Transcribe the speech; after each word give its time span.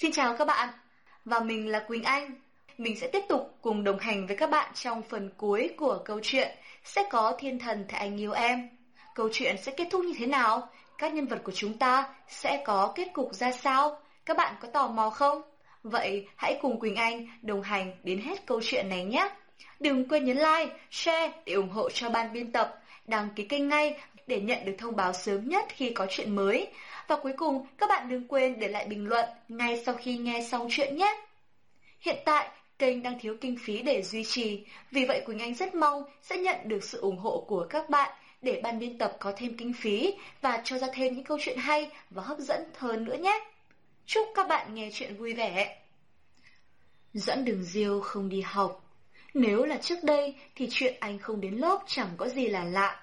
Xin 0.00 0.12
chào 0.12 0.34
các 0.36 0.44
bạn, 0.44 0.68
và 1.24 1.40
mình 1.40 1.68
là 1.68 1.84
Quỳnh 1.88 2.02
Anh. 2.02 2.30
Mình 2.78 2.96
sẽ 3.00 3.08
tiếp 3.12 3.22
tục 3.28 3.58
cùng 3.62 3.84
đồng 3.84 3.98
hành 3.98 4.26
với 4.26 4.36
các 4.36 4.50
bạn 4.50 4.70
trong 4.74 5.02
phần 5.02 5.30
cuối 5.36 5.70
của 5.76 5.98
câu 6.04 6.20
chuyện 6.22 6.48
Sẽ 6.84 7.04
có 7.10 7.34
thiên 7.38 7.58
thần 7.58 7.84
thì 7.88 7.96
anh 7.98 8.20
yêu 8.20 8.32
em. 8.32 8.68
Câu 9.14 9.28
chuyện 9.32 9.56
sẽ 9.62 9.72
kết 9.72 9.88
thúc 9.90 10.04
như 10.04 10.12
thế 10.18 10.26
nào? 10.26 10.68
Các 10.98 11.14
nhân 11.14 11.26
vật 11.26 11.40
của 11.44 11.52
chúng 11.52 11.78
ta 11.78 12.14
sẽ 12.28 12.62
có 12.66 12.92
kết 12.94 13.08
cục 13.12 13.34
ra 13.34 13.52
sao? 13.52 13.98
Các 14.26 14.36
bạn 14.36 14.54
có 14.60 14.68
tò 14.68 14.88
mò 14.88 15.10
không? 15.10 15.42
Vậy 15.82 16.28
hãy 16.36 16.58
cùng 16.62 16.80
Quỳnh 16.80 16.96
Anh 16.96 17.26
đồng 17.42 17.62
hành 17.62 17.92
đến 18.02 18.20
hết 18.20 18.46
câu 18.46 18.60
chuyện 18.64 18.88
này 18.88 19.04
nhé! 19.04 19.30
Đừng 19.80 20.08
quên 20.08 20.24
nhấn 20.24 20.36
like, 20.36 20.76
share 20.90 21.32
để 21.46 21.52
ủng 21.52 21.70
hộ 21.70 21.90
cho 21.90 22.10
ban 22.10 22.32
biên 22.32 22.52
tập, 22.52 22.82
đăng 23.06 23.28
ký 23.36 23.44
kênh 23.44 23.68
ngay 23.68 23.96
để 24.26 24.40
nhận 24.40 24.64
được 24.64 24.74
thông 24.78 24.96
báo 24.96 25.12
sớm 25.12 25.48
nhất 25.48 25.64
khi 25.68 25.92
có 25.94 26.06
chuyện 26.10 26.36
mới. 26.36 26.68
Và 27.10 27.16
cuối 27.16 27.32
cùng, 27.36 27.66
các 27.78 27.88
bạn 27.88 28.08
đừng 28.08 28.28
quên 28.28 28.58
để 28.58 28.68
lại 28.68 28.86
bình 28.86 29.06
luận 29.06 29.24
ngay 29.48 29.82
sau 29.86 29.94
khi 29.94 30.16
nghe 30.16 30.46
xong 30.50 30.66
chuyện 30.70 30.96
nhé. 30.96 31.16
Hiện 32.00 32.16
tại, 32.24 32.48
kênh 32.78 33.02
đang 33.02 33.18
thiếu 33.20 33.36
kinh 33.40 33.56
phí 33.64 33.82
để 33.82 34.02
duy 34.02 34.24
trì, 34.24 34.64
vì 34.90 35.04
vậy 35.04 35.22
Quỳnh 35.26 35.38
Anh 35.38 35.54
rất 35.54 35.74
mong 35.74 36.02
sẽ 36.22 36.36
nhận 36.36 36.56
được 36.64 36.84
sự 36.84 37.00
ủng 37.00 37.18
hộ 37.18 37.44
của 37.48 37.66
các 37.70 37.90
bạn 37.90 38.10
để 38.42 38.60
ban 38.62 38.78
biên 38.78 38.98
tập 38.98 39.16
có 39.20 39.32
thêm 39.36 39.56
kinh 39.56 39.72
phí 39.72 40.14
và 40.40 40.60
cho 40.64 40.78
ra 40.78 40.88
thêm 40.94 41.14
những 41.14 41.24
câu 41.24 41.38
chuyện 41.40 41.58
hay 41.58 41.90
và 42.10 42.22
hấp 42.22 42.38
dẫn 42.38 42.64
hơn 42.76 43.04
nữa 43.04 43.16
nhé. 43.20 43.40
Chúc 44.06 44.28
các 44.34 44.48
bạn 44.48 44.74
nghe 44.74 44.90
chuyện 44.92 45.16
vui 45.16 45.34
vẻ. 45.34 45.78
Doãn 47.14 47.44
Đường 47.44 47.64
Diêu 47.64 48.00
không 48.00 48.28
đi 48.28 48.40
học. 48.40 48.94
Nếu 49.34 49.64
là 49.64 49.76
trước 49.76 50.04
đây 50.04 50.34
thì 50.54 50.68
chuyện 50.70 50.94
anh 51.00 51.18
không 51.18 51.40
đến 51.40 51.54
lớp 51.54 51.78
chẳng 51.86 52.10
có 52.16 52.28
gì 52.28 52.46
là 52.46 52.64
lạ. 52.64 53.02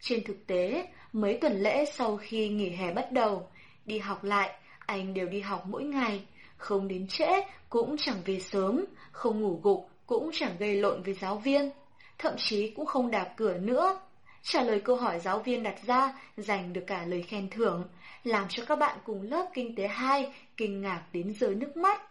Trên 0.00 0.24
thực 0.24 0.46
tế, 0.46 0.86
mấy 1.12 1.38
tuần 1.40 1.62
lễ 1.62 1.84
sau 1.84 2.16
khi 2.16 2.48
nghỉ 2.48 2.70
hè 2.70 2.92
bắt 2.92 3.12
đầu, 3.12 3.48
đi 3.86 3.98
học 3.98 4.24
lại, 4.24 4.50
anh 4.86 5.14
đều 5.14 5.28
đi 5.28 5.40
học 5.40 5.62
mỗi 5.66 5.84
ngày, 5.84 6.26
không 6.56 6.88
đến 6.88 7.06
trễ 7.08 7.42
cũng 7.68 7.96
chẳng 7.98 8.16
về 8.24 8.40
sớm, 8.40 8.84
không 9.12 9.40
ngủ 9.40 9.60
gục 9.62 9.90
cũng 10.06 10.30
chẳng 10.32 10.56
gây 10.58 10.74
lộn 10.74 11.02
với 11.02 11.14
giáo 11.14 11.36
viên, 11.36 11.70
thậm 12.18 12.34
chí 12.36 12.70
cũng 12.70 12.86
không 12.86 13.10
đạp 13.10 13.32
cửa 13.36 13.58
nữa. 13.58 14.00
Trả 14.42 14.62
lời 14.62 14.80
câu 14.80 14.96
hỏi 14.96 15.20
giáo 15.20 15.38
viên 15.38 15.62
đặt 15.62 15.82
ra, 15.86 16.18
giành 16.36 16.72
được 16.72 16.84
cả 16.86 17.04
lời 17.04 17.22
khen 17.22 17.50
thưởng, 17.50 17.84
làm 18.24 18.46
cho 18.48 18.64
các 18.64 18.78
bạn 18.78 18.98
cùng 19.04 19.22
lớp 19.22 19.50
kinh 19.54 19.74
tế 19.74 19.86
2 19.86 20.32
kinh 20.56 20.80
ngạc 20.80 21.02
đến 21.12 21.34
rơi 21.34 21.54
nước 21.54 21.76
mắt. 21.76 22.02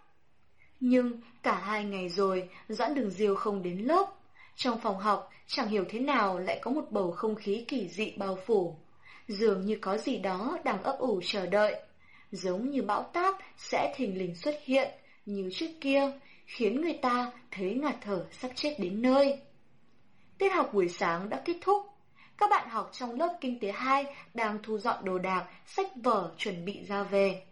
Nhưng 0.80 1.22
cả 1.44 1.56
hai 1.56 1.84
ngày 1.84 2.10
rồi, 2.10 2.50
Doãn 2.70 2.96
Đường 2.96 3.10
Diêu 3.10 3.36
không 3.36 3.64
đến 3.64 3.78
lớp. 3.78 4.06
Trong 4.56 4.80
phòng 4.80 5.00
học, 5.00 5.30
chẳng 5.48 5.68
hiểu 5.68 5.86
thế 5.90 6.00
nào 6.00 6.40
lại 6.40 6.60
có 6.62 6.72
một 6.72 6.86
bầu 6.90 7.12
không 7.12 7.36
khí 7.36 7.66
kỳ 7.68 7.88
dị 7.88 8.14
bao 8.18 8.38
phủ. 8.46 8.78
Dường 9.28 9.66
như 9.66 9.78
có 9.82 9.98
gì 9.98 10.18
đó 10.18 10.58
đang 10.64 10.84
ấp 10.84 10.98
ủ 11.00 11.22
chờ 11.26 11.46
đợi. 11.46 11.76
Giống 12.32 12.70
như 12.70 12.82
bão 12.82 13.04
táp 13.04 13.36
sẽ 13.58 13.94
thình 13.96 14.18
lình 14.18 14.36
xuất 14.36 14.56
hiện, 14.64 14.92
như 15.26 15.50
trước 15.54 15.70
kia, 15.82 16.12
khiến 16.46 16.82
người 16.82 17.00
ta 17.02 17.32
thấy 17.52 17.74
ngạt 17.74 17.96
thở 18.02 18.26
sắp 18.32 18.52
chết 18.56 18.76
đến 18.80 19.02
nơi. 19.02 19.40
Tiết 20.38 20.50
học 20.50 20.70
buổi 20.74 20.90
sáng 20.90 21.30
đã 21.30 21.42
kết 21.46 21.58
thúc. 21.62 21.86
Các 22.38 22.50
bạn 22.50 22.70
học 22.70 22.90
trong 22.94 23.20
lớp 23.20 23.38
Kinh 23.42 23.60
tế 23.60 23.72
2 23.72 24.06
đang 24.34 24.60
thu 24.64 24.78
dọn 24.78 25.06
đồ 25.06 25.18
đạc, 25.18 25.46
sách 25.66 25.88
vở 26.04 26.34
chuẩn 26.38 26.66
bị 26.66 26.84
ra 26.88 27.04
về. 27.04 27.44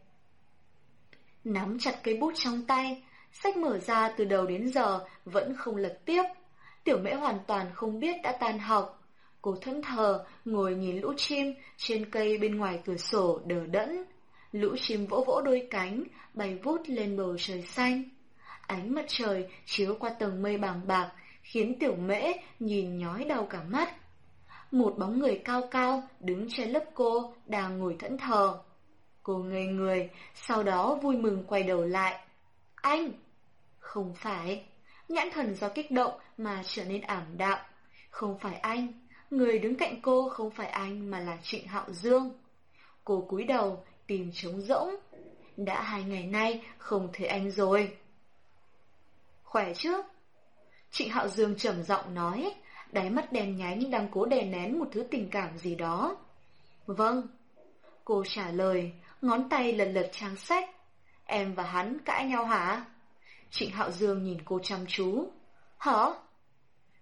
Nắm 1.43 1.77
chặt 1.79 1.99
cây 2.03 2.17
bút 2.17 2.33
trong 2.35 2.65
tay, 2.65 3.03
sách 3.31 3.57
mở 3.57 3.79
ra 3.79 4.13
từ 4.17 4.25
đầu 4.25 4.45
đến 4.45 4.69
giờ 4.69 5.05
vẫn 5.25 5.55
không 5.57 5.75
lật 5.75 5.99
tiếp. 6.05 6.23
Tiểu 6.83 6.97
mễ 6.97 7.13
hoàn 7.13 7.39
toàn 7.47 7.71
không 7.73 7.99
biết 7.99 8.15
đã 8.23 8.37
tan 8.39 8.59
học. 8.59 9.02
Cô 9.43 9.55
thẫn 9.61 9.81
thờ, 9.81 10.25
ngồi 10.45 10.75
nhìn 10.75 11.01
lũ 11.01 11.13
chim 11.17 11.53
trên 11.77 12.09
cây 12.11 12.37
bên 12.37 12.57
ngoài 12.57 12.79
cửa 12.85 12.97
sổ 12.97 13.41
đờ 13.45 13.65
đẫn. 13.65 14.03
Lũ 14.51 14.75
chim 14.81 15.05
vỗ 15.05 15.23
vỗ 15.27 15.41
đôi 15.41 15.67
cánh, 15.69 16.03
bay 16.33 16.55
vút 16.63 16.81
lên 16.85 17.17
bầu 17.17 17.35
trời 17.37 17.61
xanh. 17.61 18.03
Ánh 18.67 18.93
mặt 18.93 19.05
trời 19.07 19.47
chiếu 19.65 19.95
qua 19.99 20.09
tầng 20.19 20.41
mây 20.41 20.57
bàng 20.57 20.87
bạc, 20.87 21.11
khiến 21.41 21.79
tiểu 21.79 21.95
mễ 21.95 22.33
nhìn 22.59 22.97
nhói 22.97 23.23
đau 23.23 23.45
cả 23.49 23.63
mắt. 23.63 23.89
Một 24.71 24.95
bóng 24.97 25.19
người 25.19 25.41
cao 25.45 25.61
cao 25.71 26.03
đứng 26.19 26.47
trên 26.49 26.69
lớp 26.69 26.83
cô 26.93 27.33
đang 27.45 27.77
ngồi 27.79 27.95
thẫn 27.99 28.17
thờ. 28.17 28.59
Cô 29.23 29.37
ngây 29.37 29.65
người, 29.65 30.09
sau 30.33 30.63
đó 30.63 30.99
vui 31.01 31.17
mừng 31.17 31.43
quay 31.47 31.63
đầu 31.63 31.83
lại. 31.83 32.25
Anh! 32.75 33.11
Không 33.79 34.13
phải. 34.15 34.65
Nhãn 35.09 35.27
thần 35.33 35.55
do 35.55 35.69
kích 35.69 35.91
động 35.91 36.13
mà 36.37 36.61
trở 36.65 36.83
nên 36.83 37.01
ảm 37.01 37.37
đạm. 37.37 37.59
Không 38.09 38.39
phải 38.39 38.55
anh. 38.55 39.02
Người 39.33 39.59
đứng 39.59 39.75
cạnh 39.75 40.01
cô 40.01 40.29
không 40.29 40.51
phải 40.51 40.67
anh 40.67 41.11
mà 41.11 41.19
là 41.19 41.37
Trịnh 41.43 41.67
Hạo 41.67 41.85
Dương. 41.91 42.31
Cô 43.03 43.25
cúi 43.29 43.43
đầu, 43.43 43.83
tìm 44.07 44.31
trống 44.33 44.61
rỗng. 44.61 44.95
Đã 45.57 45.81
hai 45.81 46.03
ngày 46.03 46.23
nay 46.23 46.61
không 46.77 47.09
thấy 47.13 47.27
anh 47.27 47.51
rồi. 47.51 47.97
Khỏe 49.43 49.73
chứ? 49.73 50.01
Trịnh 50.91 51.09
Hạo 51.09 51.27
Dương 51.27 51.55
trầm 51.57 51.83
giọng 51.83 52.13
nói, 52.13 52.55
đáy 52.91 53.09
mắt 53.09 53.31
đen 53.31 53.57
nhưng 53.77 53.91
đang 53.91 54.07
cố 54.11 54.25
đè 54.25 54.43
nén 54.45 54.79
một 54.79 54.87
thứ 54.91 55.03
tình 55.11 55.29
cảm 55.29 55.57
gì 55.57 55.75
đó. 55.75 56.17
Vâng. 56.85 57.27
Cô 58.05 58.23
trả 58.27 58.51
lời, 58.51 58.91
ngón 59.21 59.49
tay 59.49 59.73
lần 59.73 59.93
lật 59.93 60.09
trang 60.11 60.35
sách. 60.35 60.69
Em 61.25 61.53
và 61.53 61.63
hắn 61.63 61.97
cãi 62.05 62.25
nhau 62.25 62.45
hả? 62.45 62.85
Trịnh 63.51 63.71
Hạo 63.71 63.91
Dương 63.91 64.23
nhìn 64.23 64.37
cô 64.45 64.59
chăm 64.63 64.85
chú. 64.87 65.31
Hả? 65.77 66.05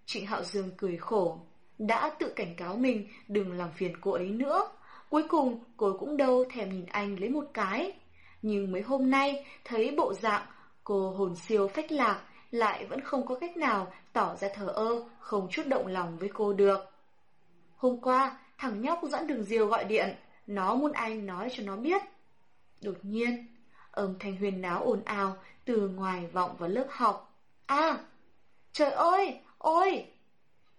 Trịnh 0.06 0.26
Hạo 0.26 0.42
Dương 0.42 0.70
cười 0.76 0.96
khổ. 0.96 1.40
Đã 1.86 2.10
tự 2.18 2.32
cảnh 2.36 2.54
cáo 2.56 2.76
mình 2.76 3.08
đừng 3.28 3.52
làm 3.52 3.70
phiền 3.72 3.92
cô 4.00 4.10
ấy 4.10 4.30
nữa. 4.30 4.68
Cuối 5.08 5.22
cùng 5.28 5.64
cô 5.76 5.96
cũng 6.00 6.16
đâu 6.16 6.44
thèm 6.50 6.68
nhìn 6.68 6.86
anh 6.86 7.20
lấy 7.20 7.28
một 7.28 7.44
cái. 7.54 7.92
Nhưng 8.42 8.72
mấy 8.72 8.82
hôm 8.82 9.10
nay 9.10 9.46
thấy 9.64 9.94
bộ 9.96 10.14
dạng 10.14 10.46
cô 10.84 11.10
hồn 11.10 11.36
siêu 11.36 11.68
phách 11.68 11.92
lạc 11.92 12.22
lại 12.50 12.86
vẫn 12.86 13.00
không 13.00 13.26
có 13.26 13.34
cách 13.34 13.56
nào 13.56 13.92
tỏ 14.12 14.36
ra 14.36 14.48
thờ 14.54 14.66
ơ, 14.66 15.04
không 15.18 15.48
chút 15.50 15.62
động 15.66 15.86
lòng 15.86 16.18
với 16.18 16.30
cô 16.34 16.52
được. 16.52 16.80
Hôm 17.76 18.00
qua, 18.00 18.38
thằng 18.58 18.82
nhóc 18.82 19.00
dẫn 19.10 19.26
đường 19.26 19.44
diều 19.44 19.66
gọi 19.66 19.84
điện, 19.84 20.14
nó 20.46 20.74
muốn 20.74 20.92
anh 20.92 21.26
nói 21.26 21.48
cho 21.52 21.62
nó 21.62 21.76
biết. 21.76 22.02
Đột 22.82 22.96
nhiên, 23.02 23.46
âm 23.90 24.18
thanh 24.18 24.36
huyền 24.36 24.60
náo 24.60 24.82
ồn 24.82 25.02
ào 25.04 25.36
từ 25.64 25.88
ngoài 25.88 26.26
vọng 26.26 26.56
vào 26.58 26.68
lớp 26.68 26.86
học. 26.90 27.34
À, 27.66 27.98
trời 28.72 28.90
ơi, 28.90 29.40
ôi! 29.58 30.11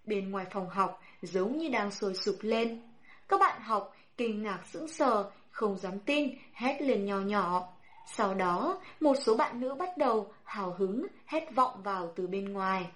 Bên 0.05 0.31
ngoài 0.31 0.45
phòng 0.51 0.69
học 0.69 1.01
giống 1.21 1.57
như 1.57 1.69
đang 1.69 1.91
sôi 1.91 2.15
sục 2.15 2.35
lên. 2.41 2.81
Các 3.27 3.39
bạn 3.39 3.61
học 3.61 3.95
kinh 4.17 4.43
ngạc 4.43 4.59
sững 4.65 4.87
sờ, 4.87 5.31
không 5.49 5.77
dám 5.77 5.99
tin, 5.99 6.35
hét 6.53 6.81
lên 6.81 7.05
nhỏ 7.05 7.19
nhỏ. 7.19 7.73
Sau 8.13 8.33
đó, 8.33 8.81
một 8.99 9.13
số 9.25 9.37
bạn 9.37 9.59
nữ 9.59 9.75
bắt 9.75 9.97
đầu 9.97 10.33
hào 10.43 10.75
hứng 10.77 11.07
hét 11.25 11.55
vọng 11.55 11.83
vào 11.83 12.13
từ 12.15 12.27
bên 12.27 12.53
ngoài. 12.53 12.87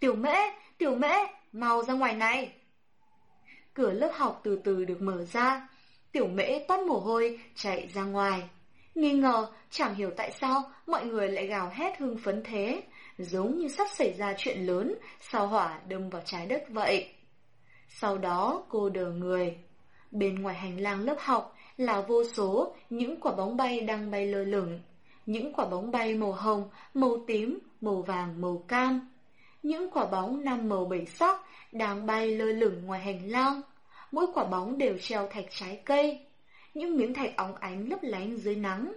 Tiểu 0.00 0.14
mễ, 0.14 0.36
tiểu 0.78 0.94
mễ, 0.94 1.12
mau 1.52 1.82
ra 1.82 1.94
ngoài 1.94 2.14
này. 2.14 2.52
Cửa 3.74 3.92
lớp 3.92 4.10
học 4.14 4.40
từ 4.44 4.60
từ 4.64 4.84
được 4.84 5.02
mở 5.02 5.24
ra, 5.24 5.68
tiểu 6.12 6.28
mễ 6.28 6.58
toát 6.68 6.80
mồ 6.86 6.98
hôi 6.98 7.40
chạy 7.54 7.88
ra 7.94 8.02
ngoài. 8.02 8.48
Nghi 8.94 9.12
ngờ, 9.12 9.46
chẳng 9.70 9.94
hiểu 9.94 10.10
tại 10.16 10.30
sao 10.30 10.62
mọi 10.86 11.06
người 11.06 11.28
lại 11.28 11.46
gào 11.46 11.70
hét 11.74 11.98
hưng 11.98 12.18
phấn 12.18 12.42
thế, 12.44 12.82
giống 13.18 13.58
như 13.58 13.68
sắp 13.68 13.86
xảy 13.94 14.12
ra 14.12 14.34
chuyện 14.38 14.66
lớn, 14.66 14.94
sao 15.20 15.46
hỏa 15.46 15.80
đâm 15.88 16.10
vào 16.10 16.22
trái 16.24 16.46
đất 16.46 16.62
vậy. 16.68 17.12
Sau 17.88 18.18
đó 18.18 18.64
cô 18.68 18.88
đờ 18.88 19.10
người. 19.10 19.56
Bên 20.10 20.42
ngoài 20.42 20.54
hành 20.54 20.80
lang 20.80 21.00
lớp 21.00 21.16
học 21.18 21.56
là 21.76 22.00
vô 22.00 22.24
số 22.24 22.74
những 22.90 23.20
quả 23.20 23.32
bóng 23.32 23.56
bay 23.56 23.80
đang 23.80 24.10
bay 24.10 24.26
lơ 24.26 24.44
lửng. 24.44 24.80
Những 25.26 25.52
quả 25.52 25.66
bóng 25.66 25.90
bay 25.90 26.14
màu 26.14 26.32
hồng, 26.32 26.68
màu 26.94 27.16
tím, 27.26 27.58
màu 27.80 28.02
vàng, 28.02 28.40
màu 28.40 28.64
cam. 28.68 29.10
Những 29.62 29.90
quả 29.90 30.06
bóng 30.06 30.44
năm 30.44 30.68
màu 30.68 30.84
bảy 30.84 31.06
sắc 31.06 31.40
đang 31.72 32.06
bay 32.06 32.36
lơ 32.36 32.44
lửng 32.44 32.86
ngoài 32.86 33.00
hành 33.00 33.30
lang. 33.30 33.62
Mỗi 34.12 34.26
quả 34.34 34.44
bóng 34.44 34.78
đều 34.78 34.98
treo 34.98 35.28
thạch 35.28 35.46
trái 35.50 35.80
cây. 35.84 36.26
Những 36.74 36.96
miếng 36.96 37.14
thạch 37.14 37.36
óng 37.36 37.54
ánh 37.54 37.88
lấp 37.88 37.98
lánh 38.02 38.36
dưới 38.36 38.56
nắng. 38.56 38.92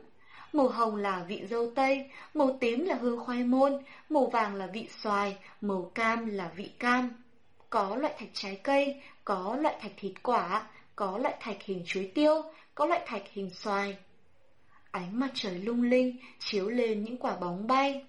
Màu 0.54 0.68
hồng 0.68 0.96
là 0.96 1.24
vị 1.28 1.46
dâu 1.50 1.72
tây, 1.76 2.10
màu 2.34 2.58
tím 2.60 2.86
là 2.86 2.96
hương 2.96 3.26
khoai 3.26 3.44
môn, 3.44 3.84
màu 4.10 4.26
vàng 4.26 4.56
là 4.56 4.68
vị 4.68 4.88
xoài, 4.90 5.38
màu 5.62 5.92
cam 5.96 6.26
là 6.26 6.52
vị 6.56 6.72
cam. 6.80 7.24
Có 7.70 7.96
loại 7.96 8.14
thạch 8.20 8.30
trái 8.34 8.60
cây, 8.64 9.02
có 9.26 9.58
loại 9.62 9.76
thạch 9.82 9.92
thịt 9.98 10.14
quả, 10.24 10.68
có 10.96 11.18
loại 11.18 11.36
thạch 11.40 11.64
hình 11.64 11.84
chuối 11.86 12.12
tiêu, 12.16 12.42
có 12.76 12.86
loại 12.86 13.02
thạch 13.06 13.24
hình 13.32 13.50
xoài. 13.50 13.98
Ánh 14.92 15.20
mặt 15.20 15.30
trời 15.34 15.60
lung 15.60 15.82
linh 15.82 16.18
chiếu 16.40 16.70
lên 16.70 17.04
những 17.04 17.18
quả 17.18 17.36
bóng 17.36 17.68
bay. 17.68 18.06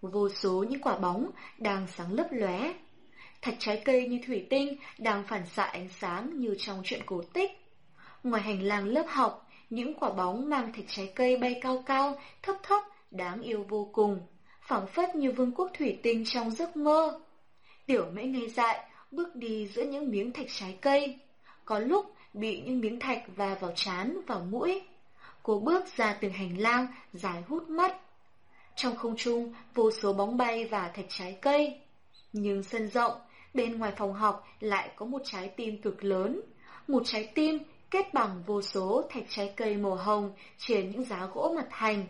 Vô 0.00 0.28
số 0.28 0.64
những 0.68 0.80
quả 0.80 0.98
bóng 0.98 1.30
đang 1.58 1.86
sáng 1.86 2.12
lấp 2.12 2.26
lóe. 2.30 2.74
Thạch 3.42 3.54
trái 3.58 3.82
cây 3.84 4.08
như 4.08 4.20
thủy 4.26 4.46
tinh 4.50 4.76
đang 4.98 5.24
phản 5.24 5.46
xạ 5.46 5.62
ánh 5.62 5.88
sáng 5.88 6.40
như 6.40 6.54
trong 6.58 6.82
chuyện 6.84 7.00
cổ 7.06 7.22
tích. 7.32 7.50
Ngoài 8.22 8.42
hành 8.42 8.62
lang 8.62 8.84
lớp 8.84 9.06
học, 9.08 9.49
những 9.70 9.94
quả 9.94 10.10
bóng 10.12 10.50
mang 10.50 10.72
thạch 10.72 10.84
trái 10.88 11.12
cây 11.14 11.36
bay 11.36 11.58
cao 11.62 11.82
cao, 11.86 12.18
thấp 12.42 12.56
thấp, 12.62 12.82
đáng 13.10 13.42
yêu 13.42 13.66
vô 13.68 13.90
cùng, 13.92 14.20
phảng 14.62 14.86
phất 14.86 15.14
như 15.14 15.32
vương 15.32 15.52
quốc 15.52 15.70
thủy 15.78 15.98
tinh 16.02 16.24
trong 16.26 16.50
giấc 16.50 16.76
mơ. 16.76 17.20
Tiểu 17.86 18.06
mễ 18.12 18.22
ngây 18.22 18.48
dại, 18.48 18.90
bước 19.10 19.36
đi 19.36 19.66
giữa 19.66 19.82
những 19.84 20.10
miếng 20.10 20.32
thạch 20.32 20.46
trái 20.48 20.78
cây. 20.80 21.18
Có 21.64 21.78
lúc 21.78 22.14
bị 22.34 22.60
những 22.60 22.80
miếng 22.80 23.00
thạch 23.00 23.22
va 23.36 23.54
vào 23.60 23.72
trán 23.74 24.20
vào 24.26 24.40
mũi. 24.40 24.82
Cô 25.42 25.60
bước 25.60 25.84
ra 25.96 26.16
từng 26.20 26.32
hành 26.32 26.58
lang, 26.58 26.86
dài 27.12 27.42
hút 27.48 27.68
mắt. 27.68 27.96
Trong 28.76 28.96
không 28.96 29.16
trung, 29.16 29.54
vô 29.74 29.90
số 29.90 30.12
bóng 30.12 30.36
bay 30.36 30.64
và 30.64 30.88
thạch 30.88 31.06
trái 31.08 31.38
cây. 31.42 31.80
Nhưng 32.32 32.62
sân 32.62 32.88
rộng, 32.88 33.12
bên 33.54 33.78
ngoài 33.78 33.92
phòng 33.96 34.12
học 34.12 34.46
lại 34.60 34.90
có 34.96 35.06
một 35.06 35.22
trái 35.24 35.48
tim 35.56 35.82
cực 35.82 36.04
lớn. 36.04 36.40
Một 36.88 37.02
trái 37.06 37.32
tim 37.34 37.58
kết 37.90 38.14
bằng 38.14 38.42
vô 38.46 38.62
số 38.62 39.04
thạch 39.10 39.24
trái 39.28 39.52
cây 39.56 39.76
màu 39.76 39.94
hồng 39.94 40.32
trên 40.58 40.90
những 40.90 41.04
giá 41.04 41.26
gỗ 41.34 41.52
mặt 41.56 41.66
thành. 41.70 42.06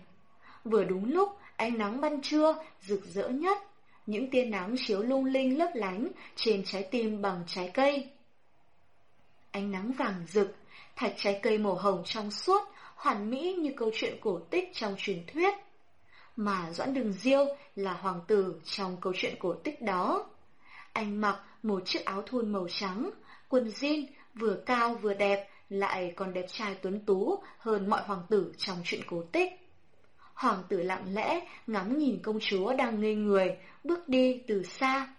Vừa 0.65 0.85
đúng 0.85 1.13
lúc, 1.13 1.29
ánh 1.57 1.79
nắng 1.79 2.01
ban 2.01 2.21
trưa 2.23 2.55
rực 2.81 3.05
rỡ 3.05 3.29
nhất, 3.29 3.59
những 4.07 4.31
tia 4.31 4.45
nắng 4.45 4.75
chiếu 4.87 5.03
lung 5.03 5.25
linh 5.25 5.59
lấp 5.59 5.71
lánh 5.75 6.09
trên 6.37 6.65
trái 6.65 6.89
tim 6.91 7.23
bằng 7.23 7.43
trái 7.47 7.71
cây. 7.75 8.09
Ánh 9.51 9.71
nắng 9.71 9.93
vàng 9.93 10.25
rực, 10.29 10.57
thạch 10.97 11.13
trái 11.17 11.41
cây 11.43 11.59
màu 11.59 11.75
hồng 11.75 12.03
trong 12.07 12.31
suốt, 12.31 12.63
hoàn 12.95 13.31
mỹ 13.31 13.55
như 13.55 13.73
câu 13.77 13.91
chuyện 13.95 14.17
cổ 14.21 14.41
tích 14.51 14.71
trong 14.75 14.95
truyền 14.99 15.25
thuyết. 15.27 15.55
Mà 16.37 16.73
Doãn 16.73 16.95
Đường 16.95 17.13
Diêu 17.13 17.47
là 17.77 17.93
hoàng 17.93 18.21
tử 18.27 18.61
trong 18.65 18.97
câu 19.01 19.13
chuyện 19.17 19.35
cổ 19.39 19.55
tích 19.55 19.83
đó. 19.83 20.27
Anh 20.93 21.21
mặc 21.21 21.41
một 21.63 21.83
chiếc 21.85 22.05
áo 22.05 22.23
thun 22.23 22.53
màu 22.53 22.67
trắng, 22.69 23.11
quần 23.49 23.69
jean 23.69 24.07
vừa 24.35 24.57
cao 24.67 24.95
vừa 24.95 25.15
đẹp, 25.15 25.49
lại 25.71 26.13
còn 26.17 26.33
đẹp 26.33 26.47
trai 26.49 26.75
tuấn 26.75 27.01
tú 27.05 27.43
hơn 27.59 27.91
mọi 27.91 28.03
hoàng 28.03 28.23
tử 28.29 28.53
trong 28.59 28.79
chuyện 28.85 29.01
cổ 29.07 29.23
tích. 29.33 29.53
Hoàng 30.35 30.63
tử 30.69 30.83
lặng 30.83 31.15
lẽ 31.15 31.47
ngắm 31.67 31.99
nhìn 31.99 32.19
công 32.23 32.39
chúa 32.41 32.75
đang 32.75 33.01
ngây 33.01 33.15
người, 33.15 33.57
bước 33.85 34.09
đi 34.09 34.43
từ 34.49 34.63
xa. 34.63 35.15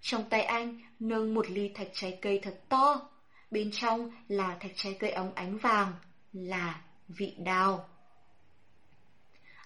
Trong 0.00 0.24
tay 0.30 0.42
anh 0.42 0.80
nâng 1.00 1.34
một 1.34 1.50
ly 1.50 1.70
thạch 1.74 1.88
trái 1.92 2.18
cây 2.22 2.40
thật 2.42 2.60
to, 2.68 3.08
bên 3.50 3.70
trong 3.72 4.10
là 4.28 4.56
thạch 4.60 4.72
trái 4.74 4.96
cây 5.00 5.10
óng 5.10 5.32
ánh 5.34 5.58
vàng, 5.58 5.92
là 6.32 6.80
vị 7.08 7.34
đào. 7.38 7.88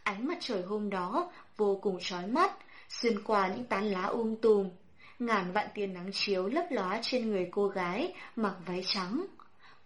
Ánh 0.03 0.27
mặt 0.27 0.39
trời 0.41 0.63
hôm 0.63 0.91
đó 0.91 1.33
vô 1.57 1.79
cùng 1.83 1.99
chói 2.01 2.27
mắt, 2.27 2.53
xuyên 2.89 3.23
qua 3.23 3.49
những 3.49 3.65
tán 3.65 3.85
lá 3.85 4.03
um 4.03 4.37
tùm. 4.37 4.71
Ngàn 5.19 5.53
vạn 5.53 5.69
tia 5.75 5.87
nắng 5.87 6.11
chiếu 6.13 6.47
lấp 6.47 6.65
lóa 6.71 6.99
trên 7.03 7.31
người 7.31 7.49
cô 7.51 7.69
gái 7.69 8.15
mặc 8.37 8.55
váy 8.67 8.85
trắng. 8.87 9.27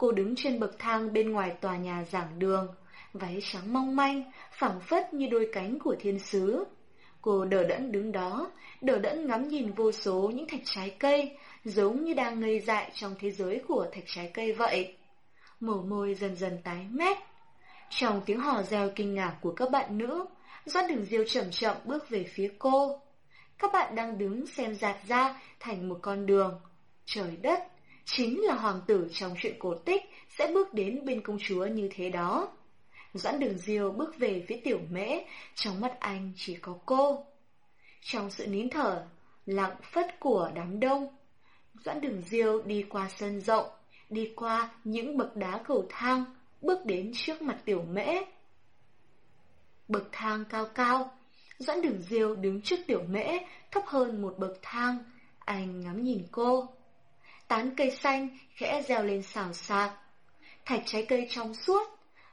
Cô 0.05 0.13
đứng 0.13 0.35
trên 0.37 0.61
bậc 0.61 0.79
thang 0.79 1.13
bên 1.13 1.33
ngoài 1.33 1.53
tòa 1.61 1.77
nhà 1.77 2.05
giảng 2.05 2.39
đường, 2.39 2.75
váy 3.13 3.39
trắng 3.53 3.73
mong 3.73 3.97
manh, 3.97 4.33
phẳng 4.53 4.81
phất 4.81 5.15
như 5.15 5.27
đôi 5.31 5.49
cánh 5.53 5.79
của 5.79 5.97
thiên 6.01 6.19
sứ. 6.19 6.65
Cô 7.23 7.45
đờ 7.45 7.65
đẫn 7.65 7.93
đứng 7.93 8.13
đó, 8.13 8.51
đờ 8.81 8.99
đẫn 8.99 9.27
ngắm 9.27 9.49
nhìn 9.49 9.73
vô 9.73 9.93
số 9.93 10.31
những 10.35 10.49
thạch 10.49 10.61
trái 10.65 10.97
cây, 10.99 11.37
giống 11.65 12.05
như 12.05 12.15
đang 12.15 12.41
ngây 12.41 12.61
dại 12.61 12.91
trong 12.95 13.15
thế 13.21 13.31
giới 13.31 13.63
của 13.69 13.87
thạch 13.93 14.05
trái 14.07 14.31
cây 14.35 14.53
vậy. 14.53 14.97
Mồ 15.61 15.83
môi 15.83 16.15
dần 16.15 16.37
dần 16.37 16.59
tái 16.65 16.87
mét. 16.91 17.17
Trong 17.91 18.21
tiếng 18.27 18.41
hò 18.41 18.63
reo 18.63 18.91
kinh 18.97 19.15
ngạc 19.15 19.37
của 19.41 19.53
các 19.53 19.71
bạn 19.71 19.99
nữ, 19.99 20.27
Doan 20.65 20.89
Đường 20.89 21.05
Diêu 21.05 21.25
chậm 21.25 21.51
chậm 21.51 21.77
bước 21.85 22.11
về 22.11 22.25
phía 22.35 22.53
cô. 22.59 23.01
Các 23.59 23.73
bạn 23.73 23.95
đang 23.95 24.19
đứng 24.19 24.47
xem 24.47 24.75
giạt 24.75 24.97
ra 25.09 25.41
thành 25.61 25.89
một 25.89 25.99
con 26.03 26.27
đường. 26.27 26.61
Trời 27.07 27.37
đất, 27.43 27.74
chính 28.05 28.41
là 28.41 28.55
hoàng 28.55 28.81
tử 28.87 29.09
trong 29.13 29.35
chuyện 29.39 29.57
cổ 29.59 29.75
tích 29.75 30.03
sẽ 30.29 30.51
bước 30.55 30.75
đến 30.75 31.05
bên 31.05 31.21
công 31.21 31.39
chúa 31.39 31.67
như 31.67 31.89
thế 31.95 32.11
đó. 32.11 32.49
Doãn 33.15 33.41
đường 33.41 33.59
diêu 33.59 33.91
bước 33.91 34.19
về 34.19 34.45
phía 34.49 34.61
tiểu 34.65 34.81
mễ, 34.91 35.21
trong 35.55 35.81
mắt 35.81 35.97
anh 36.01 36.33
chỉ 36.37 36.55
có 36.55 36.79
cô. 36.87 37.27
Trong 38.01 38.31
sự 38.31 38.47
nín 38.47 38.71
thở, 38.71 39.07
lặng 39.47 39.77
phất 39.93 40.21
của 40.21 40.51
đám 40.55 40.81
đông, 40.81 41.17
Doãn 41.85 42.01
đường 42.01 42.23
diêu 42.23 42.63
đi 42.63 42.83
qua 42.83 43.09
sân 43.09 43.41
rộng, 43.41 43.67
đi 44.11 44.33
qua 44.37 44.71
những 44.85 45.17
bậc 45.17 45.37
đá 45.37 45.63
cầu 45.67 45.87
thang, 45.89 46.25
bước 46.61 46.87
đến 46.87 47.13
trước 47.15 47.43
mặt 47.43 47.61
tiểu 47.65 47.83
mễ. 47.83 48.17
Bậc 49.89 50.09
thang 50.13 50.45
cao 50.51 50.67
cao, 50.75 51.11
Doãn 51.59 51.83
đường 51.83 52.03
diêu 52.03 52.35
đứng 52.37 52.61
trước 52.63 52.77
tiểu 52.87 53.03
mễ, 53.09 53.39
thấp 53.71 53.83
hơn 53.87 54.23
một 54.23 54.35
bậc 54.39 54.59
thang, 54.63 54.99
anh 55.39 55.81
ngắm 55.81 56.03
nhìn 56.05 56.27
cô. 56.33 56.74
Tán 57.55 57.71
cây 57.77 57.91
xanh 57.91 58.29
khẽ 58.55 58.83
reo 58.83 59.03
lên 59.03 59.23
xào 59.23 59.53
xạc, 59.53 59.93
thạch 60.65 60.83
trái 60.87 61.07
cây 61.09 61.27
trong 61.31 61.55
suốt, 61.55 61.83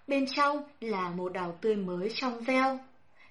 bên 0.07 0.25
trong 0.35 0.63
là 0.79 1.09
một 1.09 1.33
đào 1.33 1.57
tươi 1.61 1.75
mới 1.75 2.11
trong 2.13 2.39
veo. 2.39 2.79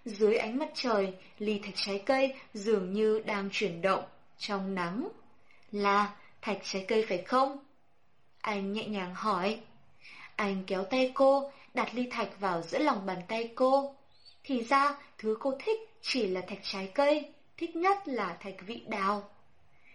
Dưới 0.05 0.37
ánh 0.37 0.59
mặt 0.59 0.69
trời, 0.75 1.15
ly 1.39 1.61
thạch 1.65 1.75
trái 1.77 2.03
cây 2.07 2.35
dường 2.55 2.93
như 2.93 3.23
đang 3.27 3.49
chuyển 3.53 3.83
động 3.83 4.05
trong 4.39 4.75
nắng. 4.75 5.09
Là 5.73 6.17
thạch 6.43 6.59
trái 6.63 6.85
cây 6.89 7.05
phải 7.09 7.23
không? 7.23 7.59
Anh 8.41 8.73
nhẹ 8.73 8.87
nhàng 8.87 9.15
hỏi. 9.15 9.61
Anh 10.37 10.65
kéo 10.67 10.85
tay 10.85 11.13
cô, 11.15 11.53
đặt 11.75 11.89
ly 11.95 12.09
thạch 12.11 12.41
vào 12.41 12.63
giữa 12.63 12.79
lòng 12.79 13.07
bàn 13.07 13.19
tay 13.29 13.51
cô. 13.55 13.95
Thì 14.45 14.63
ra, 14.63 14.95
thứ 15.19 15.37
cô 15.41 15.55
thích 15.65 15.81
chỉ 16.03 16.27
là 16.27 16.41
thạch 16.41 16.61
trái 16.63 16.91
cây, 16.95 17.33
thích 17.57 17.77
nhất 17.77 18.09
là 18.09 18.37
thạch 18.41 18.57
vị 18.67 18.83
đào. 18.87 19.31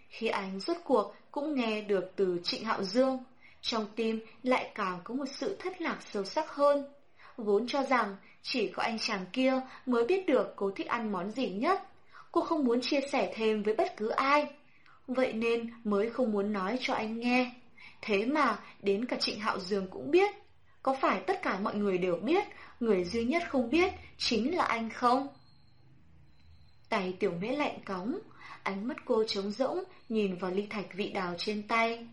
Khi 0.08 0.28
anh 0.28 0.60
rốt 0.60 0.76
cuộc 0.84 1.14
cũng 1.36 1.54
nghe 1.54 1.80
được 1.80 2.12
từ 2.16 2.40
Trịnh 2.44 2.64
Hạo 2.64 2.82
Dương, 2.84 3.18
trong 3.60 3.86
tim 3.96 4.20
lại 4.42 4.70
càng 4.74 5.00
có 5.04 5.14
một 5.14 5.24
sự 5.28 5.56
thất 5.58 5.80
lạc 5.80 5.98
sâu 6.12 6.24
sắc 6.24 6.50
hơn. 6.50 6.84
Vốn 7.36 7.66
cho 7.66 7.82
rằng 7.82 8.16
chỉ 8.42 8.68
có 8.68 8.82
anh 8.82 8.98
chàng 8.98 9.24
kia 9.32 9.60
mới 9.86 10.04
biết 10.04 10.26
được 10.26 10.52
cô 10.56 10.70
thích 10.70 10.86
ăn 10.86 11.12
món 11.12 11.30
gì 11.30 11.48
nhất. 11.48 11.82
Cô 12.32 12.40
không 12.40 12.64
muốn 12.64 12.80
chia 12.80 13.00
sẻ 13.12 13.32
thêm 13.34 13.62
với 13.62 13.74
bất 13.74 13.96
cứ 13.96 14.08
ai. 14.08 14.46
Vậy 15.06 15.32
nên 15.32 15.70
mới 15.84 16.10
không 16.10 16.32
muốn 16.32 16.52
nói 16.52 16.78
cho 16.80 16.94
anh 16.94 17.20
nghe. 17.20 17.52
Thế 18.02 18.26
mà 18.26 18.58
đến 18.82 19.04
cả 19.04 19.16
Trịnh 19.20 19.40
Hạo 19.40 19.58
Dương 19.60 19.86
cũng 19.90 20.10
biết. 20.10 20.30
Có 20.82 20.96
phải 21.00 21.20
tất 21.26 21.42
cả 21.42 21.58
mọi 21.58 21.74
người 21.74 21.98
đều 21.98 22.16
biết, 22.16 22.44
người 22.80 23.04
duy 23.04 23.24
nhất 23.24 23.42
không 23.48 23.70
biết 23.70 23.92
chính 24.18 24.56
là 24.56 24.64
anh 24.64 24.90
không? 24.90 25.28
Tay 26.88 27.16
tiểu 27.20 27.32
mễ 27.40 27.48
lạnh 27.48 27.78
cóng, 27.84 28.18
ánh 28.66 28.88
mắt 28.88 28.96
cô 29.04 29.24
trống 29.24 29.50
rỗng 29.50 29.84
nhìn 30.08 30.36
vào 30.36 30.50
ly 30.50 30.66
thạch 30.70 30.94
vị 30.94 31.10
đào 31.10 31.34
trên 31.38 31.68
tay 31.68 32.06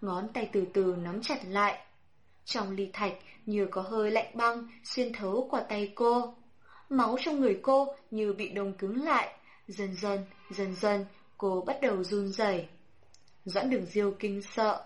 ngón 0.00 0.28
tay 0.32 0.48
từ 0.52 0.64
từ 0.72 0.96
nắm 0.98 1.22
chặt 1.22 1.38
lại. 1.44 1.78
Trong 2.44 2.70
ly 2.70 2.90
thạch 2.92 3.12
như 3.46 3.66
có 3.70 3.82
hơi 3.82 4.10
lạnh 4.10 4.30
băng 4.34 4.68
xuyên 4.84 5.12
thấu 5.12 5.48
qua 5.50 5.60
tay 5.68 5.92
cô. 5.94 6.34
Máu 6.88 7.16
trong 7.20 7.40
người 7.40 7.58
cô 7.62 7.94
như 8.10 8.32
bị 8.32 8.48
đông 8.48 8.72
cứng 8.72 9.04
lại, 9.04 9.34
dần 9.68 9.94
dần, 9.94 10.24
dần 10.50 10.74
dần 10.74 11.06
cô 11.38 11.64
bắt 11.66 11.76
đầu 11.82 12.04
run 12.04 12.28
rẩy. 12.28 12.68
Doãn 13.44 13.70
đường 13.70 13.86
diêu 13.86 14.12
kinh 14.18 14.42
sợ. 14.42 14.84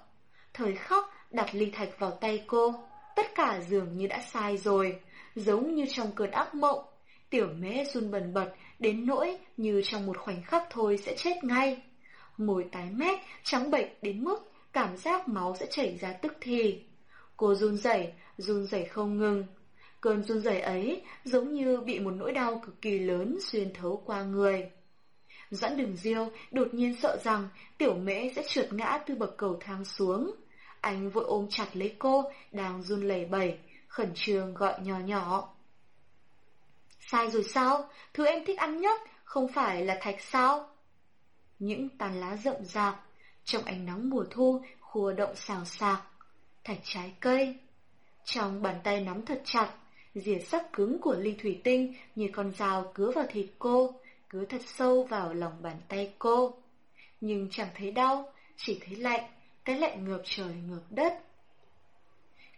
Thời 0.54 0.76
khắc 0.76 1.04
đặt 1.30 1.54
ly 1.54 1.70
thạch 1.70 1.98
vào 1.98 2.10
tay 2.10 2.44
cô, 2.46 2.74
tất 3.16 3.26
cả 3.34 3.60
dường 3.68 3.96
như 3.96 4.06
đã 4.06 4.22
sai 4.32 4.56
rồi, 4.56 5.00
giống 5.34 5.74
như 5.74 5.84
trong 5.92 6.12
cơn 6.12 6.30
ác 6.30 6.54
mộng. 6.54 6.84
Tiểu 7.30 7.48
mễ 7.58 7.84
run 7.84 8.10
bần 8.10 8.34
bật 8.34 8.52
đến 8.78 9.06
nỗi 9.06 9.38
như 9.56 9.82
trong 9.84 10.06
một 10.06 10.18
khoảnh 10.18 10.42
khắc 10.42 10.62
thôi 10.70 10.96
sẽ 10.96 11.14
chết 11.16 11.44
ngay. 11.44 11.82
Môi 12.36 12.64
tái 12.72 12.90
mét, 12.90 13.18
trắng 13.42 13.70
bệch 13.70 14.02
đến 14.02 14.24
mức 14.24 14.52
cảm 14.72 14.96
giác 14.96 15.28
máu 15.28 15.56
sẽ 15.60 15.66
chảy 15.70 15.98
ra 16.00 16.12
tức 16.12 16.32
thì. 16.40 16.82
Cô 17.36 17.54
run 17.54 17.76
rẩy, 17.76 18.12
run 18.36 18.66
rẩy 18.66 18.84
không 18.84 19.18
ngừng. 19.18 19.44
Cơn 20.00 20.22
run 20.22 20.40
rẩy 20.40 20.60
ấy 20.60 21.02
giống 21.24 21.54
như 21.54 21.80
bị 21.80 21.98
một 21.98 22.10
nỗi 22.10 22.32
đau 22.32 22.60
cực 22.66 22.80
kỳ 22.82 22.98
lớn 22.98 23.38
xuyên 23.40 23.72
thấu 23.74 24.02
qua 24.06 24.22
người. 24.22 24.70
Doãn 25.50 25.76
đường 25.76 25.96
diêu 25.96 26.28
đột 26.50 26.74
nhiên 26.74 26.96
sợ 27.02 27.16
rằng 27.24 27.48
tiểu 27.78 27.94
mễ 27.94 28.28
sẽ 28.36 28.42
trượt 28.48 28.72
ngã 28.72 28.98
từ 29.06 29.14
bậc 29.14 29.36
cầu 29.36 29.56
thang 29.60 29.84
xuống. 29.84 30.30
Anh 30.80 31.10
vội 31.10 31.24
ôm 31.26 31.46
chặt 31.50 31.66
lấy 31.72 31.94
cô, 31.98 32.24
đang 32.52 32.82
run 32.82 33.02
lẩy 33.02 33.24
bẩy, 33.24 33.58
khẩn 33.88 34.10
trương 34.14 34.54
gọi 34.54 34.74
nhỏ 34.82 34.98
nhỏ. 34.98 35.53
Sai 37.10 37.30
rồi 37.30 37.44
sao? 37.44 37.88
Thứ 38.14 38.26
em 38.26 38.44
thích 38.44 38.58
ăn 38.58 38.80
nhất, 38.80 39.00
không 39.24 39.48
phải 39.48 39.84
là 39.84 39.98
thạch 40.00 40.20
sao? 40.20 40.68
Những 41.58 41.88
tàn 41.98 42.20
lá 42.20 42.36
rậm 42.36 42.64
rạp, 42.64 43.04
trong 43.44 43.64
ánh 43.64 43.86
nắng 43.86 44.10
mùa 44.10 44.24
thu, 44.30 44.62
khua 44.80 45.12
động 45.12 45.36
xào 45.36 45.64
xạc, 45.64 46.02
thạch 46.64 46.78
trái 46.82 47.12
cây. 47.20 47.58
Trong 48.24 48.62
bàn 48.62 48.80
tay 48.84 49.00
nắm 49.00 49.24
thật 49.26 49.42
chặt, 49.44 49.70
rìa 50.14 50.38
sắc 50.38 50.72
cứng 50.72 51.00
của 51.00 51.14
ly 51.18 51.34
thủy 51.42 51.60
tinh 51.64 51.94
như 52.14 52.28
con 52.32 52.52
dao 52.52 52.92
cứa 52.94 53.10
vào 53.14 53.26
thịt 53.28 53.46
cô, 53.58 53.94
cứa 54.28 54.44
thật 54.44 54.60
sâu 54.66 55.04
vào 55.04 55.34
lòng 55.34 55.62
bàn 55.62 55.76
tay 55.88 56.12
cô. 56.18 56.54
Nhưng 57.20 57.48
chẳng 57.50 57.68
thấy 57.74 57.90
đau, 57.90 58.32
chỉ 58.56 58.80
thấy 58.86 58.96
lạnh, 58.96 59.24
cái 59.64 59.78
lạnh 59.78 60.04
ngược 60.04 60.22
trời 60.24 60.54
ngược 60.54 60.82
đất. 60.90 61.12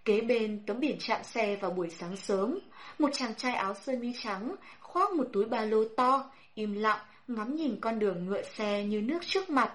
Kế 0.07 0.21
bên 0.21 0.67
tấm 0.67 0.81
biển 0.81 0.97
chạm 1.01 1.25
xe 1.25 1.57
vào 1.57 1.71
buổi 1.71 1.91
sáng 1.91 2.17
sớm, 2.17 2.59
một 2.99 3.11
chàng 3.13 3.35
trai 3.35 3.55
áo 3.55 3.75
sơ 3.75 3.93
mi 3.97 4.13
trắng 4.23 4.57
khoác 4.81 5.13
một 5.13 5.27
túi 5.33 5.45
ba 5.45 5.61
lô 5.61 5.85
to, 5.97 6.31
im 6.55 6.75
lặng 6.75 6.99
ngắm 7.29 7.57
nhìn 7.57 7.81
con 7.81 7.99
đường 7.99 8.27
ngựa 8.27 8.43
xe 8.43 8.85
như 8.85 9.01
nước 9.01 9.19
trước 9.27 9.51
mặt. 9.51 9.73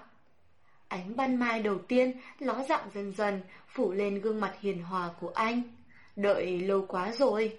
Ánh 0.88 1.16
ban 1.16 1.36
mai 1.36 1.62
đầu 1.62 1.78
tiên 1.88 2.20
ló 2.38 2.62
dạng 2.68 2.90
dần 2.94 3.12
dần, 3.12 3.42
phủ 3.68 3.92
lên 3.92 4.20
gương 4.20 4.40
mặt 4.40 4.54
hiền 4.60 4.82
hòa 4.82 5.10
của 5.20 5.30
anh. 5.34 5.62
Đợi 6.16 6.58
lâu 6.58 6.84
quá 6.88 7.12
rồi. 7.12 7.58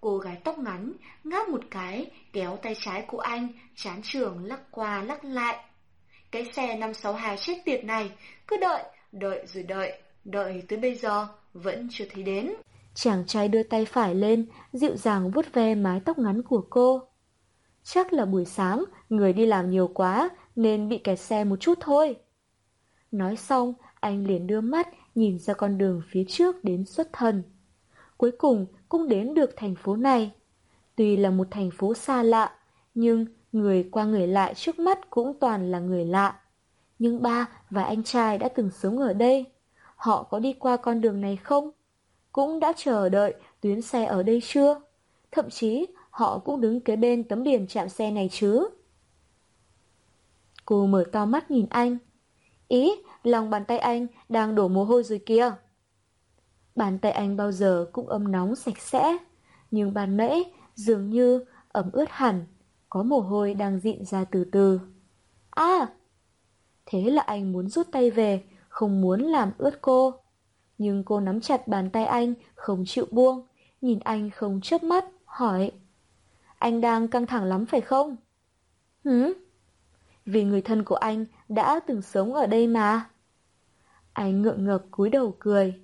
Cô 0.00 0.18
gái 0.18 0.36
tóc 0.44 0.58
ngắn, 0.58 0.92
ngáp 1.24 1.48
một 1.48 1.62
cái, 1.70 2.10
kéo 2.32 2.58
tay 2.62 2.74
trái 2.80 3.04
của 3.06 3.20
anh, 3.20 3.48
chán 3.76 4.00
trường 4.02 4.44
lắc 4.44 4.60
qua 4.70 5.02
lắc 5.02 5.24
lại. 5.24 5.64
Cái 6.30 6.44
xe 6.52 6.76
562 6.76 7.36
chết 7.36 7.62
tiệt 7.64 7.84
này, 7.84 8.10
cứ 8.46 8.56
đợi, 8.60 8.82
đợi 9.12 9.46
rồi 9.46 9.62
đợi, 9.62 9.92
đợi 10.24 10.62
tới 10.68 10.78
bây 10.78 10.94
giờ, 10.94 11.28
vẫn 11.52 11.88
chưa 11.90 12.04
thấy 12.10 12.22
đến. 12.22 12.54
Chàng 12.94 13.24
trai 13.26 13.48
đưa 13.48 13.62
tay 13.62 13.84
phải 13.84 14.14
lên, 14.14 14.46
dịu 14.72 14.96
dàng 14.96 15.30
vuốt 15.30 15.46
ve 15.52 15.74
mái 15.74 16.00
tóc 16.00 16.18
ngắn 16.18 16.42
của 16.42 16.66
cô. 16.70 17.02
Chắc 17.82 18.12
là 18.12 18.24
buổi 18.24 18.44
sáng, 18.44 18.84
người 19.08 19.32
đi 19.32 19.46
làm 19.46 19.70
nhiều 19.70 19.90
quá, 19.94 20.28
nên 20.56 20.88
bị 20.88 20.98
kẹt 20.98 21.18
xe 21.20 21.44
một 21.44 21.56
chút 21.60 21.78
thôi. 21.80 22.16
Nói 23.10 23.36
xong, 23.36 23.74
anh 24.00 24.26
liền 24.26 24.46
đưa 24.46 24.60
mắt 24.60 24.88
nhìn 25.14 25.38
ra 25.38 25.54
con 25.54 25.78
đường 25.78 26.02
phía 26.10 26.24
trước 26.28 26.64
đến 26.64 26.84
xuất 26.84 27.12
thần. 27.12 27.42
Cuối 28.16 28.30
cùng 28.30 28.66
cũng 28.88 29.08
đến 29.08 29.34
được 29.34 29.50
thành 29.56 29.74
phố 29.74 29.96
này. 29.96 30.30
Tuy 30.96 31.16
là 31.16 31.30
một 31.30 31.48
thành 31.50 31.70
phố 31.70 31.94
xa 31.94 32.22
lạ, 32.22 32.52
nhưng 32.94 33.26
người 33.52 33.88
qua 33.90 34.04
người 34.04 34.26
lại 34.26 34.54
trước 34.54 34.78
mắt 34.78 35.10
cũng 35.10 35.38
toàn 35.40 35.70
là 35.70 35.78
người 35.78 36.04
lạ. 36.04 36.40
Nhưng 36.98 37.22
ba 37.22 37.48
và 37.70 37.84
anh 37.84 38.02
trai 38.02 38.38
đã 38.38 38.48
từng 38.48 38.70
sống 38.70 38.98
ở 38.98 39.12
đây. 39.12 39.44
Họ 39.98 40.22
có 40.22 40.38
đi 40.38 40.52
qua 40.52 40.76
con 40.76 41.00
đường 41.00 41.20
này 41.20 41.36
không? 41.36 41.70
Cũng 42.32 42.60
đã 42.60 42.72
chờ 42.76 43.08
đợi 43.08 43.34
tuyến 43.60 43.82
xe 43.82 44.04
ở 44.04 44.22
đây 44.22 44.40
chưa? 44.44 44.80
Thậm 45.30 45.50
chí 45.50 45.86
họ 46.10 46.38
cũng 46.38 46.60
đứng 46.60 46.80
kế 46.80 46.96
bên 46.96 47.24
tấm 47.24 47.42
biển 47.42 47.66
chạm 47.66 47.88
xe 47.88 48.10
này 48.10 48.28
chứ. 48.32 48.68
Cô 50.64 50.86
mở 50.86 51.04
to 51.12 51.26
mắt 51.26 51.50
nhìn 51.50 51.66
anh. 51.70 51.98
Ý, 52.68 52.90
lòng 53.22 53.50
bàn 53.50 53.64
tay 53.64 53.78
anh 53.78 54.06
đang 54.28 54.54
đổ 54.54 54.68
mồ 54.68 54.84
hôi 54.84 55.02
rồi 55.02 55.20
kia. 55.26 55.52
Bàn 56.76 56.98
tay 56.98 57.12
anh 57.12 57.36
bao 57.36 57.52
giờ 57.52 57.86
cũng 57.92 58.08
ấm 58.08 58.32
nóng 58.32 58.56
sạch 58.56 58.78
sẽ, 58.78 59.18
nhưng 59.70 59.94
bàn 59.94 60.16
nãy 60.16 60.44
dường 60.74 61.10
như 61.10 61.44
ẩm 61.68 61.90
ướt 61.92 62.10
hẳn, 62.10 62.44
có 62.88 63.02
mồ 63.02 63.20
hôi 63.20 63.54
đang 63.54 63.80
dịn 63.80 64.04
ra 64.04 64.24
từ 64.24 64.44
từ. 64.44 64.80
À! 65.50 65.86
Thế 66.86 67.02
là 67.10 67.22
anh 67.22 67.52
muốn 67.52 67.68
rút 67.68 67.86
tay 67.92 68.10
về, 68.10 68.44
không 68.78 69.00
muốn 69.00 69.20
làm 69.20 69.50
ướt 69.58 69.78
cô. 69.80 70.14
Nhưng 70.78 71.04
cô 71.04 71.20
nắm 71.20 71.40
chặt 71.40 71.68
bàn 71.68 71.90
tay 71.90 72.04
anh, 72.04 72.34
không 72.54 72.84
chịu 72.86 73.06
buông, 73.10 73.46
nhìn 73.80 73.98
anh 73.98 74.30
không 74.30 74.60
chớp 74.62 74.82
mắt, 74.82 75.04
hỏi. 75.24 75.72
Anh 76.58 76.80
đang 76.80 77.08
căng 77.08 77.26
thẳng 77.26 77.44
lắm 77.44 77.66
phải 77.66 77.80
không? 77.80 78.16
Hứ? 79.04 79.32
Vì 80.26 80.44
người 80.44 80.62
thân 80.62 80.84
của 80.84 80.94
anh 80.94 81.24
đã 81.48 81.80
từng 81.86 82.02
sống 82.02 82.34
ở 82.34 82.46
đây 82.46 82.66
mà. 82.66 83.10
Anh 84.12 84.42
ngượng 84.42 84.64
ngợp 84.64 84.82
cúi 84.90 85.10
đầu 85.10 85.34
cười. 85.38 85.80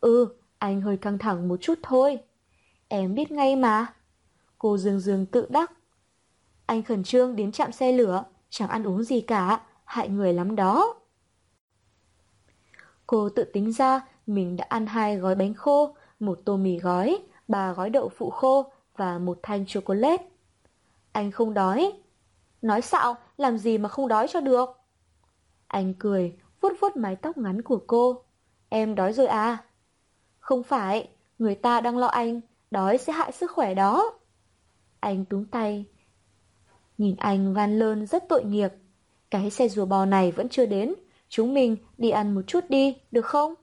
Ừ, 0.00 0.28
anh 0.58 0.80
hơi 0.80 0.96
căng 0.96 1.18
thẳng 1.18 1.48
một 1.48 1.56
chút 1.60 1.78
thôi. 1.82 2.18
Em 2.88 3.14
biết 3.14 3.32
ngay 3.32 3.56
mà. 3.56 3.94
Cô 4.58 4.78
dương 4.78 5.00
dương 5.00 5.26
tự 5.26 5.46
đắc. 5.50 5.72
Anh 6.66 6.82
khẩn 6.82 7.04
trương 7.04 7.36
đến 7.36 7.52
chạm 7.52 7.72
xe 7.72 7.92
lửa, 7.92 8.24
chẳng 8.50 8.68
ăn 8.68 8.86
uống 8.86 9.02
gì 9.02 9.20
cả, 9.20 9.60
hại 9.84 10.08
người 10.08 10.32
lắm 10.32 10.56
đó. 10.56 11.01
Cô 13.12 13.28
tự 13.28 13.44
tính 13.44 13.72
ra 13.72 14.00
mình 14.26 14.56
đã 14.56 14.66
ăn 14.68 14.86
hai 14.86 15.16
gói 15.16 15.34
bánh 15.34 15.54
khô, 15.54 15.96
một 16.20 16.40
tô 16.44 16.56
mì 16.56 16.78
gói, 16.78 17.18
ba 17.48 17.72
gói 17.72 17.90
đậu 17.90 18.08
phụ 18.08 18.30
khô 18.30 18.72
và 18.96 19.18
một 19.18 19.38
thanh 19.42 19.66
chocolate. 19.66 20.24
Anh 21.12 21.30
không 21.30 21.54
đói. 21.54 21.92
Nói 22.62 22.82
xạo, 22.82 23.16
làm 23.36 23.58
gì 23.58 23.78
mà 23.78 23.88
không 23.88 24.08
đói 24.08 24.28
cho 24.28 24.40
được? 24.40 24.68
Anh 25.66 25.94
cười, 25.98 26.36
vuốt 26.60 26.72
vuốt 26.80 26.96
mái 26.96 27.16
tóc 27.16 27.38
ngắn 27.38 27.62
của 27.62 27.80
cô. 27.86 28.22
Em 28.68 28.94
đói 28.94 29.12
rồi 29.12 29.26
à? 29.26 29.64
Không 30.38 30.62
phải, 30.62 31.08
người 31.38 31.54
ta 31.54 31.80
đang 31.80 31.98
lo 31.98 32.06
anh, 32.06 32.40
đói 32.70 32.98
sẽ 32.98 33.12
hại 33.12 33.32
sức 33.32 33.50
khỏe 33.50 33.74
đó. 33.74 34.18
Anh 35.00 35.24
túm 35.24 35.44
tay. 35.44 35.84
Nhìn 36.98 37.16
anh 37.16 37.54
van 37.54 37.78
lơn 37.78 38.06
rất 38.06 38.24
tội 38.28 38.44
nghiệp. 38.44 38.70
Cái 39.30 39.50
xe 39.50 39.68
rùa 39.68 39.86
bò 39.86 40.04
này 40.04 40.32
vẫn 40.32 40.48
chưa 40.48 40.66
đến, 40.66 40.94
chúng 41.32 41.54
mình 41.54 41.76
đi 41.98 42.10
ăn 42.10 42.34
một 42.34 42.42
chút 42.46 42.64
đi, 42.68 42.96
được 43.10 43.26
không? 43.26 43.54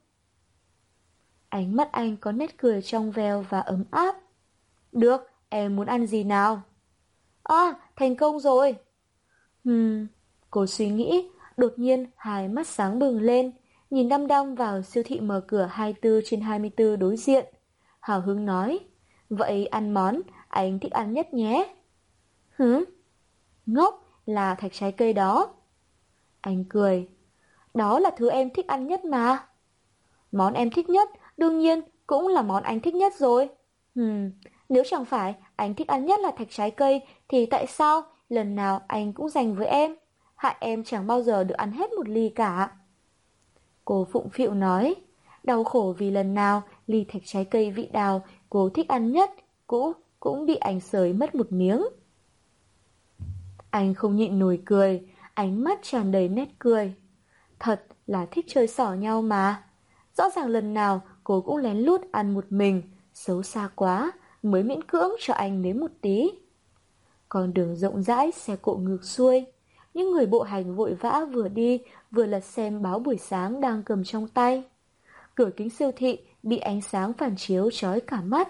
Ánh 1.50 1.76
mắt 1.76 1.92
anh 1.92 2.18
có 2.18 2.32
nét 2.32 2.58
cười 2.58 2.82
trong 2.82 3.12
veo 3.12 3.46
và 3.50 3.60
ấm 3.60 3.84
áp. 3.92 4.16
Được, 4.92 5.22
em 5.50 5.76
muốn 5.76 5.88
ăn 5.88 6.08
gì 6.08 6.24
nào? 6.24 6.62
À, 7.44 7.74
thành 7.96 8.16
công 8.16 8.40
rồi. 8.40 8.76
Hmm, 9.64 10.08
cô 10.50 10.66
suy 10.66 10.90
nghĩ, 10.90 11.30
đột 11.58 11.74
nhiên 11.78 12.06
hai 12.16 12.48
mắt 12.48 12.68
sáng 12.68 13.00
bừng 13.00 13.22
lên, 13.22 13.52
nhìn 13.90 14.10
đăm 14.10 14.28
đăm 14.28 14.56
vào 14.56 14.82
siêu 14.82 15.04
thị 15.06 15.20
mở 15.20 15.42
cửa 15.48 15.70
24 15.72 16.22
trên 16.26 16.42
24 16.42 17.00
đối 17.00 17.18
diện. 17.18 17.46
Hào 18.00 18.22
hứng 18.22 18.46
nói, 18.46 18.80
vậy 19.30 19.66
ăn 19.66 19.94
món 19.94 20.22
anh 20.48 20.80
thích 20.80 20.92
ăn 20.92 21.14
nhất 21.14 21.34
nhé. 21.34 21.76
Hứ, 22.50 22.86
ngốc 23.66 24.22
là 24.26 24.56
thạch 24.56 24.74
trái 24.74 24.92
cây 24.92 25.14
đó. 25.14 25.54
Anh 26.42 26.64
cười, 26.70 27.08
đó 27.74 28.00
là 28.00 28.12
thứ 28.18 28.30
em 28.30 28.50
thích 28.50 28.68
ăn 28.68 28.88
nhất 28.88 29.06
mà. 29.06 29.48
Món 30.32 30.54
em 30.54 30.70
thích 30.72 30.90
nhất 30.90 31.10
đương 31.38 31.60
nhiên 31.60 31.82
cũng 32.08 32.28
là 32.28 32.42
món 32.42 32.64
anh 32.64 32.80
thích 32.80 32.96
nhất 32.96 33.14
rồi. 33.18 33.50
Hừm, 33.96 34.32
nếu 34.70 34.84
chẳng 34.90 35.06
phải 35.06 35.36
anh 35.56 35.74
thích 35.74 35.88
ăn 35.88 36.06
nhất 36.06 36.20
là 36.20 36.32
thạch 36.32 36.48
trái 36.52 36.72
cây 36.72 37.02
thì 37.28 37.46
tại 37.46 37.68
sao 37.68 38.02
lần 38.30 38.56
nào 38.56 38.82
anh 38.88 39.14
cũng 39.14 39.30
dành 39.30 39.56
với 39.56 39.68
em? 39.68 39.96
Hại 40.36 40.56
em 40.60 40.84
chẳng 40.84 41.08
bao 41.08 41.22
giờ 41.22 41.44
được 41.44 41.56
ăn 41.56 41.72
hết 41.72 41.92
một 41.92 42.10
ly 42.10 42.30
cả. 42.30 42.72
Cô 43.86 44.08
phụng 44.12 44.30
phịu 44.30 44.54
nói, 44.54 44.96
đau 45.44 45.64
khổ 45.64 45.96
vì 45.98 46.12
lần 46.12 46.34
nào 46.34 46.62
ly 46.88 47.06
thạch 47.08 47.22
trái 47.26 47.46
cây 47.46 47.72
vị 47.72 47.90
đào 47.94 48.26
cô 48.50 48.70
thích 48.70 48.88
ăn 48.88 49.12
nhất 49.12 49.32
cũ 49.68 49.94
cũng 50.20 50.46
bị 50.46 50.56
anh 50.56 50.80
sới 50.80 51.14
mất 51.14 51.36
một 51.36 51.52
miếng. 51.52 51.82
Anh 53.70 53.94
không 53.94 54.16
nhịn 54.16 54.40
nổi 54.40 54.62
cười, 54.66 55.02
ánh 55.34 55.64
mắt 55.64 55.80
tràn 55.82 56.12
đầy 56.12 56.30
nét 56.30 56.50
cười. 56.60 56.94
Thật 57.60 57.86
là 58.08 58.26
thích 58.32 58.46
chơi 58.48 58.68
xỏ 58.68 58.94
nhau 58.94 59.22
mà. 59.22 59.64
Rõ 60.18 60.30
ràng 60.36 60.48
lần 60.48 60.74
nào 60.74 61.02
cô 61.24 61.42
cũng 61.42 61.58
lén 61.58 61.78
lút 61.78 62.02
ăn 62.12 62.34
một 62.34 62.46
mình, 62.50 62.82
xấu 63.14 63.44
xa 63.44 63.70
quá, 63.76 64.12
mới 64.44 64.64
miễn 64.64 64.84
cưỡng 64.84 65.12
cho 65.20 65.34
anh 65.34 65.62
nếm 65.62 65.80
một 65.80 65.92
tí. 66.02 66.32
Còn 67.30 67.54
đường 67.54 67.76
rộng 67.76 68.04
rãi, 68.04 68.32
xe 68.32 68.56
cộ 68.56 68.76
ngược 68.76 69.04
xuôi. 69.04 69.46
Những 69.94 70.12
người 70.12 70.26
bộ 70.26 70.42
hành 70.42 70.76
vội 70.76 70.94
vã 70.94 71.26
vừa 71.34 71.48
đi, 71.48 71.80
vừa 72.12 72.26
lật 72.26 72.44
xem 72.44 72.82
báo 72.82 73.00
buổi 73.00 73.18
sáng 73.18 73.62
đang 73.62 73.84
cầm 73.84 74.04
trong 74.04 74.28
tay. 74.28 74.64
Cửa 75.36 75.50
kính 75.58 75.70
siêu 75.70 75.92
thị 75.96 76.18
bị 76.44 76.58
ánh 76.58 76.82
sáng 76.82 77.14
phản 77.14 77.36
chiếu 77.38 77.70
chói 77.72 78.00
cả 78.00 78.22
mắt. 78.22 78.50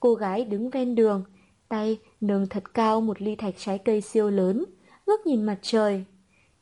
Cô 0.00 0.14
gái 0.14 0.44
đứng 0.44 0.70
ven 0.70 0.94
đường, 0.94 1.24
tay 1.68 1.98
nâng 2.20 2.46
thật 2.46 2.74
cao 2.74 3.00
một 3.00 3.22
ly 3.22 3.36
thạch 3.36 3.54
trái 3.58 3.78
cây 3.78 4.00
siêu 4.00 4.30
lớn, 4.30 4.64
ngước 5.06 5.26
nhìn 5.26 5.42
mặt 5.42 5.58
trời. 5.62 6.04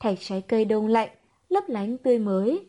Thạch 0.00 0.18
trái 0.20 0.40
cây 0.40 0.64
đông 0.64 0.86
lạnh, 0.86 1.10
lấp 1.48 1.64
lánh 1.68 1.98
tươi 1.98 2.18
mới. 2.18 2.66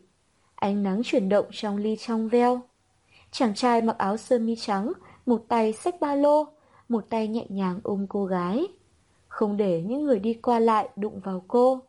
Ánh 0.56 0.84
nắng 0.84 1.02
chuyển 1.06 1.30
động 1.30 1.46
trong 1.52 1.78
ly 1.78 1.96
trong 1.96 2.30
veo. 2.30 2.62
Chàng 3.32 3.56
trai 3.56 3.82
mặc 3.82 3.98
áo 3.98 4.18
sơ 4.18 4.40
mi 4.40 4.56
trắng, 4.56 4.94
một 5.26 5.46
tay 5.48 5.74
xách 5.74 6.00
ba 6.00 6.16
lô, 6.16 6.48
một 6.90 7.10
tay 7.10 7.28
nhẹ 7.28 7.46
nhàng 7.50 7.80
ôm 7.84 8.06
cô 8.10 8.26
gái. 8.26 8.68
Không 9.28 9.58
để 9.58 9.82
những 9.82 10.04
người 10.04 10.20
đi 10.20 10.34
qua 10.34 10.60
lại 10.60 10.90
đụng 10.96 11.20
vào 11.20 11.44
cô. 11.48 11.82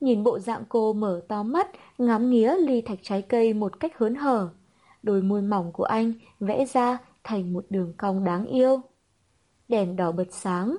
Nhìn 0.00 0.24
bộ 0.24 0.38
dạng 0.38 0.64
cô 0.68 0.92
mở 0.92 1.20
to 1.28 1.42
mắt, 1.42 1.70
ngắm 1.98 2.30
nghía 2.30 2.56
ly 2.56 2.80
thạch 2.80 2.98
trái 3.02 3.22
cây 3.22 3.52
một 3.52 3.80
cách 3.80 3.98
hớn 3.98 4.14
hở. 4.14 4.48
Đôi 5.02 5.22
môi 5.22 5.42
mỏng 5.42 5.72
của 5.72 5.84
anh 5.84 6.12
vẽ 6.40 6.64
ra 6.64 6.98
thành 7.24 7.52
một 7.52 7.64
đường 7.70 7.92
cong 7.96 8.24
đáng 8.24 8.46
yêu. 8.46 8.80
Đèn 9.68 9.96
đỏ 9.96 10.12
bật 10.12 10.28
sáng, 10.30 10.76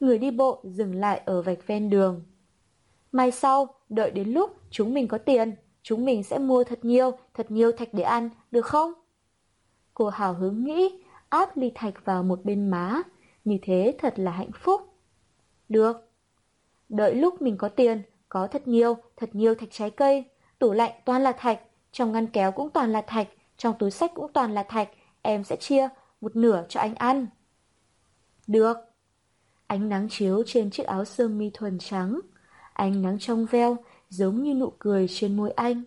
người 0.00 0.18
đi 0.18 0.30
bộ 0.30 0.60
dừng 0.64 0.94
lại 0.94 1.22
ở 1.24 1.42
vạch 1.42 1.66
ven 1.66 1.90
đường. 1.90 2.22
Mai 3.12 3.30
sau, 3.30 3.74
đợi 3.88 4.10
đến 4.10 4.28
lúc 4.28 4.56
chúng 4.70 4.94
mình 4.94 5.08
có 5.08 5.18
tiền, 5.18 5.54
chúng 5.82 6.04
mình 6.04 6.22
sẽ 6.22 6.38
mua 6.38 6.64
thật 6.64 6.84
nhiều, 6.84 7.10
thật 7.34 7.50
nhiều 7.50 7.72
thạch 7.72 7.88
để 7.92 8.02
ăn, 8.02 8.30
được 8.50 8.66
không? 8.66 8.92
Cô 9.94 10.08
hào 10.08 10.34
hứng 10.34 10.64
nghĩ, 10.64 11.04
áp 11.28 11.56
ly 11.56 11.72
thạch 11.74 12.04
vào 12.04 12.22
một 12.22 12.44
bên 12.44 12.70
má, 12.70 13.02
như 13.44 13.58
thế 13.62 13.94
thật 13.98 14.14
là 14.16 14.30
hạnh 14.30 14.50
phúc. 14.54 14.80
Được. 15.68 16.10
Đợi 16.88 17.14
lúc 17.14 17.42
mình 17.42 17.56
có 17.56 17.68
tiền, 17.68 18.02
có 18.28 18.46
thật 18.46 18.68
nhiều, 18.68 18.96
thật 19.16 19.30
nhiều 19.32 19.54
thạch 19.54 19.68
trái 19.72 19.90
cây, 19.90 20.24
tủ 20.58 20.72
lạnh 20.72 20.92
toàn 21.04 21.22
là 21.22 21.32
thạch, 21.32 21.60
trong 21.92 22.12
ngăn 22.12 22.26
kéo 22.26 22.52
cũng 22.52 22.70
toàn 22.70 22.92
là 22.92 23.02
thạch, 23.02 23.28
trong 23.56 23.74
túi 23.78 23.90
sách 23.90 24.10
cũng 24.14 24.32
toàn 24.32 24.54
là 24.54 24.62
thạch, 24.62 24.88
em 25.22 25.44
sẽ 25.44 25.56
chia 25.56 25.88
một 26.20 26.36
nửa 26.36 26.64
cho 26.68 26.80
anh 26.80 26.94
ăn. 26.94 27.26
Được. 28.46 28.76
Ánh 29.66 29.88
nắng 29.88 30.08
chiếu 30.10 30.42
trên 30.46 30.70
chiếc 30.70 30.86
áo 30.86 31.04
sơ 31.04 31.28
mi 31.28 31.50
thuần 31.54 31.78
trắng. 31.78 32.20
Ánh 32.72 33.02
nắng 33.02 33.18
trong 33.18 33.46
veo, 33.46 33.76
giống 34.08 34.42
như 34.42 34.54
nụ 34.54 34.72
cười 34.78 35.06
trên 35.08 35.36
môi 35.36 35.50
anh. 35.50 35.82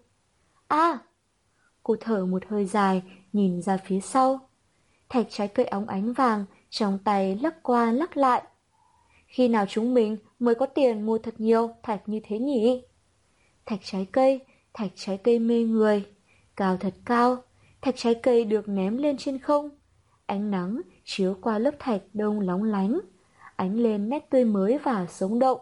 À! 0.67 0.99
Cô 1.83 1.95
thở 1.99 2.25
một 2.25 2.43
hơi 2.47 2.65
dài, 2.65 3.03
nhìn 3.33 3.61
ra 3.61 3.77
phía 3.77 3.99
sau. 3.99 4.39
Thạch 5.09 5.27
trái 5.29 5.47
cây 5.47 5.65
óng 5.65 5.87
ánh 5.87 6.13
vàng, 6.13 6.45
trong 6.69 6.99
tay 7.03 7.35
lắc 7.35 7.63
qua 7.63 7.91
lắc 7.91 8.17
lại. 8.17 8.43
Khi 9.27 9.47
nào 9.47 9.65
chúng 9.69 9.93
mình 9.93 10.17
mới 10.39 10.55
có 10.55 10.65
tiền 10.65 11.05
mua 11.05 11.17
thật 11.17 11.33
nhiều 11.37 11.69
thạch 11.83 12.09
như 12.09 12.19
thế 12.23 12.39
nhỉ? 12.39 12.83
Thạch 13.65 13.79
trái 13.83 14.07
cây, 14.11 14.45
thạch 14.73 14.91
trái 14.95 15.17
cây 15.17 15.39
mê 15.39 15.63
người, 15.63 16.05
cao 16.55 16.77
thật 16.77 16.93
cao, 17.05 17.43
thạch 17.81 17.95
trái 17.97 18.15
cây 18.15 18.45
được 18.45 18.67
ném 18.67 18.97
lên 18.97 19.17
trên 19.17 19.39
không. 19.39 19.69
Ánh 20.25 20.51
nắng 20.51 20.81
chiếu 21.03 21.37
qua 21.41 21.59
lớp 21.59 21.71
thạch 21.79 22.01
đông 22.13 22.39
lóng 22.39 22.63
lánh, 22.63 22.99
ánh 23.55 23.75
lên 23.75 24.09
nét 24.09 24.29
tươi 24.29 24.45
mới 24.45 24.77
và 24.77 25.05
sống 25.09 25.39
động. 25.39 25.59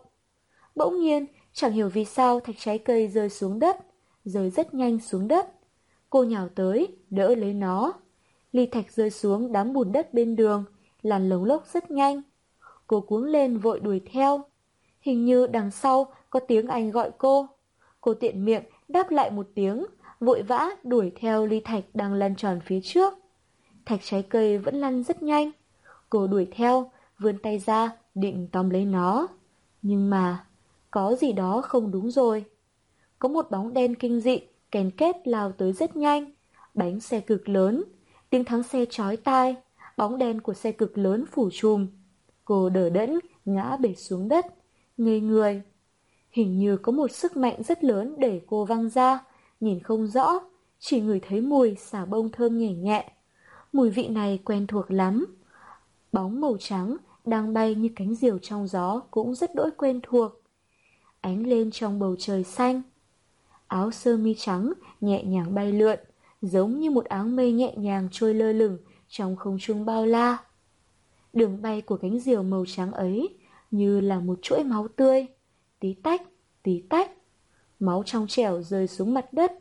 Bỗng 0.76 1.00
nhiên, 1.00 1.26
chẳng 1.54 1.72
hiểu 1.72 1.90
vì 1.90 2.06
sao 2.06 2.40
thạch 2.40 2.56
trái 2.60 2.78
cây 2.78 3.08
rơi 3.08 3.30
xuống 3.30 3.60
đất, 3.60 3.78
rơi 4.26 4.50
rất 4.50 4.74
nhanh 4.74 5.00
xuống 5.00 5.28
đất. 5.28 5.52
Cô 6.10 6.24
nhào 6.24 6.50
tới, 6.50 6.88
đỡ 7.10 7.36
lấy 7.36 7.54
nó. 7.54 7.94
ly 8.52 8.66
thạch 8.66 8.92
rơi 8.92 9.10
xuống 9.10 9.52
đám 9.52 9.74
bùn 9.74 9.92
đất 9.92 10.14
bên 10.14 10.36
đường, 10.36 10.66
làn 11.02 11.30
lống 11.30 11.46
lốc 11.46 11.68
rất 11.74 11.92
nhanh. 11.92 12.22
Cô 12.88 13.02
cuống 13.02 13.24
lên 13.24 13.58
vội 13.58 13.80
đuổi 13.80 14.02
theo. 14.12 14.42
Hình 15.02 15.26
như 15.26 15.48
đằng 15.48 15.72
sau 15.72 16.14
có 16.30 16.40
tiếng 16.40 16.68
anh 16.68 16.92
gọi 16.92 17.12
cô. 17.18 17.48
Cô 18.02 18.14
tiện 18.14 18.46
miệng 18.46 18.64
đáp 18.88 19.12
lại 19.12 19.32
một 19.32 19.48
tiếng, 19.56 19.86
vội 20.20 20.42
vã 20.42 20.70
đuổi 20.84 21.12
theo 21.16 21.46
ly 21.46 21.60
thạch 21.60 21.84
đang 21.94 22.14
lăn 22.14 22.36
tròn 22.36 22.60
phía 22.66 22.80
trước. 22.84 23.14
Thạch 23.86 24.00
trái 24.04 24.24
cây 24.24 24.58
vẫn 24.58 24.76
lăn 24.76 25.04
rất 25.04 25.24
nhanh. 25.24 25.52
Cô 26.10 26.28
đuổi 26.28 26.48
theo, 26.52 26.92
vươn 27.20 27.38
tay 27.38 27.60
ra, 27.60 27.92
định 28.16 28.48
tóm 28.52 28.70
lấy 28.70 28.86
nó. 28.86 29.28
Nhưng 29.82 30.10
mà, 30.10 30.46
có 30.94 31.16
gì 31.16 31.34
đó 31.34 31.62
không 31.62 31.92
đúng 31.92 32.12
rồi. 32.12 32.46
Có 33.20 33.30
một 33.30 33.52
bóng 33.52 33.74
đen 33.74 33.96
kinh 33.96 34.22
dị, 34.22 34.40
kèn 34.72 34.92
kết 34.92 35.28
lao 35.28 35.52
tới 35.52 35.74
rất 35.74 35.96
nhanh. 35.96 36.32
Bánh 36.74 37.00
xe 37.00 37.20
cực 37.20 37.50
lớn, 37.50 37.84
tiếng 38.30 38.46
thắng 38.46 38.64
xe 38.64 38.86
chói 38.90 39.18
tai, 39.18 39.56
bóng 39.98 40.18
đen 40.18 40.42
của 40.42 40.54
xe 40.54 40.72
cực 40.72 40.98
lớn 40.98 41.26
phủ 41.32 41.50
trùm. 41.54 41.88
Cô 42.46 42.70
đỡ 42.70 42.90
đẫn, 42.90 43.20
ngã 43.46 43.78
bể 43.78 43.94
xuống 43.96 44.28
đất, 44.28 44.46
ngây 44.98 45.20
người. 45.20 45.62
Hình 46.32 46.60
như 46.60 46.78
có 46.78 46.92
một 46.92 47.12
sức 47.12 47.38
mạnh 47.38 47.64
rất 47.64 47.84
lớn 47.84 48.16
để 48.18 48.42
cô 48.48 48.66
văng 48.66 48.90
ra, 48.90 49.20
nhìn 49.60 49.80
không 49.80 50.08
rõ, 50.08 50.40
chỉ 50.80 51.02
ngửi 51.02 51.20
thấy 51.20 51.42
mùi 51.42 51.76
xả 51.76 52.06
bông 52.06 52.32
thơm 52.32 52.58
nhẹ 52.58 52.74
nhẹ. 52.74 53.12
Mùi 53.74 53.90
vị 53.90 54.08
này 54.08 54.40
quen 54.46 54.68
thuộc 54.68 54.92
lắm. 54.92 55.26
Bóng 56.12 56.42
màu 56.42 56.58
trắng 56.60 56.98
đang 57.26 57.54
bay 57.54 57.76
như 57.76 57.90
cánh 57.96 58.16
diều 58.16 58.40
trong 58.40 58.68
gió 58.68 59.02
cũng 59.12 59.36
rất 59.36 59.56
đỗi 59.56 59.72
quen 59.78 60.00
thuộc. 60.04 60.43
Ánh 61.24 61.48
lên 61.48 61.72
trong 61.72 62.00
bầu 62.00 62.16
trời 62.20 62.44
xanh. 62.44 62.82
Áo 63.68 63.92
sơ 63.92 64.18
mi 64.18 64.36
trắng 64.38 64.74
nhẹ 65.02 65.24
nhàng 65.24 65.56
bay 65.56 65.72
lượn, 65.72 66.00
giống 66.42 66.80
như 66.80 66.92
một 66.92 67.06
áng 67.06 67.36
mây 67.36 67.52
nhẹ 67.52 67.74
nhàng 67.78 68.08
trôi 68.12 68.34
lơ 68.34 68.52
lửng 68.52 68.78
trong 69.08 69.36
không 69.36 69.58
trung 69.60 69.86
bao 69.86 70.06
la. 70.06 70.38
Đường 71.34 71.62
bay 71.62 71.82
của 71.82 71.98
cánh 71.98 72.20
diều 72.20 72.44
màu 72.44 72.66
trắng 72.68 72.92
ấy 72.92 73.38
như 73.72 74.00
là 74.00 74.20
một 74.20 74.40
chuỗi 74.42 74.64
máu 74.64 74.88
tươi, 74.88 75.28
tí 75.80 75.94
tách, 75.94 76.22
tí 76.64 76.84
tách. 76.90 77.12
Máu 77.80 78.04
trong 78.06 78.28
trẻo 78.28 78.62
rơi 78.62 78.88
xuống 78.88 79.14
mặt 79.14 79.34
đất, 79.34 79.52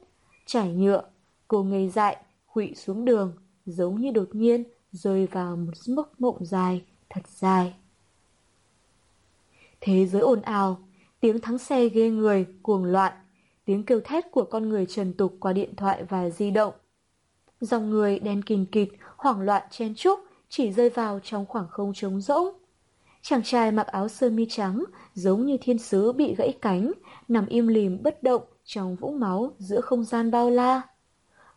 trải 0.47 0.73
nhựa, 0.73 1.03
cô 1.49 1.63
ngây 1.63 1.89
dại, 1.89 2.17
khụy 2.47 2.75
xuống 2.75 3.05
đường, 3.05 3.33
giống 3.67 4.01
như 4.01 4.11
đột 4.11 4.29
nhiên 4.33 4.65
rơi 4.93 5.27
vào 5.27 5.57
một 5.57 5.77
giấc 5.77 6.21
mộng 6.21 6.45
dài, 6.45 6.85
thật 7.11 7.29
dài. 7.29 7.75
Thế 9.81 10.07
giới 10.07 10.23
ồn 10.23 10.41
ào, 10.41 10.79
tiếng 11.23 11.41
thắng 11.41 11.59
xe 11.59 11.89
ghê 11.89 12.11
người, 12.11 12.47
cuồng 12.63 12.85
loạn, 12.85 13.13
tiếng 13.65 13.85
kêu 13.85 14.01
thét 14.05 14.31
của 14.31 14.45
con 14.45 14.69
người 14.69 14.87
trần 14.87 15.13
tục 15.13 15.37
qua 15.41 15.53
điện 15.53 15.77
thoại 15.77 16.05
và 16.05 16.31
di 16.31 16.51
động. 16.51 16.75
Dòng 17.61 17.91
người 17.91 18.19
đen 18.19 18.43
kìn 18.43 18.65
kịt, 18.65 18.89
hoảng 19.17 19.41
loạn 19.41 19.63
chen 19.71 19.95
chúc, 19.95 20.21
chỉ 20.49 20.73
rơi 20.73 20.91
vào 20.91 21.21
trong 21.23 21.47
khoảng 21.47 21.69
không 21.71 21.93
trống 21.95 22.21
rỗng. 22.21 22.49
Chàng 23.23 23.43
trai 23.45 23.73
mặc 23.73 23.87
áo 23.87 24.09
sơ 24.09 24.31
mi 24.31 24.47
trắng, 24.51 24.85
giống 25.15 25.47
như 25.47 25.57
thiên 25.61 25.79
sứ 25.79 26.13
bị 26.13 26.35
gãy 26.35 26.59
cánh, 26.61 26.93
nằm 27.29 27.47
im 27.47 27.67
lìm 27.67 28.03
bất 28.03 28.23
động 28.23 28.43
trong 28.65 28.97
vũng 28.97 29.21
máu 29.21 29.53
giữa 29.59 29.81
không 29.81 30.05
gian 30.05 30.31
bao 30.31 30.51
la. 30.51 30.83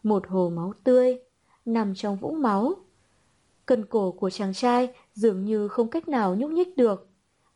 Một 0.03 0.27
hồ 0.27 0.49
máu 0.55 0.73
tươi, 0.83 1.19
nằm 1.65 1.95
trong 1.95 2.17
vũng 2.17 2.41
máu. 2.41 2.73
Cân 3.65 3.85
cổ 3.85 4.11
của 4.11 4.29
chàng 4.29 4.53
trai 4.53 4.93
dường 5.13 5.45
như 5.45 5.67
không 5.67 5.89
cách 5.89 6.07
nào 6.07 6.35
nhúc 6.35 6.51
nhích 6.51 6.77
được. 6.77 7.07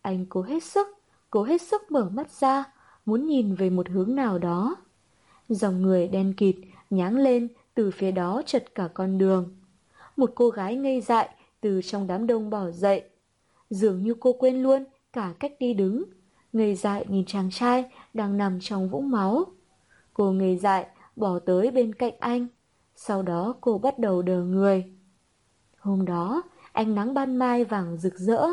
Anh 0.02 0.26
cố 0.30 0.42
hết 0.42 0.64
sức, 0.64 0.88
cố 1.30 1.44
hết 1.44 1.62
sức 1.62 1.92
mở 1.92 2.10
mắt 2.14 2.32
ra, 2.32 2.64
muốn 3.06 3.28
nhìn 3.28 3.56
về 3.56 3.70
một 3.70 3.90
hướng 3.90 4.16
nào 4.16 4.38
đó. 4.38 4.76
Dòng 5.50 5.82
người 5.82 6.08
đen 6.08 6.34
kịt 6.38 6.56
nháng 6.90 7.18
lên 7.18 7.48
từ 7.74 7.92
phía 7.92 8.12
đó 8.12 8.42
chật 8.46 8.76
cả 8.76 8.90
con 8.94 9.18
đường. 9.18 9.56
Một 10.18 10.32
cô 10.36 10.50
gái 10.50 10.76
ngây 10.76 11.02
dại 11.02 11.30
từ 11.62 11.82
trong 11.82 12.08
đám 12.08 12.28
đông 12.28 12.50
bỏ 12.50 12.72
dậy. 12.72 13.04
Dường 13.70 14.04
như 14.04 14.14
cô 14.20 14.34
quên 14.34 14.64
luôn 14.64 14.86
cả 15.14 15.34
cách 15.40 15.54
đi 15.60 15.74
đứng. 15.74 16.04
Ngây 16.54 16.76
dại 16.76 17.06
nhìn 17.10 17.26
chàng 17.26 17.50
trai 17.52 17.86
đang 18.14 18.38
nằm 18.38 18.60
trong 18.62 18.90
vũng 18.90 19.12
máu. 19.12 19.46
Cô 20.14 20.32
ngây 20.32 20.58
dại 20.58 20.88
bỏ 21.16 21.40
tới 21.40 21.72
bên 21.72 21.96
cạnh 21.96 22.14
anh. 22.20 22.48
Sau 22.96 23.22
đó 23.22 23.56
cô 23.62 23.78
bắt 23.78 24.00
đầu 24.00 24.22
đờ 24.22 24.44
người. 24.44 24.86
Hôm 25.80 26.06
đó, 26.06 26.42
ánh 26.72 26.96
nắng 26.96 27.14
ban 27.14 27.36
mai 27.38 27.64
vàng 27.64 27.98
rực 27.98 28.16
rỡ. 28.16 28.48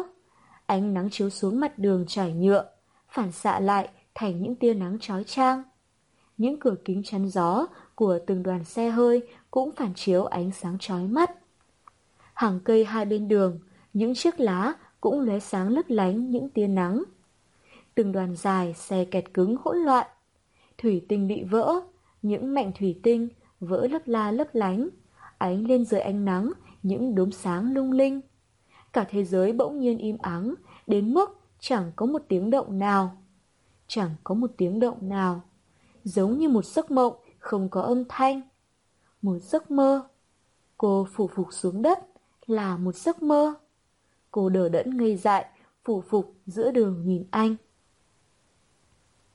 Ánh 0.67 0.95
nắng 0.95 1.11
chiếu 1.11 1.31
xuống 1.31 1.61
mặt 1.61 1.79
đường 1.79 2.05
trải 2.09 2.33
nhựa, 2.33 2.71
phản 3.09 3.33
xạ 3.33 3.61
lại 3.61 3.89
thành 4.15 4.43
những 4.43 4.55
tia 4.55 4.75
nắng 4.75 4.99
chói 5.01 5.25
chang. 5.25 5.63
Những 6.37 6.61
cửa 6.61 6.75
kính 6.85 7.03
chắn 7.03 7.29
gió 7.29 7.67
của 7.95 8.19
từng 8.27 8.43
đoàn 8.43 8.65
xe 8.65 8.91
hơi 8.91 9.23
cũng 9.51 9.73
phản 9.73 9.95
chiếu 9.95 10.25
ánh 10.25 10.51
sáng 10.51 10.79
chói 10.79 11.07
mắt. 11.07 11.31
Hàng 12.35 12.61
cây 12.65 12.85
hai 12.85 13.05
bên 13.05 13.29
đường, 13.29 13.59
những 13.93 14.15
chiếc 14.15 14.41
lá 14.41 14.73
cũng 15.01 15.21
lóe 15.21 15.39
sáng 15.39 15.69
lấp 15.69 15.85
lánh 15.89 16.31
những 16.31 16.49
tia 16.49 16.67
nắng. 16.67 17.03
Từng 17.95 18.13
đoàn 18.13 18.37
dài 18.37 18.75
xe 18.75 19.05
kẹt 19.05 19.35
cứng 19.35 19.57
hỗn 19.65 19.77
loạn. 19.77 20.07
Thủy 20.79 21.05
tinh 21.09 21.29
bị 21.29 21.43
vỡ, 21.43 21.81
những 22.23 22.55
mảnh 22.55 22.73
thủy 22.79 23.01
tinh 23.03 23.29
vỡ 23.61 23.87
lấp 23.91 24.03
la 24.07 24.31
lấp 24.31 24.49
lánh, 24.53 24.89
ánh 25.39 25.67
lên 25.67 25.85
dưới 25.85 26.01
ánh 26.01 26.25
nắng 26.25 26.53
những 26.83 27.15
đốm 27.15 27.33
sáng 27.33 27.75
lung 27.75 27.93
linh. 27.93 28.21
Cả 28.97 29.05
thế 29.09 29.25
giới 29.25 29.53
bỗng 29.53 29.79
nhiên 29.79 29.99
im 29.99 30.17
ắng, 30.23 30.55
đến 30.87 31.15
mức 31.15 31.41
chẳng 31.61 31.93
có 31.97 32.07
một 32.07 32.23
tiếng 32.29 32.51
động 32.51 32.79
nào. 32.79 33.23
Chẳng 33.87 34.11
có 34.25 34.35
một 34.35 34.51
tiếng 34.57 34.81
động 34.81 35.09
nào. 35.09 35.43
Giống 36.05 36.39
như 36.39 36.49
một 36.49 36.65
giấc 36.65 36.91
mộng 36.91 37.17
không 37.39 37.69
có 37.69 37.81
âm 37.83 38.05
thanh. 38.09 38.41
Một 39.23 39.39
giấc 39.39 39.71
mơ. 39.71 40.09
Cô 40.77 41.07
phủ 41.13 41.27
phục 41.35 41.47
xuống 41.51 41.83
đất 41.83 41.99
là 42.47 42.77
một 42.77 42.95
giấc 42.95 43.23
mơ. 43.23 43.55
Cô 44.31 44.49
đờ 44.49 44.69
đẫn 44.69 44.97
ngây 44.97 45.17
dại, 45.17 45.47
phủ 45.85 46.01
phục 46.01 46.35
giữa 46.47 46.71
đường 46.71 47.03
nhìn 47.07 47.25
anh. 47.31 47.57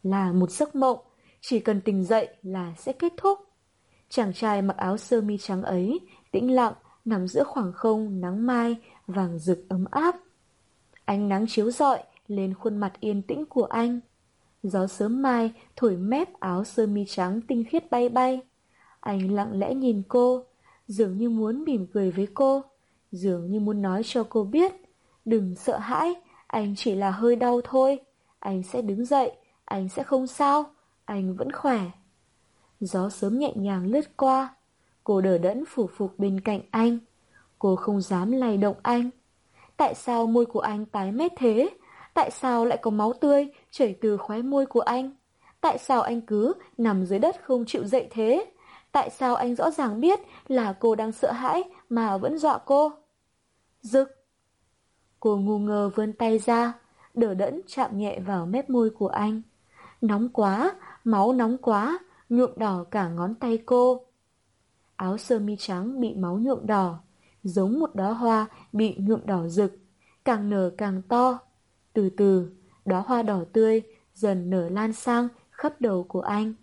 Là 0.03 0.31
một 0.31 0.51
giấc 0.51 0.75
mộng, 0.75 0.99
chỉ 1.41 1.59
cần 1.59 1.81
tỉnh 1.81 2.03
dậy 2.03 2.27
là 2.41 2.73
sẽ 2.77 2.93
kết 2.93 3.13
thúc. 3.17 3.39
Chàng 4.09 4.33
trai 4.33 4.61
mặc 4.61 4.77
áo 4.77 4.97
sơ 4.97 5.21
mi 5.21 5.37
trắng 5.37 5.63
ấy, 5.63 5.99
tĩnh 6.31 6.51
lặng, 6.55 6.73
nằm 7.05 7.27
giữa 7.27 7.43
khoảng 7.43 7.73
không 7.73 8.21
nắng 8.21 8.45
mai, 8.45 8.77
vàng 9.11 9.39
rực 9.39 9.69
ấm 9.69 9.85
áp. 9.91 10.15
Ánh 11.05 11.29
nắng 11.29 11.45
chiếu 11.49 11.71
rọi 11.71 12.03
lên 12.27 12.53
khuôn 12.53 12.77
mặt 12.77 12.93
yên 12.99 13.21
tĩnh 13.21 13.45
của 13.45 13.65
anh. 13.65 13.99
Gió 14.63 14.87
sớm 14.87 15.21
mai 15.21 15.51
thổi 15.75 15.97
mép 15.97 16.39
áo 16.39 16.63
sơ 16.63 16.87
mi 16.87 17.05
trắng 17.07 17.41
tinh 17.47 17.63
khiết 17.69 17.91
bay 17.91 18.09
bay. 18.09 18.41
Anh 18.99 19.31
lặng 19.31 19.59
lẽ 19.59 19.73
nhìn 19.73 20.01
cô, 20.07 20.45
dường 20.87 21.17
như 21.17 21.29
muốn 21.29 21.63
mỉm 21.63 21.87
cười 21.93 22.11
với 22.11 22.27
cô, 22.33 22.63
dường 23.11 23.51
như 23.51 23.59
muốn 23.59 23.81
nói 23.81 24.01
cho 24.05 24.23
cô 24.29 24.43
biết. 24.43 24.71
Đừng 25.25 25.55
sợ 25.55 25.77
hãi, 25.77 26.15
anh 26.47 26.75
chỉ 26.77 26.95
là 26.95 27.11
hơi 27.11 27.35
đau 27.35 27.61
thôi. 27.63 27.99
Anh 28.39 28.63
sẽ 28.63 28.81
đứng 28.81 29.05
dậy, 29.05 29.31
anh 29.65 29.89
sẽ 29.89 30.03
không 30.03 30.27
sao, 30.27 30.65
anh 31.05 31.35
vẫn 31.35 31.51
khỏe. 31.51 31.79
Gió 32.79 33.09
sớm 33.09 33.39
nhẹ 33.39 33.53
nhàng 33.55 33.85
lướt 33.85 34.17
qua. 34.17 34.55
Cô 35.03 35.21
đờ 35.21 35.37
đẫn 35.37 35.63
phủ 35.67 35.89
phục 35.97 36.19
bên 36.19 36.39
cạnh 36.39 36.61
anh. 36.71 36.97
Cô 37.61 37.75
không 37.75 38.01
dám 38.01 38.31
lay 38.31 38.57
động 38.57 38.75
anh. 38.83 39.09
Tại 39.77 39.95
sao 39.95 40.27
môi 40.27 40.45
của 40.45 40.59
anh 40.59 40.85
tái 40.85 41.11
mét 41.11 41.31
thế? 41.37 41.69
Tại 42.13 42.31
sao 42.31 42.65
lại 42.65 42.77
có 42.81 42.91
máu 42.91 43.13
tươi 43.13 43.47
chảy 43.71 43.95
từ 44.01 44.17
khóe 44.17 44.41
môi 44.41 44.65
của 44.65 44.79
anh? 44.79 45.11
Tại 45.61 45.77
sao 45.77 46.01
anh 46.01 46.21
cứ 46.21 46.53
nằm 46.77 47.05
dưới 47.05 47.19
đất 47.19 47.35
không 47.43 47.65
chịu 47.67 47.85
dậy 47.85 48.07
thế? 48.11 48.51
Tại 48.91 49.09
sao 49.09 49.35
anh 49.35 49.55
rõ 49.55 49.71
ràng 49.71 50.01
biết 50.01 50.19
là 50.47 50.73
cô 50.73 50.95
đang 50.95 51.11
sợ 51.11 51.31
hãi 51.31 51.63
mà 51.89 52.17
vẫn 52.17 52.37
dọa 52.37 52.57
cô? 52.65 52.91
Dực! 53.81 54.09
Cô 55.19 55.37
ngu 55.37 55.59
ngơ 55.59 55.89
vươn 55.95 56.13
tay 56.13 56.39
ra, 56.39 56.73
đỡ 57.13 57.33
đẫn 57.33 57.61
chạm 57.67 57.97
nhẹ 57.97 58.19
vào 58.19 58.45
mép 58.45 58.69
môi 58.69 58.89
của 58.89 59.07
anh. 59.07 59.41
Nóng 60.01 60.29
quá, 60.29 60.75
máu 61.03 61.33
nóng 61.33 61.57
quá, 61.57 61.99
nhuộm 62.29 62.51
đỏ 62.55 62.85
cả 62.91 63.09
ngón 63.09 63.35
tay 63.35 63.57
cô. 63.65 64.05
Áo 64.95 65.17
sơ 65.17 65.39
mi 65.39 65.55
trắng 65.59 65.99
bị 65.99 66.13
máu 66.13 66.37
nhuộm 66.37 66.65
đỏ, 66.65 66.99
giống 67.43 67.79
một 67.79 67.95
đóa 67.95 68.13
hoa 68.13 68.47
bị 68.73 68.95
nhuộm 68.97 69.19
đỏ 69.25 69.47
rực, 69.47 69.77
càng 70.25 70.49
nở 70.49 70.71
càng 70.77 71.01
to. 71.01 71.39
Từ 71.93 72.09
từ, 72.09 72.51
đóa 72.85 73.03
hoa 73.07 73.23
đỏ 73.23 73.43
tươi 73.53 73.81
dần 74.13 74.49
nở 74.49 74.69
lan 74.69 74.93
sang 74.93 75.27
khắp 75.51 75.81
đầu 75.81 76.03
của 76.03 76.21
anh. 76.21 76.53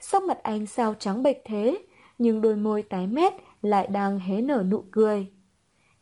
Sắc 0.00 0.22
mặt 0.22 0.38
anh 0.42 0.66
sao 0.66 0.94
trắng 0.94 1.22
bệch 1.22 1.36
thế, 1.44 1.78
nhưng 2.18 2.40
đôi 2.40 2.56
môi 2.56 2.82
tái 2.82 3.06
mét 3.06 3.32
lại 3.62 3.86
đang 3.86 4.18
hé 4.18 4.40
nở 4.40 4.64
nụ 4.70 4.84
cười. 4.90 5.32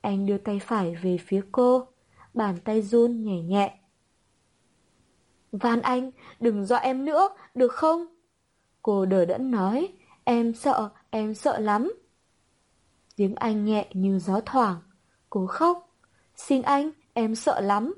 Anh 0.01 0.27
đưa 0.27 0.39
tay 0.39 0.61
phải 0.65 0.95
về 1.03 1.19
phía 1.19 1.43
cô, 1.53 1.87
bàn 2.35 2.57
tay 2.65 2.83
run 2.83 3.25
nhẹ 3.25 3.43
nhẹ. 3.43 3.79
Van 5.53 5.83
anh, 5.83 6.11
đừng 6.41 6.65
dọa 6.65 6.79
em 6.79 7.05
nữa, 7.05 7.29
được 7.55 7.73
không? 7.73 8.07
Cô 8.83 9.07
đờ 9.07 9.25
đẫn 9.25 9.51
nói, 9.51 9.89
em 10.25 10.55
sợ, 10.55 10.91
em 11.11 11.35
sợ 11.35 11.59
lắm. 11.59 11.93
Tiếng 13.17 13.35
anh 13.35 13.65
nhẹ 13.65 13.87
như 13.93 14.19
gió 14.19 14.41
thoảng. 14.47 14.77
cố 15.31 15.47
khóc. 15.47 15.97
Xin 16.37 16.63
anh, 16.63 16.91
em 17.13 17.35
sợ 17.35 17.61
lắm. 17.61 17.95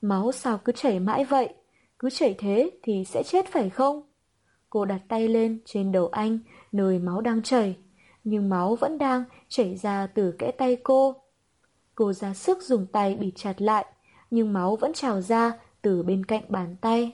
Máu 0.00 0.32
sao 0.32 0.58
cứ 0.58 0.72
chảy 0.72 1.00
mãi 1.00 1.24
vậy? 1.24 1.54
Cứ 1.98 2.10
chảy 2.10 2.34
thế 2.38 2.70
thì 2.82 3.04
sẽ 3.04 3.22
chết 3.22 3.46
phải 3.52 3.70
không? 3.70 4.02
Cô 4.70 4.84
đặt 4.84 5.00
tay 5.08 5.28
lên 5.28 5.58
trên 5.64 5.92
đầu 5.92 6.08
anh, 6.08 6.38
nơi 6.72 6.98
máu 6.98 7.20
đang 7.20 7.42
chảy. 7.42 7.76
nhưng 8.24 8.48
máu 8.48 8.74
vẫn 8.74 8.98
đang 8.98 9.24
chảy 9.48 9.76
ra 9.76 10.06
từ 10.06 10.32
kẽ 10.38 10.50
tay 10.50 10.76
cô. 10.82 11.14
Cô 11.94 12.12
ra 12.12 12.34
sức 12.34 12.62
dùng 12.62 12.86
tay 12.86 13.14
bị 13.14 13.32
chặt 13.36 13.62
lại, 13.62 13.86
nhưng 14.30 14.52
máu 14.52 14.76
vẫn 14.76 14.92
trào 14.92 15.20
ra 15.20 15.52
từ 15.82 16.02
bên 16.02 16.24
cạnh 16.24 16.42
bàn 16.48 16.76
tay. 16.80 17.12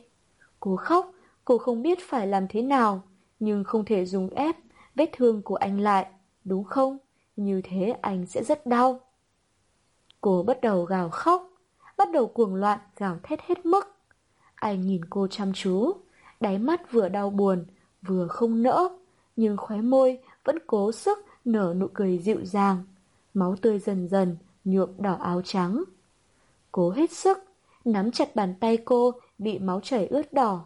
Cô 0.61 0.77
khóc, 0.77 1.13
cô 1.45 1.59
không 1.59 1.83
biết 1.83 1.99
phải 2.09 2.27
làm 2.27 2.49
thế 2.49 2.63
nào, 2.63 3.03
nhưng 3.41 3.65
không 3.65 3.85
thể 3.85 4.05
dùng 4.05 4.31
ép 4.31 4.57
vết 4.95 5.11
thương 5.13 5.43
của 5.43 5.55
anh 5.55 5.81
lại, 5.81 6.07
đúng 6.45 6.65
không? 6.65 6.99
Như 7.37 7.61
thế 7.65 7.97
anh 8.03 8.27
sẽ 8.27 8.45
rất 8.45 8.67
đau. 8.67 9.01
Cô 10.21 10.43
bắt 10.43 10.61
đầu 10.61 10.85
gào 10.85 11.11
khóc, 11.11 11.51
bắt 11.97 12.09
đầu 12.13 12.27
cuồng 12.27 12.55
loạn 12.55 12.79
gào 12.97 13.19
thét 13.23 13.41
hết 13.43 13.67
mức. 13.67 13.97
Anh 14.55 14.87
nhìn 14.87 15.05
cô 15.11 15.27
chăm 15.27 15.53
chú, 15.53 15.93
đáy 16.41 16.59
mắt 16.59 16.93
vừa 16.93 17.09
đau 17.09 17.31
buồn, 17.31 17.65
vừa 18.03 18.27
không 18.27 18.63
nỡ, 18.63 18.89
nhưng 19.37 19.57
khóe 19.57 19.81
môi 19.81 20.19
vẫn 20.45 20.59
cố 20.67 20.93
sức 20.93 21.19
nở 21.45 21.75
nụ 21.77 21.87
cười 21.95 22.19
dịu 22.19 22.45
dàng. 22.45 22.85
Máu 23.35 23.57
tươi 23.57 23.79
dần 23.79 24.09
dần 24.09 24.37
nhuộm 24.65 24.91
đỏ 24.99 25.13
áo 25.15 25.43
trắng. 25.45 25.85
Cố 26.73 26.91
hết 26.91 27.13
sức, 27.13 27.39
nắm 27.85 28.11
chặt 28.11 28.37
bàn 28.37 28.55
tay 28.61 28.77
cô 28.77 29.13
bị 29.39 29.59
máu 29.59 29.81
chảy 29.81 30.07
ướt 30.07 30.33
đỏ. 30.33 30.65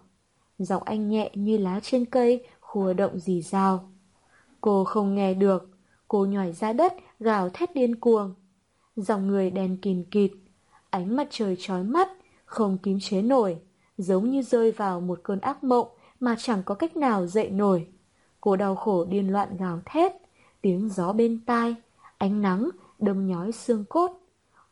Giọng 0.58 0.82
anh 0.82 1.08
nhẹ 1.08 1.30
như 1.34 1.58
lá 1.58 1.80
trên 1.82 2.04
cây 2.04 2.46
khua 2.60 2.92
động 2.92 3.18
dì 3.18 3.42
rào. 3.42 3.90
Cô 4.60 4.84
không 4.84 5.14
nghe 5.14 5.34
được, 5.34 5.75
cô 6.08 6.24
nhảy 6.24 6.52
ra 6.52 6.72
đất 6.72 6.94
gào 7.20 7.48
thét 7.48 7.74
điên 7.74 7.96
cuồng. 7.96 8.34
Dòng 8.96 9.26
người 9.26 9.50
đèn 9.50 9.76
kìn 9.76 10.04
kịt, 10.10 10.32
ánh 10.90 11.16
mặt 11.16 11.28
trời 11.30 11.56
chói 11.58 11.82
mắt, 11.82 12.08
không 12.44 12.78
kìm 12.78 12.98
chế 13.00 13.22
nổi, 13.22 13.58
giống 13.98 14.30
như 14.30 14.42
rơi 14.42 14.72
vào 14.72 15.00
một 15.00 15.20
cơn 15.22 15.40
ác 15.40 15.64
mộng 15.64 15.88
mà 16.20 16.36
chẳng 16.38 16.62
có 16.64 16.74
cách 16.74 16.96
nào 16.96 17.26
dậy 17.26 17.50
nổi. 17.50 17.88
Cô 18.40 18.56
đau 18.56 18.76
khổ 18.76 19.04
điên 19.04 19.32
loạn 19.32 19.56
gào 19.56 19.80
thét, 19.86 20.12
tiếng 20.60 20.88
gió 20.88 21.12
bên 21.12 21.40
tai, 21.46 21.74
ánh 22.18 22.42
nắng 22.42 22.70
đâm 22.98 23.26
nhói 23.26 23.52
xương 23.52 23.84
cốt. 23.88 24.10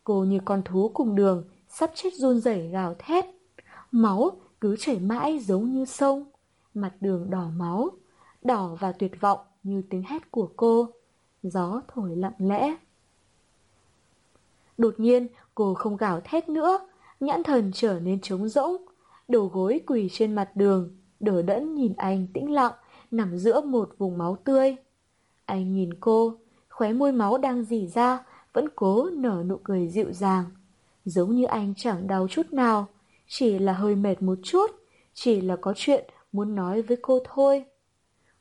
Cô 0.05 0.25
như 0.25 0.40
con 0.44 0.62
thú 0.64 0.90
cùng 0.94 1.16
đường, 1.16 1.44
sắp 1.68 1.90
chết 1.94 2.14
run 2.14 2.40
rẩy 2.40 2.68
gào 2.68 2.94
thét. 2.99 3.25
Máu 3.90 4.31
cứ 4.61 4.77
chảy 4.79 4.99
mãi 4.99 5.38
giống 5.38 5.73
như 5.73 5.85
sông, 5.85 6.25
mặt 6.75 6.92
đường 7.01 7.31
đỏ 7.31 7.49
máu, 7.57 7.90
đỏ 8.42 8.77
và 8.81 8.92
tuyệt 8.92 9.20
vọng 9.20 9.38
như 9.62 9.83
tiếng 9.90 10.03
hét 10.03 10.31
của 10.31 10.49
cô. 10.57 10.88
Gió 11.45 11.81
thổi 11.89 12.17
lặng 12.17 12.33
lẽ. 12.39 12.77
Đột 14.79 14.95
nhiên, 14.99 15.29
cô 15.55 15.75
không 15.75 15.97
gào 15.97 16.21
thét 16.25 16.49
nữa, 16.49 16.79
nhãn 17.21 17.43
thần 17.43 17.71
trở 17.75 18.01
nên 18.01 18.21
trống 18.21 18.49
rỗng, 18.49 18.77
đầu 19.29 19.51
gối 19.53 19.81
quỳ 19.87 20.09
trên 20.13 20.35
mặt 20.35 20.51
đường, 20.55 20.97
đỡ 21.21 21.43
đẫn 21.43 21.75
nhìn 21.75 21.93
anh 21.97 22.27
tĩnh 22.35 22.53
lặng, 22.53 22.73
nằm 23.11 23.39
giữa 23.39 23.61
một 23.61 23.95
vùng 23.99 24.19
máu 24.19 24.37
tươi. 24.45 24.77
Anh 25.45 25.75
nhìn 25.75 25.95
cô, 26.01 26.35
khóe 26.69 26.93
môi 26.93 27.13
máu 27.13 27.39
đang 27.39 27.65
dì 27.65 27.87
ra, 27.87 28.25
vẫn 28.53 28.69
cố 28.77 29.11
nở 29.13 29.45
nụ 29.47 29.57
cười 29.65 29.89
dịu 29.89 30.13
dàng. 30.13 30.45
Giống 31.05 31.37
như 31.37 31.45
anh 31.45 31.75
chẳng 31.77 32.07
đau 32.07 32.29
chút 32.29 32.53
nào, 32.53 32.87
chỉ 33.29 33.59
là 33.59 33.73
hơi 33.73 33.95
mệt 33.97 34.23
một 34.23 34.39
chút, 34.43 34.71
chỉ 35.15 35.41
là 35.41 35.57
có 35.57 35.73
chuyện 35.77 36.05
muốn 36.33 36.55
nói 36.55 36.83
với 36.83 36.97
cô 37.03 37.19
thôi. 37.25 37.65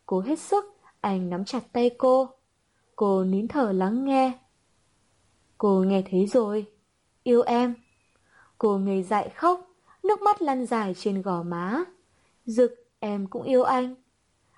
Cố 0.05 0.19
hết 0.19 0.39
sức, 0.39 0.65
anh 1.01 1.29
nắm 1.29 1.45
chặt 1.45 1.63
tay 1.73 1.89
cô. 1.97 2.29
Cô 2.95 3.23
nín 3.23 3.47
thở 3.47 3.71
lắng 3.71 4.05
nghe. 4.05 4.31
Cô 5.57 5.83
nghe 5.87 6.03
thấy 6.11 6.27
rồi. 6.27 6.65
Yêu 7.23 7.41
em. 7.41 7.75
Cô 8.57 8.77
ngây 8.77 9.03
dại 9.03 9.29
khóc, 9.29 9.67
nước 10.03 10.21
mắt 10.21 10.41
lăn 10.41 10.65
dài 10.65 10.93
trên 10.97 11.21
gò 11.21 11.43
má. 11.43 11.83
Dực, 12.45 12.87
em 12.99 13.27
cũng 13.27 13.43
yêu 13.43 13.63
anh. 13.63 13.95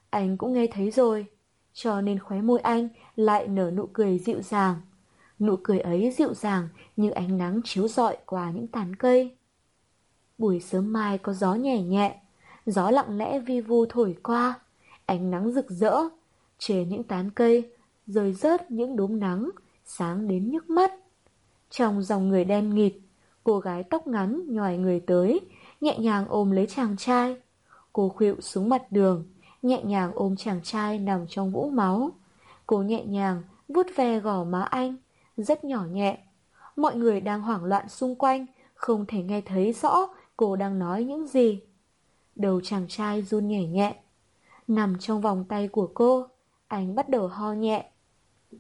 Anh 0.10 0.38
cũng 0.38 0.54
nghe 0.54 0.68
thấy 0.68 0.92
rồi, 0.92 1.26
cho 1.74 2.02
nên 2.02 2.20
khóe 2.20 2.42
môi 2.42 2.60
anh 2.60 2.90
lại 3.16 3.48
nở 3.48 3.72
nụ 3.72 3.90
cười 3.94 4.20
dịu 4.20 4.42
dàng. 4.42 4.76
Nụ 5.40 5.56
cười 5.64 5.80
ấy 5.80 6.12
dịu 6.18 6.34
dàng 6.34 6.68
như 6.96 7.10
ánh 7.10 7.38
nắng 7.38 7.62
chiếu 7.64 7.88
rọi 7.88 8.18
qua 8.26 8.52
những 8.52 8.68
tán 8.68 8.96
cây. 8.96 9.38
Buổi 10.38 10.60
sớm 10.60 10.94
mai 10.94 11.18
có 11.18 11.34
gió 11.34 11.54
nhẹ 11.54 11.82
nhẹ, 11.82 12.22
gió 12.66 12.92
lặng 12.92 13.18
lẽ 13.18 13.40
vi 13.40 13.62
vu 13.62 13.86
thổi 13.86 14.18
qua, 14.24 14.60
ánh 15.06 15.32
nắng 15.32 15.52
rực 15.52 15.70
rỡ, 15.70 15.96
trên 16.60 16.90
những 16.90 17.04
tán 17.04 17.30
cây, 17.32 17.72
rơi 18.08 18.34
rớt 18.34 18.72
những 18.72 18.96
đốm 18.96 19.20
nắng, 19.20 19.50
sáng 19.86 20.28
đến 20.28 20.52
nhức 20.52 20.70
mắt. 20.70 20.92
Trong 21.70 22.04
dòng 22.04 22.30
người 22.30 22.46
đen 22.46 22.76
nghịt, 22.76 22.94
cô 23.44 23.60
gái 23.60 23.84
tóc 23.84 24.08
ngắn 24.08 24.42
nhòi 24.48 24.78
người 24.78 25.00
tới, 25.00 25.40
nhẹ 25.82 25.98
nhàng 26.00 26.26
ôm 26.28 26.52
lấy 26.52 26.68
chàng 26.68 26.98
trai. 26.98 27.38
Cô 27.94 28.10
khuỵu 28.10 28.42
xuống 28.42 28.70
mặt 28.70 28.92
đường, 28.92 29.26
nhẹ 29.62 29.84
nhàng 29.84 30.12
ôm 30.16 30.36
chàng 30.36 30.60
trai 30.64 31.00
nằm 31.00 31.26
trong 31.30 31.52
vũng 31.52 31.76
máu. 31.76 32.12
Cô 32.68 32.82
nhẹ 32.82 33.06
nhàng 33.06 33.44
vuốt 33.68 33.88
ve 33.96 34.20
gò 34.20 34.44
má 34.44 34.62
anh, 34.62 34.96
rất 35.38 35.64
nhỏ 35.64 35.86
nhẹ. 35.92 36.18
Mọi 36.76 36.96
người 36.96 37.22
đang 37.22 37.42
hoảng 37.42 37.64
loạn 37.64 37.90
xung 37.90 38.16
quanh, 38.16 38.46
không 38.74 39.06
thể 39.06 39.24
nghe 39.24 39.42
thấy 39.42 39.74
rõ 39.74 40.08
cô 40.38 40.56
đang 40.56 40.80
nói 40.80 41.04
những 41.04 41.28
gì. 41.28 41.62
Đầu 42.36 42.62
chàng 42.62 42.86
trai 42.90 43.22
run 43.22 43.48
nhẹ 43.48 43.68
nhẹ. 43.68 43.96
Nằm 44.68 45.00
trong 45.00 45.22
vòng 45.22 45.46
tay 45.50 45.68
của 45.68 45.92
cô, 45.94 46.28
anh 46.68 46.96
bắt 46.96 47.10
đầu 47.10 47.28
ho 47.28 47.54
nhẹ. 47.54 47.92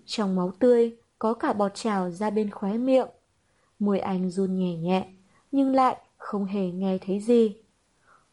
Trong 0.05 0.36
máu 0.36 0.51
tươi 0.60 0.95
có 1.19 1.34
cả 1.34 1.53
bọt 1.53 1.71
trào 1.75 2.12
ra 2.12 2.29
bên 2.29 2.51
khóe 2.51 2.77
miệng. 2.77 3.08
Môi 3.79 3.99
anh 3.99 4.29
run 4.29 4.55
nhẹ 4.55 4.75
nhẹ, 4.75 5.08
nhưng 5.51 5.75
lại 5.75 5.97
không 6.17 6.45
hề 6.45 6.71
nghe 6.71 6.97
thấy 6.97 7.19
gì. 7.19 7.55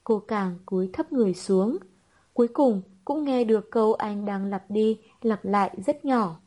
Cô 0.04 0.18
càng 0.18 0.58
cúi 0.66 0.90
thấp 0.92 1.12
người 1.12 1.34
xuống, 1.34 1.78
Cuối 2.34 2.48
cùng 2.48 2.82
cũng 3.04 3.24
nghe 3.24 3.44
được 3.44 3.70
câu 3.70 3.94
anh 3.94 4.24
đang 4.24 4.44
lặp 4.50 4.70
đi, 4.70 5.00
lặp 5.20 5.44
lại 5.44 5.70
rất 5.86 6.04
nhỏ. 6.04 6.40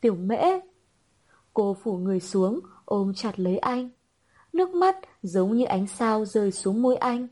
Tiểu 0.00 0.14
mễ! 0.14 0.60
Cô 1.54 1.76
phủ 1.82 1.96
người 1.96 2.20
xuống, 2.20 2.60
ôm 2.84 3.14
chặt 3.14 3.40
lấy 3.40 3.58
anh. 3.58 3.90
Nước 4.52 4.74
mắt 4.74 4.96
giống 5.22 5.56
như 5.56 5.64
ánh 5.64 5.86
sao 5.86 6.24
rơi 6.24 6.52
xuống 6.52 6.82
môi 6.82 6.96
anh. 6.96 7.28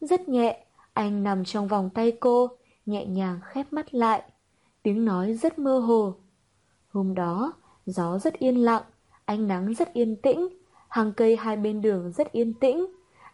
Rất 0.00 0.28
nhẹ, 0.28 0.66
anh 0.92 1.22
nằm 1.22 1.44
trong 1.44 1.68
vòng 1.68 1.90
tay 1.90 2.12
cô, 2.20 2.48
nhẹ 2.86 3.06
nhàng 3.06 3.40
khép 3.44 3.72
mắt 3.72 3.94
lại. 3.94 4.22
Tiếng 4.82 5.04
nói 5.04 5.34
rất 5.34 5.58
mơ 5.58 5.78
hồ. 5.78 6.14
Hôm 6.88 7.14
đó, 7.14 7.52
gió 7.86 8.18
rất 8.18 8.38
yên 8.38 8.56
lặng, 8.56 8.82
ánh 9.24 9.48
nắng 9.48 9.74
rất 9.74 9.92
yên 9.92 10.16
tĩnh, 10.16 10.48
hàng 10.88 11.12
cây 11.16 11.36
hai 11.36 11.56
bên 11.56 11.82
đường 11.82 12.12
rất 12.12 12.32
yên 12.32 12.54
tĩnh, 12.54 12.86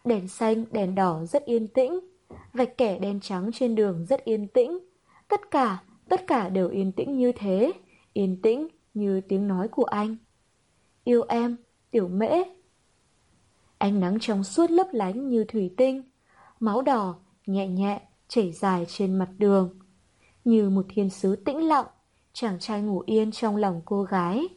đèn 0.05 0.27
xanh, 0.27 0.65
đèn 0.71 0.95
đỏ 0.95 1.25
rất 1.25 1.45
yên 1.45 1.67
tĩnh 1.67 1.99
vạch 2.53 2.77
kẻ 2.77 2.99
đen 2.99 3.19
trắng 3.19 3.49
trên 3.53 3.75
đường 3.75 4.05
rất 4.05 4.23
yên 4.23 4.47
tĩnh. 4.47 4.79
Tất 5.27 5.51
cả, 5.51 5.83
tất 6.09 6.27
cả 6.27 6.49
đều 6.49 6.69
yên 6.69 6.91
tĩnh 6.91 7.17
như 7.17 7.31
thế, 7.31 7.71
yên 8.13 8.41
tĩnh 8.41 8.67
như 8.93 9.21
tiếng 9.21 9.47
nói 9.47 9.67
của 9.67 9.83
anh. 9.83 10.17
Yêu 11.03 11.23
em, 11.27 11.57
tiểu 11.91 12.07
mễ. 12.07 12.43
Ánh 13.77 13.99
nắng 13.99 14.17
trong 14.21 14.43
suốt 14.43 14.71
lấp 14.71 14.87
lánh 14.91 15.29
như 15.29 15.43
thủy 15.43 15.73
tinh, 15.77 16.03
máu 16.59 16.81
đỏ, 16.81 17.15
nhẹ 17.45 17.67
nhẹ, 17.67 18.01
chảy 18.27 18.51
dài 18.51 18.85
trên 18.87 19.19
mặt 19.19 19.29
đường. 19.37 19.78
Như 20.49 20.69
một 20.69 20.85
thiên 20.89 21.09
sứ 21.09 21.35
tĩnh 21.35 21.67
lặng, 21.67 21.85
chàng 22.33 22.59
trai 22.59 22.81
ngủ 22.81 23.03
yên 23.05 23.31
trong 23.31 23.55
lòng 23.55 23.81
cô 23.85 24.03
gái. 24.03 24.47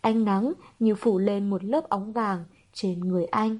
Ánh 0.00 0.24
nắng 0.24 0.52
như 0.78 0.94
phủ 0.94 1.18
lên 1.18 1.50
một 1.50 1.64
lớp 1.64 1.88
óng 1.88 2.12
vàng 2.12 2.44
trên 2.72 3.00
người 3.00 3.24
anh. 3.24 3.58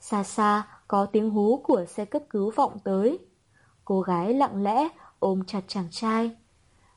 Xa 0.00 0.24
xa 0.24 0.68
có 0.88 1.06
tiếng 1.06 1.30
hú 1.30 1.62
của 1.64 1.84
xe 1.84 2.04
cấp 2.04 2.22
cứu 2.30 2.50
vọng 2.50 2.78
tới. 2.84 3.18
Cô 3.84 4.00
gái 4.00 4.34
lặng 4.34 4.62
lẽ 4.62 4.88
ôm 5.18 5.44
chặt 5.46 5.60
chàng 5.66 5.88
trai. 5.90 6.36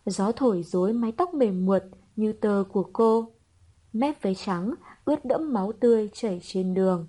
Gió 0.06 0.32
thổi 0.32 0.64
rối 0.64 0.94
mái 0.94 1.12
tóc 1.12 1.34
mềm 1.34 1.66
mượt 1.66 1.84
như 2.16 2.34
tơ 2.34 2.64
của 2.72 2.90
cô. 2.94 3.32
Mép 3.94 4.22
váy 4.22 4.36
trắng 4.36 4.74
ướt 5.06 5.26
đẫm 5.26 5.54
máu 5.54 5.72
tươi 5.72 6.10
chảy 6.14 6.40
trên 6.44 6.74
đường. 6.74 7.08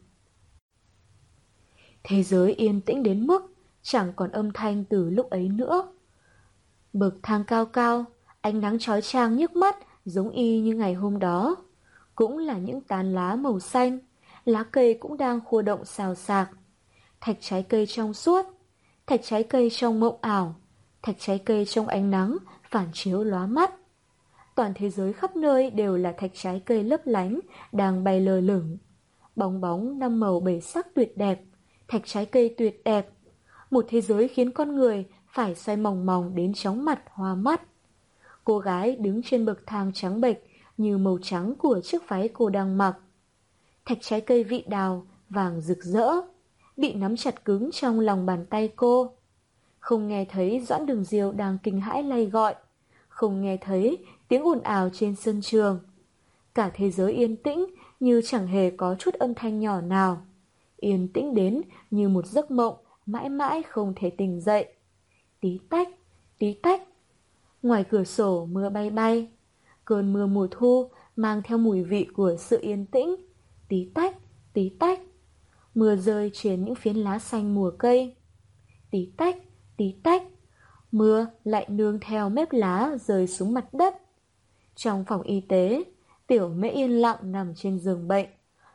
Thế 2.03 2.23
giới 2.23 2.55
yên 2.55 2.81
tĩnh 2.81 3.03
đến 3.03 3.27
mức 3.27 3.55
chẳng 3.83 4.13
còn 4.17 4.31
âm 4.31 4.53
thanh 4.53 4.85
từ 4.85 5.11
lúc 5.11 5.31
ấy 5.31 5.49
nữa. 5.49 5.93
Bậc 6.93 7.15
thang 7.23 7.45
cao 7.45 7.67
cao, 7.67 8.05
ánh 8.41 8.61
nắng 8.61 8.79
chói 8.79 9.03
trang 9.03 9.37
nhức 9.37 9.57
mắt 9.57 9.77
giống 10.05 10.31
y 10.31 10.61
như 10.61 10.75
ngày 10.75 10.95
hôm 10.95 11.19
đó. 11.19 11.57
Cũng 12.15 12.39
là 12.39 12.59
những 12.59 12.81
tán 12.81 13.15
lá 13.15 13.37
màu 13.37 13.61
xanh, 13.61 13.99
lá 14.45 14.63
cây 14.63 14.95
cũng 14.95 15.17
đang 15.17 15.41
khua 15.45 15.63
động 15.63 15.85
xào 15.85 16.15
xạc 16.15 16.51
thạch 17.23 17.37
trái 17.41 17.63
cây 17.63 17.87
trong 17.87 18.15
suốt, 18.15 18.47
thạch 19.07 19.21
trái 19.23 19.43
cây 19.43 19.71
trong 19.71 20.01
mộng 20.01 20.19
ảo, 20.21 20.55
thạch 21.03 21.17
trái 21.19 21.39
cây 21.39 21.65
trong 21.65 21.87
ánh 21.87 22.11
nắng 22.11 22.37
phản 22.71 22.89
chiếu 22.93 23.25
lóa 23.25 23.47
mắt. 23.47 23.75
Toàn 24.55 24.73
thế 24.75 24.91
giới 24.91 25.13
khắp 25.13 25.37
nơi 25.37 25.71
đều 25.71 25.97
là 25.97 26.13
thạch 26.19 26.31
trái 26.35 26.63
cây 26.67 26.85
lấp 26.85 27.01
lánh 27.05 27.41
đang 27.73 28.05
bay 28.05 28.21
lơ 28.21 28.41
lửng. 28.41 28.79
Bóng 29.37 29.61
bóng 29.61 29.99
năm 29.99 30.21
màu 30.21 30.41
bảy 30.41 30.61
sắc 30.61 30.87
tuyệt 30.95 31.17
đẹp, 31.17 31.41
thạch 31.89 32.03
trái 32.05 32.27
cây 32.27 32.55
tuyệt 32.59 32.85
đẹp. 32.85 33.09
Một 33.71 33.85
thế 33.89 34.01
giới 34.01 34.29
khiến 34.29 34.51
con 34.51 34.77
người 34.77 35.07
phải 35.33 35.55
xoay 35.55 35.77
mòng 35.77 36.07
mòng 36.07 36.35
đến 36.35 36.53
chóng 36.55 36.85
mặt 36.85 37.03
hoa 37.11 37.35
mắt. 37.35 37.63
Cô 38.45 38.59
gái 38.59 38.97
đứng 38.97 39.23
trên 39.23 39.45
bậc 39.45 39.67
thang 39.67 39.91
trắng 39.95 40.21
bệch 40.21 40.37
như 40.77 40.99
màu 40.99 41.19
trắng 41.23 41.55
của 41.59 41.81
chiếc 41.81 42.09
váy 42.09 42.29
cô 42.29 42.49
đang 42.49 42.79
mặc. 42.79 42.97
Thạch 43.85 43.99
trái 44.01 44.21
cây 44.21 44.45
vị 44.45 44.65
đào, 44.69 45.07
vàng 45.29 45.61
rực 45.61 45.79
rỡ, 45.83 46.11
bị 46.77 46.95
nắm 46.95 47.17
chặt 47.17 47.45
cứng 47.45 47.71
trong 47.73 48.01
lòng 48.01 48.27
bàn 48.27 48.47
tay 48.51 48.73
cô. 48.77 49.13
Không 49.79 50.09
nghe 50.09 50.25
thấy 50.25 50.65
Doãn 50.69 50.87
Đường 50.87 51.05
Diêu 51.05 51.33
đang 51.33 51.59
kinh 51.63 51.81
hãi 51.81 52.03
lay 52.03 52.27
gọi, 52.27 52.55
không 53.09 53.43
nghe 53.43 53.57
thấy 53.57 53.99
tiếng 54.29 54.47
ồn 54.47 54.61
ào 54.61 54.91
trên 54.93 55.17
sân 55.17 55.41
trường. 55.43 55.81
Cả 56.55 56.71
thế 56.75 56.91
giới 56.91 57.13
yên 57.13 57.37
tĩnh 57.37 57.67
như 58.01 58.23
chẳng 58.25 58.47
hề 58.47 58.71
có 58.71 58.97
chút 58.99 59.15
âm 59.15 59.35
thanh 59.35 59.61
nhỏ 59.61 59.81
nào. 59.81 60.27
Yên 60.77 61.09
tĩnh 61.09 61.35
đến 61.35 61.63
như 61.91 62.09
một 62.09 62.27
giấc 62.27 62.51
mộng 62.51 62.75
mãi 63.07 63.29
mãi 63.29 63.63
không 63.63 63.93
thể 63.97 64.11
tỉnh 64.11 64.41
dậy. 64.41 64.75
Tí 65.43 65.61
tách, 65.71 65.89
tí 66.39 66.55
tách. 66.55 66.83
Ngoài 67.63 67.85
cửa 67.91 68.05
sổ 68.05 68.47
mưa 68.47 68.69
bay 68.71 68.91
bay. 68.91 69.29
Cơn 69.85 70.13
mưa 70.13 70.27
mùa 70.27 70.49
thu 70.51 70.91
mang 71.17 71.43
theo 71.45 71.59
mùi 71.59 71.83
vị 71.85 72.07
của 72.17 72.37
sự 72.39 72.59
yên 72.63 72.87
tĩnh. 72.87 73.17
Tí 73.69 73.91
tách, 73.95 74.17
tí 74.53 74.69
tách. 74.69 75.01
Mưa 75.75 75.97
rơi 75.97 76.31
trên 76.35 76.65
những 76.65 76.75
phiến 76.75 76.97
lá 76.97 77.19
xanh 77.19 77.55
mùa 77.55 77.71
cây. 77.79 78.17
Tí 78.91 79.13
tách, 79.17 79.37
tí 79.77 79.95
tách. 80.03 80.23
Mưa 80.93 81.27
lại 81.45 81.67
nương 81.69 81.99
theo 82.01 82.29
mép 82.29 82.53
lá 82.53 82.97
rơi 83.01 83.27
xuống 83.27 83.55
mặt 83.55 83.75
đất. 83.75 83.95
Trong 84.75 85.05
phòng 85.05 85.23
y 85.23 85.41
tế, 85.41 85.85
tiểu 86.27 86.49
mễ 86.49 86.69
yên 86.69 86.91
lặng 86.91 87.19
nằm 87.23 87.55
trên 87.55 87.79
giường 87.79 88.09
bệnh. 88.09 88.27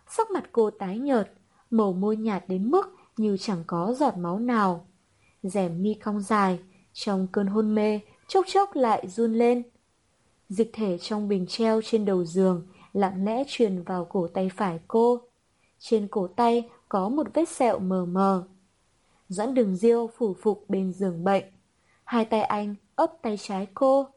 Sắc 0.08 0.32
mặt 0.32 0.43
cô 0.51 0.69
tái 0.69 0.99
nhợt, 0.99 1.32
màu 1.69 1.93
môi 1.93 2.17
nhạt 2.17 2.43
đến 2.47 2.71
mức 2.71 2.95
như 3.17 3.38
chẳng 3.39 3.63
có 3.67 3.93
giọt 3.93 4.17
máu 4.17 4.39
nào. 4.39 4.86
Rèm 5.43 5.84
mi 5.84 5.93
cong 5.93 6.21
dài, 6.21 6.60
trong 6.93 7.28
cơn 7.32 7.47
hôn 7.47 7.76
mê, 7.76 8.00
chốc 8.28 8.45
chốc 8.47 8.76
lại 8.76 9.08
run 9.08 9.34
lên. 9.34 9.63
Dịch 10.50 10.69
thể 10.73 10.97
trong 10.97 11.28
bình 11.28 11.45
treo 11.47 11.82
trên 11.82 12.06
đầu 12.06 12.26
giường 12.26 12.67
lặng 12.93 13.26
lẽ 13.26 13.43
truyền 13.47 13.84
vào 13.84 14.06
cổ 14.06 14.28
tay 14.28 14.50
phải 14.56 14.80
cô. 14.88 15.21
Trên 15.80 16.08
cổ 16.08 16.28
tay 16.28 16.69
có 16.89 17.10
một 17.10 17.28
vết 17.34 17.50
sẹo 17.50 17.80
mờ 17.80 18.06
mờ. 18.06 18.47
Doãn 19.30 19.54
đường 19.54 19.76
diêu 19.76 20.10
phủ 20.17 20.36
phục 20.41 20.65
bên 20.67 20.93
giường 20.93 21.23
bệnh. 21.23 21.43
Hai 22.04 22.26
tay 22.26 22.41
anh 22.41 22.76
ấp 22.95 23.12
tay 23.21 23.38
trái 23.38 23.67
cô. 23.73 24.08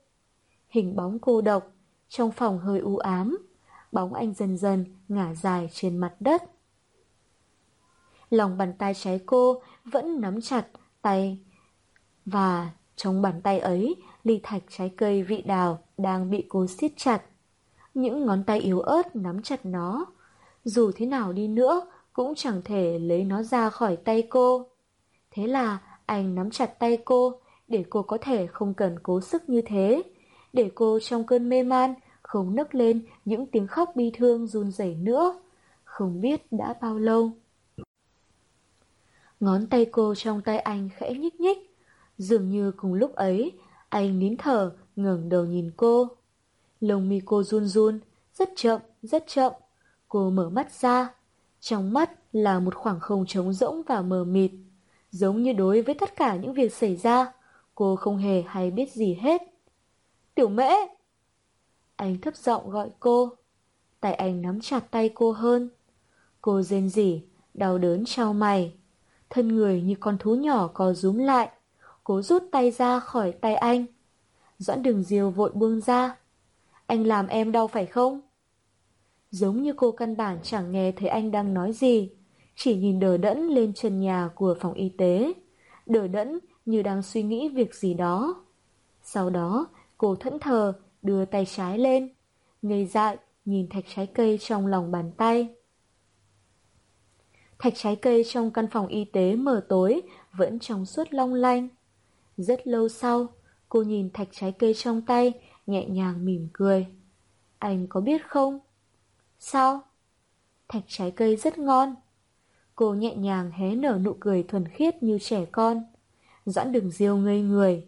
Hình 0.68 0.96
bóng 0.96 1.18
cô 1.18 1.40
độc, 1.40 1.72
trong 2.09 2.30
phòng 2.30 2.59
hơi 2.59 2.80
u 2.80 2.96
ám. 2.96 3.38
Bóng 3.92 4.14
anh 4.14 4.35
dần 4.35 4.56
dần 4.56 4.85
ngả 5.09 5.35
dài 5.35 5.68
trên 5.72 5.98
mặt 5.98 6.14
đất. 6.20 6.42
Lòng 8.30 8.59
bàn 8.59 8.72
tay 8.78 8.94
trái 8.94 9.20
cô 9.26 9.62
vẫn 9.85 10.20
nắm 10.20 10.40
chặt 10.40 10.66
tay 11.02 11.38
và 12.26 12.70
trong 12.96 13.22
bàn 13.22 13.40
tay 13.42 13.58
ấy 13.58 13.96
ly 14.24 14.40
thạch 14.42 14.62
trái 14.68 14.92
cây 14.96 15.22
vị 15.22 15.42
đào 15.42 15.78
đang 15.98 16.30
bị 16.30 16.44
cô 16.48 16.66
siết 16.66 16.92
chặt. 16.96 17.22
Những 17.94 18.26
ngón 18.26 18.44
tay 18.44 18.60
yếu 18.60 18.80
ớt 18.80 19.16
nắm 19.16 19.42
chặt 19.42 19.66
nó. 19.66 20.06
Dù 20.64 20.90
thế 20.96 21.06
nào 21.06 21.32
đi 21.32 21.48
nữa, 21.48 21.86
cũng 22.12 22.34
chẳng 22.34 22.62
thể 22.64 22.98
lấy 22.98 23.24
nó 23.24 23.42
ra 23.42 23.70
khỏi 23.70 23.96
tay 23.96 24.22
cô. 24.30 24.66
Thế 25.30 25.46
là 25.46 25.78
anh 26.06 26.34
nắm 26.34 26.50
chặt 26.50 26.78
tay 26.78 26.98
cô, 27.04 27.40
để 27.68 27.84
cô 27.90 28.02
có 28.02 28.18
thể 28.20 28.46
không 28.46 28.74
cần 28.74 28.98
cố 29.02 29.20
sức 29.20 29.48
như 29.48 29.62
thế. 29.66 30.02
Để 30.52 30.70
cô 30.74 30.98
trong 31.00 31.24
cơn 31.24 31.48
mê 31.48 31.62
man, 31.62 31.94
không 32.22 32.54
nấc 32.54 32.74
lên 32.74 33.02
những 33.24 33.46
tiếng 33.46 33.66
khóc 33.66 33.90
bi 33.94 34.10
thương 34.14 34.46
run 34.46 34.70
rẩy 34.70 34.94
nữa. 34.94 35.40
Không 35.84 36.20
biết 36.20 36.52
đã 36.52 36.74
bao 36.80 36.98
lâu. 36.98 37.30
Ngón 39.40 39.66
tay 39.66 39.85
cô 39.85 40.14
trong 40.14 40.42
tay 40.42 40.59
anh 40.59 40.88
khẽ 40.96 41.12
nhích 41.14 41.40
nhích. 41.40 41.59
Dường 42.18 42.50
như 42.50 42.72
cùng 42.76 42.94
lúc 42.94 43.14
ấy, 43.14 43.53
anh 43.88 44.18
nín 44.18 44.37
thở, 44.37 44.72
ngẩng 44.96 45.29
đầu 45.29 45.44
nhìn 45.44 45.70
cô. 45.76 46.09
Lông 46.81 47.09
mi 47.09 47.20
cô 47.24 47.42
run 47.42 47.66
run, 47.66 48.00
rất 48.35 48.50
chậm, 48.57 48.81
rất 49.03 49.24
chậm. 49.26 49.53
Cô 50.09 50.31
mở 50.31 50.50
mắt 50.50 50.72
ra. 50.72 51.14
Trong 51.61 51.92
mắt 51.92 52.11
là 52.33 52.61
một 52.61 52.74
khoảng 52.74 53.00
không 53.00 53.26
trống 53.26 53.53
rỗng 53.53 53.83
và 53.87 54.03
mờ 54.03 54.24
mịt. 54.24 54.50
Giống 55.11 55.42
như 55.42 55.53
đối 55.53 55.83
với 55.83 55.94
tất 55.94 56.16
cả 56.16 56.37
những 56.37 56.55
việc 56.55 56.74
xảy 56.74 56.96
ra, 56.96 57.33
cô 57.74 57.96
không 57.96 58.16
hề 58.16 58.42
hay 58.42 58.70
biết 58.70 58.92
gì 58.92 59.14
hết. 59.14 59.42
Tiểu 60.35 60.48
mễ! 60.48 60.72
Anh 61.96 62.20
thấp 62.20 62.37
giọng 62.37 62.70
gọi 62.70 62.90
cô. 63.00 63.33
Tay 64.00 64.14
anh 64.14 64.42
nắm 64.42 64.61
chặt 64.61 64.90
tay 64.90 65.11
cô 65.14 65.33
hơn. 65.33 65.70
Cô 66.40 66.62
rên 66.62 66.88
rỉ, 66.88 67.22
đau 67.55 67.79
đớn 67.79 68.05
trao 68.05 68.33
mày 68.33 68.79
thân 69.30 69.48
người 69.48 69.82
như 69.82 69.94
con 70.00 70.18
thú 70.18 70.34
nhỏ 70.34 70.66
co 70.74 70.92
rúm 70.92 71.18
lại, 71.18 71.50
cố 72.04 72.22
rút 72.22 72.42
tay 72.52 72.70
ra 72.70 73.00
khỏi 73.00 73.32
tay 73.32 73.54
anh. 73.54 73.86
Doãn 74.58 74.82
đường 74.82 75.02
diều 75.02 75.30
vội 75.30 75.50
buông 75.54 75.80
ra. 75.80 76.16
Anh 76.86 77.06
làm 77.06 77.26
em 77.26 77.52
đau 77.52 77.68
phải 77.68 77.86
không? 77.86 78.20
Giống 79.30 79.62
như 79.62 79.72
cô 79.76 79.92
căn 79.92 80.16
bản 80.16 80.38
chẳng 80.42 80.72
nghe 80.72 80.92
thấy 80.92 81.08
anh 81.08 81.30
đang 81.30 81.54
nói 81.54 81.72
gì, 81.72 82.10
chỉ 82.56 82.76
nhìn 82.76 83.00
đờ 83.00 83.16
đẫn 83.16 83.46
lên 83.48 83.72
trần 83.72 84.00
nhà 84.00 84.30
của 84.34 84.56
phòng 84.60 84.74
y 84.74 84.88
tế, 84.88 85.32
đờ 85.86 86.08
đẫn 86.08 86.38
như 86.64 86.82
đang 86.82 87.02
suy 87.02 87.22
nghĩ 87.22 87.48
việc 87.48 87.74
gì 87.74 87.94
đó. 87.94 88.44
Sau 89.02 89.30
đó, 89.30 89.66
cô 89.98 90.14
thẫn 90.14 90.38
thờ 90.38 90.72
đưa 91.02 91.24
tay 91.24 91.46
trái 91.46 91.78
lên, 91.78 92.08
ngây 92.62 92.86
dại 92.86 93.16
nhìn 93.44 93.68
thạch 93.68 93.84
trái 93.94 94.06
cây 94.06 94.38
trong 94.40 94.66
lòng 94.66 94.90
bàn 94.90 95.10
tay. 95.16 95.48
Thạch 97.61 97.73
trái 97.77 97.96
cây 97.96 98.25
trong 98.25 98.51
căn 98.51 98.66
phòng 98.70 98.87
y 98.87 99.05
tế 99.05 99.35
mờ 99.35 99.64
tối 99.68 100.03
vẫn 100.33 100.59
trong 100.59 100.87
suốt 100.87 101.14
long 101.14 101.35
lanh. 101.35 101.68
Rất 102.37 102.66
lâu 102.66 102.88
sau, 102.88 103.27
cô 103.68 103.83
nhìn 103.83 104.11
thạch 104.11 104.29
trái 104.33 104.53
cây 104.53 104.75
trong 104.75 105.03
tay, 105.03 105.33
nhẹ 105.66 105.87
nhàng 105.87 106.25
mỉm 106.25 106.49
cười. 106.53 106.87
Anh 107.59 107.87
có 107.87 108.01
biết 108.01 108.27
không? 108.27 108.59
Sao? 109.38 109.81
Thạch 110.68 110.83
trái 110.87 111.11
cây 111.11 111.37
rất 111.37 111.59
ngon. 111.59 111.94
Cô 112.75 112.94
nhẹ 112.94 113.14
nhàng 113.14 113.51
hé 113.51 113.75
nở 113.75 113.99
nụ 114.03 114.16
cười 114.20 114.42
thuần 114.42 114.68
khiết 114.68 115.03
như 115.03 115.18
trẻ 115.18 115.44
con. 115.53 115.83
Doãn 116.44 116.73
đường 116.73 116.90
diêu 116.90 117.16
ngây 117.16 117.42
người. 117.42 117.87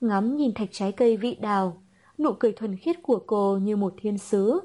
Ngắm 0.00 0.36
nhìn 0.36 0.54
thạch 0.54 0.68
trái 0.72 0.92
cây 0.92 1.16
vị 1.16 1.34
đào, 1.40 1.82
nụ 2.18 2.32
cười 2.32 2.52
thuần 2.52 2.76
khiết 2.76 2.96
của 3.02 3.22
cô 3.26 3.58
như 3.58 3.76
một 3.76 3.94
thiên 3.96 4.18
sứ. 4.18 4.60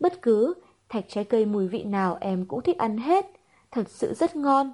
Bất 0.00 0.22
cứ 0.22 0.54
Thạch 0.94 1.04
trái 1.08 1.24
cây 1.24 1.46
mùi 1.46 1.68
vị 1.68 1.84
nào 1.84 2.18
em 2.20 2.46
cũng 2.46 2.62
thích 2.62 2.78
ăn 2.78 2.98
hết, 2.98 3.26
thật 3.70 3.90
sự 3.90 4.14
rất 4.14 4.36
ngon. 4.36 4.72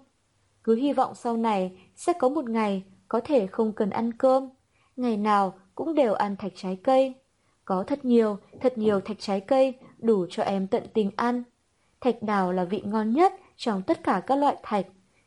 Cứ 0.65 0.75
hy 0.75 0.93
vọng 0.93 1.15
sau 1.15 1.37
này 1.37 1.79
sẽ 1.97 2.13
có 2.13 2.29
một 2.29 2.51
ngày 2.51 2.83
có 3.09 3.21
thể 3.25 3.47
không 3.47 3.73
cần 3.73 3.91
ăn 3.91 4.13
cơm, 4.13 4.49
ngày 4.97 5.17
nào 5.17 5.55
cũng 5.75 5.95
đều 5.95 6.15
ăn 6.15 6.37
thạch 6.37 6.53
trái 6.55 6.79
cây. 6.83 7.15
Có 7.65 7.85
thật 7.87 8.05
nhiều, 8.05 8.39
thật 8.61 8.79
nhiều 8.79 9.01
thạch 9.01 9.17
trái 9.19 9.41
cây 9.41 9.75
đủ 9.99 10.27
cho 10.31 10.43
em 10.43 10.67
tận 10.67 10.83
tình 10.95 11.11
ăn. 11.17 11.43
Thạch 12.01 12.23
đào 12.23 12.53
là 12.53 12.65
vị 12.65 12.83
ngon 12.85 13.13
nhất 13.13 13.33
trong 13.57 13.83
tất 13.83 14.05
cả 14.05 14.23
các 14.27 14.37
loại 14.37 14.57
thạch. 14.63 14.87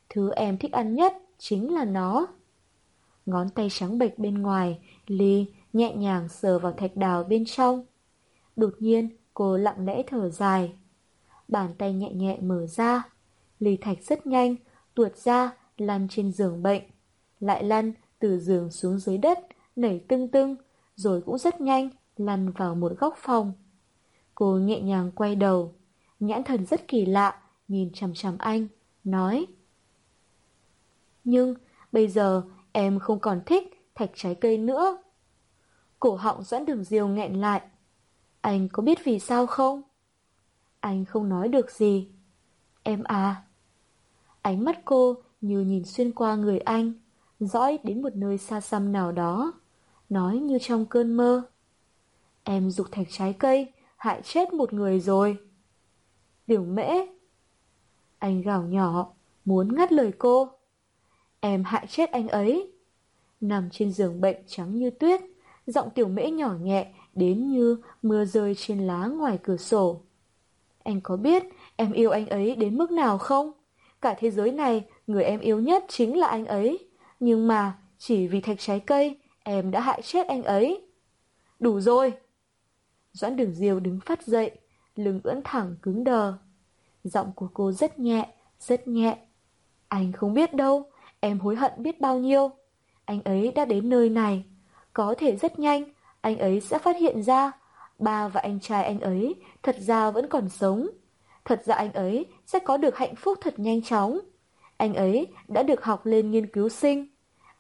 Thứ 0.10 0.32
em 0.32 0.58
thích 0.58 0.72
ăn 0.72 0.96
nhất 0.96 1.14
chính 1.38 1.74
là 1.74 1.86
nó. 1.86 2.28
Ngón 3.26 3.50
tay 3.50 3.68
trắng 3.72 3.98
bệch 3.98 4.20
bên 4.20 4.42
ngoài, 4.42 4.80
Ly 5.08 5.46
nhẹ 5.74 5.96
nhàng 5.96 6.30
sờ 6.30 6.60
vào 6.60 6.72
thạch 6.72 6.96
đào 6.96 7.24
bên 7.24 7.44
trong. 7.46 7.86
Đột 8.56 8.74
nhiên, 8.80 9.10
cô 9.34 9.58
lặng 9.58 9.86
lẽ 9.86 10.04
thở 10.08 10.30
dài 10.30 10.74
bàn 11.54 11.74
tay 11.78 11.94
nhẹ 11.94 12.12
nhẹ 12.14 12.38
mở 12.42 12.68
ra. 12.68 13.04
Lý 13.60 13.78
thạch 13.78 14.04
rất 14.04 14.28
nhanh, 14.28 14.56
tuột 14.94 15.18
ra, 15.18 15.52
lăn 15.78 16.08
trên 16.10 16.32
giường 16.32 16.64
bệnh. 16.64 16.84
Lại 17.40 17.64
lăn 17.64 17.94
từ 18.20 18.40
giường 18.40 18.72
xuống 18.72 19.00
dưới 19.00 19.18
đất, 19.18 19.40
nảy 19.76 20.00
tưng 20.08 20.28
tưng, 20.28 20.56
rồi 20.96 21.22
cũng 21.22 21.38
rất 21.38 21.62
nhanh, 21.62 21.90
lăn 22.18 22.52
vào 22.52 22.76
một 22.76 22.92
góc 23.00 23.16
phòng. 23.18 23.54
Cô 24.36 24.58
nhẹ 24.58 24.82
nhàng 24.82 25.12
quay 25.12 25.36
đầu, 25.36 25.74
nhãn 26.20 26.44
thần 26.44 26.66
rất 26.66 26.88
kỳ 26.88 27.06
lạ, 27.06 27.42
nhìn 27.68 27.94
chằm 27.94 28.14
chằm 28.14 28.38
anh, 28.38 28.68
nói. 29.04 29.46
Nhưng 31.24 31.56
bây 31.92 32.08
giờ 32.08 32.44
em 32.72 33.00
không 33.00 33.20
còn 33.20 33.42
thích 33.46 33.92
thạch 33.96 34.12
trái 34.16 34.36
cây 34.36 34.58
nữa. 34.58 35.04
Cổ 36.00 36.16
họng 36.16 36.44
doãn 36.44 36.66
đường 36.66 36.84
diều 36.84 37.08
nghẹn 37.08 37.42
lại. 37.42 37.62
Anh 38.42 38.70
có 38.70 38.84
biết 38.84 38.98
vì 39.04 39.20
sao 39.20 39.48
không? 39.48 39.82
Anh 40.84 41.06
không 41.06 41.30
nói 41.30 41.48
được 41.48 41.72
gì. 41.72 42.08
Em 42.84 43.04
à. 43.04 43.44
Ánh 44.42 44.64
mắt 44.66 44.80
cô 44.86 45.16
như 45.42 45.60
nhìn 45.60 45.84
xuyên 45.84 46.12
qua 46.12 46.36
người 46.36 46.60
anh, 46.60 46.94
dõi 47.40 47.80
đến 47.84 48.02
một 48.02 48.16
nơi 48.16 48.38
xa 48.38 48.62
xăm 48.62 48.92
nào 48.92 49.12
đó, 49.12 49.54
nói 50.10 50.38
như 50.38 50.58
trong 50.62 50.86
cơn 50.86 51.14
mơ. 51.14 51.44
Em 52.44 52.72
dục 52.72 52.88
thạch 52.92 53.08
trái 53.10 53.34
cây, 53.34 53.72
hại 53.98 54.22
chết 54.22 54.54
một 54.54 54.74
người 54.74 55.00
rồi. 55.00 55.38
tiểu 56.46 56.66
mễ. 56.66 56.90
Anh 58.20 58.42
gào 58.42 58.64
nhỏ, 58.64 59.14
muốn 59.46 59.76
ngắt 59.76 59.92
lời 59.92 60.12
cô. 60.18 60.50
Em 61.40 61.64
hại 61.64 61.88
chết 61.90 62.12
anh 62.12 62.28
ấy. 62.28 62.72
Nằm 63.42 63.70
trên 63.72 63.92
giường 63.92 64.22
bệnh 64.22 64.38
trắng 64.48 64.76
như 64.76 64.90
tuyết, 64.90 65.22
giọng 65.68 65.90
tiểu 65.90 66.08
mễ 66.08 66.32
nhỏ 66.32 66.54
nhẹ 66.62 66.94
đến 67.14 67.48
như 67.48 67.78
mưa 68.02 68.26
rơi 68.26 68.56
trên 68.56 68.88
lá 68.88 69.06
ngoài 69.08 69.40
cửa 69.44 69.58
sổ. 69.58 70.02
Anh 70.84 71.02
có 71.02 71.18
biết 71.18 71.44
em 71.76 71.92
yêu 71.92 72.12
anh 72.12 72.28
ấy 72.28 72.56
đến 72.56 72.78
mức 72.78 72.92
nào 72.92 73.18
không? 73.18 73.52
Cả 74.02 74.16
thế 74.20 74.32
giới 74.32 74.52
này, 74.52 74.86
người 75.08 75.24
em 75.24 75.40
yêu 75.40 75.60
nhất 75.60 75.86
chính 75.88 76.18
là 76.18 76.28
anh 76.28 76.46
ấy. 76.46 76.90
Nhưng 77.20 77.48
mà, 77.48 77.78
chỉ 77.98 78.28
vì 78.28 78.42
thạch 78.42 78.60
trái 78.60 78.80
cây, 78.80 79.18
em 79.44 79.72
đã 79.72 79.80
hại 79.80 80.02
chết 80.02 80.28
anh 80.28 80.44
ấy. 80.44 80.88
Đủ 81.60 81.80
rồi! 81.80 82.14
Doãn 83.14 83.36
đường 83.36 83.54
diêu 83.54 83.80
đứng 83.80 84.00
phát 84.06 84.28
dậy, 84.28 84.52
lưng 84.96 85.20
ưỡn 85.24 85.42
thẳng 85.44 85.76
cứng 85.82 86.04
đờ. 86.04 86.34
Giọng 87.04 87.32
của 87.36 87.48
cô 87.54 87.72
rất 87.72 88.00
nhẹ, 88.00 88.28
rất 88.60 88.88
nhẹ. 88.88 89.18
Anh 89.88 90.12
không 90.12 90.34
biết 90.34 90.54
đâu, 90.54 90.92
em 91.20 91.40
hối 91.40 91.56
hận 91.56 91.72
biết 91.78 92.02
bao 92.02 92.20
nhiêu. 92.20 92.52
Anh 93.06 93.22
ấy 93.24 93.52
đã 93.52 93.66
đến 93.66 93.90
nơi 93.90 94.10
này. 94.10 94.46
có 94.94 95.16
thể 95.18 95.36
rất 95.36 95.60
nhanh, 95.60 95.84
anh 96.22 96.38
ấy 96.38 96.62
sẽ 96.62 96.80
phát 96.80 96.98
hiện 96.98 97.24
ra 97.24 97.52
ba 98.04 98.28
và 98.28 98.42
anh 98.42 98.60
trai 98.60 98.84
anh 98.84 99.00
ấy 99.00 99.36
thật 99.64 99.76
ra 99.80 100.12
vẫn 100.12 100.28
còn 100.30 100.50
sống. 100.50 100.88
Thật 101.46 101.62
ra 101.66 101.76
anh 101.76 101.94
ấy 101.94 102.26
sẽ 102.46 102.60
có 102.60 102.78
được 102.78 102.98
hạnh 102.98 103.16
phúc 103.16 103.38
thật 103.42 103.60
nhanh 103.60 103.82
chóng. 103.82 104.20
Anh 104.78 104.94
ấy 104.94 105.28
đã 105.48 105.64
được 105.64 105.84
học 105.84 106.06
lên 106.06 106.32
nghiên 106.32 106.48
cứu 106.48 106.70
sinh. 106.70 107.08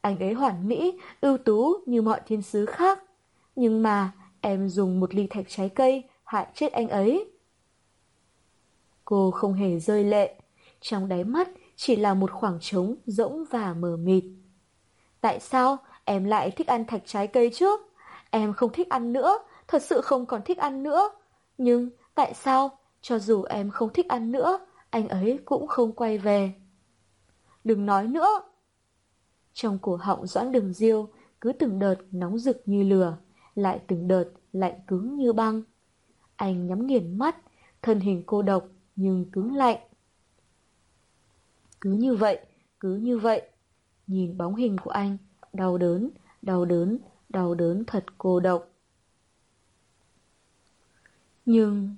Anh 0.01 0.19
ấy 0.19 0.33
hoàn 0.33 0.67
mỹ, 0.67 0.99
ưu 1.21 1.37
tú 1.37 1.73
như 1.85 2.01
mọi 2.01 2.21
thiên 2.27 2.41
sứ 2.41 2.65
khác. 2.65 3.03
Nhưng 3.55 3.83
mà 3.83 4.11
em 4.41 4.69
dùng 4.69 4.99
một 4.99 5.15
ly 5.15 5.27
thạch 5.27 5.45
trái 5.47 5.69
cây 5.69 6.03
hại 6.23 6.47
chết 6.53 6.71
anh 6.71 6.89
ấy. 6.89 7.31
Cô 9.05 9.31
không 9.31 9.53
hề 9.53 9.79
rơi 9.79 10.03
lệ. 10.03 10.35
Trong 10.81 11.07
đáy 11.07 11.23
mắt 11.23 11.49
chỉ 11.75 11.95
là 11.95 12.13
một 12.13 12.31
khoảng 12.31 12.57
trống 12.61 12.95
rỗng 13.05 13.45
và 13.49 13.73
mờ 13.73 13.97
mịt. 13.97 14.23
Tại 15.21 15.39
sao 15.39 15.77
em 16.05 16.23
lại 16.23 16.51
thích 16.51 16.67
ăn 16.67 16.85
thạch 16.85 17.01
trái 17.05 17.27
cây 17.27 17.49
trước? 17.53 17.79
Em 18.29 18.53
không 18.53 18.73
thích 18.73 18.89
ăn 18.89 19.13
nữa, 19.13 19.37
thật 19.73 19.83
sự 19.83 20.01
không 20.01 20.25
còn 20.25 20.41
thích 20.45 20.57
ăn 20.57 20.83
nữa. 20.83 21.09
Nhưng 21.57 21.89
tại 22.15 22.33
sao, 22.33 22.79
cho 23.01 23.19
dù 23.19 23.43
em 23.43 23.71
không 23.71 23.93
thích 23.93 24.07
ăn 24.07 24.31
nữa, 24.31 24.59
anh 24.89 25.07
ấy 25.07 25.39
cũng 25.45 25.67
không 25.67 25.91
quay 25.91 26.17
về? 26.17 26.53
Đừng 27.63 27.85
nói 27.85 28.07
nữa. 28.07 28.41
Trong 29.53 29.79
cổ 29.81 29.95
họng 29.95 30.27
Doãn 30.27 30.51
Đường 30.51 30.73
Diêu 30.73 31.07
cứ 31.41 31.53
từng 31.53 31.79
đợt 31.79 31.95
nóng 32.11 32.37
rực 32.37 32.61
như 32.65 32.83
lửa, 32.83 33.17
lại 33.55 33.79
từng 33.87 34.07
đợt 34.07 34.25
lạnh 34.51 34.79
cứng 34.87 35.15
như 35.15 35.33
băng. 35.33 35.61
Anh 36.35 36.67
nhắm 36.67 36.87
nghiền 36.87 37.17
mắt, 37.17 37.35
thân 37.81 37.99
hình 37.99 38.23
cô 38.25 38.41
độc 38.41 38.65
nhưng 38.95 39.31
cứng 39.31 39.55
lạnh. 39.55 39.77
Cứ 41.81 41.91
như 41.91 42.15
vậy, 42.15 42.39
cứ 42.79 42.95
như 42.95 43.17
vậy. 43.17 43.41
Nhìn 44.07 44.37
bóng 44.37 44.55
hình 44.55 44.77
của 44.83 44.91
anh, 44.91 45.17
đau 45.53 45.77
đớn, 45.77 46.09
đau 46.41 46.65
đớn, 46.65 46.97
đau 47.29 47.55
đớn 47.55 47.83
thật 47.87 48.05
cô 48.17 48.39
độc. 48.39 48.72
Nhưng... 51.45 51.95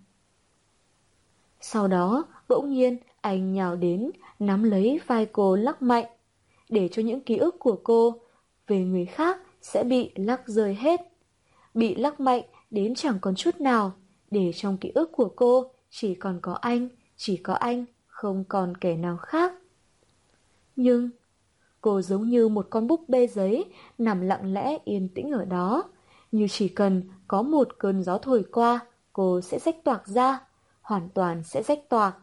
Sau 1.62 1.88
đó, 1.88 2.26
bỗng 2.48 2.70
nhiên, 2.70 2.98
anh 3.22 3.54
nhào 3.54 3.76
đến, 3.76 4.12
nắm 4.40 4.64
lấy 4.64 5.00
vai 5.08 5.26
cô 5.26 5.56
lắc 5.56 5.82
mạnh, 5.82 6.06
để 6.70 6.90
cho 6.92 7.02
những 7.02 7.22
ký 7.22 7.38
ức 7.38 7.56
của 7.60 7.80
cô 7.84 8.20
về 8.68 8.80
người 8.80 9.06
khác 9.06 9.40
sẽ 9.62 9.84
bị 9.84 10.12
lắc 10.16 10.48
rơi 10.48 10.76
hết. 10.76 11.02
Bị 11.74 11.96
lắc 11.96 12.20
mạnh 12.20 12.42
đến 12.72 12.96
chẳng 12.96 13.18
còn 13.22 13.36
chút 13.36 13.62
nào, 13.62 13.94
để 14.32 14.52
trong 14.56 14.78
ký 14.78 14.92
ức 14.96 15.12
của 15.12 15.30
cô 15.36 15.72
chỉ 15.90 16.16
còn 16.16 16.40
có 16.42 16.54
anh, 16.54 16.90
chỉ 17.18 17.38
có 17.38 17.54
anh, 17.54 17.86
không 18.08 18.44
còn 18.44 18.78
kẻ 18.78 18.96
nào 18.96 19.18
khác. 19.18 19.54
Nhưng 20.76 21.10
cô 21.82 22.02
giống 22.02 22.30
như 22.30 22.48
một 22.48 22.68
con 22.70 22.88
búp 22.88 23.10
bê 23.10 23.28
giấy 23.28 23.66
nằm 23.98 24.22
lặng 24.22 24.54
lẽ 24.54 24.78
yên 24.86 25.10
tĩnh 25.16 25.32
ở 25.32 25.46
đó, 25.46 25.84
như 26.32 26.48
chỉ 26.50 26.68
cần 26.68 27.04
có 27.28 27.42
một 27.42 27.68
cơn 27.78 28.04
gió 28.04 28.18
thổi 28.18 28.44
qua, 28.52 28.80
cô 29.16 29.42
sẽ 29.42 29.60
rách 29.60 29.84
toạc 29.84 30.08
ra, 30.08 30.40
hoàn 30.82 31.10
toàn 31.10 31.44
sẽ 31.44 31.64
rách 31.64 31.90
toạc. 31.90 32.18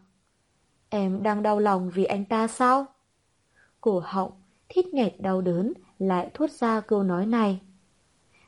Em 0.89 1.23
đang 1.23 1.43
đau 1.43 1.59
lòng 1.59 1.91
vì 1.91 2.05
anh 2.05 2.25
ta 2.25 2.49
sao? 2.49 2.87
Cổ 3.81 4.03
họng, 4.05 4.33
thít 4.69 4.87
nghẹt 4.87 5.15
đau 5.19 5.41
đớn, 5.41 5.73
lại 5.99 6.31
thốt 6.35 6.51
ra 6.51 6.81
câu 6.81 7.03
nói 7.03 7.27
này. 7.27 7.61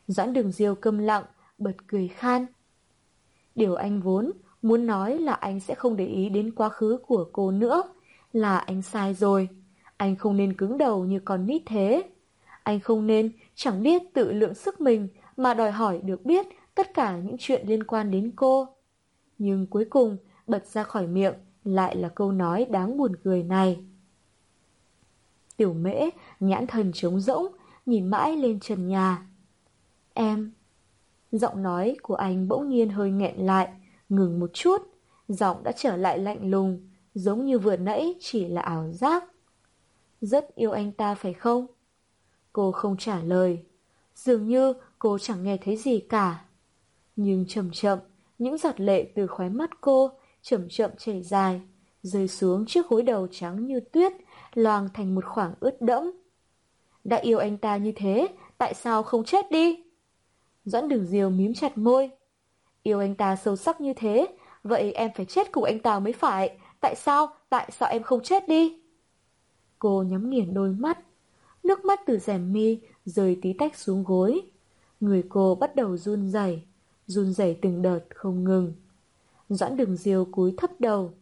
Doãn 0.06 0.32
đường 0.32 0.52
diêu 0.52 0.74
câm 0.74 0.98
lặng, 0.98 1.24
bật 1.58 1.72
cười 1.86 2.08
khan. 2.08 2.46
Điều 3.54 3.74
anh 3.74 4.00
vốn 4.00 4.30
muốn 4.62 4.86
nói 4.86 5.18
là 5.18 5.32
anh 5.32 5.60
sẽ 5.60 5.74
không 5.74 5.96
để 5.96 6.06
ý 6.06 6.28
đến 6.28 6.50
quá 6.54 6.68
khứ 6.68 6.98
của 7.06 7.28
cô 7.32 7.50
nữa, 7.50 7.82
là 8.32 8.58
anh 8.58 8.82
sai 8.82 9.14
rồi. 9.14 9.48
Anh 9.96 10.16
không 10.16 10.36
nên 10.36 10.56
cứng 10.56 10.78
đầu 10.78 11.04
như 11.04 11.20
con 11.24 11.46
nít 11.46 11.62
thế. 11.66 12.02
Anh 12.62 12.80
không 12.80 13.06
nên 13.06 13.32
chẳng 13.54 13.82
biết 13.82 14.02
tự 14.14 14.32
lượng 14.32 14.54
sức 14.54 14.80
mình 14.80 15.08
mà 15.36 15.54
đòi 15.54 15.70
hỏi 15.70 16.00
được 16.04 16.24
biết 16.24 16.46
tất 16.74 16.94
cả 16.94 17.16
những 17.16 17.36
chuyện 17.38 17.66
liên 17.68 17.84
quan 17.84 18.10
đến 18.10 18.32
cô. 18.36 18.68
Nhưng 19.38 19.66
cuối 19.66 19.84
cùng 19.90 20.16
bật 20.46 20.66
ra 20.66 20.82
khỏi 20.82 21.06
miệng 21.06 21.34
lại 21.64 21.96
là 21.96 22.08
câu 22.08 22.32
nói 22.32 22.64
đáng 22.70 22.96
buồn 22.96 23.16
cười 23.24 23.42
này. 23.42 23.84
Tiểu 25.56 25.72
mễ 25.74 26.10
nhãn 26.40 26.66
thần 26.66 26.92
trống 26.94 27.20
rỗng 27.20 27.46
nhìn 27.86 28.06
mãi 28.06 28.36
lên 28.36 28.60
trần 28.60 28.88
nhà. 28.88 29.26
Em... 30.14 30.52
Giọng 31.32 31.62
nói 31.62 31.96
của 32.02 32.14
anh 32.14 32.48
bỗng 32.48 32.68
nhiên 32.68 32.88
hơi 32.88 33.10
nghẹn 33.10 33.36
lại, 33.36 33.68
ngừng 34.08 34.40
một 34.40 34.50
chút, 34.52 34.82
giọng 35.28 35.62
đã 35.62 35.72
trở 35.72 35.96
lại 35.96 36.18
lạnh 36.18 36.50
lùng, 36.50 36.88
giống 37.14 37.44
như 37.46 37.58
vừa 37.58 37.76
nãy 37.76 38.14
chỉ 38.20 38.48
là 38.48 38.60
ảo 38.60 38.92
giác. 38.92 39.24
Rất 40.20 40.54
yêu 40.54 40.70
anh 40.72 40.92
ta 40.92 41.14
phải 41.14 41.32
không? 41.32 41.66
Cô 42.52 42.72
không 42.72 42.96
trả 42.96 43.22
lời. 43.22 43.64
Dường 44.14 44.48
như 44.48 44.72
cô 44.98 45.18
chẳng 45.18 45.42
nghe 45.44 45.56
thấy 45.56 45.76
gì 45.76 46.00
cả. 46.00 46.43
Nhưng 47.16 47.44
chậm 47.48 47.70
chậm, 47.72 47.98
những 48.38 48.58
giọt 48.58 48.80
lệ 48.80 49.12
từ 49.14 49.26
khóe 49.26 49.48
mắt 49.48 49.70
cô 49.80 50.10
chậm 50.42 50.68
chậm 50.68 50.90
chảy 50.98 51.22
dài, 51.22 51.60
rơi 52.02 52.28
xuống 52.28 52.66
trước 52.66 52.88
gối 52.88 53.02
đầu 53.02 53.26
trắng 53.30 53.66
như 53.66 53.80
tuyết, 53.80 54.12
loang 54.54 54.88
thành 54.94 55.14
một 55.14 55.24
khoảng 55.24 55.54
ướt 55.60 55.82
đẫm. 55.82 56.12
Đã 57.04 57.16
yêu 57.16 57.38
anh 57.38 57.58
ta 57.58 57.76
như 57.76 57.92
thế, 57.96 58.28
tại 58.58 58.74
sao 58.74 59.02
không 59.02 59.24
chết 59.24 59.50
đi? 59.50 59.84
Doãn 60.64 60.88
đường 60.88 61.06
diều 61.06 61.30
mím 61.30 61.54
chặt 61.54 61.78
môi. 61.78 62.10
Yêu 62.82 62.98
anh 63.00 63.14
ta 63.14 63.36
sâu 63.36 63.56
sắc 63.56 63.80
như 63.80 63.92
thế, 63.92 64.26
vậy 64.62 64.92
em 64.92 65.10
phải 65.14 65.26
chết 65.26 65.52
cùng 65.52 65.64
anh 65.64 65.78
ta 65.78 65.98
mới 65.98 66.12
phải. 66.12 66.58
Tại 66.80 66.94
sao, 66.94 67.28
tại 67.48 67.70
sao 67.78 67.88
em 67.88 68.02
không 68.02 68.22
chết 68.22 68.48
đi? 68.48 68.82
Cô 69.78 70.02
nhắm 70.02 70.30
nghiền 70.30 70.54
đôi 70.54 70.70
mắt. 70.70 70.98
Nước 71.62 71.84
mắt 71.84 72.00
từ 72.06 72.18
rèm 72.18 72.52
mi 72.52 72.80
rơi 73.04 73.38
tí 73.42 73.52
tách 73.52 73.76
xuống 73.76 74.04
gối. 74.04 74.42
Người 75.00 75.24
cô 75.28 75.54
bắt 75.54 75.76
đầu 75.76 75.96
run 75.96 76.30
rẩy, 76.30 76.62
run 77.06 77.32
rẩy 77.32 77.58
từng 77.62 77.82
đợt 77.82 78.00
không 78.14 78.44
ngừng. 78.44 78.72
Doãn 79.48 79.76
đường 79.76 79.96
diều 79.96 80.24
cúi 80.24 80.54
thấp 80.56 80.70
đầu, 80.78 81.12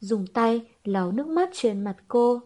dùng 0.00 0.26
tay 0.26 0.66
lau 0.84 1.12
nước 1.12 1.26
mắt 1.26 1.50
trên 1.52 1.84
mặt 1.84 1.96
cô. 2.08 2.40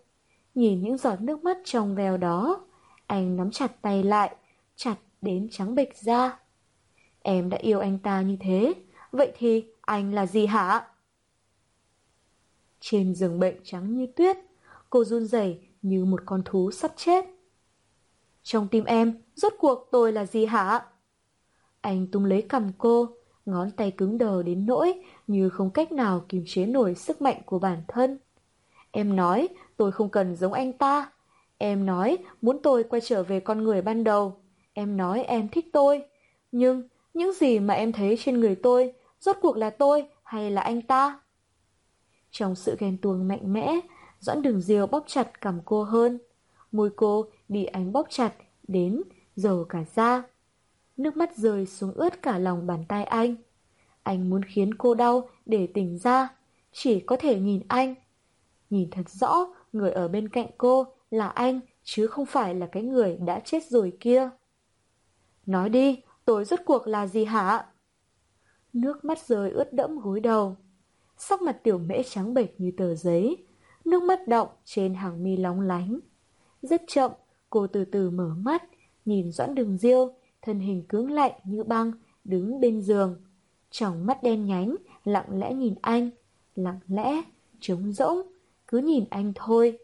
Nhìn 0.54 0.82
những 0.82 0.98
giọt 0.98 1.20
nước 1.20 1.44
mắt 1.44 1.58
trong 1.64 1.94
veo 1.94 2.16
đó, 2.16 2.66
anh 3.06 3.36
nắm 3.36 3.50
chặt 3.50 3.82
tay 3.82 4.02
lại, 4.02 4.36
chặt 4.76 4.96
đến 5.22 5.48
trắng 5.50 5.74
bệch 5.74 5.96
ra. 5.96 6.38
Em 7.22 7.50
đã 7.50 7.58
yêu 7.58 7.80
anh 7.80 7.98
ta 7.98 8.22
như 8.22 8.36
thế, 8.40 8.74
vậy 9.12 9.32
thì 9.38 9.64
anh 9.80 10.14
là 10.14 10.26
gì 10.26 10.46
hả? 10.46 10.86
Trên 12.80 13.14
giường 13.14 13.40
bệnh 13.40 13.56
trắng 13.64 13.96
như 13.96 14.06
tuyết, 14.06 14.36
cô 14.90 15.04
run 15.04 15.26
rẩy 15.26 15.60
như 15.82 16.04
một 16.04 16.22
con 16.26 16.42
thú 16.44 16.70
sắp 16.70 16.92
chết. 16.96 17.24
Trong 18.42 18.68
tim 18.68 18.84
em, 18.84 19.22
rốt 19.34 19.52
cuộc 19.58 19.88
tôi 19.90 20.12
là 20.12 20.26
gì 20.26 20.46
hả? 20.46 20.86
Anh 21.84 22.06
tung 22.06 22.24
lấy 22.24 22.42
cầm 22.48 22.70
cô, 22.78 23.08
ngón 23.46 23.70
tay 23.70 23.90
cứng 23.90 24.18
đờ 24.18 24.42
đến 24.42 24.66
nỗi 24.66 25.02
như 25.26 25.48
không 25.48 25.70
cách 25.70 25.92
nào 25.92 26.24
kiềm 26.28 26.44
chế 26.46 26.66
nổi 26.66 26.94
sức 26.94 27.22
mạnh 27.22 27.40
của 27.46 27.58
bản 27.58 27.82
thân. 27.88 28.18
Em 28.90 29.16
nói 29.16 29.48
tôi 29.76 29.92
không 29.92 30.08
cần 30.08 30.36
giống 30.36 30.52
anh 30.52 30.72
ta. 30.72 31.12
Em 31.58 31.86
nói 31.86 32.18
muốn 32.42 32.58
tôi 32.62 32.84
quay 32.84 33.00
trở 33.00 33.22
về 33.22 33.40
con 33.40 33.64
người 33.64 33.82
ban 33.82 34.04
đầu. 34.04 34.36
Em 34.72 34.96
nói 34.96 35.22
em 35.22 35.48
thích 35.48 35.66
tôi. 35.72 36.02
Nhưng 36.52 36.88
những 37.14 37.32
gì 37.32 37.58
mà 37.58 37.74
em 37.74 37.92
thấy 37.92 38.16
trên 38.24 38.40
người 38.40 38.54
tôi 38.54 38.92
rốt 39.20 39.36
cuộc 39.42 39.56
là 39.56 39.70
tôi 39.70 40.06
hay 40.22 40.50
là 40.50 40.60
anh 40.60 40.82
ta? 40.82 41.20
Trong 42.30 42.54
sự 42.54 42.76
ghen 42.78 42.98
tuông 43.02 43.28
mạnh 43.28 43.52
mẽ, 43.52 43.80
Doãn 44.20 44.42
đường 44.42 44.60
diều 44.60 44.86
bóp 44.86 45.04
chặt 45.06 45.40
cầm 45.40 45.60
cô 45.64 45.82
hơn. 45.82 46.18
Môi 46.72 46.90
cô 46.96 47.26
bị 47.48 47.64
ánh 47.64 47.92
bóp 47.92 48.06
chặt 48.10 48.32
đến 48.68 49.02
dầu 49.36 49.64
cả 49.68 49.84
da. 49.94 50.22
Nước 50.96 51.16
mắt 51.16 51.36
rơi 51.36 51.66
xuống 51.66 51.92
ướt 51.92 52.22
cả 52.22 52.38
lòng 52.38 52.66
bàn 52.66 52.84
tay 52.88 53.04
anh. 53.04 53.36
Anh 54.02 54.30
muốn 54.30 54.42
khiến 54.42 54.74
cô 54.74 54.94
đau 54.94 55.28
để 55.46 55.66
tỉnh 55.66 55.98
ra, 55.98 56.28
chỉ 56.72 57.00
có 57.00 57.16
thể 57.16 57.40
nhìn 57.40 57.62
anh. 57.68 57.94
Nhìn 58.70 58.90
thật 58.90 59.10
rõ 59.10 59.46
người 59.72 59.90
ở 59.90 60.08
bên 60.08 60.28
cạnh 60.28 60.46
cô 60.58 60.86
là 61.10 61.28
anh 61.28 61.60
chứ 61.84 62.06
không 62.06 62.26
phải 62.26 62.54
là 62.54 62.66
cái 62.66 62.82
người 62.82 63.16
đã 63.16 63.40
chết 63.40 63.66
rồi 63.68 63.92
kia. 64.00 64.30
Nói 65.46 65.68
đi, 65.68 66.02
tối 66.24 66.44
rốt 66.44 66.60
cuộc 66.64 66.86
là 66.86 67.06
gì 67.06 67.24
hả? 67.24 67.66
Nước 68.72 69.04
mắt 69.04 69.18
rơi 69.26 69.50
ướt 69.50 69.72
đẫm 69.72 69.98
gối 69.98 70.20
đầu. 70.20 70.56
Sắc 71.16 71.42
mặt 71.42 71.60
tiểu 71.62 71.78
mễ 71.78 72.02
trắng 72.02 72.34
bệch 72.34 72.60
như 72.60 72.72
tờ 72.76 72.94
giấy, 72.94 73.46
nước 73.84 74.02
mắt 74.02 74.28
động 74.28 74.48
trên 74.64 74.94
hàng 74.94 75.24
mi 75.24 75.36
lóng 75.36 75.60
lánh. 75.60 75.98
Rất 76.62 76.82
chậm, 76.88 77.10
cô 77.50 77.66
từ 77.66 77.84
từ 77.84 78.10
mở 78.10 78.34
mắt, 78.38 78.62
nhìn 79.04 79.32
Doãn 79.32 79.54
Đường 79.54 79.78
Diêu, 79.78 80.14
thân 80.44 80.60
hình 80.60 80.82
cứng 80.88 81.10
lạnh 81.10 81.32
như 81.44 81.64
băng, 81.64 81.92
đứng 82.24 82.60
bên 82.60 82.80
giường. 82.80 83.16
Trong 83.70 84.06
mắt 84.06 84.22
đen 84.22 84.46
nhánh, 84.46 84.76
lặng 85.04 85.38
lẽ 85.38 85.54
nhìn 85.54 85.74
anh, 85.80 86.10
lặng 86.56 86.78
lẽ, 86.88 87.22
trống 87.60 87.92
rỗng, 87.92 88.18
cứ 88.68 88.78
nhìn 88.78 89.04
anh 89.10 89.32
thôi. 89.34 89.78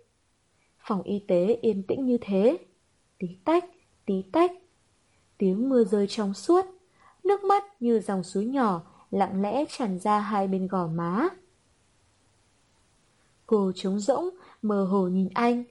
Phòng 0.79 1.03
y 1.03 1.19
tế 1.19 1.59
yên 1.63 1.83
tĩnh 1.83 2.07
như 2.07 2.19
thế, 2.21 2.59
tí 3.19 3.29
tách, 3.45 3.65
tí 4.07 4.23
tách. 4.33 4.53
Tiếng 5.39 5.69
mưa 5.69 5.85
rơi 5.85 6.07
trong 6.07 6.35
suốt, 6.35 6.65
nước 7.25 7.45
mắt 7.45 7.65
như 7.83 8.01
dòng 8.01 8.23
suối 8.23 8.45
nhỏ 8.45 8.83
lặng 9.11 9.43
lẽ 9.43 9.65
tràn 9.69 9.99
ra 9.99 10.19
hai 10.21 10.49
bên 10.49 10.67
gò 10.67 10.87
má. 10.87 11.29
Cô 13.47 13.73
trống 13.75 14.01
rỗng, 14.01 14.29
mơ 14.63 14.85
hồ 14.85 15.09
nhìn 15.09 15.29
anh. 15.35 15.65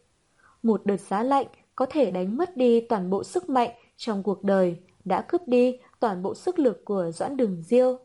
Một 0.63 0.85
đợt 0.85 0.97
giá 0.97 1.23
lạnh 1.23 1.47
có 1.75 1.85
thể 1.85 2.11
đánh 2.11 2.37
mất 2.37 2.57
đi 2.57 2.81
toàn 2.81 3.09
bộ 3.09 3.23
sức 3.23 3.49
mạnh 3.49 3.71
trong 3.99 4.23
cuộc 4.23 4.43
đời 4.43 4.79
đã 5.05 5.21
cướp 5.21 5.47
đi 5.47 5.77
toàn 5.99 6.21
bộ 6.23 6.35
sức 6.35 6.59
lực 6.59 6.85
của 6.85 7.11
Doãn 7.13 7.37
Đường 7.37 7.61
Diêu. 7.61 7.99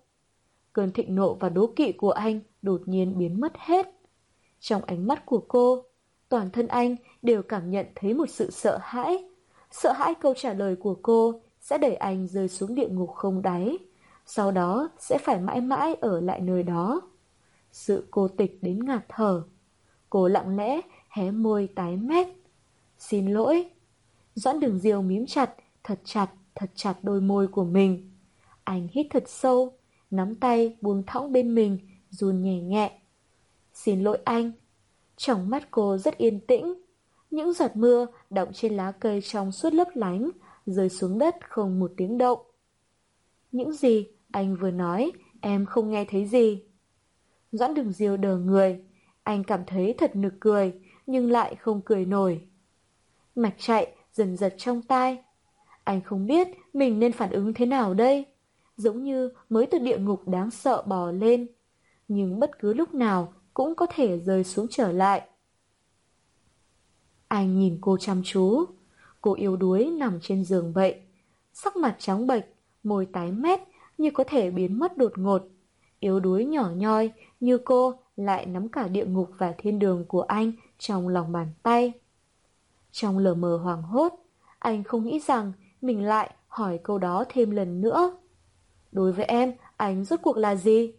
Cơn 0.72 0.92
thịnh 0.92 1.14
nộ 1.14 1.34
và 1.34 1.48
đố 1.48 1.72
kỵ 1.76 1.92
của 1.92 2.10
anh 2.10 2.40
đột 2.62 2.80
nhiên 2.86 3.18
biến 3.18 3.40
mất 3.40 3.52
hết. 3.58 3.86
Trong 4.60 4.82
ánh 4.84 5.06
mắt 5.06 5.26
của 5.26 5.44
cô, 5.48 5.84
toàn 6.28 6.50
thân 6.50 6.66
anh 6.66 6.96
đều 7.22 7.42
cảm 7.42 7.70
nhận 7.70 7.86
thấy 7.94 8.14
một 8.14 8.30
sự 8.30 8.50
sợ 8.50 8.78
hãi. 8.82 9.24
Sợ 9.70 9.92
hãi 9.92 10.14
câu 10.14 10.34
trả 10.36 10.52
lời 10.52 10.76
của 10.76 10.96
cô 11.02 11.40
sẽ 11.60 11.78
đẩy 11.78 11.94
anh 11.94 12.26
rơi 12.26 12.48
xuống 12.48 12.74
địa 12.74 12.88
ngục 12.88 13.10
không 13.14 13.42
đáy, 13.42 13.78
sau 14.26 14.50
đó 14.50 14.88
sẽ 14.98 15.18
phải 15.18 15.40
mãi 15.40 15.60
mãi 15.60 15.94
ở 15.94 16.20
lại 16.20 16.40
nơi 16.40 16.62
đó. 16.62 17.00
Sự 17.72 18.06
cô 18.10 18.28
tịch 18.28 18.58
đến 18.62 18.84
ngạt 18.84 19.04
thở. 19.08 19.42
Cô 20.10 20.28
lặng 20.28 20.56
lẽ 20.56 20.80
hé 21.08 21.30
môi 21.30 21.68
tái 21.74 21.96
mét. 21.96 22.28
Xin 22.98 23.26
lỗi. 23.26 23.70
Doãn 24.34 24.60
đường 24.60 24.78
diêu 24.78 25.02
mím 25.02 25.26
chặt, 25.26 25.54
thật 25.84 26.00
chặt, 26.04 26.30
thật 26.54 26.70
chặt 26.74 26.94
đôi 27.02 27.20
môi 27.20 27.46
của 27.46 27.64
mình. 27.64 28.10
Anh 28.64 28.88
hít 28.92 29.06
thật 29.10 29.24
sâu, 29.26 29.72
nắm 30.10 30.34
tay 30.34 30.76
buông 30.80 31.02
thõng 31.06 31.32
bên 31.32 31.54
mình, 31.54 31.78
run 32.10 32.42
nhẹ 32.42 32.60
nhẹ. 32.60 33.00
Xin 33.72 34.02
lỗi 34.02 34.18
anh. 34.24 34.52
Trong 35.16 35.50
mắt 35.50 35.68
cô 35.70 35.98
rất 35.98 36.18
yên 36.18 36.40
tĩnh. 36.40 36.74
Những 37.30 37.52
giọt 37.52 37.70
mưa 37.74 38.06
đọng 38.30 38.48
trên 38.52 38.76
lá 38.76 38.92
cây 38.92 39.20
trong 39.20 39.52
suốt 39.52 39.74
lấp 39.74 39.88
lánh, 39.94 40.30
rơi 40.66 40.88
xuống 40.88 41.18
đất 41.18 41.36
không 41.48 41.80
một 41.80 41.92
tiếng 41.96 42.18
động. 42.18 42.38
Những 43.52 43.72
gì 43.72 44.06
anh 44.32 44.56
vừa 44.56 44.70
nói, 44.70 45.12
em 45.40 45.66
không 45.66 45.90
nghe 45.90 46.04
thấy 46.04 46.26
gì. 46.26 46.62
Doãn 47.52 47.74
đường 47.74 47.92
diêu 47.92 48.16
đờ 48.16 48.36
người, 48.36 48.84
anh 49.22 49.44
cảm 49.44 49.60
thấy 49.66 49.94
thật 49.98 50.16
nực 50.16 50.34
cười, 50.40 50.72
nhưng 51.06 51.30
lại 51.30 51.54
không 51.54 51.80
cười 51.84 52.06
nổi. 52.06 52.48
Mạch 53.34 53.54
chạy 53.58 53.96
dần 54.12 54.36
giật 54.36 54.54
trong 54.58 54.82
tai. 54.82 55.23
Anh 55.84 56.00
không 56.00 56.26
biết 56.26 56.48
mình 56.72 57.00
nên 57.00 57.12
phản 57.12 57.30
ứng 57.30 57.54
thế 57.54 57.66
nào 57.66 57.94
đây. 57.94 58.26
Giống 58.76 59.04
như 59.04 59.32
mới 59.48 59.66
từ 59.66 59.78
địa 59.78 59.98
ngục 59.98 60.28
đáng 60.28 60.50
sợ 60.50 60.82
bò 60.86 61.10
lên. 61.10 61.46
Nhưng 62.08 62.38
bất 62.40 62.58
cứ 62.58 62.74
lúc 62.74 62.94
nào 62.94 63.32
cũng 63.54 63.74
có 63.74 63.86
thể 63.94 64.18
rơi 64.18 64.44
xuống 64.44 64.66
trở 64.70 64.92
lại. 64.92 65.28
Anh 67.28 67.58
nhìn 67.58 67.78
cô 67.80 67.96
chăm 67.98 68.22
chú. 68.24 68.64
Cô 69.20 69.34
yếu 69.34 69.56
đuối 69.56 69.90
nằm 69.90 70.18
trên 70.22 70.44
giường 70.44 70.72
vậy. 70.72 71.00
Sắc 71.52 71.76
mặt 71.76 71.96
trắng 71.98 72.26
bệch, 72.26 72.44
môi 72.82 73.06
tái 73.06 73.32
mét 73.32 73.60
như 73.98 74.10
có 74.10 74.24
thể 74.24 74.50
biến 74.50 74.78
mất 74.78 74.96
đột 74.96 75.18
ngột. 75.18 75.42
Yếu 76.00 76.20
đuối 76.20 76.44
nhỏ 76.44 76.70
nhoi 76.70 77.12
như 77.40 77.58
cô 77.58 77.94
lại 78.16 78.46
nắm 78.46 78.68
cả 78.68 78.88
địa 78.88 79.06
ngục 79.06 79.30
và 79.38 79.54
thiên 79.58 79.78
đường 79.78 80.04
của 80.08 80.22
anh 80.22 80.52
trong 80.78 81.08
lòng 81.08 81.32
bàn 81.32 81.48
tay. 81.62 81.92
Trong 82.92 83.18
lờ 83.18 83.34
mờ 83.34 83.56
hoàng 83.56 83.82
hốt, 83.82 84.12
anh 84.58 84.84
không 84.84 85.04
nghĩ 85.04 85.20
rằng 85.20 85.52
mình 85.84 86.04
lại 86.04 86.30
hỏi 86.48 86.80
câu 86.82 86.98
đó 86.98 87.24
thêm 87.28 87.50
lần 87.50 87.80
nữa. 87.80 88.16
Đối 88.92 89.12
với 89.12 89.24
em, 89.24 89.52
anh 89.76 90.04
rốt 90.04 90.20
cuộc 90.22 90.36
là 90.36 90.54
gì? 90.54 90.92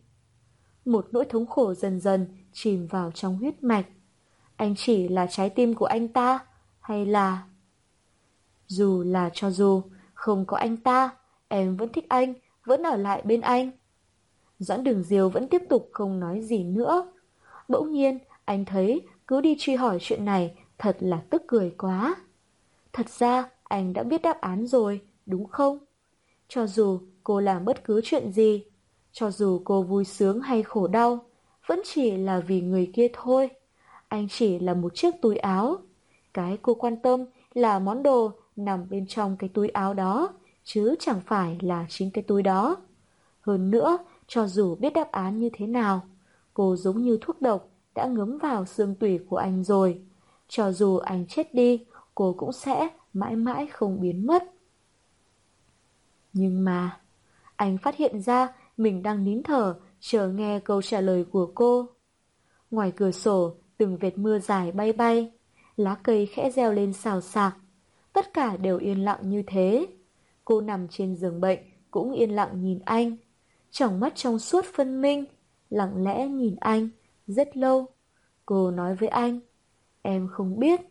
Một 0.86 1.08
nỗi 1.12 1.26
thống 1.26 1.46
khổ 1.46 1.74
dần 1.74 2.00
dần 2.00 2.28
chìm 2.54 2.88
vào 2.88 3.12
trong 3.12 3.38
huyết 3.38 3.64
mạch. 3.64 3.86
Anh 4.56 4.76
chỉ 4.78 5.08
là 5.08 5.28
trái 5.30 5.50
tim 5.50 5.74
của 5.74 5.86
anh 5.86 6.08
ta, 6.08 6.40
hay 6.80 7.06
là... 7.06 7.44
Dù 8.68 9.04
là 9.04 9.30
cho 9.34 9.52
dù, 9.52 9.82
không 10.14 10.46
có 10.46 10.58
anh 10.58 10.78
ta, 10.78 11.10
em 11.48 11.78
vẫn 11.78 11.90
thích 11.94 12.06
anh, 12.10 12.34
vẫn 12.66 12.84
ở 12.84 12.96
lại 12.96 13.22
bên 13.26 13.42
anh. 13.42 13.72
Doãn 14.60 14.84
đường 14.84 15.04
diêu 15.04 15.30
vẫn 15.30 15.48
tiếp 15.48 15.62
tục 15.70 15.90
không 15.92 16.20
nói 16.20 16.42
gì 16.42 16.64
nữa. 16.64 17.12
Bỗng 17.68 17.92
nhiên, 17.92 18.20
anh 18.46 18.66
thấy 18.66 19.02
cứ 19.28 19.42
đi 19.42 19.56
truy 19.60 19.76
hỏi 19.76 19.98
chuyện 20.02 20.26
này 20.26 20.56
thật 20.78 20.98
là 21.00 21.24
tức 21.30 21.44
cười 21.48 21.76
quá. 21.78 22.16
Thật 22.94 23.10
ra, 23.10 23.50
anh 23.68 23.94
đã 23.94 24.04
biết 24.04 24.22
đáp 24.22 24.42
án 24.42 24.68
rồi, 24.68 25.02
đúng 25.26 25.46
không? 25.48 25.80
Cho 26.48 26.68
dù 26.68 27.00
cô 27.24 27.40
làm 27.40 27.66
bất 27.66 27.84
cứ 27.84 28.02
chuyện 28.04 28.32
gì, 28.32 28.66
cho 29.12 29.32
dù 29.32 29.62
cô 29.64 29.84
vui 29.84 30.06
sướng 30.06 30.42
hay 30.42 30.64
khổ 30.64 30.88
đau, 30.88 31.26
vẫn 31.68 31.82
chỉ 31.86 32.12
là 32.12 32.40
vì 32.40 32.62
người 32.62 32.92
kia 32.94 33.08
thôi. 33.14 33.50
Anh 34.08 34.28
chỉ 34.30 34.60
là 34.60 34.74
một 34.74 34.96
chiếc 34.96 35.12
túi 35.22 35.38
áo. 35.38 35.78
Cái 36.34 36.58
cô 36.62 36.74
quan 36.74 36.98
tâm 36.98 37.26
là 37.54 37.80
món 37.80 38.04
đồ 38.04 38.32
nằm 38.56 38.90
bên 38.90 39.06
trong 39.08 39.38
cái 39.38 39.50
túi 39.54 39.70
áo 39.70 39.94
đó, 39.94 40.34
chứ 40.64 40.96
chẳng 41.00 41.22
phải 41.26 41.58
là 41.62 41.86
chính 41.90 42.12
cái 42.12 42.24
túi 42.24 42.44
đó. 42.44 42.78
Hơn 43.42 43.72
nữa, 43.72 43.98
cho 44.28 44.48
dù 44.48 44.76
biết 44.76 44.94
đáp 44.94 45.12
án 45.12 45.40
như 45.40 45.50
thế 45.54 45.68
nào, 45.68 46.02
cô 46.54 46.76
giống 46.76 47.02
như 47.02 47.18
thuốc 47.22 47.42
độc 47.42 47.70
đã 47.96 48.06
ngấm 48.06 48.38
vào 48.38 48.66
xương 48.66 48.96
tủy 48.96 49.20
của 49.30 49.38
anh 49.38 49.64
rồi. 49.64 50.02
Cho 50.48 50.72
dù 50.72 50.98
anh 50.98 51.26
chết 51.28 51.54
đi, 51.54 51.86
cô 52.16 52.36
cũng 52.38 52.52
sẽ 52.52 52.90
mãi 53.16 53.36
mãi 53.36 53.68
không 53.68 54.02
biến 54.02 54.28
mất. 54.28 54.44
Nhưng 56.34 56.64
mà, 56.64 57.02
anh 57.56 57.78
phát 57.78 57.96
hiện 57.96 58.22
ra 58.22 58.54
mình 58.78 59.04
đang 59.04 59.24
nín 59.24 59.44
thở, 59.44 59.80
chờ 60.00 60.30
nghe 60.30 60.60
câu 60.60 60.82
trả 60.82 61.02
lời 61.02 61.26
của 61.32 61.52
cô. 61.56 61.90
Ngoài 62.72 62.92
cửa 62.96 63.12
sổ, 63.12 63.56
từng 63.78 63.98
vệt 63.98 64.18
mưa 64.18 64.40
dài 64.40 64.72
bay 64.72 64.94
bay, 64.94 65.32
lá 65.78 65.96
cây 66.04 66.26
khẽ 66.26 66.52
reo 66.52 66.74
lên 66.74 66.94
xào 66.94 67.22
xạc. 67.22 67.58
Tất 68.14 68.34
cả 68.34 68.58
đều 68.58 68.78
yên 68.78 69.06
lặng 69.06 69.30
như 69.30 69.44
thế. 69.48 69.88
Cô 70.46 70.62
nằm 70.62 70.88
trên 70.88 71.16
giường 71.16 71.42
bệnh, 71.42 71.60
cũng 71.92 72.14
yên 72.14 72.30
lặng 72.30 72.64
nhìn 72.64 72.80
anh. 72.86 73.18
Trong 73.72 74.00
mắt 74.00 74.16
trong 74.16 74.40
suốt 74.40 74.66
phân 74.74 75.02
minh, 75.02 75.26
lặng 75.70 76.04
lẽ 76.04 76.28
nhìn 76.28 76.56
anh, 76.56 76.90
rất 77.28 77.58
lâu. 77.58 77.86
Cô 78.46 78.72
nói 78.72 78.96
với 78.96 79.10
anh, 79.10 79.40
em 80.02 80.28
không 80.32 80.60
biết. 80.60 80.82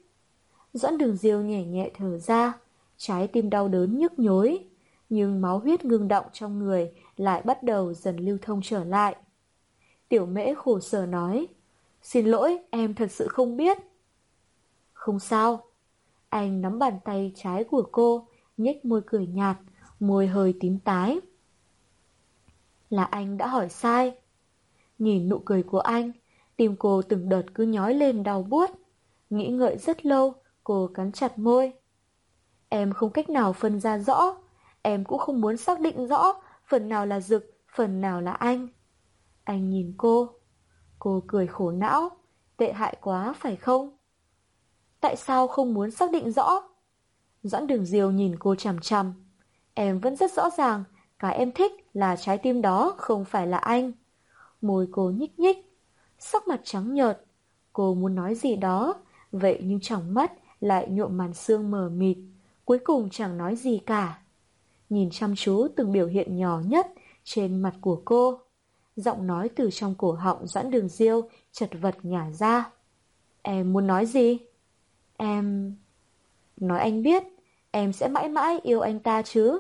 Doãn 0.75 0.99
đường 0.99 1.17
diêu 1.17 1.41
nhẹ 1.41 1.65
nhẹ 1.65 1.91
thở 1.95 2.19
ra, 2.19 2.53
trái 2.97 3.27
tim 3.27 3.51
đau 3.51 3.69
đớn 3.69 3.99
nhức 3.99 4.19
nhối. 4.19 4.65
Nhưng 5.09 5.41
máu 5.41 5.59
huyết 5.59 5.85
ngưng 5.85 6.09
động 6.09 6.27
trong 6.33 6.59
người 6.59 6.93
lại 7.17 7.43
bắt 7.45 7.63
đầu 7.63 7.95
dần 7.95 8.17
lưu 8.17 8.39
thông 8.43 8.61
trở 8.63 8.85
lại. 8.85 9.17
Tiểu 10.09 10.27
mễ 10.27 10.55
khổ 10.55 10.81
sở 10.81 11.07
nói, 11.07 11.47
xin 12.03 12.27
lỗi, 12.27 12.59
em 12.71 12.95
thật 12.95 13.11
sự 13.11 13.29
không 13.29 13.57
biết. 13.57 13.79
Không 14.93 15.19
sao. 15.19 15.65
Anh 16.29 16.61
nắm 16.61 16.79
bàn 16.79 16.99
tay 17.05 17.33
trái 17.35 17.65
của 17.65 17.89
cô, 17.93 18.27
nhếch 18.57 18.85
môi 18.85 19.01
cười 19.07 19.27
nhạt, 19.27 19.57
môi 20.01 20.27
hơi 20.27 20.55
tím 20.61 20.79
tái. 20.79 21.21
Là 22.91 23.05
anh 23.05 23.37
đã 23.37 23.47
hỏi 23.47 23.69
sai. 23.69 24.13
Nhìn 24.99 25.29
nụ 25.29 25.39
cười 25.39 25.63
của 25.63 25.81
anh, 25.81 26.13
tim 26.57 26.77
cô 26.77 27.03
từng 27.03 27.29
đợt 27.29 27.45
cứ 27.55 27.65
nhói 27.65 27.95
lên 27.95 28.23
đau 28.23 28.43
buốt. 28.43 28.71
Nghĩ 29.31 29.49
ngợi 29.49 29.79
rất 29.79 30.07
lâu, 30.07 30.35
cô 30.65 30.91
cắn 30.95 31.13
chặt 31.13 31.39
môi. 31.39 31.73
Em 32.69 32.93
không 32.93 33.11
cách 33.11 33.31
nào 33.31 33.53
phân 33.53 33.81
ra 33.81 33.99
rõ, 33.99 34.37
em 34.83 35.05
cũng 35.05 35.19
không 35.19 35.41
muốn 35.41 35.57
xác 35.57 35.81
định 35.81 36.07
rõ 36.07 36.35
phần 36.67 36.89
nào 36.89 37.07
là 37.07 37.21
Dực, 37.21 37.61
phần 37.75 38.01
nào 38.01 38.21
là 38.21 38.33
anh. 38.33 38.69
Anh 39.45 39.71
nhìn 39.71 39.95
cô. 39.97 40.29
Cô 40.99 41.23
cười 41.27 41.47
khổ 41.47 41.71
não, 41.71 42.11
tệ 42.57 42.73
hại 42.73 42.97
quá 43.01 43.33
phải 43.33 43.57
không? 43.57 43.97
Tại 45.01 45.17
sao 45.17 45.49
không 45.49 45.75
muốn 45.75 45.91
xác 45.91 46.11
định 46.11 46.33
rõ? 46.33 46.63
Doãn 47.43 47.67
đường 47.67 47.85
diều 47.85 48.11
nhìn 48.11 48.39
cô 48.39 48.55
chằm 48.55 48.81
chằm. 48.81 49.15
Em 49.75 50.01
vẫn 50.01 50.17
rất 50.17 50.33
rõ 50.33 50.51
ràng, 50.51 50.85
cái 51.19 51.37
em 51.37 51.53
thích 51.53 51.73
là 51.93 52.17
trái 52.17 52.39
tim 52.39 52.63
đó 52.63 52.95
không 52.97 53.25
phải 53.25 53.47
là 53.47 53.59
anh. 53.59 53.93
Môi 54.61 54.89
cô 54.93 55.11
nhích 55.11 55.39
nhích, 55.39 55.59
sắc 56.19 56.49
mặt 56.49 56.61
trắng 56.65 56.95
nhợt. 56.95 57.25
Cô 57.73 57.95
muốn 57.95 58.15
nói 58.15 58.35
gì 58.35 58.57
đó, 58.57 58.95
vậy 59.33 59.61
nhưng 59.65 59.81
trong 59.81 60.15
mắt 60.15 60.33
lại 60.65 60.89
nhuộm 60.89 61.17
màn 61.17 61.35
sương 61.35 61.71
mờ 61.71 61.89
mịt. 61.89 62.17
Cuối 62.65 62.79
cùng 62.85 63.11
chẳng 63.11 63.39
nói 63.39 63.57
gì 63.57 63.79
cả. 63.87 64.19
Nhìn 64.91 65.11
chăm 65.11 65.35
chú 65.37 65.69
từng 65.77 65.93
biểu 65.93 66.07
hiện 66.07 66.37
nhỏ 66.37 66.61
nhất 66.67 66.87
trên 67.25 67.63
mặt 67.63 67.75
của 67.81 68.03
cô. 68.05 68.41
Giọng 68.97 69.27
nói 69.27 69.49
từ 69.49 69.71
trong 69.73 69.95
cổ 69.99 70.13
họng 70.13 70.47
doãn 70.47 70.71
đường 70.71 70.89
diêu 70.89 71.29
chật 71.53 71.71
vật 71.81 71.95
nhả 72.03 72.31
ra. 72.31 72.71
Em 73.43 73.73
muốn 73.73 73.87
nói 73.87 74.07
gì? 74.07 74.39
Em... 75.17 75.77
Nói 76.57 76.79
anh 76.79 77.03
biết, 77.03 77.23
em 77.71 77.93
sẽ 77.93 78.09
mãi 78.09 78.29
mãi 78.29 78.61
yêu 78.63 78.81
anh 78.81 78.99
ta 78.99 79.23
chứ. 79.23 79.59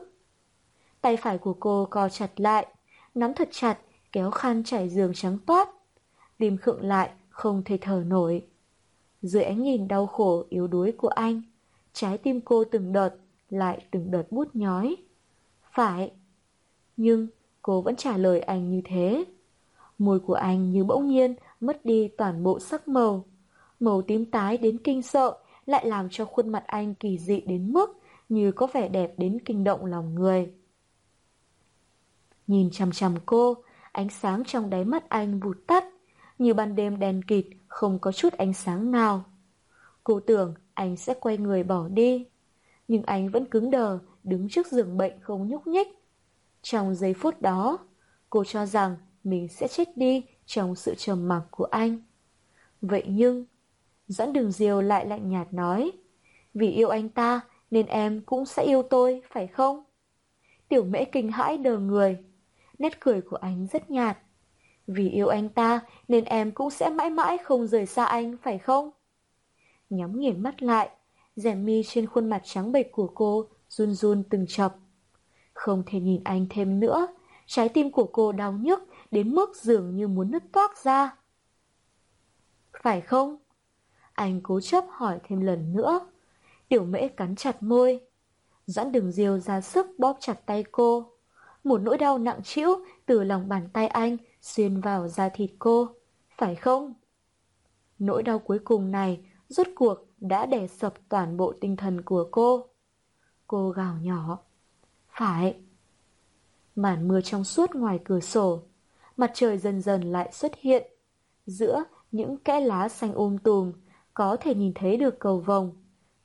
Tay 1.01 1.17
phải 1.17 1.39
của 1.39 1.57
cô 1.61 1.89
co 1.91 2.09
chặt 2.09 2.41
lại, 2.41 2.67
nắm 3.15 3.35
thật 3.35 3.49
chặt, 3.53 3.79
kéo 4.13 4.31
khăn 4.31 4.65
trải 4.65 4.89
giường 4.89 5.13
trắng 5.15 5.39
toát. 5.47 5.69
Tim 6.39 6.57
khựng 6.57 6.83
lại, 6.83 7.11
không 7.29 7.63
thể 7.65 7.79
thở 7.81 8.03
nổi. 8.07 8.47
Dưới 9.25 9.43
ánh 9.43 9.62
nhìn 9.62 9.89
đau 9.89 10.07
khổ 10.07 10.45
yếu 10.49 10.66
đuối 10.66 10.93
của 10.93 11.09
anh, 11.09 11.43
trái 11.93 12.18
tim 12.18 12.41
cô 12.41 12.64
từng 12.64 12.93
đợt, 12.93 13.11
lại 13.51 13.87
từng 13.91 14.11
đợt 14.11 14.22
bút 14.31 14.49
nhói. 14.55 14.97
Phải. 15.75 16.12
Nhưng 16.97 17.29
cô 17.62 17.81
vẫn 17.81 17.97
trả 17.97 18.16
lời 18.16 18.41
anh 18.41 18.70
như 18.70 18.81
thế. 18.85 19.25
Môi 19.99 20.20
của 20.20 20.35
anh 20.35 20.72
như 20.72 20.85
bỗng 20.85 21.09
nhiên 21.09 21.35
mất 21.61 21.85
đi 21.85 22.09
toàn 22.09 22.43
bộ 22.43 22.61
sắc 22.61 22.89
màu. 22.89 23.25
Màu 23.81 24.03
tím 24.03 24.31
tái 24.31 24.59
đến 24.59 24.79
kinh 24.79 25.03
sợ 25.03 25.39
lại 25.66 25.87
làm 25.87 26.09
cho 26.11 26.25
khuôn 26.25 26.49
mặt 26.49 26.64
anh 26.66 26.95
kỳ 26.95 27.18
dị 27.18 27.41
đến 27.41 27.72
mức 27.72 28.01
như 28.29 28.53
có 28.53 28.66
vẻ 28.66 28.89
đẹp 28.89 29.14
đến 29.16 29.39
kinh 29.45 29.64
động 29.64 29.85
lòng 29.85 30.14
người. 30.14 30.53
Nhìn 32.47 32.70
chằm 32.70 32.93
chằm 32.93 33.14
cô, 33.27 33.57
ánh 33.93 34.09
sáng 34.09 34.43
trong 34.47 34.70
đáy 34.70 34.85
mắt 34.85 35.09
anh 35.09 35.41
vụt 35.41 35.57
tắt, 35.66 35.85
như 36.39 36.55
ban 36.55 36.76
đêm 36.76 36.99
đèn 36.99 37.22
kịt, 37.22 37.47
không 37.66 37.99
có 37.99 38.12
chút 38.12 38.32
ánh 38.32 38.53
sáng 38.53 38.91
nào. 38.91 39.24
Cô 40.05 40.20
tưởng 40.20 40.55
anh 40.74 40.97
sẽ 40.97 41.14
quay 41.20 41.39
người 41.39 41.62
bỏ 41.62 41.89
đi, 41.89 42.26
nhưng 42.89 43.03
anh 43.03 43.28
vẫn 43.28 43.45
cứng 43.45 43.70
đờ, 43.70 43.99
đứng 44.24 44.49
trước 44.49 44.66
giường 44.66 44.97
bệnh 44.97 45.20
không 45.20 45.49
nhúc 45.49 45.66
nhích. 45.66 45.89
Trong 46.62 46.95
giây 46.95 47.14
phút 47.14 47.43
đó, 47.43 47.78
cô 48.30 48.45
cho 48.45 48.66
rằng 48.66 48.97
mình 49.24 49.49
sẽ 49.49 49.68
chết 49.68 49.97
đi 49.97 50.24
trong 50.47 50.74
sự 50.74 50.95
trầm 50.95 51.28
mặc 51.28 51.43
của 51.51 51.64
anh. 51.64 51.99
Vậy 52.80 53.05
nhưng, 53.09 53.45
doãn 54.07 54.32
đường 54.32 54.53
diều 54.53 54.80
lại 54.80 55.07
lạnh 55.07 55.28
nhạt 55.28 55.53
nói, 55.53 55.93
vì 56.55 56.70
yêu 56.70 56.89
anh 56.89 57.09
ta 57.09 57.41
nên 57.70 57.87
em 57.87 58.20
cũng 58.26 58.47
sẽ 58.47 58.64
yêu 58.64 58.82
tôi, 58.82 59.22
phải 59.30 59.47
không? 59.47 59.85
Tiểu 60.68 60.85
mễ 60.85 61.05
kinh 61.05 61.32
hãi 61.32 61.59
đờ 61.59 61.78
người, 61.78 62.18
nét 62.78 63.01
cười 63.01 63.20
của 63.20 63.37
anh 63.37 63.66
rất 63.72 63.91
nhạt. 63.91 64.18
Vì 64.87 65.11
yêu 65.11 65.28
anh 65.28 65.49
ta 65.49 65.80
nên 66.09 66.24
em 66.24 66.53
cũng 66.53 66.70
sẽ 66.70 66.91
mãi 66.91 67.11
mãi 67.11 67.39
không 67.39 67.66
rời 67.66 67.87
xa 67.87 68.05
anh, 68.05 68.37
phải 68.43 68.59
không? 68.59 68.91
Nhắm 69.91 70.20
nghiền 70.20 70.43
mắt 70.43 70.62
lại, 70.62 70.91
rèm 71.37 71.64
mi 71.64 71.82
trên 71.82 72.07
khuôn 72.07 72.30
mặt 72.30 72.43
trắng 72.45 72.72
bệch 72.72 72.93
của 72.93 73.11
cô 73.14 73.49
run 73.68 73.95
run 73.95 74.22
từng 74.30 74.47
chập. 74.49 74.76
Không 75.53 75.82
thể 75.87 76.01
nhìn 76.01 76.20
anh 76.24 76.47
thêm 76.51 76.80
nữa, 76.80 77.07
trái 77.47 77.68
tim 77.68 77.91
của 77.91 78.09
cô 78.12 78.32
đau 78.32 78.53
nhức 78.53 78.89
đến 79.11 79.35
mức 79.35 79.57
dường 79.57 79.97
như 79.97 80.09
muốn 80.09 80.30
nứt 80.30 80.43
toác 80.53 80.78
ra. 80.78 81.16
Phải 82.82 83.01
không? 83.01 83.37
Anh 84.12 84.41
cố 84.43 84.61
chấp 84.61 84.85
hỏi 84.91 85.18
thêm 85.28 85.41
lần 85.41 85.72
nữa. 85.76 86.01
Tiểu 86.68 86.85
mễ 86.85 87.09
cắn 87.09 87.37
chặt 87.37 87.62
môi. 87.62 88.01
Doãn 88.66 88.93
đường 88.93 89.12
diêu 89.12 89.39
ra 89.39 89.61
sức 89.61 89.87
bóp 89.99 90.16
chặt 90.20 90.47
tay 90.47 90.64
cô. 90.72 91.12
Một 91.64 91.80
nỗi 91.80 91.99
đau 91.99 92.18
nặng 92.18 92.43
trĩu 92.43 92.68
từ 93.07 93.24
lòng 93.24 93.49
bàn 93.49 93.68
tay 93.72 93.87
anh 93.87 94.16
xuyên 94.45 94.80
vào 94.80 95.09
da 95.09 95.28
thịt 95.28 95.51
cô. 95.59 95.88
Phải 96.38 96.55
không? 96.55 96.95
Nỗi 97.99 98.22
đau 98.22 98.38
cuối 98.38 98.59
cùng 98.64 98.90
này 98.90 99.20
rốt 99.49 99.66
cuộc 99.74 99.99
đã 100.20 100.47
đè 100.47 100.66
sập 100.66 100.95
toàn 101.09 101.36
bộ 101.36 101.55
tinh 101.61 101.76
thần 101.76 102.03
của 102.03 102.28
cô. 102.30 102.66
Cô 103.47 103.70
gào 103.70 103.97
nhỏ. 103.99 104.38
Phải. 105.09 105.57
Màn 106.76 107.09
mưa 107.09 107.20
trong 107.20 107.45
suốt 107.45 107.74
ngoài 107.74 107.99
cửa 108.05 108.20
sổ. 108.20 108.62
Mặt 109.16 109.30
trời 109.34 109.59
dần 109.59 109.82
dần 109.82 110.03
lại 110.12 110.32
xuất 110.32 110.53
hiện. 110.61 110.92
Giữa 111.47 111.84
những 112.12 112.36
kẽ 112.36 112.61
lá 112.61 112.88
xanh 112.88 113.14
um 113.14 113.38
tùm, 113.38 113.72
có 114.14 114.36
thể 114.40 114.55
nhìn 114.55 114.72
thấy 114.74 114.97
được 114.97 115.18
cầu 115.18 115.40
vồng. 115.40 115.72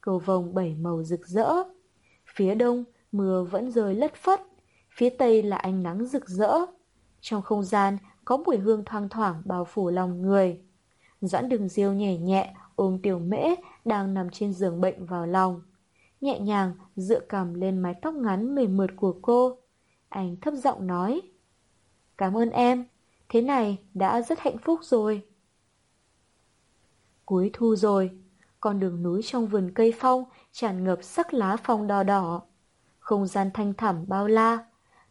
Cầu 0.01 0.19
vồng 0.19 0.53
bảy 0.53 0.75
màu 0.75 1.03
rực 1.03 1.27
rỡ. 1.27 1.53
Phía 2.35 2.55
đông, 2.55 2.83
mưa 3.11 3.43
vẫn 3.43 3.71
rơi 3.71 3.95
lất 3.95 4.15
phất. 4.15 4.41
Phía 4.97 5.09
tây 5.09 5.43
là 5.43 5.57
ánh 5.57 5.83
nắng 5.83 6.05
rực 6.05 6.29
rỡ. 6.29 6.65
Trong 7.21 7.41
không 7.41 7.63
gian 7.63 7.97
có 8.25 8.37
mùi 8.37 8.57
hương 8.57 8.85
thoang 8.85 9.09
thoảng 9.09 9.41
bao 9.45 9.65
phủ 9.65 9.89
lòng 9.89 10.21
người. 10.21 10.61
Doãn 11.21 11.49
đường 11.49 11.69
diêu 11.69 11.93
nhẹ 11.93 12.17
nhẹ 12.17 12.55
ôm 12.75 12.99
tiểu 13.03 13.19
mễ 13.19 13.55
đang 13.85 14.13
nằm 14.13 14.29
trên 14.29 14.53
giường 14.53 14.81
bệnh 14.81 15.05
vào 15.05 15.25
lòng. 15.25 15.61
Nhẹ 16.21 16.39
nhàng 16.39 16.73
dựa 16.95 17.19
cằm 17.19 17.53
lên 17.53 17.79
mái 17.79 17.93
tóc 18.01 18.13
ngắn 18.13 18.55
mềm 18.55 18.77
mượt 18.77 18.89
của 18.95 19.15
cô. 19.21 19.57
Anh 20.09 20.35
thấp 20.41 20.53
giọng 20.53 20.87
nói. 20.87 21.21
Cảm 22.17 22.37
ơn 22.37 22.49
em, 22.49 22.85
thế 23.29 23.41
này 23.41 23.77
đã 23.93 24.21
rất 24.21 24.39
hạnh 24.39 24.57
phúc 24.57 24.79
rồi. 24.83 25.25
Cuối 27.25 27.49
thu 27.53 27.75
rồi, 27.75 28.11
con 28.59 28.79
đường 28.79 29.03
núi 29.03 29.21
trong 29.23 29.47
vườn 29.47 29.71
cây 29.75 29.93
phong 29.99 30.23
tràn 30.51 30.83
ngập 30.83 30.99
sắc 31.03 31.33
lá 31.33 31.57
phong 31.63 31.87
đỏ 31.87 32.03
đỏ. 32.03 32.41
Không 32.99 33.27
gian 33.27 33.49
thanh 33.53 33.73
thẳm 33.73 34.05
bao 34.07 34.27
la, 34.27 34.65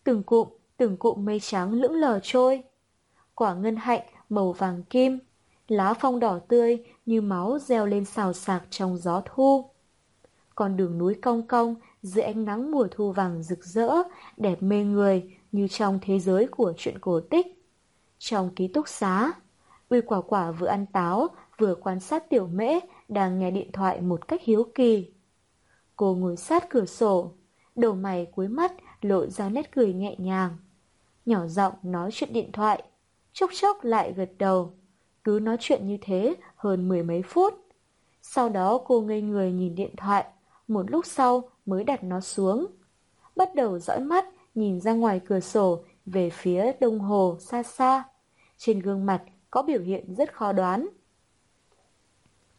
từng 0.05 0.23
cụm, 0.23 0.49
từng 0.79 0.97
cụm 0.97 1.25
mây 1.25 1.41
trắng 1.41 1.73
lững 1.73 1.95
lờ 1.95 2.21
trôi. 2.23 2.63
Quả 3.35 3.55
ngân 3.55 3.77
hạnh 3.77 4.03
màu 4.29 4.53
vàng 4.53 4.83
kim, 4.83 5.19
lá 5.69 5.95
phong 5.95 6.21
đỏ 6.21 6.39
tươi 6.49 6.85
như 7.07 7.21
máu 7.21 7.59
reo 7.59 7.87
lên 7.87 8.05
xào 8.05 8.33
xạc 8.33 8.63
trong 8.71 8.97
gió 8.97 9.23
thu. 9.25 9.71
Con 10.55 10.77
đường 10.77 10.99
núi 10.99 11.15
cong 11.15 11.47
cong 11.47 11.75
dưới 12.03 12.25
ánh 12.25 12.45
nắng 12.45 12.71
mùa 12.71 12.89
thu 12.91 13.13
vàng 13.13 13.43
rực 13.43 13.65
rỡ, 13.65 13.89
đẹp 14.37 14.63
mê 14.63 14.85
người 14.85 15.37
như 15.53 15.69
trong 15.69 15.99
thế 16.03 16.19
giới 16.19 16.47
của 16.47 16.73
chuyện 16.77 16.99
cổ 16.99 17.21
tích. 17.21 17.47
Trong 18.19 18.51
ký 18.55 18.69
túc 18.69 18.89
xá, 18.89 19.33
Uy 19.89 20.01
quả 20.01 20.21
quả 20.21 20.51
vừa 20.51 20.67
ăn 20.67 20.87
táo, 20.87 21.29
vừa 21.59 21.75
quan 21.75 22.01
sát 22.01 22.31
tiểu 22.31 22.47
mễ 22.47 22.81
đang 23.09 23.39
nghe 23.39 23.51
điện 23.51 23.73
thoại 23.73 24.01
một 24.01 24.29
cách 24.29 24.43
hiếu 24.45 24.65
kỳ. 24.75 25.11
Cô 25.97 26.15
ngồi 26.15 26.37
sát 26.37 26.71
cửa 26.71 26.85
sổ, 26.85 27.33
đầu 27.75 27.95
mày 27.95 28.27
cuối 28.27 28.49
mắt 28.49 28.73
lộ 29.01 29.27
ra 29.27 29.49
nét 29.49 29.73
cười 29.75 29.93
nhẹ 29.93 30.17
nhàng. 30.19 30.57
Nhỏ 31.29 31.47
giọng 31.47 31.75
nói 31.83 32.11
chuyện 32.13 32.33
điện 32.33 32.53
thoại, 32.53 32.83
chốc 33.33 33.51
chốc 33.55 33.85
lại 33.85 34.13
gật 34.13 34.31
đầu. 34.39 34.73
Cứ 35.25 35.39
nói 35.43 35.57
chuyện 35.61 35.87
như 35.87 35.99
thế 36.01 36.35
hơn 36.57 36.89
mười 36.89 37.03
mấy 37.03 37.23
phút. 37.23 37.55
Sau 38.23 38.49
đó 38.49 38.81
cô 38.87 39.01
ngây 39.01 39.23
người 39.23 39.53
nhìn 39.53 39.75
điện 39.75 39.95
thoại, 39.97 40.25
một 40.69 40.91
lúc 40.91 41.07
sau 41.07 41.51
mới 41.67 41.85
đặt 41.85 42.05
nó 42.05 42.21
xuống. 42.21 42.67
Bắt 43.37 43.55
đầu 43.55 43.79
dõi 43.79 44.01
mắt 44.01 44.25
nhìn 44.55 44.81
ra 44.81 44.93
ngoài 44.93 45.21
cửa 45.27 45.41
sổ 45.41 45.85
về 46.07 46.31
phía 46.31 46.73
đông 46.81 47.01
hồ 47.01 47.37
xa 47.41 47.63
xa. 47.63 48.05
Trên 48.57 48.81
gương 48.81 49.07
mặt 49.07 49.23
có 49.51 49.63
biểu 49.63 49.81
hiện 49.81 50.15
rất 50.15 50.35
khó 50.35 50.53
đoán. 50.53 50.89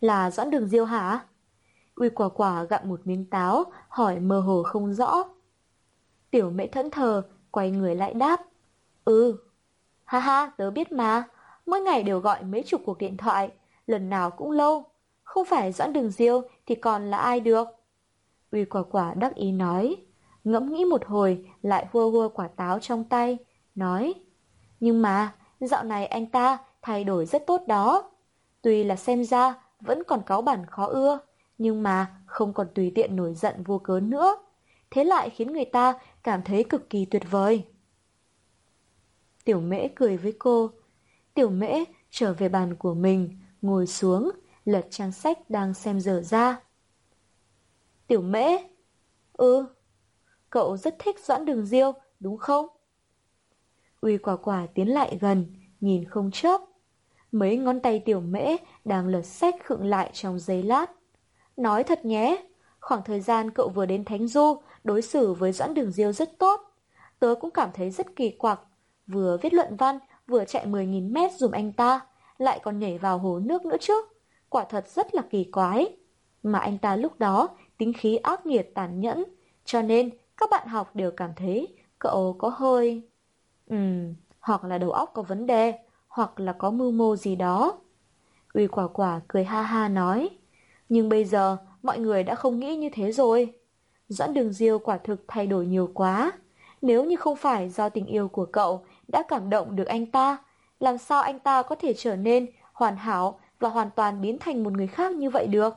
Là 0.01 0.32
Doãn 0.32 0.49
Đường 0.49 0.67
Diêu 0.67 0.86
hả? 0.86 1.26
Uy 1.95 2.09
quả 2.09 2.30
quả 2.30 2.63
gặm 2.63 2.89
một 2.89 3.07
miếng 3.07 3.26
táo, 3.26 3.63
hỏi 3.88 4.20
mơ 4.20 4.39
hồ 4.39 4.63
không 4.63 4.93
rõ. 4.93 5.24
Tiểu 6.32 6.49
mễ 6.49 6.67
thẫn 6.67 6.89
thờ, 6.91 7.24
quay 7.51 7.72
người 7.72 7.95
lại 7.95 8.13
đáp. 8.13 8.41
Ừ. 9.10 9.38
Ha 10.05 10.20
ha, 10.20 10.51
tớ 10.57 10.72
biết 10.72 10.91
mà. 10.91 11.24
Mỗi 11.66 11.82
ngày 11.82 12.03
đều 12.03 12.20
gọi 12.20 12.43
mấy 12.43 12.64
chục 12.64 12.82
cuộc 12.86 12.97
điện 12.97 13.18
thoại, 13.18 13.49
lần 13.88 14.10
nào 14.10 14.32
cũng 14.32 14.51
lâu. 14.51 14.84
Không 15.24 15.45
phải 15.45 15.72
Doãn 15.72 15.93
Đường 15.93 16.10
Diêu 16.10 16.41
thì 16.66 16.76
còn 16.76 17.12
là 17.12 17.18
ai 17.18 17.39
được? 17.39 17.68
Uy 18.51 18.66
quả 18.66 18.84
quả 18.84 19.14
đắc 19.14 19.36
ý 19.36 19.51
nói. 19.51 19.95
Ngẫm 20.43 20.74
nghĩ 20.74 20.86
một 20.86 21.05
hồi, 21.05 21.45
lại 21.62 21.88
hua 21.91 22.12
hua 22.12 22.30
quả 22.30 22.47
táo 22.47 22.80
trong 22.80 23.03
tay, 23.03 23.38
nói. 23.76 24.14
Nhưng 24.80 25.01
mà, 25.01 25.34
dạo 25.60 25.84
này 25.84 26.05
anh 26.05 26.26
ta 26.26 26.57
thay 26.82 27.03
đổi 27.03 27.26
rất 27.26 27.47
tốt 27.47 27.62
đó. 27.68 28.12
Tuy 28.62 28.84
là 28.84 28.95
xem 28.95 29.24
ra 29.24 29.55
vẫn 29.80 30.03
còn 30.03 30.22
cáo 30.26 30.41
bản 30.41 30.66
khó 30.66 30.86
ưa, 30.86 31.20
nhưng 31.57 31.84
mà 31.84 32.16
không 32.26 32.53
còn 32.53 32.68
tùy 32.76 32.91
tiện 32.95 33.16
nổi 33.16 33.34
giận 33.34 33.64
vô 33.64 33.78
cớ 33.78 33.99
nữa. 33.99 34.38
Thế 34.91 35.03
lại 35.03 35.30
khiến 35.30 35.53
người 35.53 35.66
ta 35.66 35.99
cảm 36.24 36.41
thấy 36.43 36.64
cực 36.64 36.89
kỳ 36.89 37.05
tuyệt 37.05 37.24
vời. 37.32 37.66
Tiểu 39.49 39.61
mễ 39.61 39.87
cười 39.87 40.17
với 40.17 40.33
cô. 40.39 40.71
Tiểu 41.33 41.49
mễ 41.49 41.83
trở 42.09 42.33
về 42.33 42.49
bàn 42.49 42.75
của 42.75 42.93
mình, 42.93 43.39
ngồi 43.61 43.87
xuống, 43.87 44.31
lật 44.65 44.87
trang 44.89 45.11
sách 45.11 45.49
đang 45.49 45.73
xem 45.73 45.99
dở 45.99 46.21
ra. 46.21 46.59
Tiểu 48.07 48.21
mễ? 48.21 48.57
Ừ. 49.33 49.65
Cậu 50.49 50.77
rất 50.77 50.95
thích 50.99 51.19
Doãn 51.19 51.45
Đường 51.45 51.65
Diêu, 51.65 51.93
đúng 52.19 52.37
không? 52.37 52.67
Uy 54.01 54.17
quả 54.17 54.37
quả 54.37 54.67
tiến 54.73 54.87
lại 54.87 55.17
gần, 55.21 55.45
nhìn 55.81 56.05
không 56.05 56.31
chớp. 56.31 56.61
Mấy 57.31 57.57
ngón 57.57 57.79
tay 57.79 57.99
tiểu 57.99 58.21
mễ 58.21 58.57
đang 58.85 59.07
lật 59.07 59.25
sách 59.25 59.55
khựng 59.63 59.85
lại 59.85 60.09
trong 60.13 60.39
giây 60.39 60.63
lát. 60.63 60.91
Nói 61.57 61.83
thật 61.83 62.05
nhé, 62.05 62.45
khoảng 62.79 63.01
thời 63.05 63.19
gian 63.19 63.51
cậu 63.51 63.69
vừa 63.69 63.85
đến 63.85 64.05
Thánh 64.05 64.27
Du 64.27 64.61
đối 64.83 65.01
xử 65.01 65.33
với 65.33 65.51
Doãn 65.51 65.73
Đường 65.73 65.91
Diêu 65.91 66.11
rất 66.11 66.37
tốt. 66.37 66.61
Tớ 67.19 67.35
cũng 67.41 67.51
cảm 67.51 67.69
thấy 67.73 67.89
rất 67.89 68.15
kỳ 68.15 68.29
quặc, 68.29 68.61
vừa 69.10 69.38
viết 69.41 69.53
luận 69.53 69.76
văn, 69.76 69.99
vừa 70.28 70.45
chạy 70.45 70.68
10.000 70.68 71.12
mét 71.12 71.32
dùm 71.34 71.51
anh 71.51 71.74
ta, 71.74 72.01
lại 72.38 72.60
còn 72.64 72.80
nhảy 72.80 72.97
vào 72.97 73.18
hồ 73.18 73.39
nước 73.39 73.66
nữa 73.66 73.78
chứ. 73.80 73.93
Quả 74.49 74.64
thật 74.64 74.88
rất 74.88 75.16
là 75.16 75.22
kỳ 75.30 75.43
quái. 75.43 75.97
Mà 76.43 76.60
anh 76.60 76.78
ta 76.78 76.95
lúc 76.95 77.20
đó 77.20 77.47
tính 77.78 77.93
khí 77.93 78.16
ác 78.16 78.45
nghiệt 78.45 78.72
tàn 78.76 78.99
nhẫn, 78.99 79.24
cho 79.66 79.82
nên 79.82 80.10
các 80.38 80.49
bạn 80.49 80.68
học 80.68 80.95
đều 80.95 81.12
cảm 81.12 81.32
thấy 81.36 81.68
cậu 81.99 82.36
có 82.39 82.49
hơi... 82.49 83.01
Ừm, 83.68 84.16
hoặc 84.39 84.64
là 84.64 84.78
đầu 84.78 84.91
óc 84.91 85.12
có 85.14 85.22
vấn 85.22 85.47
đề, 85.47 85.74
hoặc 86.07 86.39
là 86.39 86.53
có 86.53 86.72
mưu 86.72 86.91
mô 86.91 87.16
gì 87.16 87.36
đó. 87.36 87.80
Uy 88.53 88.68
quả 88.68 88.88
quả 88.88 89.22
cười 89.28 89.43
ha 89.43 89.62
ha 89.62 89.88
nói, 89.88 90.30
nhưng 90.89 91.10
bây 91.10 91.26
giờ 91.26 91.57
mọi 91.84 91.99
người 91.99 92.24
đã 92.24 92.36
không 92.36 92.60
nghĩ 92.60 92.76
như 92.76 92.89
thế 92.93 93.12
rồi. 93.12 93.53
Doãn 94.07 94.34
đường 94.34 94.53
diêu 94.53 94.80
quả 94.80 94.97
thực 94.97 95.24
thay 95.28 95.47
đổi 95.47 95.66
nhiều 95.66 95.91
quá. 95.93 96.32
Nếu 96.82 97.03
như 97.03 97.16
không 97.16 97.36
phải 97.36 97.70
do 97.70 97.89
tình 97.89 98.05
yêu 98.05 98.28
của 98.28 98.45
cậu 98.45 98.86
đã 99.12 99.24
cảm 99.28 99.49
động 99.49 99.76
được 99.76 99.88
anh 99.88 100.05
ta, 100.05 100.38
làm 100.80 100.97
sao 100.97 101.22
anh 101.22 101.39
ta 101.39 101.64
có 101.64 101.76
thể 101.76 101.93
trở 101.93 102.16
nên 102.16 102.51
hoàn 102.74 102.97
hảo 102.97 103.39
và 103.60 103.70
hoàn 103.70 103.89
toàn 103.95 104.22
biến 104.22 104.38
thành 104.39 104.64
một 104.64 104.74
người 104.74 104.88
khác 104.88 105.12
như 105.12 105.30
vậy 105.30 105.47
được? 105.47 105.74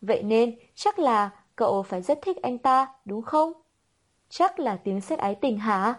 Vậy 0.00 0.22
nên 0.22 0.58
chắc 0.74 0.98
là 0.98 1.30
cậu 1.56 1.82
phải 1.82 2.02
rất 2.02 2.18
thích 2.22 2.36
anh 2.42 2.58
ta, 2.58 2.88
đúng 3.04 3.22
không? 3.22 3.52
Chắc 4.28 4.58
là 4.58 4.76
tiếng 4.76 5.00
xét 5.00 5.18
ái 5.18 5.34
tình 5.34 5.58
hả? 5.58 5.94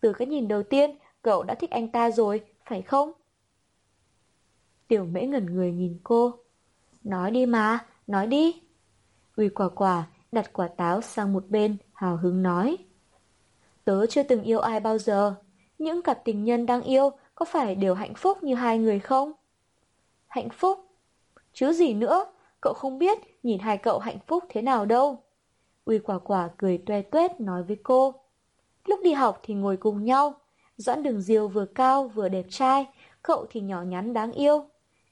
Từ 0.00 0.12
cái 0.12 0.28
nhìn 0.28 0.48
đầu 0.48 0.62
tiên, 0.62 0.98
cậu 1.22 1.42
đã 1.42 1.54
thích 1.54 1.70
anh 1.70 1.88
ta 1.88 2.10
rồi, 2.10 2.44
phải 2.64 2.82
không? 2.82 3.12
Tiểu 4.88 5.04
mễ 5.04 5.26
ngẩn 5.26 5.46
người 5.46 5.72
nhìn 5.72 5.98
cô. 6.04 6.38
Nói 7.04 7.30
đi 7.30 7.46
mà, 7.46 7.86
nói 8.06 8.26
đi. 8.26 8.62
Uy 9.36 9.48
quả 9.48 9.68
quả 9.68 10.06
đặt 10.32 10.52
quả 10.52 10.68
táo 10.68 11.00
sang 11.00 11.32
một 11.32 11.44
bên, 11.48 11.76
hào 11.92 12.16
hứng 12.16 12.42
nói. 12.42 12.76
Tớ 13.84 14.06
chưa 14.06 14.22
từng 14.22 14.42
yêu 14.42 14.60
ai 14.60 14.80
bao 14.80 14.98
giờ. 14.98 15.34
Những 15.78 16.02
cặp 16.02 16.24
tình 16.24 16.44
nhân 16.44 16.66
đang 16.66 16.82
yêu 16.82 17.10
có 17.34 17.44
phải 17.44 17.74
đều 17.74 17.94
hạnh 17.94 18.14
phúc 18.14 18.42
như 18.42 18.54
hai 18.54 18.78
người 18.78 18.98
không? 18.98 19.32
Hạnh 20.26 20.48
phúc? 20.50 20.86
Chứ 21.52 21.72
gì 21.72 21.94
nữa, 21.94 22.26
cậu 22.60 22.74
không 22.74 22.98
biết 22.98 23.18
nhìn 23.42 23.58
hai 23.58 23.78
cậu 23.78 23.98
hạnh 23.98 24.18
phúc 24.26 24.44
thế 24.48 24.62
nào 24.62 24.86
đâu. 24.86 25.22
Uy 25.84 25.98
quả 25.98 26.18
quả 26.18 26.50
cười 26.56 26.78
toe 26.78 27.02
toét 27.02 27.40
nói 27.40 27.62
với 27.62 27.76
cô. 27.82 28.14
Lúc 28.84 29.00
đi 29.02 29.12
học 29.12 29.40
thì 29.42 29.54
ngồi 29.54 29.76
cùng 29.76 30.04
nhau. 30.04 30.34
Doãn 30.76 31.02
đường 31.02 31.20
diêu 31.20 31.48
vừa 31.48 31.64
cao 31.64 32.08
vừa 32.08 32.28
đẹp 32.28 32.46
trai, 32.50 32.86
cậu 33.22 33.46
thì 33.50 33.60
nhỏ 33.60 33.82
nhắn 33.82 34.12
đáng 34.12 34.32
yêu. 34.32 34.64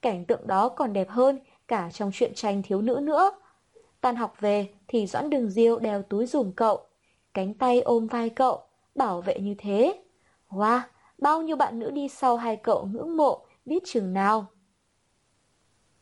Cảnh 0.02 0.24
tượng 0.24 0.46
đó 0.46 0.68
còn 0.68 0.92
đẹp 0.92 1.08
hơn 1.10 1.40
cả 1.68 1.90
trong 1.92 2.10
chuyện 2.14 2.34
tranh 2.34 2.62
thiếu 2.62 2.82
nữ 2.82 3.00
nữa. 3.02 3.30
Tan 4.00 4.16
học 4.16 4.36
về 4.40 4.68
thì 4.88 5.06
Doãn 5.06 5.30
đường 5.30 5.50
diêu 5.50 5.78
đeo 5.78 6.02
túi 6.02 6.26
dùm 6.26 6.52
cậu, 6.52 6.86
cánh 7.34 7.54
tay 7.54 7.80
ôm 7.80 8.06
vai 8.06 8.30
cậu, 8.30 8.62
bảo 8.94 9.20
vệ 9.20 9.38
như 9.38 9.54
thế. 9.58 10.03
Wow, 10.54 10.80
bao 11.18 11.42
nhiêu 11.42 11.56
bạn 11.56 11.78
nữ 11.78 11.90
đi 11.90 12.08
sau 12.08 12.36
hai 12.36 12.56
cậu 12.56 12.86
ngưỡng 12.92 13.16
mộ, 13.16 13.46
biết 13.64 13.82
chừng 13.86 14.12
nào. 14.12 14.46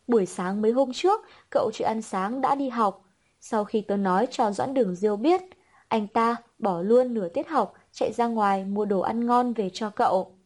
Buổi 0.06 0.26
sáng 0.26 0.62
mấy 0.62 0.72
hôm 0.72 0.90
trước, 0.92 1.20
cậu 1.50 1.70
chưa 1.74 1.84
ăn 1.84 2.02
sáng 2.02 2.40
đã 2.40 2.54
đi 2.54 2.68
học. 2.68 3.04
Sau 3.40 3.64
khi 3.64 3.80
tớ 3.80 3.96
nói 3.96 4.26
cho 4.30 4.52
Doãn 4.52 4.74
Đường 4.74 4.94
Diêu 4.94 5.16
biết, 5.16 5.42
anh 5.88 6.06
ta 6.06 6.36
bỏ 6.58 6.82
luôn 6.82 7.14
nửa 7.14 7.28
tiết 7.28 7.48
học, 7.48 7.74
chạy 7.92 8.12
ra 8.12 8.26
ngoài 8.26 8.64
mua 8.64 8.84
đồ 8.84 9.00
ăn 9.00 9.26
ngon 9.26 9.52
về 9.52 9.70
cho 9.72 9.90
cậu. 9.90 10.38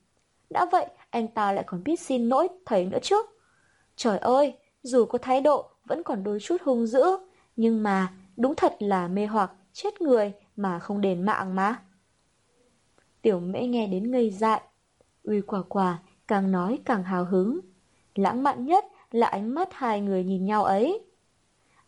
Đã 0.51 0.67
vậy, 0.73 0.87
anh 1.11 1.29
ta 1.29 1.53
lại 1.53 1.65
còn 1.67 1.85
biết 1.85 2.01
xin 2.01 2.29
lỗi 2.29 2.49
thầy 2.67 2.85
nữa 2.85 2.99
chứ. 3.03 3.23
Trời 3.97 4.19
ơi, 4.19 4.55
dù 4.83 5.05
có 5.05 5.19
thái 5.19 5.41
độ, 5.41 5.71
vẫn 5.85 6.03
còn 6.03 6.25
đôi 6.25 6.39
chút 6.41 6.57
hung 6.65 6.87
dữ. 6.87 7.03
Nhưng 7.57 7.83
mà, 7.83 8.13
đúng 8.37 8.55
thật 8.55 8.77
là 8.79 9.09
mê 9.09 9.27
hoặc, 9.27 9.53
chết 9.73 10.01
người 10.01 10.33
mà 10.57 10.79
không 10.79 11.01
đền 11.01 11.23
mạng 11.23 11.55
mà. 11.55 11.83
Tiểu 13.27 13.41
mễ 13.41 13.67
nghe 13.67 13.87
đến 13.87 14.11
ngây 14.11 14.31
dại. 14.31 14.61
Uy 15.23 15.41
quả 15.41 15.63
quả, 15.69 15.99
càng 16.29 16.53
nói 16.53 16.79
càng 16.85 17.03
hào 17.03 17.25
hứng. 17.25 17.61
Lãng 18.15 18.43
mạn 18.43 18.67
nhất 18.67 18.85
là 19.11 19.27
ánh 19.27 19.55
mắt 19.55 19.69
hai 19.73 20.01
người 20.01 20.25
nhìn 20.25 20.45
nhau 20.45 20.65
ấy. 20.65 21.01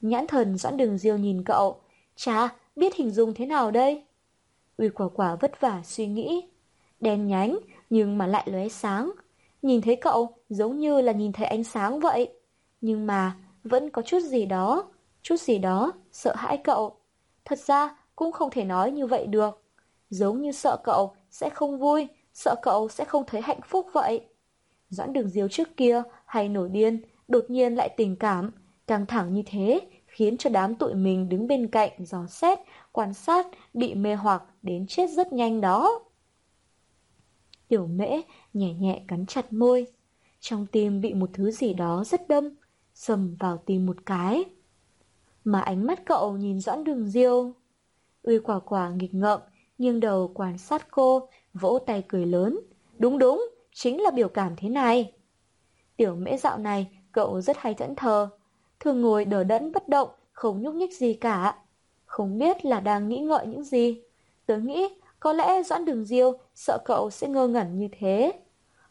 Nhãn 0.01 0.27
thần 0.27 0.59
doãn 0.59 0.77
đường 0.77 0.99
diêu 0.99 1.17
nhìn 1.17 1.45
cậu. 1.45 1.81
Chà, 2.17 2.49
biết 2.77 2.95
hình 2.95 3.11
dung 3.11 3.35
thế 3.35 3.47
nào 3.47 3.71
đây? 3.71 4.05
Uy 4.77 4.89
quả 4.89 5.09
quả 5.09 5.37
vất 5.37 5.61
vả 5.61 5.81
suy 5.85 6.07
nghĩ. 6.07 6.49
Đen 7.01 7.27
nhánh, 7.27 7.59
nhưng 7.91 8.19
mà 8.19 8.27
lại 8.27 8.49
lóe 8.51 8.69
sáng. 8.69 9.13
Nhìn 9.63 9.81
thấy 9.81 9.97
cậu 9.97 10.37
giống 10.49 10.79
như 10.79 11.01
là 11.01 11.13
nhìn 11.13 11.33
thấy 11.33 11.47
ánh 11.47 11.65
sáng 11.65 12.01
vậy. 12.01 12.29
Nhưng 12.81 13.07
mà 13.07 13.37
vẫn 13.65 13.91
có 13.91 14.03
chút 14.03 14.21
gì 14.21 14.47
đó, 14.47 14.93
chút 15.23 15.41
gì 15.41 15.59
đó 15.59 15.93
sợ 16.13 16.35
hãi 16.37 16.59
cậu. 16.65 16.97
Thật 17.45 17.59
ra 17.59 17.97
cũng 18.17 18.33
không 18.33 18.51
thể 18.51 18.65
nói 18.65 18.91
như 18.91 19.07
vậy 19.07 19.27
được. 19.27 19.63
Giống 20.11 20.43
như 20.43 20.53
sợ 20.53 20.77
cậu 20.85 21.15
sẽ 21.31 21.51
không 21.51 21.79
vui, 21.79 22.09
sợ 22.35 22.55
cậu 22.63 22.89
sẽ 22.89 23.05
không 23.05 23.25
thấy 23.27 23.41
hạnh 23.41 23.61
phúc 23.65 23.87
vậy. 23.93 24.21
Doãn 24.89 25.13
đường 25.13 25.29
diêu 25.29 25.49
trước 25.49 25.77
kia 25.77 26.03
hay 26.27 26.49
nổi 26.49 26.69
điên, 26.69 27.03
đột 27.29 27.45
nhiên 27.49 27.75
lại 27.75 27.89
tình 27.97 28.17
cảm, 28.17 28.51
căng 28.87 29.07
thẳng 29.07 29.33
như 29.33 29.43
thế, 29.47 29.81
khiến 30.07 30.37
cho 30.37 30.51
đám 30.51 30.75
tụi 30.75 30.95
mình 30.95 31.29
đứng 31.29 31.47
bên 31.47 31.69
cạnh 31.69 31.91
dò 31.99 32.27
xét, 32.27 32.59
quan 32.93 33.15
sát, 33.15 33.47
bị 33.75 33.95
mê 33.95 34.15
hoặc 34.15 34.43
đến 34.63 34.87
chết 34.87 35.11
rất 35.11 35.33
nhanh 35.33 35.61
đó. 35.61 36.01
Tiểu 37.69 37.87
mễ 37.87 38.21
nhẹ 38.53 38.75
nhẹ 38.75 39.03
cắn 39.09 39.27
chặt 39.27 39.53
môi, 39.53 39.87
trong 40.41 40.67
tim 40.67 41.01
bị 41.01 41.15
một 41.15 41.31
thứ 41.33 41.51
gì 41.51 41.75
đó 41.75 42.05
rất 42.05 42.29
đâm, 42.29 42.49
sầm 42.95 43.37
vào 43.41 43.57
tim 43.67 43.87
một 43.87 43.97
cái. 44.07 44.45
Mà 45.45 45.61
ánh 45.61 45.87
mắt 45.87 46.03
cậu 46.07 46.37
nhìn 46.37 46.61
doãn 46.61 46.85
đường 46.85 47.07
diêu. 47.07 47.53
Uy 48.23 48.39
quả 48.39 48.61
quả 48.61 48.91
nghịch 48.91 49.15
ngợm, 49.15 49.41
nghiêng 49.79 50.01
đầu 50.01 50.31
quan 50.35 50.59
sát 50.59 50.91
cô, 50.91 51.29
vỗ 51.55 51.79
tay 51.87 52.05
cười 52.09 52.27
lớn. 52.27 52.61
Đúng 52.99 53.19
đúng, 53.19 53.49
chính 53.73 54.03
là 54.03 54.11
biểu 54.11 54.29
cảm 54.29 54.57
thế 54.57 54.69
này. 54.69 55.13
Tiểu 55.97 56.15
mễ 56.15 56.37
dạo 56.37 56.59
này, 56.59 56.87
cậu 57.13 57.41
rất 57.41 57.57
hay 57.59 57.75
thẫn 57.75 57.95
thờ. 57.95 58.29
Thường 58.81 59.03
ngồi 59.03 59.25
đờ 59.25 59.45
đẫn 59.45 59.73
bất 59.73 59.89
động, 59.89 60.09
không 60.33 60.63
nhúc 60.63 60.75
nhích 60.75 60.97
gì 60.97 61.15
cả. 61.15 61.59
Không 62.07 62.39
biết 62.39 62.65
là 62.65 62.81
đang 62.81 63.09
nghĩ 63.09 63.19
ngợi 63.19 63.47
những 63.47 63.65
gì. 63.65 64.03
Tớ 64.47 64.59
nghĩ 64.59 64.89
có 65.21 65.33
lẽ 65.33 65.63
Doãn 65.63 65.85
Đường 65.85 66.05
Diêu 66.05 66.33
sợ 66.55 66.79
cậu 66.85 67.11
sẽ 67.11 67.29
ngơ 67.29 67.49
ngẩn 67.49 67.79
như 67.79 67.89
thế. 67.99 68.33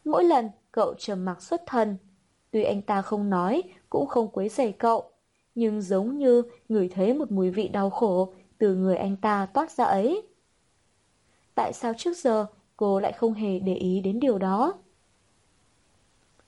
Mỗi 0.05 0.23
lần 0.23 0.49
cậu 0.71 0.93
trầm 0.93 1.25
mặc 1.25 1.41
xuất 1.41 1.61
thần. 1.65 1.97
Tuy 2.51 2.63
anh 2.63 2.81
ta 2.81 3.01
không 3.01 3.29
nói, 3.29 3.63
cũng 3.89 4.07
không 4.07 4.27
quấy 4.27 4.49
rầy 4.49 4.71
cậu. 4.71 5.11
Nhưng 5.55 5.81
giống 5.81 6.17
như 6.17 6.43
ngửi 6.69 6.89
thấy 6.89 7.13
một 7.13 7.31
mùi 7.31 7.49
vị 7.49 7.67
đau 7.67 7.89
khổ 7.89 8.33
từ 8.57 8.75
người 8.75 8.97
anh 8.97 9.15
ta 9.15 9.45
toát 9.53 9.71
ra 9.71 9.85
ấy. 9.85 10.27
Tại 11.57 11.73
sao 11.73 11.93
trước 11.97 12.17
giờ 12.17 12.45
cô 12.75 12.99
lại 12.99 13.11
không 13.11 13.33
hề 13.33 13.59
để 13.59 13.73
ý 13.75 14.01
đến 14.01 14.19
điều 14.19 14.37
đó? 14.37 14.73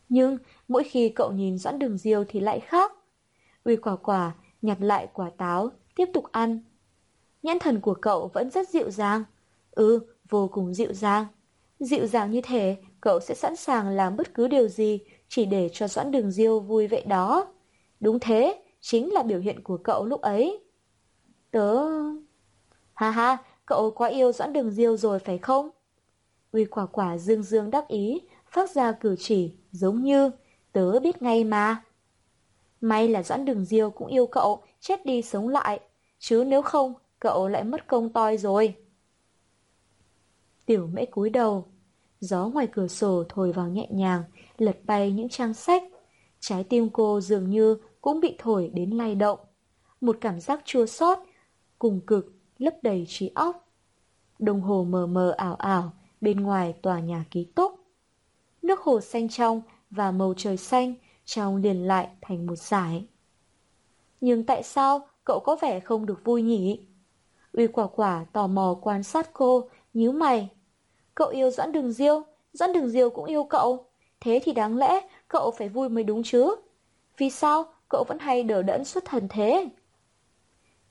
Nhưng 0.09 0.37
mỗi 0.67 0.83
khi 0.83 1.09
cậu 1.09 1.31
nhìn 1.31 1.57
Doãn 1.57 1.79
Đường 1.79 1.97
Diêu 1.97 2.23
thì 2.27 2.39
lại 2.39 2.59
khác. 2.59 2.91
Uy 3.63 3.75
quả 3.75 3.95
quả 3.95 4.35
nhặt 4.61 4.77
lại 4.81 5.07
quả 5.13 5.29
táo, 5.37 5.69
tiếp 5.95 6.05
tục 6.13 6.23
ăn. 6.31 6.59
Nhãn 7.43 7.59
thần 7.59 7.81
của 7.81 7.93
cậu 7.93 8.27
vẫn 8.33 8.49
rất 8.49 8.69
dịu 8.69 8.91
dàng. 8.91 9.23
Ừ, 9.71 9.99
vô 10.29 10.47
cùng 10.47 10.73
dịu 10.73 10.93
dàng. 10.93 11.25
Dịu 11.79 12.07
dàng 12.07 12.31
như 12.31 12.41
thế, 12.41 12.77
cậu 13.01 13.19
sẽ 13.19 13.35
sẵn 13.35 13.55
sàng 13.55 13.89
làm 13.89 14.15
bất 14.15 14.33
cứ 14.33 14.47
điều 14.47 14.67
gì 14.67 14.99
chỉ 15.29 15.45
để 15.45 15.69
cho 15.73 15.87
Doãn 15.87 16.11
Đường 16.11 16.31
Diêu 16.31 16.59
vui 16.59 16.87
vậy 16.87 17.03
đó. 17.05 17.53
Đúng 17.99 18.19
thế, 18.19 18.63
chính 18.81 19.13
là 19.13 19.23
biểu 19.23 19.39
hiện 19.39 19.63
của 19.63 19.77
cậu 19.77 20.05
lúc 20.05 20.21
ấy. 20.21 20.63
Tớ... 21.51 21.85
Ha 22.93 23.11
ha, 23.11 23.37
cậu 23.69 23.91
quá 23.91 24.07
yêu 24.07 24.31
Doãn 24.31 24.53
Đường 24.53 24.71
Diêu 24.71 24.97
rồi 24.97 25.19
phải 25.19 25.37
không? 25.37 25.69
Uy 26.51 26.65
quả 26.65 26.85
quả 26.85 27.17
dương 27.17 27.43
dương 27.43 27.71
đắc 27.71 27.87
ý, 27.87 28.21
phát 28.51 28.69
ra 28.71 28.91
cử 28.91 29.15
chỉ, 29.19 29.53
giống 29.71 30.03
như, 30.03 30.31
tớ 30.71 30.99
biết 30.99 31.21
ngay 31.21 31.43
mà. 31.43 31.83
May 32.81 33.07
là 33.07 33.23
Doãn 33.23 33.45
Đường 33.45 33.65
Diêu 33.65 33.89
cũng 33.89 34.07
yêu 34.07 34.27
cậu, 34.27 34.63
chết 34.79 35.05
đi 35.05 35.21
sống 35.21 35.47
lại, 35.47 35.79
chứ 36.19 36.43
nếu 36.47 36.61
không, 36.61 36.93
cậu 37.19 37.47
lại 37.47 37.63
mất 37.63 37.87
công 37.87 38.13
toi 38.13 38.37
rồi. 38.37 38.75
Tiểu 40.65 40.87
mễ 40.87 41.05
cúi 41.05 41.29
đầu, 41.29 41.65
gió 42.19 42.47
ngoài 42.47 42.67
cửa 42.71 42.87
sổ 42.87 43.23
thổi 43.29 43.51
vào 43.51 43.67
nhẹ 43.67 43.87
nhàng, 43.91 44.23
lật 44.57 44.77
bay 44.83 45.11
những 45.11 45.29
trang 45.29 45.53
sách. 45.53 45.83
Trái 46.39 46.63
tim 46.63 46.89
cô 46.89 47.21
dường 47.21 47.49
như 47.49 47.77
cũng 48.01 48.19
bị 48.19 48.35
thổi 48.39 48.71
đến 48.73 48.89
lay 48.89 49.15
động. 49.15 49.39
Một 50.01 50.17
cảm 50.21 50.39
giác 50.39 50.61
chua 50.65 50.85
xót, 50.85 51.17
cùng 51.79 52.01
cực, 52.07 52.38
lấp 52.59 52.73
đầy 52.81 53.05
trí 53.07 53.31
óc. 53.35 53.67
Đồng 54.39 54.61
hồ 54.61 54.83
mờ 54.83 55.07
mờ 55.07 55.33
ảo 55.37 55.55
ảo, 55.55 55.91
bên 56.21 56.41
ngoài 56.41 56.73
tòa 56.81 56.99
nhà 56.99 57.25
ký 57.31 57.43
túc. 57.43 57.79
Nước 58.61 58.79
hồ 58.79 59.01
xanh 59.01 59.29
trong 59.29 59.61
và 59.89 60.11
màu 60.11 60.33
trời 60.37 60.57
xanh 60.57 60.93
trong 61.25 61.57
liền 61.57 61.87
lại 61.87 62.07
thành 62.21 62.45
một 62.45 62.55
giải. 62.55 63.05
Nhưng 64.21 64.45
tại 64.45 64.63
sao 64.63 65.07
cậu 65.23 65.39
có 65.39 65.55
vẻ 65.61 65.79
không 65.79 66.05
được 66.05 66.23
vui 66.23 66.41
nhỉ? 66.41 66.79
Uy 67.53 67.67
quả 67.67 67.87
quả 67.87 68.25
tò 68.33 68.47
mò 68.47 68.77
quan 68.81 69.03
sát 69.03 69.29
cô, 69.33 69.69
nhíu 69.93 70.11
mày. 70.11 70.49
Cậu 71.15 71.27
yêu 71.27 71.51
Doãn 71.51 71.71
Đường 71.71 71.91
Diêu, 71.91 72.23
Doãn 72.53 72.73
Đường 72.73 72.89
Diêu 72.89 73.09
cũng 73.09 73.25
yêu 73.25 73.43
cậu. 73.43 73.85
Thế 74.19 74.39
thì 74.43 74.53
đáng 74.53 74.77
lẽ 74.77 75.01
cậu 75.27 75.51
phải 75.51 75.69
vui 75.69 75.89
mới 75.89 76.03
đúng 76.03 76.23
chứ? 76.23 76.55
Vì 77.17 77.29
sao 77.29 77.65
cậu 77.89 78.03
vẫn 78.07 78.19
hay 78.19 78.43
đờ 78.43 78.61
đẫn 78.61 78.85
xuất 78.85 79.05
thần 79.05 79.27
thế? 79.29 79.69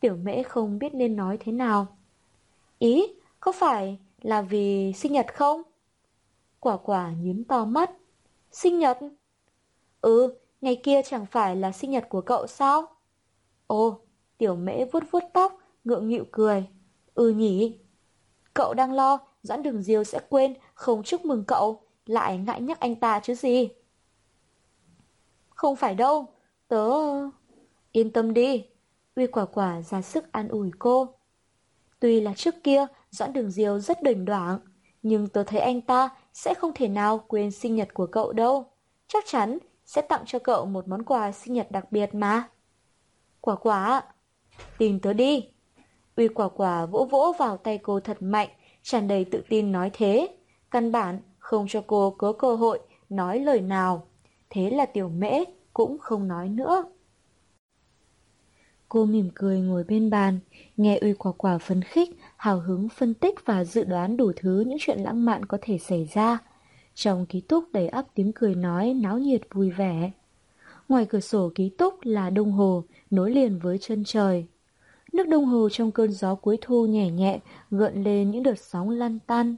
Tiểu 0.01 0.16
mễ 0.16 0.42
không 0.42 0.78
biết 0.78 0.94
nên 0.94 1.16
nói 1.16 1.36
thế 1.40 1.53
nào. 1.53 1.86
Ý, 2.78 3.03
có 3.40 3.53
phải 3.53 3.99
là 4.22 4.42
vì 4.42 4.92
sinh 4.92 5.12
nhật 5.12 5.34
không? 5.34 5.62
Quả 6.61 6.76
quả 6.76 7.12
nhím 7.12 7.44
to 7.44 7.64
mắt. 7.64 7.90
Sinh 8.53 8.78
nhật? 8.78 8.99
Ừ, 10.01 10.34
ngày 10.61 10.80
kia 10.82 11.03
chẳng 11.03 11.26
phải 11.26 11.57
là 11.57 11.72
sinh 11.72 11.90
nhật 11.90 12.09
của 12.09 12.20
cậu 12.20 12.46
sao? 12.46 12.86
Ồ, 13.66 14.01
tiểu 14.38 14.57
mễ 14.57 14.84
vuốt 14.84 15.05
vuốt 15.11 15.22
tóc, 15.32 15.59
ngượng 15.84 16.09
nghịu 16.09 16.24
cười. 16.32 16.66
Ừ 17.14 17.30
nhỉ. 17.30 17.78
Cậu 18.55 18.74
đang 18.74 18.92
lo, 18.92 19.18
Doãn 19.42 19.62
Đường 19.62 19.82
Diêu 19.82 20.05
sẽ 20.05 20.20
quên, 20.28 20.55
không 20.74 21.03
chúc 21.03 21.24
mừng 21.24 21.44
cậu, 21.46 21.82
lại 22.07 22.38
ngại 22.38 22.61
nhắc 22.61 22.80
anh 22.80 22.96
ta 22.96 23.20
chứ 23.20 23.34
gì. 23.34 23.68
Không 25.49 25.76
phải 25.76 25.94
đâu, 25.94 26.26
tớ... 26.68 26.90
Yên 27.92 28.12
tâm 28.12 28.34
đi, 28.34 28.66
Uy 29.18 29.26
quả 29.26 29.44
quả 29.44 29.82
ra 29.82 30.02
sức 30.02 30.32
an 30.32 30.48
ủi 30.48 30.70
cô. 30.78 31.14
Tuy 32.00 32.20
là 32.20 32.34
trước 32.36 32.54
kia, 32.64 32.86
Doãn 33.10 33.32
Đường 33.32 33.50
Diêu 33.50 33.78
rất 33.78 34.02
đỉnh 34.02 34.24
đoảng, 34.24 34.58
nhưng 35.02 35.28
tớ 35.28 35.42
thấy 35.42 35.60
anh 35.60 35.80
ta 35.80 36.10
sẽ 36.32 36.54
không 36.54 36.72
thể 36.74 36.88
nào 36.88 37.18
quên 37.18 37.50
sinh 37.50 37.74
nhật 37.76 37.94
của 37.94 38.06
cậu 38.06 38.32
đâu. 38.32 38.70
Chắc 39.08 39.24
chắn 39.26 39.58
sẽ 39.84 40.02
tặng 40.02 40.22
cho 40.26 40.38
cậu 40.38 40.66
một 40.66 40.88
món 40.88 41.02
quà 41.02 41.32
sinh 41.32 41.54
nhật 41.54 41.70
đặc 41.70 41.92
biệt 41.92 42.14
mà. 42.14 42.48
Quả 43.40 43.56
quả, 43.56 44.02
tin 44.78 45.00
tớ 45.00 45.12
đi. 45.12 45.48
Uy 46.16 46.28
quả 46.28 46.48
quả 46.48 46.86
vỗ 46.86 47.08
vỗ 47.10 47.32
vào 47.38 47.56
tay 47.56 47.78
cô 47.78 48.00
thật 48.00 48.16
mạnh, 48.20 48.48
tràn 48.82 49.08
đầy 49.08 49.24
tự 49.24 49.42
tin 49.48 49.72
nói 49.72 49.90
thế. 49.92 50.28
Căn 50.70 50.92
bản 50.92 51.20
không 51.38 51.66
cho 51.68 51.82
cô 51.86 52.14
có 52.18 52.32
cơ 52.32 52.54
hội 52.54 52.80
nói 53.08 53.38
lời 53.40 53.60
nào. 53.60 54.06
Thế 54.50 54.70
là 54.70 54.86
tiểu 54.86 55.08
mễ 55.08 55.44
cũng 55.72 55.98
không 55.98 56.28
nói 56.28 56.48
nữa. 56.48 56.84
Cô 58.89 59.05
mỉm 59.05 59.30
cười 59.34 59.61
ngồi 59.61 59.84
bên 59.84 60.11
bàn, 60.11 60.39
nghe 60.76 60.99
uy 60.99 61.12
quả 61.12 61.32
quả 61.32 61.59
phấn 61.59 61.82
khích, 61.82 62.11
hào 62.36 62.61
hứng 62.61 62.89
phân 62.89 63.14
tích 63.14 63.34
và 63.45 63.64
dự 63.64 63.84
đoán 63.84 64.16
đủ 64.16 64.32
thứ 64.36 64.64
những 64.66 64.78
chuyện 64.80 64.99
lãng 64.99 65.24
mạn 65.24 65.47
có 65.47 65.59
thể 65.61 65.78
xảy 65.78 66.09
ra. 66.14 66.39
Trong 66.95 67.26
ký 67.26 67.41
túc 67.41 67.72
đầy 67.72 67.89
ắp 67.89 68.07
tiếng 68.14 68.32
cười 68.32 68.55
nói 68.55 68.95
náo 68.95 69.18
nhiệt 69.18 69.43
vui 69.53 69.70
vẻ. 69.70 70.11
Ngoài 70.89 71.07
cửa 71.07 71.20
sổ 71.20 71.53
ký 71.55 71.68
túc 71.68 71.95
là 72.03 72.30
đông 72.30 72.53
hồ, 72.53 72.84
nối 73.11 73.30
liền 73.30 73.59
với 73.59 73.78
chân 73.78 74.05
trời. 74.07 74.47
Nước 75.12 75.28
đông 75.28 75.45
hồ 75.45 75.68
trong 75.68 75.93
cơn 75.93 76.12
gió 76.12 76.34
cuối 76.34 76.59
thu 76.61 76.86
nhẹ 76.86 77.11
nhẹ 77.11 77.41
gợn 77.70 78.05
lên 78.05 78.30
những 78.30 78.43
đợt 78.43 78.59
sóng 78.59 78.91
lăn 78.91 79.18
tăn. 79.26 79.57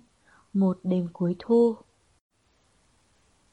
Một 0.53 0.79
đêm 0.83 1.09
cuối 1.13 1.37
thu. 1.39 1.77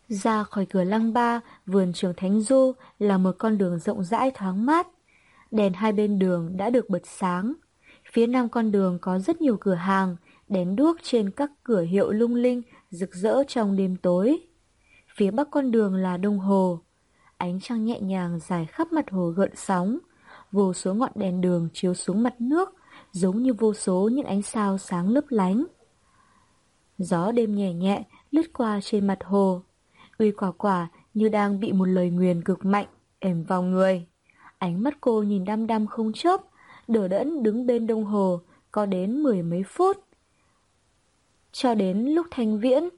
Ra 0.09 0.43
khỏi 0.43 0.65
cửa 0.65 0.83
lăng 0.83 1.13
ba, 1.13 1.41
vườn 1.65 1.93
trường 1.93 2.13
Thánh 2.17 2.41
Du 2.41 2.71
là 2.99 3.17
một 3.17 3.35
con 3.37 3.57
đường 3.57 3.79
rộng 3.79 4.03
rãi 4.03 4.31
thoáng 4.31 4.65
mát. 4.65 4.87
Đèn 5.51 5.73
hai 5.73 5.91
bên 5.91 6.19
đường 6.19 6.57
đã 6.57 6.69
được 6.69 6.89
bật 6.89 7.01
sáng. 7.05 7.53
Phía 8.11 8.27
nam 8.27 8.49
con 8.49 8.71
đường 8.71 8.97
có 9.01 9.19
rất 9.19 9.41
nhiều 9.41 9.57
cửa 9.59 9.73
hàng, 9.73 10.15
đèn 10.47 10.75
đuốc 10.75 10.97
trên 11.03 11.31
các 11.31 11.51
cửa 11.63 11.81
hiệu 11.81 12.11
lung 12.11 12.35
linh, 12.35 12.61
rực 12.89 13.13
rỡ 13.13 13.43
trong 13.47 13.75
đêm 13.75 13.95
tối. 13.95 14.39
Phía 15.15 15.31
bắc 15.31 15.47
con 15.51 15.71
đường 15.71 15.95
là 15.95 16.17
đông 16.17 16.39
hồ. 16.39 16.79
Ánh 17.37 17.59
trăng 17.59 17.85
nhẹ 17.85 17.99
nhàng 17.99 18.39
dài 18.39 18.65
khắp 18.65 18.93
mặt 18.93 19.11
hồ 19.11 19.27
gợn 19.27 19.51
sóng. 19.55 19.97
Vô 20.51 20.73
số 20.73 20.93
ngọn 20.93 21.11
đèn 21.15 21.41
đường 21.41 21.69
chiếu 21.73 21.93
xuống 21.93 22.23
mặt 22.23 22.41
nước, 22.41 22.69
giống 23.11 23.43
như 23.43 23.53
vô 23.53 23.73
số 23.73 24.09
những 24.13 24.25
ánh 24.25 24.41
sao 24.41 24.77
sáng 24.77 25.09
lấp 25.09 25.23
lánh. 25.29 25.65
Gió 26.97 27.31
đêm 27.31 27.55
nhẹ 27.55 27.73
nhẹ 27.73 28.03
lướt 28.31 28.53
qua 28.53 28.79
trên 28.83 29.07
mặt 29.07 29.19
hồ. 29.23 29.61
Uy 30.17 30.31
quả 30.31 30.51
quả 30.51 30.87
như 31.13 31.29
đang 31.29 31.59
bị 31.59 31.71
một 31.71 31.85
lời 31.85 32.09
nguyền 32.09 32.41
cực 32.41 32.65
mạnh, 32.65 32.87
ểm 33.19 33.43
vào 33.43 33.63
người. 33.63 34.07
Ánh 34.57 34.83
mắt 34.83 34.97
cô 35.01 35.23
nhìn 35.23 35.45
đăm 35.45 35.67
đăm 35.67 35.87
không 35.87 36.13
chớp, 36.13 36.41
đỡ 36.87 37.07
đẫn 37.07 37.43
đứng 37.43 37.65
bên 37.65 37.87
đồng 37.87 38.03
hồ, 38.03 38.41
có 38.71 38.85
đến 38.85 39.23
mười 39.23 39.43
mấy 39.43 39.63
phút. 39.67 39.97
Cho 41.51 41.73
đến 41.73 42.05
lúc 42.05 42.27
thanh 42.31 42.59
viễn. 42.59 42.89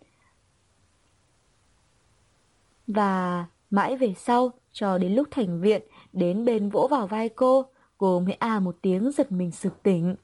Và 2.88 3.46
mãi 3.70 3.98
về 3.98 4.14
sau, 4.18 4.52
cho 4.72 4.98
đến 4.98 5.14
lúc 5.14 5.28
thành 5.32 5.62
viện, 5.62 5.82
đến 6.14 6.46
bên 6.46 6.70
vỗ 6.70 6.88
vào 6.92 7.08
vai 7.08 7.30
cô, 7.30 7.66
cô 7.98 8.20
mới 8.20 8.34
à 8.34 8.60
một 8.60 8.76
tiếng 8.82 9.12
giật 9.12 9.32
mình 9.32 9.52
sực 9.52 9.84
tỉnh. 9.84 10.16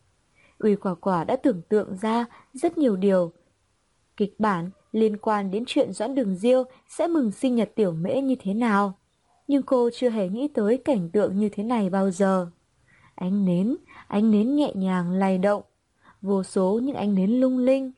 Uy 0.60 0.76
quả 0.76 0.96
quả 0.96 1.24
đã 1.24 1.36
tưởng 1.36 1.62
tượng 1.70 1.96
ra 1.96 2.26
rất 2.54 2.78
nhiều 2.78 2.96
điều. 2.96 3.32
Kịch 4.18 4.40
bản 4.40 4.70
liên 4.92 5.18
quan 5.18 5.52
đến 5.52 5.64
chuyện 5.68 5.94
Doãn 5.94 6.16
Đường 6.16 6.36
Diêu 6.36 6.64
sẽ 6.88 7.08
mừng 7.08 7.32
sinh 7.32 7.56
nhật 7.56 7.72
tiểu 7.76 7.92
mễ 7.92 8.22
như 8.22 8.36
thế 8.40 8.54
nào. 8.54 8.98
Nhưng 9.48 9.64
cô 9.64 9.90
chưa 9.94 10.10
hề 10.10 10.30
nghĩ 10.30 10.48
tới 10.48 10.78
cảnh 10.78 11.10
tượng 11.10 11.40
như 11.40 11.50
thế 11.50 11.64
này 11.64 11.90
bao 11.90 12.12
giờ. 12.12 12.48
Ánh 13.16 13.46
nến, 13.46 13.76
ánh 14.08 14.32
nến 14.32 14.56
nhẹ 14.56 14.72
nhàng 14.76 15.12
lay 15.12 15.38
động. 15.38 15.64
Vô 16.22 16.44
số 16.44 16.80
những 16.84 16.96
ánh 16.96 17.16
nến 17.16 17.32
lung 17.32 17.58
linh. 17.58 17.92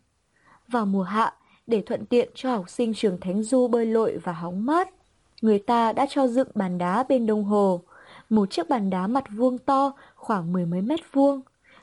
Vào 0.67 0.85
mùa 0.85 1.03
hạ, 1.03 1.33
để 1.67 1.81
thuận 1.81 2.05
tiện 2.05 2.29
cho 2.35 2.55
học 2.55 2.69
sinh 2.69 2.93
trường 2.93 3.19
Thánh 3.19 3.43
Du 3.43 3.67
bơi 3.67 3.85
lội 3.85 4.17
và 4.23 4.33
hóng 4.33 4.65
mát, 4.65 4.89
người 5.41 5.59
ta 5.59 5.93
đã 5.93 6.05
cho 6.09 6.27
dựng 6.27 6.47
bàn 6.55 6.77
đá 6.77 7.03
bên 7.03 7.25
đông 7.25 7.43
hồ. 7.43 7.81
Một 8.29 8.51
chiếc 8.51 8.69
bàn 8.69 8.89
đá 8.89 9.07
mặt 9.07 9.23
vuông 9.31 9.57
to 9.57 9.93
khoảng 10.15 10.53
mười 10.53 10.65
mấy 10.65 10.81
mét 10.81 10.99
vuông. 11.13 11.41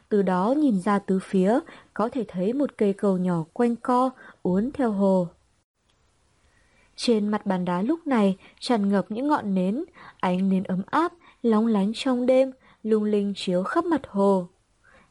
Từ 0.08 0.22
đó 0.22 0.54
nhìn 0.56 0.80
ra 0.80 0.98
tứ 0.98 1.18
phía, 1.22 1.58
có 1.94 2.08
thể 2.08 2.24
thấy 2.28 2.52
một 2.52 2.70
cây 2.78 2.92
cầu 2.92 3.18
nhỏ 3.18 3.44
quanh 3.52 3.76
co, 3.76 4.10
uốn 4.42 4.70
theo 4.74 4.90
hồ. 4.90 5.28
Trên 6.96 7.28
mặt 7.28 7.46
bàn 7.46 7.64
đá 7.64 7.82
lúc 7.82 8.06
này 8.06 8.36
tràn 8.60 8.88
ngập 8.88 9.06
những 9.08 9.28
ngọn 9.28 9.54
nến, 9.54 9.84
ánh 10.20 10.48
nến 10.48 10.62
ấm 10.62 10.82
áp, 10.86 11.12
lóng 11.42 11.66
lánh 11.66 11.92
trong 11.94 12.26
đêm, 12.26 12.52
lung 12.82 13.04
linh 13.04 13.32
chiếu 13.36 13.62
khắp 13.62 13.84
mặt 13.84 14.00
hồ. 14.08 14.48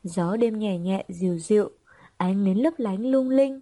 Gió 0.04 0.36
đêm 0.36 0.60
nhẹ 0.60 0.78
nhẹ 0.78 1.06
dịu 1.10 1.38
dịu, 1.38 1.70
ánh 2.18 2.44
nến 2.44 2.58
lấp 2.58 2.74
lánh 2.78 3.06
lung 3.06 3.30
linh. 3.30 3.60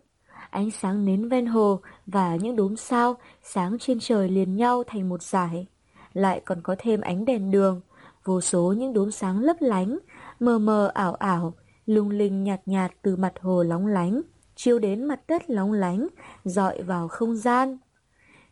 Ánh 0.49 0.71
sáng 0.71 1.05
nến 1.05 1.29
ven 1.29 1.45
hồ 1.45 1.79
và 2.05 2.35
những 2.35 2.55
đốm 2.55 2.75
sao 2.75 3.15
sáng 3.43 3.79
trên 3.79 3.99
trời 3.99 4.29
liền 4.29 4.55
nhau 4.55 4.83
thành 4.87 5.09
một 5.09 5.21
dải. 5.21 5.67
Lại 6.13 6.41
còn 6.45 6.61
có 6.61 6.75
thêm 6.79 7.01
ánh 7.01 7.25
đèn 7.25 7.51
đường, 7.51 7.81
vô 8.23 8.41
số 8.41 8.73
những 8.77 8.93
đốm 8.93 9.11
sáng 9.11 9.39
lấp 9.39 9.57
lánh, 9.59 9.99
mờ 10.39 10.59
mờ 10.59 10.91
ảo 10.93 11.13
ảo, 11.13 11.53
lung 11.85 12.09
linh 12.09 12.43
nhạt 12.43 12.61
nhạt 12.65 12.91
từ 13.01 13.15
mặt 13.15 13.33
hồ 13.41 13.63
lóng 13.63 13.87
lánh, 13.87 14.21
chiếu 14.55 14.79
đến 14.79 15.03
mặt 15.03 15.19
đất 15.27 15.49
lóng 15.49 15.71
lánh, 15.73 16.07
dọi 16.43 16.83
vào 16.83 17.07
không 17.07 17.35
gian. 17.35 17.77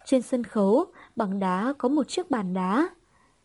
Trên 0.10 0.22
sân 0.22 0.44
khấu, 0.44 0.86
bằng 1.16 1.40
đá 1.40 1.74
có 1.78 1.90
một 1.90 2.08
chiếc 2.08 2.32
bàn 2.32 2.54
đá. 2.54 2.90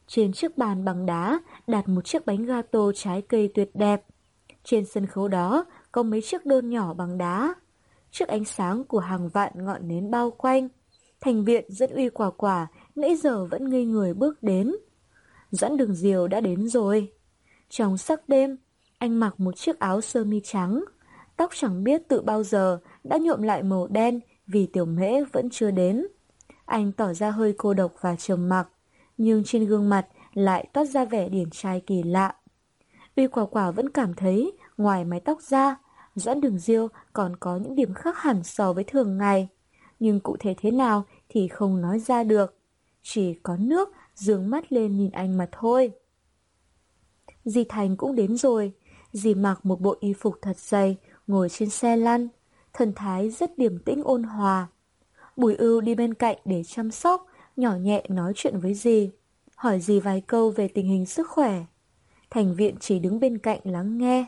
Trên 0.07 0.33
chiếc 0.33 0.59
bàn 0.59 0.85
bằng 0.85 1.07
đá 1.07 1.41
đặt 1.67 1.89
một 1.89 2.05
chiếc 2.05 2.27
bánh 2.27 2.45
gato 2.45 2.93
trái 2.95 3.23
cây 3.23 3.51
tuyệt 3.55 3.71
đẹp. 3.75 4.05
Trên 4.65 4.85
sân 4.85 5.07
khấu 5.07 5.29
đó 5.29 5.65
có 5.93 6.03
mấy 6.03 6.23
chiếc 6.23 6.47
đôn 6.47 6.69
nhỏ 6.69 6.95
bằng 6.95 7.19
đá. 7.19 7.55
Trước 8.11 8.29
ánh 8.29 8.45
sáng 8.45 8.85
của 8.85 8.99
hàng 8.99 9.29
vạn 9.29 9.53
ngọn 9.65 9.89
nến 9.89 10.11
bao 10.11 10.31
quanh, 10.31 10.69
thành 11.21 11.45
viện 11.45 11.65
dẫn 11.69 11.91
uy 11.91 12.09
quả 12.09 12.31
quả 12.31 12.67
nãy 12.95 13.17
giờ 13.17 13.47
vẫn 13.47 13.71
ngây 13.71 13.85
người 13.85 14.15
bước 14.15 14.43
đến. 14.43 14.77
Doãn 15.51 15.77
đường 15.77 15.95
diều 15.95 16.29
đã 16.29 16.41
đến 16.41 16.69
rồi. 16.69 17.13
Trong 17.69 17.99
sắc 17.99 18.29
đêm, 18.29 18.57
anh 18.99 19.21
mặc 19.21 19.41
một 19.41 19.57
chiếc 19.57 19.79
áo 19.79 20.01
sơ 20.01 20.25
mi 20.25 20.41
trắng. 20.45 20.85
Tóc 21.37 21.51
chẳng 21.55 21.85
biết 21.85 22.09
tự 22.09 22.23
bao 22.23 22.43
giờ 22.43 22.79
đã 23.05 23.19
nhuộm 23.19 23.43
lại 23.43 23.63
màu 23.63 23.87
đen 23.87 24.21
vì 24.47 24.67
tiểu 24.67 24.85
mễ 24.85 25.25
vẫn 25.33 25.51
chưa 25.51 25.71
đến. 25.71 26.07
Anh 26.67 26.93
tỏ 26.93 27.13
ra 27.13 27.31
hơi 27.31 27.55
cô 27.59 27.75
độc 27.75 27.93
và 28.01 28.17
trầm 28.17 28.49
mặc, 28.49 28.69
nhưng 29.19 29.45
trên 29.45 29.65
gương 29.65 29.89
mặt 29.89 30.07
lại 30.35 30.69
toát 30.73 30.85
ra 30.85 31.05
vẻ 31.05 31.29
điển 31.29 31.51
trai 31.51 31.81
kỳ 31.81 32.03
lạ. 32.03 32.35
Uy 33.17 33.27
quả 33.27 33.47
quả 33.47 33.71
vẫn 33.71 33.91
cảm 33.91 34.15
thấy, 34.15 34.53
ngoài 34.77 35.05
mái 35.05 35.21
tóc 35.21 35.43
ra, 35.43 35.77
Doãn 36.15 36.41
Đường 36.41 36.59
Diêu 36.59 36.89
còn 37.13 37.37
có 37.37 37.57
những 37.57 37.75
điểm 37.75 37.95
khác 37.95 38.19
hẳn 38.19 38.43
so 38.43 38.73
với 38.73 38.85
thường 38.85 39.19
ngày. 39.19 39.49
Nhưng 40.01 40.21
cụ 40.21 40.37
thể 40.41 40.55
thế 40.59 40.71
nào 40.71 41.05
thì 41.29 41.49
không 41.49 41.81
nói 41.81 41.99
ra 41.99 42.25
được. 42.25 42.59
Chỉ 43.03 43.35
có 43.43 43.57
nước 43.57 43.89
dương 44.15 44.51
mắt 44.51 44.73
lên 44.73 44.97
nhìn 44.97 45.11
anh 45.11 45.39
mà 45.39 45.49
thôi. 45.53 45.93
Di 47.45 47.65
Thành 47.65 47.97
cũng 47.97 48.15
đến 48.15 48.37
rồi. 48.37 48.73
Dì 49.13 49.35
mặc 49.35 49.67
một 49.67 49.81
bộ 49.81 49.97
y 50.01 50.13
phục 50.13 50.35
thật 50.43 50.59
dày, 50.59 50.97
ngồi 51.27 51.49
trên 51.49 51.71
xe 51.71 51.97
lăn. 51.97 52.29
Thần 52.73 52.93
thái 52.97 53.31
rất 53.31 53.59
điềm 53.59 53.79
tĩnh 53.79 54.03
ôn 54.05 54.23
hòa. 54.23 54.69
Bùi 55.37 55.55
ưu 55.55 55.81
đi 55.81 55.95
bên 55.95 56.15
cạnh 56.15 56.37
để 56.45 56.63
chăm 56.67 56.91
sóc, 56.91 57.27
nhỏ 57.57 57.77
nhẹ 57.77 58.05
nói 58.09 58.33
chuyện 58.37 58.61
với 58.61 58.75
dì. 58.75 59.11
Hỏi 59.57 59.81
dì 59.81 60.01
vài 60.01 60.21
câu 60.21 60.51
về 60.51 60.69
tình 60.69 60.89
hình 60.89 61.07
sức 61.07 61.29
khỏe. 61.29 61.65
Thành 62.31 62.55
viện 62.55 62.75
chỉ 62.81 62.99
đứng 62.99 63.21
bên 63.21 63.39
cạnh 63.39 63.61
lắng 63.65 63.99
nghe. 63.99 64.27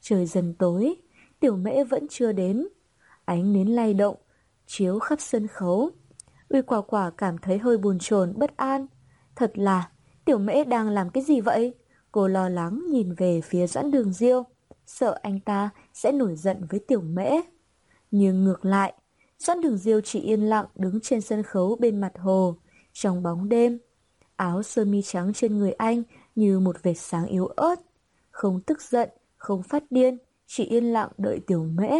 Trời 0.00 0.26
dần 0.26 0.54
tối, 0.54 0.94
tiểu 1.40 1.56
mễ 1.56 1.84
vẫn 1.84 2.06
chưa 2.10 2.32
đến. 2.32 2.68
Ánh 3.24 3.52
nến 3.52 3.68
lay 3.68 3.94
động, 3.94 4.16
chiếu 4.66 4.98
khắp 4.98 5.20
sân 5.20 5.46
khấu. 5.46 5.90
Uy 6.48 6.62
quả 6.62 6.80
quả 6.80 7.10
cảm 7.10 7.38
thấy 7.38 7.58
hơi 7.58 7.78
buồn 7.78 7.98
chồn 7.98 8.32
bất 8.36 8.56
an. 8.56 8.86
Thật 9.36 9.52
là, 9.54 9.90
tiểu 10.24 10.38
mễ 10.38 10.64
đang 10.64 10.88
làm 10.88 11.10
cái 11.10 11.22
gì 11.22 11.40
vậy? 11.40 11.74
Cô 12.12 12.28
lo 12.28 12.48
lắng 12.48 12.82
nhìn 12.90 13.14
về 13.14 13.40
phía 13.40 13.66
doãn 13.66 13.90
đường 13.90 14.12
diêu, 14.12 14.42
sợ 14.86 15.18
anh 15.22 15.40
ta 15.40 15.70
sẽ 15.94 16.12
nổi 16.12 16.36
giận 16.36 16.66
với 16.70 16.80
tiểu 16.80 17.00
mễ. 17.00 17.30
Nhưng 18.10 18.44
ngược 18.44 18.64
lại, 18.64 18.94
doãn 19.44 19.60
đường 19.60 19.78
diêu 19.78 20.00
chỉ 20.00 20.20
yên 20.20 20.40
lặng 20.40 20.66
đứng 20.74 21.00
trên 21.00 21.20
sân 21.20 21.42
khấu 21.42 21.76
bên 21.80 22.00
mặt 22.00 22.12
hồ, 22.18 22.56
trong 22.92 23.22
bóng 23.22 23.48
đêm. 23.48 23.78
Áo 24.36 24.62
sơ 24.62 24.84
mi 24.84 25.02
trắng 25.02 25.32
trên 25.34 25.58
người 25.58 25.72
anh 25.72 26.02
như 26.34 26.60
một 26.60 26.82
vệt 26.82 26.98
sáng 26.98 27.26
yếu 27.26 27.46
ớt. 27.46 27.80
Không 28.30 28.60
tức 28.60 28.82
giận, 28.82 29.08
không 29.36 29.62
phát 29.62 29.84
điên, 29.90 30.18
chỉ 30.46 30.64
yên 30.64 30.84
lặng 30.84 31.10
đợi 31.18 31.40
tiểu 31.46 31.64
mễ. 31.64 31.90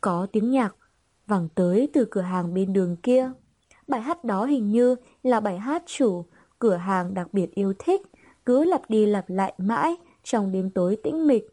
Có 0.00 0.26
tiếng 0.32 0.50
nhạc 0.50 0.76
vẳng 1.26 1.48
tới 1.54 1.88
từ 1.92 2.06
cửa 2.10 2.20
hàng 2.20 2.54
bên 2.54 2.72
đường 2.72 2.96
kia. 2.96 3.32
Bài 3.88 4.00
hát 4.00 4.24
đó 4.24 4.44
hình 4.44 4.70
như 4.70 4.96
là 5.22 5.40
bài 5.40 5.58
hát 5.58 5.82
chủ 5.86 6.24
cửa 6.58 6.76
hàng 6.76 7.14
đặc 7.14 7.28
biệt 7.32 7.54
yêu 7.54 7.74
thích, 7.78 8.02
cứ 8.46 8.64
lặp 8.64 8.90
đi 8.90 9.06
lặp 9.06 9.30
lại 9.30 9.54
mãi 9.58 9.96
trong 10.24 10.52
đêm 10.52 10.70
tối 10.70 10.96
tĩnh 11.02 11.26
mịch. 11.26 11.44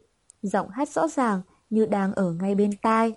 Giọng 0.42 0.68
hát 0.68 0.88
rõ 0.88 1.08
ràng 1.08 1.42
như 1.70 1.86
đang 1.86 2.12
ở 2.12 2.32
ngay 2.32 2.54
bên 2.54 2.70
tai. 2.82 3.14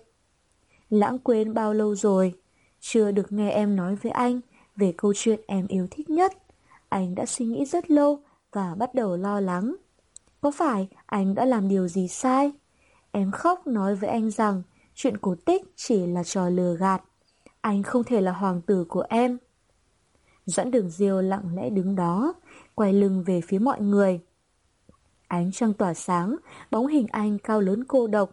Lãng 0.91 1.19
quên 1.19 1.53
bao 1.53 1.73
lâu 1.73 1.95
rồi, 1.95 2.33
chưa 2.79 3.11
được 3.11 3.31
nghe 3.31 3.51
em 3.51 3.75
nói 3.75 3.95
với 3.95 4.11
anh 4.11 4.39
về 4.75 4.93
câu 4.97 5.13
chuyện 5.15 5.39
em 5.47 5.67
yêu 5.67 5.87
thích 5.91 6.09
nhất. 6.09 6.33
Anh 6.89 7.15
đã 7.15 7.25
suy 7.25 7.45
nghĩ 7.45 7.65
rất 7.65 7.91
lâu 7.91 8.19
và 8.51 8.75
bắt 8.75 8.93
đầu 8.93 9.17
lo 9.17 9.39
lắng. 9.39 9.75
Có 10.41 10.51
phải 10.51 10.87
anh 11.05 11.35
đã 11.35 11.45
làm 11.45 11.67
điều 11.67 11.87
gì 11.87 12.07
sai? 12.07 12.51
Em 13.11 13.31
khóc 13.31 13.67
nói 13.67 13.95
với 13.95 14.09
anh 14.09 14.31
rằng 14.31 14.63
chuyện 14.95 15.17
cổ 15.17 15.35
tích 15.45 15.61
chỉ 15.75 16.05
là 16.05 16.23
trò 16.23 16.49
lừa 16.49 16.75
gạt. 16.75 17.03
Anh 17.61 17.83
không 17.83 18.03
thể 18.03 18.21
là 18.21 18.31
hoàng 18.31 18.61
tử 18.61 18.85
của 18.89 19.03
em. 19.09 19.37
Doãn 20.45 20.71
đường 20.71 20.89
diêu 20.89 21.21
lặng 21.21 21.55
lẽ 21.55 21.69
đứng 21.69 21.95
đó, 21.95 22.33
quay 22.75 22.93
lưng 22.93 23.23
về 23.23 23.41
phía 23.41 23.59
mọi 23.59 23.81
người. 23.81 24.19
Ánh 25.27 25.51
trăng 25.51 25.73
tỏa 25.73 25.93
sáng, 25.93 26.35
bóng 26.71 26.87
hình 26.87 27.07
anh 27.11 27.37
cao 27.39 27.61
lớn 27.61 27.83
cô 27.87 28.07
độc. 28.07 28.31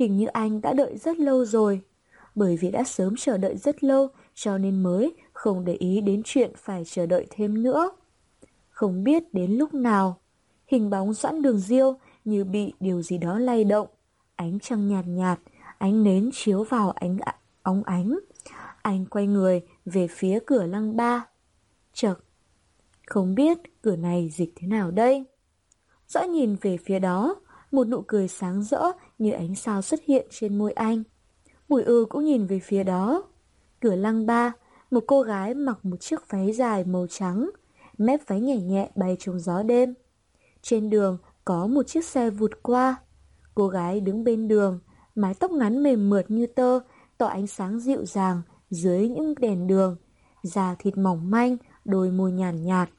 Hình 0.00 0.16
như 0.16 0.26
anh 0.26 0.60
đã 0.60 0.72
đợi 0.72 0.96
rất 0.96 1.18
lâu 1.18 1.44
rồi. 1.44 1.80
Bởi 2.34 2.56
vì 2.56 2.70
đã 2.70 2.84
sớm 2.84 3.14
chờ 3.18 3.36
đợi 3.36 3.56
rất 3.56 3.84
lâu 3.84 4.08
cho 4.34 4.58
nên 4.58 4.82
mới 4.82 5.14
không 5.32 5.64
để 5.64 5.72
ý 5.72 6.00
đến 6.00 6.22
chuyện 6.24 6.52
phải 6.56 6.82
chờ 6.86 7.06
đợi 7.06 7.26
thêm 7.30 7.62
nữa. 7.62 7.90
Không 8.68 9.04
biết 9.04 9.34
đến 9.34 9.50
lúc 9.52 9.74
nào, 9.74 10.20
hình 10.66 10.90
bóng 10.90 11.14
doãn 11.14 11.42
đường 11.42 11.58
diêu 11.58 11.98
như 12.24 12.44
bị 12.44 12.72
điều 12.80 13.02
gì 13.02 13.18
đó 13.18 13.38
lay 13.38 13.64
động. 13.64 13.88
Ánh 14.36 14.58
trăng 14.60 14.88
nhạt 14.88 15.04
nhạt, 15.08 15.40
ánh 15.78 16.02
nến 16.04 16.30
chiếu 16.32 16.64
vào 16.64 16.90
ánh 16.90 17.18
óng 17.62 17.82
ánh. 17.84 18.18
Anh 18.82 19.06
quay 19.06 19.26
người 19.26 19.62
về 19.84 20.06
phía 20.10 20.38
cửa 20.46 20.66
lăng 20.66 20.96
ba. 20.96 21.26
Chật, 21.92 22.18
không 23.06 23.34
biết 23.34 23.58
cửa 23.82 23.96
này 23.96 24.30
dịch 24.32 24.52
thế 24.56 24.66
nào 24.66 24.90
đây? 24.90 25.24
dõi 26.08 26.28
nhìn 26.28 26.56
về 26.60 26.76
phía 26.76 26.98
đó, 26.98 27.36
một 27.70 27.88
nụ 27.88 28.02
cười 28.06 28.28
sáng 28.28 28.62
rỡ 28.62 28.82
như 29.20 29.32
ánh 29.32 29.54
sao 29.54 29.82
xuất 29.82 30.00
hiện 30.04 30.26
trên 30.30 30.58
môi 30.58 30.72
anh. 30.72 31.02
Bùi 31.68 31.82
ư 31.82 32.06
cũng 32.08 32.24
nhìn 32.24 32.46
về 32.46 32.58
phía 32.58 32.84
đó. 32.84 33.22
Cửa 33.80 33.94
lăng 33.94 34.26
ba, 34.26 34.52
một 34.90 35.04
cô 35.06 35.22
gái 35.22 35.54
mặc 35.54 35.84
một 35.84 35.96
chiếc 36.00 36.30
váy 36.30 36.52
dài 36.52 36.84
màu 36.84 37.06
trắng, 37.10 37.50
mép 37.98 38.20
váy 38.26 38.40
nhẹ 38.40 38.56
nhẹ 38.56 38.90
bay 38.96 39.16
trong 39.18 39.38
gió 39.38 39.62
đêm. 39.62 39.94
Trên 40.62 40.90
đường 40.90 41.18
có 41.44 41.66
một 41.66 41.86
chiếc 41.86 42.04
xe 42.04 42.30
vụt 42.30 42.50
qua. 42.62 42.96
Cô 43.54 43.68
gái 43.68 44.00
đứng 44.00 44.24
bên 44.24 44.48
đường, 44.48 44.80
mái 45.14 45.34
tóc 45.34 45.50
ngắn 45.50 45.82
mềm 45.82 46.10
mượt 46.10 46.30
như 46.30 46.46
tơ, 46.46 46.80
tỏ 47.18 47.26
ánh 47.26 47.46
sáng 47.46 47.80
dịu 47.80 48.04
dàng 48.04 48.42
dưới 48.70 49.08
những 49.08 49.34
đèn 49.38 49.66
đường, 49.66 49.96
da 50.42 50.74
thịt 50.78 50.96
mỏng 50.96 51.30
manh, 51.30 51.56
đôi 51.84 52.10
môi 52.10 52.32
nhàn 52.32 52.62
nhạt, 52.64 52.88
nhạt. 52.88 52.96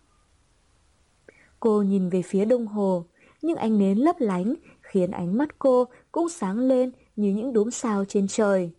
Cô 1.59 1.81
nhìn 1.81 2.09
về 2.09 2.21
phía 2.21 2.45
đồng 2.45 2.67
hồ, 2.67 3.05
nhưng 3.41 3.55
ánh 3.55 3.77
nến 3.77 3.97
lấp 3.97 4.15
lánh 4.19 4.55
khiến 4.81 5.11
ánh 5.11 5.37
mắt 5.37 5.59
cô 5.59 5.85
cũng 6.11 6.29
sáng 6.29 6.59
lên 6.59 6.91
như 7.15 7.29
những 7.29 7.53
đốm 7.53 7.71
sao 7.71 8.05
trên 8.05 8.27
trời. 8.27 8.71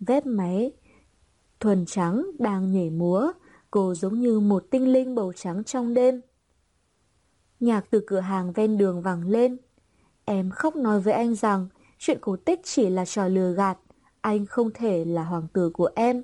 Vép 0.00 0.26
máy 0.26 0.72
thuần 1.60 1.84
trắng 1.86 2.26
đang 2.38 2.72
nhảy 2.72 2.90
múa, 2.90 3.32
cô 3.70 3.94
giống 3.94 4.20
như 4.20 4.40
một 4.40 4.64
tinh 4.70 4.92
linh 4.92 5.14
bầu 5.14 5.32
trắng 5.32 5.64
trong 5.64 5.94
đêm. 5.94 6.20
Nhạc 7.60 7.84
từ 7.90 8.02
cửa 8.06 8.20
hàng 8.20 8.52
ven 8.52 8.78
đường 8.78 9.02
vang 9.02 9.28
lên. 9.28 9.56
Em 10.24 10.50
khóc 10.50 10.76
nói 10.76 11.00
với 11.00 11.12
anh 11.14 11.34
rằng 11.34 11.68
chuyện 11.98 12.18
cổ 12.20 12.36
tích 12.36 12.60
chỉ 12.64 12.90
là 12.90 13.04
trò 13.04 13.28
lừa 13.28 13.52
gạt, 13.52 13.78
anh 14.20 14.46
không 14.46 14.70
thể 14.74 15.04
là 15.04 15.24
hoàng 15.24 15.46
tử 15.52 15.70
của 15.70 15.90
em. 15.94 16.22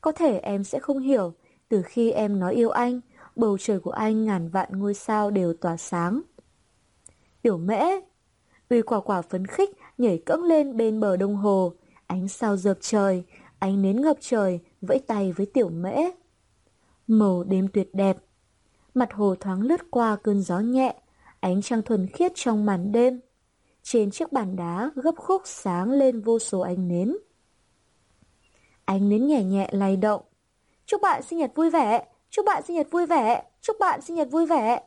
Có 0.00 0.12
thể 0.12 0.38
em 0.38 0.64
sẽ 0.64 0.78
không 0.78 0.98
hiểu, 0.98 1.32
từ 1.68 1.82
khi 1.82 2.10
em 2.10 2.40
nói 2.40 2.54
yêu 2.54 2.70
anh, 2.70 3.00
bầu 3.36 3.58
trời 3.58 3.80
của 3.80 3.90
anh 3.90 4.24
ngàn 4.24 4.48
vạn 4.48 4.68
ngôi 4.72 4.94
sao 4.94 5.30
đều 5.30 5.54
tỏa 5.54 5.76
sáng. 5.76 6.22
Tiểu 7.42 7.58
mễ, 7.58 7.82
uy 8.74 8.82
quả 8.82 9.00
quả 9.00 9.22
phấn 9.22 9.46
khích 9.46 9.70
nhảy 9.98 10.18
cẫng 10.26 10.42
lên 10.42 10.76
bên 10.76 11.00
bờ 11.00 11.16
đông 11.16 11.36
hồ, 11.36 11.72
ánh 12.06 12.28
sao 12.28 12.56
dợp 12.56 12.78
trời, 12.80 13.24
ánh 13.58 13.82
nến 13.82 14.00
ngập 14.00 14.16
trời, 14.20 14.60
vẫy 14.80 14.98
tay 14.98 15.32
với 15.32 15.46
tiểu 15.46 15.68
mễ. 15.68 15.94
Màu 17.06 17.44
đêm 17.44 17.68
tuyệt 17.72 17.88
đẹp, 17.92 18.16
mặt 18.94 19.12
hồ 19.12 19.34
thoáng 19.40 19.62
lướt 19.62 19.80
qua 19.90 20.16
cơn 20.16 20.42
gió 20.42 20.58
nhẹ, 20.58 20.94
ánh 21.40 21.62
trăng 21.62 21.82
thuần 21.82 22.06
khiết 22.06 22.32
trong 22.34 22.66
màn 22.66 22.92
đêm. 22.92 23.20
Trên 23.82 24.10
chiếc 24.10 24.32
bàn 24.32 24.56
đá 24.56 24.90
gấp 24.94 25.14
khúc 25.16 25.42
sáng 25.44 25.90
lên 25.90 26.20
vô 26.20 26.38
số 26.38 26.60
ánh 26.60 26.88
nến. 26.88 27.16
Ánh 28.84 29.08
nến 29.08 29.26
nhẹ 29.26 29.44
nhẹ 29.44 29.68
lay 29.72 29.96
động. 29.96 30.22
Chúc 30.86 31.02
bạn 31.02 31.22
sinh 31.22 31.38
nhật 31.38 31.52
vui 31.54 31.70
vẻ, 31.70 32.06
chúc 32.30 32.46
bạn 32.46 32.62
sinh 32.66 32.76
nhật 32.76 32.88
vui 32.90 33.06
vẻ, 33.06 33.44
chúc 33.60 33.76
bạn 33.80 34.00
sinh 34.02 34.16
nhật 34.16 34.28
vui 34.30 34.46
vẻ. 34.46 34.82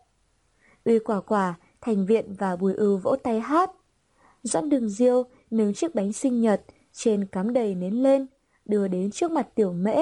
Uy 0.85 0.99
quả 0.99 1.21
quả, 1.21 1.55
thành 1.81 2.05
viện 2.05 2.35
và 2.39 2.55
bùi 2.55 2.73
ưu 2.73 2.97
vỗ 2.97 3.15
tay 3.23 3.39
hát. 3.39 3.71
Doãn 4.43 4.69
đường 4.69 4.89
diêu 4.89 5.23
nướng 5.51 5.73
chiếc 5.73 5.95
bánh 5.95 6.13
sinh 6.13 6.41
nhật, 6.41 6.61
trên 6.93 7.25
cắm 7.25 7.53
đầy 7.53 7.75
nến 7.75 7.93
lên, 7.93 8.27
đưa 8.65 8.87
đến 8.87 9.11
trước 9.11 9.31
mặt 9.31 9.47
tiểu 9.55 9.73
mễ. 9.73 9.95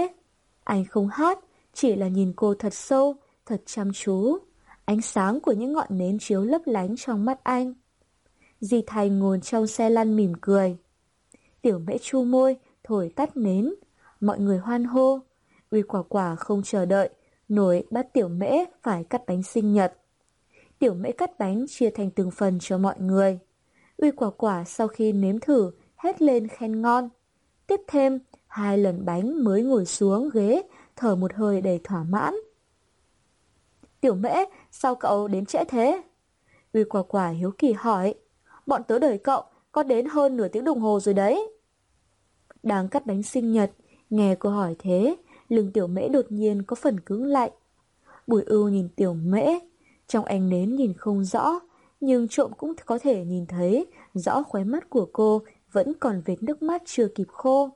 Anh 0.63 0.86
không 0.86 1.07
hát, 1.07 1.39
chỉ 1.73 1.95
là 1.95 2.07
nhìn 2.07 2.33
cô 2.36 2.53
thật 2.53 2.73
sâu, 2.73 3.15
thật 3.45 3.61
chăm 3.65 3.93
chú. 3.93 4.38
Ánh 4.86 5.01
sáng 5.01 5.39
của 5.39 5.51
những 5.51 5.73
ngọn 5.73 5.88
nến 5.89 6.19
chiếu 6.19 6.41
lấp 6.41 6.61
lánh 6.65 6.95
trong 6.97 7.25
mắt 7.25 7.43
anh. 7.43 7.73
Di 8.59 8.81
Thành 8.88 9.19
ngồi 9.19 9.39
trong 9.43 9.67
xe 9.67 9.89
lăn 9.89 10.15
mỉm 10.15 10.33
cười. 10.41 10.77
Tiểu 11.61 11.79
mễ 11.79 11.97
chu 12.01 12.23
môi, 12.23 12.55
thổi 12.83 13.11
tắt 13.15 13.38
nến. 13.38 13.73
Mọi 14.19 14.39
người 14.39 14.57
hoan 14.57 14.83
hô. 14.83 15.19
Uy 15.71 15.81
quả 15.81 16.03
quả 16.03 16.36
không 16.36 16.61
chờ 16.63 16.86
đợi, 16.86 17.09
nổi 17.49 17.83
bắt 17.91 18.13
tiểu 18.13 18.27
mễ 18.27 18.51
phải 18.81 19.03
cắt 19.03 19.21
bánh 19.27 19.43
sinh 19.43 19.73
nhật. 19.73 19.93
Tiểu 20.79 20.93
mễ 20.93 21.11
cắt 21.11 21.39
bánh 21.39 21.65
chia 21.69 21.89
thành 21.89 22.11
từng 22.11 22.31
phần 22.31 22.57
cho 22.61 22.77
mọi 22.77 22.95
người. 22.99 23.39
Uy 23.97 24.11
quả 24.11 24.29
quả 24.29 24.63
sau 24.63 24.87
khi 24.87 25.11
nếm 25.11 25.39
thử, 25.39 25.71
hét 25.95 26.21
lên 26.21 26.47
khen 26.47 26.81
ngon. 26.81 27.09
Tiếp 27.67 27.81
thêm, 27.87 28.19
hai 28.47 28.77
lần 28.77 29.05
bánh 29.05 29.43
mới 29.43 29.63
ngồi 29.63 29.85
xuống 29.85 30.29
ghế, 30.33 30.63
thở 30.95 31.15
một 31.15 31.33
hơi 31.33 31.61
đầy 31.61 31.79
thỏa 31.83 32.03
mãn. 32.03 32.33
Tiểu 34.01 34.15
mễ, 34.15 34.35
sao 34.71 34.95
cậu 34.95 35.27
đến 35.27 35.45
trễ 35.45 35.65
thế? 35.65 36.01
Uy 36.73 36.83
quả 36.83 37.03
quả 37.03 37.29
hiếu 37.29 37.51
kỳ 37.57 37.73
hỏi. 37.73 38.13
Bọn 38.65 38.81
tớ 38.87 38.99
đợi 38.99 39.17
cậu, 39.17 39.43
có 39.71 39.83
đến 39.83 40.05
hơn 40.05 40.37
nửa 40.37 40.47
tiếng 40.47 40.63
đồng 40.63 40.79
hồ 40.79 40.99
rồi 40.99 41.13
đấy. 41.13 41.49
Đang 42.63 42.87
cắt 42.87 43.05
bánh 43.05 43.23
sinh 43.23 43.51
nhật, 43.51 43.71
nghe 44.09 44.35
cô 44.35 44.49
hỏi 44.49 44.75
thế, 44.79 45.15
lưng 45.49 45.71
tiểu 45.71 45.87
mễ 45.87 46.07
đột 46.07 46.25
nhiên 46.29 46.63
có 46.63 46.75
phần 46.75 46.99
cứng 46.99 47.25
lạnh. 47.25 47.51
Bùi 48.27 48.43
ưu 48.43 48.69
nhìn 48.69 48.89
tiểu 48.95 49.13
mễ, 49.13 49.45
trong 50.07 50.25
ánh 50.25 50.49
nến 50.49 50.75
nhìn 50.75 50.93
không 50.93 51.23
rõ, 51.23 51.59
nhưng 51.99 52.27
trộm 52.27 52.51
cũng 52.57 52.73
có 52.85 52.99
thể 52.99 53.25
nhìn 53.25 53.45
thấy 53.45 53.85
rõ 54.13 54.43
khóe 54.43 54.63
mắt 54.63 54.89
của 54.89 55.09
cô 55.13 55.41
vẫn 55.71 55.93
còn 55.99 56.21
vết 56.25 56.43
nước 56.43 56.61
mắt 56.63 56.81
chưa 56.85 57.07
kịp 57.07 57.27
khô. 57.27 57.69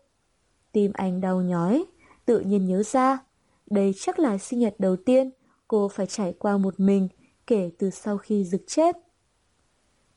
Tim 0.71 0.91
anh 0.93 1.21
đau 1.21 1.41
nhói, 1.41 1.85
tự 2.25 2.39
nhiên 2.39 2.65
nhớ 2.65 2.83
ra, 2.83 3.17
đây 3.65 3.93
chắc 3.97 4.19
là 4.19 4.37
sinh 4.37 4.59
nhật 4.59 4.75
đầu 4.79 4.95
tiên 4.95 5.31
cô 5.67 5.87
phải 5.87 6.07
trải 6.07 6.33
qua 6.39 6.57
một 6.57 6.79
mình 6.79 7.07
kể 7.47 7.71
từ 7.77 7.89
sau 7.89 8.17
khi 8.17 8.43
rực 8.43 8.61
chết. 8.67 8.95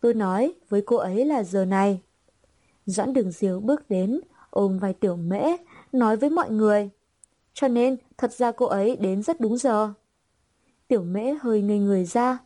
Tôi 0.01 0.15
nói 0.15 0.55
với 0.69 0.83
cô 0.87 0.97
ấy 0.97 1.25
là 1.25 1.43
giờ 1.43 1.65
này. 1.65 2.03
Doãn 2.87 3.13
đường 3.13 3.31
diếu 3.31 3.61
bước 3.61 3.91
đến, 3.91 4.21
ôm 4.51 4.79
vai 4.79 4.95
tiểu 4.95 5.17
mễ, 5.17 5.57
nói 5.93 6.17
với 6.17 6.31
mọi 6.31 6.51
người. 6.51 6.91
Cho 7.55 7.69
nên, 7.69 7.97
thật 8.19 8.33
ra 8.33 8.53
cô 8.53 8.67
ấy 8.67 8.97
đến 8.97 9.23
rất 9.23 9.41
đúng 9.41 9.57
giờ. 9.57 9.93
Tiểu 10.89 11.03
mễ 11.03 11.35
hơi 11.41 11.63
ngây 11.63 11.79
người 11.79 12.05
ra. 12.05 12.39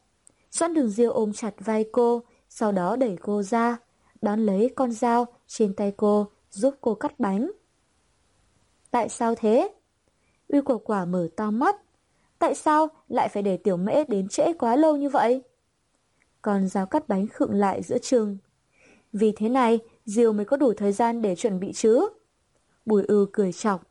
Doãn 0.57 0.75
đường 0.75 0.89
diêu 0.89 1.11
ôm 1.11 1.33
chặt 1.33 1.55
vai 1.59 1.85
cô, 1.93 2.23
sau 2.49 2.73
đó 2.73 2.97
đẩy 2.97 3.17
cô 3.21 3.43
ra, 3.43 3.77
đón 4.23 4.47
lấy 4.47 4.71
con 4.77 4.93
dao 4.93 5.27
trên 5.47 5.75
tay 5.75 5.93
cô, 5.97 6.31
giúp 6.51 6.75
cô 6.81 6.95
cắt 6.95 7.21
bánh. 7.21 7.51
Tại 8.91 9.09
sao 9.09 9.35
thế? 9.35 9.75
Uy 10.49 10.61
quả 10.61 10.77
quả 10.85 11.05
mở 11.05 11.29
to 11.37 11.51
mắt. 11.51 11.77
Tại 12.39 12.55
sao 12.55 12.89
lại 13.09 13.29
phải 13.29 13.43
để 13.43 13.57
tiểu 13.57 13.77
mễ 13.77 14.05
đến 14.05 14.29
trễ 14.29 14.53
quá 14.53 14.77
lâu 14.77 14.97
như 14.97 15.09
vậy? 15.09 15.43
Con 16.43 16.69
dao 16.69 16.87
cắt 16.87 17.09
bánh 17.09 17.27
khựng 17.27 17.53
lại 17.53 17.83
giữa 17.83 17.99
chừng. 17.99 18.39
Vì 19.13 19.33
thế 19.37 19.49
này, 19.49 19.79
Diêu 20.05 20.33
mới 20.33 20.45
có 20.45 20.57
đủ 20.57 20.73
thời 20.77 20.93
gian 20.93 21.23
để 21.23 21.35
chuẩn 21.37 21.61
bị 21.61 21.73
chứ. 21.73 22.09
Bùi 22.87 23.05
ư 23.05 23.27
cười 23.33 23.53
chọc. 23.53 23.83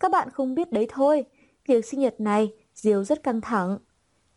Các 0.00 0.10
bạn 0.10 0.30
không 0.30 0.54
biết 0.54 0.72
đấy 0.72 0.86
thôi, 0.90 1.24
việc 1.66 1.86
sinh 1.86 2.00
nhật 2.00 2.20
này 2.20 2.52
Diêu 2.74 3.04
rất 3.04 3.22
căng 3.22 3.40
thẳng. 3.40 3.78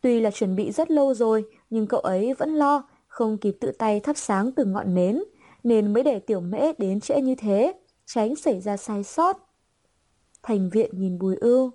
Tuy 0.02 0.22
là 0.22 0.32
chuẩn 0.32 0.56
bị 0.56 0.72
rất 0.72 0.92
lâu 0.92 1.14
rồi, 1.14 1.46
nhưng 1.70 1.88
cậu 1.88 2.00
ấy 2.00 2.34
vẫn 2.34 2.56
lo, 2.56 2.84
không 3.08 3.38
kịp 3.38 3.58
tự 3.60 3.72
tay 3.72 4.00
thắp 4.00 4.18
sáng 4.18 4.52
từng 4.52 4.74
ngọn 4.74 4.94
nến, 4.94 5.24
nên 5.64 5.94
mới 5.94 6.04
để 6.04 6.20
tiểu 6.20 6.42
mễ 6.42 6.74
đến 6.78 7.00
trễ 7.00 7.22
như 7.22 7.36
thế, 7.36 7.74
tránh 8.06 8.36
xảy 8.36 8.62
ra 8.62 8.78
sai 8.78 9.04
sót. 9.04 9.38
Thành 10.44 10.70
viện 10.70 11.00
nhìn 11.00 11.20
bùi 11.20 11.36
ưu, 11.36 11.72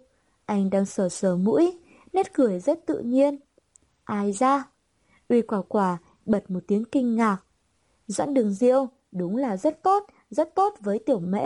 anh 0.47 0.71
đang 0.71 0.87
sờ 0.87 1.09
sờ 1.09 1.37
mũi, 1.37 1.79
nét 2.13 2.33
cười 2.35 2.61
rất 2.61 2.87
tự 2.87 2.99
nhiên. 2.99 3.39
Ai 4.05 4.33
ra? 4.33 4.65
Uy 5.29 5.43
quả 5.43 5.63
quả 5.69 5.99
bật 6.27 6.51
một 6.51 6.61
tiếng 6.67 6.85
kinh 6.85 7.17
ngạc. 7.17 7.39
Doãn 8.07 8.35
đường 8.35 8.53
diêu 8.53 8.89
đúng 9.13 9.37
là 9.37 9.57
rất 9.57 9.83
tốt, 9.83 10.07
rất 10.31 10.55
tốt 10.55 10.75
với 10.81 10.99
tiểu 10.99 11.19
mễ. 11.19 11.45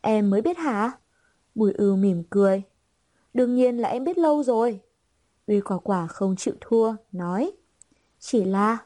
Em 0.00 0.30
mới 0.30 0.42
biết 0.42 0.58
hả? 0.58 0.92
Bùi 1.54 1.72
ưu 1.72 1.96
mỉm 1.96 2.22
cười. 2.30 2.62
Đương 3.34 3.54
nhiên 3.54 3.78
là 3.78 3.88
em 3.88 4.04
biết 4.04 4.18
lâu 4.18 4.42
rồi. 4.42 4.80
Uy 5.46 5.60
quả 5.60 5.78
quả 5.78 6.06
không 6.06 6.36
chịu 6.36 6.54
thua, 6.60 6.94
nói. 7.12 7.52
Chỉ 8.18 8.44
là... 8.44 8.78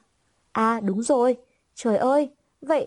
À 0.53 0.81
đúng 0.81 1.03
rồi, 1.03 1.37
trời 1.75 1.97
ơi, 1.97 2.31
vậy... 2.61 2.87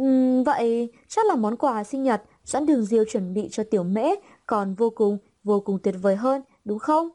Uhm, 0.00 0.44
vậy 0.44 0.92
chắc 1.08 1.26
là 1.26 1.36
món 1.36 1.56
quà 1.56 1.84
sinh 1.84 2.02
nhật 2.02 2.22
Doãn 2.44 2.66
đường 2.66 2.84
diêu 2.84 3.04
chuẩn 3.04 3.34
bị 3.34 3.48
cho 3.50 3.64
tiểu 3.70 3.82
mễ 3.82 4.06
còn 4.46 4.74
vô 4.74 4.90
cùng, 4.90 5.18
vô 5.44 5.60
cùng 5.60 5.78
tuyệt 5.82 5.94
vời 6.02 6.16
hơn, 6.16 6.42
đúng 6.64 6.78
không? 6.78 7.08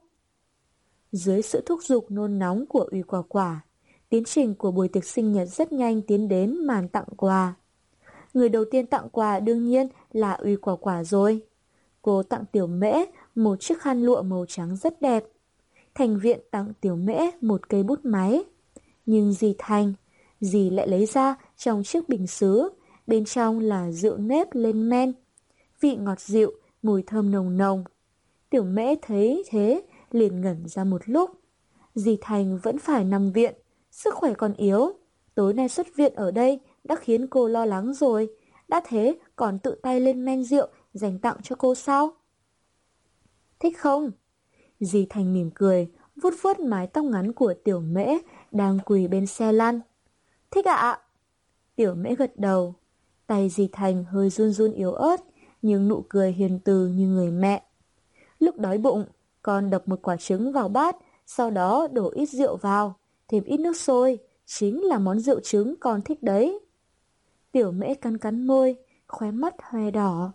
Dưới 1.11 1.41
sự 1.41 1.63
thúc 1.65 1.79
giục 1.84 2.11
nôn 2.11 2.39
nóng 2.39 2.65
của 2.65 2.88
uy 2.91 3.01
quả 3.01 3.21
quả, 3.21 3.61
tiến 4.09 4.23
trình 4.23 4.55
của 4.55 4.71
buổi 4.71 4.88
tiệc 4.88 5.05
sinh 5.05 5.31
nhật 5.31 5.47
rất 5.49 5.71
nhanh 5.71 6.01
tiến 6.01 6.27
đến 6.27 6.65
màn 6.67 6.88
tặng 6.88 7.07
quà. 7.17 7.55
Người 8.34 8.49
đầu 8.49 8.65
tiên 8.71 8.88
tặng 8.88 9.09
quà 9.09 9.39
đương 9.39 9.65
nhiên 9.65 9.88
là 10.11 10.31
uy 10.34 10.55
quả 10.55 10.75
quả 10.75 11.03
rồi. 11.03 11.41
Cô 12.01 12.23
tặng 12.23 12.43
tiểu 12.51 12.67
mễ 12.67 12.93
một 13.36 13.59
chiếc 13.59 13.81
khăn 13.81 14.03
lụa 14.03 14.21
màu 14.21 14.45
trắng 14.47 14.75
rất 14.75 15.01
đẹp. 15.01 15.23
Thành 15.95 16.19
viện 16.19 16.39
tặng 16.51 16.73
tiểu 16.81 16.95
mễ 16.95 17.19
một 17.41 17.69
cây 17.69 17.84
bút 17.84 17.99
máy. 18.03 18.43
Nhưng 19.05 19.34
dì 19.34 19.55
Thành, 19.57 19.93
dì 20.41 20.69
lại 20.69 20.88
lấy 20.88 21.05
ra 21.05 21.36
trong 21.57 21.84
chiếc 21.84 22.09
bình 22.09 22.27
sứ, 22.27 22.69
bên 23.07 23.25
trong 23.25 23.59
là 23.59 23.91
rượu 23.91 24.17
nếp 24.17 24.47
lên 24.53 24.89
men. 24.89 25.13
Vị 25.81 25.95
ngọt 25.95 26.19
dịu, 26.19 26.51
mùi 26.81 27.03
thơm 27.03 27.31
nồng 27.31 27.57
nồng. 27.57 27.84
Tiểu 28.49 28.63
mễ 28.63 28.95
thấy 29.01 29.43
thế, 29.49 29.81
liền 30.11 30.41
ngẩn 30.41 30.67
ra 30.67 30.84
một 30.84 31.01
lúc. 31.05 31.31
Dì 31.95 32.17
Thành 32.21 32.59
vẫn 32.63 32.79
phải 32.79 33.03
nằm 33.03 33.31
viện, 33.31 33.53
sức 33.91 34.13
khỏe 34.13 34.34
còn 34.34 34.53
yếu. 34.53 34.91
Tối 35.36 35.53
nay 35.53 35.69
xuất 35.69 35.88
viện 35.95 36.13
ở 36.15 36.31
đây 36.31 36.59
đã 36.84 36.95
khiến 36.95 37.27
cô 37.27 37.47
lo 37.47 37.65
lắng 37.65 37.93
rồi. 37.93 38.29
Đã 38.67 38.81
thế 38.88 39.15
còn 39.36 39.59
tự 39.59 39.75
tay 39.81 39.99
lên 39.99 40.25
men 40.25 40.43
rượu 40.43 40.67
dành 40.93 41.19
tặng 41.19 41.38
cho 41.43 41.55
cô 41.55 41.75
sao? 41.75 42.11
Thích 43.64 43.80
không? 43.80 44.11
Dì 44.80 45.05
Thành 45.09 45.34
mỉm 45.34 45.49
cười, 45.55 45.88
vuốt 46.16 46.34
vuốt 46.41 46.59
mái 46.59 46.88
tóc 46.88 47.05
ngắn 47.05 47.34
của 47.34 47.53
tiểu 47.64 47.80
mễ 47.80 48.07
đang 48.51 48.80
quỳ 48.86 49.07
bên 49.07 49.26
xe 49.26 49.51
lăn. 49.51 49.80
Thích 50.51 50.66
ạ! 50.66 50.99
Tiểu 51.76 51.95
mễ 51.95 52.16
gật 52.16 52.39
đầu. 52.39 52.76
Tay 53.28 53.49
dì 53.49 53.68
Thành 53.72 54.03
hơi 54.03 54.30
run 54.30 54.51
run 54.51 54.74
yếu 54.74 54.91
ớt, 54.91 55.22
nhưng 55.61 55.88
nụ 55.88 56.05
cười 56.09 56.32
hiền 56.32 56.59
từ 56.59 56.88
như 56.88 57.07
người 57.07 57.32
mẹ. 57.32 57.64
Lúc 58.39 58.59
đói 58.59 58.78
bụng, 58.78 59.05
con 59.41 59.70
đập 59.70 59.88
một 59.88 59.99
quả 60.01 60.18
trứng 60.18 60.51
vào 60.51 60.70
bát, 60.70 60.95
sau 61.26 61.51
đó 61.51 61.88
đổ 61.91 62.11
ít 62.16 62.30
rượu 62.30 62.57
vào, 62.57 62.95
thêm 63.28 63.43
ít 63.43 63.59
nước 63.59 63.78
sôi, 63.78 64.20
chính 64.45 64.84
là 64.84 64.99
món 64.99 65.20
rượu 65.20 65.39
trứng 65.39 65.76
con 65.80 66.01
thích 66.01 66.24
đấy. 66.24 66.59
Tiểu 67.51 67.72
mễ 67.72 67.93
cắn 67.93 68.18
cắn 68.18 68.47
môi, 68.47 68.76
khóe 69.07 69.32
mắt 69.32 69.55
hoe 69.61 69.91
đỏ. 69.91 70.32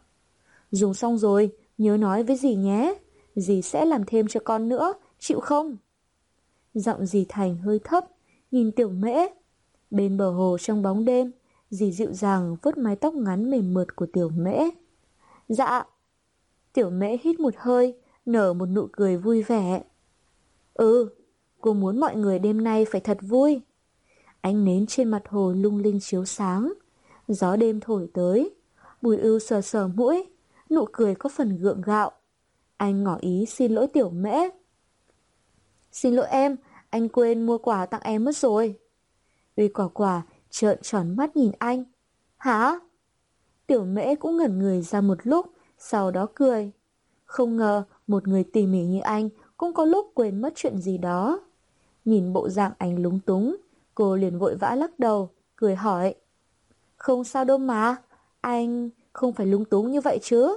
Dùng 0.70 0.94
xong 0.94 1.18
rồi, 1.18 1.52
nhớ 1.78 1.96
nói 1.96 2.22
với 2.22 2.36
dì 2.36 2.54
nhé, 2.54 2.94
dì 3.40 3.62
sẽ 3.62 3.84
làm 3.84 4.04
thêm 4.06 4.26
cho 4.28 4.40
con 4.44 4.68
nữa, 4.68 4.94
chịu 5.18 5.40
không? 5.40 5.76
Giọng 6.74 7.06
dì 7.06 7.26
Thành 7.28 7.56
hơi 7.56 7.78
thấp, 7.84 8.04
nhìn 8.50 8.72
tiểu 8.72 8.88
mễ. 8.88 9.26
Bên 9.90 10.16
bờ 10.16 10.30
hồ 10.30 10.56
trong 10.60 10.82
bóng 10.82 11.04
đêm, 11.04 11.32
dì 11.70 11.92
dịu 11.92 12.12
dàng 12.12 12.56
vuốt 12.62 12.78
mái 12.78 12.96
tóc 12.96 13.14
ngắn 13.14 13.50
mềm 13.50 13.74
mượt 13.74 13.96
của 13.96 14.06
tiểu 14.06 14.28
mễ. 14.28 14.58
Dạ. 15.48 15.84
Tiểu 16.72 16.90
mễ 16.90 17.16
hít 17.22 17.40
một 17.40 17.54
hơi, 17.56 17.94
nở 18.26 18.52
một 18.52 18.66
nụ 18.66 18.88
cười 18.92 19.16
vui 19.16 19.42
vẻ. 19.42 19.82
Ừ, 20.74 21.08
cô 21.60 21.72
muốn 21.72 22.00
mọi 22.00 22.16
người 22.16 22.38
đêm 22.38 22.64
nay 22.64 22.84
phải 22.90 23.00
thật 23.00 23.18
vui. 23.20 23.60
Ánh 24.40 24.64
nến 24.64 24.86
trên 24.86 25.08
mặt 25.08 25.22
hồ 25.28 25.52
lung 25.52 25.78
linh 25.78 26.00
chiếu 26.00 26.24
sáng. 26.24 26.72
Gió 27.28 27.56
đêm 27.56 27.80
thổi 27.80 28.08
tới. 28.14 28.54
Bùi 29.02 29.18
ưu 29.18 29.38
sờ 29.38 29.60
sờ 29.60 29.88
mũi, 29.88 30.26
nụ 30.70 30.84
cười 30.92 31.14
có 31.14 31.30
phần 31.36 31.58
gượng 31.58 31.82
gạo. 31.82 32.12
Anh 32.78 33.04
ngỏ 33.04 33.16
ý 33.20 33.46
xin 33.46 33.72
lỗi 33.72 33.86
tiểu 33.86 34.10
mễ. 34.10 34.48
Xin 35.92 36.14
lỗi 36.14 36.26
em, 36.30 36.56
anh 36.90 37.08
quên 37.08 37.46
mua 37.46 37.58
quà 37.58 37.86
tặng 37.86 38.00
em 38.04 38.24
mất 38.24 38.36
rồi. 38.36 38.78
Uy 39.56 39.68
quả 39.68 39.88
quả 39.88 40.22
trợn 40.50 40.78
tròn 40.82 41.16
mắt 41.16 41.36
nhìn 41.36 41.52
anh. 41.58 41.84
Hả? 42.36 42.80
Tiểu 43.66 43.84
mễ 43.84 44.14
cũng 44.14 44.36
ngẩn 44.36 44.58
người 44.58 44.82
ra 44.82 45.00
một 45.00 45.18
lúc, 45.22 45.46
sau 45.78 46.10
đó 46.10 46.26
cười. 46.34 46.72
Không 47.24 47.56
ngờ 47.56 47.84
một 48.06 48.28
người 48.28 48.44
tỉ 48.44 48.66
mỉ 48.66 48.84
như 48.84 49.00
anh 49.00 49.28
cũng 49.56 49.72
có 49.74 49.84
lúc 49.84 50.10
quên 50.14 50.40
mất 50.40 50.52
chuyện 50.56 50.78
gì 50.78 50.98
đó. 50.98 51.40
Nhìn 52.04 52.32
bộ 52.32 52.48
dạng 52.48 52.72
anh 52.78 53.02
lúng 53.02 53.20
túng, 53.20 53.56
cô 53.94 54.16
liền 54.16 54.38
vội 54.38 54.56
vã 54.56 54.74
lắc 54.74 54.98
đầu, 54.98 55.30
cười 55.56 55.74
hỏi. 55.74 56.14
Không 56.96 57.24
sao 57.24 57.44
đâu 57.44 57.58
mà, 57.58 57.96
anh 58.40 58.90
không 59.12 59.32
phải 59.32 59.46
lúng 59.46 59.64
túng 59.64 59.90
như 59.90 60.00
vậy 60.00 60.18
chứ. 60.22 60.56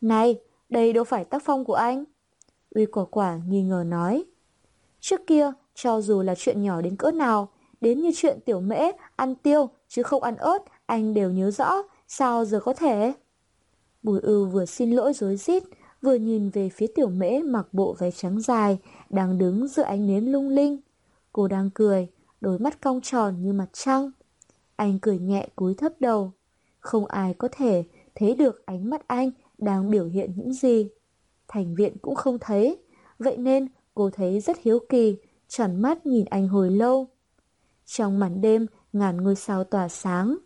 Này, 0.00 0.40
đây 0.72 0.92
đâu 0.92 1.04
phải 1.04 1.24
tác 1.24 1.42
phong 1.44 1.64
của 1.64 1.74
anh. 1.74 2.04
Uy 2.70 2.86
quả 2.86 3.04
quả 3.04 3.38
nghi 3.48 3.62
ngờ 3.62 3.84
nói. 3.86 4.24
Trước 5.00 5.20
kia, 5.26 5.52
cho 5.74 6.00
dù 6.00 6.22
là 6.22 6.34
chuyện 6.34 6.62
nhỏ 6.62 6.80
đến 6.80 6.96
cỡ 6.96 7.10
nào, 7.10 7.48
đến 7.80 8.00
như 8.00 8.10
chuyện 8.14 8.38
tiểu 8.44 8.60
mễ, 8.60 8.92
ăn 9.16 9.34
tiêu, 9.34 9.68
chứ 9.88 10.02
không 10.02 10.22
ăn 10.22 10.36
ớt, 10.36 10.58
anh 10.86 11.14
đều 11.14 11.30
nhớ 11.30 11.50
rõ, 11.50 11.82
sao 12.08 12.44
giờ 12.44 12.60
có 12.60 12.72
thể? 12.72 13.12
Bùi 14.02 14.20
ưu 14.20 14.46
vừa 14.46 14.66
xin 14.66 14.90
lỗi 14.90 15.12
dối 15.12 15.36
rít 15.36 15.62
vừa 16.02 16.14
nhìn 16.14 16.50
về 16.50 16.68
phía 16.68 16.86
tiểu 16.94 17.08
mễ 17.08 17.42
mặc 17.42 17.68
bộ 17.72 17.96
váy 17.98 18.12
trắng 18.12 18.40
dài, 18.40 18.78
đang 19.10 19.38
đứng 19.38 19.68
giữa 19.68 19.82
ánh 19.82 20.06
nến 20.06 20.24
lung 20.24 20.48
linh. 20.48 20.80
Cô 21.32 21.48
đang 21.48 21.70
cười, 21.74 22.08
đôi 22.40 22.58
mắt 22.58 22.80
cong 22.80 23.00
tròn 23.00 23.42
như 23.42 23.52
mặt 23.52 23.68
trăng. 23.72 24.10
Anh 24.76 24.98
cười 24.98 25.18
nhẹ 25.18 25.48
cúi 25.56 25.74
thấp 25.74 25.92
đầu. 26.00 26.32
Không 26.80 27.06
ai 27.06 27.34
có 27.34 27.48
thể 27.52 27.84
thấy 28.14 28.34
được 28.34 28.66
ánh 28.66 28.90
mắt 28.90 29.08
anh 29.08 29.30
đang 29.62 29.90
biểu 29.90 30.06
hiện 30.06 30.32
những 30.36 30.52
gì. 30.52 30.88
Thành 31.48 31.74
viện 31.74 31.96
cũng 32.02 32.14
không 32.14 32.38
thấy, 32.38 32.78
vậy 33.18 33.36
nên 33.36 33.68
cô 33.94 34.10
thấy 34.10 34.40
rất 34.40 34.56
hiếu 34.62 34.78
kỳ, 34.88 35.16
tròn 35.48 35.82
mắt 35.82 36.06
nhìn 36.06 36.24
anh 36.24 36.48
hồi 36.48 36.70
lâu. 36.70 37.06
Trong 37.86 38.18
màn 38.18 38.40
đêm, 38.40 38.66
ngàn 38.92 39.16
ngôi 39.16 39.36
sao 39.36 39.64
tỏa 39.64 39.88
sáng. 39.88 40.38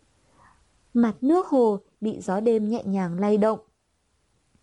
Mặt 0.95 1.15
nước 1.21 1.47
hồ 1.47 1.79
bị 2.01 2.21
gió 2.21 2.41
đêm 2.41 2.69
nhẹ 2.69 2.83
nhàng 2.85 3.21
lay 3.21 3.39
động. 3.39 3.59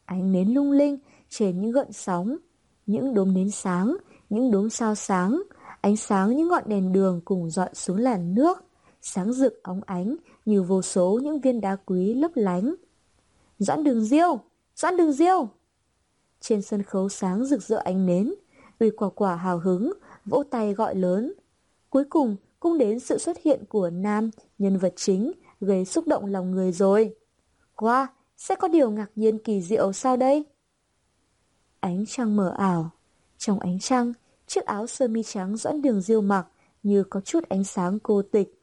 Ánh 0.06 0.32
nến 0.32 0.50
lung 0.54 0.72
linh 0.72 0.98
trên 1.30 1.62
những 1.62 1.72
gợn 1.72 1.92
sóng, 1.92 2.38
những 2.86 3.14
đốm 3.14 3.34
nến 3.34 3.52
sáng, 3.52 3.98
những 4.30 4.52
đốm 4.52 4.70
sao 4.70 4.96
sáng, 4.96 5.44
ánh 5.82 5.98
sáng 5.98 6.38
những 6.38 6.48
ngọn 6.48 6.64
đèn 6.66 6.94
đường 6.94 7.22
cùng 7.26 7.50
dọi 7.50 7.70
xuống 7.74 7.98
làn 7.98 8.36
nước, 8.36 8.64
sáng 9.02 9.34
rực 9.34 9.64
óng 9.64 9.82
ánh 9.86 10.16
như 10.46 10.64
vô 10.64 10.82
số 10.82 11.20
những 11.24 11.40
viên 11.40 11.62
đá 11.62 11.76
quý 11.76 12.14
lấp 12.14 12.32
lánh. 12.36 12.76
Doãn 13.60 13.84
đường 13.84 14.06
diêu! 14.06 14.40
Doãn 14.76 14.98
đường 14.98 15.12
diêu! 15.12 15.50
Trên 16.40 16.62
sân 16.62 16.84
khấu 16.84 17.10
sáng 17.10 17.46
rực 17.46 17.62
rỡ 17.62 17.78
ánh 17.78 18.06
nến, 18.06 18.34
uy 18.80 18.90
quả 18.90 19.10
quả 19.10 19.36
hào 19.36 19.60
hứng, 19.60 19.94
vỗ 20.26 20.44
tay 20.52 20.74
gọi 20.74 20.96
lớn. 20.96 21.34
Cuối 21.90 22.04
cùng 22.10 22.36
cũng 22.60 22.78
đến 22.78 23.00
sự 23.00 23.18
xuất 23.18 23.38
hiện 23.44 23.64
của 23.70 23.90
Nam, 23.90 24.30
nhân 24.58 24.78
vật 24.78 24.94
chính, 24.96 25.32
gây 25.62 25.86
xúc 25.86 26.08
động 26.08 26.26
lòng 26.26 26.52
người 26.52 26.72
rồi. 26.72 27.16
Wow, 27.76 28.08
sẽ 28.38 28.56
có 28.56 28.68
điều 28.68 28.92
ngạc 28.92 29.12
nhiên 29.16 29.40
kỳ 29.40 29.62
diệu 29.62 29.94
sao 29.94 30.18
đây? 30.18 30.46
Ánh 31.80 32.06
trăng 32.08 32.36
mở 32.36 32.54
ảo. 32.58 32.90
Trong 33.38 33.60
ánh 33.60 33.80
trăng, 33.80 34.14
chiếc 34.48 34.66
áo 34.66 34.88
sơ 34.88 35.08
mi 35.08 35.24
trắng 35.24 35.58
doãn 35.58 35.82
đường 35.82 36.02
diêu 36.02 36.22
mặc 36.22 36.48
như 36.84 37.04
có 37.04 37.22
chút 37.22 37.50
ánh 37.50 37.64
sáng 37.64 38.00
cô 38.00 38.22
tịch. 38.22 38.62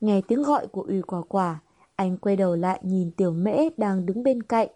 Nghe 0.00 0.20
tiếng 0.28 0.42
gọi 0.42 0.66
của 0.66 0.82
ủy 0.82 1.02
quả 1.02 1.22
quả, 1.28 1.60
anh 1.98 2.16
quay 2.16 2.36
đầu 2.36 2.56
lại 2.56 2.80
nhìn 2.82 3.10
tiểu 3.10 3.32
mễ 3.32 3.68
đang 3.76 4.06
đứng 4.06 4.22
bên 4.22 4.42
cạnh. 4.42 4.68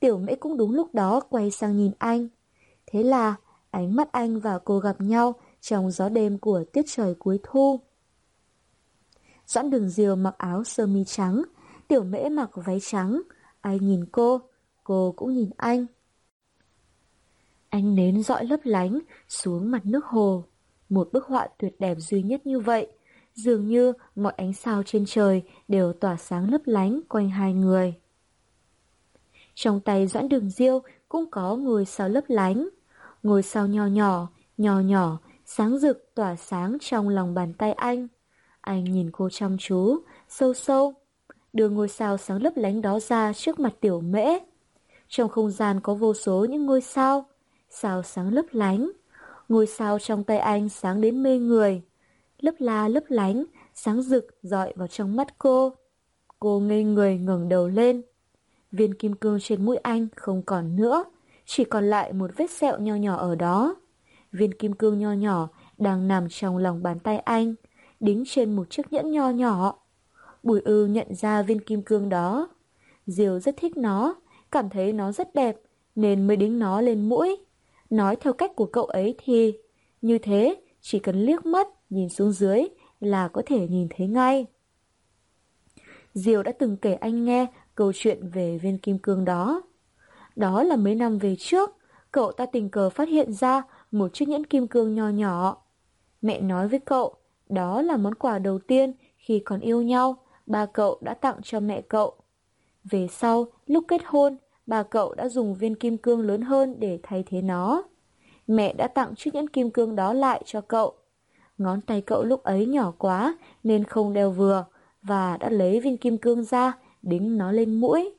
Tiểu 0.00 0.18
mễ 0.18 0.34
cũng 0.34 0.56
đúng 0.56 0.70
lúc 0.74 0.94
đó 0.94 1.20
quay 1.20 1.50
sang 1.50 1.76
nhìn 1.76 1.92
anh. 1.98 2.28
Thế 2.86 3.02
là 3.02 3.34
ánh 3.70 3.96
mắt 3.96 4.12
anh 4.12 4.40
và 4.40 4.58
cô 4.58 4.78
gặp 4.78 5.00
nhau 5.00 5.34
trong 5.60 5.90
gió 5.90 6.08
đêm 6.08 6.38
của 6.38 6.64
tiết 6.72 6.82
trời 6.88 7.14
cuối 7.14 7.38
thu. 7.42 7.80
Doãn 9.46 9.70
đường 9.70 9.88
diều 9.88 10.16
mặc 10.16 10.34
áo 10.38 10.64
sơ 10.64 10.86
mi 10.86 11.04
trắng, 11.04 11.42
tiểu 11.88 12.04
mễ 12.04 12.28
mặc 12.28 12.50
váy 12.54 12.78
trắng. 12.80 13.22
Ai 13.60 13.78
nhìn 13.78 14.04
cô, 14.12 14.40
cô 14.84 15.14
cũng 15.16 15.34
nhìn 15.34 15.50
anh. 15.56 15.86
Anh 17.68 17.94
nến 17.94 18.22
dọi 18.22 18.44
lấp 18.44 18.60
lánh 18.64 18.98
xuống 19.28 19.70
mặt 19.70 19.86
nước 19.86 20.04
hồ. 20.04 20.44
Một 20.88 21.08
bức 21.12 21.26
họa 21.26 21.48
tuyệt 21.58 21.74
đẹp 21.78 21.94
duy 21.98 22.22
nhất 22.22 22.46
như 22.46 22.60
vậy. 22.60 22.86
Dường 23.34 23.66
như 23.66 23.92
mọi 24.16 24.32
ánh 24.36 24.52
sao 24.52 24.82
trên 24.86 25.04
trời 25.06 25.42
đều 25.68 25.92
tỏa 25.92 26.16
sáng 26.16 26.50
lấp 26.50 26.60
lánh 26.64 27.00
quanh 27.08 27.30
hai 27.30 27.52
người. 27.52 27.94
Trong 29.54 29.80
tay 29.80 30.06
Doãn 30.06 30.28
Đường 30.28 30.50
Diêu 30.50 30.82
cũng 31.08 31.30
có 31.30 31.56
ngôi 31.56 31.84
sao 31.84 32.08
lấp 32.08 32.24
lánh. 32.28 32.68
Ngôi 33.22 33.42
sao 33.42 33.66
nho 33.66 33.86
nhỏ, 33.86 34.28
nhỏ 34.56 34.80
nhỏ, 34.80 35.18
sáng 35.44 35.78
rực 35.78 36.14
tỏa 36.14 36.36
sáng 36.36 36.76
trong 36.80 37.08
lòng 37.08 37.34
bàn 37.34 37.52
tay 37.52 37.72
anh. 37.72 38.08
Anh 38.60 38.84
nhìn 38.84 39.10
cô 39.10 39.28
chăm 39.30 39.58
chú, 39.58 39.98
sâu 40.28 40.54
sâu, 40.54 40.94
đưa 41.52 41.68
ngôi 41.68 41.88
sao 41.88 42.18
sáng 42.18 42.42
lấp 42.42 42.52
lánh 42.56 42.82
đó 42.82 43.00
ra 43.00 43.32
trước 43.32 43.60
mặt 43.60 43.74
tiểu 43.80 44.00
mễ. 44.00 44.38
Trong 45.08 45.28
không 45.28 45.50
gian 45.50 45.80
có 45.80 45.94
vô 45.94 46.14
số 46.14 46.46
những 46.50 46.66
ngôi 46.66 46.80
sao, 46.80 47.26
sao 47.70 48.02
sáng 48.02 48.32
lấp 48.32 48.44
lánh. 48.52 48.90
Ngôi 49.48 49.66
sao 49.66 49.98
trong 49.98 50.24
tay 50.24 50.38
anh 50.38 50.68
sáng 50.68 51.00
đến 51.00 51.22
mê 51.22 51.38
người, 51.38 51.82
lấp 52.42 52.54
la 52.58 52.88
lấp 52.88 53.04
lánh, 53.08 53.44
sáng 53.74 54.02
rực 54.02 54.26
dọi 54.42 54.72
vào 54.76 54.88
trong 54.88 55.16
mắt 55.16 55.38
cô. 55.38 55.72
Cô 56.38 56.60
ngây 56.60 56.84
người 56.84 57.18
ngẩng 57.18 57.48
đầu 57.48 57.68
lên. 57.68 58.02
Viên 58.72 58.94
kim 58.94 59.14
cương 59.14 59.38
trên 59.40 59.64
mũi 59.64 59.76
anh 59.76 60.08
không 60.16 60.42
còn 60.42 60.76
nữa, 60.76 61.04
chỉ 61.46 61.64
còn 61.64 61.84
lại 61.84 62.12
một 62.12 62.30
vết 62.36 62.50
sẹo 62.50 62.78
nho 62.78 62.94
nhỏ 62.94 63.16
ở 63.16 63.34
đó. 63.34 63.76
Viên 64.32 64.54
kim 64.54 64.72
cương 64.72 64.98
nho 64.98 65.12
nhỏ 65.12 65.48
đang 65.78 66.08
nằm 66.08 66.28
trong 66.30 66.56
lòng 66.56 66.82
bàn 66.82 66.98
tay 66.98 67.18
anh, 67.18 67.54
đính 68.00 68.24
trên 68.26 68.56
một 68.56 68.70
chiếc 68.70 68.92
nhẫn 68.92 69.10
nho 69.10 69.30
nhỏ. 69.30 69.78
Bùi 70.42 70.60
ư 70.60 70.86
nhận 70.86 71.14
ra 71.14 71.42
viên 71.42 71.60
kim 71.60 71.82
cương 71.82 72.08
đó. 72.08 72.48
Diều 73.06 73.38
rất 73.38 73.56
thích 73.56 73.76
nó, 73.76 74.14
cảm 74.50 74.70
thấy 74.70 74.92
nó 74.92 75.12
rất 75.12 75.34
đẹp, 75.34 75.56
nên 75.94 76.26
mới 76.26 76.36
đính 76.36 76.58
nó 76.58 76.80
lên 76.80 77.08
mũi. 77.08 77.36
Nói 77.90 78.16
theo 78.16 78.32
cách 78.32 78.56
của 78.56 78.66
cậu 78.66 78.84
ấy 78.84 79.14
thì, 79.24 79.58
như 80.02 80.18
thế, 80.18 80.62
chỉ 80.80 80.98
cần 80.98 81.16
liếc 81.22 81.46
mắt, 81.46 81.68
nhìn 81.92 82.08
xuống 82.08 82.32
dưới 82.32 82.62
là 83.00 83.28
có 83.28 83.42
thể 83.46 83.68
nhìn 83.68 83.88
thấy 83.96 84.06
ngay. 84.06 84.46
Diều 86.14 86.42
đã 86.42 86.52
từng 86.58 86.76
kể 86.76 86.94
anh 86.94 87.24
nghe 87.24 87.46
câu 87.74 87.92
chuyện 87.94 88.28
về 88.28 88.58
viên 88.58 88.78
kim 88.78 88.98
cương 88.98 89.24
đó. 89.24 89.62
Đó 90.36 90.62
là 90.62 90.76
mấy 90.76 90.94
năm 90.94 91.18
về 91.18 91.36
trước, 91.38 91.70
cậu 92.12 92.32
ta 92.32 92.46
tình 92.46 92.70
cờ 92.70 92.90
phát 92.90 93.08
hiện 93.08 93.32
ra 93.32 93.62
một 93.90 94.14
chiếc 94.14 94.28
nhẫn 94.28 94.46
kim 94.46 94.66
cương 94.66 94.94
nho 94.94 95.08
nhỏ. 95.08 95.62
Mẹ 96.22 96.40
nói 96.40 96.68
với 96.68 96.78
cậu, 96.78 97.14
đó 97.48 97.82
là 97.82 97.96
món 97.96 98.14
quà 98.14 98.38
đầu 98.38 98.58
tiên 98.58 98.92
khi 99.16 99.42
còn 99.44 99.60
yêu 99.60 99.82
nhau, 99.82 100.16
ba 100.46 100.66
cậu 100.66 100.98
đã 101.00 101.14
tặng 101.14 101.36
cho 101.42 101.60
mẹ 101.60 101.80
cậu. 101.80 102.14
Về 102.84 103.08
sau, 103.10 103.46
lúc 103.66 103.84
kết 103.88 104.00
hôn, 104.04 104.36
bà 104.66 104.82
cậu 104.82 105.14
đã 105.14 105.28
dùng 105.28 105.54
viên 105.54 105.74
kim 105.74 105.98
cương 105.98 106.20
lớn 106.20 106.42
hơn 106.42 106.80
để 106.80 106.98
thay 107.02 107.24
thế 107.26 107.42
nó. 107.42 107.82
Mẹ 108.46 108.72
đã 108.72 108.88
tặng 108.88 109.14
chiếc 109.16 109.34
nhẫn 109.34 109.48
kim 109.48 109.70
cương 109.70 109.96
đó 109.96 110.12
lại 110.12 110.42
cho 110.44 110.60
cậu. 110.60 110.94
Ngón 111.62 111.80
tay 111.80 112.00
cậu 112.00 112.24
lúc 112.24 112.42
ấy 112.42 112.66
nhỏ 112.66 112.92
quá 112.98 113.38
nên 113.62 113.84
không 113.84 114.12
đeo 114.12 114.30
vừa 114.30 114.64
và 115.02 115.36
đã 115.36 115.50
lấy 115.50 115.80
viên 115.80 115.96
kim 115.96 116.18
cương 116.18 116.44
ra 116.44 116.72
đính 117.02 117.38
nó 117.38 117.52
lên 117.52 117.74
mũi. 117.74 118.14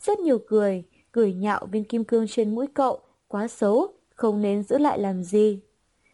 Rất 0.00 0.18
nhiều 0.18 0.38
cười, 0.48 0.84
cười 1.12 1.32
nhạo 1.32 1.66
viên 1.66 1.84
kim 1.84 2.04
cương 2.04 2.26
trên 2.28 2.54
mũi 2.54 2.66
cậu, 2.74 3.00
quá 3.28 3.48
xấu, 3.48 3.92
không 4.14 4.42
nên 4.42 4.62
giữ 4.62 4.78
lại 4.78 4.98
làm 4.98 5.22
gì. 5.22 5.60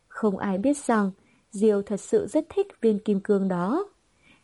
Không 0.09 0.39
ai 0.39 0.59
biết 0.59 0.77
rằng 0.77 1.11
Diêu 1.51 1.83
thật 1.83 2.01
sự 2.01 2.27
rất 2.27 2.47
thích 2.49 2.67
viên 2.81 2.99
kim 2.99 3.21
cương 3.21 3.49
đó. 3.49 3.87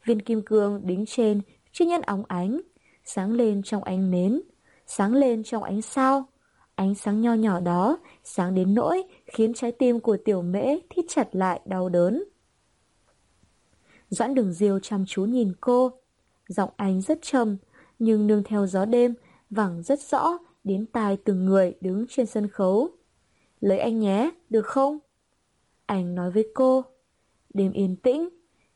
Viên 0.05 0.23
kim 0.23 0.43
cương 0.43 0.87
đính 0.87 1.05
trên 1.07 1.41
chiếc 1.73 1.85
nhẫn 1.85 2.03
óng 2.03 2.23
ánh, 2.29 2.61
sáng 3.05 3.33
lên 3.33 3.63
trong 3.63 3.85
ánh 3.85 4.11
nến, 4.11 4.41
sáng 4.87 5.15
lên 5.15 5.43
trong 5.43 5.63
ánh 5.63 5.83
sao. 5.83 6.27
Ánh 6.79 6.95
sáng 6.95 7.21
nho 7.21 7.35
nhỏ 7.35 7.61
đó 7.61 7.99
sáng 8.25 8.55
đến 8.55 8.75
nỗi 8.75 9.03
khiến 9.27 9.55
trái 9.55 9.73
tim 9.73 10.01
của 10.01 10.17
tiểu 10.25 10.43
mễ 10.43 10.79
thít 10.91 11.05
chặt 11.09 11.29
lại 11.33 11.61
đau 11.65 11.89
đớn. 11.89 12.25
Doãn 14.11 14.35
đường 14.35 14.53
diêu 14.53 14.79
chăm 14.79 15.05
chú 15.07 15.25
nhìn 15.25 15.53
cô. 15.61 15.93
Giọng 16.49 16.71
anh 16.77 17.01
rất 17.01 17.19
trầm, 17.23 17.57
nhưng 17.99 18.27
nương 18.27 18.43
theo 18.43 18.67
gió 18.67 18.85
đêm, 18.85 19.15
vẳng 19.51 19.83
rất 19.83 20.01
rõ 20.01 20.39
đến 20.65 20.87
tai 20.87 21.17
từng 21.17 21.45
người 21.47 21.75
đứng 21.81 22.07
trên 22.09 22.27
sân 22.27 22.49
khấu. 22.49 22.89
Lấy 23.61 23.79
anh 23.79 24.01
nhé, 24.01 24.31
được 24.51 24.67
không? 24.67 24.99
Anh 25.87 26.15
nói 26.15 26.31
với 26.31 26.49
cô. 26.55 26.85
Đêm 27.55 27.73
yên 27.73 27.97
tĩnh, 27.97 28.29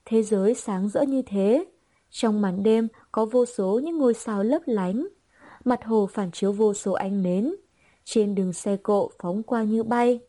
thế 0.04 0.22
giới 0.22 0.54
sáng 0.54 0.88
rỡ 0.88 1.02
như 1.02 1.22
thế. 1.22 1.64
Trong 2.10 2.40
màn 2.40 2.62
đêm 2.62 2.88
có 3.12 3.24
vô 3.24 3.46
số 3.46 3.80
những 3.84 3.98
ngôi 3.98 4.14
sao 4.14 4.42
lấp 4.42 4.62
lánh. 4.66 5.08
Mặt 5.64 5.84
hồ 5.84 6.08
phản 6.12 6.30
chiếu 6.30 6.52
vô 6.52 6.74
số 6.74 6.92
ánh 6.92 7.22
nến. 7.22 7.54
Trên 8.04 8.34
đường 8.34 8.52
xe 8.52 8.76
cộ 8.76 9.10
phóng 9.18 9.42
qua 9.42 9.62
như 9.62 9.82
bay. 9.82 10.20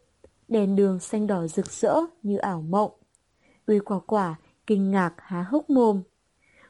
Đèn 0.47 0.75
đường 0.75 0.99
xanh 0.99 1.27
đỏ 1.27 1.47
rực 1.47 1.71
rỡ 1.71 1.95
như 2.23 2.37
ảo 2.37 2.61
mộng. 2.61 2.91
Uy 3.67 3.79
quả 3.79 3.99
quả 3.99 4.35
kinh 4.67 4.91
ngạc 4.91 5.13
há 5.17 5.41
hốc 5.41 5.69
mồm. 5.69 6.01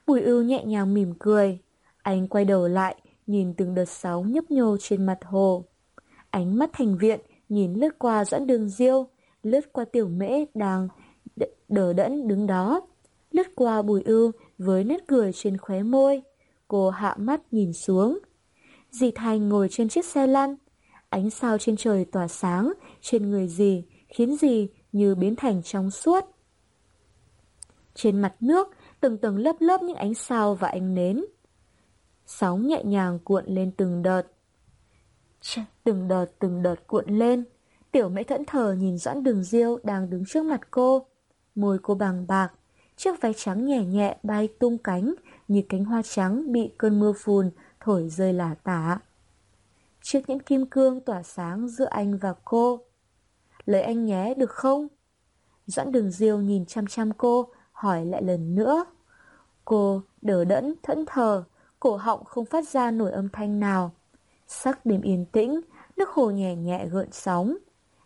Bùi 0.08 0.22
ưu 0.22 0.43
nhẹ 0.43 0.64
nhàng 0.66 0.93
mỉm 0.93 1.14
cười. 1.20 1.60
Anh 2.01 2.28
quay 2.28 2.45
đầu 2.45 2.68
lại, 2.68 2.95
nhìn 3.28 3.54
từng 3.54 3.76
đợt 3.76 3.89
sóng 3.89 4.32
nhấp 4.32 4.51
nhô 4.51 4.78
trên 4.80 5.06
mặt 5.06 5.20
hồ. 5.24 5.66
Ánh 6.30 6.58
mắt 6.58 6.70
thành 6.74 6.97
viện 6.97 7.20
nhìn 7.49 7.74
lướt 7.74 7.99
qua 7.99 8.26
dẫn 8.26 8.47
đường 8.47 8.70
diêu, 8.70 9.08
lướt 9.43 9.74
qua 9.74 9.86
tiểu 9.86 10.08
mễ 10.08 10.45
đang 10.54 10.88
đờ 11.68 11.93
đẫn 11.93 12.28
đứng 12.28 12.47
đó, 12.47 12.82
lướt 13.32 13.47
qua 13.56 13.82
bùi 13.82 14.04
ưu 14.04 14.32
với 14.58 14.84
nét 14.84 15.08
cười 15.08 15.34
trên 15.34 15.58
khóe 15.58 15.84
môi. 15.84 16.22
Cô 16.68 16.89
hạ 16.89 17.16
mắt 17.18 17.41
nhìn 17.51 17.74
xuống. 17.74 18.20
Dì 18.91 19.12
Thành 19.12 19.49
ngồi 19.49 19.68
trên 19.72 19.89
chiếc 19.89 20.06
xe 20.06 20.28
lăn. 20.28 20.56
Ánh 21.14 21.30
sao 21.30 21.57
trên 21.57 21.78
trời 21.78 22.05
tỏa 22.05 22.28
sáng, 22.28 22.74
trên 23.01 23.30
người 23.30 23.47
gì 23.47 23.84
khiến 24.07 24.36
gì 24.36 24.70
như 24.91 25.16
biến 25.16 25.36
thành 25.36 25.64
trong 25.64 25.91
suốt. 25.91 26.26
Trên 27.95 28.22
mặt 28.22 28.36
nước, 28.39 28.68
từng 28.99 29.18
tầng 29.18 29.38
lớp 29.38 29.55
lớp 29.59 29.82
những 29.82 29.95
ánh 29.95 30.14
sao 30.14 30.55
và 30.55 30.68
ánh 30.68 30.95
nến. 30.95 31.26
Sóng 32.26 32.68
nhẹ 32.68 32.84
nhàng 32.84 33.20
cuộn 33.20 33.45
lên 33.47 33.72
từng 33.72 34.03
đợt. 34.03 34.22
Từng 35.84 36.07
đợt 36.07 36.26
từng 36.39 36.64
đợt 36.64 36.88
cuộn 36.88 37.05
lên. 37.07 37.43
Tiểu 37.91 38.09
mễ 38.09 38.24
thẫn 38.24 38.45
thờ 38.45 38.76
nhìn 38.80 38.97
Doãn 38.97 39.24
Đường 39.24 39.43
Diêu 39.43 39.80
đang 39.84 40.09
đứng 40.09 40.24
trước 40.28 40.45
mặt 40.45 40.61
cô. 40.72 41.05
Môi 41.55 41.80
cô 41.82 41.95
bằng 41.95 42.28
bạc, 42.28 42.51
chiếc 42.95 43.22
váy 43.22 43.34
trắng 43.38 43.66
nhẹ 43.66 43.86
nhẹ 43.86 44.18
bay 44.24 44.47
tung 44.59 44.78
cánh 44.78 45.14
như 45.47 45.61
cánh 45.70 45.86
hoa 45.86 46.01
trắng 46.01 46.51
bị 46.51 46.72
cơn 46.78 46.99
mưa 46.99 47.14
phùn 47.14 47.51
thổi 47.80 48.09
rơi 48.09 48.34
lả 48.34 48.55
tả. 48.64 48.99
Chiếc 50.04 50.30
nhẫn 50.30 50.41
kim 50.41 50.66
cương 50.66 51.01
tỏa 51.01 51.24
sáng 51.24 51.68
giữa 51.68 51.86
anh 51.86 52.18
và 52.18 52.34
cô. 52.45 52.80
Lấy 53.66 53.82
anh 53.82 54.06
nhé 54.06 54.34
được 54.38 54.51
không? 54.51 54.88
Doãn 55.66 55.91
đường 55.91 56.12
diêu 56.12 56.38
nhìn 56.38 56.66
chăm 56.66 56.88
chăm 56.88 57.12
cô, 57.14 57.47
hỏi 57.72 58.06
lại 58.06 58.24
lần 58.24 58.56
nữa. 58.56 58.86
Cô 59.66 60.01
đỡ 60.22 60.45
đẫn, 60.45 60.76
thẫn 60.84 61.06
thờ, 61.08 61.43
cổ 61.80 61.95
họng 61.95 62.24
không 62.26 62.45
phát 62.45 62.68
ra 62.68 62.91
nổi 62.91 63.12
âm 63.12 63.30
thanh 63.30 63.60
nào. 63.60 63.91
Sắc 64.47 64.86
đêm 64.86 65.01
yên 65.01 65.26
tĩnh, 65.26 65.62
nước 65.97 66.10
hồ 66.10 66.32
nhẹ 66.32 66.56
nhẹ 66.56 66.88
gợn 66.91 67.12
sóng. 67.12 67.58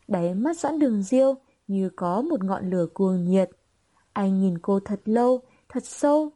Đáy 0.08 0.34
mắt 0.34 0.58
doãn 0.58 0.80
đường 0.80 1.04
diêu 1.04 1.36
như 1.68 1.90
có 1.96 2.22
một 2.22 2.44
ngọn 2.44 2.70
lửa 2.70 2.88
cuồng 2.94 3.26
nhiệt. 3.26 3.50
Anh 4.14 4.40
nhìn 4.40 4.58
cô 4.60 4.80
thật 4.80 5.00
lâu, 5.06 5.42
thật 5.70 5.86
sâu, 5.86 6.30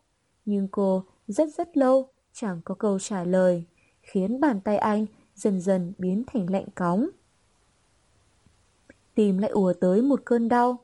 nhưng 0.46 0.68
cô 0.68 1.04
rất 1.28 1.50
rất 1.58 1.78
lâu 1.78 2.08
chẳng 2.34 2.62
có 2.66 2.76
câu 2.76 3.00
trả 3.00 3.24
lời, 3.24 3.66
khiến 4.02 4.40
bàn 4.40 4.62
tay 4.62 4.78
anh 4.78 5.06
dần 5.42 5.62
dần 5.62 5.94
biến 5.98 6.24
thành 6.28 6.50
lạnh 6.50 6.66
cóng. 6.76 7.10
Tìm 9.16 9.38
lại 9.38 9.52
ùa 9.52 9.74
tới 9.74 10.02
một 10.02 10.22
cơn 10.26 10.50
đau, 10.50 10.80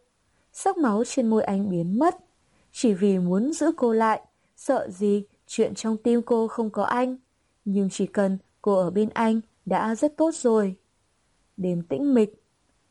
sắc 0.53 0.77
máu 0.77 1.03
trên 1.07 1.27
môi 1.27 1.43
anh 1.43 1.69
biến 1.69 1.99
mất, 1.99 2.15
chỉ 2.71 2.93
vì 2.93 3.19
muốn 3.19 3.53
giữ 3.53 3.71
cô 3.77 3.93
lại, 3.93 4.21
sợ 4.55 4.89
gì 4.89 5.23
chuyện 5.47 5.75
trong 5.75 5.97
tim 5.97 6.21
cô 6.21 6.47
không 6.47 6.69
có 6.69 6.83
anh, 6.83 7.17
nhưng 7.65 7.89
chỉ 7.91 8.07
cần 8.07 8.37
cô 8.61 8.73
ở 8.73 8.89
bên 8.89 9.09
anh 9.09 9.41
đã 9.65 9.95
rất 9.95 10.17
tốt 10.17 10.35
rồi. 10.35 10.75
Đêm 11.57 11.83
tĩnh 11.83 12.13
mịch, 12.13 12.43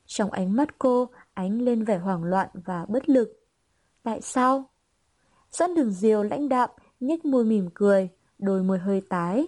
trong 0.06 0.30
ánh 0.30 0.56
mắt 0.56 0.78
cô 0.78 1.08
ánh 1.34 1.62
lên 1.62 1.84
vẻ 1.84 1.98
hoảng 1.98 2.24
loạn 2.24 2.48
và 2.54 2.86
bất 2.88 3.08
lực. 3.08 3.46
Tại 4.02 4.20
sao? 4.20 4.70
Dẫn 5.50 5.74
đường 5.74 5.90
diều 5.90 6.22
lãnh 6.22 6.48
đạm, 6.48 6.70
nhếch 7.00 7.24
môi 7.24 7.44
mỉm 7.44 7.68
cười, 7.74 8.08
đôi 8.38 8.62
môi 8.62 8.78
hơi 8.78 9.00
tái. 9.00 9.46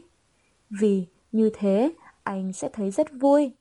Vì 0.71 1.07
như 1.33 1.51
thế 1.55 1.93
anh 2.29 2.53
sẽ 2.53 2.69
thấy 2.73 2.91
rất 2.91 3.07
vui. 3.13 3.53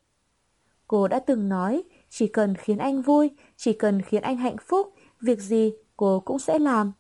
Cô 0.88 1.08
đã 1.08 1.20
từng 1.20 1.50
nói, 1.50 1.84
chỉ 2.10 2.28
cần 2.28 2.56
khiến 2.56 2.78
anh 2.78 3.02
vui, 3.02 3.32
chỉ 3.58 3.74
cần 3.74 4.02
khiến 4.02 4.22
anh 4.22 4.38
hạnh 4.38 4.56
phúc, 4.62 4.94
việc 5.22 5.42
gì 5.42 5.74
cô 5.98 6.20
cũng 6.20 6.40
sẽ 6.40 6.60
làm. 6.60 6.92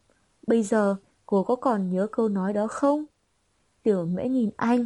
Bây 0.47 0.63
giờ 0.63 0.95
cô 1.26 1.43
có 1.43 1.55
còn 1.55 1.89
nhớ 1.89 2.07
câu 2.11 2.28
nói 2.28 2.53
đó 2.53 2.68
không? 2.68 3.05
Tiểu 3.84 4.05
mễ 4.05 4.28
nhìn 4.30 4.49
anh, 4.57 4.86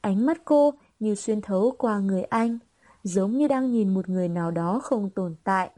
ánh 0.00 0.26
mắt 0.26 0.42
cô 0.44 0.74
như 1.00 1.14
xuyên 1.14 1.40
thấu 1.40 1.74
qua 1.78 1.98
người 1.98 2.22
anh, 2.22 2.58
giống 3.02 3.38
như 3.38 3.48
đang 3.48 3.72
nhìn 3.72 3.94
một 3.94 4.08
người 4.08 4.28
nào 4.28 4.50
đó 4.50 4.80
không 4.82 5.10
tồn 5.10 5.34
tại. 5.44 5.70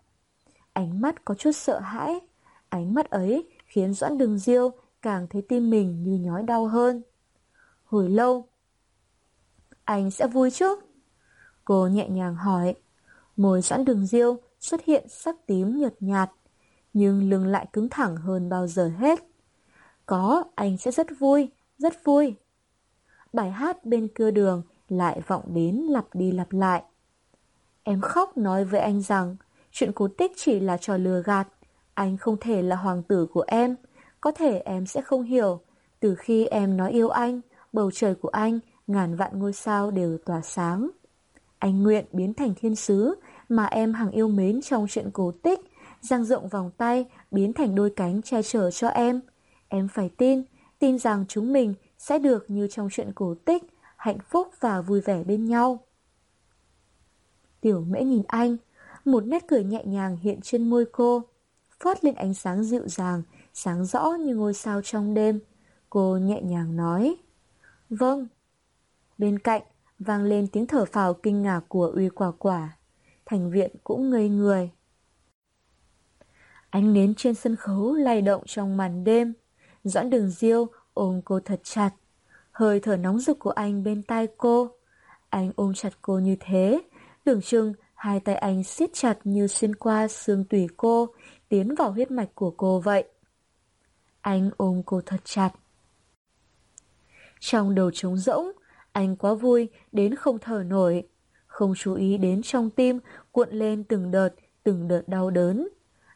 Ánh 0.72 1.00
mắt 1.00 1.24
có 1.24 1.34
chút 1.34 1.52
sợ 1.52 1.78
hãi, 1.78 2.20
ánh 2.68 2.94
mắt 2.94 3.10
ấy 3.10 3.48
khiến 3.66 3.94
Doãn 3.94 4.18
Đường 4.18 4.38
Diêu 4.38 4.70
càng 5.02 5.26
thấy 5.30 5.42
tim 5.42 5.70
mình 5.70 6.02
như 6.02 6.18
nhói 6.18 6.42
đau 6.42 6.66
hơn. 6.66 7.02
Hồi 7.84 8.08
lâu, 8.10 8.48
anh 9.84 10.10
sẽ 10.10 10.26
vui 10.26 10.50
chứ? 10.50 10.76
Cô 11.64 11.86
nhẹ 11.86 12.08
nhàng 12.08 12.34
hỏi. 12.34 12.74
Môi 13.36 13.62
sẵn 13.62 13.84
Đường 13.84 14.06
Diêu 14.06 14.36
xuất 14.60 14.84
hiện 14.84 15.06
sắc 15.08 15.46
tím 15.46 15.78
nhợt 15.78 15.94
nhạt, 16.00 16.30
nhưng 16.92 17.30
lưng 17.30 17.46
lại 17.46 17.66
cứng 17.72 17.88
thẳng 17.88 18.16
hơn 18.16 18.48
bao 18.48 18.66
giờ 18.66 18.88
hết. 18.98 19.18
Có, 20.06 20.44
anh 20.54 20.78
sẽ 20.78 20.90
rất 20.90 21.06
vui, 21.18 21.48
rất 21.78 22.04
vui. 22.04 22.34
Bài 23.32 23.50
hát 23.50 23.84
bên 23.84 24.08
cưa 24.08 24.30
đường 24.30 24.62
lại 24.88 25.20
vọng 25.26 25.54
đến 25.54 25.76
lặp 25.76 26.04
đi 26.12 26.32
lặp 26.32 26.52
lại. 26.52 26.82
Em 27.82 28.00
khóc 28.00 28.36
nói 28.36 28.64
với 28.64 28.80
anh 28.80 29.02
rằng 29.02 29.36
chuyện 29.70 29.92
cố 29.92 30.08
tích 30.08 30.32
chỉ 30.36 30.60
là 30.60 30.76
trò 30.76 30.96
lừa 30.96 31.22
gạt. 31.22 31.48
Anh 31.94 32.16
không 32.16 32.36
thể 32.40 32.62
là 32.62 32.76
hoàng 32.76 33.02
tử 33.02 33.26
của 33.32 33.44
em. 33.46 33.76
Có 34.20 34.32
thể 34.32 34.58
em 34.58 34.86
sẽ 34.86 35.00
không 35.00 35.22
hiểu. 35.22 35.60
Từ 36.00 36.14
khi 36.14 36.46
em 36.46 36.76
nói 36.76 36.90
yêu 36.90 37.08
anh, 37.08 37.40
bầu 37.72 37.90
trời 37.90 38.14
của 38.14 38.28
anh, 38.28 38.58
ngàn 38.86 39.16
vạn 39.16 39.38
ngôi 39.38 39.52
sao 39.52 39.90
đều 39.90 40.18
tỏa 40.18 40.40
sáng. 40.40 40.90
Anh 41.58 41.82
nguyện 41.82 42.04
biến 42.12 42.34
thành 42.34 42.54
thiên 42.54 42.76
sứ 42.76 43.14
mà 43.48 43.66
em 43.66 43.94
hằng 43.94 44.10
yêu 44.10 44.28
mến 44.28 44.60
trong 44.62 44.86
chuyện 44.90 45.10
cổ 45.10 45.32
tích, 45.42 45.60
dang 46.00 46.24
rộng 46.24 46.48
vòng 46.48 46.70
tay, 46.76 47.06
biến 47.30 47.52
thành 47.52 47.74
đôi 47.74 47.90
cánh 47.90 48.22
che 48.22 48.42
chở 48.42 48.70
cho 48.70 48.88
em. 48.88 49.20
Em 49.68 49.88
phải 49.88 50.08
tin, 50.08 50.42
tin 50.78 50.98
rằng 50.98 51.24
chúng 51.28 51.52
mình 51.52 51.74
sẽ 51.98 52.18
được 52.18 52.50
như 52.50 52.68
trong 52.70 52.88
chuyện 52.92 53.12
cổ 53.14 53.34
tích, 53.44 53.62
hạnh 53.96 54.18
phúc 54.30 54.48
và 54.60 54.80
vui 54.80 55.00
vẻ 55.00 55.24
bên 55.24 55.44
nhau. 55.44 55.78
Tiểu 57.60 57.84
mễ 57.88 58.04
nhìn 58.04 58.22
anh, 58.28 58.56
một 59.04 59.26
nét 59.26 59.44
cười 59.48 59.64
nhẹ 59.64 59.84
nhàng 59.84 60.16
hiện 60.16 60.40
trên 60.42 60.70
môi 60.70 60.84
cô, 60.92 61.22
phát 61.80 62.04
lên 62.04 62.14
ánh 62.14 62.34
sáng 62.34 62.64
dịu 62.64 62.88
dàng, 62.88 63.22
sáng 63.54 63.84
rõ 63.84 64.10
như 64.10 64.36
ngôi 64.36 64.54
sao 64.54 64.82
trong 64.82 65.14
đêm. 65.14 65.40
Cô 65.90 66.16
nhẹ 66.16 66.42
nhàng 66.42 66.76
nói, 66.76 67.16
Vâng. 67.90 68.28
Bên 69.18 69.38
cạnh, 69.38 69.62
vang 69.98 70.24
lên 70.24 70.46
tiếng 70.46 70.66
thở 70.66 70.84
phào 70.84 71.14
kinh 71.14 71.42
ngạc 71.42 71.60
của 71.68 71.92
uy 71.94 72.08
quả 72.08 72.32
quả. 72.38 72.76
Thành 73.26 73.50
viện 73.50 73.70
cũng 73.84 74.10
ngây 74.10 74.28
người. 74.28 74.70
Ánh 76.70 76.92
nến 76.92 77.14
trên 77.14 77.34
sân 77.34 77.56
khấu 77.56 77.94
lay 77.94 78.22
động 78.22 78.42
trong 78.46 78.76
màn 78.76 79.04
đêm. 79.04 79.32
Doãn 79.84 80.10
đường 80.10 80.30
diêu 80.30 80.66
ôm 80.94 81.20
cô 81.24 81.40
thật 81.40 81.60
chặt. 81.62 81.90
Hơi 82.50 82.80
thở 82.80 82.96
nóng 82.96 83.18
rực 83.18 83.38
của 83.38 83.50
anh 83.50 83.84
bên 83.84 84.02
tai 84.02 84.28
cô. 84.38 84.70
Anh 85.28 85.52
ôm 85.56 85.74
chặt 85.74 85.92
cô 86.02 86.18
như 86.18 86.36
thế. 86.40 86.82
Tưởng 87.24 87.40
chừng 87.42 87.72
hai 87.94 88.20
tay 88.20 88.34
anh 88.34 88.64
siết 88.64 88.90
chặt 88.92 89.18
như 89.24 89.46
xuyên 89.46 89.74
qua 89.74 90.08
xương 90.08 90.44
tủy 90.44 90.66
cô, 90.76 91.08
tiến 91.48 91.74
vào 91.74 91.92
huyết 91.92 92.10
mạch 92.10 92.28
của 92.34 92.50
cô 92.50 92.80
vậy. 92.80 93.04
Anh 94.20 94.50
ôm 94.56 94.82
cô 94.86 95.00
thật 95.06 95.20
chặt. 95.24 95.50
Trong 97.40 97.74
đầu 97.74 97.90
trống 97.94 98.16
rỗng, 98.16 98.52
anh 98.94 99.16
quá 99.16 99.34
vui 99.34 99.68
đến 99.92 100.14
không 100.14 100.38
thở 100.38 100.62
nổi. 100.62 101.08
Không 101.46 101.74
chú 101.76 101.94
ý 101.94 102.18
đến 102.18 102.42
trong 102.42 102.70
tim 102.70 102.98
cuộn 103.32 103.48
lên 103.50 103.84
từng 103.84 104.10
đợt, 104.10 104.28
từng 104.62 104.88
đợt 104.88 105.02
đau 105.06 105.30
đớn. 105.30 105.68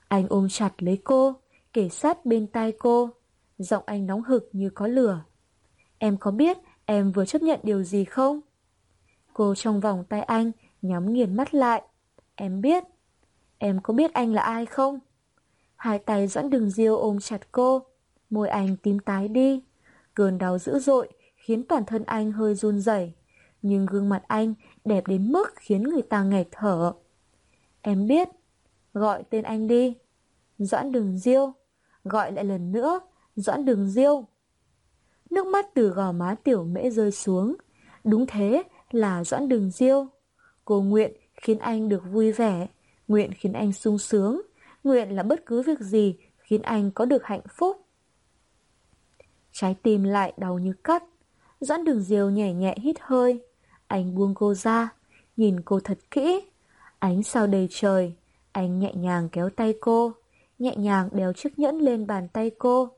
Anh 0.09 0.26
ôm 0.28 0.48
chặt 0.50 0.82
lấy 0.82 0.98
cô, 1.05 1.34
kể 1.72 1.88
sát 1.88 2.26
bên 2.26 2.46
tai 2.46 2.72
cô. 2.72 3.10
Giọng 3.59 3.82
anh 3.86 4.06
nóng 4.06 4.22
hực 4.22 4.48
như 4.52 4.70
có 4.70 4.86
lửa. 4.86 5.24
Em 5.98 6.16
có 6.16 6.30
biết 6.30 6.59
em 6.84 7.12
vừa 7.12 7.24
chấp 7.24 7.42
nhận 7.42 7.60
điều 7.62 7.82
gì 7.82 8.05
không? 8.05 8.40
Cô 9.32 9.55
trong 9.55 9.80
vòng 9.80 10.05
tay 10.09 10.22
anh, 10.22 10.52
nhắm 10.82 11.12
nghiền 11.12 11.36
mắt 11.36 11.55
lại. 11.55 11.82
Em 12.34 12.60
biết. 12.60 12.84
Em 13.59 13.80
có 13.82 13.94
biết 13.94 14.12
anh 14.12 14.32
là 14.32 14.42
ai 14.42 14.66
không? 14.66 14.98
Hai 15.76 15.98
tay 15.98 16.26
Doãn 16.26 16.50
Đường 16.50 16.70
Diêu 16.70 16.96
ôm 16.96 17.20
chặt 17.20 17.52
cô. 17.52 17.82
Môi 18.30 18.48
anh 18.48 18.76
tím 18.76 18.98
tái 18.98 19.28
đi. 19.28 19.62
Cơn 20.14 20.38
đau 20.38 20.59
dữ 20.59 20.78
dội 20.78 21.09
khiến 21.49 21.65
toàn 21.65 21.85
thân 21.85 22.05
anh 22.05 22.33
hơi 22.33 22.55
run 22.55 22.81
rẩy, 22.81 23.12
nhưng 23.62 23.87
gương 23.87 24.09
mặt 24.09 24.23
anh 24.29 24.55
đẹp 24.85 25.07
đến 25.07 25.33
mức 25.33 25.49
khiến 25.57 25.83
người 25.83 26.03
ta 26.03 26.23
nghẹt 26.23 26.49
thở. 26.51 26.93
Em 27.83 28.07
biết, 28.07 28.29
gọi 28.95 29.23
tên 29.31 29.43
anh 29.43 29.66
đi. 29.66 29.97
Doãn 30.59 30.93
Đường 30.93 31.19
Diêu, 31.19 31.53
gọi 32.05 32.33
lại 32.33 32.45
lần 32.45 32.73
nữa, 32.73 33.01
Doãn 33.37 33.65
Đường 33.65 33.91
Diêu. 33.91 34.27
Nước 35.31 35.47
mắt 35.47 35.66
từ 35.75 35.89
gò 35.89 36.12
má 36.12 36.35
tiểu 36.45 36.65
mễ 36.65 36.91
rơi 36.91 37.11
xuống, 37.11 37.57
đúng 38.05 38.27
thế 38.27 38.62
là 38.91 39.25
Doãn 39.25 39.49
Đường 39.49 39.70
Diêu. 39.70 40.07
Cô 40.65 40.83
nguyện 40.83 41.12
khiến 41.43 41.59
anh 41.59 41.89
được 41.89 42.03
vui 42.12 42.33
vẻ, 42.33 42.66
nguyện 43.09 43.31
khiến 43.35 43.53
anh 43.53 43.73
sung 43.73 43.99
sướng, 43.99 44.43
nguyện 44.85 45.16
là 45.16 45.23
bất 45.23 45.47
cứ 45.47 45.62
việc 45.62 45.81
gì 45.81 46.16
khiến 46.39 46.62
anh 46.62 46.91
có 46.91 47.05
được 47.05 47.25
hạnh 47.25 47.47
phúc. 47.51 47.77
Trái 49.53 49.77
tim 49.83 50.05
lại 50.05 50.33
đau 50.37 50.59
như 50.59 50.73
cắt. 50.85 51.05
Doãn 51.60 51.85
đường 51.85 52.01
diều 52.01 52.30
nhẹ 52.30 52.52
nhẹ 52.52 52.74
hít 52.82 52.97
hơi. 53.01 53.40
Anh 53.86 54.14
buông 54.14 54.35
cô 54.35 54.55
ra, 54.55 54.89
nhìn 55.36 55.60
cô 55.60 55.80
thật 55.80 55.98
kỹ. 56.10 56.40
Ánh 56.98 57.22
sao 57.22 57.47
đầy 57.47 57.68
trời, 57.70 58.12
anh 58.52 58.78
nhẹ 58.78 58.94
nhàng 58.94 59.28
kéo 59.28 59.51
tay 59.51 59.74
cô, 59.80 60.12
nhẹ 60.59 60.76
nhàng 60.76 61.09
đeo 61.12 61.32
chiếc 61.32 61.59
nhẫn 61.59 61.78
lên 61.78 62.06
bàn 62.06 62.28
tay 62.28 62.51
cô. 62.59 62.89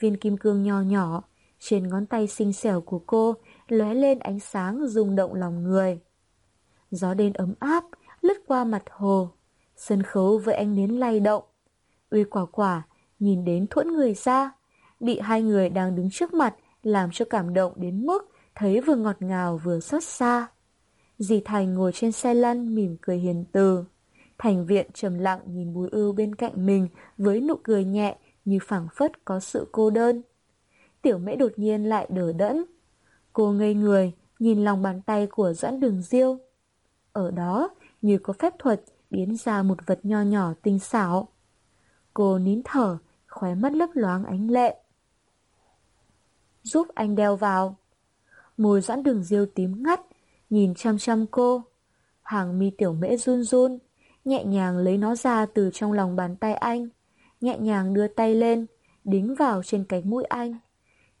Viên 0.00 0.16
kim 0.16 0.36
cương 0.36 0.62
nho 0.62 0.80
nhỏ, 0.80 1.22
trên 1.58 1.88
ngón 1.88 2.06
tay 2.06 2.26
xinh 2.26 2.52
xẻo 2.52 2.80
của 2.80 2.98
cô 3.06 3.34
lóe 3.68 3.94
lên 3.94 4.18
ánh 4.18 4.40
sáng 4.40 4.86
rung 4.86 5.16
động 5.16 5.34
lòng 5.34 5.64
người. 5.64 6.00
Gió 6.90 7.14
đêm 7.14 7.32
ấm 7.32 7.54
áp 7.58 7.84
lướt 8.20 8.42
qua 8.46 8.64
mặt 8.64 8.82
hồ, 8.90 9.30
sân 9.76 10.02
khấu 10.02 10.38
với 10.38 10.54
ánh 10.54 10.76
nến 10.76 10.90
lay 10.90 11.20
động. 11.20 11.42
Uy 12.10 12.24
quả 12.24 12.46
quả 12.46 12.82
nhìn 13.18 13.44
đến 13.44 13.66
thuẫn 13.70 13.92
người 13.92 14.14
ra, 14.14 14.50
bị 15.00 15.18
hai 15.18 15.42
người 15.42 15.68
đang 15.68 15.96
đứng 15.96 16.10
trước 16.10 16.34
mặt 16.34 16.54
làm 16.82 17.10
cho 17.12 17.24
cảm 17.30 17.54
động 17.54 17.72
đến 17.76 18.06
mức 18.06 18.30
thấy 18.54 18.80
vừa 18.80 18.96
ngọt 18.96 19.16
ngào 19.20 19.60
vừa 19.64 19.80
xót 19.80 20.04
xa. 20.04 20.46
Dì 21.18 21.40
Thành 21.44 21.74
ngồi 21.74 21.92
trên 21.94 22.12
xe 22.12 22.34
lăn 22.34 22.74
mỉm 22.74 22.96
cười 23.00 23.18
hiền 23.18 23.44
từ. 23.52 23.84
Thành 24.38 24.66
viện 24.66 24.86
trầm 24.94 25.18
lặng 25.18 25.40
nhìn 25.46 25.74
bùi 25.74 25.88
ưu 25.88 26.12
bên 26.12 26.34
cạnh 26.34 26.66
mình 26.66 26.88
với 27.18 27.40
nụ 27.40 27.54
cười 27.62 27.84
nhẹ 27.84 28.16
như 28.44 28.58
phảng 28.62 28.88
phất 28.94 29.24
có 29.24 29.40
sự 29.40 29.68
cô 29.72 29.90
đơn. 29.90 30.22
Tiểu 31.02 31.18
mễ 31.18 31.36
đột 31.36 31.52
nhiên 31.56 31.84
lại 31.84 32.06
đờ 32.10 32.32
đẫn. 32.32 32.64
Cô 33.32 33.52
ngây 33.52 33.74
người 33.74 34.12
nhìn 34.38 34.64
lòng 34.64 34.82
bàn 34.82 35.00
tay 35.02 35.26
của 35.26 35.52
Doãn 35.52 35.80
Đường 35.80 36.02
Diêu. 36.02 36.38
Ở 37.12 37.30
đó 37.30 37.70
như 38.02 38.18
có 38.18 38.32
phép 38.32 38.54
thuật 38.58 38.84
biến 39.10 39.36
ra 39.36 39.62
một 39.62 39.86
vật 39.86 40.00
nho 40.02 40.22
nhỏ 40.22 40.52
tinh 40.62 40.78
xảo. 40.78 41.28
Cô 42.14 42.38
nín 42.38 42.62
thở, 42.64 42.98
khóe 43.28 43.54
mắt 43.54 43.72
lấp 43.72 43.90
loáng 43.94 44.24
ánh 44.24 44.50
lệ 44.50 44.81
giúp 46.62 46.88
anh 46.94 47.14
đeo 47.14 47.36
vào. 47.36 47.76
Môi 48.56 48.80
doãn 48.80 49.02
đường 49.02 49.22
diêu 49.22 49.46
tím 49.46 49.82
ngắt, 49.82 50.00
nhìn 50.50 50.74
chăm 50.74 50.98
chăm 50.98 51.26
cô. 51.26 51.62
Hàng 52.22 52.58
mi 52.58 52.70
tiểu 52.70 52.92
mễ 52.92 53.16
run 53.16 53.42
run, 53.42 53.78
nhẹ 54.24 54.44
nhàng 54.44 54.78
lấy 54.78 54.98
nó 54.98 55.14
ra 55.14 55.46
từ 55.46 55.70
trong 55.72 55.92
lòng 55.92 56.16
bàn 56.16 56.36
tay 56.36 56.54
anh, 56.54 56.88
nhẹ 57.40 57.58
nhàng 57.58 57.94
đưa 57.94 58.08
tay 58.08 58.34
lên, 58.34 58.66
đính 59.04 59.34
vào 59.34 59.62
trên 59.62 59.84
cánh 59.84 60.10
mũi 60.10 60.24
anh. 60.24 60.54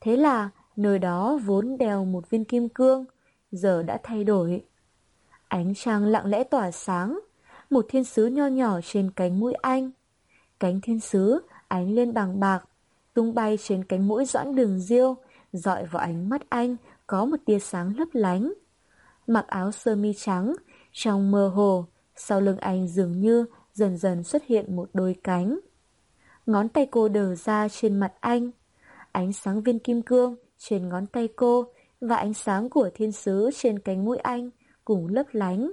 Thế 0.00 0.16
là 0.16 0.50
nơi 0.76 0.98
đó 0.98 1.40
vốn 1.44 1.78
đeo 1.78 2.04
một 2.04 2.30
viên 2.30 2.44
kim 2.44 2.68
cương, 2.68 3.04
giờ 3.52 3.82
đã 3.82 4.00
thay 4.02 4.24
đổi. 4.24 4.64
Ánh 5.48 5.72
trăng 5.76 6.04
lặng 6.04 6.26
lẽ 6.26 6.44
tỏa 6.44 6.70
sáng, 6.70 7.20
một 7.70 7.86
thiên 7.88 8.04
sứ 8.04 8.26
nho 8.26 8.46
nhỏ 8.46 8.80
trên 8.84 9.10
cánh 9.10 9.40
mũi 9.40 9.52
anh. 9.52 9.90
Cánh 10.60 10.80
thiên 10.80 11.00
sứ 11.00 11.42
ánh 11.68 11.94
lên 11.94 12.14
bằng 12.14 12.40
bạc, 12.40 12.64
tung 13.14 13.34
bay 13.34 13.58
trên 13.62 13.84
cánh 13.84 14.08
mũi 14.08 14.24
doãn 14.24 14.54
đường 14.54 14.78
diêu, 14.78 15.16
dọi 15.52 15.86
vào 15.86 16.02
ánh 16.02 16.28
mắt 16.28 16.42
anh 16.48 16.76
có 17.06 17.24
một 17.24 17.36
tia 17.46 17.58
sáng 17.58 17.96
lấp 17.96 18.08
lánh. 18.12 18.52
Mặc 19.26 19.46
áo 19.48 19.72
sơ 19.72 19.96
mi 19.96 20.12
trắng, 20.16 20.54
trong 20.92 21.30
mơ 21.30 21.48
hồ, 21.48 21.86
sau 22.16 22.40
lưng 22.40 22.58
anh 22.58 22.88
dường 22.88 23.20
như 23.20 23.46
dần 23.72 23.96
dần 23.96 24.22
xuất 24.22 24.44
hiện 24.46 24.76
một 24.76 24.90
đôi 24.94 25.16
cánh. 25.24 25.60
Ngón 26.46 26.68
tay 26.68 26.86
cô 26.90 27.08
đờ 27.08 27.34
ra 27.34 27.68
trên 27.68 28.00
mặt 28.00 28.12
anh. 28.20 28.50
Ánh 29.12 29.32
sáng 29.32 29.62
viên 29.62 29.78
kim 29.78 30.02
cương 30.02 30.36
trên 30.58 30.88
ngón 30.88 31.06
tay 31.06 31.28
cô 31.36 31.66
và 32.00 32.16
ánh 32.16 32.34
sáng 32.34 32.70
của 32.70 32.90
thiên 32.94 33.12
sứ 33.12 33.50
trên 33.56 33.78
cánh 33.78 34.04
mũi 34.04 34.18
anh 34.18 34.50
cùng 34.84 35.08
lấp 35.08 35.26
lánh. 35.32 35.72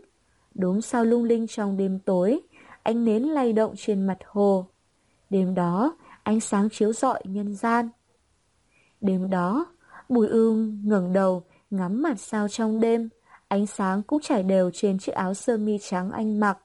Đốm 0.55 0.81
sao 0.81 1.05
lung 1.05 1.23
linh 1.23 1.47
trong 1.47 1.77
đêm 1.77 1.99
tối, 1.99 2.39
ánh 2.83 3.05
nến 3.05 3.23
lay 3.23 3.53
động 3.53 3.73
trên 3.77 4.07
mặt 4.07 4.17
hồ. 4.25 4.65
Đêm 5.29 5.55
đó, 5.55 5.97
ánh 6.23 6.39
sáng 6.39 6.69
chiếu 6.69 6.93
rọi 6.93 7.21
nhân 7.25 7.55
gian. 7.55 7.89
Đêm 9.01 9.29
đó, 9.29 9.65
Bùi 10.09 10.27
ương 10.27 10.81
ngẩng 10.83 11.13
đầu, 11.13 11.43
ngắm 11.69 12.01
mặt 12.01 12.19
sao 12.19 12.47
trong 12.47 12.79
đêm, 12.79 13.09
ánh 13.47 13.67
sáng 13.67 14.03
cũng 14.03 14.19
trải 14.21 14.43
đều 14.43 14.71
trên 14.73 14.99
chiếc 14.99 15.11
áo 15.11 15.33
sơ 15.33 15.57
mi 15.57 15.77
trắng 15.81 16.11
anh 16.11 16.39
mặc. 16.39 16.57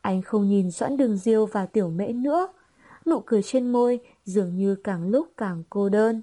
Anh 0.00 0.22
không 0.22 0.48
nhìn 0.48 0.70
Doãn 0.70 0.96
Đường 0.96 1.16
Diêu 1.16 1.46
và 1.46 1.66
Tiểu 1.66 1.88
Mễ 1.88 2.12
nữa, 2.12 2.48
nụ 3.06 3.20
cười 3.26 3.42
trên 3.42 3.72
môi 3.72 4.00
dường 4.24 4.56
như 4.56 4.74
càng 4.74 5.08
lúc 5.08 5.28
càng 5.36 5.62
cô 5.70 5.88
đơn. 5.88 6.22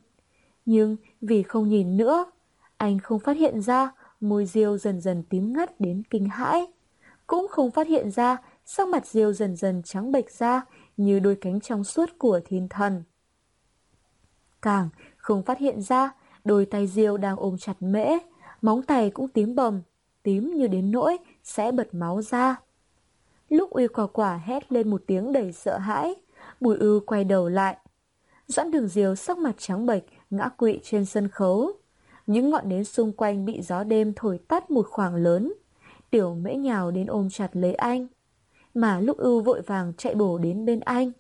Nhưng 0.66 0.98
vì 1.22 1.44
không 1.44 1.70
nhìn 1.70 1.98
nữa, 1.98 2.26
anh 2.78 3.00
không 3.00 3.20
phát 3.20 3.38
hiện 3.38 3.62
ra 3.62 3.92
môi 4.22 4.46
Diêu 4.46 4.78
dần 4.78 5.02
dần 5.02 5.24
tím 5.30 5.54
ngắt 5.54 5.80
đến 5.80 6.04
kinh 6.10 6.30
hãi. 6.30 6.66
Cũng 7.28 7.48
không 7.48 7.72
phát 7.72 7.88
hiện 7.88 8.12
ra 8.12 8.38
sắc 8.66 8.88
mặt 8.88 9.08
Diêu 9.08 9.34
dần 9.34 9.56
dần 9.56 9.82
trắng 9.86 10.12
bệch 10.12 10.32
ra 10.32 10.62
như 10.98 11.20
đôi 11.20 11.36
cánh 11.42 11.60
trong 11.60 11.84
suốt 11.84 12.10
của 12.18 12.40
thiên 12.46 12.70
thần. 12.70 13.04
Càng 14.62 14.90
không 15.28 15.44
phát 15.44 15.58
hiện 15.58 15.82
ra 15.82 16.12
đôi 16.46 16.66
tay 16.66 16.88
Diêu 16.88 17.18
đang 17.18 17.36
ôm 17.38 17.58
chặt 17.58 17.74
mễ, 17.80 18.08
móng 18.62 18.82
tay 18.82 19.10
cũng 19.10 19.28
tím 19.28 19.56
bầm, 19.56 19.82
tím 20.24 20.54
như 20.56 20.68
đến 20.68 20.92
nỗi 20.92 21.18
sẽ 21.44 21.72
bật 21.72 21.94
máu 21.94 22.22
ra. 22.22 22.56
Lúc 23.50 23.70
uy 23.70 23.88
quả 23.88 24.08
quả 24.08 24.42
hét 24.46 24.72
lên 24.72 24.90
một 24.90 25.02
tiếng 25.08 25.34
đầy 25.34 25.52
sợ 25.52 25.78
hãi, 25.78 26.16
bùi 26.62 26.78
ư 26.78 27.00
quay 27.06 27.24
đầu 27.24 27.50
lại. 27.50 27.78
Doãn 28.48 28.72
đường 28.72 28.88
diều 28.88 29.16
sắc 29.16 29.38
mặt 29.38 29.56
trắng 29.58 29.86
bệch, 29.86 30.04
ngã 30.30 30.50
quỵ 30.50 30.80
trên 30.84 31.06
sân 31.06 31.28
khấu. 31.28 31.72
Những 32.28 32.50
ngọn 32.50 32.70
nến 32.70 32.84
xung 32.84 33.12
quanh 33.12 33.46
bị 33.46 33.62
gió 33.62 33.84
đêm 33.84 34.14
thổi 34.16 34.40
tắt 34.48 34.72
một 34.72 34.88
khoảng 34.90 35.16
lớn. 35.16 35.54
Tiểu 36.10 36.36
mễ 36.36 36.56
nhào 36.56 36.92
đến 36.92 37.08
ôm 37.08 37.30
chặt 37.30 37.50
lấy 37.54 37.74
anh. 37.74 38.08
Mà 38.74 39.00
lúc 39.00 39.18
ưu 39.18 39.42
vội 39.42 39.62
vàng 39.62 39.94
chạy 39.98 40.16
bổ 40.16 40.38
đến 40.38 40.66
bên 40.66 40.80
anh. 40.80 41.12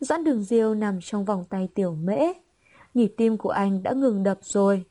Doãn 0.00 0.24
đường 0.24 0.42
diêu 0.42 0.74
nằm 0.74 0.98
trong 1.02 1.24
vòng 1.24 1.44
tay 1.50 1.68
tiểu 1.74 1.94
mễ 1.94 2.32
nhịp 2.94 3.14
tim 3.16 3.36
của 3.36 3.50
anh 3.50 3.82
đã 3.82 3.92
ngừng 3.92 4.22
đập 4.22 4.38
rồi. 4.42 4.84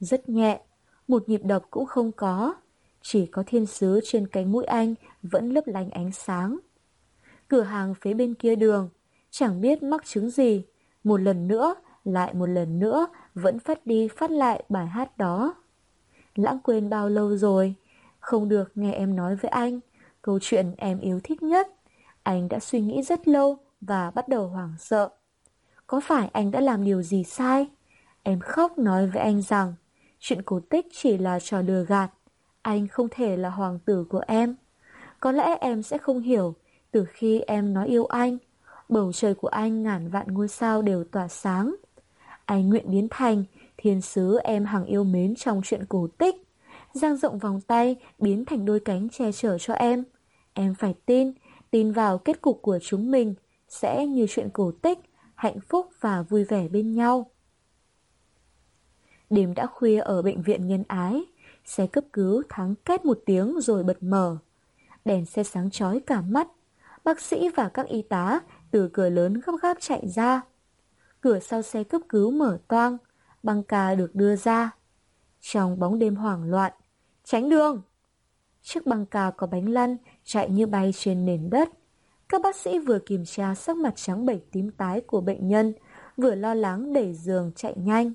Rất 0.00 0.28
nhẹ, 0.28 0.60
một 1.08 1.28
nhịp 1.28 1.40
đập 1.44 1.62
cũng 1.70 1.86
không 1.86 2.12
có, 2.12 2.54
chỉ 3.02 3.26
có 3.26 3.42
thiên 3.46 3.66
sứ 3.66 4.00
trên 4.04 4.26
cánh 4.26 4.52
mũi 4.52 4.64
anh 4.64 4.94
vẫn 5.22 5.50
lấp 5.50 5.66
lánh 5.66 5.90
ánh 5.90 6.12
sáng. 6.12 6.58
Cửa 7.48 7.62
hàng 7.62 7.94
phía 8.00 8.14
bên 8.14 8.34
kia 8.34 8.56
đường, 8.56 8.88
chẳng 9.30 9.60
biết 9.60 9.82
mắc 9.82 10.04
chứng 10.06 10.30
gì, 10.30 10.64
một 11.04 11.20
lần 11.20 11.48
nữa, 11.48 11.74
lại 12.04 12.34
một 12.34 12.46
lần 12.46 12.78
nữa, 12.78 13.06
vẫn 13.34 13.58
phát 13.58 13.86
đi 13.86 14.08
phát 14.08 14.30
lại 14.30 14.64
bài 14.68 14.86
hát 14.86 15.18
đó. 15.18 15.54
Lãng 16.34 16.58
quên 16.60 16.90
bao 16.90 17.08
lâu 17.08 17.36
rồi, 17.36 17.74
không 18.18 18.48
được 18.48 18.72
nghe 18.74 18.92
em 18.92 19.16
nói 19.16 19.36
với 19.36 19.50
anh, 19.50 19.80
câu 20.22 20.38
chuyện 20.42 20.74
em 20.76 21.00
yêu 21.00 21.20
thích 21.24 21.42
nhất. 21.42 21.68
Anh 22.22 22.48
đã 22.48 22.58
suy 22.58 22.80
nghĩ 22.80 23.02
rất 23.02 23.28
lâu 23.28 23.58
và 23.80 24.10
bắt 24.10 24.28
đầu 24.28 24.48
hoảng 24.48 24.74
sợ. 24.78 25.08
Có 25.86 26.00
phải 26.00 26.28
anh 26.32 26.50
đã 26.50 26.60
làm 26.60 26.84
điều 26.84 27.02
gì 27.02 27.24
sai? 27.24 27.66
Em 28.22 28.40
khóc 28.40 28.78
nói 28.78 29.06
với 29.06 29.22
anh 29.22 29.42
rằng 29.42 29.74
chuyện 30.18 30.42
cổ 30.42 30.60
tích 30.70 30.86
chỉ 30.92 31.18
là 31.18 31.40
trò 31.40 31.60
lừa 31.60 31.84
gạt. 31.84 32.10
Anh 32.62 32.88
không 32.88 33.08
thể 33.10 33.36
là 33.36 33.50
hoàng 33.50 33.78
tử 33.78 34.04
của 34.04 34.22
em. 34.26 34.56
Có 35.20 35.32
lẽ 35.32 35.56
em 35.60 35.82
sẽ 35.82 35.98
không 35.98 36.20
hiểu 36.20 36.54
từ 36.90 37.04
khi 37.04 37.40
em 37.40 37.74
nói 37.74 37.86
yêu 37.86 38.06
anh. 38.06 38.38
Bầu 38.88 39.12
trời 39.12 39.34
của 39.34 39.48
anh 39.48 39.82
ngàn 39.82 40.08
vạn 40.08 40.26
ngôi 40.34 40.48
sao 40.48 40.82
đều 40.82 41.04
tỏa 41.04 41.28
sáng. 41.28 41.74
Anh 42.44 42.68
nguyện 42.68 42.90
biến 42.90 43.08
thành 43.10 43.44
thiên 43.76 44.00
sứ 44.00 44.38
em 44.38 44.64
hằng 44.64 44.84
yêu 44.84 45.04
mến 45.04 45.34
trong 45.34 45.60
chuyện 45.64 45.84
cổ 45.88 46.08
tích. 46.18 46.34
Giang 46.92 47.16
rộng 47.16 47.38
vòng 47.38 47.60
tay 47.60 47.96
biến 48.18 48.44
thành 48.44 48.64
đôi 48.64 48.80
cánh 48.80 49.08
che 49.08 49.32
chở 49.32 49.58
cho 49.58 49.74
em. 49.74 50.04
Em 50.52 50.74
phải 50.74 50.94
tin, 51.06 51.32
tin 51.70 51.92
vào 51.92 52.18
kết 52.18 52.40
cục 52.40 52.62
của 52.62 52.78
chúng 52.82 53.10
mình 53.10 53.34
sẽ 53.68 54.06
như 54.06 54.26
chuyện 54.28 54.50
cổ 54.52 54.72
tích 54.82 54.98
hạnh 55.36 55.60
phúc 55.60 55.90
và 56.00 56.22
vui 56.22 56.44
vẻ 56.44 56.68
bên 56.68 56.94
nhau. 56.94 57.30
Đêm 59.30 59.54
đã 59.54 59.66
khuya 59.66 60.00
ở 60.00 60.22
bệnh 60.22 60.42
viện 60.42 60.66
nhân 60.66 60.84
ái, 60.88 61.24
xe 61.64 61.86
cấp 61.86 62.04
cứu 62.12 62.42
thắng 62.48 62.74
két 62.84 63.04
một 63.04 63.18
tiếng 63.26 63.60
rồi 63.60 63.84
bật 63.84 64.02
mở. 64.02 64.36
Đèn 65.04 65.26
xe 65.26 65.44
sáng 65.44 65.70
chói 65.70 66.00
cả 66.00 66.20
mắt, 66.20 66.48
bác 67.04 67.20
sĩ 67.20 67.48
và 67.48 67.68
các 67.68 67.86
y 67.86 68.02
tá 68.02 68.40
từ 68.70 68.88
cửa 68.92 69.08
lớn 69.08 69.40
gấp 69.46 69.52
gáp 69.62 69.76
chạy 69.80 70.08
ra. 70.08 70.42
Cửa 71.20 71.38
sau 71.38 71.62
xe 71.62 71.84
cấp 71.84 72.02
cứu 72.08 72.30
mở 72.30 72.58
toang, 72.68 72.96
băng 73.42 73.62
ca 73.62 73.94
được 73.94 74.14
đưa 74.14 74.36
ra. 74.36 74.70
Trong 75.40 75.78
bóng 75.78 75.98
đêm 75.98 76.16
hoảng 76.16 76.50
loạn, 76.50 76.72
tránh 77.24 77.48
đường! 77.48 77.82
chiếc 78.62 78.86
băng 78.86 79.06
ca 79.06 79.30
có 79.30 79.46
bánh 79.46 79.68
lăn 79.68 79.96
chạy 80.24 80.50
như 80.50 80.66
bay 80.66 80.92
trên 80.94 81.26
nền 81.26 81.50
đất. 81.50 81.68
Các 82.28 82.42
bác 82.42 82.56
sĩ 82.56 82.78
vừa 82.78 82.98
kiểm 82.98 83.24
tra 83.24 83.54
sắc 83.54 83.76
mặt 83.76 83.92
trắng 83.96 84.26
bệch 84.26 84.52
tím 84.52 84.70
tái 84.70 85.00
của 85.00 85.20
bệnh 85.20 85.48
nhân, 85.48 85.72
vừa 86.16 86.34
lo 86.34 86.54
lắng 86.54 86.92
đẩy 86.92 87.14
giường 87.14 87.52
chạy 87.56 87.74
nhanh. 87.76 88.12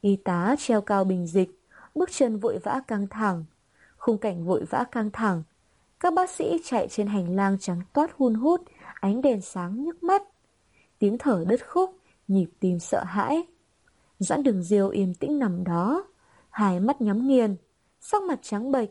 Y 0.00 0.16
tá 0.16 0.56
treo 0.58 0.80
cao 0.80 1.04
bình 1.04 1.26
dịch, 1.26 1.60
bước 1.94 2.10
chân 2.12 2.38
vội 2.38 2.58
vã 2.58 2.80
căng 2.86 3.06
thẳng. 3.08 3.44
Khung 3.96 4.18
cảnh 4.18 4.44
vội 4.44 4.64
vã 4.64 4.84
căng 4.92 5.10
thẳng. 5.10 5.42
Các 6.00 6.14
bác 6.14 6.30
sĩ 6.30 6.60
chạy 6.64 6.88
trên 6.88 7.06
hành 7.06 7.36
lang 7.36 7.58
trắng 7.60 7.80
toát 7.92 8.10
hun 8.16 8.34
hút, 8.34 8.60
ánh 8.94 9.22
đèn 9.22 9.40
sáng 9.40 9.84
nhức 9.84 10.02
mắt. 10.02 10.22
Tiếng 10.98 11.18
thở 11.18 11.44
đứt 11.48 11.68
khúc, 11.68 11.96
nhịp 12.28 12.50
tim 12.60 12.78
sợ 12.78 13.04
hãi. 13.04 13.42
Doãn 14.18 14.42
đường 14.42 14.62
diêu 14.62 14.88
im 14.88 15.14
tĩnh 15.14 15.38
nằm 15.38 15.64
đó, 15.64 16.04
hai 16.50 16.80
mắt 16.80 17.00
nhắm 17.00 17.28
nghiền, 17.28 17.56
sắc 18.00 18.22
mặt 18.22 18.38
trắng 18.42 18.72
bệch, 18.72 18.90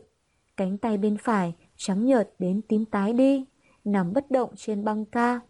cánh 0.56 0.78
tay 0.78 0.98
bên 0.98 1.16
phải 1.16 1.54
trắng 1.76 2.06
nhợt 2.06 2.30
đến 2.38 2.60
tím 2.68 2.84
tái 2.84 3.12
đi, 3.12 3.44
nằm 3.84 4.12
bất 4.12 4.30
động 4.30 4.50
trên 4.56 4.84
băng 4.84 5.04
ca. 5.04 5.40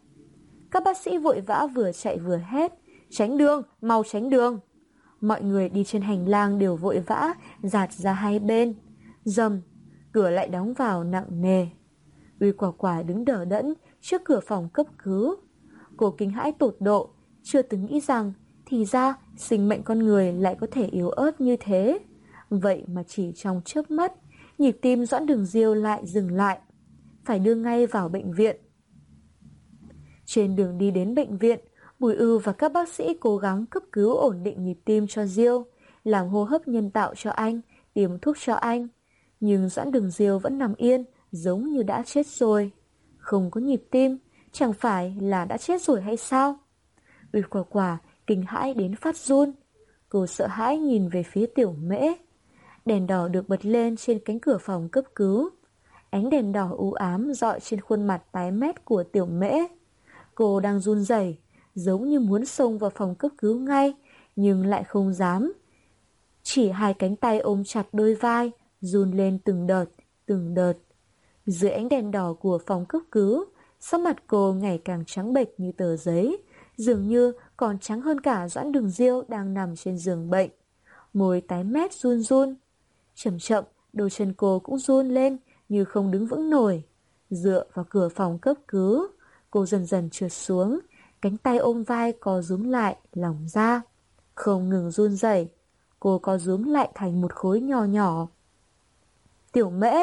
Các 0.71 0.83
bác 0.83 0.97
sĩ 0.97 1.17
vội 1.17 1.41
vã 1.41 1.67
vừa 1.75 1.91
chạy 1.91 2.19
vừa 2.19 2.37
hét, 2.37 2.73
tránh 3.09 3.37
đường, 3.37 3.63
mau 3.81 4.03
tránh 4.11 4.29
đường. 4.29 4.59
Mọi 5.21 5.41
người 5.41 5.69
đi 5.69 5.83
trên 5.83 6.01
hành 6.01 6.27
lang 6.27 6.59
đều 6.59 6.75
vội 6.75 6.99
vã, 6.99 7.33
giạt 7.63 7.93
ra 7.93 8.13
hai 8.13 8.39
bên. 8.39 8.73
Dầm, 9.25 9.61
cửa 10.11 10.29
lại 10.29 10.47
đóng 10.47 10.73
vào 10.73 11.03
nặng 11.03 11.41
nề. 11.41 11.67
Uy 12.39 12.51
quả 12.51 12.71
quả 12.71 13.03
đứng 13.03 13.25
đỡ 13.25 13.45
đẫn 13.45 13.73
trước 14.01 14.21
cửa 14.25 14.39
phòng 14.39 14.69
cấp 14.73 14.85
cứu. 15.03 15.35
Cô 15.97 16.11
kinh 16.11 16.29
hãi 16.29 16.51
tột 16.51 16.75
độ, 16.79 17.09
chưa 17.43 17.61
từng 17.61 17.85
nghĩ 17.85 17.99
rằng 17.99 18.33
thì 18.65 18.85
ra 18.85 19.15
sinh 19.37 19.69
mệnh 19.69 19.83
con 19.83 19.99
người 19.99 20.33
lại 20.33 20.55
có 20.59 20.67
thể 20.71 20.85
yếu 20.85 21.09
ớt 21.09 21.41
như 21.41 21.55
thế. 21.59 21.99
Vậy 22.49 22.83
mà 22.87 23.03
chỉ 23.03 23.31
trong 23.35 23.61
chớp 23.65 23.91
mắt, 23.91 24.13
nhịp 24.57 24.77
tim 24.81 25.05
Doãn 25.05 25.25
Đường 25.25 25.45
Diêu 25.45 25.73
lại 25.73 26.05
dừng 26.05 26.31
lại. 26.31 26.59
Phải 27.25 27.39
đưa 27.39 27.55
ngay 27.55 27.87
vào 27.87 28.09
bệnh 28.09 28.33
viện. 28.33 28.55
Trên 30.25 30.55
đường 30.55 30.77
đi 30.77 30.91
đến 30.91 31.15
bệnh 31.15 31.37
viện, 31.37 31.59
Bùi 32.01 32.15
ưu 32.15 32.39
và 32.39 32.53
các 32.53 32.73
bác 32.73 32.89
sĩ 32.89 33.13
cố 33.19 33.37
gắng 33.37 33.65
cấp 33.65 33.83
cứu 33.91 34.15
ổn 34.15 34.43
định 34.43 34.63
nhịp 34.63 34.77
tim 34.85 35.07
cho 35.07 35.25
Diêu, 35.25 35.65
làm 36.03 36.27
hô 36.27 36.43
hấp 36.43 36.67
nhân 36.67 36.91
tạo 36.91 37.13
cho 37.15 37.29
anh, 37.29 37.61
tiêm 37.93 38.19
thuốc 38.19 38.37
cho 38.39 38.53
anh. 38.53 38.87
Nhưng 39.39 39.69
Doãn 39.69 39.91
Đường 39.91 40.11
Diêu 40.11 40.39
vẫn 40.39 40.57
nằm 40.57 40.75
yên, 40.75 41.05
giống 41.31 41.69
như 41.69 41.83
đã 41.83 42.03
chết 42.05 42.27
rồi. 42.27 42.71
Không 43.17 43.51
có 43.51 43.61
nhịp 43.61 43.83
tim, 43.91 44.17
chẳng 44.51 44.73
phải 44.73 45.15
là 45.21 45.45
đã 45.45 45.57
chết 45.57 45.81
rồi 45.81 46.01
hay 46.01 46.17
sao? 46.17 46.59
Uy 47.33 47.41
quả 47.49 47.63
quả 47.63 47.97
kinh 48.27 48.43
hãi 48.47 48.73
đến 48.73 48.95
phát 48.95 49.17
run. 49.17 49.51
Cô 50.09 50.27
sợ 50.27 50.47
hãi 50.47 50.77
nhìn 50.77 51.09
về 51.09 51.23
phía 51.23 51.45
tiểu 51.45 51.71
mễ. 51.71 52.01
Đèn 52.85 53.07
đỏ 53.07 53.27
được 53.27 53.49
bật 53.49 53.65
lên 53.65 53.95
trên 53.95 54.19
cánh 54.25 54.39
cửa 54.39 54.57
phòng 54.61 54.89
cấp 54.89 55.05
cứu. 55.15 55.49
Ánh 56.11 56.29
đèn 56.29 56.51
đỏ 56.51 56.69
u 56.77 56.93
ám 56.93 57.33
dọi 57.33 57.59
trên 57.59 57.81
khuôn 57.81 58.07
mặt 58.07 58.21
tái 58.31 58.51
mét 58.51 58.85
của 58.85 59.03
tiểu 59.03 59.25
mễ. 59.25 59.53
Cô 60.35 60.59
đang 60.59 60.79
run 60.79 61.03
rẩy, 61.03 61.37
giống 61.75 62.09
như 62.09 62.19
muốn 62.19 62.45
xông 62.45 62.77
vào 62.77 62.89
phòng 62.89 63.15
cấp 63.15 63.31
cứu 63.37 63.59
ngay, 63.59 63.93
nhưng 64.35 64.65
lại 64.65 64.83
không 64.83 65.13
dám. 65.13 65.53
Chỉ 66.43 66.69
hai 66.69 66.93
cánh 66.93 67.15
tay 67.15 67.39
ôm 67.39 67.63
chặt 67.63 67.85
đôi 67.93 68.15
vai, 68.15 68.51
run 68.81 69.11
lên 69.11 69.39
từng 69.39 69.67
đợt, 69.67 69.85
từng 70.25 70.53
đợt. 70.53 70.73
Dưới 71.45 71.71
ánh 71.71 71.89
đèn 71.89 72.11
đỏ 72.11 72.33
của 72.33 72.59
phòng 72.65 72.85
cấp 72.85 73.01
cứu, 73.11 73.45
sắc 73.79 73.99
mặt 73.99 74.23
cô 74.27 74.53
ngày 74.53 74.81
càng 74.85 75.03
trắng 75.07 75.33
bệch 75.33 75.59
như 75.59 75.71
tờ 75.71 75.97
giấy, 75.97 76.43
dường 76.77 77.07
như 77.07 77.33
còn 77.57 77.79
trắng 77.79 78.01
hơn 78.01 78.21
cả 78.21 78.47
Doãn 78.49 78.71
Đường 78.71 78.89
Diêu 78.89 79.23
đang 79.27 79.53
nằm 79.53 79.75
trên 79.75 79.97
giường 79.97 80.29
bệnh. 80.29 80.49
Môi 81.13 81.41
tái 81.41 81.63
mét 81.63 81.93
run 81.93 82.21
run. 82.21 82.55
Chậm 83.15 83.39
chậm, 83.39 83.63
đôi 83.93 84.09
chân 84.09 84.33
cô 84.33 84.59
cũng 84.59 84.79
run 84.79 85.09
lên 85.09 85.37
như 85.71 85.85
không 85.85 86.11
đứng 86.11 86.25
vững 86.27 86.49
nổi. 86.49 86.83
Dựa 87.29 87.63
vào 87.73 87.85
cửa 87.89 88.09
phòng 88.09 88.39
cấp 88.39 88.57
cứu, 88.67 89.07
cô 89.51 89.65
dần 89.65 89.85
dần 89.85 90.09
trượt 90.09 90.33
xuống, 90.33 90.79
cánh 91.21 91.37
tay 91.37 91.57
ôm 91.57 91.83
vai 91.83 92.11
co 92.11 92.41
rúm 92.41 92.63
lại, 92.63 92.95
lòng 93.13 93.47
ra. 93.47 93.81
Không 94.35 94.69
ngừng 94.69 94.91
run 94.91 95.15
rẩy, 95.15 95.49
cô 95.99 96.19
co 96.19 96.37
rúm 96.37 96.63
lại 96.63 96.89
thành 96.95 97.21
một 97.21 97.33
khối 97.33 97.61
nhỏ 97.61 97.83
nhỏ. 97.83 98.27
Tiểu 99.51 99.69
mễ! 99.69 99.93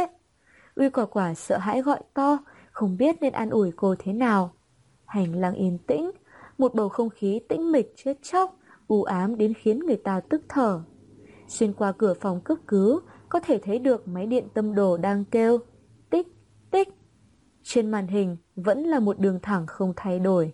Uy 0.75 0.91
quả 0.91 1.07
quả 1.07 1.35
sợ 1.35 1.59
hãi 1.59 1.83
gọi 1.83 2.01
to, 2.15 2.39
không 2.71 2.97
biết 2.97 3.17
nên 3.21 3.33
an 3.33 3.51
ủi 3.51 3.73
cô 3.77 3.95
thế 3.99 4.13
nào. 4.13 4.53
Hành 5.07 5.35
lang 5.35 5.55
yên 5.55 5.79
tĩnh, 5.79 6.11
một 6.59 6.75
bầu 6.75 6.89
không 6.89 7.11
khí 7.11 7.41
tĩnh 7.49 7.73
mịch 7.73 7.93
chết 7.97 8.15
chóc, 8.23 8.57
u 8.87 9.03
ám 9.03 9.37
đến 9.37 9.55
khiến 9.55 9.79
người 9.79 9.97
ta 9.97 10.21
tức 10.21 10.43
thở. 10.49 10.81
Xuyên 11.49 11.73
qua 11.73 11.93
cửa 11.93 12.15
phòng 12.15 12.41
cấp 12.41 12.59
cứu, 12.67 13.01
có 13.29 13.41
thể 13.41 13.59
thấy 13.59 13.79
được 13.79 14.09
máy 14.09 14.27
điện 14.27 14.49
tâm 14.55 14.75
đồ 14.75 14.97
đang 14.97 15.25
kêu. 15.25 15.59
Tích, 16.11 16.27
tích. 16.71 16.89
Trên 17.63 17.91
màn 17.91 18.07
hình 18.07 18.37
vẫn 18.57 18.85
là 18.85 19.01
một 19.01 19.19
đường 19.19 19.39
thẳng 19.43 19.67
không 19.67 19.93
thay 19.97 20.19
đổi. 20.19 20.53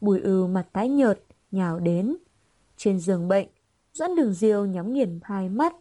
Bùi 0.00 0.20
ưu 0.20 0.46
mặt 0.46 0.66
tái 0.72 0.88
nhợt, 0.88 1.20
nhào 1.50 1.78
đến. 1.78 2.16
Trên 2.76 2.98
giường 2.98 3.28
bệnh, 3.28 3.48
Doãn 3.92 4.14
đường 4.14 4.32
diêu 4.32 4.66
nhắm 4.66 4.92
nghiền 4.92 5.20
hai 5.22 5.48
mắt, 5.48 5.74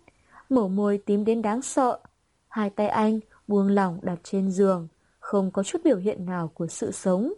mổ 0.50 0.68
môi 0.68 0.98
tím 0.98 1.26
đến 1.26 1.42
đáng 1.42 1.62
sợ. 1.62 2.00
Hai 2.48 2.70
tay 2.70 2.88
anh 2.88 3.20
buông 3.48 3.68
lỏng 3.68 4.00
đặt 4.02 4.20
trên 4.24 4.52
giường, 4.52 4.88
không 5.20 5.52
có 5.52 5.64
chút 5.64 5.82
biểu 5.84 5.98
hiện 5.98 6.26
nào 6.26 6.48
của 6.48 6.68
sự 6.68 6.92
sống. 6.92 7.34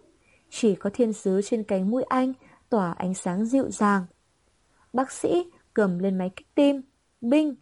Chỉ 0.50 0.76
có 0.76 0.90
thiên 0.94 1.14
sứ 1.14 1.42
trên 1.42 1.64
cánh 1.64 1.92
mũi 1.92 2.04
anh 2.04 2.34
tỏa 2.70 2.92
ánh 2.92 3.14
sáng 3.14 3.46
dịu 3.46 3.72
dàng. 3.72 4.06
Bác 4.94 5.12
sĩ 5.12 5.52
cầm 5.74 6.00
lên 6.00 6.18
máy 6.18 6.32
kích 6.36 6.56
tim. 6.56 6.82
Binh! 7.22 7.56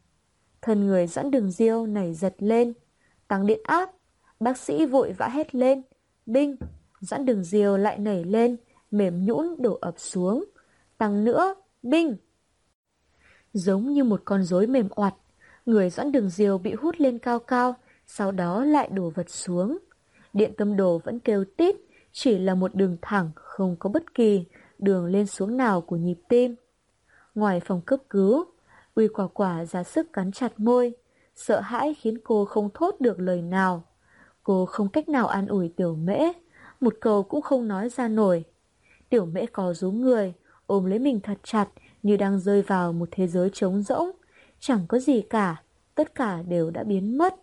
Thân 0.62 0.88
người 0.88 1.08
dẫn 1.08 1.32
đường 1.32 1.52
diêu 1.52 1.86
nảy 1.86 2.14
giật 2.14 2.36
lên. 2.40 2.74
Tăng 3.28 3.46
điện 3.46 3.60
áp. 3.64 3.92
Bác 4.40 4.58
sĩ 4.58 4.86
vội 4.86 5.12
vã 5.12 5.28
hét 5.28 5.56
lên. 5.56 5.82
Binh! 6.26 6.56
Dẫn 7.00 7.26
đường 7.26 7.44
diêu 7.44 7.78
lại 7.78 7.98
nảy 7.98 8.24
lên, 8.24 8.58
mềm 8.92 9.26
nhũn 9.26 9.56
đổ 9.60 9.78
ập 9.82 9.94
xuống. 9.98 10.46
Tăng 10.98 11.24
nữa! 11.24 11.56
Binh! 11.84 12.16
Giống 13.54 13.94
như 13.94 14.04
một 14.04 14.22
con 14.26 14.44
rối 14.44 14.68
mềm 14.68 14.90
oặt, 14.96 15.14
người 15.66 15.90
dẫn 15.90 16.12
đường 16.12 16.30
diều 16.30 16.58
bị 16.58 16.74
hút 16.74 16.96
lên 16.98 17.20
cao 17.20 17.40
cao, 17.40 17.76
sau 18.08 18.32
đó 18.32 18.66
lại 18.66 18.90
đổ 18.94 19.10
vật 19.10 19.30
xuống. 19.30 19.78
Điện 20.34 20.54
tâm 20.58 20.76
đồ 20.76 21.02
vẫn 21.04 21.20
kêu 21.20 21.46
tít, 21.58 21.76
chỉ 22.12 22.40
là 22.40 22.56
một 22.56 22.76
đường 22.76 22.98
thẳng, 23.02 23.32
không 23.36 23.76
có 23.80 23.90
bất 23.90 24.14
kỳ 24.14 24.46
đường 24.80 25.06
lên 25.06 25.26
xuống 25.26 25.58
nào 25.58 25.82
của 25.82 25.96
nhịp 25.96 26.18
tim. 26.30 26.56
Ngoài 27.36 27.60
phòng 27.60 27.82
cấp 27.82 28.00
cứu, 28.10 28.46
Uy 28.96 29.08
quả 29.08 29.28
quả 29.28 29.66
ra 29.66 29.84
sức 29.84 30.14
cắn 30.14 30.32
chặt 30.32 30.60
môi, 30.60 30.94
sợ 31.36 31.60
hãi 31.60 31.94
khiến 31.94 32.18
cô 32.24 32.46
không 32.46 32.70
thốt 32.74 32.96
được 33.00 33.20
lời 33.20 33.42
nào. 33.42 33.84
Cô 34.44 34.66
không 34.66 34.90
cách 34.90 35.10
nào 35.10 35.28
an 35.28 35.48
ủi 35.48 35.70
tiểu 35.76 35.96
mễ, 35.96 36.20
một 36.80 36.94
câu 37.02 37.24
cũng 37.24 37.42
không 37.42 37.68
nói 37.68 37.90
ra 37.90 38.08
nổi. 38.08 38.44
Tiểu 39.10 39.26
mễ 39.26 39.46
có 39.46 39.74
rú 39.74 39.92
người, 39.92 40.34
ôm 40.66 40.86
lấy 40.86 41.00
mình 41.00 41.20
thật 41.20 41.38
chặt 41.44 41.68
như 42.04 42.18
đang 42.18 42.40
rơi 42.40 42.62
vào 42.62 42.94
một 42.94 43.10
thế 43.12 43.28
giới 43.28 43.50
trống 43.54 43.82
rỗng. 43.82 44.12
Chẳng 44.60 44.86
có 44.88 45.00
gì 45.00 45.22
cả, 45.22 45.64
tất 45.96 46.16
cả 46.16 46.42
đều 46.42 46.70
đã 46.70 46.84
biến 46.84 47.18
mất. 47.18 47.36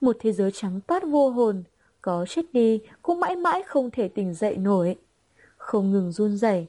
Một 0.00 0.16
thế 0.20 0.32
giới 0.32 0.50
trắng 0.52 0.80
toát 0.86 1.02
vô 1.10 1.30
hồn, 1.30 1.62
có 2.02 2.26
chết 2.28 2.42
đi 2.52 2.80
cũng 3.02 3.20
mãi 3.20 3.36
mãi 3.36 3.62
không 3.62 3.90
thể 3.90 4.08
tỉnh 4.08 4.34
dậy 4.34 4.56
nổi. 4.56 4.96
Không 5.56 5.92
ngừng 5.92 6.12
run 6.12 6.36
rẩy, 6.36 6.66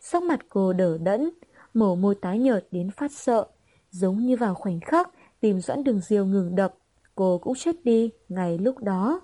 sắc 0.00 0.22
mặt 0.22 0.40
cô 0.48 0.72
đờ 0.72 0.98
đẫn, 0.98 1.30
mổ 1.74 1.94
môi 1.94 2.14
tái 2.14 2.38
nhợt 2.38 2.66
đến 2.70 2.90
phát 2.90 3.12
sợ, 3.12 3.46
giống 3.94 4.26
như 4.26 4.36
vào 4.36 4.54
khoảnh 4.54 4.80
khắc 4.80 5.10
tìm 5.40 5.60
doãn 5.60 5.84
đường 5.84 6.00
diêu 6.00 6.26
ngừng 6.26 6.54
đập, 6.54 6.74
cô 7.14 7.38
cũng 7.38 7.54
chết 7.54 7.84
đi 7.84 8.10
ngay 8.28 8.58
lúc 8.58 8.78
đó. 8.78 9.20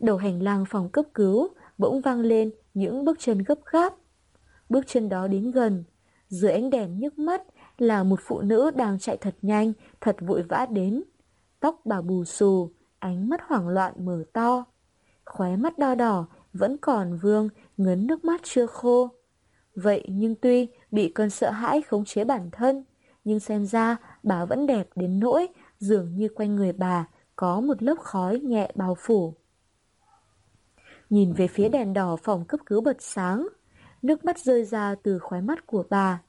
Đầu 0.00 0.16
hành 0.16 0.42
lang 0.42 0.64
phòng 0.68 0.88
cấp 0.88 1.04
cứu 1.14 1.48
bỗng 1.78 2.00
vang 2.00 2.20
lên 2.20 2.50
những 2.74 3.04
bước 3.04 3.18
chân 3.20 3.38
gấp 3.38 3.58
gáp. 3.72 3.94
Bước 4.68 4.86
chân 4.86 5.08
đó 5.08 5.26
đến 5.26 5.50
gần, 5.50 5.84
dưới 6.28 6.52
ánh 6.52 6.70
đèn 6.70 6.98
nhức 6.98 7.18
mắt 7.18 7.42
là 7.78 8.02
một 8.02 8.20
phụ 8.22 8.40
nữ 8.40 8.70
đang 8.70 8.98
chạy 8.98 9.16
thật 9.16 9.34
nhanh, 9.42 9.72
thật 10.00 10.16
vội 10.20 10.42
vã 10.42 10.66
đến. 10.70 11.02
Tóc 11.60 11.80
bà 11.84 12.00
bù 12.00 12.24
xù, 12.24 12.70
ánh 12.98 13.28
mắt 13.28 13.40
hoảng 13.46 13.68
loạn 13.68 13.92
mở 13.96 14.24
to. 14.32 14.64
Khóe 15.24 15.56
mắt 15.56 15.78
đo 15.78 15.94
đỏ 15.94 16.26
vẫn 16.52 16.76
còn 16.76 17.18
vương, 17.22 17.48
ngấn 17.76 18.06
nước 18.06 18.24
mắt 18.24 18.40
chưa 18.44 18.66
khô. 18.66 19.08
Vậy 19.74 20.04
nhưng 20.08 20.34
tuy 20.34 20.68
bị 20.90 21.08
cơn 21.08 21.30
sợ 21.30 21.50
hãi 21.50 21.82
khống 21.82 22.04
chế 22.04 22.24
bản 22.24 22.50
thân, 22.52 22.84
nhưng 23.24 23.40
xem 23.40 23.66
ra 23.66 23.96
bà 24.22 24.44
vẫn 24.44 24.66
đẹp 24.66 24.88
đến 24.94 25.20
nỗi 25.20 25.48
dường 25.78 26.16
như 26.16 26.28
quanh 26.34 26.56
người 26.56 26.72
bà 26.72 27.06
có 27.36 27.60
một 27.60 27.82
lớp 27.82 27.94
khói 27.98 28.40
nhẹ 28.40 28.70
bao 28.74 28.94
phủ. 28.98 29.34
Nhìn 31.10 31.32
về 31.32 31.48
phía 31.48 31.68
đèn 31.68 31.92
đỏ 31.92 32.16
phòng 32.16 32.44
cấp 32.44 32.60
cứu 32.66 32.80
bật 32.80 32.96
sáng, 33.00 33.48
nước 34.02 34.24
mắt 34.24 34.38
rơi 34.38 34.64
ra 34.64 34.94
từ 35.02 35.18
khóe 35.18 35.40
mắt 35.40 35.66
của 35.66 35.84
bà. 35.90 36.22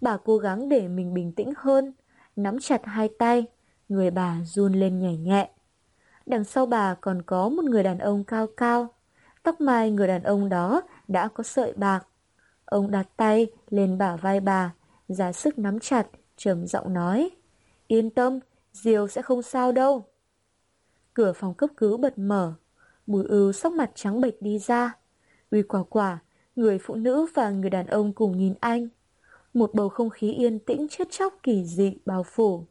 Bà 0.00 0.16
cố 0.24 0.38
gắng 0.38 0.68
để 0.68 0.88
mình 0.88 1.14
bình 1.14 1.32
tĩnh 1.32 1.52
hơn, 1.56 1.92
nắm 2.36 2.58
chặt 2.60 2.80
hai 2.84 3.10
tay, 3.18 3.46
người 3.88 4.10
bà 4.10 4.36
run 4.44 4.72
lên 4.72 4.98
nhảy 4.98 5.16
nhẹ. 5.16 5.50
Đằng 6.26 6.44
sau 6.44 6.66
bà 6.66 6.94
còn 6.94 7.22
có 7.22 7.48
một 7.48 7.64
người 7.64 7.82
đàn 7.82 7.98
ông 7.98 8.24
cao 8.24 8.46
cao. 8.56 8.88
Tóc 9.42 9.60
mai 9.60 9.90
người 9.90 10.08
đàn 10.08 10.22
ông 10.22 10.48
đó 10.48 10.82
đã 11.08 11.28
có 11.28 11.42
sợi 11.42 11.72
bạc. 11.72 12.06
Ông 12.64 12.90
đặt 12.90 13.08
tay 13.16 13.46
lên 13.68 13.98
bả 13.98 14.16
vai 14.16 14.40
bà, 14.40 14.74
ra 15.08 15.32
sức 15.32 15.58
nắm 15.58 15.80
chặt, 15.80 16.06
trầm 16.36 16.66
giọng 16.66 16.92
nói. 16.92 17.30
Yên 17.86 18.10
tâm, 18.10 18.38
Diều 18.72 19.08
sẽ 19.08 19.22
không 19.22 19.42
sao 19.42 19.72
đâu. 19.72 20.04
Cửa 21.14 21.32
phòng 21.32 21.54
cấp 21.54 21.70
cứu 21.76 21.96
bật 21.96 22.18
mở. 22.18 22.54
Bùi 23.06 23.24
ưu 23.24 23.52
sóc 23.52 23.72
mặt 23.72 23.90
trắng 23.94 24.20
bệch 24.20 24.42
đi 24.42 24.58
ra. 24.58 24.92
Uy 25.50 25.62
quả 25.62 25.82
quả, 25.82 26.18
người 26.56 26.78
phụ 26.78 26.94
nữ 26.94 27.26
và 27.34 27.50
người 27.50 27.70
đàn 27.70 27.86
ông 27.86 28.12
cùng 28.12 28.38
nhìn 28.38 28.54
anh. 28.60 28.88
Một 29.54 29.74
bầu 29.74 29.88
không 29.88 30.10
khí 30.10 30.32
yên 30.32 30.58
tĩnh 30.58 30.86
chết 30.90 31.08
chóc 31.10 31.34
kỳ 31.42 31.64
dị 31.64 31.98
bao 32.06 32.22
phủ. 32.22 32.64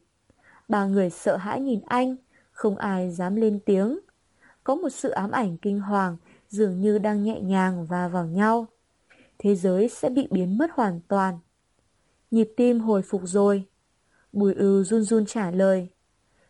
Ba 0.68 0.86
người 0.86 1.10
sợ 1.10 1.36
hãi 1.36 1.60
nhìn 1.60 1.80
anh, 1.86 2.16
không 2.50 2.76
ai 2.76 3.10
dám 3.10 3.36
lên 3.36 3.60
tiếng. 3.66 3.98
Có 4.64 4.74
một 4.74 4.88
sự 4.88 5.10
ám 5.10 5.30
ảnh 5.30 5.56
kinh 5.56 5.80
hoàng 5.80 6.16
dường 6.48 6.80
như 6.80 6.98
đang 6.98 7.24
nhẹ 7.24 7.40
nhàng 7.40 7.86
va 7.86 8.08
vào 8.08 8.26
nhau. 8.26 8.66
Thế 9.38 9.54
giới 9.54 9.88
sẽ 9.88 10.08
bị 10.08 10.28
biến 10.30 10.58
mất 10.58 10.70
hoàn 10.74 11.00
toàn. 11.08 11.38
Nhịp 12.30 12.48
tim 12.56 12.80
hồi 12.80 13.02
phục 13.02 13.22
rồi. 13.24 13.64
Bùi 14.32 14.54
ưu 14.54 14.84
run 14.84 15.02
run 15.02 15.26
trả 15.26 15.50
lời. 15.50 15.88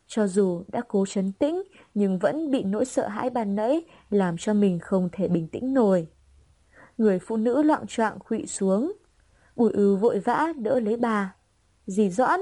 Cho 0.06 0.26
dù 0.26 0.64
đã 0.68 0.82
cố 0.88 1.06
chấn 1.06 1.32
tĩnh, 1.32 1.62
nhưng 1.94 2.18
vẫn 2.18 2.50
bị 2.50 2.62
nỗi 2.62 2.84
sợ 2.84 3.08
hãi 3.08 3.30
ban 3.30 3.54
nãy 3.54 3.84
làm 4.10 4.36
cho 4.38 4.54
mình 4.54 4.78
không 4.78 5.08
thể 5.12 5.28
bình 5.28 5.48
tĩnh 5.48 5.74
nổi. 5.74 6.08
Người 6.98 7.18
phụ 7.18 7.36
nữ 7.36 7.62
loạn 7.62 7.84
trọng 7.88 8.18
khụy 8.18 8.46
xuống. 8.46 8.92
Bùi 9.56 9.72
ưu 9.72 9.96
vội 9.96 10.18
vã 10.18 10.52
đỡ 10.56 10.80
lấy 10.80 10.96
bà. 10.96 11.34
Dì 11.86 12.10
Doãn! 12.10 12.40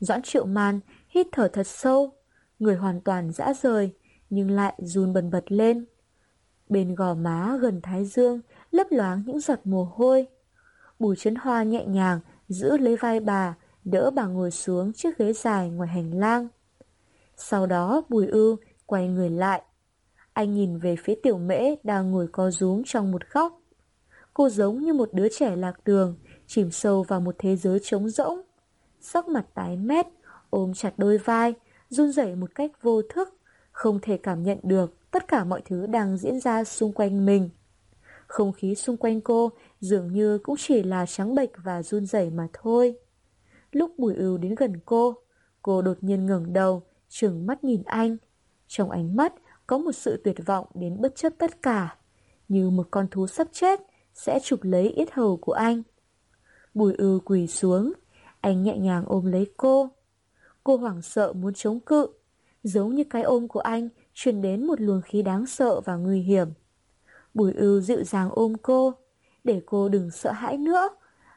Doãn 0.00 0.22
triệu 0.22 0.46
man 0.46 0.80
hít 1.08 1.26
thở 1.32 1.48
thật 1.48 1.66
sâu. 1.66 2.12
Người 2.58 2.76
hoàn 2.76 3.00
toàn 3.00 3.32
dã 3.32 3.52
rời, 3.62 3.94
nhưng 4.30 4.50
lại 4.50 4.74
run 4.78 5.12
bần 5.12 5.30
bật 5.30 5.52
lên. 5.52 5.84
Bên 6.68 6.94
gò 6.94 7.14
má 7.14 7.56
gần 7.60 7.80
thái 7.82 8.04
dương, 8.04 8.40
lấp 8.70 8.86
loáng 8.90 9.22
những 9.26 9.40
giọt 9.40 9.58
mồ 9.64 9.84
hôi. 9.94 10.26
Bùi 10.98 11.16
chấn 11.16 11.34
hoa 11.34 11.62
nhẹ 11.62 11.84
nhàng 11.84 12.20
giữ 12.48 12.76
lấy 12.76 12.96
vai 12.96 13.20
bà, 13.20 13.56
đỡ 13.84 14.10
bà 14.10 14.26
ngồi 14.26 14.50
xuống 14.50 14.92
chiếc 14.92 15.18
ghế 15.18 15.32
dài 15.32 15.70
ngoài 15.70 15.88
hành 15.88 16.18
lang. 16.18 16.48
Sau 17.36 17.66
đó 17.66 18.02
bùi 18.08 18.26
ưu 18.26 18.56
quay 18.86 19.08
người 19.08 19.30
lại. 19.30 19.62
Anh 20.32 20.54
nhìn 20.54 20.78
về 20.78 20.96
phía 21.04 21.14
tiểu 21.22 21.38
mễ 21.38 21.74
đang 21.82 22.10
ngồi 22.10 22.28
co 22.32 22.50
rúm 22.50 22.82
trong 22.86 23.12
một 23.12 23.22
góc. 23.32 23.60
Cô 24.34 24.48
giống 24.48 24.82
như 24.82 24.92
một 24.92 25.08
đứa 25.12 25.28
trẻ 25.28 25.56
lạc 25.56 25.84
đường, 25.84 26.16
chìm 26.46 26.70
sâu 26.70 27.02
vào 27.02 27.20
một 27.20 27.34
thế 27.38 27.56
giới 27.56 27.78
trống 27.82 28.08
rỗng. 28.08 28.40
Sắc 29.00 29.28
mặt 29.28 29.46
tái 29.54 29.76
mét, 29.76 30.06
ôm 30.50 30.74
chặt 30.74 30.92
đôi 30.96 31.18
vai, 31.18 31.54
run 31.88 32.12
rẩy 32.12 32.36
một 32.36 32.50
cách 32.54 32.70
vô 32.82 33.02
thức, 33.02 33.36
không 33.72 33.98
thể 34.02 34.16
cảm 34.16 34.42
nhận 34.42 34.58
được 34.62 35.10
tất 35.10 35.28
cả 35.28 35.44
mọi 35.44 35.62
thứ 35.64 35.86
đang 35.86 36.16
diễn 36.16 36.40
ra 36.40 36.64
xung 36.64 36.92
quanh 36.92 37.26
mình. 37.26 37.50
Không 38.26 38.52
khí 38.52 38.74
xung 38.74 38.96
quanh 38.96 39.20
cô 39.20 39.52
dường 39.84 40.12
như 40.12 40.38
cũng 40.38 40.54
chỉ 40.58 40.82
là 40.82 41.06
trắng 41.06 41.34
bệch 41.34 41.50
và 41.64 41.82
run 41.82 42.06
rẩy 42.06 42.30
mà 42.30 42.48
thôi. 42.52 42.96
Lúc 43.72 43.98
Bùi 43.98 44.14
Ưu 44.14 44.38
đến 44.38 44.54
gần 44.54 44.72
cô, 44.84 45.14
cô 45.62 45.82
đột 45.82 45.98
nhiên 46.00 46.26
ngẩng 46.26 46.52
đầu, 46.52 46.82
trừng 47.08 47.46
mắt 47.46 47.64
nhìn 47.64 47.82
anh. 47.84 48.16
Trong 48.66 48.90
ánh 48.90 49.16
mắt 49.16 49.34
có 49.66 49.78
một 49.78 49.92
sự 49.92 50.20
tuyệt 50.24 50.36
vọng 50.46 50.66
đến 50.74 51.00
bất 51.00 51.16
chấp 51.16 51.32
tất 51.38 51.62
cả, 51.62 51.96
như 52.48 52.70
một 52.70 52.88
con 52.90 53.08
thú 53.10 53.26
sắp 53.26 53.48
chết 53.52 53.80
sẽ 54.14 54.40
chụp 54.42 54.60
lấy 54.62 54.88
yết 54.88 55.12
hầu 55.12 55.36
của 55.36 55.52
anh. 55.52 55.82
Bùi 56.74 56.94
Ưu 56.94 57.20
quỳ 57.20 57.46
xuống, 57.46 57.92
anh 58.40 58.62
nhẹ 58.62 58.78
nhàng 58.78 59.04
ôm 59.06 59.26
lấy 59.26 59.46
cô. 59.56 59.90
Cô 60.64 60.76
hoảng 60.76 61.02
sợ 61.02 61.32
muốn 61.32 61.54
chống 61.54 61.80
cự, 61.80 62.08
giống 62.62 62.94
như 62.94 63.04
cái 63.10 63.22
ôm 63.22 63.48
của 63.48 63.60
anh 63.60 63.88
truyền 64.14 64.42
đến 64.42 64.66
một 64.66 64.80
luồng 64.80 65.02
khí 65.02 65.22
đáng 65.22 65.46
sợ 65.46 65.80
và 65.80 65.96
nguy 65.96 66.20
hiểm. 66.20 66.48
Bùi 67.34 67.52
ưu 67.52 67.80
dịu 67.80 68.04
dàng 68.04 68.30
ôm 68.32 68.54
cô, 68.62 68.94
để 69.44 69.62
cô 69.66 69.88
đừng 69.88 70.10
sợ 70.10 70.32
hãi 70.32 70.56
nữa. 70.56 70.88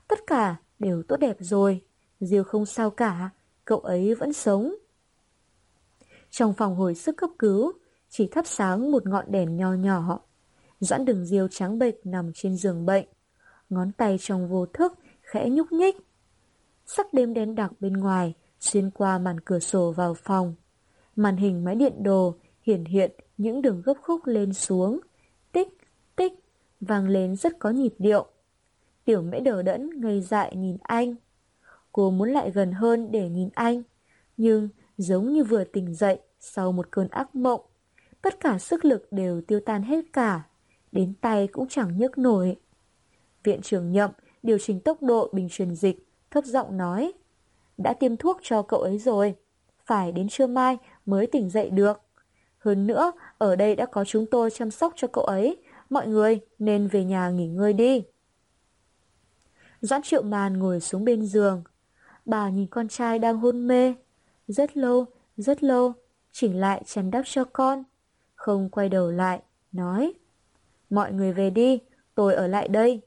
Tất 0.07 0.19
cả 0.27 0.55
đều 0.79 1.03
tốt 1.03 1.17
đẹp 1.17 1.37
rồi, 1.39 1.81
Diêu 2.19 2.43
không 2.43 2.65
sao 2.65 2.89
cả, 2.89 3.29
cậu 3.65 3.79
ấy 3.79 4.15
vẫn 4.15 4.33
sống. 4.33 4.75
Trong 6.29 6.53
phòng 6.53 6.75
hồi 6.75 6.95
sức 6.95 7.17
cấp 7.17 7.29
cứu, 7.39 7.71
chỉ 8.09 8.27
thắp 8.27 8.47
sáng 8.47 8.91
một 8.91 9.07
ngọn 9.07 9.25
đèn 9.31 9.57
nho 9.57 9.73
nhỏ. 9.73 10.19
Doãn 10.79 11.05
đường 11.05 11.25
Diêu 11.25 11.47
trắng 11.47 11.79
bệch 11.79 12.05
nằm 12.05 12.31
trên 12.33 12.57
giường 12.57 12.85
bệnh, 12.85 13.05
ngón 13.69 13.91
tay 13.91 14.17
trong 14.21 14.49
vô 14.49 14.65
thức 14.65 14.93
khẽ 15.21 15.49
nhúc 15.49 15.71
nhích. 15.71 15.95
Sắc 16.85 17.13
đêm 17.13 17.33
đen 17.33 17.55
đặc 17.55 17.71
bên 17.79 17.93
ngoài 17.93 18.33
xuyên 18.59 18.91
qua 18.91 19.19
màn 19.19 19.39
cửa 19.39 19.59
sổ 19.59 19.91
vào 19.91 20.13
phòng. 20.13 20.55
Màn 21.15 21.37
hình 21.37 21.63
máy 21.63 21.75
điện 21.75 22.03
đồ 22.03 22.35
hiển 22.61 22.85
hiện 22.85 23.11
những 23.37 23.61
đường 23.61 23.81
gấp 23.85 23.93
khúc 24.01 24.21
lên 24.25 24.53
xuống, 24.53 24.99
vang 26.81 27.07
lên 27.07 27.35
rất 27.35 27.59
có 27.59 27.69
nhịp 27.69 27.93
điệu. 27.97 28.25
Tiểu 29.05 29.21
mễ 29.21 29.39
đờ 29.39 29.61
đẫn 29.61 30.01
ngây 30.01 30.21
dại 30.21 30.55
nhìn 30.55 30.77
anh. 30.81 31.15
Cô 31.91 32.11
muốn 32.11 32.29
lại 32.29 32.51
gần 32.51 32.71
hơn 32.71 33.11
để 33.11 33.29
nhìn 33.29 33.49
anh, 33.53 33.83
nhưng 34.37 34.69
giống 34.97 35.33
như 35.33 35.43
vừa 35.43 35.63
tỉnh 35.63 35.93
dậy 35.95 36.19
sau 36.39 36.71
một 36.71 36.91
cơn 36.91 37.07
ác 37.07 37.35
mộng. 37.35 37.61
Tất 38.21 38.39
cả 38.39 38.59
sức 38.59 38.85
lực 38.85 39.07
đều 39.11 39.41
tiêu 39.41 39.59
tan 39.59 39.83
hết 39.83 40.05
cả, 40.13 40.43
đến 40.91 41.13
tay 41.21 41.47
cũng 41.47 41.67
chẳng 41.67 41.97
nhấc 41.97 42.17
nổi. 42.17 42.55
Viện 43.43 43.61
trưởng 43.61 43.91
nhậm 43.91 44.11
điều 44.43 44.57
chỉnh 44.57 44.79
tốc 44.79 45.03
độ 45.03 45.29
bình 45.33 45.47
truyền 45.51 45.75
dịch, 45.75 46.07
thấp 46.31 46.45
giọng 46.45 46.77
nói. 46.77 47.13
Đã 47.77 47.93
tiêm 47.93 48.17
thuốc 48.17 48.39
cho 48.41 48.61
cậu 48.61 48.79
ấy 48.79 48.97
rồi, 48.97 49.35
phải 49.85 50.11
đến 50.11 50.29
trưa 50.29 50.47
mai 50.47 50.77
mới 51.05 51.27
tỉnh 51.27 51.49
dậy 51.49 51.69
được. 51.69 52.01
Hơn 52.57 52.87
nữa, 52.87 53.11
ở 53.37 53.55
đây 53.55 53.75
đã 53.75 53.85
có 53.85 54.05
chúng 54.05 54.25
tôi 54.25 54.51
chăm 54.51 54.71
sóc 54.71 54.93
cho 54.95 55.07
cậu 55.07 55.23
ấy. 55.23 55.57
Mọi 55.89 56.07
người 56.07 56.39
nên 56.59 56.87
về 56.87 57.03
nhà 57.03 57.29
nghỉ 57.29 57.47
ngơi 57.47 57.73
đi. 57.73 58.03
Doãn 59.81 60.01
triệu 60.01 60.21
màn 60.21 60.59
ngồi 60.59 60.79
xuống 60.79 61.05
bên 61.05 61.25
giường. 61.25 61.63
Bà 62.25 62.49
nhìn 62.49 62.67
con 62.67 62.87
trai 62.87 63.19
đang 63.19 63.37
hôn 63.37 63.67
mê. 63.67 63.93
Rất 64.47 64.77
lâu, 64.77 65.05
rất 65.37 65.63
lâu, 65.63 65.93
chỉnh 66.31 66.59
lại 66.59 66.83
chăn 66.85 67.11
đắp 67.11 67.21
cho 67.25 67.43
con. 67.43 67.83
Không 68.35 68.69
quay 68.69 68.89
đầu 68.89 69.11
lại, 69.11 69.41
nói. 69.71 70.13
Mọi 70.89 71.13
người 71.13 71.33
về 71.33 71.49
đi, 71.49 71.79
tôi 72.15 72.33
ở 72.35 72.47
lại 72.47 72.67
đây. 72.67 73.01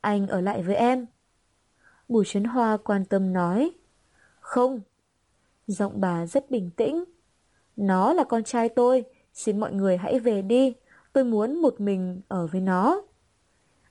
Anh 0.00 0.26
ở 0.26 0.40
lại 0.40 0.62
với 0.62 0.74
em. 0.74 1.06
Bùi 2.08 2.24
Trấn 2.24 2.44
Hoa 2.44 2.76
quan 2.76 3.04
tâm 3.04 3.32
nói. 3.32 3.70
Không. 4.40 4.80
Giọng 5.66 6.00
bà 6.00 6.26
rất 6.26 6.50
bình 6.50 6.70
tĩnh. 6.76 7.04
Nó 7.76 8.12
là 8.12 8.24
con 8.24 8.44
trai 8.44 8.68
tôi, 8.68 9.04
xin 9.34 9.60
mọi 9.60 9.72
người 9.72 9.96
hãy 9.96 10.18
về 10.18 10.42
đi, 10.42 10.74
tôi 11.12 11.24
muốn 11.24 11.62
một 11.62 11.80
mình 11.80 12.20
ở 12.28 12.46
với 12.46 12.60
nó. 12.60 13.02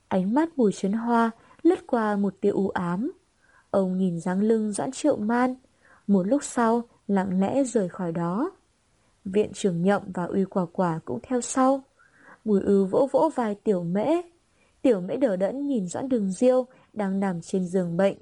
Ánh 0.08 0.34
mắt 0.34 0.56
bùi 0.56 0.72
chấn 0.72 0.92
hoa 0.92 1.30
lướt 1.62 1.86
qua 1.86 2.16
một 2.16 2.34
tia 2.40 2.50
u 2.50 2.68
ám. 2.68 3.12
Ông 3.70 3.98
nhìn 3.98 4.20
dáng 4.20 4.40
lưng 4.40 4.72
doãn 4.72 4.90
triệu 4.92 5.16
man, 5.16 5.54
một 6.06 6.26
lúc 6.26 6.44
sau 6.44 6.82
lặng 7.08 7.40
lẽ 7.40 7.64
rời 7.64 7.88
khỏi 7.88 8.12
đó. 8.12 8.50
Viện 9.24 9.50
trưởng 9.54 9.82
nhậm 9.82 10.02
và 10.14 10.24
uy 10.24 10.44
quả 10.44 10.66
quả 10.72 11.00
cũng 11.04 11.18
theo 11.22 11.40
sau. 11.40 11.82
Bùi 12.44 12.60
ư 12.60 12.84
vỗ 12.84 13.08
vỗ 13.12 13.30
vai 13.34 13.54
tiểu 13.54 13.82
mễ. 13.82 14.06
Tiểu 14.82 15.00
mễ 15.00 15.16
đỡ 15.16 15.36
đẫn 15.36 15.66
nhìn 15.66 15.86
doãn 15.88 16.08
đường 16.08 16.32
diêu 16.32 16.66
đang 16.92 17.20
nằm 17.20 17.40
trên 17.40 17.66
giường 17.66 17.96
bệnh. 17.96 18.16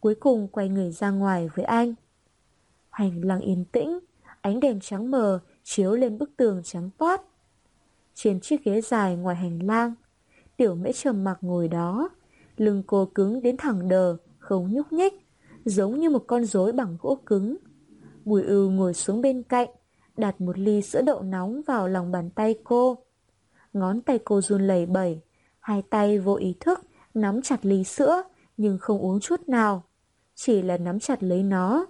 Cuối 0.00 0.14
cùng 0.14 0.48
quay 0.48 0.68
người 0.68 0.90
ra 0.90 1.10
ngoài 1.10 1.48
với 1.54 1.64
anh. 1.64 1.94
Hành 2.90 3.24
lang 3.24 3.40
yên 3.40 3.64
tĩnh, 3.64 3.98
ánh 4.40 4.60
đèn 4.60 4.80
trắng 4.80 5.10
mờ 5.10 5.38
chiếu 5.62 5.92
lên 5.92 6.18
bức 6.18 6.36
tường 6.36 6.62
trắng 6.64 6.90
toát. 6.98 7.22
Trên 8.14 8.40
chiếc 8.40 8.64
ghế 8.64 8.80
dài 8.80 9.16
ngoài 9.16 9.36
hành 9.36 9.62
lang, 9.62 9.94
tiểu 10.56 10.74
mễ 10.74 10.92
trầm 10.92 11.24
mặc 11.24 11.38
ngồi 11.40 11.68
đó, 11.68 12.08
lưng 12.56 12.82
cô 12.86 13.06
cứng 13.06 13.42
đến 13.42 13.56
thẳng 13.56 13.88
đờ, 13.88 14.16
không 14.38 14.72
nhúc 14.72 14.92
nhích, 14.92 15.14
giống 15.64 16.00
như 16.00 16.10
một 16.10 16.24
con 16.26 16.44
rối 16.44 16.72
bằng 16.72 16.96
gỗ 17.00 17.18
cứng. 17.26 17.56
Bùi 18.24 18.42
ưu 18.42 18.70
ngồi 18.70 18.94
xuống 18.94 19.20
bên 19.22 19.42
cạnh, 19.42 19.68
đặt 20.16 20.40
một 20.40 20.58
ly 20.58 20.82
sữa 20.82 21.02
đậu 21.02 21.22
nóng 21.22 21.62
vào 21.66 21.88
lòng 21.88 22.12
bàn 22.12 22.30
tay 22.30 22.54
cô. 22.64 22.98
Ngón 23.72 24.00
tay 24.00 24.18
cô 24.24 24.40
run 24.40 24.62
lẩy 24.62 24.86
bẩy, 24.86 25.20
hai 25.60 25.82
tay 25.90 26.18
vô 26.18 26.34
ý 26.34 26.54
thức 26.60 26.80
nắm 27.14 27.42
chặt 27.42 27.58
ly 27.62 27.84
sữa 27.84 28.22
nhưng 28.56 28.78
không 28.78 28.98
uống 28.98 29.20
chút 29.20 29.48
nào, 29.48 29.82
chỉ 30.34 30.62
là 30.62 30.76
nắm 30.76 31.00
chặt 31.00 31.22
lấy 31.22 31.42
nó. 31.42 31.86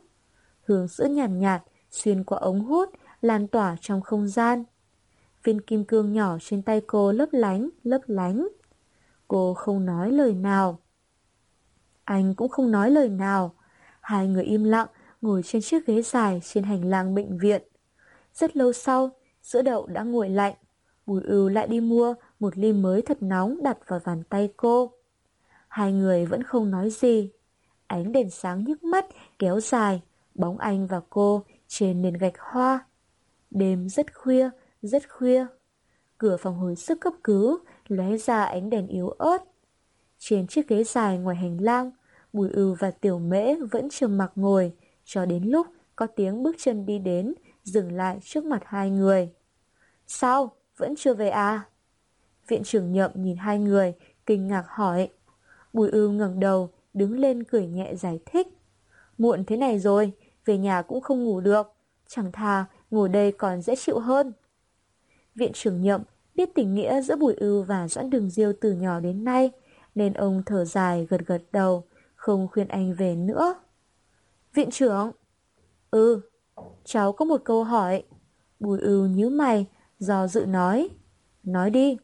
Hương 0.67 0.89
sữa 0.89 1.05
nhàn 1.05 1.39
nhạt, 1.39 1.63
nhạt 1.63 1.63
xuyên 1.91 2.25
qua 2.25 2.39
ống 2.39 2.61
hút, 2.61 2.91
lan 3.21 3.47
tỏa 3.47 3.77
trong 3.81 4.01
không 4.01 4.29
gian. 4.29 4.65
Viên 5.45 5.61
kim 5.61 5.85
cương 5.85 6.13
nhỏ 6.13 6.39
trên 6.41 6.63
tay 6.63 6.81
cô 6.87 7.13
lấp 7.13 7.29
lánh, 7.33 7.69
lấp 7.83 8.01
lánh. 8.07 8.49
Cô 9.29 9.55
không 9.55 9.87
nói 9.87 10.11
lời 10.11 10.35
nào. 10.35 10.79
Anh 12.05 12.35
cũng 12.35 12.49
không 12.49 12.71
nói 12.71 12.91
lời 12.91 13.09
nào. 13.09 13.55
Hai 14.01 14.29
người 14.29 14.45
im 14.45 14.65
lặng, 14.65 14.89
ngồi 15.21 15.43
trên 15.45 15.63
chiếc 15.63 15.87
ghế 15.87 16.03
dài 16.03 16.41
trên 16.45 16.65
hành 16.65 16.85
lang 16.85 17.15
bệnh 17.15 17.39
viện. 17.39 17.63
Rất 18.35 18.57
lâu 18.57 18.73
sau, 18.73 19.11
sữa 19.43 19.63
đậu 19.63 19.87
đã 19.87 20.03
nguội 20.03 20.29
lạnh. 20.29 20.55
Bùi 21.07 21.23
ưu 21.23 21.49
lại 21.49 21.67
đi 21.67 21.81
mua 21.81 22.15
một 22.41 22.59
ly 22.59 22.73
mới 22.73 23.03
thật 23.03 23.23
nóng 23.23 23.63
đặt 23.63 23.79
vào 23.87 24.01
bàn 24.05 24.23
tay 24.29 24.53
cô. 24.57 24.93
Hai 25.69 25.93
người 25.93 26.27
vẫn 26.27 26.43
không 26.43 26.71
nói 26.71 26.91
gì. 26.91 27.31
Ánh 27.87 28.13
đèn 28.13 28.31
sáng 28.31 28.65
nhức 28.65 28.85
mắt 28.85 29.07
kéo 29.39 29.61
dài, 29.61 30.03
bóng 30.35 30.59
anh 30.59 30.87
và 30.87 31.01
cô 31.11 31.45
trên 31.69 32.03
nền 32.03 32.15
gạch 32.15 32.39
hoa. 32.39 32.87
Đêm 33.51 33.89
rất 33.89 34.15
khuya, 34.15 34.51
rất 34.83 35.11
khuya. 35.11 35.47
Cửa 36.19 36.37
phòng 36.37 36.59
hồi 36.59 36.77
sức 36.77 37.01
cấp 37.01 37.13
cứu 37.25 37.59
lóe 37.89 38.17
ra 38.17 38.45
ánh 38.45 38.71
đèn 38.71 38.87
yếu 38.87 39.09
ớt. 39.09 39.39
Trên 40.19 40.47
chiếc 40.47 40.69
ghế 40.69 40.85
dài 40.85 41.19
ngoài 41.19 41.37
hành 41.37 41.61
lang, 41.61 41.91
Bùi 42.33 42.51
ưu 42.51 42.75
và 42.75 42.91
tiểu 42.91 43.19
mễ 43.19 43.55
vẫn 43.55 43.89
trầm 43.91 44.19
mặc 44.19 44.33
ngồi, 44.35 44.73
cho 45.05 45.27
đến 45.27 45.45
lúc 45.45 45.67
có 45.97 46.07
tiếng 46.07 46.43
bước 46.43 46.57
chân 46.59 46.87
đi 46.87 46.99
đến 46.99 47.35
dừng 47.65 47.93
lại 47.93 48.19
trước 48.23 48.45
mặt 48.45 48.63
hai 48.67 48.91
người. 48.91 49.33
Sao? 50.07 50.53
Vẫn 50.77 50.95
chưa 50.97 51.15
về 51.15 51.31
à? 51.31 51.63
Viện 52.49 52.63
trưởng 52.65 52.93
nhậm 52.93 53.11
nhìn 53.15 53.37
hai 53.37 53.59
người, 53.59 53.95
kinh 54.27 54.47
ngạc 54.47 54.65
hỏi. 54.69 55.09
Bùi 55.73 55.91
ưu 55.91 56.13
ngẩng 56.13 56.41
đầu, 56.41 56.71
đứng 56.95 57.19
lên 57.19 57.45
cười 57.45 57.67
nhẹ 57.67 57.95
giải 57.95 58.21
thích. 58.27 58.47
Muộn 59.19 59.45
thế 59.45 59.57
này 59.57 59.79
rồi, 59.79 60.13
về 60.45 60.59
nhà 60.59 60.83
cũng 60.83 61.01
không 61.01 61.25
ngủ 61.25 61.41
được. 61.41 61.73
Chẳng 62.07 62.33
thà, 62.33 62.65
ngồi 62.91 63.09
đây 63.09 63.33
còn 63.33 63.63
dễ 63.63 63.77
chịu 63.77 63.99
hơn. 63.99 64.33
Viện 65.41 65.53
trưởng 65.55 65.83
nhậm 65.83 66.03
biết 66.35 66.55
tình 66.55 66.75
nghĩa 66.75 67.03
giữa 67.03 67.17
Bùi 67.17 67.35
Ưu 67.35 67.63
và 67.63 67.89
Doãn 67.89 68.11
Đường 68.11 68.31
Diêu 68.31 68.53
từ 68.61 68.73
nhỏ 68.73 69.01
đến 69.01 69.25
nay, 69.25 69.51
nên 69.95 70.13
ông 70.13 70.43
thở 70.47 70.65
dài 70.65 71.07
gật 71.11 71.21
gật 71.27 71.43
đầu, 71.53 71.85
không 72.15 72.49
khuyên 72.53 72.69
anh 72.69 72.95
về 72.95 73.17
nữa. 73.17 73.55
Viện 74.55 74.71
trưởng? 74.71 75.11
Ừ, 75.91 76.21
cháu 76.85 77.13
có 77.13 77.25
một 77.25 77.41
câu 77.45 77.65
hỏi. 77.65 78.03
Bùi 78.59 78.81
Ưu 78.81 79.07
nhíu 79.07 79.31
mày, 79.31 79.67
do 79.99 80.27
dự 80.27 80.47
nói. 80.47 80.89
Nói 81.43 81.71
đi. 81.71 81.97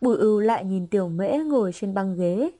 Bùi 0.00 0.16
ưu 0.16 0.40
lại 0.40 0.64
nhìn 0.64 0.86
tiểu 0.86 1.08
mễ 1.08 1.38
ngồi 1.38 1.72
trên 1.74 1.94
băng 1.94 2.16
ghế. 2.16 2.50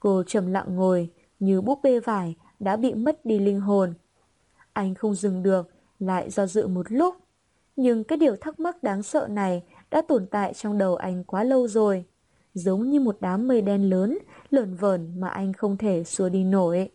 Cô 0.00 0.22
trầm 0.26 0.52
lặng 0.52 0.76
ngồi, 0.76 1.10
như 1.40 1.60
búp 1.60 1.80
bê 1.82 2.00
vải 2.00 2.36
đã 2.60 2.76
bị 2.76 2.94
mất 2.94 3.24
đi 3.24 3.38
linh 3.38 3.60
hồn. 3.60 3.94
Anh 4.72 4.94
không 4.94 5.14
dừng 5.14 5.42
được, 5.42 5.68
lại 5.98 6.30
do 6.30 6.46
dự 6.46 6.66
một 6.66 6.92
lúc. 6.92 7.21
Nhưng 7.82 8.04
cái 8.04 8.18
điều 8.18 8.36
thắc 8.36 8.60
mắc 8.60 8.82
đáng 8.82 9.02
sợ 9.02 9.28
này 9.30 9.62
đã 9.90 10.02
tồn 10.08 10.26
tại 10.26 10.54
trong 10.54 10.78
đầu 10.78 10.96
anh 10.96 11.24
quá 11.24 11.44
lâu 11.44 11.68
rồi. 11.68 12.04
Giống 12.54 12.90
như 12.90 13.00
một 13.00 13.16
đám 13.20 13.48
mây 13.48 13.62
đen 13.62 13.90
lớn, 13.90 14.18
lởn 14.50 14.74
vởn 14.74 15.20
mà 15.20 15.28
anh 15.28 15.52
không 15.52 15.76
thể 15.76 16.04
xua 16.04 16.28
đi 16.28 16.44
nổi. 16.44 16.90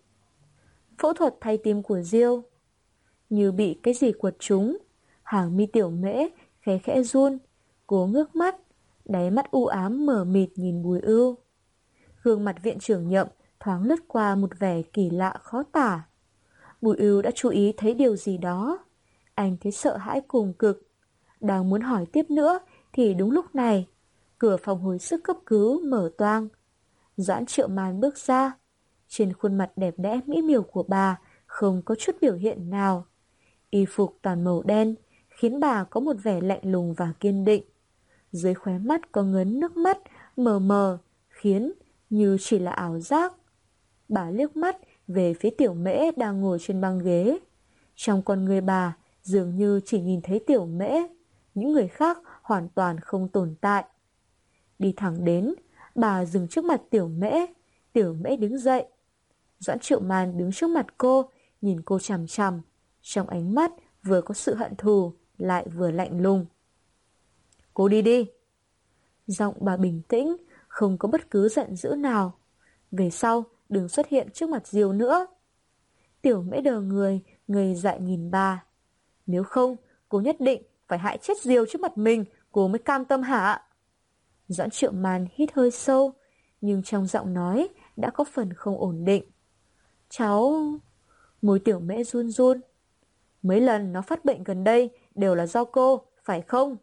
Phẫu 0.97 1.13
thuật 1.13 1.35
thay 1.41 1.57
tim 1.57 1.83
của 1.83 2.01
Diêu 2.01 2.43
Như 3.29 3.51
bị 3.51 3.79
cái 3.83 3.93
gì 3.93 4.11
quật 4.11 4.35
trúng. 4.39 4.77
Hàng 5.23 5.57
mi 5.57 5.65
tiểu 5.65 5.89
mễ 5.89 6.27
khẽ 6.59 6.77
khẽ 6.77 7.03
run. 7.03 7.37
Cố 7.87 8.07
ngước 8.07 8.35
mắt, 8.35 8.55
đáy 9.05 9.31
mắt 9.31 9.51
u 9.51 9.65
ám 9.65 10.05
mở 10.05 10.23
mịt 10.23 10.49
nhìn 10.55 10.83
bùi 10.83 10.99
ưu. 10.99 11.35
Gương 12.23 12.43
mặt 12.43 12.55
viện 12.63 12.79
trưởng 12.79 13.07
nhậm 13.07 13.27
thoáng 13.59 13.83
lướt 13.83 13.99
qua 14.07 14.35
một 14.35 14.59
vẻ 14.59 14.81
kỳ 14.81 15.09
lạ 15.09 15.33
khó 15.41 15.63
tả. 15.63 16.07
Bùi 16.81 16.97
ưu 16.97 17.21
đã 17.21 17.31
chú 17.35 17.49
ý 17.49 17.73
thấy 17.77 17.93
điều 17.93 18.15
gì 18.15 18.37
đó. 18.37 18.86
Anh 19.37 19.57
thấy 19.61 19.71
sợ 19.71 19.97
hãi 19.97 20.21
cùng 20.27 20.53
cực. 20.53 20.87
Đang 21.39 21.69
muốn 21.69 21.81
hỏi 21.81 22.05
tiếp 22.05 22.25
nữa 22.29 22.59
thì 22.93 23.13
đúng 23.13 23.31
lúc 23.31 23.55
này, 23.55 23.87
cửa 24.37 24.57
phòng 24.57 24.81
hồi 24.81 24.99
sức 24.99 25.23
cấp 25.23 25.37
cứu 25.45 25.81
mở 25.85 26.11
toang. 26.17 26.47
Doãn 27.17 27.45
triệu 27.45 27.67
màn 27.67 27.99
bước 27.99 28.17
ra. 28.17 28.51
Trên 29.07 29.33
khuôn 29.33 29.57
mặt 29.57 29.71
đẹp 29.75 29.93
đẽ 29.97 30.19
mỹ 30.25 30.41
miều 30.41 30.63
của 30.63 30.83
bà 30.83 31.19
không 31.45 31.81
có 31.85 31.95
chút 31.95 32.15
biểu 32.21 32.33
hiện 32.33 32.69
nào. 32.69 33.05
Y 33.69 33.85
phục 33.85 34.17
toàn 34.21 34.43
màu 34.43 34.63
đen 34.63 34.95
khiến 35.29 35.59
bà 35.59 35.83
có 35.83 35.99
một 35.99 36.15
vẻ 36.23 36.41
lạnh 36.41 36.61
lùng 36.63 36.93
và 36.93 37.13
kiên 37.19 37.45
định. 37.45 37.63
Dưới 38.31 38.53
khóe 38.53 38.77
mắt 38.77 39.11
có 39.11 39.23
ngấn 39.23 39.59
nước 39.59 39.77
mắt 39.77 39.97
mờ 40.37 40.59
mờ 40.59 40.97
khiến 41.29 41.73
như 42.09 42.37
chỉ 42.39 42.59
là 42.59 42.71
ảo 42.71 42.99
giác. 42.99 43.33
Bà 44.09 44.29
liếc 44.29 44.57
mắt 44.57 44.77
về 45.07 45.33
phía 45.33 45.49
tiểu 45.49 45.73
mễ 45.73 46.11
đang 46.11 46.41
ngồi 46.41 46.57
trên 46.61 46.81
băng 46.81 46.99
ghế. 46.99 47.39
Trong 47.95 48.21
con 48.21 48.45
người 48.45 48.61
bà 48.61 48.97
dường 49.27 49.55
như 49.55 49.79
chỉ 49.85 50.01
nhìn 50.01 50.21
thấy 50.21 50.39
tiểu 50.47 50.65
mễ, 50.65 50.91
những 51.53 51.71
người 51.71 51.87
khác 51.87 52.17
hoàn 52.41 52.69
toàn 52.69 52.99
không 52.99 53.27
tồn 53.29 53.55
tại. 53.61 53.85
Đi 54.79 54.93
thẳng 54.97 55.25
đến, 55.25 55.53
bà 55.95 56.25
dừng 56.25 56.47
trước 56.47 56.65
mặt 56.65 56.81
tiểu 56.89 57.07
mễ, 57.07 57.31
tiểu 57.93 58.13
mễ 58.13 58.35
đứng 58.35 58.57
dậy. 58.57 58.85
Doãn 59.59 59.79
triệu 59.79 59.99
màn 59.99 60.37
đứng 60.37 60.51
trước 60.51 60.69
mặt 60.69 60.85
cô, 60.97 61.29
nhìn 61.61 61.81
cô 61.81 61.99
chằm 61.99 62.27
chằm, 62.27 62.61
trong 63.01 63.27
ánh 63.27 63.55
mắt 63.55 63.71
vừa 64.03 64.21
có 64.21 64.33
sự 64.33 64.55
hận 64.55 64.75
thù, 64.75 65.13
lại 65.37 65.67
vừa 65.75 65.91
lạnh 65.91 66.21
lùng. 66.21 66.45
Cô 67.73 67.87
đi 67.87 68.01
đi. 68.01 68.25
Giọng 69.25 69.55
bà 69.59 69.77
bình 69.77 70.01
tĩnh, 70.07 70.37
không 70.67 70.97
có 70.97 71.07
bất 71.07 71.31
cứ 71.31 71.49
giận 71.49 71.75
dữ 71.75 71.89
nào. 71.89 72.39
Về 72.91 73.09
sau, 73.09 73.43
đừng 73.69 73.89
xuất 73.89 74.07
hiện 74.07 74.27
trước 74.33 74.49
mặt 74.49 74.67
Diêu 74.67 74.93
nữa. 74.93 75.27
Tiểu 76.21 76.41
mễ 76.41 76.61
đờ 76.61 76.81
người, 76.81 77.21
người 77.47 77.75
dại 77.75 77.99
nhìn 77.99 78.31
bà. 78.31 78.66
Nếu 79.27 79.43
không, 79.43 79.75
cô 80.09 80.19
nhất 80.19 80.35
định 80.39 80.61
phải 80.87 80.99
hại 80.99 81.17
chết 81.17 81.37
diều 81.41 81.65
trước 81.65 81.81
mặt 81.81 81.97
mình, 81.97 82.25
cô 82.51 82.67
mới 82.67 82.79
cam 82.79 83.05
tâm 83.05 83.21
hạ. 83.21 83.61
Doãn 84.47 84.69
triệu 84.69 84.91
màn 84.91 85.27
hít 85.33 85.53
hơi 85.53 85.71
sâu, 85.71 86.13
nhưng 86.61 86.83
trong 86.83 87.07
giọng 87.07 87.33
nói 87.33 87.67
đã 87.95 88.09
có 88.09 88.23
phần 88.23 88.53
không 88.53 88.77
ổn 88.77 89.05
định. 89.05 89.23
Cháu... 90.09 90.55
Môi 91.41 91.59
tiểu 91.59 91.79
mễ 91.79 92.03
run 92.03 92.29
run. 92.29 92.61
Mấy 93.41 93.61
lần 93.61 93.93
nó 93.93 94.01
phát 94.01 94.25
bệnh 94.25 94.43
gần 94.43 94.63
đây 94.63 94.89
đều 95.15 95.35
là 95.35 95.47
do 95.47 95.63
cô, 95.63 96.01
phải 96.23 96.41
không? 96.41 96.77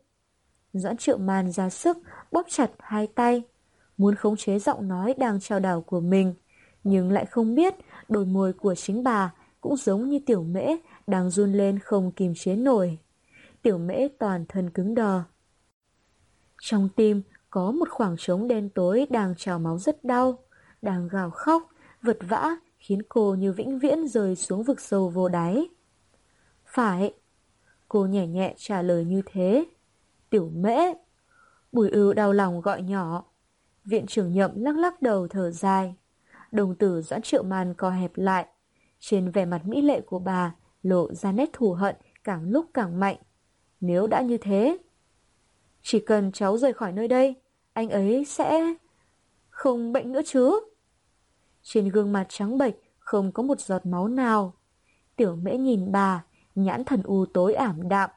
Doãn 0.73 0.97
triệu 0.97 1.19
màn 1.19 1.53
ra 1.53 1.71
sức, 1.71 1.99
bóp 2.33 2.47
chặt 2.49 2.71
hai 2.79 3.07
tay. 3.07 3.43
Muốn 3.97 4.15
khống 4.15 4.37
chế 4.37 4.59
giọng 4.59 4.89
nói 4.89 5.15
đang 5.19 5.41
trao 5.41 5.61
đảo 5.61 5.81
của 5.81 6.01
mình, 6.01 6.35
nhưng 6.85 7.11
lại 7.11 7.27
không 7.27 7.55
biết 7.55 7.75
đôi 8.09 8.27
môi 8.27 8.53
của 8.53 8.75
chính 8.75 9.05
bà 9.05 9.35
cũng 9.61 9.77
giống 9.77 10.09
như 10.09 10.19
tiểu 10.27 10.43
mễ 10.43 10.77
đang 11.07 11.31
run 11.31 11.53
lên 11.53 11.79
không 11.79 12.13
kìm 12.13 12.35
chế 12.35 12.57
nổi. 12.57 12.99
Tiểu 13.63 13.79
mễ 13.79 14.09
toàn 14.19 14.45
thân 14.49 14.71
cứng 14.71 14.95
đờ. 14.95 15.23
Trong 16.61 16.89
tim 16.97 17.23
có 17.51 17.73
một 17.73 17.89
khoảng 17.91 18.17
trống 18.19 18.49
đen 18.49 18.69
tối 18.69 19.07
đang 19.11 19.35
trào 19.37 19.59
máu 19.59 19.79
rất 19.79 20.05
đau, 20.05 20.39
đang 20.83 21.09
gào 21.09 21.31
khóc, 21.31 21.63
vật 22.03 22.19
vã 22.21 22.57
khiến 22.79 23.03
cô 23.09 23.35
như 23.35 23.53
vĩnh 23.53 23.79
viễn 23.79 24.09
rơi 24.09 24.37
xuống 24.37 24.63
vực 24.63 24.81
sâu 24.81 25.09
vô 25.09 25.29
đáy. 25.29 25.69
Phải, 26.65 27.15
cô 27.89 28.07
nhẹ 28.07 28.27
nhẹ 28.27 28.55
trả 28.57 28.83
lời 28.83 29.05
như 29.05 29.23
thế. 29.27 29.65
Tiểu 30.31 30.51
mễ. 30.55 30.79
Bùi 31.73 31.91
ưu 31.91 32.13
đau 32.13 32.33
lòng 32.33 32.61
gọi 32.61 32.83
nhỏ. 32.83 33.25
Viện 33.85 34.07
trưởng 34.07 34.33
nhậm 34.33 34.51
lắc 34.55 34.77
lắc 34.77 35.03
đầu 35.03 35.29
thở 35.29 35.51
dài. 35.51 35.95
Đồng 36.53 36.75
tử 36.75 37.03
doãn 37.03 37.23
triệu 37.23 37.43
màn 37.43 37.75
co 37.75 37.91
hẹp 37.91 38.13
lại. 38.15 38.47
Trên 39.01 39.31
vẻ 39.31 39.45
mặt 39.45 39.67
mỹ 39.67 39.83
lệ 39.83 40.01
của 40.01 40.19
bà 40.19 40.55
lộ 40.85 41.15
ra 41.15 41.32
nét 41.32 41.51
thù 41.52 41.73
hận 41.73 41.97
càng 42.24 42.51
lúc 42.51 42.66
càng 42.74 43.01
mạnh. 43.01 43.16
Nếu 43.81 44.06
đã 44.06 44.23
như 44.23 44.36
thế, 44.36 44.78
chỉ 45.82 46.01
cần 46.01 46.32
cháu 46.32 46.59
rời 46.59 46.73
khỏi 46.73 46.93
nơi 46.93 47.09
đây, 47.09 47.35
anh 47.73 47.89
ấy 47.89 48.24
sẽ 48.24 48.74
không 49.48 49.93
bệnh 49.93 50.12
nữa 50.12 50.20
chứ. 50.27 50.61
Trên 51.62 51.89
gương 51.89 52.12
mặt 52.12 52.27
trắng 52.28 52.59
bệch 52.59 52.74
không 52.98 53.32
có 53.32 53.43
một 53.43 53.61
giọt 53.61 53.86
máu 53.86 54.09
nào. 54.09 54.55
Tiểu 55.16 55.36
mễ 55.36 55.56
nhìn 55.56 55.93
bà, 55.93 56.24
nhãn 56.55 56.85
thần 56.85 57.02
u 57.02 57.27
tối 57.27 57.55
ảm 57.55 57.89
đạm. 57.89 58.11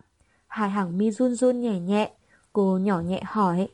Hai 0.48 0.70
hàng 0.70 0.98
mi 0.98 1.12
run 1.12 1.36
run 1.36 1.62
nhẹ 1.62 1.80
nhẹ, 1.80 2.12
cô 2.54 2.78
nhỏ 2.78 3.00
nhẹ 3.02 3.22
hỏi. 3.26 3.68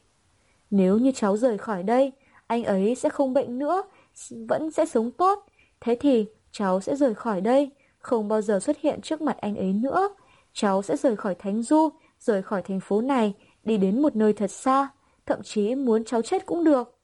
Nếu 0.72 0.98
như 0.98 1.12
cháu 1.16 1.38
rời 1.38 1.58
khỏi 1.58 1.84
đây, 1.84 2.12
anh 2.48 2.64
ấy 2.64 2.96
sẽ 2.96 3.10
không 3.10 3.34
bệnh 3.34 3.60
nữa, 3.60 3.84
vẫn 4.48 4.72
sẽ 4.72 4.86
sống 4.86 5.12
tốt. 5.12 5.46
Thế 5.82 5.98
thì 6.00 6.26
cháu 6.52 6.82
sẽ 6.82 6.96
rời 6.96 7.14
khỏi 7.14 7.42
đây, 7.42 7.72
không 8.04 8.28
bao 8.28 8.42
giờ 8.42 8.60
xuất 8.60 8.78
hiện 8.80 9.02
trước 9.02 9.22
mặt 9.22 9.38
anh 9.38 9.56
ấy 9.56 9.74
nữa. 9.74 10.10
Cháu 10.54 10.82
sẽ 10.82 10.98
rời 10.98 11.16
khỏi 11.16 11.36
Thánh 11.36 11.64
Du, 11.64 11.90
rời 12.20 12.42
khỏi 12.42 12.62
thành 12.62 12.80
phố 12.80 13.02
này, 13.02 13.34
đi 13.64 13.78
đến 13.78 14.02
một 14.02 14.16
nơi 14.16 14.34
thật 14.34 14.52
xa, 14.52 14.90
thậm 15.26 15.40
chí 15.44 15.76
muốn 15.76 16.06
cháu 16.06 16.22
chết 16.22 16.46
cũng 16.46 16.64
được. 16.64 17.00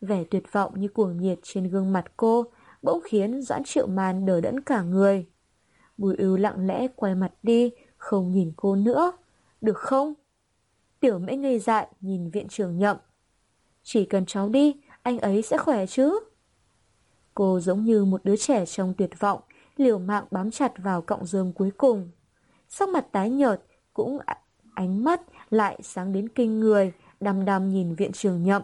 Vẻ 0.00 0.24
tuyệt 0.30 0.52
vọng 0.52 0.72
như 0.80 0.88
cuồng 0.88 1.20
nhiệt 1.20 1.38
trên 1.42 1.68
gương 1.68 1.92
mặt 1.92 2.04
cô 2.16 2.44
bỗng 2.82 3.00
khiến 3.04 3.42
Doãn 3.42 3.64
Triệu 3.64 3.86
Màn 3.86 4.26
đờ 4.26 4.40
đẫn 4.40 4.60
cả 4.60 4.82
người. 4.82 5.26
Bùi 5.96 6.16
ưu 6.16 6.36
lặng 6.36 6.66
lẽ 6.66 6.88
quay 6.96 7.14
mặt 7.14 7.32
đi, 7.42 7.70
không 7.96 8.32
nhìn 8.32 8.52
cô 8.56 8.76
nữa. 8.76 9.12
Được 9.60 9.78
không? 9.78 10.14
Tiểu 11.00 11.18
mễ 11.18 11.36
ngây 11.36 11.58
dại 11.58 11.88
nhìn 12.00 12.30
viện 12.30 12.48
trưởng 12.48 12.78
nhậm. 12.78 12.96
Chỉ 13.82 14.04
cần 14.04 14.26
cháu 14.26 14.48
đi, 14.48 14.80
anh 15.02 15.18
ấy 15.18 15.42
sẽ 15.42 15.58
khỏe 15.58 15.86
chứ? 15.86 16.18
Cô 17.34 17.60
giống 17.60 17.84
như 17.84 18.04
một 18.04 18.24
đứa 18.24 18.36
trẻ 18.36 18.66
trong 18.66 18.94
tuyệt 18.94 19.20
vọng, 19.20 19.40
liều 19.80 19.98
mạng 19.98 20.24
bám 20.30 20.50
chặt 20.50 20.72
vào 20.76 21.02
cọng 21.02 21.26
rơm 21.26 21.52
cuối 21.52 21.70
cùng. 21.76 22.10
Sắc 22.68 22.88
mặt 22.88 23.06
tái 23.12 23.30
nhợt, 23.30 23.62
cũng 23.92 24.18
ánh 24.74 25.04
mắt 25.04 25.20
lại 25.50 25.78
sáng 25.82 26.12
đến 26.12 26.28
kinh 26.28 26.60
người, 26.60 26.92
đăm 27.20 27.44
đăm 27.44 27.68
nhìn 27.68 27.94
viện 27.94 28.12
trưởng 28.12 28.44
nhậm. 28.44 28.62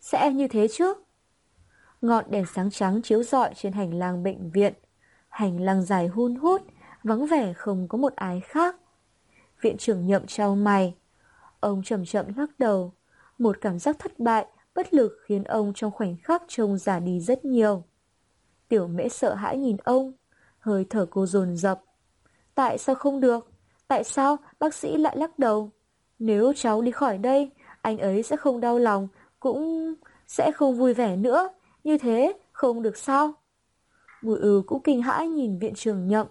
Sẽ 0.00 0.32
như 0.32 0.48
thế 0.48 0.68
chứ? 0.68 0.94
Ngọn 2.00 2.24
đèn 2.30 2.44
sáng 2.54 2.70
trắng 2.70 3.02
chiếu 3.02 3.22
rọi 3.22 3.54
trên 3.54 3.72
hành 3.72 3.94
lang 3.94 4.22
bệnh 4.22 4.50
viện. 4.50 4.74
Hành 5.28 5.60
lang 5.60 5.82
dài 5.82 6.06
hun 6.06 6.34
hút, 6.34 6.62
vắng 7.04 7.26
vẻ 7.26 7.52
không 7.52 7.88
có 7.88 7.98
một 7.98 8.12
ai 8.16 8.40
khác. 8.40 8.76
Viện 9.60 9.76
trưởng 9.76 10.06
nhậm 10.06 10.26
trao 10.26 10.56
mày. 10.56 10.94
Ông 11.60 11.82
chậm 11.82 12.04
chậm 12.04 12.26
lắc 12.36 12.58
đầu. 12.58 12.92
Một 13.38 13.60
cảm 13.60 13.78
giác 13.78 13.96
thất 13.98 14.18
bại, 14.18 14.46
bất 14.74 14.94
lực 14.94 15.12
khiến 15.26 15.44
ông 15.44 15.72
trong 15.74 15.90
khoảnh 15.90 16.16
khắc 16.22 16.42
trông 16.48 16.78
già 16.78 17.00
đi 17.00 17.20
rất 17.20 17.44
nhiều. 17.44 17.84
Tiểu 18.68 18.86
mễ 18.86 19.08
sợ 19.08 19.34
hãi 19.34 19.58
nhìn 19.58 19.76
ông, 19.84 20.12
hơi 20.58 20.86
thở 20.90 21.06
cô 21.10 21.26
dồn 21.26 21.56
dập. 21.56 21.82
Tại 22.54 22.78
sao 22.78 22.94
không 22.94 23.20
được? 23.20 23.50
Tại 23.88 24.04
sao 24.04 24.36
bác 24.58 24.74
sĩ 24.74 24.96
lại 24.96 25.16
lắc 25.16 25.38
đầu? 25.38 25.70
Nếu 26.18 26.52
cháu 26.56 26.82
đi 26.82 26.90
khỏi 26.90 27.18
đây, 27.18 27.50
anh 27.82 27.98
ấy 27.98 28.22
sẽ 28.22 28.36
không 28.36 28.60
đau 28.60 28.78
lòng, 28.78 29.08
cũng 29.40 29.94
sẽ 30.26 30.52
không 30.52 30.78
vui 30.78 30.94
vẻ 30.94 31.16
nữa. 31.16 31.48
Như 31.84 31.98
thế 31.98 32.32
không 32.52 32.82
được 32.82 32.96
sao? 32.96 33.32
Bùi 34.22 34.38
ưu 34.38 34.62
cũng 34.62 34.82
kinh 34.82 35.02
hãi 35.02 35.28
nhìn 35.28 35.58
viện 35.58 35.74
trưởng 35.74 36.08
nhậm. 36.08 36.26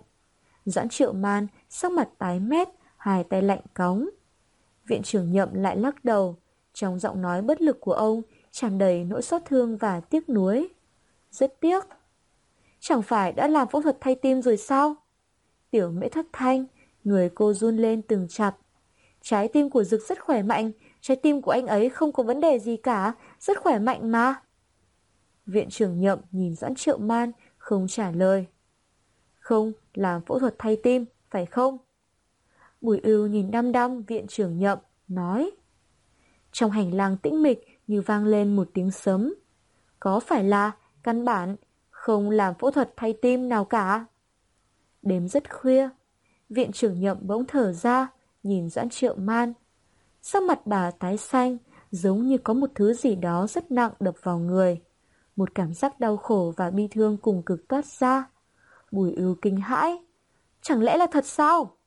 Doãn 0.66 0.90
triệu 0.90 1.14
man, 1.14 1.48
sắc 1.70 1.92
mặt 1.92 2.10
tái 2.18 2.40
mét, 2.40 2.68
hai 2.98 3.24
tay 3.24 3.42
lạnh 3.42 3.62
cống. 3.74 4.10
Viện 4.88 5.04
trưởng 5.04 5.32
nhậm 5.32 5.54
lại 5.54 5.78
lắc 5.78 6.06
đầu, 6.06 6.36
trong 6.74 7.00
giọng 7.00 7.22
nói 7.22 7.42
bất 7.42 7.62
lực 7.62 7.78
của 7.82 7.94
ông 7.94 8.22
tràn 8.52 8.78
đầy 8.78 9.04
nỗi 9.04 9.22
xót 9.22 9.42
thương 9.46 9.78
và 9.78 10.00
tiếc 10.00 10.30
nuối. 10.30 10.70
Rất 11.32 11.60
tiếc. 11.60 11.86
Chẳng 12.80 13.02
phải 13.02 13.32
đã 13.32 13.48
làm 13.48 13.68
phẫu 13.68 13.82
thuật 13.82 13.98
thay 14.02 14.16
tim 14.16 14.42
rồi 14.42 14.58
sao? 14.58 14.96
Tiểu 15.72 15.92
mễ 15.92 16.10
thất 16.10 16.26
thanh, 16.34 16.66
người 17.04 17.30
cô 17.36 17.54
run 17.54 17.78
lên 17.78 18.02
từng 18.02 18.28
chặt. 18.30 18.56
Trái 19.22 19.48
tim 19.48 19.70
của 19.70 19.84
Dực 19.84 20.02
rất 20.08 20.20
khỏe 20.24 20.44
mạnh, 20.44 20.72
trái 21.02 21.18
tim 21.18 21.42
của 21.42 21.52
anh 21.52 21.68
ấy 21.68 21.90
không 21.90 22.12
có 22.12 22.24
vấn 22.24 22.42
đề 22.42 22.60
gì 22.60 22.78
cả, 22.78 23.14
rất 23.40 23.58
khỏe 23.62 23.80
mạnh 23.80 24.12
mà. 24.12 24.36
Viện 25.46 25.70
trưởng 25.70 26.00
nhậm 26.00 26.20
nhìn 26.32 26.56
Doãn 26.56 26.76
Triệu 26.76 26.98
Man, 26.98 27.32
không 27.58 27.88
trả 27.88 28.12
lời. 28.12 28.46
Không, 29.40 29.72
làm 29.94 30.22
phẫu 30.26 30.40
thuật 30.40 30.56
thay 30.58 30.78
tim, 30.84 31.06
phải 31.30 31.46
không? 31.46 31.78
Bùi 32.82 33.00
ưu 33.00 33.28
nhìn 33.28 33.52
đăm 33.52 33.72
đăm 33.72 34.04
viện 34.04 34.28
trưởng 34.28 34.60
nhậm, 34.60 34.78
nói. 35.08 35.52
Trong 36.52 36.72
hành 36.72 36.94
lang 36.94 37.18
tĩnh 37.18 37.44
mịch 37.44 37.80
như 37.88 38.02
vang 38.02 38.26
lên 38.26 38.56
một 38.56 38.70
tiếng 38.74 38.92
sấm. 38.92 39.34
Có 40.00 40.20
phải 40.20 40.44
là, 40.44 40.72
căn 41.04 41.26
bản, 41.26 41.56
không 42.08 42.30
làm 42.30 42.54
phẫu 42.54 42.72
thuật 42.72 42.94
thay 42.98 43.14
tim 43.22 43.50
nào 43.50 43.66
cả? 43.66 44.06
Đêm 45.02 45.28
rất 45.28 45.54
khuya, 45.54 45.90
viện 46.50 46.72
trưởng 46.72 47.00
nhậm 47.00 47.18
bỗng 47.22 47.46
thở 47.46 47.74
ra, 47.74 48.08
nhìn 48.44 48.70
Doãn 48.70 48.90
Triệu 48.90 49.16
Man. 49.16 49.54
Sắc 50.22 50.44
mặt 50.44 50.60
bà 50.66 50.92
tái 50.92 51.18
xanh, 51.18 51.58
giống 51.92 52.28
như 52.28 52.38
có 52.38 52.54
một 52.54 52.70
thứ 52.76 52.94
gì 52.94 53.16
đó 53.16 53.48
rất 53.48 53.72
nặng 53.72 53.92
đập 54.00 54.16
vào 54.24 54.40
người. 54.40 54.82
Một 55.36 55.56
cảm 55.56 55.74
giác 55.74 56.00
đau 56.00 56.18
khổ 56.18 56.54
và 56.58 56.72
bi 56.72 56.88
thương 56.92 57.18
cùng 57.18 57.44
cực 57.44 57.68
toát 57.68 57.86
ra. 57.86 58.30
Bùi 58.92 59.14
ưu 59.16 59.36
kinh 59.42 59.58
hãi. 59.58 59.98
Chẳng 60.62 60.84
lẽ 60.84 60.98
là 60.98 61.08
thật 61.12 61.26
sao? 61.26 61.78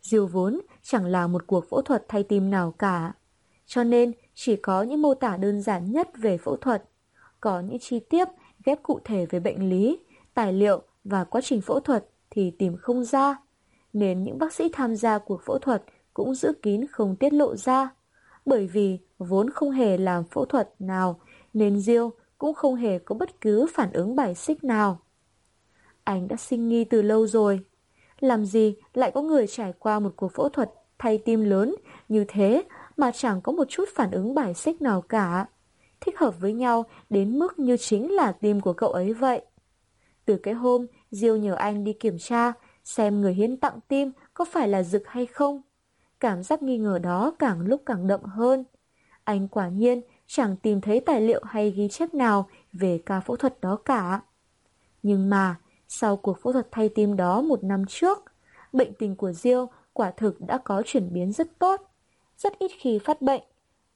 Diêu 0.00 0.26
vốn 0.26 0.60
chẳng 0.82 1.04
là 1.04 1.26
một 1.26 1.46
cuộc 1.46 1.64
phẫu 1.70 1.82
thuật 1.82 2.04
thay 2.08 2.22
tim 2.22 2.50
nào 2.50 2.74
cả. 2.78 3.12
Cho 3.66 3.84
nên 3.84 4.12
chỉ 4.34 4.56
có 4.56 4.82
những 4.82 5.02
mô 5.02 5.14
tả 5.14 5.36
đơn 5.36 5.62
giản 5.62 5.92
nhất 5.92 6.08
về 6.14 6.38
phẫu 6.38 6.56
thuật. 6.56 6.84
Có 7.40 7.60
những 7.60 7.78
chi 7.78 8.00
tiết 8.00 8.28
ghép 8.64 8.82
cụ 8.82 9.00
thể 9.04 9.26
về 9.26 9.40
bệnh 9.40 9.70
lý, 9.70 9.98
tài 10.34 10.52
liệu 10.52 10.82
và 11.04 11.24
quá 11.24 11.40
trình 11.44 11.60
phẫu 11.60 11.80
thuật 11.80 12.06
thì 12.30 12.50
tìm 12.50 12.76
không 12.76 13.04
ra. 13.04 13.36
Nên 13.92 14.24
những 14.24 14.38
bác 14.38 14.52
sĩ 14.52 14.68
tham 14.72 14.96
gia 14.96 15.18
cuộc 15.18 15.42
phẫu 15.42 15.58
thuật 15.58 15.82
cũng 16.14 16.34
giữ 16.34 16.52
kín 16.62 16.86
không 16.86 17.16
tiết 17.16 17.32
lộ 17.32 17.56
ra. 17.56 17.88
Bởi 18.46 18.66
vì 18.66 18.98
vốn 19.18 19.50
không 19.50 19.70
hề 19.70 19.96
làm 19.96 20.24
phẫu 20.24 20.44
thuật 20.44 20.70
nào 20.78 21.20
nên 21.54 21.80
Diêu 21.80 22.10
cũng 22.38 22.54
không 22.54 22.74
hề 22.74 22.98
có 22.98 23.14
bất 23.14 23.40
cứ 23.40 23.66
phản 23.74 23.92
ứng 23.92 24.16
bài 24.16 24.34
xích 24.34 24.64
nào. 24.64 25.00
Anh 26.04 26.28
đã 26.28 26.36
sinh 26.36 26.68
nghi 26.68 26.84
từ 26.84 27.02
lâu 27.02 27.26
rồi. 27.26 27.64
Làm 28.20 28.44
gì 28.44 28.74
lại 28.94 29.10
có 29.14 29.22
người 29.22 29.46
trải 29.46 29.72
qua 29.78 30.00
một 30.00 30.12
cuộc 30.16 30.32
phẫu 30.32 30.48
thuật 30.48 30.70
thay 30.98 31.18
tim 31.18 31.44
lớn 31.44 31.74
như 32.08 32.24
thế 32.28 32.62
mà 32.96 33.10
chẳng 33.14 33.40
có 33.40 33.52
một 33.52 33.68
chút 33.68 33.88
phản 33.94 34.10
ứng 34.10 34.34
bài 34.34 34.54
xích 34.54 34.82
nào 34.82 35.02
cả. 35.02 35.46
Thích 36.00 36.18
hợp 36.18 36.40
với 36.40 36.52
nhau 36.52 36.84
đến 37.10 37.38
mức 37.38 37.58
như 37.58 37.76
chính 37.76 38.12
là 38.12 38.32
tim 38.32 38.60
của 38.60 38.72
cậu 38.72 38.92
ấy 38.92 39.12
vậy. 39.12 39.42
Từ 40.24 40.36
cái 40.36 40.54
hôm 40.54 40.86
Diêu 41.10 41.36
nhờ 41.36 41.54
anh 41.54 41.84
đi 41.84 41.92
kiểm 41.92 42.18
tra 42.18 42.52
xem 42.84 43.20
người 43.20 43.34
hiến 43.34 43.56
tặng 43.56 43.78
tim 43.88 44.12
có 44.34 44.44
phải 44.44 44.68
là 44.68 44.82
Dực 44.82 45.02
hay 45.06 45.26
không. 45.26 45.62
Cảm 46.20 46.42
giác 46.42 46.62
nghi 46.62 46.78
ngờ 46.78 46.98
đó 46.98 47.34
càng 47.38 47.60
lúc 47.60 47.82
càng 47.86 48.06
đậm 48.06 48.22
hơn. 48.24 48.64
Anh 49.24 49.48
quả 49.48 49.68
nhiên 49.68 50.00
chẳng 50.26 50.56
tìm 50.56 50.80
thấy 50.80 51.00
tài 51.00 51.20
liệu 51.20 51.40
hay 51.44 51.70
ghi 51.70 51.88
chép 51.88 52.14
nào 52.14 52.48
về 52.72 53.00
ca 53.06 53.20
phẫu 53.20 53.36
thuật 53.36 53.60
đó 53.60 53.76
cả. 53.76 54.20
Nhưng 55.02 55.30
mà, 55.30 55.56
sau 55.88 56.16
cuộc 56.16 56.38
phẫu 56.42 56.52
thuật 56.52 56.68
thay 56.70 56.88
tim 56.88 57.16
đó 57.16 57.42
một 57.42 57.64
năm 57.64 57.84
trước, 57.88 58.24
bệnh 58.72 58.94
tình 58.94 59.16
của 59.16 59.32
Diêu 59.32 59.68
quả 59.92 60.10
thực 60.10 60.40
đã 60.40 60.58
có 60.58 60.82
chuyển 60.86 61.12
biến 61.12 61.32
rất 61.32 61.58
tốt, 61.58 61.80
rất 62.38 62.58
ít 62.58 62.70
khi 62.78 62.98
phát 62.98 63.22
bệnh. 63.22 63.42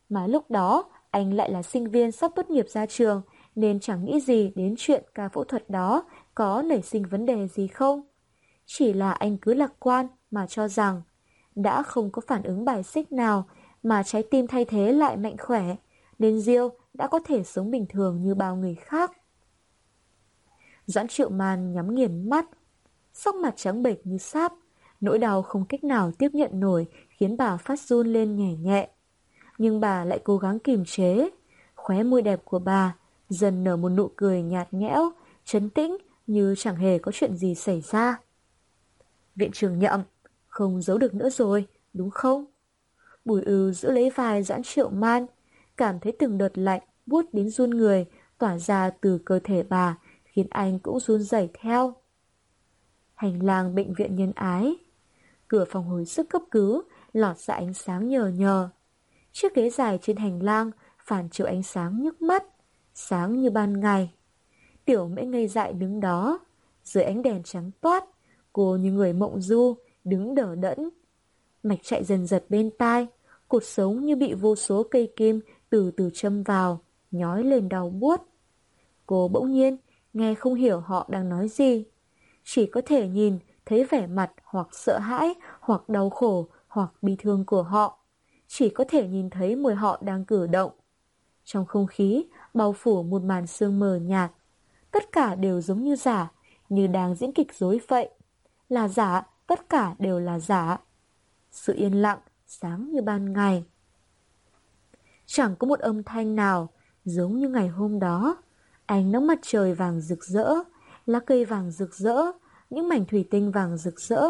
Mà 0.08 0.26
lúc 0.26 0.50
đó, 0.50 0.84
anh 1.14 1.32
lại 1.32 1.50
là 1.50 1.62
sinh 1.62 1.90
viên 1.90 2.12
sắp 2.12 2.32
tốt 2.34 2.50
nghiệp 2.50 2.68
ra 2.68 2.86
trường, 2.86 3.22
nên 3.54 3.80
chẳng 3.80 4.04
nghĩ 4.04 4.20
gì 4.20 4.52
đến 4.54 4.74
chuyện 4.78 5.04
ca 5.14 5.28
phẫu 5.28 5.44
thuật 5.44 5.70
đó 5.70 6.04
có 6.34 6.62
nảy 6.62 6.82
sinh 6.82 7.02
vấn 7.02 7.26
đề 7.26 7.48
gì 7.48 7.66
không. 7.66 8.02
Chỉ 8.66 8.92
là 8.92 9.12
anh 9.12 9.36
cứ 9.36 9.54
lạc 9.54 9.72
quan 9.78 10.06
mà 10.30 10.46
cho 10.46 10.68
rằng 10.68 11.02
đã 11.54 11.82
không 11.82 12.10
có 12.10 12.22
phản 12.26 12.42
ứng 12.42 12.64
bài 12.64 12.82
xích 12.82 13.12
nào 13.12 13.44
mà 13.82 14.02
trái 14.02 14.22
tim 14.22 14.46
thay 14.46 14.64
thế 14.64 14.92
lại 14.92 15.16
mạnh 15.16 15.36
khỏe, 15.38 15.76
nên 16.18 16.40
Diêu 16.40 16.68
đã 16.94 17.06
có 17.06 17.18
thể 17.24 17.42
sống 17.42 17.70
bình 17.70 17.86
thường 17.88 18.22
như 18.22 18.34
bao 18.34 18.56
người 18.56 18.74
khác. 18.74 19.12
Doãn 20.86 21.08
triệu 21.08 21.28
màn 21.28 21.72
nhắm 21.72 21.94
nghiền 21.94 22.30
mắt, 22.30 22.46
sắc 23.12 23.34
mặt 23.34 23.54
trắng 23.56 23.82
bệch 23.82 24.06
như 24.06 24.18
sáp, 24.18 24.52
nỗi 25.00 25.18
đau 25.18 25.42
không 25.42 25.64
cách 25.64 25.84
nào 25.84 26.12
tiếp 26.18 26.30
nhận 26.32 26.60
nổi 26.60 26.86
khiến 27.08 27.36
bà 27.36 27.56
phát 27.56 27.80
run 27.80 28.06
lên 28.12 28.36
nhẹ 28.36 28.54
nhẹ. 28.54 28.88
Nhưng 29.58 29.80
bà 29.80 30.04
lại 30.04 30.20
cố 30.24 30.38
gắng 30.38 30.58
kiềm 30.58 30.84
chế, 30.84 31.30
khóe 31.74 32.02
môi 32.02 32.22
đẹp 32.22 32.40
của 32.44 32.58
bà 32.58 32.96
dần 33.28 33.64
nở 33.64 33.76
một 33.76 33.88
nụ 33.88 34.10
cười 34.16 34.42
nhạt 34.42 34.74
nhẽo, 34.74 35.12
trấn 35.44 35.70
tĩnh 35.70 35.96
như 36.26 36.54
chẳng 36.58 36.76
hề 36.76 36.98
có 36.98 37.12
chuyện 37.14 37.36
gì 37.36 37.54
xảy 37.54 37.80
ra. 37.80 38.20
Viện 39.36 39.50
trưởng 39.52 39.78
nhậm, 39.78 40.00
không 40.46 40.82
giấu 40.82 40.98
được 40.98 41.14
nữa 41.14 41.30
rồi, 41.30 41.66
đúng 41.92 42.10
không? 42.10 42.44
Bùi 43.24 43.42
ưu 43.42 43.72
giữ 43.72 43.90
lấy 43.90 44.10
vai 44.10 44.42
giãn 44.42 44.62
triệu 44.62 44.90
man, 44.90 45.26
cảm 45.76 46.00
thấy 46.00 46.12
từng 46.18 46.38
đợt 46.38 46.58
lạnh 46.58 46.82
buốt 47.06 47.24
đến 47.32 47.50
run 47.50 47.70
người 47.70 48.06
tỏa 48.38 48.58
ra 48.58 48.90
từ 48.90 49.18
cơ 49.24 49.40
thể 49.44 49.62
bà, 49.62 49.98
khiến 50.24 50.46
anh 50.50 50.78
cũng 50.78 51.00
run 51.00 51.22
rẩy 51.22 51.48
theo. 51.54 51.94
Hành 53.14 53.42
lang 53.42 53.74
bệnh 53.74 53.94
viện 53.94 54.16
nhân 54.16 54.32
ái 54.34 54.76
Cửa 55.48 55.64
phòng 55.70 55.88
hồi 55.88 56.04
sức 56.04 56.28
cấp 56.28 56.42
cứu 56.50 56.82
lọt 57.12 57.38
ra 57.38 57.54
ánh 57.54 57.74
sáng 57.74 58.08
nhờ 58.08 58.28
nhờ. 58.28 58.68
Chiếc 59.34 59.54
ghế 59.54 59.70
dài 59.70 59.98
trên 60.02 60.16
hành 60.16 60.42
lang 60.42 60.70
phản 61.04 61.28
chiếu 61.28 61.46
ánh 61.46 61.62
sáng 61.62 62.02
nhức 62.02 62.22
mắt, 62.22 62.44
sáng 62.94 63.40
như 63.40 63.50
ban 63.50 63.80
ngày. 63.80 64.12
Tiểu 64.84 65.08
mễ 65.08 65.22
ngây 65.22 65.48
dại 65.48 65.72
đứng 65.72 66.00
đó, 66.00 66.38
dưới 66.84 67.04
ánh 67.04 67.22
đèn 67.22 67.42
trắng 67.42 67.70
toát, 67.80 68.04
cô 68.52 68.76
như 68.76 68.92
người 68.92 69.12
mộng 69.12 69.40
du, 69.40 69.76
đứng 70.04 70.34
đờ 70.34 70.54
đẫn. 70.54 70.90
Mạch 71.62 71.78
chạy 71.82 72.04
dần 72.04 72.26
giật 72.26 72.44
bên 72.48 72.70
tai, 72.78 73.06
cột 73.48 73.64
sống 73.64 74.04
như 74.04 74.16
bị 74.16 74.34
vô 74.34 74.56
số 74.56 74.82
cây 74.90 75.12
kim 75.16 75.40
từ 75.70 75.90
từ 75.90 76.10
châm 76.14 76.42
vào, 76.42 76.80
nhói 77.10 77.44
lên 77.44 77.68
đau 77.68 77.90
buốt. 77.90 78.20
Cô 79.06 79.28
bỗng 79.28 79.52
nhiên 79.52 79.76
nghe 80.12 80.34
không 80.34 80.54
hiểu 80.54 80.80
họ 80.80 81.06
đang 81.10 81.28
nói 81.28 81.48
gì. 81.48 81.84
Chỉ 82.44 82.66
có 82.66 82.80
thể 82.86 83.08
nhìn 83.08 83.38
thấy 83.66 83.84
vẻ 83.84 84.06
mặt 84.06 84.32
hoặc 84.44 84.68
sợ 84.72 84.98
hãi, 84.98 85.34
hoặc 85.60 85.88
đau 85.88 86.10
khổ, 86.10 86.48
hoặc 86.68 86.90
bi 87.02 87.16
thương 87.18 87.44
của 87.44 87.62
họ. 87.62 88.03
Chỉ 88.46 88.68
có 88.68 88.84
thể 88.88 89.08
nhìn 89.08 89.30
thấy 89.30 89.56
mùi 89.56 89.74
họ 89.74 89.98
đang 90.02 90.24
cử 90.24 90.46
động. 90.46 90.70
Trong 91.44 91.66
không 91.66 91.86
khí, 91.86 92.26
bao 92.54 92.72
phủ 92.72 93.02
một 93.02 93.22
màn 93.22 93.46
sương 93.46 93.78
mờ 93.78 93.96
nhạt. 93.96 94.32
Tất 94.90 95.12
cả 95.12 95.34
đều 95.34 95.60
giống 95.60 95.82
như 95.82 95.96
giả, 95.96 96.32
như 96.68 96.86
đang 96.86 97.14
diễn 97.14 97.32
kịch 97.32 97.54
dối 97.54 97.80
vậy. 97.88 98.10
Là 98.68 98.88
giả, 98.88 99.22
tất 99.46 99.68
cả 99.68 99.94
đều 99.98 100.20
là 100.20 100.38
giả. 100.38 100.78
Sự 101.50 101.74
yên 101.76 102.02
lặng, 102.02 102.18
sáng 102.46 102.90
như 102.90 103.02
ban 103.02 103.32
ngày. 103.32 103.64
Chẳng 105.26 105.56
có 105.56 105.66
một 105.66 105.80
âm 105.80 106.02
thanh 106.02 106.36
nào, 106.36 106.68
giống 107.04 107.38
như 107.38 107.48
ngày 107.48 107.68
hôm 107.68 107.98
đó. 107.98 108.42
Ánh 108.86 109.12
nắng 109.12 109.26
mặt 109.26 109.38
trời 109.42 109.74
vàng 109.74 110.00
rực 110.00 110.24
rỡ, 110.24 110.54
lá 111.06 111.20
cây 111.20 111.44
vàng 111.44 111.70
rực 111.70 111.94
rỡ, 111.94 112.16
những 112.70 112.88
mảnh 112.88 113.04
thủy 113.04 113.28
tinh 113.30 113.52
vàng 113.52 113.76
rực 113.76 114.00
rỡ, 114.00 114.22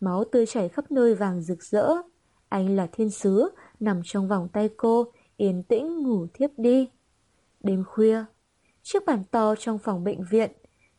máu 0.00 0.24
tươi 0.32 0.46
chảy 0.46 0.68
khắp 0.68 0.90
nơi 0.90 1.14
vàng 1.14 1.42
rực 1.42 1.62
rỡ. 1.62 1.92
Anh 2.48 2.76
là 2.76 2.86
thiên 2.92 3.10
sứ, 3.10 3.48
nằm 3.80 4.00
trong 4.04 4.28
vòng 4.28 4.48
tay 4.52 4.68
cô, 4.76 5.06
yên 5.36 5.62
tĩnh 5.62 6.02
ngủ 6.02 6.26
thiếp 6.34 6.50
đi. 6.56 6.88
Đêm 7.60 7.84
khuya, 7.84 8.24
chiếc 8.82 9.06
bàn 9.06 9.24
to 9.30 9.54
trong 9.58 9.78
phòng 9.78 10.04
bệnh 10.04 10.24
viện, 10.30 10.50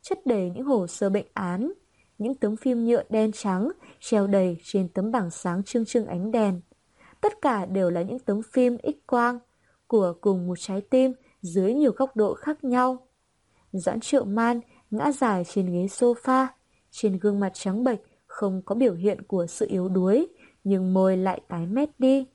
chất 0.02 0.26
đầy 0.26 0.52
những 0.56 0.64
hồ 0.64 0.88
sơ 0.88 1.10
bệnh 1.10 1.28
án, 1.34 1.74
những 2.18 2.36
tấm 2.36 2.56
phim 2.56 2.86
nhựa 2.86 3.04
đen 3.10 3.32
trắng 3.32 3.72
treo 4.00 4.28
đầy 4.28 4.58
trên 4.64 4.90
tấm 4.90 5.12
bảng 5.12 5.30
sáng 5.30 5.64
trưng 5.64 5.86
trưng 5.86 6.06
ánh 6.06 6.32
đèn. 6.32 6.62
Tất 7.22 7.34
cả 7.42 7.66
đều 7.66 7.90
là 7.90 8.02
những 8.02 8.20
tấm 8.20 8.42
phim 8.52 8.78
x-quang 8.84 9.40
của 9.88 10.14
cùng 10.22 10.48
một 10.48 10.60
trái 10.60 10.82
tim 10.82 11.14
dưới 11.42 11.74
nhiều 11.74 11.92
góc 11.92 12.16
độ 12.16 12.34
khác 12.34 12.64
nhau. 12.64 13.08
Doãn 13.72 14.00
triệu 14.00 14.26
man 14.26 14.60
ngã 14.92 15.12
dài 15.12 15.44
trên 15.44 15.66
ghế 15.66 15.86
sofa, 15.86 16.48
trên 16.92 17.20
gương 17.20 17.40
mặt 17.40 17.52
trắng 17.54 17.84
bệch 17.84 18.00
không 18.28 18.62
có 18.66 18.76
biểu 18.76 18.94
hiện 18.94 19.22
của 19.22 19.46
sự 19.48 19.68
yếu 19.70 19.90
đuối, 19.90 20.28
nhưng 20.68 20.94
môi 20.94 21.18
lại 21.18 21.42
tái 21.48 21.68
mét 21.68 21.90
đi. 22.00 22.28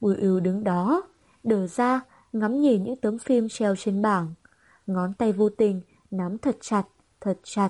Bùi 0.00 0.16
ưu 0.16 0.40
đứng 0.40 0.64
đó, 0.64 1.02
đờ 1.42 1.66
ra, 1.66 2.00
ngắm 2.32 2.60
nhìn 2.60 2.84
những 2.84 2.96
tấm 2.96 3.18
phim 3.18 3.48
treo 3.48 3.76
trên 3.76 4.02
bảng. 4.02 4.34
Ngón 4.86 5.14
tay 5.14 5.32
vô 5.32 5.48
tình, 5.48 5.80
nắm 6.10 6.38
thật 6.38 6.56
chặt, 6.60 6.82
thật 7.20 7.38
chặt. 7.42 7.68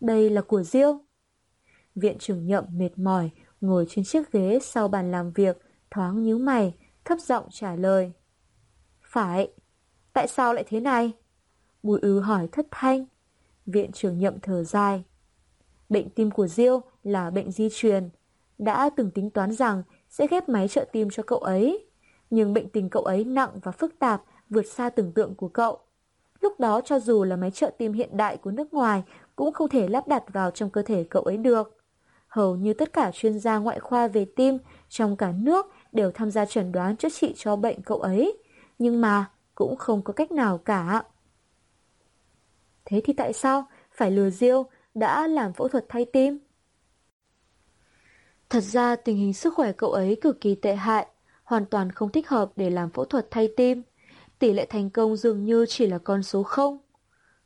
Đây 0.00 0.30
là 0.30 0.42
của 0.42 0.62
Diêu. 0.62 1.00
Viện 1.94 2.18
trưởng 2.18 2.46
nhậm 2.46 2.64
mệt 2.70 2.98
mỏi, 2.98 3.30
ngồi 3.60 3.86
trên 3.88 4.04
chiếc 4.04 4.32
ghế 4.32 4.58
sau 4.62 4.88
bàn 4.88 5.10
làm 5.10 5.32
việc, 5.32 5.58
thoáng 5.90 6.22
nhíu 6.22 6.38
mày, 6.38 6.74
thấp 7.04 7.18
giọng 7.20 7.44
trả 7.50 7.76
lời. 7.76 8.12
Phải, 9.02 9.52
tại 10.12 10.28
sao 10.28 10.54
lại 10.54 10.64
thế 10.68 10.80
này? 10.80 11.12
Bùi 11.82 12.00
ưu 12.02 12.20
hỏi 12.20 12.48
thất 12.52 12.66
thanh. 12.70 13.04
Viện 13.66 13.92
trưởng 13.92 14.18
nhậm 14.18 14.40
thở 14.40 14.64
dài. 14.64 15.04
bệnh 15.88 16.10
tim 16.10 16.30
của 16.30 16.46
Diêu 16.46 16.80
là 17.02 17.30
bệnh 17.30 17.52
di 17.52 17.68
truyền. 17.72 18.08
Đã 18.58 18.90
từng 18.96 19.10
tính 19.10 19.30
toán 19.30 19.52
rằng 19.52 19.82
sẽ 20.08 20.26
ghép 20.26 20.48
máy 20.48 20.68
trợ 20.68 20.84
tim 20.92 21.08
cho 21.10 21.22
cậu 21.22 21.38
ấy. 21.38 21.86
Nhưng 22.30 22.54
bệnh 22.54 22.68
tình 22.68 22.90
cậu 22.90 23.02
ấy 23.02 23.24
nặng 23.24 23.50
và 23.62 23.72
phức 23.72 23.98
tạp 23.98 24.22
vượt 24.50 24.66
xa 24.66 24.90
tưởng 24.90 25.12
tượng 25.12 25.34
của 25.34 25.48
cậu. 25.48 25.78
Lúc 26.40 26.60
đó 26.60 26.80
cho 26.80 26.98
dù 26.98 27.24
là 27.24 27.36
máy 27.36 27.50
trợ 27.50 27.70
tim 27.78 27.92
hiện 27.92 28.16
đại 28.16 28.36
của 28.36 28.50
nước 28.50 28.74
ngoài 28.74 29.02
cũng 29.36 29.52
không 29.52 29.68
thể 29.68 29.88
lắp 29.88 30.08
đặt 30.08 30.24
vào 30.32 30.50
trong 30.50 30.70
cơ 30.70 30.82
thể 30.82 31.04
cậu 31.04 31.22
ấy 31.22 31.36
được. 31.36 31.76
Hầu 32.28 32.56
như 32.56 32.74
tất 32.74 32.92
cả 32.92 33.10
chuyên 33.14 33.38
gia 33.38 33.58
ngoại 33.58 33.80
khoa 33.80 34.08
về 34.08 34.26
tim 34.36 34.58
trong 34.88 35.16
cả 35.16 35.32
nước 35.38 35.66
đều 35.92 36.10
tham 36.10 36.30
gia 36.30 36.44
chẩn 36.44 36.72
đoán 36.72 36.96
chữa 36.96 37.08
trị 37.08 37.34
cho 37.36 37.56
bệnh 37.56 37.82
cậu 37.82 37.98
ấy, 38.00 38.38
nhưng 38.78 39.00
mà 39.00 39.30
cũng 39.54 39.76
không 39.76 40.02
có 40.02 40.12
cách 40.12 40.32
nào 40.32 40.58
cả. 40.58 41.02
Thế 42.84 43.00
thì 43.04 43.12
tại 43.12 43.32
sao 43.32 43.64
phải 43.92 44.10
lừa 44.10 44.30
Diêu 44.30 44.66
đã 44.94 45.26
làm 45.26 45.52
phẫu 45.52 45.68
thuật 45.68 45.84
thay 45.88 46.04
tim? 46.04 46.38
Thật 48.50 48.60
ra 48.60 48.96
tình 48.96 49.16
hình 49.16 49.32
sức 49.32 49.54
khỏe 49.54 49.72
cậu 49.72 49.92
ấy 49.92 50.16
cực 50.20 50.40
kỳ 50.40 50.54
tệ 50.54 50.74
hại, 50.74 51.06
hoàn 51.44 51.66
toàn 51.66 51.92
không 51.92 52.12
thích 52.12 52.28
hợp 52.28 52.52
để 52.56 52.70
làm 52.70 52.90
phẫu 52.90 53.04
thuật 53.04 53.26
thay 53.30 53.48
tim. 53.56 53.82
Tỷ 54.38 54.52
lệ 54.52 54.66
thành 54.66 54.90
công 54.90 55.16
dường 55.16 55.44
như 55.44 55.66
chỉ 55.68 55.86
là 55.86 55.98
con 55.98 56.22
số 56.22 56.42
0. 56.42 56.78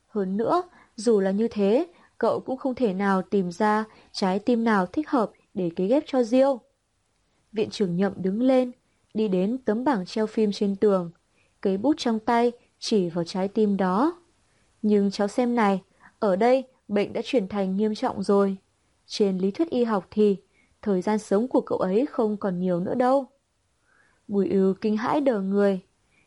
Hơn 0.07 0.37
nữa, 0.37 0.63
dù 0.95 1.19
là 1.19 1.31
như 1.31 1.47
thế, 1.47 1.87
cậu 2.17 2.39
cũng 2.39 2.57
không 2.57 2.75
thể 2.75 2.93
nào 2.93 3.21
tìm 3.21 3.51
ra 3.51 3.85
trái 4.11 4.39
tim 4.39 4.63
nào 4.63 4.85
thích 4.85 5.09
hợp 5.09 5.31
để 5.53 5.71
ký 5.75 5.87
ghép 5.87 6.03
cho 6.07 6.23
Diêu. 6.23 6.59
Viện 7.51 7.69
trưởng 7.69 7.95
nhậm 7.95 8.13
đứng 8.15 8.41
lên, 8.41 8.71
đi 9.13 9.27
đến 9.27 9.57
tấm 9.57 9.83
bảng 9.83 10.05
treo 10.05 10.27
phim 10.27 10.51
trên 10.51 10.75
tường, 10.75 11.11
cây 11.61 11.77
bút 11.77 11.95
trong 11.97 12.19
tay 12.19 12.51
chỉ 12.79 13.09
vào 13.09 13.23
trái 13.23 13.47
tim 13.47 13.77
đó. 13.77 14.21
Nhưng 14.81 15.11
cháu 15.11 15.27
xem 15.27 15.55
này, 15.55 15.81
ở 16.19 16.35
đây 16.35 16.63
bệnh 16.87 17.13
đã 17.13 17.21
chuyển 17.25 17.47
thành 17.47 17.77
nghiêm 17.77 17.95
trọng 17.95 18.23
rồi. 18.23 18.57
Trên 19.07 19.37
lý 19.37 19.51
thuyết 19.51 19.69
y 19.69 19.83
học 19.83 20.07
thì 20.11 20.37
thời 20.83 21.01
gian 21.01 21.19
sống 21.19 21.47
của 21.47 21.61
cậu 21.61 21.77
ấy 21.77 22.05
không 22.05 22.37
còn 22.37 22.59
nhiều 22.59 22.79
nữa 22.79 22.95
đâu. 22.95 23.25
Bùi 24.27 24.49
ưu 24.49 24.73
kinh 24.73 24.97
hãi 24.97 25.21
đờ 25.21 25.41
người. 25.41 25.81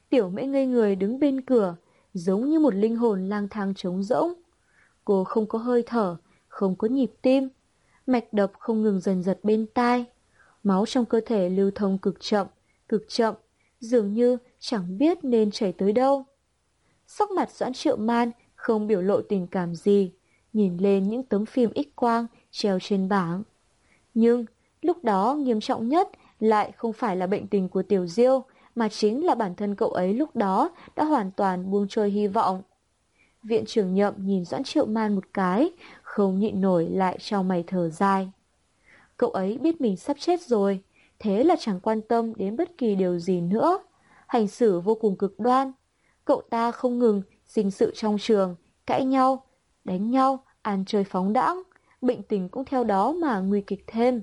Tiểu 0.09 0.31
mễ 0.31 0.47
ngây 0.47 0.67
người 0.67 0.97
đứng 0.97 1.21
bên 1.21 1.41
cửa, 1.41 1.77
giống 2.15 2.51
như 2.51 2.59
một 2.59 2.75
linh 2.75 2.97
hồn 2.97 3.29
lang 3.29 3.49
thang 3.49 3.75
trống 3.75 4.03
rỗng. 4.03 4.33
Cô 5.05 5.25
không 5.25 5.47
có 5.47 5.59
hơi 5.59 5.83
thở, 5.87 6.17
không 6.49 6.77
có 6.77 6.89
nhịp 6.89 7.13
tim, 7.23 7.49
mạch 8.07 8.33
đập 8.33 8.53
không 8.59 8.83
ngừng 8.83 9.01
dần 9.01 9.23
giật 9.23 9.41
bên 9.43 9.67
tai. 9.75 10.05
Máu 10.63 10.87
trong 10.87 11.05
cơ 11.05 11.21
thể 11.27 11.49
lưu 11.49 11.71
thông 11.75 11.99
cực 11.99 12.21
chậm, 12.21 12.47
cực 12.89 13.05
chậm, 13.09 13.35
dường 13.81 14.13
như 14.13 14.39
chẳng 14.59 14.99
biết 14.99 15.25
nên 15.25 15.51
chảy 15.51 15.73
tới 15.73 15.93
đâu. 15.93 16.25
Sắc 17.07 17.31
mặt 17.31 17.51
Doãn 17.51 17.73
Triệu 17.73 17.97
Man 17.97 18.31
không 18.55 18.87
biểu 18.87 19.03
lộ 19.03 19.21
tình 19.23 19.47
cảm 19.47 19.75
gì, 19.75 20.13
nhìn 20.53 20.77
lên 20.77 21.09
những 21.09 21.23
tấm 21.23 21.47
phim 21.47 21.71
x-quang 21.71 22.27
treo 22.51 22.79
trên 22.81 23.09
bảng. 23.09 23.43
Nhưng 24.17 24.45
lúc 24.83 25.05
đó 25.05 25.35
nghiêm 25.35 25.61
trọng 25.61 25.89
nhất 25.89 26.11
lại 26.41 26.73
không 26.77 26.93
phải 26.93 27.17
là 27.17 27.27
bệnh 27.27 27.47
tình 27.47 27.69
của 27.69 27.83
Tiểu 27.83 28.07
Diêu, 28.07 28.45
mà 28.75 28.89
chính 28.89 29.27
là 29.27 29.35
bản 29.35 29.55
thân 29.55 29.75
cậu 29.75 29.91
ấy 29.91 30.15
lúc 30.15 30.37
đó 30.37 30.71
đã 30.97 31.05
hoàn 31.05 31.31
toàn 31.31 31.71
buông 31.71 31.87
trôi 31.89 32.11
hy 32.11 32.27
vọng. 32.27 32.63
Viện 33.43 33.65
trưởng 33.67 33.95
nhậm 33.95 34.15
nhìn 34.19 34.45
Doãn 34.45 34.65
Triệu 34.65 34.87
Man 34.87 35.15
một 35.15 35.25
cái, 35.33 35.71
không 36.03 36.39
nhịn 36.39 36.61
nổi 36.61 36.89
lại 36.89 37.19
cho 37.21 37.43
mày 37.43 37.65
thở 37.67 37.89
dài. 37.89 38.31
Cậu 39.17 39.31
ấy 39.31 39.59
biết 39.59 39.81
mình 39.81 39.97
sắp 39.97 40.17
chết 40.21 40.41
rồi, 40.41 40.83
thế 41.19 41.45
là 41.45 41.57
chẳng 41.59 41.81
quan 41.81 42.01
tâm 42.01 42.35
đến 42.35 42.57
bất 42.57 42.79
kỳ 42.79 42.95
điều 42.95 43.19
gì 43.19 43.41
nữa. 43.41 43.79
Hành 44.27 44.49
xử 44.49 44.81
vô 44.81 44.95
cùng 44.95 45.17
cực 45.17 45.41
đoan. 45.41 45.73
Cậu 46.25 46.43
ta 46.51 46.71
không 46.71 46.99
ngừng 46.99 47.23
sinh 47.45 47.71
sự 47.71 47.93
trong 47.95 48.17
trường, 48.21 48.57
cãi 48.87 49.05
nhau, 49.05 49.45
đánh 49.85 50.11
nhau, 50.11 50.45
ăn 50.63 50.85
chơi 50.87 51.05
phóng 51.05 51.33
đãng, 51.33 51.63
bệnh 52.01 52.23
tình 52.23 52.49
cũng 52.49 52.65
theo 52.65 52.85
đó 52.85 53.13
mà 53.13 53.41
nguy 53.41 53.61
kịch 53.61 53.85
thêm. 53.87 54.23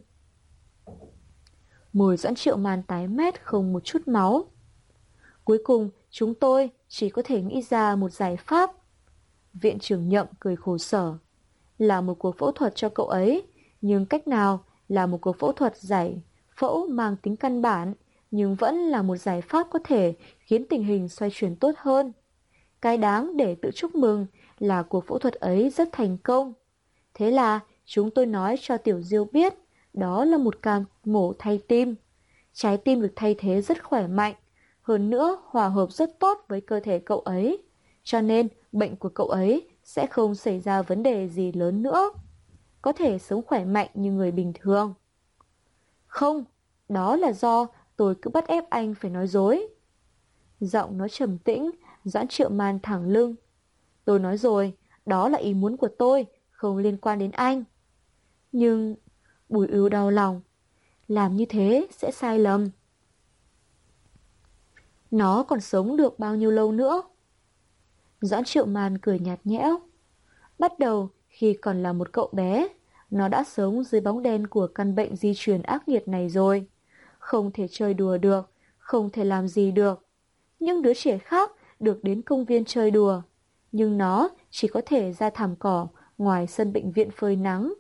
Mùi 1.93 2.17
doãn 2.17 2.35
triệu 2.35 2.57
màn 2.57 2.83
tái 2.83 3.07
mét 3.07 3.43
không 3.43 3.73
một 3.73 3.83
chút 3.83 4.07
máu. 4.07 4.45
Cuối 5.43 5.61
cùng, 5.63 5.89
chúng 6.09 6.33
tôi 6.33 6.69
chỉ 6.87 7.09
có 7.09 7.21
thể 7.25 7.41
nghĩ 7.41 7.61
ra 7.61 7.95
một 7.95 8.09
giải 8.09 8.37
pháp. 8.37 8.71
Viện 9.53 9.79
trưởng 9.79 10.09
nhậm 10.09 10.27
cười 10.39 10.55
khổ 10.55 10.77
sở. 10.77 11.17
Là 11.77 12.01
một 12.01 12.19
cuộc 12.19 12.37
phẫu 12.37 12.51
thuật 12.51 12.75
cho 12.75 12.89
cậu 12.89 13.07
ấy, 13.07 13.43
nhưng 13.81 14.05
cách 14.05 14.27
nào 14.27 14.65
là 14.87 15.05
một 15.05 15.17
cuộc 15.21 15.39
phẫu 15.39 15.51
thuật 15.51 15.77
giải 15.77 16.21
phẫu 16.57 16.87
mang 16.87 17.15
tính 17.15 17.35
căn 17.35 17.61
bản, 17.61 17.93
nhưng 18.31 18.55
vẫn 18.55 18.75
là 18.75 19.01
một 19.01 19.15
giải 19.15 19.41
pháp 19.41 19.67
có 19.71 19.79
thể 19.83 20.13
khiến 20.39 20.65
tình 20.69 20.83
hình 20.83 21.09
xoay 21.09 21.31
chuyển 21.33 21.55
tốt 21.55 21.71
hơn. 21.77 22.11
Cái 22.81 22.97
đáng 22.97 23.37
để 23.37 23.55
tự 23.55 23.71
chúc 23.75 23.95
mừng 23.95 24.25
là 24.59 24.83
cuộc 24.83 25.07
phẫu 25.07 25.19
thuật 25.19 25.33
ấy 25.33 25.69
rất 25.69 25.89
thành 25.91 26.17
công. 26.17 26.53
Thế 27.14 27.31
là 27.31 27.60
chúng 27.85 28.11
tôi 28.11 28.26
nói 28.26 28.56
cho 28.61 28.77
Tiểu 28.77 29.02
Diêu 29.02 29.26
biết 29.26 29.53
đó 29.94 30.26
là 30.26 30.38
một 30.38 30.61
ca 30.61 30.81
mổ 31.06 31.34
thay 31.40 31.61
tim. 31.68 31.95
Trái 32.53 32.77
tim 32.77 33.02
được 33.02 33.14
thay 33.15 33.35
thế 33.38 33.61
rất 33.61 33.84
khỏe 33.84 34.07
mạnh, 34.07 34.35
hơn 34.81 35.10
nữa 35.10 35.38
hòa 35.45 35.69
hợp 35.69 35.91
rất 35.91 36.19
tốt 36.19 36.45
với 36.48 36.61
cơ 36.61 36.80
thể 36.80 36.99
cậu 36.99 37.19
ấy. 37.19 37.64
Cho 38.03 38.22
nên 38.22 38.48
bệnh 38.72 38.95
của 38.95 39.10
cậu 39.10 39.27
ấy 39.27 39.68
sẽ 39.84 40.07
không 40.07 40.35
xảy 40.35 40.60
ra 40.60 40.81
vấn 40.81 41.03
đề 41.03 41.27
gì 41.30 41.52
lớn 41.52 41.84
nữa. 41.84 42.10
Có 42.81 42.91
thể 42.91 43.19
sống 43.19 43.41
khỏe 43.48 43.65
mạnh 43.65 43.90
như 43.94 44.11
người 44.11 44.31
bình 44.31 44.53
thường. 44.61 44.94
Không, 46.06 46.44
đó 46.90 47.15
là 47.15 47.31
do 47.31 47.68
tôi 47.95 48.15
cứ 48.22 48.30
bắt 48.30 48.48
ép 48.48 48.69
anh 48.69 48.94
phải 48.95 49.11
nói 49.11 49.27
dối. 49.27 49.68
Giọng 50.60 50.98
nó 50.98 51.07
trầm 51.07 51.38
tĩnh, 51.38 51.72
Doãn 52.03 52.27
triệu 52.27 52.49
man 52.49 52.80
thẳng 52.84 53.07
lưng. 53.07 53.35
Tôi 54.06 54.19
nói 54.19 54.38
rồi, 54.38 54.73
đó 55.06 55.30
là 55.30 55.38
ý 55.38 55.53
muốn 55.53 55.77
của 55.77 55.90
tôi, 55.98 56.26
không 56.64 56.77
liên 56.77 56.98
quan 56.98 57.19
đến 57.19 57.31
anh. 57.31 57.64
Nhưng 58.52 58.95
bùi 59.49 59.68
ưu 59.68 59.90
đau 59.90 60.10
lòng. 60.10 60.41
Làm 61.07 61.35
như 61.35 61.45
thế 61.45 61.88
sẽ 61.91 62.11
sai 62.11 62.40
lầm. 62.40 62.69
Nó 65.11 65.44
còn 65.44 65.61
sống 65.61 65.98
được 65.98 66.19
bao 66.19 66.35
nhiêu 66.35 66.52
lâu 66.52 66.72
nữa? 66.72 67.02
Doãn 68.22 68.44
triệu 68.44 68.65
Màn 68.65 68.98
cười 68.98 69.19
nhạt 69.19 69.40
nhẽo. 69.44 69.80
Bắt 70.60 70.80
đầu 70.80 71.10
khi 71.27 71.53
còn 71.53 71.84
là 71.84 71.94
một 71.94 72.11
cậu 72.11 72.30
bé, 72.31 72.68
nó 73.11 73.27
đã 73.27 73.44
sống 73.44 73.84
dưới 73.84 74.02
bóng 74.02 74.23
đen 74.23 74.48
của 74.48 74.68
căn 74.68 74.95
bệnh 74.95 75.15
di 75.15 75.34
truyền 75.35 75.61
ác 75.61 75.88
nghiệt 75.88 76.07
này 76.07 76.30
rồi. 76.30 76.68
Không 77.19 77.52
thể 77.52 77.68
chơi 77.72 77.94
đùa 77.94 78.18
được, 78.18 78.52
không 78.77 79.10
thể 79.10 79.23
làm 79.23 79.48
gì 79.48 79.72
được. 79.72 80.07
Nhưng 80.60 80.81
đứa 80.81 80.94
trẻ 80.94 81.18
khác 81.18 81.52
được 81.80 82.03
đến 82.03 82.22
công 82.22 82.45
viên 82.45 82.65
chơi 82.65 82.91
đùa. 82.91 83.22
Nhưng 83.72 83.98
nó 83.98 84.30
chỉ 84.49 84.68
có 84.68 84.81
thể 84.85 85.14
ra 85.14 85.30
thảm 85.30 85.56
cỏ 85.56 85.88
ngoài 86.23 86.47
sân 86.47 86.73
bệnh 86.73 86.91
viện 86.91 87.09
phơi 87.11 87.35
nắng. 87.35 87.73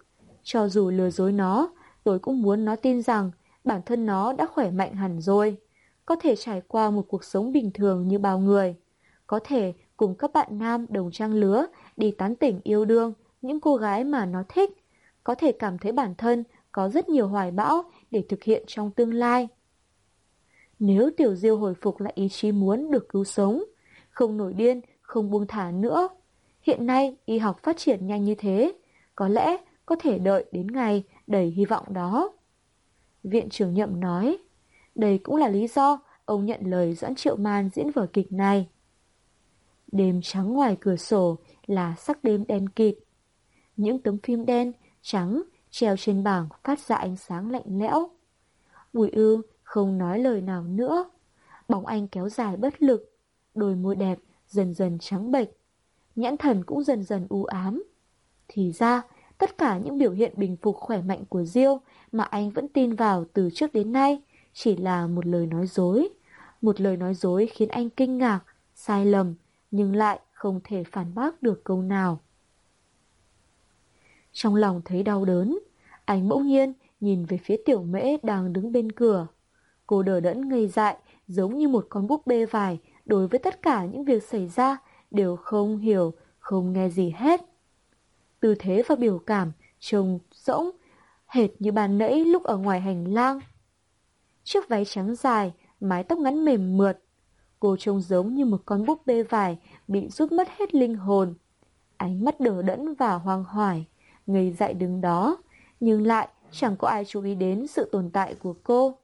Cho 0.43 0.67
dù 0.67 0.89
lừa 0.89 1.09
dối 1.09 1.31
nó, 1.31 1.69
tôi 2.03 2.19
cũng 2.19 2.41
muốn 2.41 2.65
nó 2.65 2.75
tin 2.75 3.01
rằng 3.01 3.31
bản 3.63 3.81
thân 3.85 4.05
nó 4.05 4.33
đã 4.33 4.45
khỏe 4.45 4.71
mạnh 4.71 4.93
hẳn 4.93 5.21
rồi. 5.21 5.57
Có 6.05 6.15
thể 6.15 6.35
trải 6.35 6.61
qua 6.67 6.89
một 6.89 7.05
cuộc 7.07 7.23
sống 7.23 7.51
bình 7.51 7.71
thường 7.73 8.07
như 8.07 8.19
bao 8.19 8.39
người. 8.39 8.75
Có 9.27 9.39
thể 9.43 9.73
cùng 9.97 10.15
các 10.15 10.33
bạn 10.33 10.47
nam 10.51 10.85
đồng 10.89 11.11
trang 11.11 11.33
lứa 11.33 11.65
đi 11.97 12.11
tán 12.11 12.35
tỉnh 12.35 12.59
yêu 12.63 12.85
đương 12.85 13.13
những 13.41 13.59
cô 13.59 13.75
gái 13.75 14.03
mà 14.03 14.25
nó 14.25 14.43
thích. 14.49 14.69
Có 15.23 15.35
thể 15.35 15.51
cảm 15.51 15.77
thấy 15.77 15.91
bản 15.91 16.15
thân 16.15 16.43
có 16.71 16.89
rất 16.89 17.09
nhiều 17.09 17.27
hoài 17.27 17.51
bão 17.51 17.83
để 18.11 18.23
thực 18.29 18.43
hiện 18.43 18.63
trong 18.67 18.91
tương 18.91 19.13
lai. 19.13 19.47
Nếu 20.79 21.09
Tiểu 21.17 21.35
Diêu 21.35 21.57
hồi 21.57 21.73
phục 21.81 21.99
lại 21.99 22.13
ý 22.15 22.29
chí 22.29 22.51
muốn 22.51 22.91
được 22.91 23.09
cứu 23.09 23.23
sống, 23.23 23.63
không 24.09 24.37
nổi 24.37 24.53
điên, 24.53 24.81
không 25.01 25.31
buông 25.31 25.47
thả 25.47 25.71
nữa. 25.71 26.07
Hiện 26.63 26.85
nay 26.85 27.15
y 27.25 27.37
học 27.37 27.59
phát 27.63 27.77
triển 27.77 28.07
nhanh 28.07 28.23
như 28.23 28.35
thế, 28.35 28.73
có 29.15 29.27
lẽ 29.27 29.57
có 29.85 29.95
thể 29.99 30.19
đợi 30.19 30.45
đến 30.51 30.67
ngày 30.67 31.03
đầy 31.27 31.49
hy 31.49 31.65
vọng 31.65 31.93
đó. 31.93 32.33
Viện 33.23 33.49
trưởng 33.49 33.73
nhậm 33.73 33.99
nói, 33.99 34.37
đây 34.95 35.17
cũng 35.17 35.35
là 35.35 35.47
lý 35.47 35.67
do 35.67 35.99
ông 36.25 36.45
nhận 36.45 36.59
lời 36.63 36.93
Doãn 36.93 37.15
Triệu 37.15 37.35
Man 37.35 37.69
diễn 37.73 37.91
vở 37.91 38.07
kịch 38.13 38.31
này. 38.31 38.67
Đêm 39.91 40.19
trắng 40.23 40.53
ngoài 40.53 40.77
cửa 40.79 40.95
sổ 40.95 41.37
là 41.65 41.95
sắc 41.95 42.23
đêm 42.23 42.45
đen 42.47 42.69
kịt. 42.69 42.95
Những 43.77 43.99
tấm 43.99 44.17
phim 44.23 44.45
đen, 44.45 44.71
trắng 45.01 45.43
treo 45.69 45.97
trên 45.97 46.23
bảng 46.23 46.47
phát 46.63 46.79
ra 46.79 46.95
ánh 46.95 47.17
sáng 47.17 47.51
lạnh 47.51 47.79
lẽo. 47.79 48.09
Bùi 48.93 49.09
ư 49.09 49.41
không 49.63 49.97
nói 49.97 50.19
lời 50.19 50.41
nào 50.41 50.63
nữa. 50.63 51.09
Bóng 51.69 51.85
anh 51.85 52.07
kéo 52.07 52.29
dài 52.29 52.57
bất 52.57 52.81
lực, 52.83 53.17
đôi 53.55 53.75
môi 53.75 53.95
đẹp 53.95 54.19
dần 54.47 54.73
dần 54.73 54.97
trắng 55.01 55.31
bệch. 55.31 55.49
Nhãn 56.15 56.37
thần 56.37 56.63
cũng 56.63 56.83
dần 56.83 57.03
dần 57.03 57.25
u 57.29 57.43
ám. 57.43 57.83
Thì 58.47 58.71
ra, 58.71 59.01
tất 59.37 59.57
cả 59.57 59.77
những 59.77 59.97
biểu 59.97 60.11
hiện 60.11 60.33
bình 60.35 60.57
phục 60.61 60.75
khỏe 60.75 61.01
mạnh 61.01 61.23
của 61.29 61.43
Diêu 61.43 61.81
mà 62.11 62.23
anh 62.23 62.49
vẫn 62.49 62.67
tin 62.67 62.95
vào 62.95 63.25
từ 63.33 63.49
trước 63.53 63.73
đến 63.73 63.91
nay 63.91 64.21
chỉ 64.53 64.75
là 64.75 65.07
một 65.07 65.25
lời 65.25 65.45
nói 65.45 65.67
dối. 65.67 66.09
Một 66.61 66.81
lời 66.81 66.97
nói 66.97 67.13
dối 67.13 67.45
khiến 67.53 67.69
anh 67.69 67.89
kinh 67.89 68.17
ngạc, 68.17 68.39
sai 68.75 69.05
lầm, 69.05 69.35
nhưng 69.71 69.95
lại 69.95 70.19
không 70.31 70.59
thể 70.63 70.83
phản 70.83 71.15
bác 71.15 71.43
được 71.43 71.63
câu 71.63 71.81
nào. 71.81 72.19
Trong 74.31 74.55
lòng 74.55 74.81
thấy 74.85 75.03
đau 75.03 75.25
đớn, 75.25 75.59
anh 76.05 76.29
bỗng 76.29 76.47
nhiên 76.47 76.73
nhìn 76.99 77.25
về 77.25 77.37
phía 77.37 77.57
tiểu 77.65 77.83
mễ 77.83 78.17
đang 78.23 78.53
đứng 78.53 78.71
bên 78.71 78.91
cửa. 78.91 79.27
Cô 79.87 80.03
đờ 80.03 80.19
đẫn 80.19 80.49
ngây 80.49 80.67
dại, 80.67 80.97
giống 81.27 81.57
như 81.57 81.67
một 81.67 81.87
con 81.89 82.07
búp 82.07 82.27
bê 82.27 82.45
vải 82.45 82.79
đối 83.05 83.27
với 83.27 83.39
tất 83.39 83.61
cả 83.61 83.85
những 83.85 84.03
việc 84.05 84.23
xảy 84.23 84.47
ra 84.47 84.77
đều 85.13 85.35
không 85.35 85.77
hiểu, 85.77 86.13
không 86.39 86.73
nghe 86.73 86.89
gì 86.89 87.13
hết. 87.15 87.41
Tư 88.39 88.55
thế 88.59 88.83
và 88.87 88.95
biểu 88.95 89.19
cảm 89.19 89.51
trông 89.79 90.19
rỗng, 90.31 90.69
hệt 91.25 91.49
như 91.59 91.71
bàn 91.71 91.97
nãy 91.97 92.25
lúc 92.25 92.43
ở 92.43 92.57
ngoài 92.57 92.81
hành 92.81 93.13
lang. 93.13 93.39
Chiếc 94.43 94.69
váy 94.69 94.85
trắng 94.85 95.15
dài, 95.15 95.53
mái 95.79 96.03
tóc 96.03 96.19
ngắn 96.19 96.45
mềm 96.45 96.77
mượt. 96.77 96.99
Cô 97.59 97.77
trông 97.77 98.01
giống 98.01 98.33
như 98.33 98.45
một 98.45 98.61
con 98.65 98.85
búp 98.85 99.05
bê 99.05 99.23
vải 99.23 99.57
bị 99.87 100.09
rút 100.09 100.31
mất 100.31 100.47
hết 100.57 100.75
linh 100.75 100.95
hồn. 100.95 101.33
Ánh 101.97 102.25
mắt 102.25 102.39
đờ 102.39 102.61
đẫn 102.61 102.93
và 102.93 103.13
hoang 103.13 103.43
hoài, 103.43 103.87
ngây 104.27 104.51
dại 104.51 104.73
đứng 104.73 105.01
đó, 105.01 105.37
nhưng 105.79 106.07
lại 106.07 106.27
chẳng 106.51 106.75
có 106.77 106.87
ai 106.87 107.05
chú 107.05 107.23
ý 107.23 107.35
đến 107.35 107.67
sự 107.67 107.89
tồn 107.91 108.09
tại 108.09 108.35
của 108.35 108.55
cô. 108.63 108.97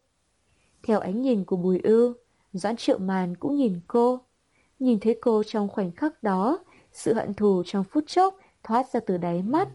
Theo 0.83 0.99
ánh 0.99 1.21
nhìn 1.21 1.43
của 1.43 1.55
Bùi 1.55 1.79
Ưu, 1.79 2.13
Doãn 2.53 2.75
Triệu 2.77 2.97
Màn 2.97 3.35
cũng 3.35 3.55
nhìn 3.55 3.79
cô. 3.87 4.19
Nhìn 4.79 4.99
thấy 4.99 5.17
cô 5.21 5.43
trong 5.43 5.69
khoảnh 5.69 5.91
khắc 5.91 6.23
đó, 6.23 6.59
sự 6.91 7.13
hận 7.13 7.33
thù 7.33 7.63
trong 7.65 7.83
phút 7.83 8.03
chốc 8.07 8.37
thoát 8.63 8.89
ra 8.93 8.99
từ 8.99 9.17
đáy 9.17 9.41
mắt. 9.43 9.67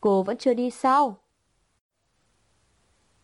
Cô 0.00 0.22
vẫn 0.22 0.36
chưa 0.36 0.54
đi 0.54 0.70
sao? 0.70 1.18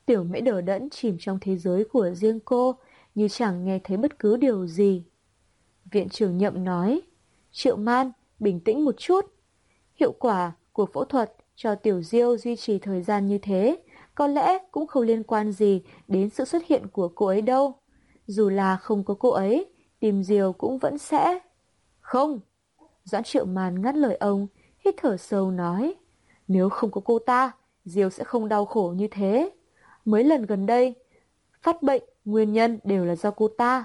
Tiểu 0.07 0.25
mễ 0.25 0.41
đờ 0.41 0.61
đẫn 0.61 0.91
chìm 0.91 1.17
trong 1.21 1.39
thế 1.41 1.57
giới 1.57 1.85
của 1.85 2.11
riêng 2.15 2.41
cô, 2.41 2.75
như 3.15 3.29
chẳng 3.29 3.65
nghe 3.65 3.79
thấy 3.85 3.97
bất 3.97 4.19
cứ 4.19 4.37
điều 4.37 4.67
gì. 4.67 5.05
Viện 5.91 6.09
trưởng 6.09 6.39
nhậm 6.39 6.65
nói, 6.65 7.01
Triệu 7.53 7.77
Man, 7.77 8.13
bình 8.39 8.61
tĩnh 8.61 8.85
một 8.85 8.95
chút. 8.99 9.25
Hiệu 9.97 10.13
quả 10.13 10.53
của 10.73 10.87
phẫu 10.87 11.05
thuật 11.05 11.33
cho 11.57 11.75
Tiểu 11.75 12.03
Diêu 12.03 12.37
duy 12.37 12.57
trì 12.57 12.79
thời 12.79 13.03
gian 13.03 13.27
như 13.27 13.39
thế, 13.39 13.77
có 14.15 14.27
lẽ 14.27 14.59
cũng 14.71 14.87
không 14.87 15.03
liên 15.03 15.23
quan 15.23 15.53
gì 15.53 15.83
đến 16.09 16.31
sự 16.31 16.45
xuất 16.45 16.67
hiện 16.67 16.87
của 16.93 17.09
cô 17.09 17.27
ấy 17.27 17.43
đâu. 17.43 17.75
Dù 18.27 18.49
là 18.49 18.77
không 18.77 19.05
có 19.05 19.15
cô 19.15 19.31
ấy, 19.31 19.67
tìm 20.01 20.23
diều 20.23 20.53
cũng 20.53 20.79
vẫn 20.79 20.99
sẽ... 20.99 21.39
Không! 22.01 22.41
Doãn 23.05 23.25
Triệu 23.25 23.45
màn 23.45 23.83
ngắt 23.83 23.97
lời 23.97 24.17
ông, 24.17 24.47
hít 24.85 24.95
thở 24.97 25.17
sâu 25.17 25.51
nói, 25.51 25.95
nếu 26.49 26.69
không 26.69 26.91
có 26.91 27.01
cô 27.05 27.19
ta, 27.19 27.53
diều 27.85 28.11
sẽ 28.11 28.25
không 28.25 28.49
đau 28.49 28.65
khổ 28.65 28.95
như 28.97 29.09
thế. 29.11 29.51
Mấy 30.05 30.25
lần 30.25 30.47
gần 30.47 30.67
đây, 30.67 30.95
phát 31.63 31.83
bệnh, 31.83 32.03
nguyên 32.25 32.53
nhân 32.53 32.79
đều 32.85 33.05
là 33.05 33.17
do 33.17 33.31
cô 33.31 33.49
ta. 33.49 33.85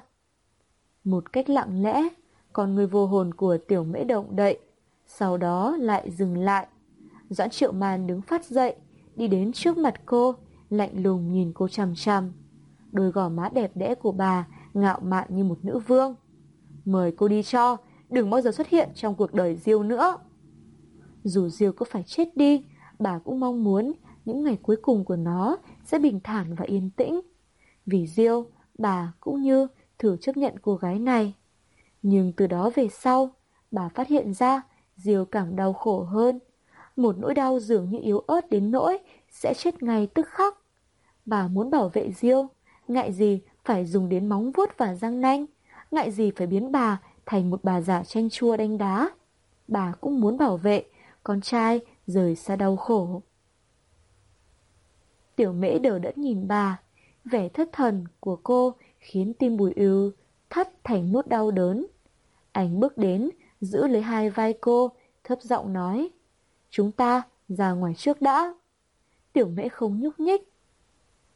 Một 1.04 1.34
cách 1.34 1.50
lặng 1.50 1.84
lẽ, 1.84 2.08
con 2.54 2.76
người 2.76 2.88
vô 2.88 3.06
hồn 3.06 3.34
của 3.34 3.58
tiểu 3.68 3.84
mễ 3.84 4.04
động 4.04 4.36
đậy, 4.36 4.60
sau 5.08 5.38
đó 5.38 5.78
lại 5.80 6.12
dừng 6.12 6.38
lại. 6.38 6.68
Doãn 7.30 7.50
triệu 7.50 7.72
màn 7.72 8.08
đứng 8.08 8.22
phát 8.22 8.46
dậy, 8.46 8.76
đi 9.16 9.28
đến 9.28 9.52
trước 9.54 9.78
mặt 9.78 9.94
cô, 10.06 10.36
lạnh 10.70 11.04
lùng 11.04 11.32
nhìn 11.32 11.52
cô 11.54 11.68
chằm 11.68 11.94
chằm. 11.96 12.32
Đôi 12.92 13.12
gò 13.12 13.30
má 13.30 13.50
đẹp 13.54 13.72
đẽ 13.76 13.96
của 13.96 14.12
bà 14.12 14.48
ngạo 14.74 15.00
mạn 15.04 15.28
như 15.30 15.44
một 15.44 15.66
nữ 15.66 15.80
vương. 15.80 16.16
Mời 16.86 17.12
cô 17.12 17.28
đi 17.28 17.44
cho, 17.44 17.78
đừng 18.10 18.30
bao 18.30 18.42
giờ 18.42 18.52
xuất 18.52 18.68
hiện 18.68 18.90
trong 18.96 19.16
cuộc 19.16 19.34
đời 19.34 19.56
Diêu 19.56 19.84
nữa. 19.84 20.18
Dù 21.24 21.50
Diêu 21.50 21.72
có 21.72 21.86
phải 21.90 22.04
chết 22.04 22.38
đi, 22.38 22.66
bà 23.00 23.20
cũng 23.20 23.40
mong 23.40 23.64
muốn 23.64 23.94
những 24.26 24.44
ngày 24.44 24.58
cuối 24.62 24.76
cùng 24.82 25.06
của 25.06 25.16
nó 25.16 25.58
sẽ 25.86 26.00
bình 26.00 26.20
thản 26.24 26.56
và 26.56 26.66
yên 26.66 26.90
tĩnh. 26.90 27.22
Vì 27.86 28.08
Diêu, 28.08 28.46
bà 28.78 29.14
cũng 29.20 29.42
như 29.42 29.68
thử 30.00 30.18
chấp 30.18 30.38
nhận 30.38 30.54
cô 30.62 30.76
gái 30.76 31.00
này. 31.00 31.34
Nhưng 32.02 32.34
từ 32.34 32.48
đó 32.48 32.72
về 32.76 32.88
sau, 32.92 33.30
bà 33.72 33.90
phát 33.90 34.08
hiện 34.08 34.34
ra 34.34 34.62
Diêu 34.96 35.26
càng 35.26 35.56
đau 35.56 35.74
khổ 35.74 36.04
hơn. 36.04 36.40
Một 36.96 37.18
nỗi 37.18 37.34
đau 37.34 37.60
dường 37.60 37.90
như 37.90 38.00
yếu 38.02 38.20
ớt 38.20 38.50
đến 38.50 38.72
nỗi 38.72 38.98
sẽ 39.32 39.54
chết 39.58 39.84
ngay 39.84 40.08
tức 40.08 40.28
khắc. 40.28 40.58
Bà 41.26 41.48
muốn 41.48 41.70
bảo 41.70 41.90
vệ 41.90 42.12
Diêu, 42.12 42.48
ngại 42.88 43.14
gì 43.14 43.42
phải 43.66 43.86
dùng 43.86 44.10
đến 44.10 44.30
móng 44.30 44.52
vuốt 44.52 44.78
và 44.78 44.96
răng 44.96 45.22
nanh, 45.22 45.46
ngại 45.92 46.12
gì 46.12 46.32
phải 46.36 46.48
biến 46.48 46.72
bà 46.72 47.02
thành 47.26 47.50
một 47.50 47.64
bà 47.64 47.82
già 47.82 48.04
chanh 48.04 48.30
chua 48.30 48.58
đánh 48.58 48.78
đá. 48.78 49.10
Bà 49.68 49.94
cũng 50.02 50.22
muốn 50.22 50.38
bảo 50.38 50.58
vệ 50.58 50.86
con 51.24 51.42
trai 51.42 51.82
rời 52.08 52.36
xa 52.36 52.56
đau 52.56 52.76
khổ. 52.76 53.22
Tiểu 55.36 55.54
mễ 55.54 55.80
đờ 55.80 56.00
đẫn 56.00 56.22
nhìn 56.22 56.48
bà, 56.48 56.80
vẻ 57.26 57.50
thất 57.50 57.70
thần 57.72 58.06
của 58.20 58.36
cô 58.44 58.74
khiến 59.00 59.34
tim 59.34 59.58
bùi 59.58 59.74
ưu 59.76 60.12
thắt 60.50 60.84
thành 60.84 61.12
nút 61.12 61.28
đau 61.28 61.52
đớn. 61.52 61.86
Anh 62.52 62.80
bước 62.80 62.98
đến, 62.98 63.30
giữ 63.62 63.88
lấy 63.88 64.02
hai 64.02 64.30
vai 64.30 64.54
cô, 64.62 64.92
thấp 65.24 65.42
giọng 65.42 65.74
nói, 65.74 66.10
chúng 66.70 66.92
ta 66.92 67.22
ra 67.48 67.72
ngoài 67.72 67.94
trước 67.98 68.22
đã. 68.22 68.54
Tiểu 69.34 69.48
mễ 69.48 69.70
không 69.70 70.00
nhúc 70.00 70.20
nhích. 70.20 70.54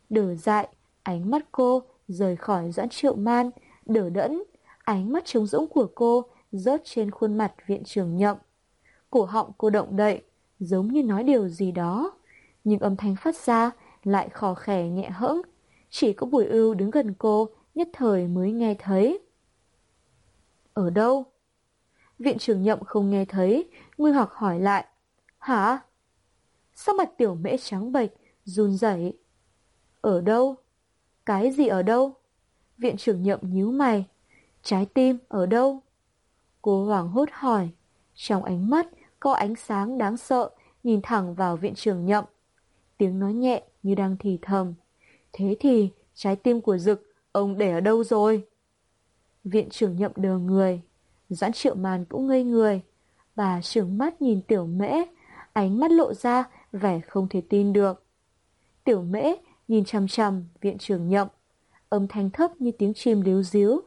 Đờ 0.09 0.35
dại, 0.35 0.67
ánh 1.03 1.31
mắt 1.31 1.45
cô 1.51 1.83
rời 2.07 2.35
khỏi 2.35 2.71
doãn 2.71 2.89
triệu 2.89 3.15
man, 3.15 3.49
đờ 3.85 4.09
đẫn, 4.09 4.43
ánh 4.83 5.11
mắt 5.11 5.25
trống 5.25 5.45
rỗng 5.45 5.67
của 5.67 5.87
cô 5.95 6.25
rớt 6.51 6.81
trên 6.85 7.11
khuôn 7.11 7.37
mặt 7.37 7.53
viện 7.67 7.83
trưởng 7.83 8.17
nhậm. 8.17 8.37
Cổ 9.09 9.25
họng 9.25 9.51
cô 9.57 9.69
động 9.69 9.95
đậy, 9.95 10.21
giống 10.59 10.87
như 10.87 11.03
nói 11.03 11.23
điều 11.23 11.49
gì 11.49 11.71
đó, 11.71 12.11
nhưng 12.63 12.79
âm 12.79 12.95
thanh 12.95 13.15
phát 13.15 13.35
ra 13.35 13.71
lại 14.03 14.29
khò 14.29 14.53
khè 14.53 14.87
nhẹ 14.87 15.09
hững. 15.09 15.41
Chỉ 15.89 16.13
có 16.13 16.27
Bùi 16.27 16.45
Ưu 16.45 16.73
đứng 16.73 16.91
gần 16.91 17.13
cô, 17.17 17.49
nhất 17.75 17.89
thời 17.93 18.27
mới 18.27 18.51
nghe 18.51 18.75
thấy. 18.79 19.19
Ở 20.73 20.89
đâu? 20.89 21.25
Viện 22.19 22.37
trưởng 22.37 22.63
nhậm 22.63 22.83
không 22.83 23.09
nghe 23.09 23.25
thấy, 23.25 23.69
nguy 23.97 24.11
Hoặc 24.11 24.29
hỏi 24.31 24.59
lại. 24.59 24.85
Hả? 25.37 25.79
Sao 26.73 26.95
mặt 26.95 27.09
tiểu 27.17 27.35
mễ 27.35 27.57
trắng 27.57 27.91
bệch, 27.91 28.09
run 28.45 28.77
rẩy. 28.77 29.17
Ở 30.01 30.21
đâu? 30.21 30.55
Cái 31.27 31.51
gì 31.51 31.67
ở 31.67 31.81
đâu? 31.81 32.13
Viện 32.77 32.97
trưởng 32.97 33.23
nhậm 33.23 33.39
nhíu 33.41 33.71
mày. 33.71 34.05
Trái 34.63 34.85
tim 34.85 35.17
ở 35.27 35.45
đâu? 35.45 35.81
Cô 36.61 36.85
hoảng 36.85 37.07
hốt 37.07 37.29
hỏi. 37.31 37.69
Trong 38.15 38.43
ánh 38.43 38.69
mắt 38.69 38.87
có 39.19 39.33
ánh 39.33 39.55
sáng 39.55 39.97
đáng 39.97 40.17
sợ 40.17 40.49
nhìn 40.83 40.99
thẳng 41.03 41.35
vào 41.35 41.57
viện 41.57 41.75
trưởng 41.75 42.05
nhậm. 42.05 42.25
Tiếng 42.97 43.19
nói 43.19 43.33
nhẹ 43.33 43.63
như 43.83 43.95
đang 43.95 44.15
thì 44.19 44.39
thầm. 44.41 44.73
Thế 45.33 45.55
thì 45.59 45.89
trái 46.13 46.35
tim 46.35 46.61
của 46.61 46.77
Dực 46.77 47.13
ông 47.31 47.57
để 47.57 47.71
ở 47.71 47.79
đâu 47.79 48.03
rồi? 48.03 48.47
Viện 49.43 49.69
trưởng 49.69 49.95
nhậm 49.95 50.11
đờ 50.15 50.37
người. 50.37 50.81
Doãn 51.29 51.53
triệu 51.53 51.75
màn 51.75 52.05
cũng 52.05 52.27
ngây 52.27 52.43
người. 52.43 52.81
Bà 53.35 53.61
trưởng 53.61 53.97
mắt 53.97 54.21
nhìn 54.21 54.41
tiểu 54.41 54.65
mễ, 54.65 54.91
ánh 55.53 55.79
mắt 55.79 55.91
lộ 55.91 56.13
ra 56.13 56.43
vẻ 56.71 56.99
không 56.99 57.27
thể 57.29 57.41
tin 57.49 57.73
được. 57.73 58.03
Tiểu 58.83 59.01
mễ 59.01 59.35
nhìn 59.67 59.85
chằm 59.85 60.07
chằm 60.07 60.45
viện 60.61 60.77
trưởng 60.77 61.07
nhậm, 61.07 61.27
âm 61.89 62.07
thanh 62.07 62.29
thấp 62.29 62.61
như 62.61 62.71
tiếng 62.71 62.93
chim 62.93 63.21
líu 63.21 63.43
díu. 63.43 63.81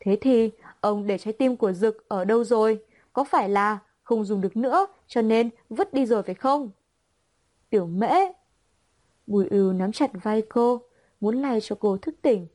Thế 0.00 0.18
thì 0.20 0.50
ông 0.80 1.06
để 1.06 1.18
trái 1.18 1.32
tim 1.32 1.56
của 1.56 1.72
Dực 1.72 2.08
ở 2.08 2.24
đâu 2.24 2.44
rồi? 2.44 2.84
Có 3.12 3.24
phải 3.24 3.48
là 3.48 3.78
không 4.02 4.24
dùng 4.24 4.40
được 4.40 4.56
nữa 4.56 4.86
cho 5.06 5.22
nên 5.22 5.50
vứt 5.68 5.94
đi 5.94 6.06
rồi 6.06 6.22
phải 6.22 6.34
không? 6.34 6.70
Tiểu 7.70 7.86
mễ 7.86 8.10
Bùi 9.26 9.48
ưu 9.48 9.72
nắm 9.72 9.92
chặt 9.92 10.10
vai 10.22 10.42
cô, 10.48 10.82
muốn 11.20 11.36
lay 11.36 11.60
cho 11.60 11.76
cô 11.80 11.96
thức 11.96 12.14
tỉnh. 12.22 12.46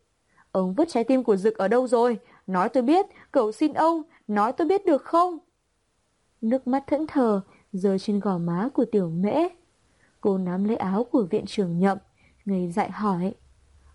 Ông 0.52 0.74
vứt 0.74 0.88
trái 0.90 1.04
tim 1.04 1.24
của 1.24 1.36
Dực 1.36 1.58
ở 1.58 1.68
đâu 1.68 1.88
rồi? 1.88 2.20
Nói 2.48 2.70
tôi 2.70 2.84
biết, 2.84 3.06
cậu 3.32 3.52
xin 3.52 3.74
ông, 3.74 4.02
nói 4.28 4.54
tôi 4.54 4.68
biết 4.68 4.86
được 4.86 5.04
không? 5.04 5.38
Nước 6.42 6.68
mắt 6.68 6.84
thẫn 6.88 7.08
thờ 7.08 7.42
rơi 7.74 8.00
trên 8.00 8.20
gò 8.20 8.38
má 8.38 8.70
của 8.74 8.86
tiểu 8.86 9.10
mễ. 9.10 9.48
Cô 10.22 10.38
nắm 10.38 10.64
lấy 10.64 10.78
áo 10.78 11.04
của 11.04 11.28
viện 11.30 11.46
trưởng 11.46 11.80
nhậm, 11.80 11.98
người 12.46 12.68
dạy 12.72 12.92
hỏi. 12.92 13.34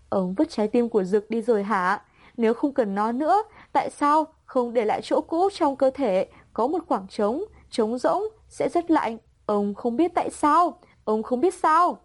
Ông 0.09 0.33
vứt 0.33 0.49
trái 0.49 0.67
tim 0.67 0.89
của 0.89 1.03
Dực 1.03 1.29
đi 1.29 1.41
rồi 1.41 1.63
hả? 1.63 2.01
Nếu 2.37 2.53
không 2.53 2.73
cần 2.73 2.95
nó 2.95 3.11
nữa, 3.11 3.43
tại 3.71 3.89
sao 3.89 4.27
không 4.45 4.73
để 4.73 4.85
lại 4.85 5.01
chỗ 5.03 5.21
cũ 5.21 5.49
trong 5.53 5.75
cơ 5.75 5.89
thể 5.89 6.27
có 6.53 6.67
một 6.67 6.79
khoảng 6.87 7.07
trống, 7.07 7.43
trống 7.69 7.97
rỗng, 7.97 8.23
sẽ 8.49 8.69
rất 8.69 8.91
lạnh? 8.91 9.17
Ông 9.45 9.73
không 9.73 9.97
biết 9.97 10.11
tại 10.15 10.29
sao, 10.29 10.79
ông 11.03 11.23
không 11.23 11.41
biết 11.41 11.53
sao. 11.53 11.97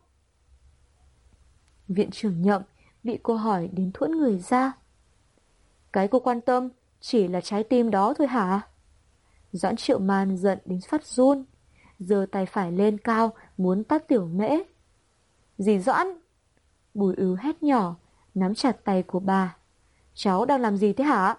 Viện 1.89 2.11
trưởng 2.11 2.43
nhậm 2.43 2.63
bị 3.03 3.19
cô 3.23 3.35
hỏi 3.35 3.69
đến 3.73 3.91
thuẫn 3.95 4.19
người 4.19 4.39
ra. 4.39 4.73
Cái 5.93 6.09
cô 6.09 6.21
quan 6.21 6.41
tâm 6.41 6.69
chỉ 7.01 7.29
là 7.29 7.41
trái 7.41 7.65
tim 7.65 7.91
đó 7.91 8.15
thôi 8.19 8.27
hả? 8.27 8.61
Doãn 9.53 9.77
triệu 9.77 9.99
man 9.99 10.37
giận 10.37 10.59
đến 10.65 10.81
phát 10.89 11.07
run, 11.07 11.45
giơ 11.99 12.27
tay 12.33 12.47
phải 12.47 12.73
lên 12.73 12.99
cao 12.99 13.33
muốn 13.57 13.85
tắt 13.85 14.09
tiểu 14.09 14.27
mễ. 14.27 14.51
Gì 15.59 15.79
Doãn? 15.79 16.07
Bùi 16.95 17.15
ưu 17.17 17.37
hét 17.41 17.63
nhỏ, 17.63 17.97
nắm 18.35 18.55
chặt 18.55 18.85
tay 18.85 19.03
của 19.03 19.21
bà. 19.21 19.57
Cháu 20.15 20.45
đang 20.45 20.61
làm 20.61 20.77
gì 20.77 20.93
thế 20.93 21.05
hả? 21.05 21.37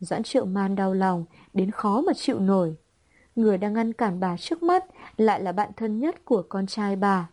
Doãn 0.00 0.22
triệu 0.22 0.44
man 0.44 0.74
đau 0.74 0.94
lòng 0.94 1.24
đến 1.52 1.70
khó 1.70 2.00
mà 2.00 2.12
chịu 2.16 2.38
nổi. 2.38 2.76
Người 3.36 3.58
đang 3.58 3.72
ngăn 3.72 3.92
cản 3.92 4.20
bà 4.20 4.36
trước 4.36 4.62
mắt 4.62 4.84
lại 5.16 5.42
là 5.42 5.52
bạn 5.52 5.70
thân 5.76 5.98
nhất 5.98 6.24
của 6.24 6.42
con 6.48 6.66
trai 6.66 6.96
bà. 6.96 7.30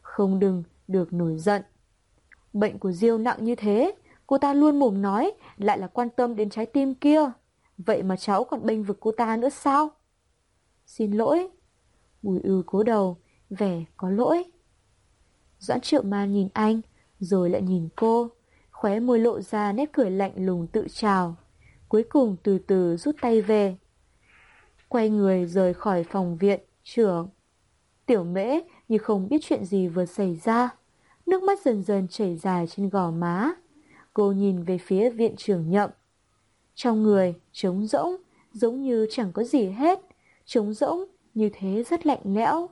Không 0.00 0.38
đừng 0.38 0.62
được 0.88 1.12
nổi 1.12 1.38
giận. 1.38 1.62
Bệnh 2.52 2.78
của 2.78 2.92
Diêu 2.92 3.18
nặng 3.18 3.44
như 3.44 3.54
thế, 3.54 3.94
cô 4.26 4.38
ta 4.38 4.54
luôn 4.54 4.78
mồm 4.78 5.02
nói 5.02 5.32
lại 5.56 5.78
là 5.78 5.86
quan 5.86 6.10
tâm 6.10 6.36
đến 6.36 6.50
trái 6.50 6.66
tim 6.66 6.94
kia. 6.94 7.30
Vậy 7.78 8.02
mà 8.02 8.16
cháu 8.16 8.44
còn 8.44 8.66
bênh 8.66 8.82
vực 8.82 8.96
cô 9.00 9.12
ta 9.12 9.36
nữa 9.36 9.48
sao? 9.48 9.90
Xin 10.86 11.12
lỗi. 11.12 11.48
Bùi 12.22 12.40
ư 12.40 12.62
cố 12.66 12.82
đầu, 12.82 13.16
vẻ 13.50 13.84
có 13.96 14.10
lỗi. 14.10 14.51
Doãn 15.62 15.80
triệu 15.80 16.02
man 16.02 16.32
nhìn 16.32 16.48
anh, 16.52 16.80
rồi 17.20 17.50
lại 17.50 17.62
nhìn 17.62 17.88
cô, 17.96 18.30
khóe 18.70 19.00
môi 19.00 19.18
lộ 19.18 19.40
ra 19.40 19.72
nét 19.72 19.92
cười 19.92 20.10
lạnh 20.10 20.32
lùng 20.36 20.66
tự 20.66 20.86
trào. 20.90 21.36
Cuối 21.88 22.02
cùng 22.02 22.36
từ 22.42 22.58
từ 22.58 22.96
rút 22.96 23.16
tay 23.20 23.42
về. 23.42 23.76
Quay 24.88 25.10
người 25.10 25.46
rời 25.46 25.74
khỏi 25.74 26.04
phòng 26.04 26.36
viện, 26.36 26.60
trưởng. 26.84 27.28
Tiểu 28.06 28.24
mễ 28.24 28.60
như 28.88 28.98
không 28.98 29.28
biết 29.28 29.38
chuyện 29.42 29.64
gì 29.64 29.88
vừa 29.88 30.04
xảy 30.04 30.40
ra. 30.44 30.70
Nước 31.26 31.42
mắt 31.42 31.58
dần 31.64 31.82
dần 31.82 32.08
chảy 32.08 32.36
dài 32.36 32.66
trên 32.66 32.88
gò 32.88 33.10
má. 33.10 33.52
Cô 34.14 34.32
nhìn 34.32 34.62
về 34.62 34.78
phía 34.78 35.10
viện 35.10 35.36
trưởng 35.36 35.70
nhậm. 35.70 35.90
Trong 36.74 37.02
người, 37.02 37.34
trống 37.52 37.86
rỗng, 37.86 38.16
giống 38.52 38.82
như 38.82 39.06
chẳng 39.10 39.32
có 39.32 39.44
gì 39.44 39.64
hết. 39.64 40.00
Trống 40.44 40.74
rỗng, 40.74 41.04
như 41.34 41.50
thế 41.52 41.84
rất 41.90 42.06
lạnh 42.06 42.22
lẽo. 42.24 42.68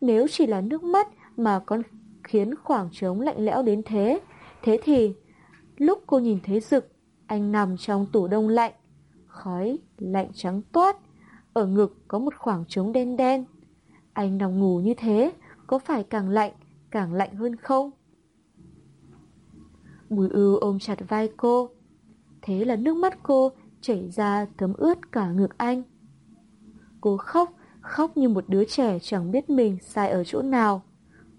Nếu 0.00 0.26
chỉ 0.30 0.46
là 0.46 0.60
nước 0.60 0.82
mắt 0.82 1.08
mà 1.36 1.60
còn 1.66 1.82
khiến 2.24 2.54
khoảng 2.54 2.88
trống 2.92 3.20
lạnh 3.20 3.44
lẽo 3.44 3.62
đến 3.62 3.82
thế, 3.84 4.20
thế 4.62 4.78
thì 4.82 5.14
lúc 5.76 6.02
cô 6.06 6.18
nhìn 6.18 6.38
thấy 6.44 6.60
Dực, 6.60 6.88
anh 7.26 7.52
nằm 7.52 7.76
trong 7.76 8.06
tủ 8.12 8.26
đông 8.26 8.48
lạnh, 8.48 8.72
khói 9.26 9.78
lạnh 9.98 10.30
trắng 10.34 10.62
toát, 10.72 10.96
ở 11.52 11.66
ngực 11.66 11.96
có 12.08 12.18
một 12.18 12.34
khoảng 12.38 12.64
trống 12.68 12.92
đen 12.92 13.16
đen. 13.16 13.44
Anh 14.12 14.38
nằm 14.38 14.58
ngủ 14.58 14.80
như 14.80 14.94
thế, 14.94 15.32
có 15.66 15.78
phải 15.78 16.04
càng 16.04 16.28
lạnh, 16.28 16.52
càng 16.90 17.12
lạnh 17.12 17.34
hơn 17.34 17.56
không? 17.56 17.90
Bùi 20.10 20.28
ưu 20.28 20.56
ôm 20.56 20.78
chặt 20.78 20.98
vai 21.08 21.28
cô. 21.36 21.70
Thế 22.42 22.64
là 22.64 22.76
nước 22.76 22.96
mắt 22.96 23.18
cô 23.22 23.52
chảy 23.80 24.08
ra 24.08 24.46
thấm 24.58 24.72
ướt 24.74 25.12
cả 25.12 25.30
ngực 25.30 25.58
anh. 25.58 25.82
Cô 27.00 27.16
khóc, 27.16 27.52
khóc 27.80 28.16
như 28.16 28.28
một 28.28 28.44
đứa 28.48 28.64
trẻ 28.64 28.98
chẳng 29.02 29.30
biết 29.30 29.50
mình 29.50 29.78
sai 29.80 30.10
ở 30.10 30.24
chỗ 30.24 30.42
nào. 30.42 30.82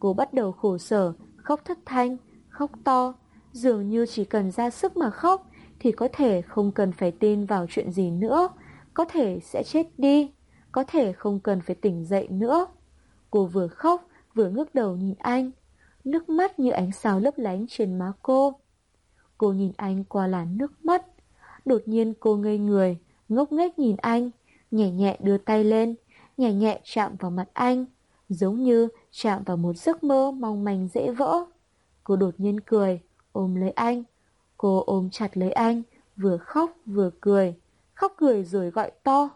Cô 0.05 0.13
bắt 0.13 0.33
đầu 0.33 0.51
khổ 0.51 0.77
sở, 0.77 1.13
khóc 1.35 1.61
thất 1.65 1.79
thanh, 1.85 2.17
khóc 2.49 2.71
to, 2.83 3.13
dường 3.51 3.89
như 3.89 4.05
chỉ 4.05 4.25
cần 4.25 4.51
ra 4.51 4.69
sức 4.69 4.97
mà 4.97 5.09
khóc 5.09 5.49
thì 5.79 5.91
có 5.91 6.07
thể 6.13 6.41
không 6.41 6.71
cần 6.71 6.91
phải 6.91 7.11
tin 7.11 7.45
vào 7.45 7.65
chuyện 7.69 7.91
gì 7.91 8.11
nữa, 8.11 8.49
có 8.93 9.05
thể 9.05 9.39
sẽ 9.43 9.63
chết 9.63 9.87
đi, 9.97 10.31
có 10.71 10.83
thể 10.83 11.13
không 11.13 11.39
cần 11.39 11.61
phải 11.61 11.75
tỉnh 11.75 12.05
dậy 12.05 12.27
nữa. 12.29 12.65
Cô 13.31 13.45
vừa 13.45 13.67
khóc, 13.67 14.07
vừa 14.33 14.49
ngước 14.49 14.75
đầu 14.75 14.95
nhìn 14.95 15.15
anh, 15.19 15.51
nước 16.03 16.29
mắt 16.29 16.59
như 16.59 16.71
ánh 16.71 16.91
sao 16.91 17.19
lấp 17.19 17.33
lánh 17.37 17.65
trên 17.69 17.99
má 17.99 18.11
cô. 18.21 18.59
Cô 19.37 19.53
nhìn 19.53 19.71
anh 19.77 20.03
qua 20.03 20.27
làn 20.27 20.57
nước 20.57 20.85
mắt, 20.85 21.05
đột 21.65 21.81
nhiên 21.85 22.13
cô 22.19 22.37
ngây 22.37 22.57
người, 22.57 22.97
ngốc 23.29 23.51
nghếch 23.51 23.79
nhìn 23.79 23.95
anh, 23.97 24.29
nhẹ 24.71 24.91
nhẹ 24.91 25.17
đưa 25.19 25.37
tay 25.37 25.63
lên, 25.63 25.95
nhẹ 26.37 26.53
nhẹ 26.53 26.79
chạm 26.83 27.15
vào 27.19 27.31
mặt 27.31 27.47
anh, 27.53 27.85
giống 28.29 28.63
như 28.63 28.87
chạm 29.11 29.43
vào 29.43 29.57
một 29.57 29.77
giấc 29.77 30.03
mơ 30.03 30.31
mong 30.31 30.63
manh 30.63 30.87
dễ 30.93 31.11
vỡ. 31.11 31.45
Cô 32.03 32.15
đột 32.15 32.33
nhiên 32.37 32.59
cười, 32.59 33.01
ôm 33.31 33.55
lấy 33.55 33.71
anh. 33.71 34.03
Cô 34.57 34.83
ôm 34.85 35.09
chặt 35.09 35.37
lấy 35.37 35.51
anh, 35.51 35.81
vừa 36.17 36.37
khóc 36.37 36.71
vừa 36.85 37.09
cười, 37.21 37.55
khóc 37.93 38.13
cười 38.17 38.43
rồi 38.43 38.69
gọi 38.69 38.91
to. 39.03 39.29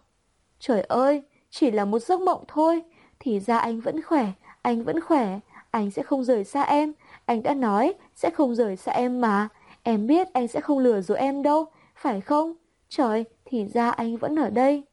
Trời 0.59 0.81
ơi, 0.81 1.23
chỉ 1.49 1.71
là 1.71 1.85
một 1.85 1.99
giấc 1.99 2.21
mộng 2.21 2.43
thôi, 2.47 2.81
thì 3.19 3.39
ra 3.39 3.57
anh 3.57 3.81
vẫn 3.81 4.01
khỏe, 4.01 4.31
anh 4.61 4.83
vẫn 4.83 5.01
khỏe, 5.01 5.39
anh 5.71 5.91
sẽ 5.91 6.03
không 6.03 6.23
rời 6.23 6.43
xa 6.43 6.61
em, 6.61 6.93
anh 7.25 7.43
đã 7.43 7.53
nói 7.53 7.93
sẽ 8.15 8.29
không 8.29 8.55
rời 8.55 8.75
xa 8.75 8.91
em 8.91 9.21
mà, 9.21 9.49
em 9.83 10.07
biết 10.07 10.33
anh 10.33 10.47
sẽ 10.47 10.61
không 10.61 10.79
lừa 10.79 11.01
dối 11.01 11.17
em 11.17 11.43
đâu, 11.43 11.65
phải 11.95 12.21
không? 12.21 12.53
Trời, 12.89 13.25
thì 13.45 13.65
ra 13.65 13.89
anh 13.89 14.17
vẫn 14.17 14.39
ở 14.39 14.49
đây. 14.49 14.83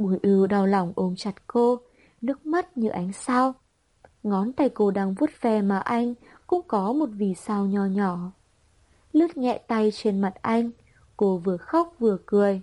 Bùi 0.00 0.18
ưu 0.22 0.46
đau 0.46 0.66
lòng 0.66 0.92
ôm 0.96 1.14
chặt 1.16 1.46
cô, 1.46 1.80
nước 2.20 2.46
mắt 2.46 2.76
như 2.76 2.88
ánh 2.88 3.12
sao. 3.12 3.54
Ngón 4.22 4.52
tay 4.52 4.68
cô 4.68 4.90
đang 4.90 5.14
vuốt 5.14 5.30
ve 5.40 5.62
mà 5.62 5.78
anh 5.78 6.14
cũng 6.46 6.62
có 6.68 6.92
một 6.92 7.08
vì 7.12 7.34
sao 7.34 7.66
nho 7.66 7.84
nhỏ. 7.84 8.32
Lướt 9.12 9.36
nhẹ 9.36 9.60
tay 9.68 9.90
trên 9.90 10.20
mặt 10.20 10.34
anh, 10.42 10.70
cô 11.16 11.36
vừa 11.36 11.56
khóc 11.56 11.94
vừa 11.98 12.18
cười. 12.26 12.62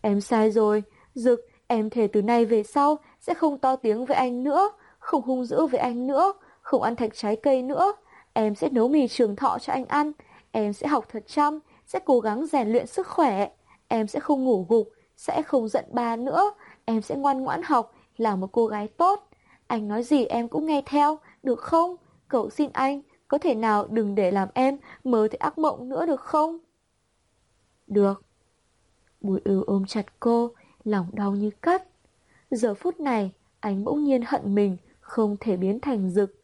Em 0.00 0.20
sai 0.20 0.50
rồi, 0.50 0.82
Dực, 1.14 1.40
em 1.66 1.90
thề 1.90 2.06
từ 2.06 2.22
nay 2.22 2.44
về 2.44 2.62
sau 2.62 2.98
sẽ 3.20 3.34
không 3.34 3.58
to 3.58 3.76
tiếng 3.76 4.04
với 4.04 4.16
anh 4.16 4.44
nữa, 4.44 4.70
không 4.98 5.22
hung 5.22 5.44
dữ 5.44 5.66
với 5.66 5.80
anh 5.80 6.06
nữa, 6.06 6.32
không 6.60 6.82
ăn 6.82 6.96
thạch 6.96 7.14
trái 7.14 7.36
cây 7.36 7.62
nữa. 7.62 7.92
Em 8.32 8.54
sẽ 8.54 8.68
nấu 8.68 8.88
mì 8.88 9.08
trường 9.08 9.36
thọ 9.36 9.58
cho 9.58 9.72
anh 9.72 9.84
ăn, 9.84 10.12
em 10.52 10.72
sẽ 10.72 10.86
học 10.86 11.04
thật 11.08 11.22
chăm, 11.26 11.58
sẽ 11.86 11.98
cố 12.04 12.20
gắng 12.20 12.46
rèn 12.46 12.68
luyện 12.68 12.86
sức 12.86 13.06
khỏe. 13.06 13.48
Em 13.88 14.06
sẽ 14.06 14.20
không 14.20 14.44
ngủ 14.44 14.66
gục, 14.68 14.88
sẽ 15.16 15.42
không 15.42 15.68
giận 15.68 15.84
ba 15.92 16.16
nữa, 16.16 16.52
em 16.84 17.02
sẽ 17.02 17.16
ngoan 17.16 17.42
ngoãn 17.42 17.62
học, 17.62 17.94
là 18.16 18.36
một 18.36 18.48
cô 18.52 18.66
gái 18.66 18.88
tốt. 18.88 19.28
Anh 19.66 19.88
nói 19.88 20.02
gì 20.02 20.24
em 20.24 20.48
cũng 20.48 20.66
nghe 20.66 20.82
theo, 20.86 21.18
được 21.42 21.60
không? 21.60 21.96
Cậu 22.28 22.50
xin 22.50 22.70
anh, 22.72 23.02
có 23.28 23.38
thể 23.38 23.54
nào 23.54 23.86
đừng 23.86 24.14
để 24.14 24.30
làm 24.30 24.48
em 24.54 24.78
mơ 25.04 25.28
thấy 25.30 25.38
ác 25.38 25.58
mộng 25.58 25.88
nữa 25.88 26.06
được 26.06 26.20
không? 26.20 26.58
Được. 27.86 28.22
Bùi 29.20 29.40
ưu 29.44 29.62
ôm 29.62 29.84
chặt 29.86 30.20
cô, 30.20 30.50
lòng 30.84 31.06
đau 31.12 31.32
như 31.32 31.50
cắt. 31.62 31.82
Giờ 32.50 32.74
phút 32.74 33.00
này, 33.00 33.32
anh 33.60 33.84
bỗng 33.84 34.04
nhiên 34.04 34.22
hận 34.26 34.54
mình, 34.54 34.76
không 35.00 35.36
thể 35.40 35.56
biến 35.56 35.80
thành 35.80 36.10
rực. 36.10 36.34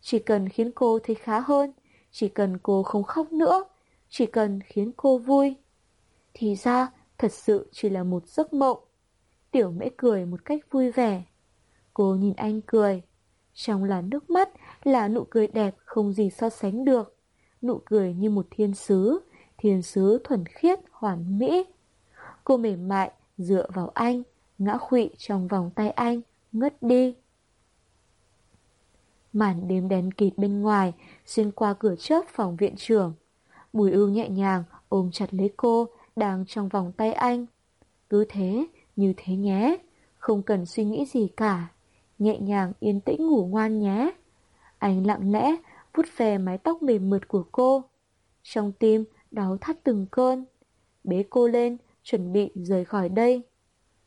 Chỉ 0.00 0.18
cần 0.18 0.48
khiến 0.48 0.70
cô 0.72 0.98
thấy 0.98 1.14
khá 1.14 1.40
hơn, 1.40 1.72
chỉ 2.10 2.28
cần 2.28 2.58
cô 2.62 2.82
không 2.82 3.02
khóc 3.02 3.32
nữa, 3.32 3.64
chỉ 4.08 4.26
cần 4.26 4.60
khiến 4.60 4.92
cô 4.96 5.18
vui. 5.18 5.56
Thì 6.34 6.54
ra, 6.54 6.88
thật 7.18 7.32
sự 7.32 7.68
chỉ 7.72 7.88
là 7.88 8.04
một 8.04 8.26
giấc 8.26 8.52
mộng. 8.52 8.78
Tiểu 9.50 9.70
mễ 9.70 9.88
cười 9.96 10.26
một 10.26 10.44
cách 10.44 10.60
vui 10.70 10.90
vẻ. 10.90 11.22
Cô 11.94 12.14
nhìn 12.14 12.34
anh 12.36 12.60
cười. 12.66 13.02
Trong 13.54 13.84
làn 13.84 14.10
nước 14.10 14.30
mắt 14.30 14.48
là 14.84 15.08
nụ 15.08 15.24
cười 15.30 15.46
đẹp 15.46 15.74
không 15.84 16.12
gì 16.12 16.30
so 16.30 16.48
sánh 16.48 16.84
được. 16.84 17.16
Nụ 17.62 17.80
cười 17.84 18.14
như 18.14 18.30
một 18.30 18.46
thiên 18.50 18.74
sứ, 18.74 19.18
thiên 19.58 19.82
sứ 19.82 20.20
thuần 20.24 20.46
khiết, 20.46 20.78
hoàn 20.90 21.38
mỹ. 21.38 21.64
Cô 22.44 22.56
mềm 22.56 22.88
mại, 22.88 23.10
dựa 23.38 23.66
vào 23.74 23.88
anh, 23.94 24.22
ngã 24.58 24.78
khụy 24.78 25.10
trong 25.18 25.48
vòng 25.48 25.70
tay 25.74 25.90
anh, 25.90 26.20
ngất 26.52 26.82
đi. 26.82 27.14
Màn 29.32 29.68
đêm 29.68 29.88
đen 29.88 30.12
kịt 30.12 30.32
bên 30.36 30.60
ngoài, 30.60 30.92
xuyên 31.26 31.50
qua 31.50 31.74
cửa 31.74 31.94
chớp 31.98 32.24
phòng 32.28 32.56
viện 32.56 32.74
trưởng. 32.76 33.14
Bùi 33.72 33.92
ưu 33.92 34.08
nhẹ 34.08 34.28
nhàng 34.28 34.64
ôm 34.88 35.10
chặt 35.12 35.34
lấy 35.34 35.50
cô, 35.56 35.88
đang 36.16 36.44
trong 36.46 36.68
vòng 36.68 36.92
tay 36.96 37.12
anh. 37.12 37.46
Cứ 38.10 38.24
thế, 38.28 38.66
như 38.96 39.12
thế 39.16 39.36
nhé, 39.36 39.76
không 40.18 40.42
cần 40.42 40.66
suy 40.66 40.84
nghĩ 40.84 41.04
gì 41.06 41.28
cả. 41.36 41.68
Nhẹ 42.18 42.38
nhàng 42.38 42.72
yên 42.80 43.00
tĩnh 43.00 43.26
ngủ 43.26 43.46
ngoan 43.46 43.78
nhé. 43.78 44.10
Anh 44.78 45.06
lặng 45.06 45.32
lẽ 45.32 45.56
vuốt 45.94 46.06
về 46.16 46.38
mái 46.38 46.58
tóc 46.58 46.82
mềm 46.82 47.10
mượt 47.10 47.28
của 47.28 47.44
cô. 47.52 47.84
Trong 48.42 48.72
tim 48.72 49.04
đau 49.30 49.56
thắt 49.60 49.84
từng 49.84 50.06
cơn. 50.10 50.44
Bế 51.04 51.24
cô 51.30 51.48
lên, 51.48 51.76
chuẩn 52.02 52.32
bị 52.32 52.50
rời 52.54 52.84
khỏi 52.84 53.08
đây. 53.08 53.42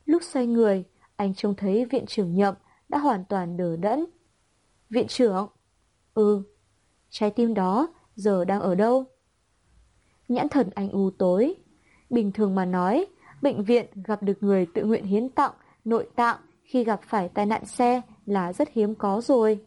Lúc 0.06 0.24
xoay 0.24 0.48
người, 0.48 0.84
anh 1.16 1.34
trông 1.34 1.56
thấy 1.56 1.86
viện 1.86 2.06
trưởng 2.06 2.36
nhậm 2.36 2.56
đã 2.90 2.98
hoàn 2.98 3.26
toàn 3.30 3.58
đờ 3.58 3.76
đẫn. 3.76 4.06
Viện 4.90 5.08
trưởng? 5.08 5.48
Ừ. 6.14 6.44
Trái 7.10 7.32
tim 7.32 7.54
đó 7.54 7.94
giờ 8.16 8.46
đang 8.46 8.62
ở 8.62 8.76
đâu? 8.76 9.06
Nhãn 10.28 10.50
thần 10.50 10.70
anh 10.76 10.90
u 10.90 11.10
tối. 11.18 11.56
Bình 12.10 12.32
thường 12.32 12.56
mà 12.56 12.66
nói, 12.66 13.06
bệnh 13.44 13.64
viện 13.64 13.86
gặp 14.04 14.24
được 14.24 14.44
người 14.44 14.66
tự 14.66 14.84
nguyện 14.86 15.06
hiến 15.06 15.30
tặng 15.30 15.52
nội 15.86 16.08
tạng 16.16 16.38
khi 16.64 16.84
gặp 16.84 17.02
phải 17.08 17.30
tai 17.30 17.46
nạn 17.46 17.66
xe 17.66 18.02
là 18.26 18.54
rất 18.54 18.70
hiếm 18.74 18.96
có 18.96 19.22
rồi. 19.22 19.60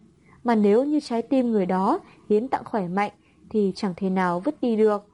Mà 0.45 0.55
nếu 0.55 0.85
như 0.85 1.01
trái 1.01 1.23
tim 1.23 1.51
người 1.51 1.67
đó 1.67 2.01
hiến 2.29 2.49
tặng 2.49 2.65
khỏe 2.65 2.89
mạnh 2.89 3.13
thì 3.51 3.73
chẳng 3.75 3.95
thể 3.97 4.11
nào 4.11 4.41
vứt 4.41 4.61
đi 4.61 4.77
được. 4.77 5.05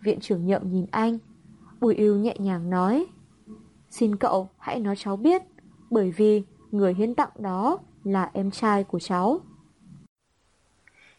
Viện 0.00 0.20
trưởng 0.20 0.46
nhậm 0.46 0.72
nhìn 0.72 0.86
anh. 0.90 1.18
Bùi 1.80 1.94
yêu 1.94 2.16
nhẹ 2.16 2.36
nhàng 2.38 2.70
nói. 2.70 3.06
Xin 3.90 4.16
cậu 4.16 4.48
hãy 4.58 4.80
nói 4.80 4.94
cháu 4.96 5.16
biết, 5.16 5.42
bởi 5.90 6.10
vì 6.10 6.42
người 6.70 6.94
hiến 6.94 7.14
tặng 7.14 7.30
đó 7.38 7.78
là 8.04 8.30
em 8.32 8.50
trai 8.50 8.84
của 8.84 8.98
cháu. 8.98 9.40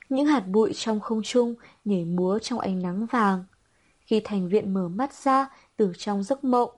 Những 0.09 0.25
hạt 0.25 0.47
bụi 0.47 0.71
trong 0.75 0.99
không 0.99 1.21
trung 1.23 1.55
nhảy 1.85 2.05
múa 2.05 2.39
trong 2.39 2.59
ánh 2.59 2.81
nắng 2.81 3.05
vàng. 3.05 3.43
Khi 3.99 4.21
thành 4.23 4.49
viện 4.49 4.73
mở 4.73 4.87
mắt 4.87 5.13
ra 5.13 5.49
từ 5.81 5.93
trong 5.97 6.23
giấc 6.23 6.43
mộng, 6.43 6.69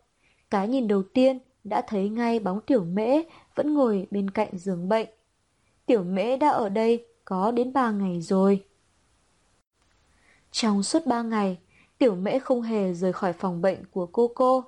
cái 0.50 0.68
nhìn 0.68 0.88
đầu 0.88 1.04
tiên 1.14 1.40
đã 1.64 1.84
thấy 1.88 2.10
ngay 2.10 2.40
bóng 2.40 2.62
tiểu 2.62 2.84
mễ 2.84 3.24
vẫn 3.56 3.74
ngồi 3.74 4.08
bên 4.12 4.30
cạnh 4.30 4.58
giường 4.58 4.90
bệnh. 4.90 5.08
Tiểu 5.86 6.04
mễ 6.04 6.38
đã 6.38 6.50
ở 6.50 6.70
đây 6.70 7.06
có 7.26 7.52
đến 7.52 7.74
ba 7.74 7.92
ngày 7.92 8.22
rồi. 8.22 8.66
Trong 10.52 10.84
suốt 10.84 11.06
ba 11.06 11.22
ngày, 11.22 11.58
tiểu 11.98 12.16
mễ 12.16 12.40
không 12.40 12.62
hề 12.62 12.94
rời 12.94 13.14
khỏi 13.14 13.34
phòng 13.34 13.62
bệnh 13.62 13.86
của 13.92 14.06
cô 14.06 14.32
cô, 14.36 14.64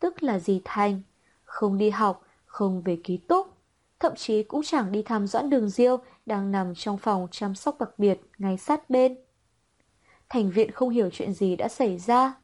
tức 0.00 0.22
là 0.22 0.38
dì 0.38 0.60
Thành, 0.64 1.02
không 1.44 1.78
đi 1.78 1.90
học, 1.90 2.22
không 2.44 2.82
về 2.82 2.98
ký 3.04 3.16
túc, 3.16 3.46
thậm 4.00 4.12
chí 4.16 4.42
cũng 4.42 4.62
chẳng 4.64 4.92
đi 4.92 5.02
thăm 5.02 5.26
Doãn 5.26 5.50
Đường 5.50 5.68
Diêu 5.68 5.96
đang 6.26 6.52
nằm 6.52 6.74
trong 6.74 6.98
phòng 6.98 7.28
chăm 7.30 7.54
sóc 7.54 7.80
đặc 7.80 7.98
biệt 7.98 8.20
ngay 8.38 8.56
sát 8.56 8.90
bên. 8.90 9.16
Thành 10.28 10.50
viện 10.50 10.70
không 10.70 10.90
hiểu 10.90 11.10
chuyện 11.12 11.32
gì 11.32 11.56
đã 11.56 11.68
xảy 11.68 11.98
ra. 11.98 12.34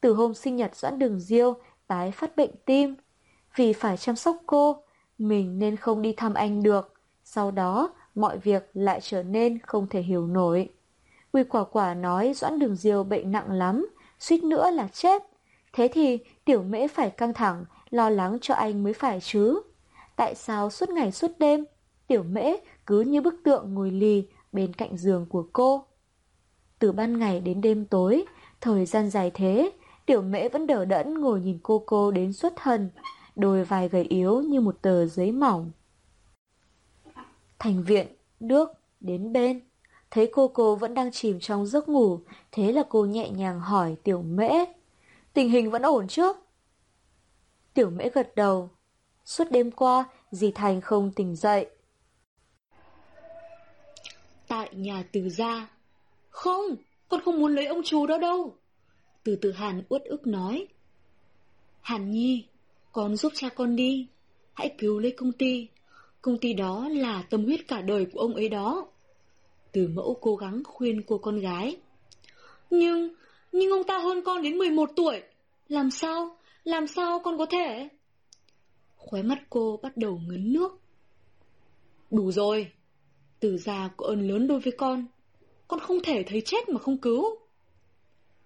Từ 0.00 0.14
hôm 0.14 0.34
sinh 0.34 0.56
nhật 0.56 0.76
Doãn 0.76 0.98
Đường 0.98 1.20
Diêu 1.20 1.54
tái 1.86 2.10
phát 2.10 2.36
bệnh 2.36 2.50
tim, 2.64 2.94
vì 3.56 3.72
phải 3.72 3.96
chăm 3.96 4.16
sóc 4.16 4.36
cô, 4.46 4.82
mình 5.18 5.58
nên 5.58 5.76
không 5.76 6.02
đi 6.02 6.12
thăm 6.12 6.34
anh 6.34 6.62
được. 6.62 6.92
Sau 7.24 7.50
đó, 7.50 7.94
mọi 8.14 8.38
việc 8.38 8.70
lại 8.74 9.00
trở 9.02 9.22
nên 9.22 9.58
không 9.58 9.86
thể 9.86 10.00
hiểu 10.00 10.26
nổi. 10.26 10.70
Quy 11.32 11.44
quả 11.44 11.64
quả 11.64 11.94
nói 11.94 12.32
Doãn 12.34 12.58
Đường 12.58 12.76
Diêu 12.76 13.04
bệnh 13.04 13.32
nặng 13.32 13.52
lắm, 13.52 13.86
suýt 14.18 14.44
nữa 14.44 14.70
là 14.70 14.88
chết. 14.92 15.22
Thế 15.72 15.88
thì 15.92 16.18
tiểu 16.44 16.62
mễ 16.62 16.88
phải 16.88 17.10
căng 17.10 17.34
thẳng, 17.34 17.64
lo 17.90 18.10
lắng 18.10 18.38
cho 18.40 18.54
anh 18.54 18.84
mới 18.84 18.92
phải 18.92 19.20
chứ. 19.20 19.60
Tại 20.16 20.34
sao 20.34 20.70
suốt 20.70 20.88
ngày 20.88 21.12
suốt 21.12 21.30
đêm, 21.38 21.64
tiểu 22.06 22.22
mễ 22.22 22.56
cứ 22.86 23.00
như 23.00 23.20
bức 23.20 23.34
tượng 23.44 23.74
ngồi 23.74 23.90
lì 23.90 24.28
bên 24.52 24.72
cạnh 24.72 24.96
giường 24.96 25.26
của 25.28 25.46
cô? 25.52 25.84
Từ 26.78 26.92
ban 26.92 27.18
ngày 27.18 27.40
đến 27.40 27.60
đêm 27.60 27.84
tối, 27.84 28.24
thời 28.60 28.86
gian 28.86 29.10
dài 29.10 29.30
thế, 29.34 29.70
tiểu 30.06 30.22
mễ 30.22 30.48
vẫn 30.48 30.66
đỡ 30.66 30.84
đẫn 30.84 31.20
ngồi 31.20 31.40
nhìn 31.40 31.58
cô 31.62 31.82
cô 31.86 32.10
đến 32.10 32.32
suốt 32.32 32.52
thần, 32.56 32.90
đôi 33.36 33.64
vai 33.64 33.88
gầy 33.88 34.02
yếu 34.02 34.40
như 34.40 34.60
một 34.60 34.82
tờ 34.82 35.06
giấy 35.06 35.32
mỏng. 35.32 35.70
Thành 37.58 37.82
viện, 37.82 38.06
nước, 38.40 38.68
đến 39.00 39.32
bên. 39.32 39.60
Thấy 40.10 40.30
cô 40.32 40.48
cô 40.48 40.76
vẫn 40.76 40.94
đang 40.94 41.12
chìm 41.12 41.40
trong 41.40 41.66
giấc 41.66 41.88
ngủ, 41.88 42.20
thế 42.52 42.72
là 42.72 42.82
cô 42.88 43.04
nhẹ 43.04 43.30
nhàng 43.30 43.60
hỏi 43.60 43.96
tiểu 44.02 44.22
mễ. 44.22 44.50
Tình 45.32 45.50
hình 45.50 45.70
vẫn 45.70 45.82
ổn 45.82 46.08
chứ? 46.08 46.32
Tiểu 47.74 47.90
mễ 47.90 48.08
gật 48.08 48.34
đầu. 48.36 48.70
Suốt 49.24 49.44
đêm 49.50 49.70
qua, 49.70 50.04
dì 50.30 50.52
Thành 50.52 50.80
không 50.80 51.12
tỉnh 51.12 51.36
dậy. 51.36 51.66
Tại 54.48 54.70
nhà 54.74 55.04
từ 55.12 55.28
gia. 55.28 55.68
Không, 56.28 56.76
con 57.08 57.20
không 57.24 57.38
muốn 57.38 57.54
lấy 57.54 57.66
ông 57.66 57.80
chú 57.84 58.06
đó 58.06 58.18
đâu. 58.18 58.54
Từ 59.26 59.36
từ 59.36 59.52
Hàn 59.52 59.82
uất 59.88 60.04
ức 60.04 60.26
nói. 60.26 60.66
Hàn 61.80 62.10
Nhi, 62.10 62.46
con 62.92 63.16
giúp 63.16 63.32
cha 63.34 63.48
con 63.48 63.76
đi. 63.76 64.06
Hãy 64.54 64.74
cứu 64.78 64.98
lấy 64.98 65.12
công 65.12 65.32
ty. 65.32 65.68
Công 66.22 66.38
ty 66.38 66.52
đó 66.52 66.88
là 66.88 67.22
tâm 67.30 67.44
huyết 67.44 67.68
cả 67.68 67.80
đời 67.80 68.06
của 68.12 68.20
ông 68.20 68.34
ấy 68.34 68.48
đó. 68.48 68.86
Từ 69.72 69.88
mẫu 69.88 70.18
cố 70.20 70.36
gắng 70.36 70.62
khuyên 70.64 71.02
cô 71.06 71.18
con 71.18 71.40
gái. 71.40 71.76
Nhưng, 72.70 73.14
nhưng 73.52 73.70
ông 73.70 73.84
ta 73.84 73.98
hơn 73.98 74.22
con 74.24 74.42
đến 74.42 74.58
11 74.58 74.90
tuổi. 74.96 75.22
Làm 75.68 75.90
sao, 75.90 76.36
làm 76.64 76.86
sao 76.86 77.18
con 77.18 77.38
có 77.38 77.46
thể? 77.46 77.88
Khóe 78.96 79.22
mắt 79.22 79.38
cô 79.50 79.80
bắt 79.82 79.96
đầu 79.96 80.20
ngấn 80.26 80.52
nước. 80.52 80.80
Đủ 82.10 82.32
rồi. 82.32 82.72
Từ 83.40 83.58
già 83.58 83.90
có 83.96 84.06
ơn 84.06 84.28
lớn 84.28 84.46
đối 84.46 84.60
với 84.60 84.72
con. 84.78 85.06
Con 85.68 85.80
không 85.80 85.98
thể 86.02 86.24
thấy 86.26 86.42
chết 86.44 86.68
mà 86.68 86.78
không 86.78 86.98
cứu. 86.98 87.24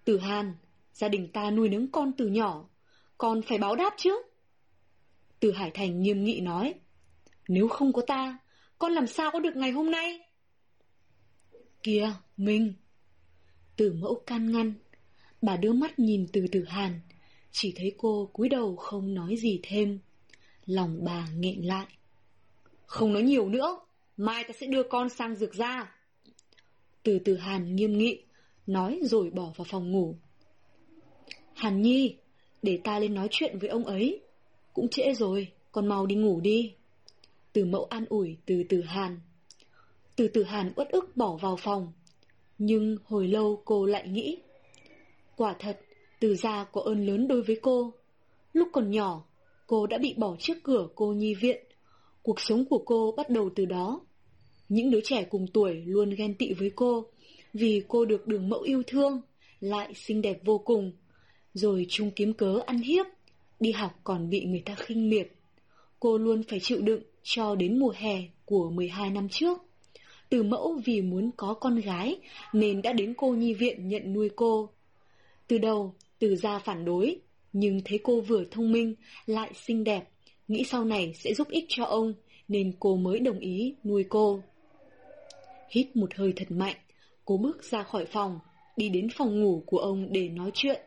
Từ 0.04 0.18
Hàn, 0.18 0.54
gia 1.00 1.08
đình 1.08 1.28
ta 1.32 1.50
nuôi 1.50 1.68
nấng 1.68 1.90
con 1.90 2.12
từ 2.18 2.26
nhỏ. 2.26 2.68
Con 3.18 3.42
phải 3.42 3.58
báo 3.58 3.76
đáp 3.76 3.94
chứ. 3.96 4.22
Từ 5.40 5.52
Hải 5.52 5.70
Thành 5.70 6.02
nghiêm 6.02 6.24
nghị 6.24 6.40
nói. 6.40 6.74
Nếu 7.48 7.68
không 7.68 7.92
có 7.92 8.02
ta, 8.02 8.38
con 8.78 8.92
làm 8.92 9.06
sao 9.06 9.30
có 9.30 9.40
được 9.40 9.56
ngày 9.56 9.70
hôm 9.70 9.90
nay? 9.90 10.20
Kìa, 11.82 12.12
mình! 12.36 12.74
Từ 13.76 13.92
mẫu 13.92 14.22
can 14.26 14.52
ngăn, 14.52 14.74
bà 15.42 15.56
đưa 15.56 15.72
mắt 15.72 15.98
nhìn 15.98 16.26
từ 16.32 16.46
từ 16.52 16.64
hàn, 16.64 17.00
chỉ 17.52 17.72
thấy 17.76 17.94
cô 17.98 18.30
cúi 18.32 18.48
đầu 18.48 18.76
không 18.76 19.14
nói 19.14 19.36
gì 19.36 19.60
thêm. 19.62 19.98
Lòng 20.66 21.04
bà 21.04 21.28
nghẹn 21.36 21.62
lại. 21.62 21.86
Không 22.86 23.12
nói 23.12 23.22
nhiều 23.22 23.48
nữa, 23.48 23.80
mai 24.16 24.44
ta 24.44 24.52
sẽ 24.60 24.66
đưa 24.66 24.82
con 24.82 25.08
sang 25.08 25.34
dược 25.34 25.54
ra. 25.54 25.94
Từ 27.02 27.18
từ 27.24 27.36
hàn 27.36 27.76
nghiêm 27.76 27.98
nghị, 27.98 28.22
nói 28.66 29.00
rồi 29.02 29.30
bỏ 29.30 29.52
vào 29.56 29.64
phòng 29.64 29.92
ngủ. 29.92 30.18
Hàn 31.60 31.82
Nhi, 31.82 32.16
để 32.62 32.78
ta 32.84 32.98
lên 32.98 33.14
nói 33.14 33.28
chuyện 33.30 33.58
với 33.58 33.68
ông 33.68 33.84
ấy. 33.84 34.20
Cũng 34.72 34.88
trễ 34.88 35.14
rồi, 35.14 35.48
con 35.72 35.86
mau 35.86 36.06
đi 36.06 36.14
ngủ 36.14 36.40
đi. 36.40 36.72
Từ 37.52 37.64
mẫu 37.64 37.84
an 37.84 38.04
ủi 38.08 38.36
từ 38.46 38.62
từ 38.68 38.82
hàn. 38.82 39.20
Từ 40.16 40.28
từ 40.28 40.42
hàn 40.42 40.72
uất 40.76 40.88
ức 40.88 41.16
bỏ 41.16 41.36
vào 41.36 41.56
phòng. 41.56 41.92
Nhưng 42.58 42.96
hồi 43.04 43.28
lâu 43.28 43.62
cô 43.64 43.86
lại 43.86 44.08
nghĩ. 44.08 44.38
Quả 45.36 45.56
thật, 45.58 45.80
từ 46.20 46.34
gia 46.34 46.64
có 46.64 46.80
ơn 46.80 47.06
lớn 47.06 47.28
đối 47.28 47.42
với 47.42 47.58
cô. 47.62 47.92
Lúc 48.52 48.68
còn 48.72 48.90
nhỏ, 48.90 49.24
cô 49.66 49.86
đã 49.86 49.98
bị 49.98 50.14
bỏ 50.16 50.36
trước 50.38 50.58
cửa 50.62 50.88
cô 50.94 51.12
nhi 51.12 51.34
viện. 51.34 51.64
Cuộc 52.22 52.40
sống 52.40 52.64
của 52.64 52.82
cô 52.86 53.14
bắt 53.16 53.30
đầu 53.30 53.50
từ 53.54 53.64
đó. 53.64 54.00
Những 54.68 54.90
đứa 54.90 55.00
trẻ 55.04 55.24
cùng 55.24 55.46
tuổi 55.46 55.82
luôn 55.86 56.10
ghen 56.10 56.34
tị 56.34 56.52
với 56.52 56.70
cô, 56.76 57.06
vì 57.52 57.82
cô 57.88 58.04
được 58.04 58.26
đường 58.26 58.48
mẫu 58.48 58.60
yêu 58.60 58.82
thương, 58.86 59.20
lại 59.60 59.92
xinh 59.94 60.22
đẹp 60.22 60.40
vô 60.44 60.58
cùng. 60.58 60.92
Rồi 61.54 61.86
chung 61.88 62.10
kiếm 62.10 62.32
cớ 62.32 62.58
ăn 62.66 62.78
hiếp, 62.78 63.06
đi 63.60 63.72
học 63.72 64.00
còn 64.04 64.30
bị 64.30 64.44
người 64.44 64.62
ta 64.66 64.74
khinh 64.74 65.10
miệt. 65.10 65.28
Cô 66.00 66.18
luôn 66.18 66.42
phải 66.48 66.60
chịu 66.60 66.80
đựng 66.80 67.02
cho 67.22 67.54
đến 67.54 67.78
mùa 67.78 67.92
hè 67.96 68.22
của 68.44 68.70
12 68.70 69.10
năm 69.10 69.28
trước. 69.28 69.58
Từ 70.28 70.42
mẫu 70.42 70.80
vì 70.84 71.02
muốn 71.02 71.30
có 71.36 71.54
con 71.54 71.76
gái 71.76 72.16
nên 72.52 72.82
đã 72.82 72.92
đến 72.92 73.14
cô 73.16 73.28
nhi 73.28 73.54
viện 73.54 73.88
nhận 73.88 74.12
nuôi 74.12 74.30
cô. 74.36 74.68
Từ 75.46 75.58
đầu, 75.58 75.94
từ 76.18 76.36
gia 76.36 76.58
phản 76.58 76.84
đối, 76.84 77.16
nhưng 77.52 77.80
thấy 77.84 77.98
cô 78.02 78.20
vừa 78.20 78.44
thông 78.50 78.72
minh, 78.72 78.94
lại 79.26 79.50
xinh 79.54 79.84
đẹp, 79.84 80.08
nghĩ 80.48 80.64
sau 80.64 80.84
này 80.84 81.12
sẽ 81.14 81.34
giúp 81.34 81.48
ích 81.48 81.64
cho 81.68 81.84
ông, 81.84 82.14
nên 82.48 82.72
cô 82.80 82.96
mới 82.96 83.20
đồng 83.20 83.38
ý 83.38 83.74
nuôi 83.84 84.04
cô. 84.08 84.42
Hít 85.70 85.96
một 85.96 86.14
hơi 86.14 86.32
thật 86.36 86.50
mạnh, 86.50 86.76
cô 87.24 87.36
bước 87.36 87.64
ra 87.64 87.82
khỏi 87.82 88.04
phòng, 88.04 88.38
đi 88.76 88.88
đến 88.88 89.08
phòng 89.16 89.40
ngủ 89.40 89.62
của 89.66 89.78
ông 89.78 90.12
để 90.12 90.28
nói 90.28 90.50
chuyện. 90.54 90.80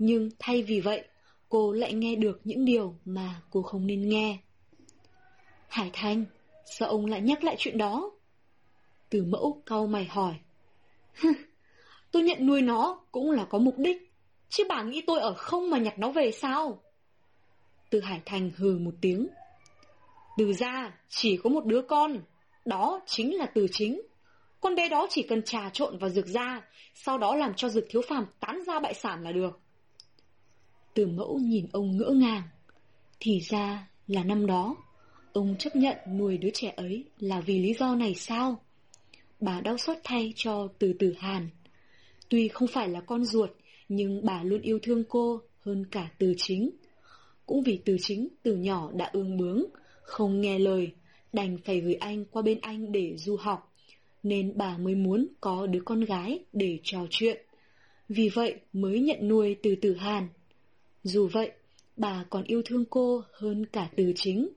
Nhưng 0.00 0.28
thay 0.38 0.62
vì 0.62 0.80
vậy, 0.80 1.04
cô 1.48 1.72
lại 1.72 1.92
nghe 1.92 2.16
được 2.16 2.40
những 2.44 2.64
điều 2.64 2.94
mà 3.04 3.42
cô 3.50 3.62
không 3.62 3.86
nên 3.86 4.08
nghe. 4.08 4.38
Hải 5.68 5.90
Thanh, 5.92 6.24
sao 6.64 6.88
ông 6.88 7.06
lại 7.06 7.20
nhắc 7.20 7.44
lại 7.44 7.56
chuyện 7.58 7.78
đó? 7.78 8.10
Từ 9.10 9.24
mẫu 9.24 9.62
cau 9.66 9.86
mày 9.86 10.04
hỏi. 10.04 10.34
tôi 12.12 12.22
nhận 12.22 12.46
nuôi 12.46 12.62
nó 12.62 13.00
cũng 13.12 13.30
là 13.30 13.44
có 13.44 13.58
mục 13.58 13.74
đích, 13.78 14.12
chứ 14.48 14.64
bà 14.68 14.82
nghĩ 14.82 15.02
tôi 15.06 15.20
ở 15.20 15.34
không 15.34 15.70
mà 15.70 15.78
nhặt 15.78 15.98
nó 15.98 16.10
về 16.10 16.30
sao? 16.30 16.82
Từ 17.90 18.00
Hải 18.00 18.20
Thành 18.26 18.50
hừ 18.56 18.78
một 18.78 18.94
tiếng. 19.00 19.28
Từ 20.36 20.52
ra 20.52 20.92
chỉ 21.08 21.36
có 21.36 21.50
một 21.50 21.64
đứa 21.64 21.82
con, 21.82 22.20
đó 22.64 23.00
chính 23.06 23.36
là 23.36 23.46
từ 23.46 23.66
chính. 23.72 24.02
Con 24.60 24.74
bé 24.74 24.88
đó 24.88 25.06
chỉ 25.10 25.22
cần 25.22 25.42
trà 25.42 25.70
trộn 25.72 25.98
vào 25.98 26.10
dược 26.10 26.26
ra, 26.26 26.62
sau 26.94 27.18
đó 27.18 27.36
làm 27.36 27.54
cho 27.54 27.68
dược 27.68 27.84
thiếu 27.88 28.02
phàm 28.08 28.26
tán 28.40 28.64
ra 28.66 28.80
bại 28.80 28.94
sản 28.94 29.22
là 29.22 29.32
được. 29.32 29.60
Từ 30.94 31.06
mẫu 31.06 31.38
nhìn 31.38 31.66
ông 31.72 31.96
ngỡ 31.96 32.10
ngàng. 32.10 32.42
Thì 33.20 33.40
ra 33.40 33.88
là 34.06 34.24
năm 34.24 34.46
đó, 34.46 34.76
Ông 35.32 35.56
chấp 35.58 35.76
nhận 35.76 35.96
nuôi 36.18 36.38
đứa 36.38 36.50
trẻ 36.54 36.72
ấy 36.76 37.04
là 37.18 37.40
vì 37.40 37.58
lý 37.58 37.74
do 37.74 37.94
này 37.94 38.14
sao? 38.14 38.60
Bà 39.40 39.60
đau 39.60 39.76
xót 39.78 39.96
thay 40.04 40.32
cho 40.36 40.68
từ 40.78 40.92
từ 40.98 41.12
Hàn. 41.18 41.48
Tuy 42.28 42.48
không 42.48 42.68
phải 42.68 42.88
là 42.88 43.00
con 43.00 43.24
ruột, 43.24 43.50
nhưng 43.88 44.24
bà 44.24 44.42
luôn 44.42 44.60
yêu 44.60 44.78
thương 44.82 45.04
cô 45.08 45.40
hơn 45.60 45.86
cả 45.90 46.10
từ 46.18 46.34
chính. 46.36 46.70
Cũng 47.46 47.62
vì 47.62 47.80
từ 47.84 47.96
chính 48.00 48.28
từ 48.42 48.56
nhỏ 48.56 48.90
đã 48.92 49.10
ương 49.12 49.36
bướng, 49.36 49.64
không 50.02 50.40
nghe 50.40 50.58
lời, 50.58 50.92
đành 51.32 51.58
phải 51.64 51.80
gửi 51.80 51.94
anh 51.94 52.24
qua 52.24 52.42
bên 52.42 52.58
anh 52.60 52.92
để 52.92 53.16
du 53.16 53.36
học, 53.36 53.72
nên 54.22 54.52
bà 54.56 54.78
mới 54.78 54.94
muốn 54.94 55.26
có 55.40 55.66
đứa 55.66 55.80
con 55.84 56.00
gái 56.00 56.44
để 56.52 56.78
trò 56.82 57.06
chuyện. 57.10 57.44
Vì 58.08 58.28
vậy 58.28 58.54
mới 58.72 59.00
nhận 59.00 59.28
nuôi 59.28 59.56
từ 59.62 59.74
từ 59.82 59.94
Hàn. 59.94 60.28
Dù 61.02 61.28
vậy, 61.32 61.52
bà 61.96 62.24
còn 62.30 62.44
yêu 62.44 62.62
thương 62.64 62.84
cô 62.90 63.22
hơn 63.32 63.66
cả 63.66 63.90
từ 63.96 64.12
chính. 64.16 64.48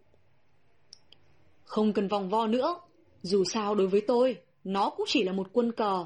Không 1.64 1.94
cần 1.94 2.08
vòng 2.08 2.30
vo 2.30 2.48
nữa, 2.48 2.80
dù 3.22 3.44
sao 3.44 3.76
đối 3.76 3.88
với 3.88 4.02
tôi, 4.08 4.38
nó 4.64 4.90
cũng 4.90 5.06
chỉ 5.10 5.24
là 5.24 5.34
một 5.34 5.50
quân 5.54 5.72
cờ, 5.72 6.06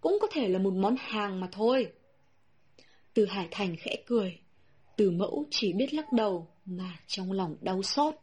cũng 0.00 0.18
có 0.20 0.28
thể 0.30 0.48
là 0.48 0.58
một 0.58 0.74
món 0.74 0.96
hàng 0.98 1.40
mà 1.40 1.48
thôi. 1.52 1.92
Từ 3.14 3.26
Hải 3.26 3.48
Thành 3.50 3.76
khẽ 3.76 3.96
cười, 4.06 4.38
từ 4.96 5.10
mẫu 5.10 5.44
chỉ 5.50 5.72
biết 5.72 5.94
lắc 5.94 6.12
đầu 6.12 6.48
mà 6.64 6.98
trong 7.06 7.32
lòng 7.32 7.56
đau 7.60 7.82
xót. 7.82 8.14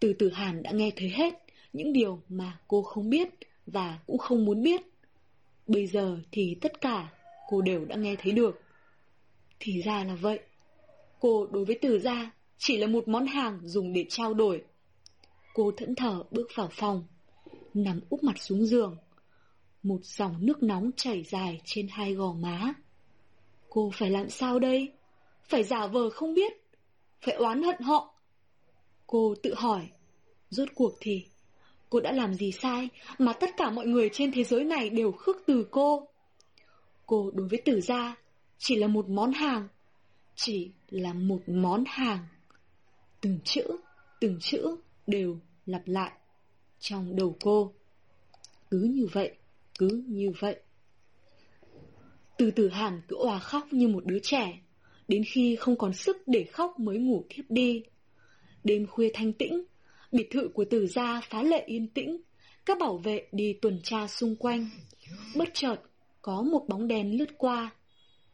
Từ 0.00 0.12
từ 0.12 0.30
Hàn 0.30 0.62
đã 0.62 0.70
nghe 0.70 0.90
thấy 0.96 1.08
hết 1.08 1.34
những 1.72 1.92
điều 1.92 2.22
mà 2.28 2.58
cô 2.68 2.82
không 2.82 3.10
biết 3.10 3.28
và 3.66 3.98
cũng 4.06 4.18
không 4.18 4.44
muốn 4.44 4.62
biết. 4.62 4.80
Bây 5.66 5.86
giờ 5.86 6.18
thì 6.32 6.56
tất 6.60 6.80
cả 6.80 7.12
cô 7.48 7.60
đều 7.60 7.84
đã 7.84 7.96
nghe 7.96 8.16
thấy 8.16 8.32
được. 8.32 8.60
Thì 9.60 9.82
ra 9.82 10.04
là 10.04 10.14
vậy. 10.14 10.40
Cô 11.22 11.46
đối 11.52 11.64
với 11.64 11.78
từ 11.82 11.98
gia 11.98 12.30
chỉ 12.58 12.78
là 12.78 12.86
một 12.86 13.08
món 13.08 13.26
hàng 13.26 13.60
dùng 13.62 13.92
để 13.92 14.04
trao 14.08 14.34
đổi 14.34 14.64
Cô 15.54 15.72
thẫn 15.76 15.94
thờ 15.94 16.22
bước 16.30 16.48
vào 16.54 16.68
phòng, 16.72 17.04
nằm 17.74 18.00
úp 18.10 18.22
mặt 18.22 18.38
xuống 18.38 18.66
giường. 18.66 18.96
Một 19.82 19.98
dòng 20.02 20.36
nước 20.40 20.62
nóng 20.62 20.90
chảy 20.96 21.22
dài 21.22 21.60
trên 21.64 21.88
hai 21.90 22.14
gò 22.14 22.32
má. 22.32 22.74
Cô 23.68 23.90
phải 23.94 24.10
làm 24.10 24.28
sao 24.28 24.58
đây? 24.58 24.92
Phải 25.48 25.64
giả 25.64 25.86
vờ 25.86 26.10
không 26.10 26.34
biết, 26.34 26.52
phải 27.20 27.34
oán 27.34 27.62
hận 27.62 27.80
họ. 27.80 28.14
Cô 29.06 29.34
tự 29.42 29.54
hỏi, 29.54 29.88
rốt 30.50 30.68
cuộc 30.74 30.92
thì 31.00 31.26
cô 31.90 32.00
đã 32.00 32.12
làm 32.12 32.34
gì 32.34 32.52
sai 32.52 32.88
mà 33.18 33.32
tất 33.32 33.50
cả 33.56 33.70
mọi 33.70 33.86
người 33.86 34.10
trên 34.12 34.32
thế 34.32 34.44
giới 34.44 34.64
này 34.64 34.90
đều 34.90 35.12
khước 35.12 35.36
từ 35.46 35.66
cô? 35.70 36.08
Cô 37.06 37.30
đối 37.34 37.48
với 37.48 37.62
tử 37.64 37.80
gia 37.80 38.16
chỉ 38.58 38.76
là 38.76 38.86
một 38.86 39.08
món 39.08 39.32
hàng, 39.32 39.68
chỉ 40.44 40.70
là 40.90 41.12
một 41.12 41.40
món 41.46 41.84
hàng. 41.86 42.26
Từng 43.20 43.38
chữ, 43.44 43.62
từng 44.20 44.38
chữ 44.40 44.76
đều 45.06 45.38
lặp 45.66 45.82
lại 45.86 46.12
trong 46.80 47.16
đầu 47.16 47.36
cô. 47.40 47.72
Cứ 48.70 48.80
như 48.80 49.06
vậy, 49.12 49.34
cứ 49.78 50.04
như 50.06 50.32
vậy. 50.40 50.56
Từ 52.38 52.50
từ 52.50 52.68
hàn 52.68 53.00
cứ 53.08 53.16
òa 53.16 53.38
khóc 53.38 53.72
như 53.72 53.88
một 53.88 54.06
đứa 54.06 54.18
trẻ, 54.22 54.60
đến 55.08 55.22
khi 55.26 55.56
không 55.56 55.76
còn 55.76 55.92
sức 55.92 56.16
để 56.26 56.44
khóc 56.44 56.78
mới 56.78 56.98
ngủ 56.98 57.24
thiếp 57.28 57.44
đi. 57.48 57.82
Đêm 58.64 58.86
khuya 58.86 59.10
thanh 59.14 59.32
tĩnh, 59.32 59.64
Biệt 60.12 60.28
thự 60.30 60.48
của 60.54 60.64
tử 60.64 60.86
gia 60.86 61.20
phá 61.20 61.42
lệ 61.42 61.64
yên 61.66 61.88
tĩnh, 61.88 62.20
các 62.66 62.78
bảo 62.78 62.96
vệ 62.96 63.26
đi 63.32 63.52
tuần 63.52 63.80
tra 63.82 64.06
xung 64.06 64.36
quanh. 64.36 64.70
Bất 65.36 65.48
chợt, 65.54 65.76
có 66.22 66.42
một 66.42 66.64
bóng 66.68 66.88
đèn 66.88 67.18
lướt 67.18 67.38
qua, 67.38 67.70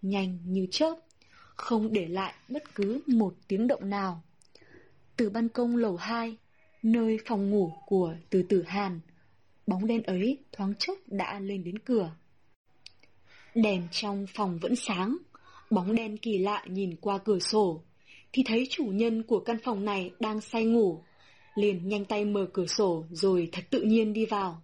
nhanh 0.02 0.39
như 0.44 0.66
chớp, 0.70 0.94
không 1.59 1.93
để 1.93 2.09
lại 2.09 2.35
bất 2.48 2.74
cứ 2.74 3.01
một 3.06 3.35
tiếng 3.48 3.66
động 3.66 3.90
nào. 3.90 4.22
Từ 5.16 5.30
ban 5.30 5.48
công 5.48 5.76
lầu 5.76 5.97
2, 5.97 6.36
nơi 6.82 7.18
phòng 7.26 7.51
ngủ 7.51 7.72
của 7.86 8.14
từ 8.30 8.43
tử 8.43 8.62
Hàn, 8.62 9.01
bóng 9.66 9.86
đen 9.86 10.02
ấy 10.02 10.39
thoáng 10.52 10.74
chốc 10.78 10.98
đã 11.06 11.40
lên 11.40 11.64
đến 11.64 11.78
cửa. 11.78 12.10
Đèn 13.55 13.89
trong 13.90 14.26
phòng 14.35 14.59
vẫn 14.59 14.76
sáng, 14.76 15.16
bóng 15.70 15.94
đen 15.94 16.16
kỳ 16.16 16.39
lạ 16.39 16.64
nhìn 16.66 16.97
qua 16.97 17.18
cửa 17.18 17.39
sổ, 17.39 17.82
thì 18.32 18.43
thấy 18.47 18.66
chủ 18.70 18.85
nhân 18.85 19.22
của 19.22 19.40
căn 19.40 19.56
phòng 19.64 19.85
này 19.85 20.10
đang 20.20 20.40
say 20.40 20.64
ngủ, 20.64 21.02
liền 21.55 21.89
nhanh 21.89 22.05
tay 22.05 22.24
mở 22.24 22.47
cửa 22.52 22.66
sổ 22.66 23.05
rồi 23.10 23.48
thật 23.52 23.64
tự 23.70 23.82
nhiên 23.82 24.12
đi 24.12 24.26
vào. 24.26 24.62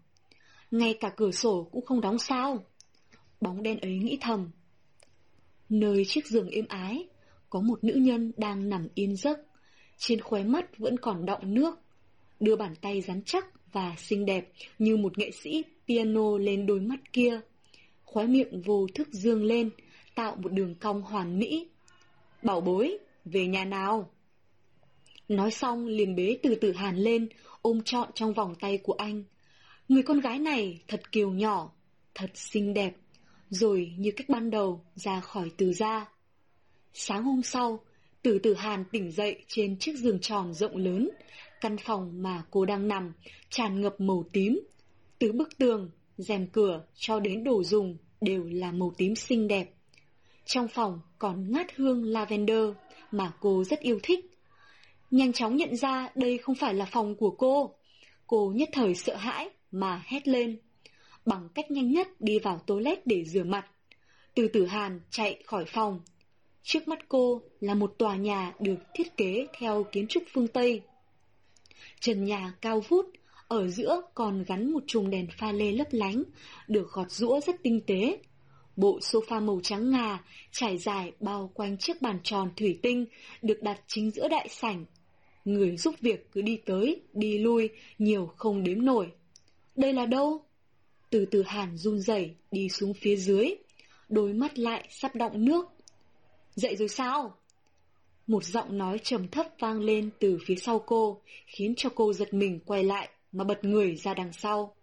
Ngay 0.71 0.95
cả 1.01 1.13
cửa 1.17 1.31
sổ 1.31 1.69
cũng 1.73 1.87
không 1.87 2.01
đóng 2.01 2.19
sao. 2.19 2.65
Bóng 3.41 3.63
đen 3.63 3.81
ấy 3.81 3.99
nghĩ 3.99 4.19
thầm. 4.21 4.51
Nơi 5.69 6.05
chiếc 6.05 6.27
giường 6.27 6.51
êm 6.51 6.65
ái, 6.69 7.09
có 7.51 7.61
một 7.61 7.85
nữ 7.85 7.93
nhân 7.95 8.33
đang 8.37 8.69
nằm 8.69 8.89
yên 8.95 9.17
giấc, 9.17 9.39
trên 9.99 10.21
khóe 10.21 10.45
mắt 10.45 10.79
vẫn 10.79 10.99
còn 10.99 11.27
đọng 11.27 11.55
nước, 11.55 11.79
đưa 12.41 12.57
bàn 12.57 12.75
tay 12.81 13.01
rắn 13.01 13.23
chắc 13.27 13.73
và 13.73 13.95
xinh 13.99 14.27
đẹp 14.27 14.53
như 14.79 14.97
một 14.97 15.19
nghệ 15.19 15.31
sĩ 15.31 15.65
piano 15.89 16.39
lên 16.39 16.67
đôi 16.67 16.81
mắt 16.81 17.13
kia. 17.13 17.41
Khóe 18.05 18.27
miệng 18.27 18.63
vô 18.63 18.87
thức 18.95 19.09
dương 19.13 19.45
lên, 19.45 19.71
tạo 20.15 20.37
một 20.37 20.53
đường 20.53 20.75
cong 20.75 21.03
hoàn 21.03 21.39
mỹ. 21.39 21.69
Bảo 22.43 22.61
bối, 22.61 22.99
về 23.25 23.47
nhà 23.47 23.65
nào? 23.65 24.11
Nói 25.29 25.51
xong 25.51 25.87
liền 25.87 26.17
bế 26.17 26.39
từ 26.43 26.55
từ 26.55 26.73
hàn 26.73 26.97
lên, 26.97 27.29
ôm 27.63 27.83
trọn 27.85 28.09
trong 28.15 28.33
vòng 28.33 28.55
tay 28.61 28.79
của 28.79 28.93
anh. 28.93 29.25
Người 29.89 30.03
con 30.03 30.21
gái 30.21 30.39
này 30.39 30.81
thật 30.89 31.13
kiều 31.13 31.31
nhỏ, 31.31 31.73
thật 32.15 32.31
xinh 32.35 32.75
đẹp, 32.75 32.97
rồi 33.51 33.95
như 33.99 34.11
cách 34.17 34.29
ban 34.29 34.51
đầu 34.51 34.85
ra 34.95 35.21
khỏi 35.21 35.51
từ 35.57 35.73
ra. 35.73 36.09
Sáng 36.93 37.25
hôm 37.25 37.43
sau, 37.43 37.81
từ 38.23 38.39
từ 38.39 38.55
hàn 38.55 38.85
tỉnh 38.93 39.11
dậy 39.11 39.45
trên 39.49 39.79
chiếc 39.79 39.97
giường 39.97 40.21
tròn 40.21 40.55
rộng 40.55 40.77
lớn, 40.77 41.11
căn 41.61 41.77
phòng 41.77 42.23
mà 42.23 42.43
cô 42.51 42.65
đang 42.65 42.89
nằm 42.89 43.13
tràn 43.51 43.81
ngập 43.81 44.01
màu 44.01 44.25
tím. 44.33 44.61
Từ 45.19 45.33
bức 45.33 45.59
tường, 45.59 45.91
rèm 46.17 46.47
cửa 46.47 46.85
cho 46.95 47.21
đến 47.21 47.45
đồ 47.45 47.63
dùng 47.63 47.97
đều 48.21 48.45
là 48.45 48.73
màu 48.73 48.93
tím 48.97 49.15
xinh 49.15 49.49
đẹp. 49.49 49.75
Trong 50.45 50.69
phòng 50.69 51.01
còn 51.19 51.53
ngát 51.53 51.67
hương 51.77 52.05
lavender 52.05 52.69
mà 53.11 53.33
cô 53.41 53.65
rất 53.65 53.81
yêu 53.81 53.99
thích. 54.03 54.25
Nhanh 55.11 55.33
chóng 55.33 55.57
nhận 55.57 55.77
ra 55.77 56.09
đây 56.15 56.39
không 56.39 56.55
phải 56.55 56.75
là 56.75 56.85
phòng 56.85 57.15
của 57.17 57.31
cô. 57.31 57.75
Cô 58.27 58.53
nhất 58.57 58.69
thời 58.73 58.95
sợ 58.95 59.17
hãi 59.17 59.51
mà 59.71 60.03
hét 60.07 60.29
lên. 60.29 60.59
Bằng 61.27 61.49
cách 61.55 61.71
nhanh 61.71 61.93
nhất 61.93 62.09
đi 62.21 62.39
vào 62.39 62.59
toilet 62.67 63.07
để 63.07 63.25
rửa 63.25 63.45
mặt. 63.45 63.67
Từ 64.35 64.49
tử 64.49 64.67
hàn 64.67 65.01
chạy 65.11 65.43
khỏi 65.47 65.65
phòng. 65.65 66.01
Trước 66.63 66.89
mắt 66.89 67.09
cô 67.09 67.43
là 67.61 67.75
một 67.75 67.95
tòa 67.99 68.17
nhà 68.17 68.53
được 68.61 68.79
thiết 68.95 69.17
kế 69.17 69.47
theo 69.59 69.85
kiến 69.93 70.07
trúc 70.09 70.23
phương 70.33 70.49
Tây. 70.49 70.83
Trần 72.01 72.25
nhà 72.25 72.55
cao 72.61 72.81
vút, 72.89 73.07
ở 73.49 73.69
giữa 73.69 74.03
còn 74.15 74.45
gắn 74.47 74.73
một 74.73 74.83
chùm 74.87 75.11
đèn 75.11 75.27
pha 75.39 75.53
lê 75.53 75.73
lấp 75.73 75.87
lánh, 75.91 76.23
được 76.69 76.93
gọt 76.93 77.11
rũa 77.11 77.41
rất 77.41 77.63
tinh 77.63 77.81
tế. 77.87 78.19
Bộ 78.77 78.99
sofa 78.99 79.43
màu 79.43 79.61
trắng 79.63 79.91
ngà, 79.91 80.25
trải 80.53 80.79
dài 80.79 81.13
bao 81.21 81.51
quanh 81.55 81.79
chiếc 81.79 82.03
bàn 82.03 82.19
tròn 82.23 82.51
thủy 82.57 82.79
tinh, 82.83 83.07
được 83.43 83.63
đặt 83.63 83.81
chính 83.87 84.11
giữa 84.11 84.29
đại 84.29 84.49
sảnh. 84.49 84.85
Người 85.45 85.77
giúp 85.77 85.95
việc 86.01 86.33
cứ 86.33 86.43
đi 86.43 86.57
tới, 86.67 87.03
đi 87.13 87.39
lui, 87.39 87.71
nhiều 87.99 88.27
không 88.37 88.65
đếm 88.65 88.85
nổi. 88.85 89.13
Đây 89.77 89.93
là 89.93 90.07
đâu? 90.07 90.43
Từ 91.15 91.27
từ 91.31 91.43
hàn 91.43 91.77
run 91.77 92.01
rẩy 92.01 92.35
đi 92.51 92.69
xuống 92.69 92.95
phía 92.95 93.17
dưới, 93.17 93.55
đôi 94.09 94.33
mắt 94.33 94.59
lại 94.59 94.89
sắp 94.91 95.15
đọng 95.15 95.45
nước. 95.45 95.67
Dậy 96.55 96.77
rồi 96.77 96.89
sao? 96.89 97.37
Một 98.27 98.45
giọng 98.45 98.79
nói 98.79 98.99
trầm 98.99 99.29
thấp 99.29 99.47
vang 99.59 99.81
lên 99.81 100.11
từ 100.21 100.39
phía 100.47 100.55
sau 100.55 100.79
cô, 100.79 101.21
khiến 101.47 101.75
cho 101.77 101.91
cô 101.95 102.13
giật 102.13 102.35
mình 102.35 102.61
quay 102.67 102.85
lại 102.85 103.09
mà 103.33 103.45
bật 103.45 103.65
người 103.65 103.97
ra 103.97 104.15
đằng 104.15 104.33
sau. 104.33 104.75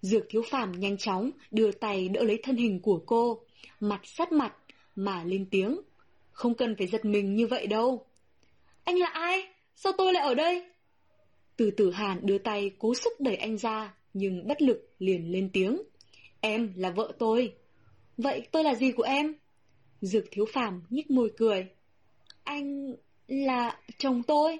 Dược 0.00 0.24
thiếu 0.28 0.42
phàm 0.50 0.80
nhanh 0.80 0.96
chóng 0.96 1.30
đưa 1.50 1.72
tay 1.72 2.08
đỡ 2.08 2.22
lấy 2.22 2.40
thân 2.42 2.56
hình 2.56 2.80
của 2.80 3.02
cô, 3.06 3.40
mặt 3.80 4.00
sát 4.04 4.32
mặt 4.32 4.54
mà 4.96 5.24
lên 5.24 5.46
tiếng. 5.50 5.80
Không 6.32 6.54
cần 6.54 6.76
phải 6.76 6.86
giật 6.86 7.04
mình 7.04 7.34
như 7.34 7.46
vậy 7.46 7.66
đâu. 7.66 8.06
Anh 8.84 8.98
là 8.98 9.06
ai? 9.06 9.48
Sao 9.74 9.92
tôi 9.98 10.12
lại 10.12 10.22
ở 10.22 10.34
đây? 10.34 10.66
Từ 11.56 11.70
tử 11.70 11.90
hàn 11.90 12.26
đưa 12.26 12.38
tay 12.38 12.70
cố 12.78 12.94
sức 12.94 13.20
đẩy 13.20 13.36
anh 13.36 13.58
ra, 13.58 13.94
nhưng 14.14 14.46
bất 14.46 14.62
lực 14.62 14.90
liền 14.98 15.32
lên 15.32 15.50
tiếng. 15.52 15.82
Em 16.40 16.72
là 16.76 16.90
vợ 16.90 17.12
tôi. 17.18 17.54
Vậy 18.16 18.48
tôi 18.52 18.64
là 18.64 18.74
gì 18.74 18.92
của 18.92 19.02
em? 19.02 19.34
Dược 20.00 20.24
thiếu 20.30 20.46
phàm 20.52 20.82
nhích 20.90 21.10
môi 21.10 21.32
cười. 21.36 21.68
Anh 22.44 22.94
là 23.28 23.78
chồng 23.98 24.22
tôi? 24.22 24.58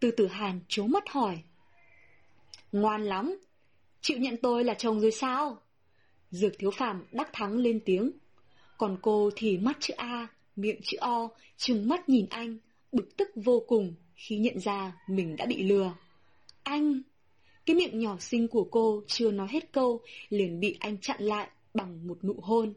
Từ 0.00 0.10
tử 0.10 0.26
hàn 0.26 0.60
chố 0.68 0.86
mắt 0.86 1.08
hỏi. 1.08 1.42
Ngoan 2.72 3.02
lắm, 3.02 3.38
chịu 4.00 4.18
nhận 4.18 4.36
tôi 4.42 4.64
là 4.64 4.74
chồng 4.74 5.00
rồi 5.00 5.10
sao? 5.10 5.60
Dược 6.30 6.58
thiếu 6.58 6.70
phàm 6.70 7.04
đắc 7.12 7.30
thắng 7.32 7.56
lên 7.56 7.80
tiếng. 7.84 8.10
Còn 8.78 8.98
cô 9.02 9.30
thì 9.36 9.58
mắt 9.58 9.76
chữ 9.80 9.94
A, 9.96 10.28
miệng 10.56 10.80
chữ 10.82 10.98
O, 11.00 11.28
trừng 11.56 11.88
mắt 11.88 12.08
nhìn 12.08 12.26
anh, 12.30 12.58
bực 12.92 13.16
tức 13.16 13.28
vô 13.34 13.64
cùng 13.68 13.94
khi 14.14 14.38
nhận 14.38 14.60
ra 14.60 14.92
mình 15.08 15.36
đã 15.36 15.46
bị 15.46 15.62
lừa. 15.62 15.94
Anh! 16.62 17.02
Cái 17.68 17.76
miệng 17.76 17.98
nhỏ 17.98 18.16
xinh 18.20 18.48
của 18.48 18.64
cô 18.64 19.02
chưa 19.06 19.30
nói 19.30 19.46
hết 19.50 19.72
câu, 19.72 20.00
liền 20.28 20.60
bị 20.60 20.76
anh 20.80 20.98
chặn 20.98 21.22
lại 21.22 21.48
bằng 21.74 22.06
một 22.06 22.24
nụ 22.24 22.34
hôn. 22.42 22.74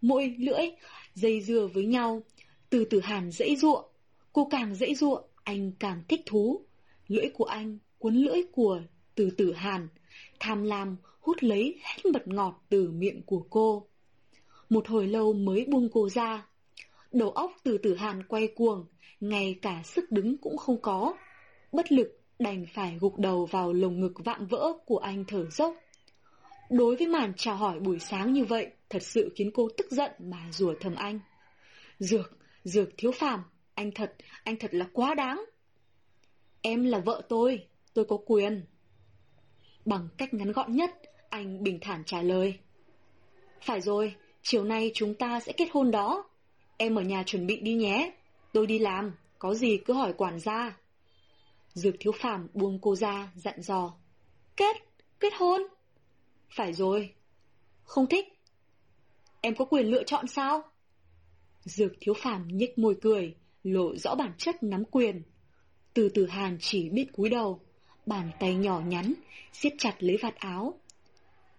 Môi, 0.00 0.34
lưỡi, 0.38 0.70
dây 1.14 1.40
dưa 1.40 1.66
với 1.74 1.86
nhau, 1.86 2.22
từ 2.70 2.84
từ 2.84 3.00
hàn 3.00 3.30
dãy 3.30 3.56
ruộng. 3.56 3.84
Cô 4.32 4.48
càng 4.50 4.74
dãy 4.74 4.94
ruộng, 4.94 5.24
anh 5.44 5.72
càng 5.78 6.02
thích 6.08 6.20
thú. 6.26 6.64
Lưỡi 7.08 7.28
của 7.34 7.44
anh 7.44 7.78
cuốn 7.98 8.14
lưỡi 8.14 8.42
của 8.52 8.80
từ 9.14 9.30
từ 9.30 9.52
hàn, 9.52 9.88
tham 10.40 10.62
lam 10.62 10.96
hút 11.20 11.36
lấy 11.40 11.78
hết 11.82 12.10
mật 12.12 12.28
ngọt 12.28 12.64
từ 12.68 12.90
miệng 12.90 13.22
của 13.22 13.46
cô. 13.50 13.86
Một 14.68 14.88
hồi 14.88 15.06
lâu 15.06 15.32
mới 15.32 15.64
buông 15.64 15.88
cô 15.92 16.08
ra. 16.08 16.46
Đầu 17.12 17.30
óc 17.30 17.52
từ 17.62 17.78
từ 17.78 17.94
hàn 17.94 18.22
quay 18.22 18.48
cuồng, 18.54 18.86
ngay 19.20 19.58
cả 19.62 19.82
sức 19.84 20.10
đứng 20.10 20.36
cũng 20.38 20.56
không 20.56 20.80
có. 20.82 21.14
Bất 21.72 21.92
lực 21.92 22.19
đành 22.40 22.66
phải 22.74 22.98
gục 23.00 23.18
đầu 23.18 23.46
vào 23.46 23.72
lồng 23.72 24.00
ngực 24.00 24.12
vạm 24.24 24.46
vỡ 24.46 24.72
của 24.86 24.98
anh 24.98 25.24
thở 25.28 25.50
dốc. 25.50 25.74
Đối 26.70 26.96
với 26.96 27.06
màn 27.06 27.32
chào 27.36 27.56
hỏi 27.56 27.80
buổi 27.80 27.98
sáng 27.98 28.32
như 28.32 28.44
vậy, 28.44 28.70
thật 28.88 29.02
sự 29.02 29.32
khiến 29.36 29.50
cô 29.54 29.68
tức 29.76 29.86
giận 29.90 30.10
mà 30.18 30.38
rủa 30.52 30.74
thầm 30.80 30.94
anh. 30.94 31.20
Dược, 31.98 32.38
dược 32.64 32.88
thiếu 32.96 33.12
phàm, 33.12 33.42
anh 33.74 33.90
thật, 33.90 34.14
anh 34.44 34.56
thật 34.56 34.74
là 34.74 34.86
quá 34.92 35.14
đáng. 35.14 35.44
Em 36.62 36.84
là 36.84 36.98
vợ 36.98 37.22
tôi, 37.28 37.66
tôi 37.94 38.04
có 38.04 38.18
quyền. 38.26 38.64
Bằng 39.84 40.08
cách 40.18 40.34
ngắn 40.34 40.52
gọn 40.52 40.76
nhất, 40.76 40.90
anh 41.28 41.62
bình 41.62 41.78
thản 41.80 42.02
trả 42.04 42.22
lời. 42.22 42.58
Phải 43.62 43.80
rồi, 43.80 44.14
chiều 44.42 44.64
nay 44.64 44.90
chúng 44.94 45.14
ta 45.14 45.40
sẽ 45.40 45.52
kết 45.52 45.68
hôn 45.72 45.90
đó. 45.90 46.24
Em 46.76 46.94
ở 46.94 47.02
nhà 47.02 47.22
chuẩn 47.22 47.46
bị 47.46 47.60
đi 47.60 47.74
nhé. 47.74 48.12
Tôi 48.52 48.66
đi 48.66 48.78
làm, 48.78 49.12
có 49.38 49.54
gì 49.54 49.78
cứ 49.84 49.92
hỏi 49.92 50.12
quản 50.12 50.38
gia. 50.38 50.79
Dược 51.74 51.94
thiếu 52.00 52.12
phàm 52.20 52.48
buông 52.54 52.78
cô 52.82 52.96
ra, 52.96 53.32
dặn 53.34 53.62
dò. 53.62 53.94
Kết, 54.56 54.76
kết 55.20 55.32
hôn. 55.38 55.62
Phải 56.56 56.72
rồi. 56.72 57.14
Không 57.84 58.06
thích. 58.06 58.26
Em 59.40 59.54
có 59.54 59.64
quyền 59.64 59.86
lựa 59.86 60.04
chọn 60.04 60.26
sao? 60.26 60.62
Dược 61.64 61.92
thiếu 62.00 62.14
phàm 62.14 62.48
nhếch 62.48 62.78
môi 62.78 62.96
cười, 63.02 63.34
lộ 63.62 63.96
rõ 63.96 64.14
bản 64.14 64.32
chất 64.38 64.62
nắm 64.62 64.84
quyền. 64.84 65.22
Từ 65.94 66.08
từ 66.14 66.26
hàn 66.26 66.58
chỉ 66.60 66.88
biết 66.88 67.06
cúi 67.12 67.28
đầu, 67.28 67.60
bàn 68.06 68.30
tay 68.40 68.54
nhỏ 68.54 68.80
nhắn, 68.80 69.14
siết 69.52 69.72
chặt 69.78 69.96
lấy 69.98 70.16
vạt 70.22 70.34
áo. 70.34 70.80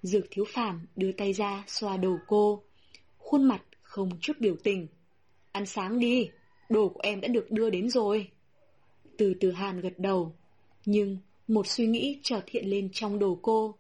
Dược 0.01 0.25
thiếu 0.31 0.45
phàm 0.53 0.85
đưa 0.95 1.11
tay 1.11 1.33
ra 1.33 1.63
xoa 1.67 1.97
đầu 1.97 2.17
cô, 2.27 2.63
khuôn 3.17 3.43
mặt 3.43 3.61
không 3.81 4.09
chút 4.21 4.33
biểu 4.39 4.55
tình. 4.63 4.87
Ăn 5.51 5.65
sáng 5.65 5.99
đi, 5.99 6.29
đồ 6.69 6.89
của 6.89 6.99
em 7.03 7.21
đã 7.21 7.27
được 7.27 7.51
đưa 7.51 7.69
đến 7.69 7.89
rồi. 7.89 8.31
Từ 9.21 9.33
từ 9.39 9.51
hàn 9.51 9.81
gật 9.81 9.93
đầu, 9.99 10.35
nhưng 10.85 11.17
một 11.47 11.67
suy 11.67 11.87
nghĩ 11.87 12.19
chợt 12.23 12.41
hiện 12.47 12.69
lên 12.69 12.89
trong 12.93 13.19
đầu 13.19 13.39
cô. 13.41 13.75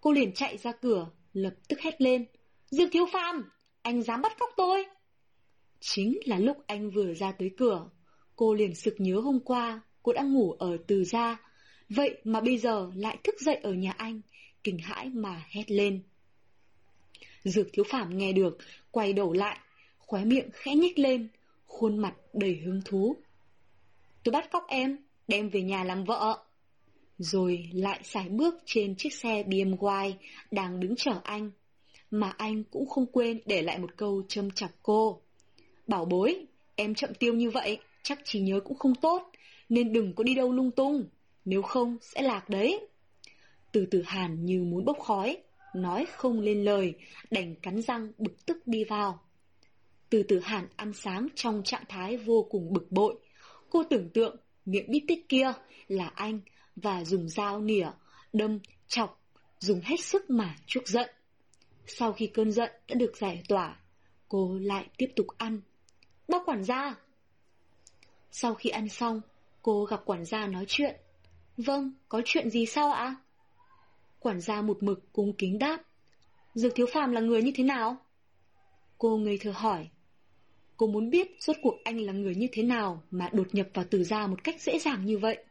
Cô 0.00 0.12
liền 0.12 0.32
chạy 0.32 0.56
ra 0.56 0.72
cửa, 0.72 1.10
lập 1.32 1.54
tức 1.68 1.80
hét 1.80 2.00
lên. 2.00 2.24
Dương 2.70 2.90
thiếu 2.90 3.06
phàm, 3.12 3.50
anh 3.82 4.02
dám 4.02 4.22
bắt 4.22 4.32
cóc 4.38 4.50
tôi. 4.56 4.84
Chính 5.80 6.18
là 6.24 6.38
lúc 6.38 6.56
anh 6.66 6.90
vừa 6.90 7.14
ra 7.14 7.32
tới 7.32 7.50
cửa, 7.56 7.88
cô 8.36 8.54
liền 8.54 8.74
sực 8.74 8.94
nhớ 8.98 9.20
hôm 9.20 9.40
qua 9.40 9.80
cô 10.02 10.12
đã 10.12 10.22
ngủ 10.22 10.52
ở 10.52 10.76
từ 10.86 11.04
gia, 11.04 11.40
vậy 11.88 12.18
mà 12.24 12.40
bây 12.40 12.58
giờ 12.58 12.90
lại 12.94 13.18
thức 13.24 13.34
dậy 13.40 13.56
ở 13.62 13.72
nhà 13.72 13.92
anh, 13.96 14.20
kinh 14.64 14.78
hãi 14.78 15.08
mà 15.08 15.44
hét 15.48 15.70
lên. 15.70 16.02
Dược 17.44 17.66
thiếu 17.72 17.84
phàm 17.88 18.18
nghe 18.18 18.32
được, 18.32 18.58
quay 18.90 19.12
đầu 19.12 19.32
lại, 19.32 19.58
khóe 19.98 20.24
miệng 20.24 20.48
khẽ 20.52 20.74
nhếch 20.74 20.98
lên, 20.98 21.28
khuôn 21.66 21.98
mặt 21.98 22.14
đầy 22.32 22.54
hứng 22.54 22.80
thú. 22.84 23.16
Tôi 24.26 24.32
bắt 24.32 24.50
cóc 24.50 24.64
em, 24.68 24.96
đem 25.28 25.48
về 25.48 25.62
nhà 25.62 25.84
làm 25.84 26.04
vợ. 26.04 26.44
rồi 27.18 27.70
lại 27.72 28.00
sải 28.04 28.28
bước 28.28 28.54
trên 28.66 28.94
chiếc 28.96 29.14
xe 29.14 29.42
BMW 29.42 30.12
đang 30.50 30.80
đứng 30.80 30.96
chờ 30.96 31.20
anh. 31.24 31.50
Mà 32.10 32.34
anh 32.36 32.64
cũng 32.64 32.88
không 32.88 33.06
quên 33.06 33.40
để 33.46 33.62
lại 33.62 33.78
một 33.78 33.96
câu 33.96 34.22
châm 34.28 34.50
chọc 34.50 34.70
cô. 34.82 35.20
Bảo 35.86 36.04
bối, 36.04 36.46
em 36.76 36.94
chậm 36.94 37.14
tiêu 37.14 37.34
như 37.34 37.50
vậy, 37.50 37.78
chắc 38.02 38.18
trí 38.24 38.40
nhớ 38.40 38.60
cũng 38.60 38.78
không 38.78 38.94
tốt, 38.94 39.30
nên 39.68 39.92
đừng 39.92 40.14
có 40.14 40.24
đi 40.24 40.34
đâu 40.34 40.52
lung 40.52 40.70
tung, 40.70 41.04
nếu 41.44 41.62
không 41.62 41.96
sẽ 42.00 42.22
lạc 42.22 42.48
đấy. 42.48 42.80
Từ 43.72 43.86
từ 43.90 44.02
hàn 44.06 44.44
như 44.44 44.62
muốn 44.62 44.84
bốc 44.84 44.98
khói, 44.98 45.36
nói 45.74 46.06
không 46.12 46.40
lên 46.40 46.64
lời, 46.64 46.94
đành 47.30 47.54
cắn 47.54 47.82
răng 47.82 48.12
bực 48.18 48.46
tức 48.46 48.66
đi 48.66 48.84
vào. 48.84 49.20
Từ 50.10 50.22
từ 50.22 50.38
hàn 50.38 50.68
ăn 50.76 50.92
sáng 50.92 51.28
trong 51.34 51.62
trạng 51.64 51.84
thái 51.88 52.16
vô 52.16 52.46
cùng 52.50 52.72
bực 52.72 52.92
bội. 52.92 53.16
Cô 53.76 53.84
tưởng 53.84 54.10
tượng 54.10 54.36
miệng 54.64 54.90
bít 54.90 55.04
tích 55.08 55.28
kia 55.28 55.52
là 55.88 56.12
anh 56.14 56.40
và 56.76 57.04
dùng 57.04 57.28
dao 57.28 57.60
nỉa, 57.60 57.88
đâm, 58.32 58.58
chọc, 58.88 59.22
dùng 59.58 59.80
hết 59.84 60.00
sức 60.00 60.30
mà 60.30 60.56
chuốc 60.66 60.88
giận. 60.88 61.10
Sau 61.86 62.12
khi 62.12 62.26
cơn 62.26 62.52
giận 62.52 62.70
đã 62.88 62.94
được 62.94 63.16
giải 63.16 63.42
tỏa, 63.48 63.80
cô 64.28 64.58
lại 64.58 64.86
tiếp 64.98 65.12
tục 65.16 65.26
ăn. 65.38 65.60
Bác 66.28 66.42
quản 66.46 66.64
gia! 66.64 66.94
Sau 68.30 68.54
khi 68.54 68.70
ăn 68.70 68.88
xong, 68.88 69.20
cô 69.62 69.84
gặp 69.84 70.02
quản 70.04 70.24
gia 70.24 70.46
nói 70.46 70.64
chuyện. 70.68 70.96
Vâng, 71.56 71.92
có 72.08 72.22
chuyện 72.24 72.50
gì 72.50 72.66
sao 72.66 72.92
ạ? 72.92 73.16
Quản 74.18 74.40
gia 74.40 74.62
một 74.62 74.82
mực 74.82 75.12
cung 75.12 75.32
kính 75.32 75.58
đáp. 75.58 75.82
Dược 76.54 76.74
thiếu 76.74 76.86
phàm 76.92 77.12
là 77.12 77.20
người 77.20 77.42
như 77.42 77.52
thế 77.54 77.64
nào? 77.64 77.96
Cô 78.98 79.16
ngây 79.16 79.38
thơ 79.40 79.52
hỏi. 79.56 79.88
Cô 80.76 80.86
muốn 80.86 81.10
biết 81.10 81.28
rốt 81.40 81.56
cuộc 81.62 81.74
anh 81.84 82.00
là 82.00 82.12
người 82.12 82.34
như 82.34 82.46
thế 82.52 82.62
nào 82.62 83.02
mà 83.10 83.30
đột 83.32 83.54
nhập 83.54 83.68
vào 83.74 83.84
từ 83.90 84.04
gia 84.04 84.26
một 84.26 84.44
cách 84.44 84.60
dễ 84.60 84.78
dàng 84.78 85.06
như 85.06 85.18
vậy. 85.18 85.44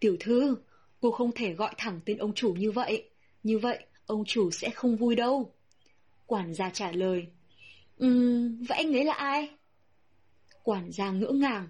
Tiểu 0.00 0.16
thư, 0.20 0.56
cô 1.00 1.10
không 1.10 1.32
thể 1.32 1.52
gọi 1.52 1.74
thẳng 1.78 2.00
tên 2.04 2.18
ông 2.18 2.34
chủ 2.34 2.52
như 2.52 2.70
vậy. 2.70 3.08
Như 3.42 3.58
vậy, 3.58 3.84
ông 4.06 4.24
chủ 4.24 4.50
sẽ 4.50 4.70
không 4.70 4.96
vui 4.96 5.16
đâu. 5.16 5.52
Quản 6.26 6.54
gia 6.54 6.70
trả 6.70 6.92
lời. 6.92 7.26
Ừm, 7.98 8.62
vậy 8.62 8.78
anh 8.78 8.92
ấy 8.92 9.04
là 9.04 9.14
ai? 9.14 9.48
Quản 10.62 10.92
gia 10.92 11.10
ngỡ 11.10 11.30
ngàng. 11.32 11.68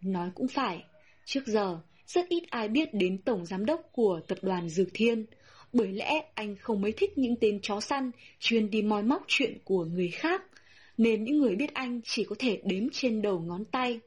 Nói 0.00 0.30
cũng 0.34 0.48
phải. 0.48 0.84
Trước 1.24 1.46
giờ, 1.46 1.80
rất 2.06 2.28
ít 2.28 2.42
ai 2.50 2.68
biết 2.68 2.94
đến 2.94 3.22
tổng 3.22 3.46
giám 3.46 3.66
đốc 3.66 3.80
của 3.92 4.20
tập 4.28 4.38
đoàn 4.42 4.68
Dược 4.68 4.88
Thiên. 4.94 5.26
Bởi 5.72 5.92
lẽ 5.92 6.22
anh 6.34 6.56
không 6.56 6.80
mấy 6.80 6.92
thích 6.92 7.18
những 7.18 7.36
tên 7.40 7.60
chó 7.62 7.80
săn 7.80 8.10
chuyên 8.38 8.70
đi 8.70 8.82
moi 8.82 9.02
móc 9.02 9.22
chuyện 9.26 9.58
của 9.64 9.84
người 9.84 10.08
khác. 10.08 10.42
Nên 11.00 11.24
những 11.24 11.38
người 11.38 11.56
biết 11.56 11.74
anh 11.74 12.00
chỉ 12.04 12.24
có 12.24 12.36
thể 12.38 12.60
đếm 12.64 12.90
trên 12.92 13.22
đầu 13.22 13.40
ngón 13.40 13.64
tay. 13.64 14.00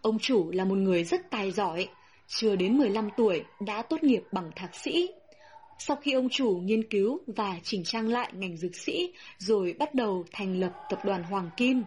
Ông 0.00 0.18
chủ 0.18 0.50
là 0.50 0.64
một 0.64 0.74
người 0.74 1.04
rất 1.04 1.30
tài 1.30 1.50
giỏi, 1.50 1.88
chưa 2.28 2.56
đến 2.56 2.78
15 2.78 3.08
tuổi 3.16 3.44
đã 3.66 3.82
tốt 3.82 4.02
nghiệp 4.02 4.22
bằng 4.32 4.50
thạc 4.56 4.74
sĩ. 4.74 5.08
Sau 5.78 5.96
khi 5.96 6.12
ông 6.12 6.28
chủ 6.28 6.60
nghiên 6.64 6.88
cứu 6.88 7.20
và 7.26 7.60
chỉnh 7.62 7.84
trang 7.84 8.08
lại 8.08 8.32
ngành 8.34 8.56
dược 8.56 8.76
sĩ 8.76 9.12
rồi 9.38 9.74
bắt 9.78 9.94
đầu 9.94 10.24
thành 10.32 10.60
lập 10.60 10.72
tập 10.90 10.98
đoàn 11.04 11.22
Hoàng 11.22 11.50
Kim. 11.56 11.82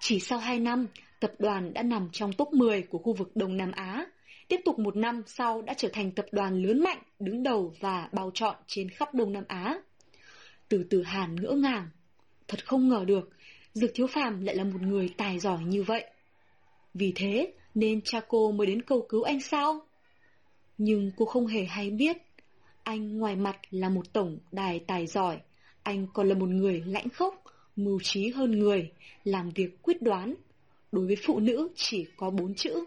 Chỉ 0.00 0.20
sau 0.20 0.38
2 0.38 0.60
năm, 0.60 0.86
tập 1.20 1.32
đoàn 1.38 1.74
đã 1.74 1.82
nằm 1.82 2.08
trong 2.12 2.32
top 2.32 2.52
10 2.52 2.82
của 2.82 2.98
khu 2.98 3.12
vực 3.12 3.30
Đông 3.34 3.56
Nam 3.56 3.72
Á. 3.72 4.06
Tiếp 4.48 4.60
tục 4.64 4.78
một 4.78 4.96
năm 4.96 5.22
sau 5.26 5.62
đã 5.62 5.74
trở 5.74 5.88
thành 5.92 6.12
tập 6.12 6.26
đoàn 6.32 6.62
lớn 6.62 6.82
mạnh, 6.84 7.02
đứng 7.18 7.42
đầu 7.42 7.74
và 7.80 8.08
bao 8.12 8.30
trọn 8.34 8.56
trên 8.66 8.88
khắp 8.88 9.14
Đông 9.14 9.32
Nam 9.32 9.44
Á. 9.48 9.78
Từ 10.68 10.84
từ 10.90 11.02
Hàn 11.02 11.36
ngỡ 11.36 11.52
ngàng. 11.52 11.88
Thật 12.48 12.66
không 12.66 12.88
ngờ 12.88 13.04
được, 13.06 13.30
Dược 13.74 13.90
Thiếu 13.94 14.06
Phàm 14.06 14.40
lại 14.40 14.56
là 14.56 14.64
một 14.64 14.82
người 14.82 15.14
tài 15.16 15.38
giỏi 15.38 15.64
như 15.64 15.82
vậy. 15.82 16.04
Vì 16.94 17.12
thế 17.14 17.52
nên 17.74 18.00
cha 18.00 18.20
cô 18.28 18.52
mới 18.52 18.66
đến 18.66 18.82
cầu 18.82 19.06
cứu 19.08 19.22
anh 19.22 19.40
sao? 19.40 19.80
Nhưng 20.78 21.10
cô 21.16 21.24
không 21.24 21.46
hề 21.46 21.64
hay 21.64 21.90
biết, 21.90 22.16
anh 22.82 23.18
ngoài 23.18 23.36
mặt 23.36 23.56
là 23.70 23.88
một 23.88 24.12
tổng 24.12 24.38
đài 24.52 24.80
tài 24.86 25.06
giỏi, 25.06 25.40
anh 25.82 26.06
còn 26.14 26.28
là 26.28 26.34
một 26.34 26.48
người 26.48 26.82
lãnh 26.86 27.08
khốc, 27.08 27.42
mưu 27.76 28.00
trí 28.02 28.30
hơn 28.30 28.58
người, 28.58 28.92
làm 29.24 29.50
việc 29.50 29.82
quyết 29.82 30.02
đoán. 30.02 30.34
Đối 30.92 31.06
với 31.06 31.16
phụ 31.26 31.40
nữ 31.40 31.68
chỉ 31.74 32.06
có 32.16 32.30
bốn 32.30 32.54
chữ, 32.54 32.84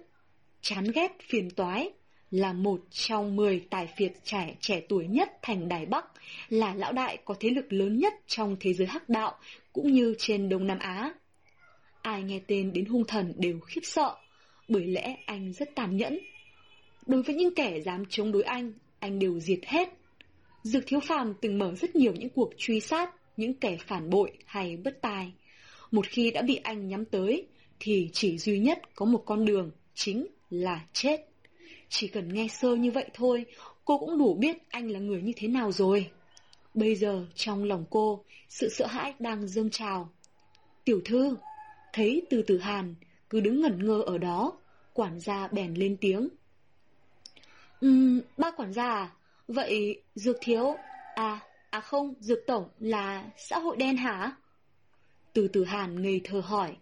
chán 0.61 0.85
ghét 0.95 1.17
phiền 1.29 1.49
toái, 1.49 1.91
là 2.31 2.53
một 2.53 2.79
trong 2.91 3.35
mười 3.35 3.65
tài 3.69 3.87
phiệt 3.97 4.11
trẻ 4.23 4.55
trẻ 4.59 4.81
tuổi 4.89 5.07
nhất 5.07 5.29
thành 5.41 5.69
Đài 5.69 5.85
Bắc, 5.85 6.05
là 6.49 6.75
lão 6.75 6.91
đại 6.93 7.17
có 7.25 7.35
thế 7.39 7.49
lực 7.49 7.73
lớn 7.73 7.99
nhất 7.99 8.13
trong 8.27 8.57
thế 8.59 8.73
giới 8.73 8.87
hắc 8.87 9.09
đạo 9.09 9.37
cũng 9.73 9.91
như 9.93 10.15
trên 10.17 10.49
Đông 10.49 10.67
Nam 10.67 10.79
Á. 10.79 11.13
Ai 12.01 12.23
nghe 12.23 12.39
tên 12.47 12.73
đến 12.73 12.85
hung 12.85 13.05
thần 13.05 13.33
đều 13.37 13.59
khiếp 13.59 13.81
sợ, 13.83 14.15
bởi 14.67 14.87
lẽ 14.87 15.17
anh 15.25 15.53
rất 15.53 15.75
tàn 15.75 15.97
nhẫn. 15.97 16.19
Đối 17.05 17.23
với 17.23 17.35
những 17.35 17.55
kẻ 17.55 17.79
dám 17.79 18.03
chống 18.09 18.31
đối 18.31 18.43
anh, 18.43 18.73
anh 18.99 19.19
đều 19.19 19.39
diệt 19.39 19.59
hết. 19.65 19.89
Dược 20.63 20.83
Thiếu 20.87 20.99
Phàm 20.99 21.33
từng 21.41 21.59
mở 21.59 21.75
rất 21.75 21.95
nhiều 21.95 22.13
những 22.13 22.29
cuộc 22.29 22.53
truy 22.57 22.79
sát 22.79 23.13
những 23.37 23.53
kẻ 23.53 23.77
phản 23.87 24.09
bội 24.09 24.31
hay 24.45 24.77
bất 24.77 25.01
tài. 25.01 25.31
Một 25.91 26.07
khi 26.07 26.31
đã 26.31 26.41
bị 26.41 26.55
anh 26.63 26.87
nhắm 26.87 27.05
tới, 27.05 27.47
thì 27.79 28.09
chỉ 28.13 28.37
duy 28.37 28.59
nhất 28.59 28.95
có 28.95 29.05
một 29.05 29.23
con 29.25 29.45
đường, 29.45 29.71
chính 29.93 30.27
là 30.49 30.85
chết. 30.93 31.17
Chỉ 31.89 32.07
cần 32.07 32.33
nghe 32.33 32.47
sơ 32.47 32.75
như 32.75 32.91
vậy 32.91 33.09
thôi, 33.13 33.45
cô 33.85 33.97
cũng 33.97 34.17
đủ 34.17 34.33
biết 34.33 34.57
anh 34.69 34.91
là 34.91 34.99
người 34.99 35.21
như 35.21 35.33
thế 35.35 35.47
nào 35.47 35.71
rồi. 35.71 36.11
Bây 36.73 36.95
giờ 36.95 37.25
trong 37.35 37.63
lòng 37.63 37.85
cô, 37.89 38.23
sự 38.49 38.69
sợ 38.69 38.85
hãi 38.87 39.13
đang 39.19 39.47
dâng 39.47 39.69
trào. 39.69 40.09
Tiểu 40.83 41.01
thư, 41.05 41.37
thấy 41.93 42.21
từ 42.29 42.41
từ 42.41 42.57
hàn, 42.57 42.95
cứ 43.29 43.39
đứng 43.39 43.61
ngẩn 43.61 43.85
ngơ 43.85 44.01
ở 44.01 44.17
đó, 44.17 44.53
quản 44.93 45.19
gia 45.19 45.47
bèn 45.47 45.73
lên 45.73 45.97
tiếng. 46.01 46.29
Ừm, 47.81 48.21
ba 48.37 48.51
quản 48.51 48.73
gia 48.73 48.89
à? 48.89 49.11
Vậy 49.47 50.01
dược 50.15 50.37
thiếu, 50.41 50.75
à, 51.15 51.39
à 51.69 51.79
không, 51.79 52.13
dược 52.19 52.39
tổng 52.47 52.69
là 52.79 53.31
xã 53.37 53.59
hội 53.59 53.77
đen 53.77 53.97
hả? 53.97 54.35
Từ 55.33 55.47
từ 55.47 55.63
hàn 55.63 56.01
ngây 56.01 56.21
thơ 56.23 56.39
hỏi, 56.39 56.75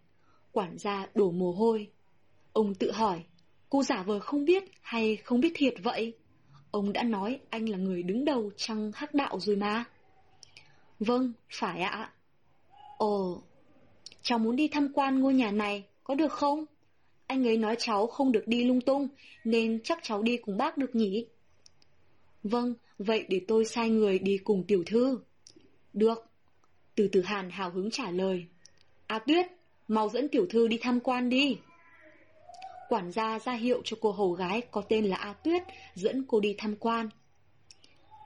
quản 0.51 0.77
gia 0.77 1.07
đổ 1.15 1.31
mồ 1.31 1.51
hôi. 1.51 1.89
Ông 2.53 2.75
tự 2.75 2.91
hỏi, 2.91 3.23
cô 3.75 3.83
giả 3.83 4.03
vờ 4.03 4.19
không 4.19 4.45
biết 4.45 4.63
hay 4.81 5.15
không 5.15 5.39
biết 5.39 5.51
thiệt 5.55 5.73
vậy? 5.83 6.13
Ông 6.71 6.93
đã 6.93 7.03
nói 7.03 7.39
anh 7.49 7.69
là 7.69 7.77
người 7.77 8.03
đứng 8.03 8.25
đầu 8.25 8.51
trong 8.57 8.91
hắc 8.95 9.13
đạo 9.13 9.39
rồi 9.39 9.55
mà. 9.55 9.83
Vâng, 10.99 11.33
phải 11.49 11.81
ạ. 11.81 12.11
Ồ, 12.97 13.41
cháu 14.21 14.39
muốn 14.39 14.55
đi 14.55 14.67
tham 14.67 14.91
quan 14.93 15.19
ngôi 15.19 15.33
nhà 15.33 15.51
này, 15.51 15.83
có 16.03 16.15
được 16.15 16.31
không? 16.31 16.65
Anh 17.27 17.47
ấy 17.47 17.57
nói 17.57 17.75
cháu 17.79 18.07
không 18.07 18.31
được 18.31 18.47
đi 18.47 18.63
lung 18.63 18.81
tung, 18.81 19.07
nên 19.43 19.79
chắc 19.83 19.99
cháu 20.03 20.21
đi 20.21 20.37
cùng 20.37 20.57
bác 20.57 20.77
được 20.77 20.95
nhỉ? 20.95 21.25
Vâng, 22.43 22.73
vậy 22.97 23.25
để 23.29 23.41
tôi 23.47 23.65
sai 23.65 23.89
người 23.89 24.19
đi 24.19 24.37
cùng 24.37 24.63
tiểu 24.67 24.83
thư. 24.85 25.19
Được. 25.93 26.25
Từ 26.95 27.07
từ 27.11 27.21
hàn 27.21 27.49
hào 27.49 27.69
hứng 27.69 27.91
trả 27.91 28.11
lời. 28.11 28.45
A 29.07 29.19
Tuyết, 29.19 29.45
mau 29.87 30.09
dẫn 30.09 30.27
tiểu 30.27 30.45
thư 30.49 30.67
đi 30.67 30.77
tham 30.81 30.99
quan 30.99 31.29
đi. 31.29 31.57
Quản 32.89 33.11
gia 33.11 33.39
ra 33.39 33.53
hiệu 33.53 33.81
cho 33.83 33.97
cô 34.01 34.11
hầu 34.11 34.31
gái 34.31 34.61
có 34.71 34.81
tên 34.81 35.05
là 35.05 35.17
A 35.17 35.33
Tuyết 35.33 35.63
dẫn 35.95 36.25
cô 36.27 36.39
đi 36.39 36.55
tham 36.57 36.75
quan. 36.75 37.09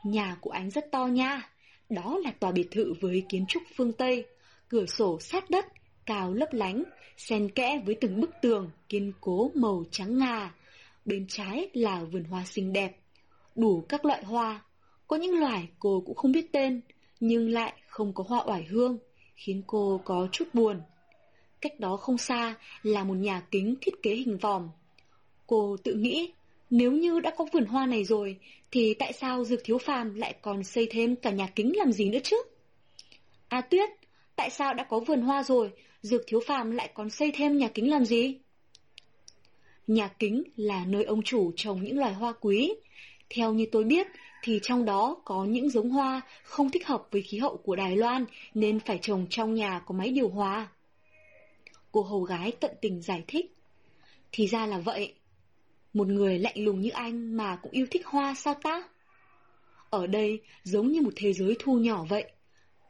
Nhà 0.03 0.37
của 0.41 0.51
anh 0.51 0.69
rất 0.69 0.91
to 0.91 1.05
nha, 1.05 1.49
đó 1.89 2.19
là 2.23 2.31
tòa 2.31 2.51
biệt 2.51 2.67
thự 2.71 2.93
với 3.01 3.25
kiến 3.29 3.45
trúc 3.47 3.63
phương 3.75 3.93
Tây, 3.93 4.25
cửa 4.69 4.85
sổ 4.85 5.19
sát 5.19 5.49
đất, 5.49 5.65
cao 6.05 6.33
lấp 6.33 6.53
lánh, 6.53 6.83
xen 7.17 7.49
kẽ 7.49 7.81
với 7.85 7.95
từng 8.01 8.21
bức 8.21 8.29
tường 8.41 8.69
kiên 8.89 9.13
cố 9.21 9.51
màu 9.55 9.83
trắng 9.91 10.17
ngà. 10.17 10.53
Bên 11.05 11.25
trái 11.29 11.69
là 11.73 12.03
vườn 12.03 12.23
hoa 12.23 12.45
xinh 12.45 12.73
đẹp, 12.73 12.97
đủ 13.55 13.85
các 13.89 14.05
loại 14.05 14.23
hoa. 14.23 14.61
Có 15.07 15.15
những 15.15 15.39
loài 15.39 15.69
cô 15.79 16.03
cũng 16.05 16.15
không 16.15 16.31
biết 16.31 16.51
tên, 16.51 16.81
nhưng 17.19 17.49
lại 17.49 17.73
không 17.87 18.13
có 18.13 18.23
hoa 18.27 18.43
oải 18.45 18.63
hương, 18.63 18.97
khiến 19.35 19.63
cô 19.67 20.01
có 20.05 20.27
chút 20.31 20.45
buồn. 20.53 20.81
Cách 21.61 21.79
đó 21.79 21.97
không 21.97 22.17
xa 22.17 22.55
là 22.83 23.03
một 23.03 23.13
nhà 23.13 23.41
kính 23.51 23.75
thiết 23.81 24.03
kế 24.03 24.15
hình 24.15 24.37
vòm. 24.37 24.69
Cô 25.47 25.77
tự 25.83 25.93
nghĩ, 25.93 26.31
nếu 26.69 26.91
như 26.91 27.19
đã 27.19 27.31
có 27.37 27.45
vườn 27.53 27.65
hoa 27.65 27.85
này 27.85 28.03
rồi, 28.03 28.37
thì 28.71 28.93
tại 28.93 29.13
sao 29.13 29.43
Dược 29.43 29.59
Thiếu 29.63 29.77
Phàm 29.77 30.15
lại 30.15 30.35
còn 30.41 30.63
xây 30.63 30.87
thêm 30.91 31.15
cả 31.15 31.31
nhà 31.31 31.47
kính 31.55 31.77
làm 31.77 31.91
gì 31.91 32.09
nữa 32.09 32.19
chứ? 32.23 32.37
A 33.47 33.61
Tuyết, 33.61 33.89
tại 34.35 34.49
sao 34.49 34.73
đã 34.73 34.83
có 34.83 34.99
vườn 34.99 35.21
hoa 35.21 35.43
rồi, 35.43 35.71
Dược 36.01 36.21
Thiếu 36.27 36.39
Phàm 36.47 36.71
lại 36.71 36.89
còn 36.93 37.09
xây 37.09 37.31
thêm 37.31 37.57
nhà 37.57 37.67
kính 37.67 37.89
làm 37.89 38.05
gì? 38.05 38.37
Nhà 39.87 40.07
kính 40.07 40.43
là 40.55 40.85
nơi 40.85 41.03
ông 41.03 41.21
chủ 41.21 41.51
trồng 41.55 41.83
những 41.83 41.97
loài 41.97 42.13
hoa 42.13 42.33
quý. 42.33 42.73
Theo 43.29 43.53
như 43.53 43.65
tôi 43.71 43.83
biết, 43.83 44.07
thì 44.43 44.59
trong 44.63 44.85
đó 44.85 45.17
có 45.25 45.45
những 45.45 45.69
giống 45.69 45.89
hoa 45.89 46.21
không 46.43 46.71
thích 46.71 46.87
hợp 46.87 47.07
với 47.11 47.21
khí 47.21 47.37
hậu 47.37 47.57
của 47.57 47.75
Đài 47.75 47.95
Loan 47.95 48.25
nên 48.53 48.79
phải 48.79 48.99
trồng 49.01 49.25
trong 49.29 49.53
nhà 49.53 49.81
có 49.85 49.95
máy 49.95 50.09
điều 50.09 50.29
hòa. 50.29 50.67
Cô 51.91 52.01
hầu 52.01 52.21
gái 52.21 52.51
tận 52.59 52.71
tình 52.81 53.01
giải 53.01 53.23
thích. 53.27 53.55
Thì 54.31 54.47
ra 54.47 54.65
là 54.65 54.79
vậy. 54.79 55.13
Một 55.93 56.07
người 56.07 56.39
lạnh 56.39 56.63
lùng 56.63 56.81
như 56.81 56.89
anh 56.89 57.37
mà 57.37 57.55
cũng 57.55 57.71
yêu 57.71 57.85
thích 57.91 58.05
hoa 58.05 58.33
sao 58.33 58.53
ta? 58.53 58.89
Ở 59.89 60.07
đây 60.07 60.41
giống 60.63 60.91
như 60.91 61.01
một 61.01 61.13
thế 61.15 61.33
giới 61.33 61.55
thu 61.59 61.77
nhỏ 61.77 62.05
vậy. 62.09 62.31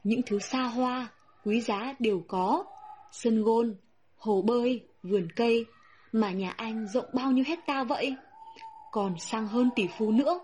Những 0.04 0.20
thứ 0.26 0.38
xa 0.38 0.62
hoa, 0.62 1.08
quý 1.44 1.60
giá 1.60 1.94
đều 1.98 2.24
có. 2.28 2.64
Sân 3.12 3.42
gôn, 3.42 3.76
hồ 4.16 4.42
bơi, 4.42 4.80
vườn 5.02 5.28
cây. 5.36 5.64
Mà 6.12 6.30
nhà 6.30 6.50
anh 6.50 6.86
rộng 6.86 7.06
bao 7.14 7.32
nhiêu 7.32 7.44
hecta 7.48 7.84
vậy? 7.84 8.16
còn 8.90 9.18
sang 9.18 9.46
hơn 9.46 9.70
tỷ 9.76 9.86
phú 9.98 10.12
nữa. 10.12 10.40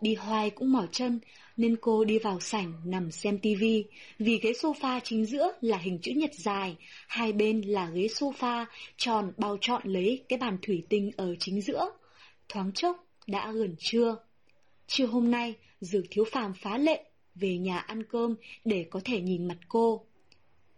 Đi 0.00 0.14
hoài 0.14 0.50
cũng 0.50 0.72
mỏi 0.72 0.86
chân, 0.92 1.20
nên 1.56 1.76
cô 1.80 2.04
đi 2.04 2.18
vào 2.18 2.40
sảnh 2.40 2.72
nằm 2.84 3.10
xem 3.10 3.38
tivi, 3.38 3.84
vì 4.18 4.38
ghế 4.42 4.52
sofa 4.52 5.00
chính 5.04 5.24
giữa 5.24 5.52
là 5.60 5.78
hình 5.78 5.98
chữ 6.02 6.12
nhật 6.16 6.34
dài, 6.34 6.76
hai 7.08 7.32
bên 7.32 7.60
là 7.60 7.90
ghế 7.90 8.06
sofa 8.06 8.66
tròn 8.96 9.32
bao 9.36 9.56
trọn 9.60 9.82
lấy 9.84 10.24
cái 10.28 10.38
bàn 10.38 10.58
thủy 10.62 10.86
tinh 10.88 11.10
ở 11.16 11.34
chính 11.38 11.60
giữa. 11.60 11.90
Thoáng 12.48 12.72
chốc, 12.72 13.06
đã 13.26 13.52
gần 13.52 13.74
trưa. 13.78 14.16
Trưa 14.86 15.06
hôm 15.06 15.30
nay, 15.30 15.54
Dược 15.80 16.04
Thiếu 16.10 16.24
Phàm 16.32 16.52
phá 16.54 16.78
lệ, 16.78 17.04
về 17.34 17.58
nhà 17.58 17.78
ăn 17.78 18.02
cơm 18.02 18.34
để 18.64 18.86
có 18.90 19.00
thể 19.04 19.20
nhìn 19.20 19.48
mặt 19.48 19.58
cô. 19.68 20.06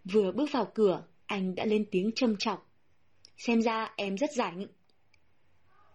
Vừa 0.05 0.33
bước 0.33 0.53
vào 0.53 0.71
cửa, 0.75 1.05
anh 1.27 1.55
đã 1.55 1.65
lên 1.65 1.85
tiếng 1.91 2.13
châm 2.15 2.37
chọc. 2.37 2.71
Xem 3.37 3.63
ra 3.63 3.93
em 3.97 4.17
rất 4.17 4.33
rảnh. 4.33 4.67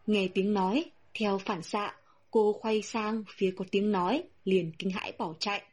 Nghe 0.08 0.28
tiếng 0.34 0.54
nói, 0.54 0.86
theo 1.14 1.38
phản 1.38 1.62
xạ, 1.62 1.96
cô 2.32 2.60
quay 2.62 2.82
sang 2.82 3.24
phía 3.38 3.54
có 3.58 3.66
tiếng 3.72 3.92
nói, 3.92 4.24
liền 4.46 4.72
kinh 4.80 4.90
hãi 4.90 5.14
bỏ 5.18 5.34
chạy. 5.40 5.64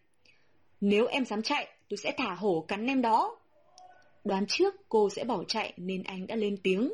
Nếu 0.80 1.06
em 1.06 1.24
dám 1.24 1.42
chạy, 1.42 1.68
tôi 1.88 1.96
sẽ 1.96 2.14
thả 2.16 2.34
hổ 2.34 2.64
cắn 2.68 2.86
em 2.86 3.02
đó. 3.02 3.36
Đoán 4.24 4.46
trước 4.48 4.74
cô 4.88 5.10
sẽ 5.10 5.24
bỏ 5.24 5.44
chạy 5.44 5.72
nên 5.76 6.02
anh 6.02 6.26
đã 6.26 6.36
lên 6.36 6.56
tiếng. 6.62 6.92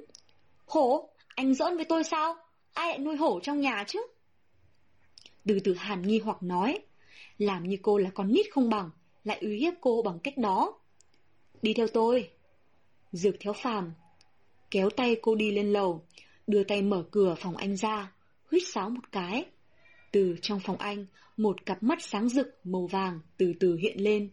Hổ, 0.67 1.09
anh 1.29 1.55
giỡn 1.55 1.77
với 1.77 1.85
tôi 1.85 2.05
sao? 2.05 2.37
Ai 2.73 2.89
lại 2.89 2.99
nuôi 2.99 3.17
hổ 3.17 3.41
trong 3.41 3.61
nhà 3.61 3.85
chứ? 3.87 4.07
Từ 5.47 5.61
từ 5.65 5.75
hàn 5.75 6.03
nghi 6.03 6.19
hoặc 6.19 6.43
nói, 6.43 6.79
làm 7.39 7.69
như 7.69 7.77
cô 7.83 7.99
là 7.99 8.11
con 8.15 8.33
nít 8.33 8.47
không 8.51 8.71
bằng, 8.71 8.91
lại 9.25 9.39
uy 9.41 9.59
hiếp 9.59 9.75
cô 9.81 10.03
bằng 10.03 10.19
cách 10.19 10.39
đó. 10.39 10.79
Đi 11.63 11.75
theo 11.75 11.87
tôi. 11.87 12.31
Dược 13.13 13.35
theo 13.41 13.53
phàm, 13.53 13.93
kéo 14.71 14.91
tay 14.91 15.17
cô 15.23 15.35
đi 15.35 15.51
lên 15.51 15.73
lầu, 15.73 16.05
đưa 16.47 16.65
tay 16.65 16.83
mở 16.83 17.05
cửa 17.11 17.35
phòng 17.39 17.57
anh 17.57 17.77
ra, 17.77 18.13
huýt 18.51 18.63
sáo 18.67 18.91
một 18.91 19.13
cái. 19.13 19.45
Từ 20.13 20.37
trong 20.43 20.61
phòng 20.61 20.77
anh, 20.77 21.07
một 21.37 21.67
cặp 21.67 21.83
mắt 21.83 21.99
sáng 22.03 22.29
rực 22.29 22.61
màu 22.65 22.87
vàng 22.87 23.21
từ 23.37 23.53
từ 23.61 23.77
hiện 23.77 24.01
lên. 24.01 24.31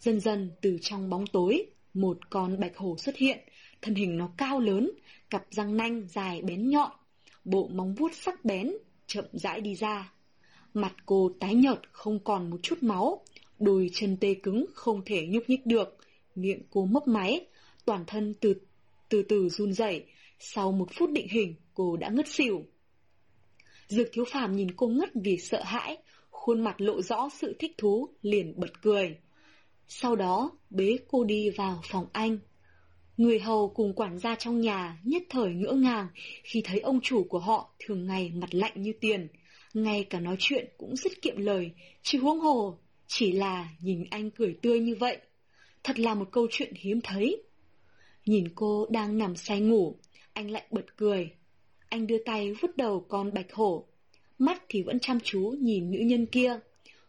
Dần 0.00 0.20
dần 0.20 0.50
từ 0.60 0.78
trong 0.82 1.10
bóng 1.10 1.26
tối, 1.26 1.66
một 1.94 2.30
con 2.30 2.60
bạch 2.60 2.76
hổ 2.76 2.96
xuất 2.98 3.16
hiện, 3.16 3.38
thân 3.82 3.94
hình 3.94 4.18
nó 4.18 4.30
cao 4.36 4.60
lớn, 4.60 4.90
cặp 5.30 5.44
răng 5.50 5.76
nanh 5.76 6.08
dài 6.08 6.42
bén 6.42 6.70
nhọn, 6.70 6.90
bộ 7.44 7.68
móng 7.68 7.94
vuốt 7.94 8.14
sắc 8.14 8.44
bén, 8.44 8.72
chậm 9.06 9.24
rãi 9.32 9.60
đi 9.60 9.74
ra. 9.74 10.12
Mặt 10.74 10.94
cô 11.06 11.30
tái 11.40 11.54
nhợt 11.54 11.78
không 11.92 12.18
còn 12.24 12.50
một 12.50 12.58
chút 12.62 12.82
máu, 12.82 13.24
đùi 13.58 13.90
chân 13.94 14.16
tê 14.20 14.34
cứng 14.34 14.66
không 14.74 15.02
thể 15.04 15.26
nhúc 15.26 15.42
nhích 15.48 15.66
được, 15.66 15.96
miệng 16.34 16.62
cô 16.70 16.84
mấp 16.84 17.08
máy, 17.08 17.46
toàn 17.84 18.04
thân 18.06 18.34
từ 18.40 18.54
từ 19.08 19.22
từ 19.22 19.48
run 19.48 19.72
rẩy. 19.72 20.04
Sau 20.38 20.72
một 20.72 20.88
phút 20.94 21.10
định 21.10 21.28
hình, 21.28 21.54
cô 21.74 21.96
đã 21.96 22.08
ngất 22.08 22.28
xỉu. 22.28 22.64
Dược 23.90 24.08
thiếu 24.12 24.24
phàm 24.24 24.56
nhìn 24.56 24.68
cô 24.76 24.86
ngất 24.86 25.08
vì 25.14 25.36
sợ 25.38 25.62
hãi, 25.62 25.96
khuôn 26.30 26.60
mặt 26.60 26.80
lộ 26.80 27.02
rõ 27.02 27.28
sự 27.28 27.56
thích 27.58 27.72
thú, 27.78 28.08
liền 28.22 28.60
bật 28.60 28.82
cười. 28.82 29.16
Sau 29.88 30.16
đó, 30.16 30.50
bế 30.70 30.98
cô 31.08 31.24
đi 31.24 31.50
vào 31.50 31.80
phòng 31.84 32.06
anh. 32.12 32.38
Người 33.16 33.38
hầu 33.38 33.68
cùng 33.68 33.92
quản 33.94 34.18
gia 34.18 34.34
trong 34.34 34.60
nhà 34.60 34.98
nhất 35.04 35.22
thời 35.30 35.50
ngỡ 35.50 35.72
ngàng 35.72 36.08
khi 36.44 36.62
thấy 36.64 36.80
ông 36.80 37.00
chủ 37.00 37.24
của 37.24 37.38
họ 37.38 37.74
thường 37.78 38.06
ngày 38.06 38.30
mặt 38.30 38.54
lạnh 38.54 38.82
như 38.82 38.92
tiền, 39.00 39.28
ngay 39.74 40.04
cả 40.10 40.20
nói 40.20 40.36
chuyện 40.38 40.68
cũng 40.78 40.96
rất 40.96 41.22
kiệm 41.22 41.36
lời, 41.36 41.70
chứ 42.02 42.18
huống 42.20 42.40
hồ, 42.40 42.78
chỉ 43.06 43.32
là 43.32 43.68
nhìn 43.80 44.04
anh 44.10 44.30
cười 44.30 44.54
tươi 44.62 44.80
như 44.80 44.94
vậy. 44.94 45.18
Thật 45.84 45.98
là 45.98 46.14
một 46.14 46.28
câu 46.32 46.46
chuyện 46.50 46.72
hiếm 46.76 47.00
thấy. 47.00 47.42
Nhìn 48.26 48.48
cô 48.54 48.86
đang 48.90 49.18
nằm 49.18 49.36
say 49.36 49.60
ngủ, 49.60 49.96
anh 50.32 50.50
lại 50.50 50.66
bật 50.70 50.96
cười. 50.96 51.30
Anh 51.90 52.06
đưa 52.06 52.18
tay 52.18 52.52
vứt 52.52 52.76
đầu 52.76 53.04
con 53.08 53.32
bạch 53.34 53.52
hổ. 53.52 53.84
Mắt 54.38 54.62
thì 54.68 54.82
vẫn 54.82 55.00
chăm 55.00 55.20
chú 55.20 55.54
nhìn 55.60 55.90
nữ 55.90 55.98
nhân 55.98 56.26
kia. 56.26 56.58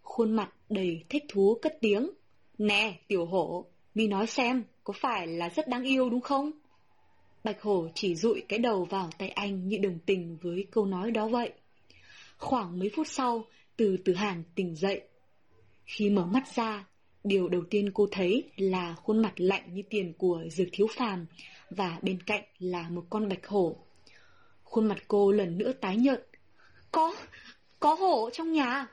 Khuôn 0.01 0.31
mặt 0.31 0.53
đầy 0.69 1.03
thích 1.09 1.23
thú 1.29 1.57
cất 1.61 1.77
tiếng. 1.81 2.09
Nè, 2.57 2.99
tiểu 3.07 3.25
hổ, 3.25 3.65
mi 3.95 4.07
nói 4.07 4.27
xem, 4.27 4.63
có 4.83 4.93
phải 5.01 5.27
là 5.27 5.49
rất 5.49 5.67
đáng 5.67 5.83
yêu 5.83 6.09
đúng 6.09 6.21
không? 6.21 6.51
Bạch 7.43 7.61
hổ 7.61 7.87
chỉ 7.95 8.15
dụi 8.15 8.41
cái 8.49 8.59
đầu 8.59 8.85
vào 8.85 9.09
tay 9.17 9.29
anh 9.29 9.67
như 9.67 9.77
đồng 9.77 9.99
tình 10.05 10.37
với 10.41 10.67
câu 10.71 10.85
nói 10.85 11.11
đó 11.11 11.27
vậy. 11.27 11.51
Khoảng 12.37 12.79
mấy 12.79 12.89
phút 12.95 13.07
sau, 13.07 13.45
từ 13.77 13.97
từ 14.05 14.13
hàn 14.13 14.43
tỉnh 14.55 14.75
dậy. 14.75 15.01
Khi 15.85 16.09
mở 16.09 16.25
mắt 16.25 16.43
ra, 16.55 16.85
điều 17.23 17.49
đầu 17.49 17.61
tiên 17.69 17.91
cô 17.93 18.07
thấy 18.11 18.43
là 18.57 18.95
khuôn 19.03 19.21
mặt 19.21 19.33
lạnh 19.37 19.73
như 19.73 19.81
tiền 19.89 20.13
của 20.17 20.43
dược 20.49 20.67
thiếu 20.71 20.87
phàm 20.97 21.25
và 21.69 21.99
bên 22.01 22.21
cạnh 22.23 22.43
là 22.59 22.89
một 22.89 23.03
con 23.09 23.29
bạch 23.29 23.47
hổ. 23.47 23.75
Khuôn 24.71 24.87
mặt 24.87 24.97
cô 25.07 25.31
lần 25.31 25.57
nữa 25.57 25.71
tái 25.73 25.97
nhợt. 25.97 26.27
Có, 26.91 27.15
có 27.79 27.93
hổ 27.93 28.29
trong 28.33 28.53
nhà. 28.53 28.87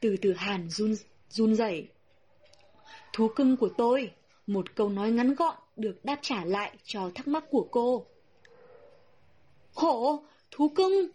Từ 0.00 0.16
từ 0.22 0.32
hàn 0.32 0.70
run, 0.70 0.94
run 1.30 1.54
rẩy. 1.54 1.88
Thú 3.12 3.28
cưng 3.36 3.56
của 3.56 3.68
tôi, 3.76 4.12
một 4.46 4.76
câu 4.76 4.88
nói 4.88 5.10
ngắn 5.10 5.34
gọn 5.34 5.56
được 5.76 6.04
đáp 6.04 6.18
trả 6.22 6.44
lại 6.44 6.76
cho 6.84 7.10
thắc 7.14 7.28
mắc 7.28 7.44
của 7.50 7.68
cô. 7.70 8.06
Hổ, 9.74 10.24
thú 10.50 10.68
cưng. 10.68 11.10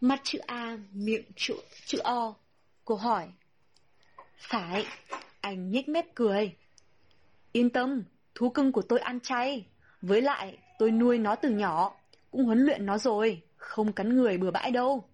Mắt 0.00 0.20
chữ 0.24 0.38
A, 0.46 0.78
miệng 0.92 1.24
chữ, 1.36 1.54
chữ 1.86 1.98
O. 1.98 2.34
Cô 2.84 2.94
hỏi. 2.94 3.28
Phải, 4.38 4.86
anh 5.40 5.70
nhếch 5.70 5.88
mép 5.88 6.14
cười. 6.14 6.56
Yên 7.52 7.70
tâm, 7.70 8.04
thú 8.34 8.50
cưng 8.50 8.72
của 8.72 8.82
tôi 8.82 8.98
ăn 8.98 9.20
chay. 9.20 9.66
Với 10.02 10.22
lại, 10.22 10.58
tôi 10.78 10.90
nuôi 10.90 11.18
nó 11.18 11.34
từ 11.34 11.50
nhỏ, 11.50 11.94
cũng 12.38 12.46
huấn 12.46 12.58
luyện 12.58 12.86
nó 12.86 12.98
rồi, 12.98 13.42
không 13.56 13.92
cắn 13.92 14.16
người 14.16 14.38
bừa 14.38 14.50
bãi 14.50 14.70
đâu. 14.70 15.04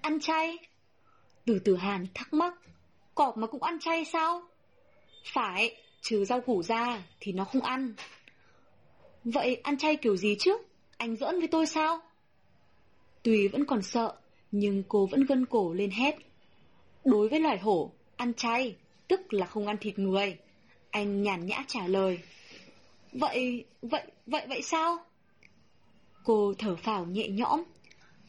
Ăn 0.00 0.20
chay? 0.20 0.58
Từ 1.44 1.58
từ 1.58 1.76
hàn 1.76 2.06
thắc 2.14 2.32
mắc, 2.32 2.54
cọp 3.14 3.36
mà 3.36 3.46
cũng 3.46 3.62
ăn 3.62 3.78
chay 3.80 4.04
sao? 4.04 4.42
Phải, 5.24 5.76
trừ 6.02 6.24
rau 6.24 6.40
củ 6.40 6.62
ra 6.62 7.02
thì 7.20 7.32
nó 7.32 7.44
không 7.44 7.62
ăn. 7.62 7.94
Vậy 9.24 9.54
ăn 9.62 9.78
chay 9.78 9.96
kiểu 9.96 10.16
gì 10.16 10.36
chứ? 10.38 10.58
Anh 10.96 11.16
giỡn 11.16 11.38
với 11.38 11.48
tôi 11.48 11.66
sao? 11.66 12.00
Tùy 13.22 13.48
vẫn 13.48 13.64
còn 13.64 13.82
sợ, 13.82 14.14
nhưng 14.52 14.82
cô 14.88 15.06
vẫn 15.06 15.24
gân 15.24 15.46
cổ 15.46 15.72
lên 15.72 15.90
hét. 15.90 16.16
Đối 17.04 17.28
với 17.28 17.40
loài 17.40 17.58
hổ, 17.58 17.92
ăn 18.16 18.34
chay, 18.34 18.76
tức 19.08 19.32
là 19.32 19.46
không 19.46 19.66
ăn 19.66 19.76
thịt 19.80 19.98
người. 19.98 20.38
Anh 20.90 21.22
nhàn 21.22 21.46
nhã 21.46 21.64
trả 21.66 21.86
lời. 21.86 22.18
Vậy, 23.12 23.64
vậy, 23.82 24.02
vậy, 24.26 24.46
vậy 24.48 24.62
sao? 24.62 24.98
Cô 26.24 26.54
thở 26.58 26.76
phào 26.76 27.06
nhẹ 27.06 27.28
nhõm, 27.28 27.62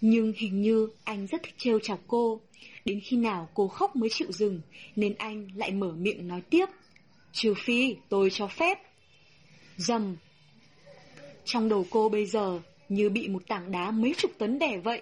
nhưng 0.01 0.33
hình 0.37 0.61
như 0.61 0.89
anh 1.03 1.27
rất 1.27 1.43
thích 1.43 1.55
trêu 1.57 1.79
chọc 1.79 1.99
cô. 2.07 2.41
Đến 2.85 2.99
khi 3.03 3.17
nào 3.17 3.49
cô 3.53 3.67
khóc 3.67 3.95
mới 3.95 4.09
chịu 4.09 4.31
dừng, 4.31 4.61
nên 4.95 5.15
anh 5.17 5.47
lại 5.55 5.71
mở 5.71 5.91
miệng 5.91 6.27
nói 6.27 6.41
tiếp. 6.41 6.65
Trừ 7.31 7.53
phi 7.57 7.95
tôi 8.09 8.29
cho 8.29 8.47
phép. 8.47 8.79
Dầm. 9.77 10.15
Trong 11.45 11.69
đầu 11.69 11.85
cô 11.89 12.09
bây 12.09 12.25
giờ 12.25 12.59
như 12.89 13.09
bị 13.09 13.27
một 13.27 13.47
tảng 13.47 13.71
đá 13.71 13.91
mấy 13.91 14.13
chục 14.17 14.31
tấn 14.37 14.59
đè 14.59 14.77
vậy. 14.77 15.01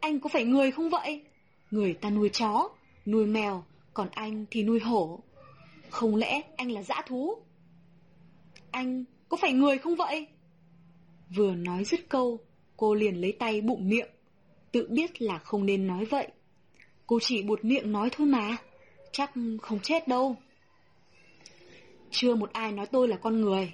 Anh 0.00 0.20
có 0.20 0.28
phải 0.28 0.44
người 0.44 0.70
không 0.70 0.90
vậy? 0.90 1.22
Người 1.70 1.94
ta 1.94 2.10
nuôi 2.10 2.28
chó, 2.28 2.68
nuôi 3.06 3.26
mèo, 3.26 3.64
còn 3.94 4.08
anh 4.10 4.44
thì 4.50 4.62
nuôi 4.62 4.80
hổ. 4.80 5.20
Không 5.90 6.16
lẽ 6.16 6.40
anh 6.56 6.72
là 6.72 6.82
dã 6.82 7.02
thú? 7.06 7.34
Anh 8.70 9.04
có 9.28 9.36
phải 9.36 9.52
người 9.52 9.78
không 9.78 9.96
vậy? 9.96 10.26
Vừa 11.34 11.54
nói 11.54 11.84
dứt 11.84 12.00
câu, 12.08 12.38
cô 12.76 12.94
liền 12.94 13.20
lấy 13.20 13.32
tay 13.32 13.60
bụng 13.60 13.88
miệng, 13.88 14.08
tự 14.72 14.86
biết 14.90 15.22
là 15.22 15.38
không 15.38 15.66
nên 15.66 15.86
nói 15.86 16.04
vậy. 16.04 16.28
Cô 17.06 17.18
chỉ 17.22 17.42
buột 17.42 17.64
miệng 17.64 17.92
nói 17.92 18.08
thôi 18.12 18.26
mà, 18.26 18.56
chắc 19.12 19.32
không 19.62 19.80
chết 19.80 20.08
đâu. 20.08 20.36
Chưa 22.10 22.34
một 22.34 22.52
ai 22.52 22.72
nói 22.72 22.86
tôi 22.86 23.08
là 23.08 23.16
con 23.16 23.40
người. 23.40 23.72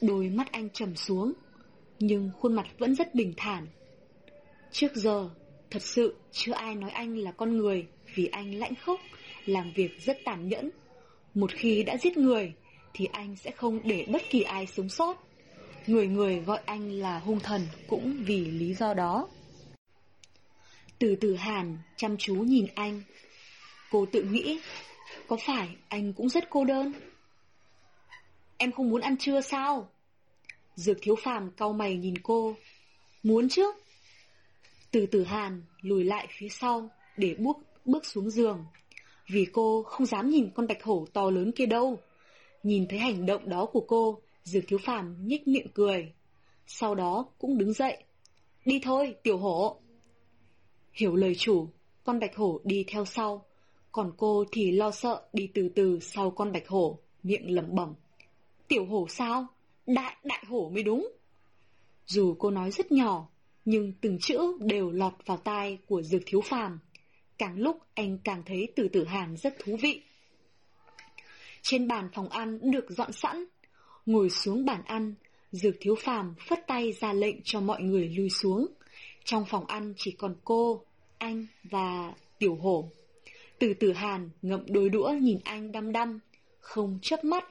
Đôi 0.00 0.28
mắt 0.28 0.52
anh 0.52 0.70
trầm 0.70 0.96
xuống, 0.96 1.32
nhưng 1.98 2.30
khuôn 2.40 2.54
mặt 2.54 2.66
vẫn 2.78 2.94
rất 2.94 3.14
bình 3.14 3.34
thản. 3.36 3.66
Trước 4.72 4.94
giờ, 4.94 5.30
thật 5.70 5.82
sự 5.82 6.14
chưa 6.32 6.52
ai 6.52 6.74
nói 6.74 6.90
anh 6.90 7.16
là 7.18 7.32
con 7.32 7.56
người 7.56 7.86
vì 8.14 8.26
anh 8.26 8.54
lãnh 8.54 8.74
khốc, 8.74 9.00
làm 9.46 9.72
việc 9.74 9.90
rất 10.00 10.18
tàn 10.24 10.48
nhẫn. 10.48 10.70
Một 11.34 11.50
khi 11.52 11.82
đã 11.82 11.96
giết 11.96 12.16
người, 12.16 12.52
thì 12.94 13.08
anh 13.12 13.36
sẽ 13.36 13.50
không 13.50 13.80
để 13.84 14.06
bất 14.08 14.22
kỳ 14.30 14.42
ai 14.42 14.66
sống 14.66 14.88
sót. 14.88 15.29
Người 15.86 16.06
người 16.06 16.40
gọi 16.40 16.60
anh 16.66 16.90
là 16.90 17.18
hung 17.18 17.40
thần 17.40 17.66
cũng 17.88 18.24
vì 18.26 18.44
lý 18.44 18.74
do 18.74 18.94
đó. 18.94 19.28
Từ 20.98 21.16
từ 21.20 21.34
Hàn 21.34 21.78
chăm 21.96 22.16
chú 22.16 22.34
nhìn 22.34 22.66
anh. 22.74 23.02
Cô 23.90 24.06
tự 24.12 24.22
nghĩ, 24.22 24.60
có 25.28 25.36
phải 25.46 25.68
anh 25.88 26.12
cũng 26.12 26.28
rất 26.28 26.50
cô 26.50 26.64
đơn? 26.64 26.92
Em 28.56 28.72
không 28.72 28.90
muốn 28.90 29.00
ăn 29.00 29.16
trưa 29.16 29.40
sao? 29.40 29.88
Dược 30.74 30.96
thiếu 31.02 31.16
phàm 31.22 31.50
cau 31.50 31.72
mày 31.72 31.96
nhìn 31.96 32.18
cô. 32.18 32.56
Muốn 33.22 33.48
chứ? 33.48 33.72
Từ 34.90 35.06
từ 35.06 35.24
Hàn 35.24 35.62
lùi 35.80 36.04
lại 36.04 36.26
phía 36.38 36.48
sau 36.48 36.90
để 37.16 37.34
bước, 37.38 37.56
bước 37.84 38.06
xuống 38.06 38.30
giường. 38.30 38.64
Vì 39.32 39.46
cô 39.52 39.82
không 39.82 40.06
dám 40.06 40.30
nhìn 40.30 40.50
con 40.54 40.66
bạch 40.66 40.82
hổ 40.82 41.06
to 41.12 41.30
lớn 41.30 41.52
kia 41.52 41.66
đâu. 41.66 41.98
Nhìn 42.62 42.86
thấy 42.88 42.98
hành 42.98 43.26
động 43.26 43.48
đó 43.48 43.66
của 43.72 43.84
cô, 43.88 44.20
Dược 44.44 44.64
thiếu 44.68 44.78
phàm 44.84 45.28
nhếch 45.28 45.48
miệng 45.48 45.66
cười. 45.74 46.12
Sau 46.66 46.94
đó 46.94 47.26
cũng 47.38 47.58
đứng 47.58 47.72
dậy. 47.72 48.04
Đi 48.64 48.80
thôi, 48.82 49.14
tiểu 49.22 49.38
hổ. 49.38 49.80
Hiểu 50.92 51.16
lời 51.16 51.34
chủ, 51.34 51.68
con 52.04 52.18
bạch 52.18 52.36
hổ 52.36 52.60
đi 52.64 52.84
theo 52.88 53.04
sau, 53.04 53.46
còn 53.92 54.12
cô 54.16 54.44
thì 54.52 54.70
lo 54.70 54.90
sợ 54.90 55.22
đi 55.32 55.50
từ 55.54 55.68
từ 55.74 55.98
sau 56.00 56.30
con 56.30 56.52
bạch 56.52 56.68
hổ, 56.68 56.98
miệng 57.22 57.54
lẩm 57.54 57.74
bẩm. 57.74 57.94
Tiểu 58.68 58.84
hổ 58.84 59.06
sao? 59.08 59.46
Đại 59.86 60.16
đại 60.24 60.44
hổ 60.48 60.70
mới 60.74 60.82
đúng. 60.82 61.12
Dù 62.06 62.36
cô 62.38 62.50
nói 62.50 62.70
rất 62.70 62.92
nhỏ, 62.92 63.28
nhưng 63.64 63.92
từng 64.00 64.18
chữ 64.18 64.58
đều 64.60 64.90
lọt 64.90 65.12
vào 65.26 65.36
tai 65.36 65.78
của 65.86 66.02
Dược 66.02 66.22
Thiếu 66.26 66.40
Phàm. 66.40 66.78
Càng 67.38 67.58
lúc 67.58 67.78
anh 67.94 68.18
càng 68.24 68.42
thấy 68.46 68.72
từ 68.76 68.88
tử 68.88 69.04
hàn 69.04 69.36
rất 69.36 69.54
thú 69.58 69.76
vị. 69.82 70.02
Trên 71.62 71.88
bàn 71.88 72.08
phòng 72.14 72.28
ăn 72.28 72.70
được 72.70 72.90
dọn 72.90 73.12
sẵn. 73.12 73.44
Ngồi 74.06 74.30
xuống 74.30 74.64
bàn 74.64 74.82
ăn, 74.86 75.14
Dược 75.52 75.74
Thiếu 75.80 75.94
Phàm 75.94 76.34
phất 76.48 76.66
tay 76.66 76.92
ra 76.92 77.12
lệnh 77.12 77.36
cho 77.44 77.60
mọi 77.60 77.82
người 77.82 78.08
lui 78.08 78.30
xuống. 78.30 78.66
Trong 79.24 79.44
phòng 79.44 79.66
ăn 79.66 79.94
chỉ 79.96 80.10
còn 80.10 80.34
cô, 80.44 80.84
anh 81.18 81.46
và 81.64 82.14
Tiểu 82.38 82.54
Hổ. 82.54 82.90
Từ 83.58 83.74
tử 83.74 83.92
hàn 83.92 84.30
ngậm 84.42 84.64
đôi 84.68 84.88
đũa 84.88 85.10
nhìn 85.20 85.38
anh 85.44 85.72
đăm 85.72 85.92
đăm, 85.92 86.20
không 86.60 86.98
chớp 87.02 87.24
mắt. 87.24 87.44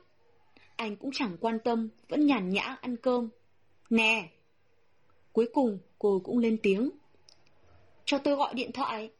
Anh 0.75 0.95
cũng 0.95 1.11
chẳng 1.13 1.37
quan 1.39 1.59
tâm, 1.59 1.89
vẫn 2.09 2.25
nhàn 2.25 2.49
nhã 2.49 2.77
ăn 2.81 2.95
cơm. 2.97 3.29
Nè! 3.89 4.29
Cuối 5.33 5.49
cùng 5.53 5.79
cô 5.99 6.21
cũng 6.23 6.37
lên 6.37 6.57
tiếng. 6.63 6.89
Cho 8.05 8.17
tôi 8.17 8.35
gọi 8.35 8.53
điện 8.53 8.71
thoại, 8.71 9.11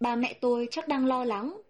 ba 0.00 0.16
mẹ 0.16 0.34
tôi 0.40 0.68
chắc 0.70 0.88
đang 0.88 1.06
lo 1.06 1.24
lắng. 1.24 1.60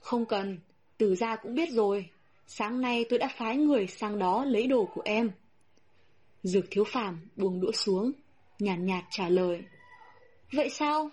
Không 0.00 0.26
cần, 0.26 0.58
từ 0.98 1.14
ra 1.14 1.36
cũng 1.36 1.54
biết 1.54 1.70
rồi, 1.70 2.08
sáng 2.52 2.80
nay 2.80 3.04
tôi 3.08 3.18
đã 3.18 3.28
phái 3.28 3.56
người 3.56 3.86
sang 3.86 4.18
đó 4.18 4.44
lấy 4.44 4.66
đồ 4.66 4.88
của 4.94 5.02
em. 5.04 5.30
Dược 6.42 6.64
thiếu 6.70 6.84
phàm 6.84 7.28
buông 7.36 7.60
đũa 7.60 7.72
xuống, 7.72 8.12
nhàn 8.58 8.86
nhạt, 8.86 9.02
nhạt 9.02 9.04
trả 9.10 9.28
lời. 9.28 9.62
Vậy 10.52 10.70
sao? 10.70 11.10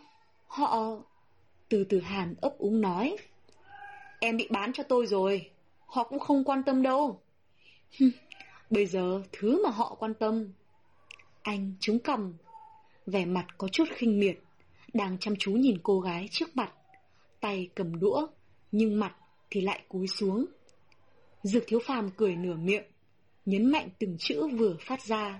Họ... 0.47 0.97
Từ 1.69 1.84
từ 1.84 1.99
hàn 1.99 2.35
ấp 2.41 2.57
úng 2.57 2.81
nói. 2.81 3.15
Em 4.19 4.38
bị 4.38 4.47
bán 4.51 4.73
cho 4.73 4.84
tôi 4.84 5.05
rồi, 5.05 5.51
họ 5.85 6.03
cũng 6.03 6.19
không 6.19 6.43
quan 6.43 6.64
tâm 6.64 6.81
đâu. 6.81 7.22
Bây 8.69 8.85
giờ 8.85 9.22
thứ 9.31 9.64
mà 9.64 9.69
họ 9.69 9.95
quan 9.99 10.14
tâm. 10.14 10.51
Anh 11.41 11.73
trúng 11.80 11.99
cầm, 11.99 12.34
vẻ 13.05 13.26
mặt 13.26 13.45
có 13.57 13.68
chút 13.68 13.85
khinh 13.95 14.19
miệt, 14.19 14.38
đang 14.93 15.18
chăm 15.19 15.35
chú 15.39 15.51
nhìn 15.51 15.77
cô 15.84 15.99
gái 15.99 16.27
trước 16.31 16.55
mặt. 16.55 16.73
Tay 17.39 17.69
cầm 17.76 17.99
đũa, 17.99 18.27
nhưng 18.72 18.99
mặt 18.99 19.15
thì 19.49 19.61
lại 19.61 19.84
cúi 19.88 20.07
xuống. 20.07 20.45
Dược 21.47 21.63
thiếu 21.67 21.79
phàm 21.85 22.09
cười 22.17 22.35
nửa 22.35 22.55
miệng, 22.55 22.83
nhấn 23.45 23.71
mạnh 23.71 23.89
từng 23.99 24.15
chữ 24.19 24.47
vừa 24.47 24.75
phát 24.81 25.03
ra. 25.03 25.39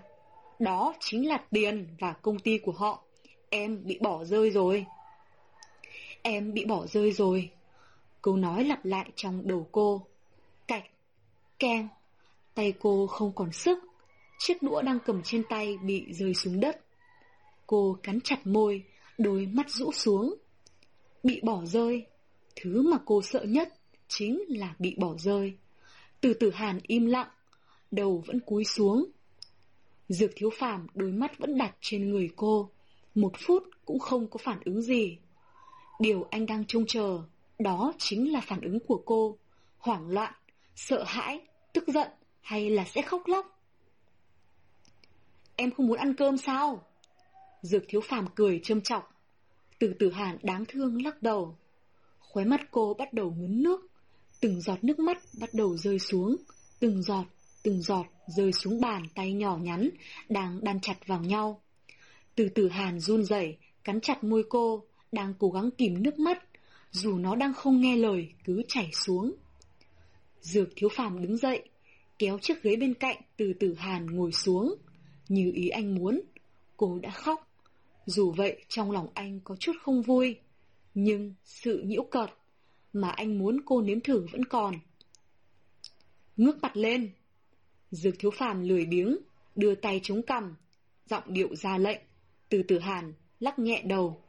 Đó 0.59 0.93
chính 0.99 1.27
là 1.27 1.43
tiền 1.51 1.88
và 1.99 2.13
công 2.13 2.39
ty 2.39 2.57
của 2.57 2.71
họ. 2.71 3.03
Em 3.49 3.84
bị 3.85 3.99
bỏ 4.01 4.23
rơi 4.23 4.51
rồi. 4.51 4.85
Em 6.21 6.53
bị 6.53 6.65
bỏ 6.65 6.85
rơi 6.88 7.11
rồi. 7.11 7.51
Câu 8.21 8.35
nói 8.35 8.63
lặp 8.63 8.85
lại 8.85 9.11
trong 9.15 9.47
đầu 9.47 9.67
cô. 9.71 10.07
Cạch, 10.67 10.84
keng, 11.59 11.88
tay 12.55 12.73
cô 12.79 13.07
không 13.07 13.31
còn 13.35 13.51
sức. 13.51 13.79
Chiếc 14.39 14.63
đũa 14.63 14.81
đang 14.81 14.99
cầm 15.05 15.21
trên 15.23 15.43
tay 15.49 15.77
bị 15.84 16.13
rơi 16.13 16.34
xuống 16.34 16.59
đất. 16.59 16.81
Cô 17.65 17.97
cắn 18.03 18.21
chặt 18.21 18.47
môi, 18.47 18.84
đôi 19.17 19.45
mắt 19.45 19.69
rũ 19.69 19.91
xuống. 19.91 20.35
Bị 21.23 21.41
bỏ 21.43 21.65
rơi, 21.65 22.05
thứ 22.55 22.81
mà 22.81 22.97
cô 23.05 23.21
sợ 23.21 23.43
nhất 23.43 23.73
chính 24.07 24.41
là 24.47 24.75
bị 24.79 24.95
bỏ 24.97 25.13
rơi. 25.17 25.57
Từ 26.22 26.34
từ 26.34 26.52
hàn 26.52 26.80
im 26.84 27.06
lặng, 27.06 27.27
đầu 27.91 28.23
vẫn 28.27 28.39
cúi 28.39 28.64
xuống. 28.64 29.06
Dược 30.10 30.31
thiếu 30.35 30.49
phàm 30.60 30.88
đôi 30.94 31.11
mắt 31.11 31.38
vẫn 31.38 31.57
đặt 31.57 31.76
trên 31.81 32.10
người 32.10 32.30
cô, 32.35 32.69
một 33.15 33.31
phút 33.38 33.64
cũng 33.85 33.99
không 33.99 34.27
có 34.27 34.38
phản 34.38 34.60
ứng 34.65 34.81
gì. 34.81 35.18
Điều 35.99 36.27
anh 36.31 36.45
đang 36.45 36.65
trông 36.65 36.85
chờ, 36.88 37.23
đó 37.60 37.94
chính 37.98 38.34
là 38.34 38.41
phản 38.41 38.61
ứng 38.61 38.80
của 38.80 39.02
cô, 39.06 39.38
hoảng 39.77 40.10
loạn, 40.10 40.34
sợ 40.76 41.03
hãi, 41.03 41.41
tức 41.73 41.84
giận 41.88 42.07
hay 42.41 42.69
là 42.69 42.85
sẽ 42.85 43.02
khóc 43.02 43.22
lóc. 43.26 43.60
Em 45.56 45.72
không 45.72 45.88
muốn 45.88 45.98
ăn 45.98 46.14
cơm 46.15 46.38
sao? 46.38 46.88
Dược 47.61 47.84
thiếu 47.88 48.02
phàm 48.02 48.27
cười 48.35 48.60
châm 48.64 48.81
chọc. 48.81 49.14
Từ 49.80 49.94
từ 49.99 50.11
hàn 50.11 50.38
đáng 50.44 50.65
thương 50.68 51.03
lắc 51.03 51.22
đầu. 51.22 51.57
Khóe 52.19 52.45
mắt 52.45 52.61
cô 52.72 52.94
bắt 52.94 53.14
đầu 53.14 53.31
ngấn 53.38 53.64
nước. 53.64 53.86
Từng 54.39 54.61
giọt 54.61 54.84
nước 54.84 54.99
mắt 54.99 55.18
bắt 55.39 55.53
đầu 55.53 55.77
rơi 55.77 55.99
xuống. 55.99 56.35
Từng 56.80 57.03
giọt, 57.03 57.26
từng 57.64 57.81
giọt 57.81 58.05
rơi 58.27 58.51
xuống 58.51 58.81
bàn 58.81 59.03
tay 59.15 59.34
nhỏ 59.34 59.57
nhắn, 59.57 59.89
đang 60.30 60.64
đan 60.64 60.80
chặt 60.81 61.07
vào 61.07 61.22
nhau. 61.22 61.61
Từ 62.35 62.49
từ 62.49 62.69
hàn 62.69 62.99
run 62.99 63.26
rẩy 63.26 63.57
cắn 63.84 64.01
chặt 64.01 64.23
môi 64.23 64.43
cô, 64.49 64.84
đang 65.11 65.34
cố 65.39 65.49
gắng 65.49 65.72
kìm 65.72 66.03
nước 66.03 66.19
mắt, 66.19 66.43
dù 66.91 67.18
nó 67.18 67.35
đang 67.35 67.53
không 67.53 67.81
nghe 67.81 67.97
lời 67.97 68.34
cứ 68.43 68.61
chảy 68.68 68.89
xuống. 68.93 69.35
Dược 70.41 70.69
thiếu 70.76 70.89
phàm 70.89 71.22
đứng 71.22 71.38
dậy, 71.38 71.69
kéo 72.19 72.39
chiếc 72.39 72.64
ghế 72.64 72.76
bên 72.76 72.93
cạnh 72.93 73.18
từ 73.38 73.53
từ 73.59 73.73
hàn 73.73 74.05
ngồi 74.05 74.31
xuống, 74.31 74.76
như 75.30 75.51
ý 75.55 75.69
anh 75.69 75.95
muốn. 75.95 76.22
Cô 76.77 76.99
đã 76.99 77.09
khóc, 77.09 77.47
dù 78.05 78.31
vậy 78.31 78.61
trong 78.69 78.91
lòng 78.91 79.07
anh 79.14 79.39
có 79.43 79.55
chút 79.55 79.73
không 79.81 80.01
vui, 80.01 80.35
nhưng 80.93 81.34
sự 81.43 81.81
nhiễu 81.85 82.03
cợt 82.03 82.30
mà 82.93 83.09
anh 83.09 83.38
muốn 83.38 83.59
cô 83.65 83.81
nếm 83.81 83.99
thử 83.99 84.26
vẫn 84.31 84.45
còn. 84.45 84.76
Ngước 86.38 86.61
mặt 86.61 86.77
lên, 86.77 87.11
Dược 87.91 88.19
thiếu 88.19 88.31
phàm 88.31 88.68
lười 88.68 88.85
biếng, 88.85 89.18
đưa 89.55 89.76
tay 89.76 89.99
chống 90.03 90.22
cằm, 90.22 90.55
giọng 91.05 91.23
điệu 91.27 91.55
ra 91.55 91.77
lệnh, 91.77 91.99
từ 92.49 92.64
từ 92.68 92.80
hàn, 92.80 93.14
lắc 93.39 93.59
nhẹ 93.59 93.81
đầu, 93.85 94.22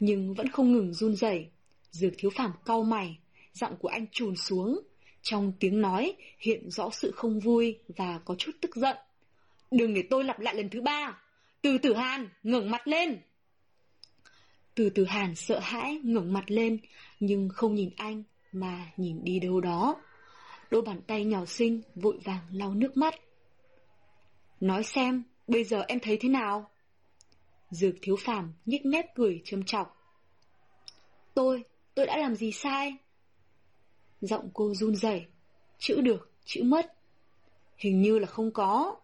nhưng 0.00 0.34
vẫn 0.34 0.48
không 0.48 0.72
ngừng 0.72 0.94
run 0.94 1.16
rẩy. 1.16 1.46
Dược 1.90 2.12
thiếu 2.18 2.30
phàm 2.36 2.52
cau 2.64 2.82
mày, 2.82 3.18
giọng 3.52 3.76
của 3.76 3.88
anh 3.88 4.06
trùn 4.12 4.36
xuống, 4.36 4.80
trong 5.22 5.52
tiếng 5.60 5.80
nói 5.80 6.16
hiện 6.38 6.70
rõ 6.70 6.90
sự 6.92 7.10
không 7.10 7.40
vui 7.40 7.78
và 7.96 8.20
có 8.24 8.34
chút 8.34 8.52
tức 8.60 8.76
giận. 8.76 8.96
Đừng 9.70 9.94
để 9.94 10.02
tôi 10.10 10.24
lặp 10.24 10.40
lại 10.40 10.54
lần 10.54 10.68
thứ 10.68 10.80
ba. 10.80 11.18
Từ 11.62 11.78
tử 11.78 11.94
hàn, 11.94 12.28
ngẩng 12.42 12.70
mặt 12.70 12.88
lên. 12.88 13.18
Từ 14.74 14.90
từ 14.90 15.04
hàn 15.04 15.34
sợ 15.34 15.58
hãi, 15.58 16.00
ngẩng 16.04 16.32
mặt 16.32 16.44
lên, 16.46 16.78
nhưng 17.20 17.48
không 17.48 17.74
nhìn 17.74 17.90
anh, 17.96 18.22
mà 18.52 18.92
nhìn 18.96 19.24
đi 19.24 19.38
đâu 19.38 19.60
đó. 19.60 20.02
Đôi 20.70 20.82
bàn 20.82 21.00
tay 21.06 21.24
nhỏ 21.24 21.44
xinh, 21.44 21.82
vội 21.94 22.18
vàng 22.24 22.42
lau 22.52 22.74
nước 22.74 22.96
mắt. 22.96 23.14
Nói 24.60 24.84
xem, 24.84 25.22
bây 25.46 25.64
giờ 25.64 25.84
em 25.88 26.00
thấy 26.00 26.16
thế 26.20 26.28
nào? 26.28 26.70
Dược 27.70 27.94
thiếu 28.02 28.16
phàm 28.16 28.52
nhếch 28.66 28.86
mép 28.86 29.06
cười 29.14 29.42
châm 29.44 29.64
chọc. 29.64 29.96
Tôi, 31.34 31.64
tôi 31.94 32.06
đã 32.06 32.16
làm 32.16 32.34
gì 32.34 32.52
sai? 32.52 32.96
Giọng 34.20 34.50
cô 34.54 34.74
run 34.74 34.96
rẩy, 34.96 35.26
chữ 35.78 36.00
được, 36.00 36.30
chữ 36.44 36.62
mất. 36.62 36.92
Hình 37.76 38.02
như 38.02 38.18
là 38.18 38.26
không 38.26 38.50
có. 38.52 38.96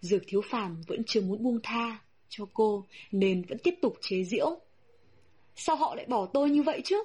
Dược 0.00 0.22
thiếu 0.26 0.40
phàm 0.50 0.82
vẫn 0.86 1.02
chưa 1.06 1.20
muốn 1.20 1.42
buông 1.42 1.58
tha 1.62 1.98
cho 2.28 2.46
cô 2.54 2.84
nên 3.12 3.42
vẫn 3.42 3.58
tiếp 3.58 3.74
tục 3.82 3.94
chế 4.00 4.24
giễu. 4.24 4.60
Sao 5.56 5.76
họ 5.76 5.94
lại 5.94 6.06
bỏ 6.06 6.26
tôi 6.26 6.50
như 6.50 6.62
vậy 6.62 6.80
chứ? 6.84 7.02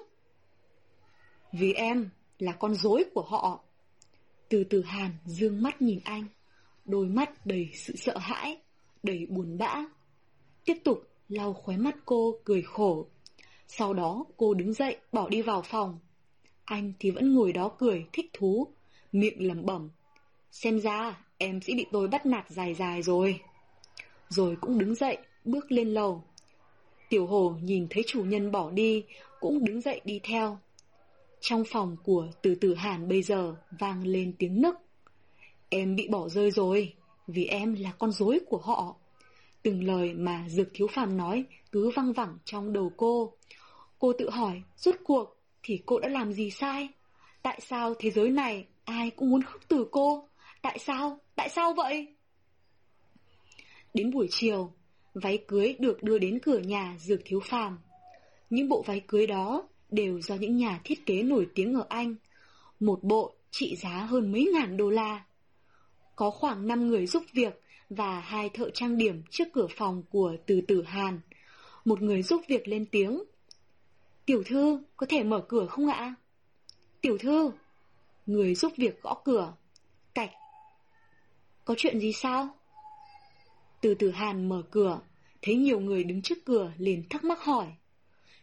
Vì 1.52 1.74
em 1.74 2.10
là 2.40 2.52
con 2.52 2.76
rối 2.76 3.06
của 3.14 3.22
họ. 3.22 3.64
Từ 4.50 4.64
từ 4.64 4.82
hàn 4.82 5.12
dương 5.26 5.64
mắt 5.64 5.82
nhìn 5.82 6.00
anh, 6.04 6.28
đôi 6.86 7.06
mắt 7.06 7.46
đầy 7.46 7.70
sự 7.74 7.96
sợ 7.96 8.18
hãi, 8.18 8.58
đầy 9.04 9.26
buồn 9.30 9.58
bã. 9.58 9.86
Tiếp 10.66 10.78
tục 10.84 11.08
lau 11.30 11.54
khóe 11.54 11.78
mắt 11.78 11.96
cô 12.06 12.36
cười 12.44 12.62
khổ. 12.62 13.08
Sau 13.68 13.94
đó 13.94 14.26
cô 14.38 14.54
đứng 14.54 14.74
dậy 14.74 14.98
bỏ 15.12 15.30
đi 15.30 15.42
vào 15.42 15.62
phòng. 15.62 16.00
Anh 16.66 16.94
thì 17.00 17.12
vẫn 17.12 17.36
ngồi 17.36 17.54
đó 17.54 17.72
cười 17.78 18.06
thích 18.14 18.30
thú, 18.34 18.68
miệng 19.12 19.48
lẩm 19.48 19.66
bẩm. 19.66 19.90
Xem 20.52 20.80
ra 20.80 21.26
em 21.38 21.62
sẽ 21.62 21.74
bị 21.78 21.86
tôi 21.92 22.08
bắt 22.08 22.26
nạt 22.26 22.50
dài 22.50 22.74
dài 22.74 23.02
rồi. 23.02 23.42
Rồi 24.30 24.58
cũng 24.62 24.78
đứng 24.80 24.96
dậy, 24.96 25.18
bước 25.46 25.72
lên 25.72 25.90
lầu. 25.90 26.24
Tiểu 27.10 27.28
hồ 27.28 27.56
nhìn 27.64 27.88
thấy 27.90 28.04
chủ 28.08 28.24
nhân 28.24 28.52
bỏ 28.52 28.72
đi, 28.72 29.04
cũng 29.40 29.66
đứng 29.66 29.82
dậy 29.82 30.02
đi 30.04 30.20
theo. 30.24 30.60
Trong 31.42 31.64
phòng 31.72 31.98
của 32.04 32.28
từ 32.42 32.56
tử 32.56 32.76
hàn 32.76 33.08
bây 33.08 33.22
giờ 33.22 33.56
vang 33.80 34.08
lên 34.08 34.34
tiếng 34.40 34.62
nức. 34.62 34.76
Em 35.70 35.96
bị 35.96 36.08
bỏ 36.08 36.30
rơi 36.30 36.52
rồi, 36.52 36.94
vì 37.28 37.46
em 37.46 37.76
là 37.80 37.92
con 37.92 38.12
rối 38.12 38.40
của 38.50 38.58
họ. 38.58 38.96
Từng 39.64 39.84
lời 39.84 40.14
mà 40.14 40.46
Dược 40.50 40.68
Thiếu 40.74 40.88
Phàm 40.88 41.18
nói 41.18 41.46
cứ 41.72 41.90
văng 41.96 42.14
vẳng 42.14 42.38
trong 42.46 42.74
đầu 42.74 42.92
cô. 42.98 43.34
Cô 44.00 44.14
tự 44.14 44.30
hỏi, 44.30 44.62
rốt 44.78 44.96
cuộc 45.04 45.38
thì 45.64 45.82
cô 45.86 46.00
đã 46.00 46.10
làm 46.10 46.34
gì 46.34 46.52
sai? 46.52 46.90
Tại 47.42 47.60
sao 47.62 47.94
thế 48.00 48.12
giới 48.12 48.30
này 48.30 48.66
ai 48.86 49.10
cũng 49.10 49.30
muốn 49.30 49.42
khước 49.42 49.68
từ 49.68 49.88
cô? 49.92 50.28
Tại 50.62 50.80
sao? 50.80 51.20
Tại 51.36 51.50
sao 51.50 51.74
vậy? 51.74 52.08
Đến 53.94 54.12
buổi 54.12 54.28
chiều, 54.32 54.74
váy 55.20 55.44
cưới 55.48 55.76
được 55.80 56.04
đưa 56.04 56.18
đến 56.18 56.40
cửa 56.40 56.60
nhà 56.60 56.96
Dược 57.00 57.20
Thiếu 57.26 57.40
Phàm. 57.40 57.80
Những 58.50 58.70
bộ 58.70 58.82
váy 58.82 59.00
cưới 59.08 59.28
đó 59.28 59.68
đều 59.92 60.22
do 60.22 60.36
những 60.36 60.58
nhà 60.58 60.82
thiết 60.84 61.06
kế 61.06 61.24
nổi 61.24 61.48
tiếng 61.56 61.74
ở 61.74 61.86
Anh. 61.90 62.16
Một 62.80 63.04
bộ 63.04 63.34
trị 63.52 63.76
giá 63.76 63.90
hơn 63.90 64.32
mấy 64.32 64.50
ngàn 64.54 64.78
đô 64.78 64.90
la. 64.90 65.26
Có 66.16 66.32
khoảng 66.32 66.68
5 66.68 66.88
người 66.88 67.08
giúp 67.08 67.24
việc 67.34 67.62
và 67.90 68.20
hai 68.20 68.50
thợ 68.50 68.70
trang 68.70 68.98
điểm 68.98 69.24
trước 69.30 69.48
cửa 69.54 69.68
phòng 69.78 70.04
của 70.10 70.36
từ 70.46 70.62
tử 70.62 70.84
Hàn. 70.84 71.20
Một 71.86 72.02
người 72.02 72.24
giúp 72.24 72.42
việc 72.48 72.68
lên 72.68 72.86
tiếng. 72.86 73.24
Tiểu 74.26 74.44
thư, 74.46 74.82
có 74.98 75.06
thể 75.10 75.24
mở 75.24 75.46
cửa 75.48 75.66
không 75.66 75.88
ạ? 75.88 76.16
Tiểu 77.02 77.18
thư, 77.18 77.52
người 78.26 78.56
giúp 78.56 78.74
việc 78.78 79.02
gõ 79.02 79.22
cửa. 79.26 79.54
Cạch. 80.14 80.32
Có 81.66 81.76
chuyện 81.78 82.00
gì 82.00 82.14
sao? 82.14 82.50
Từ 83.82 83.94
tử 83.94 84.12
Hàn 84.12 84.50
mở 84.50 84.62
cửa, 84.72 85.00
thấy 85.42 85.56
nhiều 85.56 85.80
người 85.80 86.04
đứng 86.04 86.22
trước 86.22 86.46
cửa 86.46 86.72
liền 86.78 87.04
thắc 87.10 87.24
mắc 87.24 87.42
hỏi. 87.42 87.68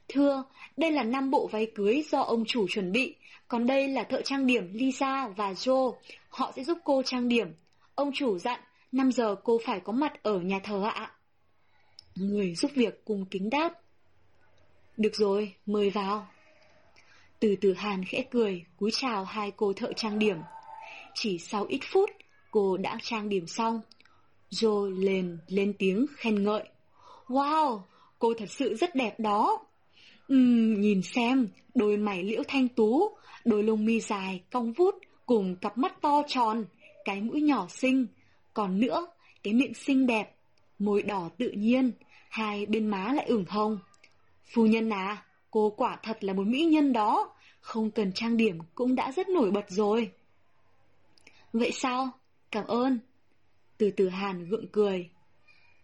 Thưa, 0.09 0.45
đây 0.77 0.91
là 0.91 1.03
năm 1.03 1.31
bộ 1.31 1.47
váy 1.47 1.67
cưới 1.75 2.03
do 2.11 2.21
ông 2.21 2.45
chủ 2.45 2.67
chuẩn 2.69 2.93
bị, 2.93 3.15
còn 3.49 3.67
đây 3.67 3.89
là 3.89 4.05
thợ 4.05 4.23
trang 4.23 4.47
điểm 4.47 4.73
Lisa 4.73 5.29
và 5.29 5.53
Joe, 5.53 5.95
họ 6.29 6.53
sẽ 6.57 6.65
giúp 6.65 6.79
cô 6.85 7.03
trang 7.03 7.29
điểm. 7.29 7.55
Ông 7.95 8.11
chủ 8.15 8.39
dặn, 8.39 8.61
5 8.93 9.13
giờ 9.13 9.35
cô 9.45 9.61
phải 9.65 9.81
có 9.81 9.93
mặt 9.93 10.23
ở 10.23 10.39
nhà 10.41 10.61
thờ 10.65 10.83
ạ. 10.95 11.13
Người 12.15 12.55
giúp 12.55 12.71
việc 12.75 13.05
cùng 13.05 13.27
kính 13.31 13.51
đáp. 13.51 13.73
Được 14.97 15.15
rồi, 15.15 15.55
mời 15.67 15.91
vào. 15.91 16.29
Từ 17.41 17.57
từ 17.61 17.73
Hàn 17.73 18.05
khẽ 18.05 18.25
cười, 18.31 18.65
cúi 18.77 18.91
chào 18.91 19.25
hai 19.25 19.53
cô 19.57 19.73
thợ 19.73 19.93
trang 19.93 20.19
điểm. 20.19 20.37
Chỉ 21.15 21.39
sau 21.39 21.65
ít 21.65 21.81
phút, 21.93 22.11
cô 22.51 22.77
đã 22.77 22.99
trang 23.03 23.29
điểm 23.29 23.47
xong. 23.47 23.81
Joe 24.51 25.01
lên 25.05 25.39
lên 25.47 25.73
tiếng 25.79 26.07
khen 26.17 26.45
ngợi. 26.45 26.69
Wow, 27.29 27.81
cô 28.19 28.35
thật 28.39 28.51
sự 28.51 28.75
rất 28.75 28.95
đẹp 28.95 29.21
đó. 29.21 29.65
Ừm, 30.29 30.81
nhìn 30.81 31.03
xem, 31.03 31.49
đôi 31.75 31.97
mày 31.97 32.23
liễu 32.23 32.43
thanh 32.49 32.69
tú, 32.69 33.17
đôi 33.45 33.63
lông 33.63 33.85
mi 33.85 34.01
dài, 34.01 34.43
cong 34.53 34.73
vút, 34.73 34.95
cùng 35.27 35.57
cặp 35.57 35.79
mắt 35.79 36.01
to 36.01 36.23
tròn, 36.27 36.65
cái 37.05 37.21
mũi 37.21 37.43
nhỏ 37.43 37.67
xinh. 37.69 38.07
Còn 38.55 38.81
nữa, 38.81 39.07
cái 39.43 39.55
miệng 39.55 39.75
xinh 39.75 40.07
đẹp, 40.07 40.35
môi 40.79 41.03
đỏ 41.03 41.31
tự 41.39 41.51
nhiên, 41.51 41.93
hai 42.29 42.67
bên 42.67 42.87
má 42.87 43.13
lại 43.13 43.27
ửng 43.27 43.45
hồng. 43.49 43.79
Phu 44.55 44.67
nhân 44.67 44.91
à, 44.91 45.25
cô 45.51 45.71
quả 45.71 45.99
thật 46.03 46.25
là 46.25 46.33
một 46.33 46.47
mỹ 46.47 46.65
nhân 46.65 46.93
đó, 46.93 47.35
không 47.61 47.91
cần 47.91 48.13
trang 48.13 48.37
điểm 48.37 48.59
cũng 48.75 48.95
đã 48.95 49.13
rất 49.13 49.29
nổi 49.29 49.51
bật 49.51 49.65
rồi. 49.69 50.11
Vậy 51.53 51.71
sao? 51.73 52.11
Cảm 52.51 52.67
ơn. 52.67 52.99
Từ 53.79 53.91
từ 53.97 54.09
Hàn 54.09 54.49
gượng 54.49 54.67
cười. 54.73 55.11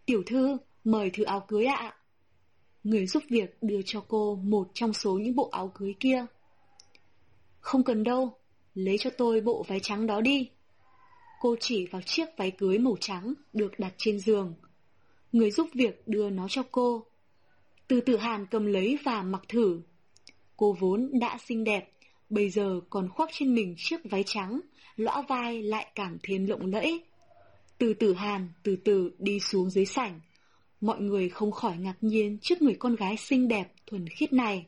Tiểu 0.05 0.23
thư, 0.25 0.57
mời 0.83 1.09
thử 1.09 1.23
áo 1.23 1.45
cưới 1.47 1.65
ạ. 1.65 1.95
Người 2.83 3.07
giúp 3.07 3.23
việc 3.29 3.57
đưa 3.61 3.81
cho 3.85 4.05
cô 4.07 4.35
một 4.35 4.67
trong 4.73 4.93
số 4.93 5.13
những 5.13 5.35
bộ 5.35 5.49
áo 5.51 5.71
cưới 5.75 5.95
kia. 5.99 6.25
Không 7.59 7.83
cần 7.83 8.03
đâu, 8.03 8.37
lấy 8.73 8.97
cho 8.97 9.09
tôi 9.09 9.41
bộ 9.41 9.65
váy 9.67 9.79
trắng 9.79 10.07
đó 10.07 10.21
đi. 10.21 10.49
Cô 11.41 11.55
chỉ 11.59 11.87
vào 11.91 12.01
chiếc 12.01 12.25
váy 12.37 12.51
cưới 12.51 12.77
màu 12.77 12.95
trắng 12.99 13.33
được 13.53 13.79
đặt 13.79 13.93
trên 13.97 14.19
giường. 14.19 14.53
Người 15.31 15.51
giúp 15.51 15.69
việc 15.73 16.07
đưa 16.07 16.29
nó 16.29 16.47
cho 16.47 16.63
cô. 16.71 17.05
Từ 17.87 18.01
tử 18.01 18.17
hàn 18.17 18.45
cầm 18.51 18.65
lấy 18.65 18.97
và 19.03 19.23
mặc 19.23 19.41
thử. 19.47 19.81
Cô 20.57 20.75
vốn 20.79 21.09
đã 21.19 21.37
xinh 21.45 21.63
đẹp, 21.63 21.91
bây 22.29 22.49
giờ 22.49 22.79
còn 22.89 23.09
khoác 23.09 23.29
trên 23.33 23.55
mình 23.55 23.75
chiếc 23.77 23.97
váy 24.03 24.23
trắng, 24.25 24.59
lõa 24.95 25.21
vai 25.21 25.63
lại 25.63 25.91
càng 25.95 26.17
thêm 26.23 26.45
lộng 26.45 26.65
lẫy. 26.65 27.03
Từ 27.77 27.93
tử 27.93 28.13
hàn 28.13 28.49
từ 28.63 28.75
từ 28.75 29.11
đi 29.19 29.39
xuống 29.39 29.69
dưới 29.69 29.85
sảnh. 29.85 30.19
Mọi 30.83 31.01
người 31.01 31.29
không 31.29 31.51
khỏi 31.51 31.77
ngạc 31.77 31.95
nhiên 32.01 32.37
trước 32.41 32.61
người 32.61 32.75
con 32.79 32.95
gái 32.95 33.17
xinh 33.17 33.47
đẹp, 33.47 33.73
thuần 33.87 34.07
khiết 34.09 34.33
này. 34.33 34.65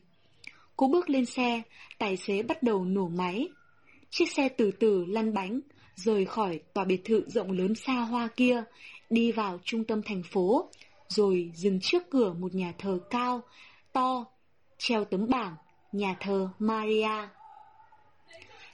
Cô 0.76 0.88
bước 0.88 1.10
lên 1.10 1.26
xe, 1.26 1.62
tài 1.98 2.16
xế 2.16 2.42
bắt 2.42 2.62
đầu 2.62 2.84
nổ 2.84 3.08
máy. 3.08 3.48
Chiếc 4.10 4.30
xe 4.30 4.48
từ 4.48 4.70
từ 4.70 5.04
lăn 5.04 5.34
bánh, 5.34 5.60
rời 5.94 6.24
khỏi 6.24 6.60
tòa 6.74 6.84
biệt 6.84 7.04
thự 7.04 7.24
rộng 7.28 7.52
lớn 7.52 7.74
xa 7.74 7.94
hoa 7.94 8.28
kia, 8.36 8.64
đi 9.10 9.32
vào 9.32 9.58
trung 9.64 9.84
tâm 9.84 10.02
thành 10.02 10.22
phố, 10.22 10.70
rồi 11.08 11.50
dừng 11.54 11.80
trước 11.80 12.02
cửa 12.10 12.32
một 12.32 12.54
nhà 12.54 12.72
thờ 12.78 12.98
cao, 13.10 13.42
to, 13.92 14.24
treo 14.78 15.04
tấm 15.04 15.26
bảng, 15.28 15.54
nhà 15.92 16.16
thờ 16.20 16.48
Maria. 16.58 17.28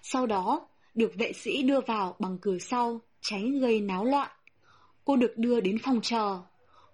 Sau 0.02 0.26
đó, 0.26 0.68
được 0.94 1.12
vệ 1.18 1.32
sĩ 1.32 1.62
đưa 1.62 1.80
vào 1.80 2.16
bằng 2.18 2.38
cửa 2.38 2.58
sau, 2.58 3.00
tránh 3.20 3.60
gây 3.60 3.80
náo 3.80 4.04
loạn. 4.04 4.30
Cô 5.04 5.16
được 5.16 5.32
đưa 5.36 5.60
đến 5.60 5.78
phòng 5.84 6.00
chờ, 6.02 6.38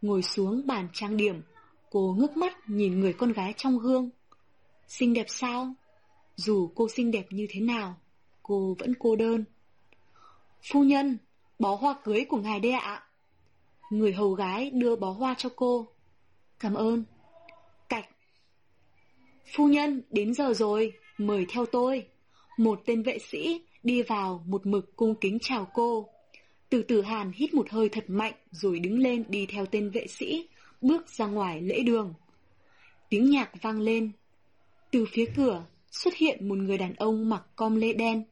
ngồi 0.03 0.23
xuống 0.23 0.67
bàn 0.67 0.89
trang 0.93 1.17
điểm. 1.17 1.43
Cô 1.91 2.17
ngước 2.19 2.37
mắt 2.37 2.69
nhìn 2.69 3.01
người 3.01 3.13
con 3.13 3.33
gái 3.33 3.55
trong 3.57 3.79
gương. 3.79 4.11
Xinh 4.89 5.15
đẹp 5.15 5.27
sao? 5.29 5.75
Dù 6.37 6.71
cô 6.75 6.89
xinh 6.89 7.11
đẹp 7.11 7.27
như 7.31 7.47
thế 7.51 7.61
nào, 7.61 7.97
cô 8.43 8.77
vẫn 8.79 8.95
cô 8.99 9.17
đơn. 9.17 9.45
Phu 10.73 10.85
nhân, 10.85 11.19
bó 11.59 11.75
hoa 11.75 11.95
cưới 12.05 12.25
của 12.29 12.37
ngài 12.37 12.61
đây 12.61 12.73
ạ. 12.73 13.03
Người 13.91 14.13
hầu 14.13 14.33
gái 14.33 14.71
đưa 14.71 14.97
bó 14.97 15.11
hoa 15.11 15.35
cho 15.39 15.49
cô. 15.57 15.87
Cảm 16.59 16.75
ơn. 16.75 17.05
Cạch. 17.89 18.09
Phu 19.57 19.69
nhân, 19.69 20.03
đến 20.11 20.35
giờ 20.35 20.53
rồi, 20.55 20.93
mời 21.19 21.47
theo 21.49 21.67
tôi. 21.67 22.07
Một 22.59 22.81
tên 22.87 23.03
vệ 23.03 23.19
sĩ 23.19 23.63
đi 23.83 24.03
vào 24.03 24.43
một 24.47 24.67
mực 24.67 24.97
cung 24.97 25.15
kính 25.15 25.39
chào 25.41 25.69
cô. 25.75 26.09
Từ 26.71 26.83
từ 26.83 27.03
hàn 27.03 27.33
hít 27.35 27.55
một 27.55 27.71
hơi 27.71 27.89
thật 27.89 28.05
mạnh 28.11 28.33
rồi 28.51 28.79
đứng 28.79 28.99
lên 28.99 29.25
đi 29.29 29.47
theo 29.47 29.67
tên 29.67 29.91
vệ 29.91 30.07
sĩ, 30.07 30.49
bước 30.81 31.09
ra 31.09 31.27
ngoài 31.27 31.63
lễ 31.63 31.83
đường. 31.83 32.15
Tiếng 33.09 33.31
nhạc 33.31 33.63
vang 33.63 33.81
lên. 33.81 34.11
Từ 34.91 35.05
phía 35.13 35.25
cửa 35.37 35.65
xuất 35.91 36.15
hiện 36.15 36.49
một 36.49 36.59
người 36.59 36.79
đàn 36.79 36.95
ông 36.95 37.29
mặc 37.29 37.43
com 37.57 37.77
lê 37.77 37.93
đen, 37.93 38.25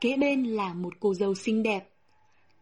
kế 0.00 0.16
bên 0.16 0.44
là 0.44 0.74
một 0.74 0.94
cô 1.00 1.14
dâu 1.14 1.34
xinh 1.34 1.62
đẹp. 1.62 1.88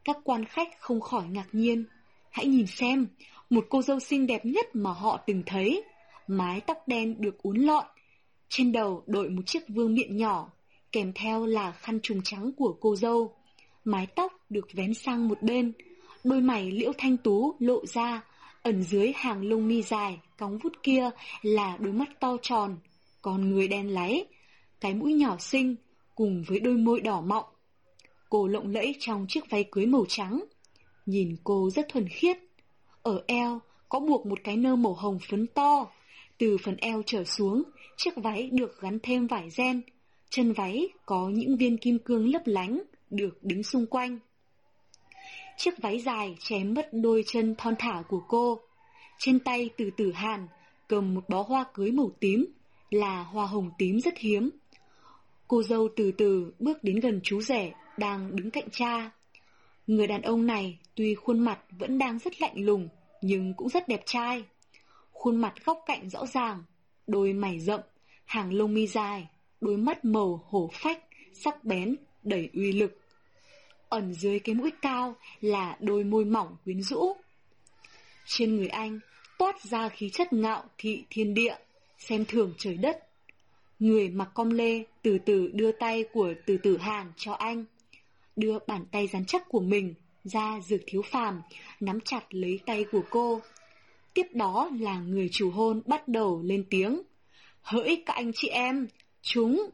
Các 0.04 0.16
quan 0.24 0.44
khách 0.44 0.68
không 0.80 1.00
khỏi 1.00 1.28
ngạc 1.28 1.48
nhiên. 1.52 1.84
Hãy 2.30 2.46
nhìn 2.46 2.66
xem, 2.66 3.06
một 3.50 3.66
cô 3.68 3.82
dâu 3.82 4.00
xinh 4.00 4.26
đẹp 4.26 4.46
nhất 4.46 4.76
mà 4.76 4.92
họ 4.92 5.20
từng 5.26 5.42
thấy. 5.46 5.82
Mái 6.26 6.60
tóc 6.60 6.88
đen 6.88 7.16
được 7.18 7.42
uốn 7.42 7.56
lọn, 7.56 7.84
trên 8.48 8.72
đầu 8.72 9.02
đội 9.06 9.28
một 9.28 9.42
chiếc 9.46 9.68
vương 9.68 9.94
miện 9.94 10.16
nhỏ, 10.16 10.52
kèm 10.92 11.12
theo 11.14 11.46
là 11.46 11.72
khăn 11.72 12.00
trùng 12.02 12.20
trắng 12.24 12.52
của 12.56 12.76
cô 12.80 12.96
dâu. 12.96 13.34
Mái 13.84 14.06
tóc 14.06 14.32
được 14.50 14.68
vén 14.72 14.94
sang 14.94 15.28
một 15.28 15.42
bên, 15.42 15.72
đôi 16.24 16.40
mày 16.40 16.70
liễu 16.70 16.92
thanh 16.98 17.16
tú 17.16 17.54
lộ 17.58 17.86
ra, 17.86 18.24
ẩn 18.62 18.82
dưới 18.82 19.12
hàng 19.16 19.48
lông 19.48 19.68
mi 19.68 19.82
dài, 19.82 20.18
cong 20.38 20.58
vút 20.58 20.72
kia 20.82 21.10
là 21.42 21.76
đôi 21.80 21.92
mắt 21.92 22.20
to 22.20 22.36
tròn, 22.42 22.76
còn 23.22 23.50
người 23.50 23.68
đen 23.68 23.88
láy, 23.88 24.26
cái 24.80 24.94
mũi 24.94 25.12
nhỏ 25.12 25.36
xinh, 25.38 25.76
cùng 26.14 26.44
với 26.46 26.60
đôi 26.60 26.74
môi 26.74 27.00
đỏ 27.00 27.20
mọng. 27.20 27.44
Cô 28.30 28.46
lộng 28.46 28.72
lẫy 28.72 28.94
trong 29.00 29.26
chiếc 29.28 29.50
váy 29.50 29.64
cưới 29.70 29.86
màu 29.86 30.04
trắng. 30.08 30.44
Nhìn 31.06 31.36
cô 31.44 31.70
rất 31.70 31.88
thuần 31.88 32.08
khiết. 32.08 32.36
Ở 33.02 33.24
eo 33.26 33.60
có 33.88 34.00
buộc 34.00 34.26
một 34.26 34.38
cái 34.44 34.56
nơ 34.56 34.76
màu 34.76 34.94
hồng 34.94 35.18
phấn 35.30 35.46
to. 35.46 35.86
Từ 36.38 36.56
phần 36.64 36.76
eo 36.76 37.02
trở 37.06 37.24
xuống, 37.24 37.62
chiếc 37.96 38.16
váy 38.16 38.50
được 38.52 38.80
gắn 38.80 38.98
thêm 39.02 39.26
vải 39.26 39.50
ren. 39.50 39.80
Chân 40.30 40.52
váy 40.52 40.88
có 41.06 41.28
những 41.28 41.56
viên 41.56 41.78
kim 41.78 41.98
cương 41.98 42.30
lấp 42.30 42.42
lánh, 42.44 42.82
được 43.10 43.38
đứng 43.42 43.62
xung 43.62 43.86
quanh. 43.86 44.18
Chiếc 45.56 45.78
váy 45.82 46.00
dài 46.00 46.36
chém 46.40 46.74
mất 46.74 46.88
đôi 46.92 47.24
chân 47.26 47.54
thon 47.58 47.74
thả 47.78 48.02
của 48.08 48.22
cô. 48.28 48.60
Trên 49.18 49.40
tay 49.40 49.70
từ 49.76 49.90
tử 49.96 50.12
hàn, 50.12 50.46
cầm 50.88 51.14
một 51.14 51.28
bó 51.28 51.42
hoa 51.42 51.64
cưới 51.74 51.90
màu 51.90 52.10
tím, 52.20 52.46
là 52.90 53.22
hoa 53.22 53.46
hồng 53.46 53.70
tím 53.78 54.00
rất 54.00 54.18
hiếm. 54.18 54.50
Cô 55.48 55.62
dâu 55.62 55.88
từ 55.96 56.12
từ 56.12 56.52
bước 56.58 56.84
đến 56.84 57.00
gần 57.00 57.20
chú 57.22 57.40
rể 57.40 57.72
đang 57.98 58.36
đứng 58.36 58.50
cạnh 58.50 58.68
cha. 58.72 59.10
Người 59.86 60.06
đàn 60.06 60.22
ông 60.22 60.46
này 60.46 60.78
tuy 60.94 61.14
khuôn 61.14 61.38
mặt 61.38 61.58
vẫn 61.78 61.98
đang 61.98 62.18
rất 62.18 62.40
lạnh 62.40 62.64
lùng 62.64 62.88
nhưng 63.22 63.54
cũng 63.54 63.68
rất 63.68 63.88
đẹp 63.88 64.02
trai. 64.06 64.44
Khuôn 65.10 65.36
mặt 65.36 65.54
góc 65.64 65.78
cạnh 65.86 66.10
rõ 66.10 66.26
ràng, 66.26 66.64
đôi 67.06 67.32
mày 67.32 67.58
rậm, 67.58 67.80
hàng 68.24 68.52
lông 68.52 68.74
mi 68.74 68.86
dài, 68.86 69.28
đôi 69.60 69.76
mắt 69.76 70.04
màu 70.04 70.44
hổ 70.48 70.70
phách, 70.72 71.02
sắc 71.32 71.64
bén, 71.64 71.96
đầy 72.22 72.50
uy 72.54 72.72
lực. 72.72 72.99
Ẩn 73.90 74.12
dưới 74.12 74.38
cái 74.38 74.54
mũi 74.54 74.70
cao 74.82 75.16
là 75.40 75.76
đôi 75.80 76.04
môi 76.04 76.24
mỏng 76.24 76.56
quyến 76.64 76.82
rũ. 76.82 77.16
Trên 78.26 78.56
người 78.56 78.68
anh 78.68 79.00
toát 79.38 79.62
ra 79.62 79.88
khí 79.88 80.10
chất 80.10 80.32
ngạo 80.32 80.64
thị 80.78 81.04
thiên 81.10 81.34
địa, 81.34 81.56
xem 81.98 82.24
thường 82.24 82.54
trời 82.58 82.74
đất. 82.74 83.06
Người 83.78 84.08
mặc 84.08 84.28
com 84.34 84.50
lê 84.50 84.84
từ 85.02 85.18
từ 85.26 85.48
đưa 85.52 85.72
tay 85.72 86.04
của 86.12 86.34
từ 86.46 86.56
tử 86.56 86.78
hàn 86.78 87.12
cho 87.16 87.32
anh. 87.32 87.64
Đưa 88.36 88.58
bàn 88.66 88.84
tay 88.92 89.06
rắn 89.06 89.24
chắc 89.24 89.48
của 89.48 89.60
mình 89.60 89.94
ra 90.24 90.60
dược 90.60 90.80
thiếu 90.86 91.02
phàm, 91.02 91.42
nắm 91.80 92.00
chặt 92.00 92.24
lấy 92.30 92.60
tay 92.66 92.84
của 92.92 93.02
cô. 93.10 93.40
Tiếp 94.14 94.26
đó 94.34 94.70
là 94.80 94.98
người 94.98 95.28
chủ 95.32 95.50
hôn 95.50 95.82
bắt 95.86 96.08
đầu 96.08 96.42
lên 96.44 96.64
tiếng. 96.70 97.02
Hỡi 97.62 98.02
các 98.06 98.14
anh 98.14 98.32
chị 98.34 98.48
em, 98.48 98.86
chúng... 99.22 99.70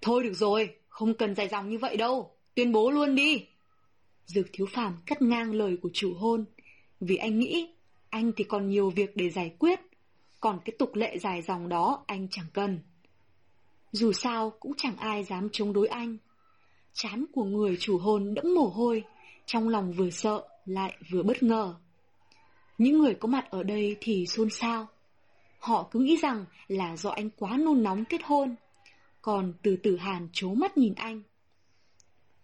Thôi 0.00 0.22
được 0.22 0.34
rồi, 0.34 0.76
không 0.88 1.14
cần 1.14 1.34
dài 1.34 1.48
dòng 1.48 1.70
như 1.70 1.78
vậy 1.78 1.96
đâu, 1.96 2.30
tuyên 2.54 2.72
bố 2.72 2.90
luôn 2.90 3.14
đi. 3.14 3.46
Dược 4.26 4.46
thiếu 4.52 4.66
phàm 4.72 4.96
cắt 5.06 5.22
ngang 5.22 5.54
lời 5.54 5.76
của 5.82 5.90
chủ 5.92 6.14
hôn, 6.14 6.44
vì 7.00 7.16
anh 7.16 7.38
nghĩ 7.38 7.68
anh 8.10 8.32
thì 8.36 8.44
còn 8.44 8.68
nhiều 8.68 8.90
việc 8.90 9.16
để 9.16 9.30
giải 9.30 9.54
quyết 9.58 9.80
còn 10.42 10.60
cái 10.64 10.74
tục 10.78 10.94
lệ 10.94 11.18
dài 11.18 11.42
dòng 11.42 11.68
đó 11.68 12.04
anh 12.06 12.28
chẳng 12.30 12.46
cần. 12.52 12.80
Dù 13.92 14.12
sao 14.12 14.52
cũng 14.60 14.72
chẳng 14.76 14.96
ai 14.96 15.24
dám 15.24 15.48
chống 15.52 15.72
đối 15.72 15.88
anh. 15.88 16.16
Chán 16.92 17.24
của 17.32 17.44
người 17.44 17.76
chủ 17.80 17.98
hôn 17.98 18.34
đẫm 18.34 18.54
mồ 18.54 18.68
hôi, 18.68 19.02
trong 19.46 19.68
lòng 19.68 19.92
vừa 19.92 20.10
sợ, 20.10 20.48
lại 20.64 20.96
vừa 21.10 21.22
bất 21.22 21.42
ngờ. 21.42 21.74
Những 22.78 22.98
người 22.98 23.14
có 23.14 23.28
mặt 23.28 23.50
ở 23.50 23.62
đây 23.62 23.96
thì 24.00 24.26
xôn 24.26 24.50
xao. 24.50 24.86
Họ 25.58 25.88
cứ 25.90 26.00
nghĩ 26.00 26.16
rằng 26.16 26.44
là 26.68 26.96
do 26.96 27.10
anh 27.10 27.30
quá 27.30 27.56
nôn 27.56 27.82
nóng 27.82 28.04
kết 28.04 28.20
hôn. 28.24 28.54
Còn 29.22 29.52
từ 29.62 29.76
tử 29.76 29.96
hàn 29.96 30.28
chố 30.32 30.54
mắt 30.54 30.78
nhìn 30.78 30.94
anh. 30.94 31.22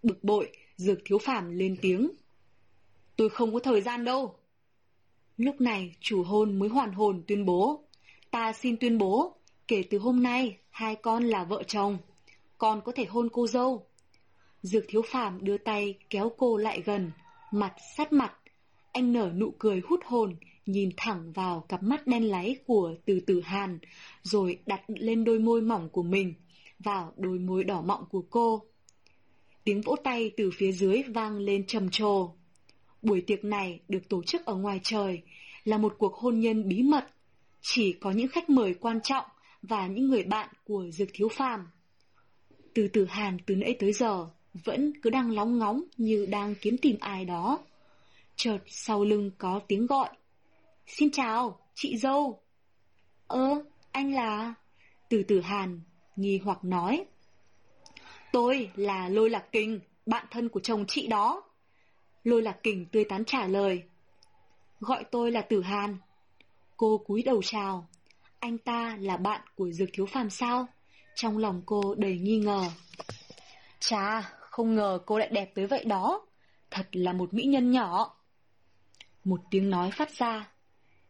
Bực 0.02 0.24
bội, 0.24 0.52
dược 0.76 0.98
thiếu 1.04 1.18
phàm 1.18 1.50
lên 1.50 1.76
tiếng. 1.82 2.10
Tôi 3.16 3.28
không 3.28 3.52
có 3.52 3.58
thời 3.58 3.80
gian 3.80 4.04
đâu. 4.04 4.34
Lúc 5.36 5.60
này 5.60 5.94
chủ 6.00 6.22
hôn 6.22 6.58
mới 6.58 6.68
hoàn 6.68 6.92
hồn 6.92 7.22
tuyên 7.26 7.44
bố. 7.44 7.84
Ta 8.30 8.52
xin 8.52 8.76
tuyên 8.76 8.98
bố, 8.98 9.36
kể 9.68 9.82
từ 9.90 9.98
hôm 9.98 10.22
nay 10.22 10.58
hai 10.70 10.96
con 10.96 11.24
là 11.24 11.44
vợ 11.44 11.62
chồng. 11.62 11.98
Con 12.58 12.80
có 12.84 12.92
thể 12.92 13.04
hôn 13.04 13.28
cô 13.32 13.46
dâu. 13.46 13.86
Dược 14.62 14.84
thiếu 14.88 15.02
phàm 15.02 15.44
đưa 15.44 15.58
tay 15.58 15.98
kéo 16.10 16.32
cô 16.38 16.56
lại 16.56 16.82
gần, 16.84 17.10
mặt 17.52 17.74
sát 17.96 18.12
mặt. 18.12 18.32
Anh 18.92 19.12
nở 19.12 19.32
nụ 19.36 19.54
cười 19.58 19.80
hút 19.88 20.00
hồn, 20.04 20.36
nhìn 20.66 20.90
thẳng 20.96 21.32
vào 21.32 21.60
cặp 21.68 21.82
mắt 21.82 22.06
đen 22.06 22.24
láy 22.24 22.56
của 22.66 22.94
từ 23.04 23.20
tử 23.20 23.40
hàn, 23.40 23.78
rồi 24.22 24.58
đặt 24.66 24.82
lên 24.86 25.24
đôi 25.24 25.38
môi 25.38 25.60
mỏng 25.60 25.88
của 25.88 26.02
mình, 26.02 26.34
vào 26.78 27.12
đôi 27.16 27.38
môi 27.38 27.64
đỏ 27.64 27.80
mọng 27.80 28.04
của 28.10 28.22
cô. 28.30 28.64
Tiếng 29.68 29.80
vỗ 29.80 29.96
tay 30.04 30.30
từ 30.36 30.50
phía 30.56 30.72
dưới 30.72 31.02
vang 31.02 31.38
lên 31.38 31.66
trầm 31.66 31.90
trồ. 31.90 32.30
Buổi 33.02 33.20
tiệc 33.20 33.44
này 33.44 33.80
được 33.88 34.08
tổ 34.08 34.22
chức 34.22 34.46
ở 34.46 34.54
ngoài 34.54 34.80
trời, 34.82 35.22
là 35.64 35.78
một 35.78 35.94
cuộc 35.98 36.14
hôn 36.14 36.40
nhân 36.40 36.68
bí 36.68 36.82
mật. 36.82 37.06
Chỉ 37.60 37.92
có 37.92 38.10
những 38.10 38.28
khách 38.28 38.50
mời 38.50 38.74
quan 38.74 39.00
trọng 39.00 39.24
và 39.62 39.86
những 39.86 40.08
người 40.08 40.22
bạn 40.22 40.48
của 40.64 40.90
Dược 40.90 41.08
Thiếu 41.12 41.28
Phàm. 41.28 41.66
Từ 42.74 42.88
từ 42.88 43.04
Hàn 43.04 43.36
từ 43.46 43.56
nãy 43.56 43.76
tới 43.78 43.92
giờ 43.92 44.28
vẫn 44.64 44.92
cứ 45.02 45.10
đang 45.10 45.30
lóng 45.30 45.58
ngóng 45.58 45.82
như 45.96 46.26
đang 46.26 46.54
kiếm 46.60 46.76
tìm 46.82 46.96
ai 47.00 47.24
đó. 47.24 47.58
Chợt 48.36 48.58
sau 48.66 49.04
lưng 49.04 49.30
có 49.38 49.60
tiếng 49.68 49.86
gọi. 49.86 50.08
Xin 50.86 51.10
chào, 51.10 51.58
chị 51.74 51.96
dâu. 51.96 52.40
Ơ, 53.26 53.64
anh 53.92 54.14
là... 54.14 54.54
Từ 55.08 55.22
từ 55.22 55.40
Hàn, 55.40 55.80
nghi 56.16 56.40
hoặc 56.44 56.64
nói. 56.64 57.04
Tôi 58.32 58.70
là 58.76 59.08
Lôi 59.08 59.30
Lạc 59.30 59.52
Kình, 59.52 59.80
bạn 60.06 60.26
thân 60.30 60.48
của 60.48 60.60
chồng 60.60 60.84
chị 60.88 61.06
đó. 61.06 61.42
Lôi 62.24 62.42
Lạc 62.42 62.62
Kình 62.62 62.86
tươi 62.86 63.04
tán 63.04 63.24
trả 63.24 63.46
lời. 63.46 63.82
Gọi 64.80 65.04
tôi 65.04 65.30
là 65.30 65.42
Tử 65.42 65.62
Hàn. 65.62 65.96
Cô 66.76 66.98
cúi 66.98 67.22
đầu 67.22 67.42
chào. 67.42 67.88
Anh 68.40 68.58
ta 68.58 68.96
là 69.00 69.16
bạn 69.16 69.40
của 69.54 69.70
Dược 69.70 69.88
Thiếu 69.92 70.06
Phàm 70.06 70.30
sao? 70.30 70.66
Trong 71.14 71.38
lòng 71.38 71.62
cô 71.66 71.94
đầy 71.94 72.18
nghi 72.18 72.38
ngờ. 72.38 72.64
Chà, 73.80 74.20
không 74.40 74.74
ngờ 74.74 74.98
cô 75.06 75.18
lại 75.18 75.28
đẹp 75.32 75.52
tới 75.54 75.66
vậy 75.66 75.84
đó. 75.84 76.26
Thật 76.70 76.88
là 76.92 77.12
một 77.12 77.34
mỹ 77.34 77.42
nhân 77.42 77.70
nhỏ. 77.70 78.16
Một 79.24 79.40
tiếng 79.50 79.70
nói 79.70 79.90
phát 79.90 80.10
ra. 80.10 80.50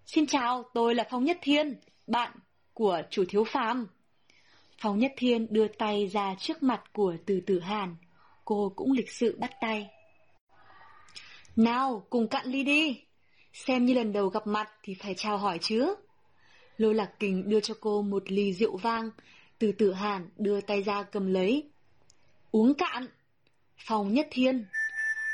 Xin 0.07 0.27
chào, 0.27 0.63
tôi 0.75 0.95
là 0.95 1.05
Phong 1.11 1.25
Nhất 1.25 1.39
Thiên, 1.43 1.81
bạn 2.07 2.33
của 2.75 3.03
chủ 3.11 3.25
thiếu 3.29 3.45
phàm. 3.45 3.87
Phong 4.81 4.99
Nhất 4.99 5.13
Thiên 5.17 5.47
đưa 5.51 5.69
tay 5.69 6.07
ra 6.07 6.35
trước 6.39 6.63
mặt 6.63 6.83
của 6.93 7.17
từ 7.27 7.41
tử 7.41 7.61
Hàn. 7.61 7.97
Cô 8.45 8.73
cũng 8.77 8.93
lịch 8.93 9.11
sự 9.11 9.37
bắt 9.41 9.51
tay. 9.61 9.91
Nào, 11.57 12.07
cùng 12.11 12.29
cạn 12.29 12.47
ly 12.47 12.65
đi. 12.65 13.03
Xem 13.53 13.87
như 13.87 13.95
lần 13.95 14.13
đầu 14.13 14.29
gặp 14.29 14.47
mặt 14.47 14.69
thì 14.83 14.95
phải 14.95 15.15
chào 15.15 15.39
hỏi 15.39 15.59
chứ. 15.63 15.95
Lô 16.77 16.93
Lạc 16.93 17.11
Kình 17.19 17.49
đưa 17.49 17.61
cho 17.61 17.75
cô 17.81 18.03
một 18.03 18.23
ly 18.33 18.53
rượu 18.53 18.77
vang, 18.77 19.11
từ 19.59 19.73
tử 19.73 19.93
Hàn 19.93 20.29
đưa 20.37 20.61
tay 20.61 20.83
ra 20.83 21.03
cầm 21.03 21.33
lấy. 21.33 21.71
Uống 22.51 22.75
cạn. 22.75 23.07
Phong 23.87 24.15
Nhất 24.15 24.29
Thiên. 24.31 24.65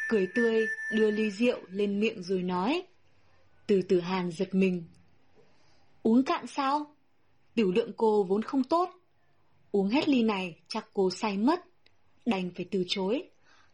Cười 0.08 0.28
tươi, 0.34 0.66
đưa 0.92 1.10
ly 1.10 1.30
rượu 1.30 1.58
lên 1.68 2.00
miệng 2.00 2.22
rồi 2.22 2.42
nói. 2.42 2.82
Từ 3.66 3.82
tử 3.82 4.00
Hàn 4.00 4.30
giật 4.30 4.54
mình. 4.54 4.84
Uống 6.02 6.24
cạn 6.24 6.46
sao? 6.46 6.94
Tiểu 7.54 7.72
lượng 7.72 7.92
cô 7.96 8.22
vốn 8.22 8.42
không 8.42 8.64
tốt. 8.64 8.90
Uống 9.74 9.88
hết 9.88 10.08
ly 10.08 10.22
này 10.22 10.56
chắc 10.68 10.88
cô 10.94 11.10
say 11.10 11.36
mất. 11.36 11.60
Đành 12.26 12.50
phải 12.56 12.66
từ 12.70 12.84
chối. 12.88 13.22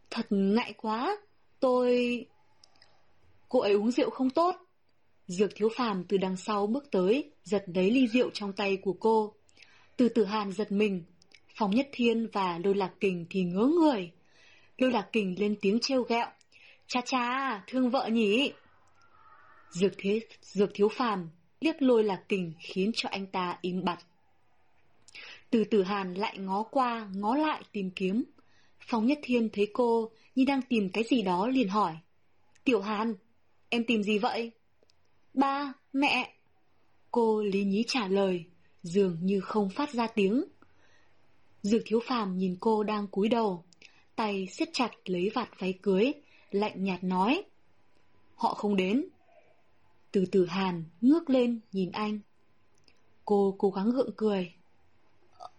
Thật 0.09 0.25
ngại 0.29 0.73
quá. 0.77 1.17
Tôi... 1.59 2.25
Cô 3.49 3.59
ấy 3.59 3.73
uống 3.73 3.91
rượu 3.91 4.09
không 4.09 4.29
tốt. 4.29 4.55
Dược 5.27 5.51
thiếu 5.55 5.69
phàm 5.75 6.03
từ 6.03 6.17
đằng 6.17 6.37
sau 6.37 6.67
bước 6.67 6.91
tới, 6.91 7.31
giật 7.43 7.63
lấy 7.67 7.91
ly 7.91 8.07
rượu 8.07 8.29
trong 8.33 8.53
tay 8.53 8.77
của 8.77 8.93
cô. 8.93 9.33
Từ 9.97 10.09
tử 10.09 10.25
hàn 10.25 10.51
giật 10.51 10.71
mình, 10.71 11.03
Phong 11.55 11.71
Nhất 11.71 11.89
Thiên 11.91 12.27
và 12.33 12.59
Lôi 12.63 12.75
Lạc 12.75 12.91
Kình 12.99 13.25
thì 13.29 13.43
ngớ 13.43 13.69
người. 13.79 14.11
Lôi 14.77 14.91
Lạc 14.91 15.09
Kình 15.11 15.39
lên 15.39 15.55
tiếng 15.61 15.79
trêu 15.81 16.03
ghẹo. 16.03 16.27
Cha 16.87 17.01
cha, 17.05 17.63
thương 17.67 17.89
vợ 17.89 18.07
nhỉ? 18.07 18.53
Dược, 19.69 19.91
thế, 19.97 20.19
dược 20.41 20.69
thiếu 20.73 20.89
phàm 20.89 21.29
liếc 21.59 21.81
lôi 21.81 22.03
Lạc 22.03 22.23
Kình 22.29 22.53
khiến 22.59 22.91
cho 22.95 23.09
anh 23.11 23.25
ta 23.25 23.57
im 23.61 23.83
bặt. 23.83 23.99
Từ 25.51 25.63
tử 25.63 25.83
hàn 25.83 26.13
lại 26.13 26.37
ngó 26.37 26.63
qua, 26.63 27.09
ngó 27.15 27.35
lại 27.35 27.63
tìm 27.71 27.91
kiếm. 27.95 28.23
Phong 28.87 29.05
Nhất 29.05 29.19
Thiên 29.23 29.49
thấy 29.53 29.67
cô 29.73 30.11
như 30.35 30.45
đang 30.47 30.61
tìm 30.61 30.89
cái 30.89 31.03
gì 31.03 31.21
đó 31.21 31.47
liền 31.47 31.69
hỏi. 31.69 31.97
Tiểu 32.63 32.81
Hàn, 32.81 33.15
em 33.69 33.83
tìm 33.85 34.03
gì 34.03 34.17
vậy? 34.17 34.51
Ba, 35.33 35.73
mẹ. 35.93 36.33
Cô 37.11 37.43
lý 37.43 37.63
nhí 37.63 37.83
trả 37.87 38.07
lời, 38.07 38.45
dường 38.83 39.17
như 39.21 39.39
không 39.39 39.69
phát 39.69 39.93
ra 39.93 40.07
tiếng. 40.07 40.43
Dược 41.61 41.81
thiếu 41.85 41.99
phàm 42.07 42.37
nhìn 42.37 42.57
cô 42.59 42.83
đang 42.83 43.07
cúi 43.07 43.29
đầu, 43.29 43.63
tay 44.15 44.47
siết 44.47 44.69
chặt 44.73 44.91
lấy 45.05 45.29
vạt 45.35 45.49
váy 45.59 45.73
cưới, 45.81 46.11
lạnh 46.51 46.83
nhạt 46.83 47.03
nói. 47.03 47.43
Họ 48.35 48.53
không 48.53 48.75
đến. 48.75 49.05
Từ 50.11 50.25
từ 50.31 50.45
hàn 50.45 50.83
ngước 51.01 51.29
lên 51.29 51.59
nhìn 51.71 51.91
anh. 51.91 52.19
Cô 53.25 53.55
cố 53.57 53.69
gắng 53.69 53.91
gượng 53.91 54.11
cười. 54.17 54.53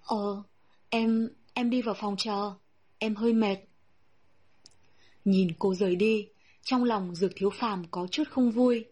Ờ, 0.02 0.42
em, 0.88 1.30
em 1.54 1.70
đi 1.70 1.82
vào 1.82 1.94
phòng 1.94 2.16
chờ, 2.18 2.52
em 2.98 3.14
hơi 3.14 3.32
mệt. 3.32 3.56
Nhìn 5.24 5.48
cô 5.58 5.74
rời 5.74 5.96
đi, 5.96 6.28
trong 6.62 6.84
lòng 6.84 7.14
dược 7.14 7.32
thiếu 7.36 7.50
phàm 7.50 7.84
có 7.90 8.06
chút 8.06 8.24
không 8.30 8.50
vui. 8.50 8.84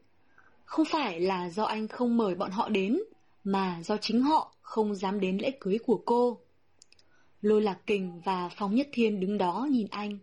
Không 0.65 0.85
phải 0.85 1.21
là 1.21 1.51
do 1.51 1.65
anh 1.65 1.89
không 1.89 2.17
mời 2.17 2.35
bọn 2.35 2.51
họ 2.51 2.69
đến, 2.69 2.99
mà 3.45 3.83
do 3.83 3.97
chính 3.97 4.21
họ 4.21 4.55
không 4.63 4.95
dám 4.95 5.21
đến 5.21 5.39
lễ 5.39 5.51
cưới 5.61 5.79
của 5.87 6.03
cô. 6.07 6.39
Lôi 7.43 7.63
Lạc 7.63 7.79
Kình 7.87 8.21
và 8.25 8.49
Phong 8.57 8.75
Nhất 8.75 8.89
Thiên 8.93 9.21
đứng 9.21 9.39
đó 9.39 9.67
nhìn 9.71 9.87
anh. 9.91 10.19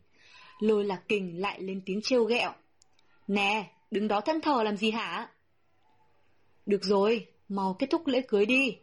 Lôi 0.60 0.84
Lạc 0.84 1.02
Kình 1.08 1.42
lại 1.42 1.62
lên 1.62 1.82
tiếng 1.86 2.02
trêu 2.04 2.24
ghẹo. 2.24 2.52
Nè, 3.28 3.72
đứng 3.92 4.08
đó 4.08 4.22
thân 4.22 4.42
thờ 4.42 4.64
làm 4.64 4.78
gì 4.78 4.92
hả? 4.92 5.30
Được 6.66 6.84
rồi, 6.84 7.28
mau 7.50 7.74
kết 7.80 7.88
thúc 7.90 8.08
lễ 8.08 8.22
cưới 8.28 8.46
đi, 8.46 8.78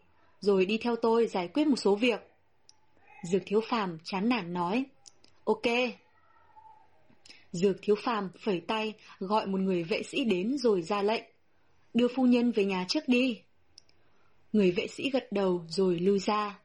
rồi 0.44 0.66
đi 0.66 0.78
theo 0.78 0.96
tôi 0.96 1.26
giải 1.26 1.48
quyết 1.48 1.66
một 1.66 1.76
số 1.76 1.94
việc. 1.94 2.20
Dược 3.22 3.42
Thiếu 3.46 3.60
Phàm 3.60 3.98
chán 4.04 4.28
nản 4.28 4.52
nói. 4.52 4.84
Ok. 5.44 5.66
Dược 7.52 7.76
Thiếu 7.82 7.96
Phàm 8.04 8.30
phẩy 8.44 8.60
tay 8.60 8.94
gọi 9.18 9.46
một 9.46 9.60
người 9.60 9.82
vệ 9.82 10.02
sĩ 10.02 10.24
đến 10.24 10.58
rồi 10.58 10.82
ra 10.82 11.02
lệnh 11.02 11.24
đưa 11.94 12.08
phu 12.08 12.26
nhân 12.26 12.52
về 12.52 12.64
nhà 12.64 12.84
trước 12.88 13.08
đi. 13.08 13.40
Người 14.52 14.70
vệ 14.70 14.86
sĩ 14.86 15.10
gật 15.10 15.32
đầu 15.32 15.64
rồi 15.68 15.98
lui 15.98 16.18
ra. 16.18 16.58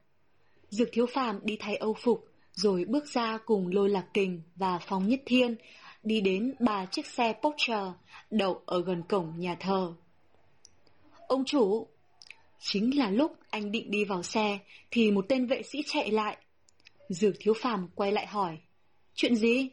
Dược 0.70 0.88
thiếu 0.92 1.06
phàm 1.06 1.40
đi 1.42 1.56
thay 1.60 1.76
âu 1.76 1.94
phục, 1.94 2.28
rồi 2.52 2.84
bước 2.84 3.06
ra 3.06 3.38
cùng 3.46 3.68
lôi 3.68 3.88
lạc 3.88 4.06
kình 4.14 4.42
và 4.56 4.78
phong 4.88 5.08
nhất 5.08 5.20
thiên, 5.26 5.56
đi 6.02 6.20
đến 6.20 6.54
ba 6.60 6.86
chiếc 6.86 7.06
xe 7.06 7.34
Porsche 7.42 7.92
đậu 8.30 8.62
ở 8.66 8.82
gần 8.82 9.02
cổng 9.08 9.32
nhà 9.36 9.56
thờ. 9.60 9.94
Ông 11.28 11.44
chủ! 11.44 11.86
Chính 12.60 12.98
là 12.98 13.10
lúc 13.10 13.36
anh 13.50 13.72
định 13.72 13.90
đi 13.90 14.04
vào 14.04 14.22
xe, 14.22 14.58
thì 14.90 15.10
một 15.10 15.24
tên 15.28 15.46
vệ 15.46 15.62
sĩ 15.62 15.82
chạy 15.86 16.10
lại. 16.10 16.36
Dược 17.08 17.34
thiếu 17.40 17.54
phàm 17.54 17.88
quay 17.94 18.12
lại 18.12 18.26
hỏi. 18.26 18.58
Chuyện 19.14 19.36
gì? 19.36 19.70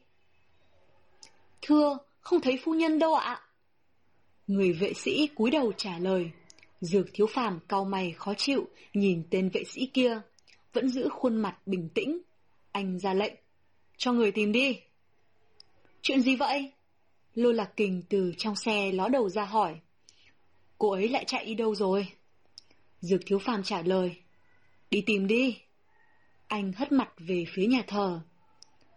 Thưa, 1.62 1.98
không 2.20 2.42
thấy 2.42 2.60
phu 2.64 2.74
nhân 2.74 3.00
đâu 3.00 3.16
ạ. 3.16 3.42
Người 4.48 4.74
vệ 4.74 4.94
sĩ 4.94 5.28
cúi 5.36 5.52
đầu 5.52 5.72
trả 5.78 6.00
lời. 6.00 6.32
Dược 6.82 7.06
thiếu 7.14 7.28
phàm 7.28 7.60
cau 7.68 7.86
mày 7.86 8.12
khó 8.12 8.34
chịu, 8.34 8.68
nhìn 8.94 9.24
tên 9.30 9.50
vệ 9.50 9.64
sĩ 9.64 9.86
kia. 9.86 10.22
Vẫn 10.74 10.90
giữ 10.90 11.10
khuôn 11.10 11.36
mặt 11.36 11.58
bình 11.66 11.90
tĩnh. 11.94 12.22
Anh 12.72 13.00
ra 13.00 13.14
lệnh. 13.14 13.34
Cho 13.98 14.14
người 14.14 14.32
tìm 14.32 14.52
đi. 14.52 14.80
Chuyện 16.02 16.22
gì 16.22 16.36
vậy? 16.36 16.72
Lô 17.36 17.52
lạc 17.52 17.78
kình 17.78 18.02
từ 18.10 18.34
trong 18.38 18.56
xe 18.56 18.92
ló 18.92 19.08
đầu 19.08 19.30
ra 19.30 19.46
hỏi. 19.46 19.80
Cô 20.78 20.92
ấy 20.92 21.10
lại 21.10 21.26
chạy 21.28 21.46
đi 21.46 21.54
đâu 21.54 21.76
rồi? 21.76 22.08
Dược 23.02 23.22
thiếu 23.26 23.40
phàm 23.40 23.64
trả 23.64 23.82
lời. 23.82 24.16
Đi 24.92 25.04
tìm 25.06 25.28
đi. 25.28 25.58
Anh 26.48 26.74
hất 26.74 26.92
mặt 26.92 27.10
về 27.18 27.46
phía 27.54 27.66
nhà 27.68 27.84
thờ. 27.88 28.22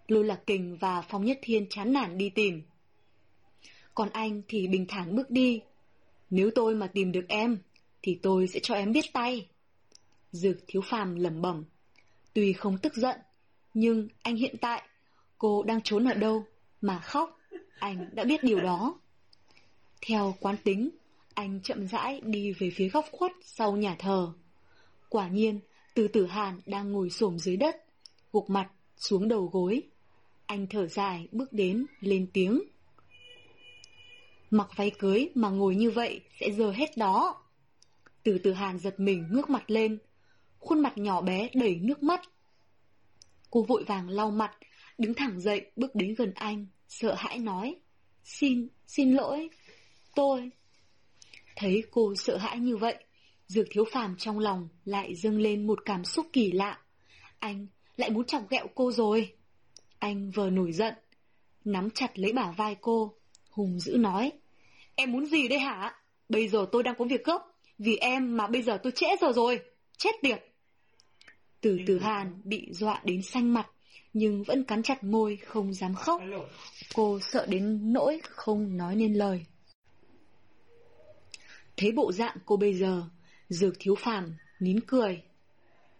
lôi 0.08 0.24
lạc 0.24 0.40
kình 0.46 0.76
và 0.76 1.02
Phong 1.02 1.24
Nhất 1.24 1.38
Thiên 1.42 1.66
chán 1.68 1.92
nản 1.92 2.18
đi 2.18 2.30
tìm 2.30 2.62
còn 4.00 4.10
anh 4.12 4.42
thì 4.48 4.68
bình 4.68 4.86
thản 4.88 5.16
bước 5.16 5.30
đi. 5.30 5.60
Nếu 6.30 6.50
tôi 6.54 6.74
mà 6.74 6.86
tìm 6.86 7.12
được 7.12 7.24
em, 7.28 7.58
thì 8.02 8.18
tôi 8.22 8.48
sẽ 8.48 8.60
cho 8.62 8.74
em 8.74 8.92
biết 8.92 9.04
tay. 9.12 9.48
Dược 10.32 10.56
thiếu 10.66 10.82
phàm 10.84 11.14
lẩm 11.14 11.42
bẩm. 11.42 11.64
Tuy 12.32 12.52
không 12.52 12.78
tức 12.78 12.94
giận, 12.94 13.18
nhưng 13.74 14.08
anh 14.22 14.36
hiện 14.36 14.56
tại, 14.60 14.82
cô 15.38 15.62
đang 15.62 15.80
trốn 15.82 16.04
ở 16.04 16.14
đâu 16.14 16.44
mà 16.80 17.00
khóc 17.00 17.38
Anh 17.78 18.10
đã 18.12 18.24
biết 18.24 18.44
điều 18.44 18.60
đó. 18.60 19.00
Theo 20.00 20.34
quán 20.40 20.56
tính, 20.64 20.90
anh 21.40 21.60
chậm 21.62 21.86
rãi 21.86 22.20
đi 22.24 22.52
về 22.52 22.70
phía 22.74 22.88
góc 22.88 23.04
khuất 23.12 23.32
sau 23.42 23.76
nhà 23.76 23.96
thờ. 23.98 24.32
Quả 25.08 25.28
nhiên, 25.28 25.60
từ 25.94 26.08
tử 26.08 26.26
Hàn 26.26 26.60
đang 26.66 26.92
ngồi 26.92 27.10
xổm 27.10 27.38
dưới 27.38 27.56
đất, 27.56 27.76
gục 28.32 28.50
mặt 28.50 28.70
xuống 28.96 29.28
đầu 29.28 29.50
gối. 29.52 29.82
Anh 30.46 30.66
thở 30.70 30.86
dài 30.86 31.28
bước 31.32 31.52
đến, 31.52 31.86
lên 32.00 32.26
tiếng. 32.32 32.62
Mặc 34.50 34.68
váy 34.76 34.90
cưới 34.90 35.28
mà 35.34 35.48
ngồi 35.48 35.74
như 35.74 35.90
vậy 35.90 36.20
sẽ 36.40 36.50
dơ 36.50 36.70
hết 36.70 36.96
đó. 36.96 37.42
Từ 38.22 38.38
từ 38.38 38.52
hàn 38.52 38.78
giật 38.78 39.00
mình 39.00 39.28
ngước 39.30 39.50
mặt 39.50 39.70
lên, 39.70 39.98
khuôn 40.58 40.80
mặt 40.80 40.98
nhỏ 40.98 41.20
bé 41.20 41.48
đầy 41.54 41.74
nước 41.74 42.02
mắt. 42.02 42.20
Cô 43.50 43.62
vội 43.62 43.84
vàng 43.84 44.08
lau 44.08 44.30
mặt, 44.30 44.56
đứng 44.98 45.14
thẳng 45.14 45.40
dậy 45.40 45.70
bước 45.76 45.94
đến 45.94 46.14
gần 46.14 46.32
anh, 46.34 46.66
sợ 46.88 47.14
hãi 47.14 47.38
nói. 47.38 47.76
Xin, 48.24 48.68
xin 48.86 49.12
lỗi, 49.12 49.50
tôi. 50.14 50.50
Thấy 51.56 51.82
cô 51.90 52.14
sợ 52.14 52.36
hãi 52.36 52.58
như 52.58 52.76
vậy, 52.76 52.94
Dược 53.50 53.66
thiếu 53.70 53.84
phàm 53.92 54.16
trong 54.16 54.38
lòng 54.38 54.68
lại 54.84 55.14
dâng 55.14 55.38
lên 55.38 55.66
một 55.66 55.78
cảm 55.84 56.04
xúc 56.04 56.26
kỳ 56.32 56.52
lạ. 56.52 56.78
Anh 57.38 57.66
lại 57.96 58.10
muốn 58.10 58.24
chọc 58.24 58.50
ghẹo 58.50 58.66
cô 58.74 58.92
rồi. 58.92 59.32
Anh 59.98 60.30
vừa 60.30 60.50
nổi 60.50 60.72
giận, 60.72 60.94
nắm 61.64 61.90
chặt 61.90 62.18
lấy 62.18 62.32
bả 62.32 62.50
vai 62.56 62.76
cô, 62.80 63.14
hùng 63.50 63.80
dữ 63.80 63.96
nói. 63.96 64.32
Em 64.94 65.12
muốn 65.12 65.26
gì 65.26 65.48
đây 65.48 65.58
hả? 65.58 65.94
Bây 66.28 66.48
giờ 66.48 66.66
tôi 66.72 66.82
đang 66.82 66.94
có 66.98 67.04
việc 67.04 67.24
gấp, 67.24 67.38
vì 67.78 67.96
em 67.96 68.36
mà 68.36 68.46
bây 68.46 68.62
giờ 68.62 68.78
tôi 68.82 68.92
trễ 68.92 69.06
giờ 69.20 69.32
rồi, 69.32 69.60
chết 69.98 70.10
tiệt. 70.22 70.44
Từ 71.60 71.78
từ 71.86 71.98
Hàn 71.98 72.40
bị 72.44 72.68
dọa 72.72 73.00
đến 73.04 73.22
xanh 73.22 73.54
mặt, 73.54 73.66
nhưng 74.12 74.42
vẫn 74.42 74.64
cắn 74.64 74.82
chặt 74.82 75.04
môi 75.04 75.36
không 75.36 75.74
dám 75.74 75.94
khóc. 75.94 76.22
Cô 76.94 77.18
sợ 77.20 77.46
đến 77.46 77.92
nỗi 77.92 78.20
không 78.22 78.76
nói 78.76 78.96
nên 78.96 79.14
lời. 79.14 79.44
Thấy 81.80 81.92
bộ 81.92 82.12
dạng 82.12 82.36
cô 82.46 82.56
bây 82.56 82.74
giờ, 82.74 83.02
dược 83.48 83.74
thiếu 83.78 83.94
phàm, 83.94 84.34
nín 84.60 84.80
cười. 84.80 85.22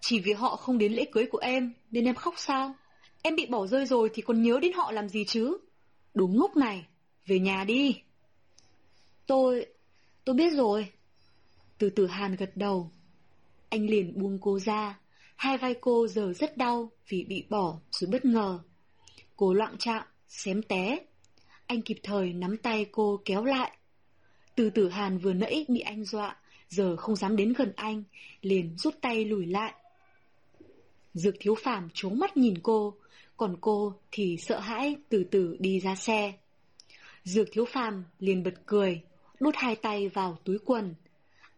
Chỉ 0.01 0.21
vì 0.21 0.33
họ 0.33 0.57
không 0.57 0.79
đến 0.79 0.93
lễ 0.93 1.05
cưới 1.13 1.27
của 1.31 1.39
em, 1.39 1.73
nên 1.91 2.05
em 2.05 2.15
khóc 2.15 2.35
sao? 2.37 2.75
Em 3.23 3.37
bị 3.37 3.47
bỏ 3.47 3.67
rơi 3.67 3.87
rồi 3.87 4.11
thì 4.15 4.23
còn 4.23 4.43
nhớ 4.43 4.59
đến 4.63 4.73
họ 4.73 4.93
làm 4.93 5.09
gì 5.09 5.25
chứ? 5.25 5.59
Đúng 6.15 6.39
lúc 6.39 6.57
này, 6.57 6.87
về 7.27 7.39
nhà 7.39 7.65
đi. 7.65 8.03
Tôi... 9.27 9.67
tôi 10.25 10.35
biết 10.35 10.53
rồi. 10.53 10.93
Từ 11.79 11.91
từ 11.91 12.07
Hàn 12.07 12.37
gật 12.37 12.57
đầu. 12.57 12.91
Anh 13.69 13.87
liền 13.87 14.19
buông 14.19 14.39
cô 14.41 14.59
ra. 14.59 14.99
Hai 15.37 15.59
vai 15.59 15.75
cô 15.81 16.07
giờ 16.07 16.33
rất 16.33 16.57
đau 16.57 16.91
vì 17.09 17.25
bị 17.25 17.45
bỏ 17.51 17.79
rồi 17.91 18.11
bất 18.11 18.25
ngờ. 18.25 18.59
Cô 19.37 19.53
loạn 19.53 19.79
trạng, 19.79 20.07
xém 20.29 20.63
té. 20.63 20.99
Anh 21.67 21.83
kịp 21.83 21.99
thời 22.03 22.33
nắm 22.33 22.57
tay 22.57 22.87
cô 22.93 23.21
kéo 23.25 23.45
lại. 23.45 23.77
Từ 24.61 24.71
tử 24.71 24.89
Hàn 24.89 25.19
vừa 25.19 25.33
nãy 25.33 25.67
bị 25.69 25.81
anh 25.81 26.05
dọa, 26.05 26.37
giờ 26.69 26.97
không 26.97 27.17
dám 27.17 27.37
đến 27.37 27.53
gần 27.53 27.73
anh, 27.77 28.03
liền 28.43 28.77
rút 28.77 28.95
tay 29.01 29.25
lùi 29.25 29.47
lại. 29.47 29.75
Dược 31.15 31.35
thiếu 31.41 31.55
phàm 31.55 31.89
trốn 31.95 32.19
mắt 32.19 32.37
nhìn 32.37 32.55
cô, 32.63 32.95
còn 33.37 33.57
cô 33.61 33.95
thì 34.13 34.37
sợ 34.41 34.59
hãi 34.59 34.97
từ 35.09 35.25
từ 35.25 35.57
đi 35.61 35.81
ra 35.81 35.95
xe. 35.95 36.33
Dược 37.25 37.49
thiếu 37.53 37.65
phàm 37.65 38.05
liền 38.19 38.43
bật 38.43 38.55
cười, 38.67 39.01
đút 39.41 39.55
hai 39.59 39.77
tay 39.77 40.09
vào 40.09 40.39
túi 40.45 40.59
quần. 40.65 40.95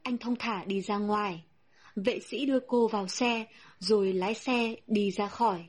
Anh 0.03 0.19
thông 0.19 0.37
thả 0.37 0.65
đi 0.65 0.81
ra 0.81 0.99
ngoài. 0.99 1.43
Vệ 1.97 2.19
sĩ 2.21 2.47
đưa 2.47 2.61
cô 2.61 2.89
vào 2.89 3.09
xe, 3.09 3.47
rồi 3.79 4.13
lái 4.13 4.35
xe 4.35 4.75
đi 4.87 5.11
ra 5.11 5.29
khỏi. 5.29 5.65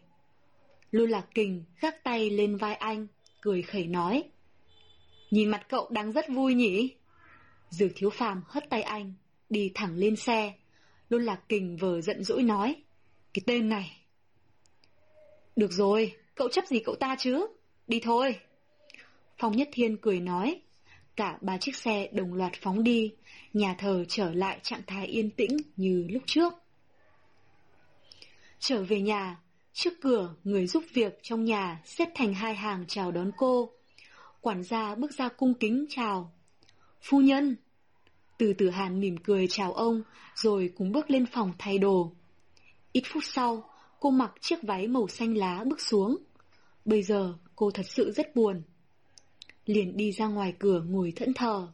Lưu 0.91 1.07
Lạc 1.07 1.25
Kình 1.35 1.63
gác 1.81 2.03
tay 2.03 2.29
lên 2.29 2.57
vai 2.57 2.75
anh, 2.75 3.07
cười 3.41 3.61
khẩy 3.61 3.87
nói. 3.87 4.23
Nhìn 5.31 5.49
mặt 5.49 5.65
cậu 5.69 5.89
đang 5.91 6.11
rất 6.11 6.25
vui 6.29 6.53
nhỉ? 6.53 6.95
Dược 7.73 7.91
thiếu 7.95 8.09
phàm 8.09 8.41
hất 8.47 8.69
tay 8.69 8.81
anh, 8.81 9.13
đi 9.49 9.71
thẳng 9.75 9.95
lên 9.95 10.15
xe. 10.15 10.53
luôn 11.09 11.23
Lạc 11.23 11.49
Kình 11.49 11.77
vờ 11.77 12.01
giận 12.01 12.23
dỗi 12.23 12.43
nói. 12.43 12.75
Cái 13.33 13.43
tên 13.45 13.69
này. 13.69 13.97
Được 15.55 15.71
rồi, 15.71 16.15
cậu 16.35 16.49
chấp 16.49 16.65
gì 16.67 16.79
cậu 16.79 16.95
ta 16.95 17.15
chứ? 17.19 17.47
Đi 17.87 17.99
thôi. 17.99 18.39
Phong 19.37 19.57
Nhất 19.57 19.69
Thiên 19.71 19.97
cười 19.97 20.19
nói. 20.19 20.61
Cả 21.15 21.37
ba 21.41 21.57
chiếc 21.57 21.75
xe 21.75 22.09
đồng 22.11 22.33
loạt 22.33 22.53
phóng 22.61 22.83
đi, 22.83 23.13
nhà 23.53 23.75
thờ 23.77 24.05
trở 24.07 24.33
lại 24.33 24.59
trạng 24.63 24.81
thái 24.87 25.07
yên 25.07 25.29
tĩnh 25.29 25.57
như 25.75 26.07
lúc 26.09 26.23
trước. 26.25 26.53
Trở 28.59 28.83
về 28.83 29.01
nhà, 29.01 29.39
trước 29.73 29.93
cửa 30.01 30.35
người 30.43 30.67
giúp 30.67 30.83
việc 30.93 31.19
trong 31.21 31.45
nhà 31.45 31.81
xếp 31.85 32.09
thành 32.15 32.33
hai 32.33 32.55
hàng 32.55 32.85
chào 32.87 33.11
đón 33.11 33.31
cô. 33.37 33.71
Quản 34.41 34.63
gia 34.63 34.95
bước 34.95 35.13
ra 35.13 35.29
cung 35.29 35.53
kính 35.53 35.85
chào. 35.89 36.31
Phu 37.03 37.21
nhân! 37.21 37.55
Từ 38.37 38.53
từ 38.57 38.69
hàn 38.69 38.99
mỉm 38.99 39.17
cười 39.17 39.47
chào 39.47 39.73
ông, 39.73 40.03
rồi 40.35 40.73
cũng 40.77 40.91
bước 40.91 41.09
lên 41.09 41.25
phòng 41.25 41.51
thay 41.59 41.77
đồ. 41.77 42.11
Ít 42.91 43.03
phút 43.13 43.23
sau, 43.25 43.69
cô 43.99 44.09
mặc 44.09 44.31
chiếc 44.41 44.63
váy 44.63 44.87
màu 44.87 45.07
xanh 45.07 45.37
lá 45.37 45.63
bước 45.67 45.81
xuống. 45.81 46.17
Bây 46.85 47.03
giờ 47.03 47.33
cô 47.55 47.71
thật 47.71 47.85
sự 47.95 48.11
rất 48.11 48.35
buồn 48.35 48.61
liền 49.65 49.97
đi 49.97 50.11
ra 50.11 50.27
ngoài 50.27 50.53
cửa 50.59 50.81
ngồi 50.81 51.13
thẫn 51.15 51.33
thờ. 51.33 51.67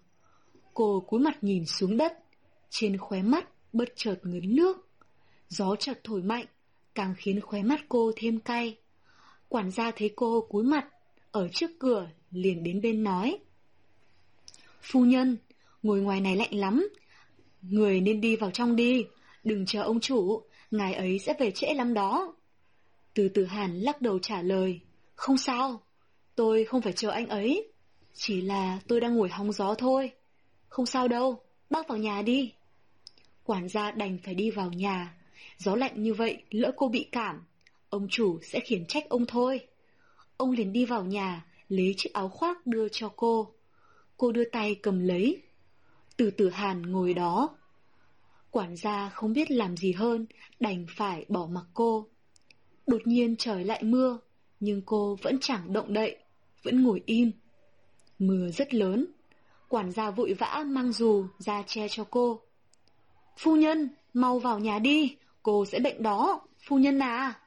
Cô 0.74 1.04
cúi 1.08 1.20
mặt 1.20 1.44
nhìn 1.44 1.66
xuống 1.66 1.98
đất, 1.98 2.14
trên 2.70 2.98
khóe 2.98 3.22
mắt 3.22 3.50
bất 3.74 3.90
chợt 3.96 4.16
ngấn 4.24 4.56
nước. 4.56 4.88
Gió 5.50 5.76
chợt 5.76 6.00
thổi 6.04 6.22
mạnh, 6.22 6.46
càng 6.96 7.14
khiến 7.18 7.42
khóe 7.42 7.64
mắt 7.64 7.80
cô 7.90 8.12
thêm 8.16 8.40
cay. 8.40 8.78
Quản 9.48 9.72
gia 9.72 9.92
thấy 9.92 10.14
cô 10.16 10.42
cúi 10.50 10.64
mặt, 10.64 10.88
ở 11.32 11.48
trước 11.48 11.72
cửa 11.80 12.10
liền 12.32 12.64
đến 12.64 12.82
bên 12.82 13.04
nói. 13.04 13.40
Phu 14.82 15.06
nhân, 15.06 15.38
ngồi 15.84 16.02
ngoài 16.02 16.22
này 16.22 16.36
lạnh 16.36 16.54
lắm, 16.54 16.90
người 17.62 18.02
nên 18.02 18.22
đi 18.22 18.36
vào 18.36 18.52
trong 18.52 18.76
đi, 18.76 19.06
đừng 19.44 19.66
chờ 19.66 19.82
ông 19.82 20.00
chủ, 20.00 20.42
ngài 20.72 20.94
ấy 20.94 21.20
sẽ 21.20 21.34
về 21.40 21.52
trễ 21.52 21.74
lắm 21.74 21.94
đó. 21.94 22.36
Từ 23.14 23.30
từ 23.30 23.46
hàn 23.46 23.80
lắc 23.80 24.02
đầu 24.02 24.20
trả 24.20 24.42
lời, 24.42 24.80
không 25.16 25.38
sao, 25.38 25.82
tôi 26.36 26.66
không 26.66 26.82
phải 26.82 26.94
chờ 26.94 27.10
anh 27.10 27.28
ấy. 27.28 27.72
Chỉ 28.14 28.42
là 28.42 28.80
tôi 28.88 29.02
đang 29.02 29.16
ngồi 29.16 29.30
hóng 29.30 29.52
gió 29.52 29.74
thôi. 29.74 30.12
Không 30.68 30.86
sao 30.86 31.08
đâu, 31.08 31.42
bác 31.70 31.88
vào 31.88 31.98
nhà 31.98 32.22
đi. 32.22 32.54
Quản 33.44 33.70
gia 33.70 33.92
đành 33.92 34.18
phải 34.24 34.34
đi 34.34 34.52
vào 34.52 34.72
nhà. 34.72 35.16
Gió 35.58 35.76
lạnh 35.76 36.04
như 36.04 36.14
vậy, 36.14 36.44
lỡ 36.50 36.72
cô 36.76 36.88
bị 36.88 37.08
cảm. 37.12 37.46
Ông 37.90 38.08
chủ 38.10 38.40
sẽ 38.42 38.60
khiển 38.60 38.86
trách 38.86 39.10
ông 39.10 39.26
thôi. 39.26 39.60
Ông 40.38 40.52
liền 40.52 40.74
đi 40.74 40.86
vào 40.86 41.04
nhà, 41.04 41.46
lấy 41.70 41.94
chiếc 41.98 42.14
áo 42.14 42.30
khoác 42.30 42.68
đưa 42.68 42.90
cho 42.90 43.10
cô. 43.16 43.54
Cô 44.20 44.32
đưa 44.32 44.44
tay 44.46 44.76
cầm 44.76 45.00
lấy. 45.00 45.42
Từ 46.18 46.32
từ 46.32 46.50
hàn 46.50 46.92
ngồi 46.92 47.14
đó. 47.14 47.58
Quản 48.52 48.76
gia 48.76 49.10
không 49.10 49.34
biết 49.34 49.52
làm 49.52 49.78
gì 49.78 49.92
hơn, 49.92 50.26
đành 50.60 50.86
phải 50.90 51.26
bỏ 51.30 51.48
mặc 51.48 51.66
cô. 51.74 52.08
Đột 52.88 53.02
nhiên 53.06 53.36
trời 53.38 53.64
lại 53.64 53.84
mưa, 53.84 54.20
nhưng 54.60 54.82
cô 54.86 55.18
vẫn 55.22 55.38
chẳng 55.42 55.74
động 55.74 55.94
đậy, 55.94 56.18
vẫn 56.64 56.84
ngồi 56.84 57.02
im. 57.06 57.32
Mưa 58.20 58.50
rất 58.50 58.74
lớn. 58.74 59.06
Quản 59.70 59.92
gia 59.92 60.12
vội 60.12 60.34
vã 60.34 60.64
mang 60.68 60.92
dù 60.92 61.26
ra 61.38 61.64
che 61.68 61.88
cho 61.88 62.04
cô. 62.04 62.42
Phu 63.38 63.56
nhân, 63.56 63.90
mau 64.14 64.40
vào 64.40 64.60
nhà 64.60 64.80
đi, 64.80 65.16
cô 65.44 65.66
sẽ 65.66 65.80
bệnh 65.80 66.04
đó, 66.04 66.42
phu 66.68 66.78
nhân 66.78 67.00
à. 67.00 67.40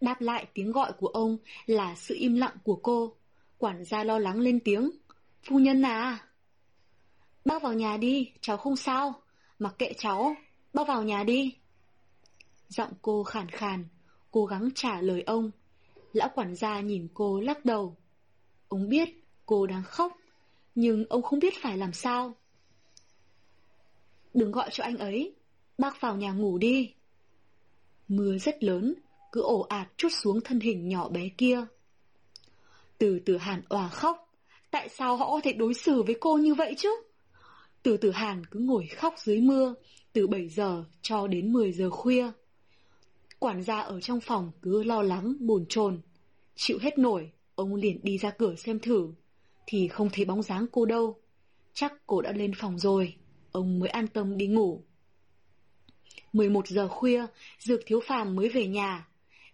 Đáp 0.00 0.20
lại 0.20 0.46
tiếng 0.54 0.72
gọi 0.72 0.92
của 0.92 1.08
ông 1.08 1.36
là 1.66 1.94
sự 1.94 2.14
im 2.18 2.36
lặng 2.36 2.56
của 2.64 2.76
cô. 2.82 3.12
Quản 3.58 3.84
gia 3.84 4.04
lo 4.04 4.18
lắng 4.18 4.40
lên 4.40 4.60
tiếng. 4.60 4.90
Phu 5.48 5.58
nhân 5.58 5.82
à. 5.82 6.28
Bác 7.44 7.62
vào 7.62 7.72
nhà 7.72 7.96
đi, 7.96 8.32
cháu 8.40 8.56
không 8.56 8.76
sao. 8.76 9.22
Mặc 9.58 9.74
kệ 9.78 9.92
cháu, 9.98 10.34
bác 10.72 10.88
vào 10.88 11.02
nhà 11.02 11.24
đi. 11.24 11.56
Giọng 12.68 12.92
cô 13.02 13.24
khàn 13.24 13.48
khàn, 13.48 13.84
cố 14.30 14.46
gắng 14.46 14.68
trả 14.74 15.00
lời 15.00 15.22
ông. 15.22 15.50
Lão 16.12 16.28
quản 16.34 16.54
gia 16.54 16.80
nhìn 16.80 17.08
cô 17.14 17.40
lắc 17.40 17.64
đầu. 17.64 17.96
Ông 18.68 18.88
biết 18.88 19.08
cô 19.46 19.66
đang 19.66 19.82
khóc, 19.82 20.12
nhưng 20.74 21.04
ông 21.08 21.22
không 21.22 21.38
biết 21.38 21.54
phải 21.62 21.78
làm 21.78 21.92
sao. 21.92 22.34
Đừng 24.34 24.52
gọi 24.52 24.68
cho 24.72 24.84
anh 24.84 24.98
ấy, 24.98 25.34
bác 25.78 26.00
vào 26.00 26.16
nhà 26.16 26.32
ngủ 26.32 26.58
đi. 26.58 26.94
Mưa 28.08 28.38
rất 28.38 28.64
lớn, 28.64 28.94
cứ 29.32 29.42
ổ 29.42 29.60
ạt 29.60 29.88
chút 29.96 30.08
xuống 30.12 30.40
thân 30.40 30.60
hình 30.60 30.88
nhỏ 30.88 31.08
bé 31.08 31.28
kia. 31.38 31.64
Từ 32.98 33.20
từ 33.26 33.36
hàn 33.36 33.62
òa 33.68 33.88
khóc, 33.88 34.23
tại 34.74 34.88
sao 34.88 35.16
họ 35.16 35.30
có 35.30 35.40
thể 35.44 35.52
đối 35.52 35.74
xử 35.74 36.02
với 36.02 36.16
cô 36.20 36.36
như 36.36 36.54
vậy 36.54 36.74
chứ? 36.78 36.88
Từ 37.82 37.96
từ 37.96 38.10
hàn 38.10 38.46
cứ 38.46 38.60
ngồi 38.60 38.86
khóc 38.86 39.14
dưới 39.18 39.40
mưa, 39.40 39.74
từ 40.12 40.26
7 40.26 40.48
giờ 40.48 40.84
cho 41.02 41.26
đến 41.26 41.52
10 41.52 41.72
giờ 41.72 41.90
khuya. 41.90 42.30
Quản 43.38 43.62
gia 43.62 43.80
ở 43.80 44.00
trong 44.00 44.20
phòng 44.20 44.50
cứ 44.62 44.82
lo 44.82 45.02
lắng, 45.02 45.34
buồn 45.40 45.64
chồn 45.68 46.00
Chịu 46.56 46.78
hết 46.80 46.98
nổi, 46.98 47.30
Ông 47.54 47.74
liền 47.74 48.00
đi 48.02 48.18
ra 48.18 48.30
cửa 48.30 48.54
xem 48.54 48.78
thử, 48.78 49.08
thì 49.66 49.88
không 49.88 50.10
thấy 50.12 50.24
bóng 50.24 50.42
dáng 50.42 50.66
cô 50.72 50.84
đâu. 50.84 51.20
Chắc 51.74 51.92
cô 52.06 52.20
đã 52.22 52.32
lên 52.32 52.52
phòng 52.56 52.78
rồi, 52.78 53.14
ông 53.52 53.78
mới 53.78 53.88
an 53.88 54.06
tâm 54.06 54.36
đi 54.36 54.46
ngủ. 54.46 54.82
11 56.32 56.68
giờ 56.68 56.88
khuya, 56.88 57.26
Dược 57.58 57.80
Thiếu 57.86 58.00
Phàm 58.06 58.36
mới 58.36 58.48
về 58.48 58.66
nhà. 58.66 59.08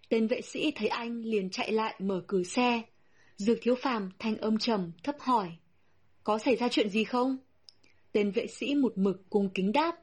Tên 0.08 0.26
vệ 0.26 0.40
sĩ 0.40 0.70
thấy 0.76 0.88
anh 0.88 1.22
liền 1.22 1.50
chạy 1.50 1.72
lại 1.72 1.94
mở 1.98 2.22
cửa 2.26 2.42
xe. 2.42 2.82
Dược 3.40 3.58
thiếu 3.62 3.74
phàm 3.74 4.10
thanh 4.18 4.36
âm 4.36 4.58
trầm 4.58 4.92
thấp 5.02 5.16
hỏi. 5.20 5.50
Có 6.24 6.38
xảy 6.38 6.56
ra 6.56 6.68
chuyện 6.68 6.88
gì 6.88 7.04
không? 7.04 7.38
Tên 8.12 8.30
vệ 8.30 8.46
sĩ 8.46 8.74
một 8.74 8.98
mực 8.98 9.30
cung 9.30 9.48
kính 9.54 9.72
đáp. 9.72 9.96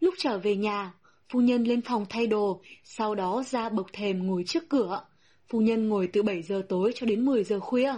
Lúc 0.00 0.14
trở 0.18 0.38
về 0.38 0.56
nhà, 0.56 0.94
phu 1.28 1.40
nhân 1.40 1.64
lên 1.64 1.82
phòng 1.82 2.06
thay 2.10 2.26
đồ, 2.26 2.62
sau 2.84 3.14
đó 3.14 3.42
ra 3.46 3.68
bậc 3.68 3.86
thềm 3.92 4.26
ngồi 4.26 4.44
trước 4.46 4.68
cửa. 4.68 5.04
Phu 5.48 5.60
nhân 5.60 5.88
ngồi 5.88 6.08
từ 6.12 6.22
7 6.22 6.42
giờ 6.42 6.62
tối 6.68 6.92
cho 6.94 7.06
đến 7.06 7.24
10 7.24 7.44
giờ 7.44 7.60
khuya. 7.60 7.94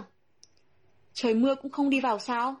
Trời 1.13 1.33
mưa 1.33 1.55
cũng 1.55 1.71
không 1.71 1.89
đi 1.89 2.01
vào 2.01 2.19
sao? 2.19 2.55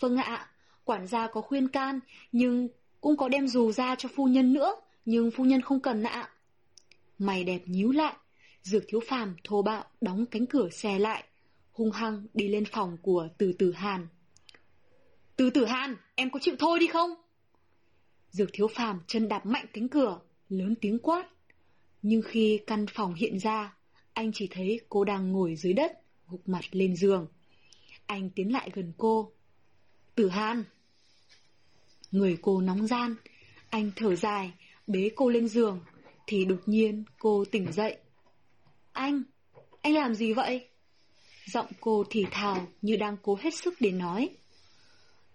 Vâng 0.00 0.16
ạ, 0.16 0.50
quản 0.84 1.06
gia 1.06 1.26
có 1.26 1.40
khuyên 1.40 1.68
can, 1.68 2.00
nhưng 2.32 2.68
cũng 3.00 3.16
có 3.16 3.28
đem 3.28 3.48
dù 3.48 3.72
ra 3.72 3.94
cho 3.94 4.08
phu 4.16 4.24
nhân 4.24 4.52
nữa, 4.52 4.74
nhưng 5.04 5.30
phu 5.30 5.44
nhân 5.44 5.62
không 5.62 5.80
cần 5.80 6.02
ạ. 6.02 6.30
Mày 7.18 7.44
đẹp 7.44 7.60
nhíu 7.66 7.92
lại, 7.92 8.14
dược 8.66 8.84
thiếu 8.88 9.00
phàm 9.08 9.36
thô 9.44 9.62
bạo 9.62 9.84
đóng 10.00 10.26
cánh 10.26 10.46
cửa 10.46 10.68
xe 10.70 10.98
lại, 10.98 11.24
hung 11.72 11.90
hăng 11.90 12.26
đi 12.34 12.48
lên 12.48 12.64
phòng 12.64 12.96
của 13.02 13.28
từ 13.38 13.52
tử 13.52 13.72
Hàn. 13.72 14.08
Từ 15.36 15.50
tử 15.50 15.64
Hàn, 15.64 15.96
em 16.14 16.30
có 16.30 16.40
chịu 16.42 16.56
thôi 16.58 16.78
đi 16.80 16.86
không? 16.86 17.10
Dược 18.30 18.50
thiếu 18.52 18.68
phàm 18.68 19.00
chân 19.06 19.28
đạp 19.28 19.46
mạnh 19.46 19.66
cánh 19.72 19.88
cửa, 19.88 20.20
lớn 20.48 20.74
tiếng 20.80 20.98
quát. 20.98 21.28
Nhưng 22.02 22.22
khi 22.22 22.60
căn 22.66 22.86
phòng 22.94 23.14
hiện 23.14 23.38
ra, 23.38 23.76
anh 24.12 24.32
chỉ 24.34 24.48
thấy 24.50 24.80
cô 24.88 25.04
đang 25.04 25.32
ngồi 25.32 25.56
dưới 25.56 25.72
đất, 25.72 25.92
gục 26.28 26.48
mặt 26.48 26.64
lên 26.70 26.96
giường. 26.96 27.26
Anh 28.06 28.30
tiến 28.30 28.52
lại 28.52 28.70
gần 28.74 28.92
cô. 28.98 29.32
Tử 30.14 30.28
Hàn! 30.28 30.64
Người 32.10 32.38
cô 32.42 32.60
nóng 32.60 32.86
gian, 32.86 33.14
anh 33.70 33.90
thở 33.96 34.16
dài, 34.16 34.52
bế 34.86 35.10
cô 35.16 35.28
lên 35.28 35.48
giường, 35.48 35.80
thì 36.26 36.44
đột 36.44 36.60
nhiên 36.66 37.04
cô 37.18 37.44
tỉnh 37.44 37.72
dậy. 37.72 37.96
Anh! 38.96 39.22
Anh 39.82 39.94
làm 39.94 40.14
gì 40.14 40.32
vậy? 40.32 40.68
Giọng 41.46 41.66
cô 41.80 42.04
thì 42.10 42.24
thào 42.30 42.66
như 42.82 42.96
đang 42.96 43.16
cố 43.22 43.38
hết 43.40 43.54
sức 43.54 43.74
để 43.80 43.90
nói. 43.90 44.28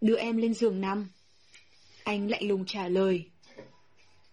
Đưa 0.02 0.16
em 0.16 0.38
lên 0.38 0.54
giường 0.54 0.82
nằm. 0.82 1.10
Anh 2.04 2.30
lạnh 2.30 2.48
lùng 2.48 2.66
trả 2.66 2.88
lời. 2.88 3.26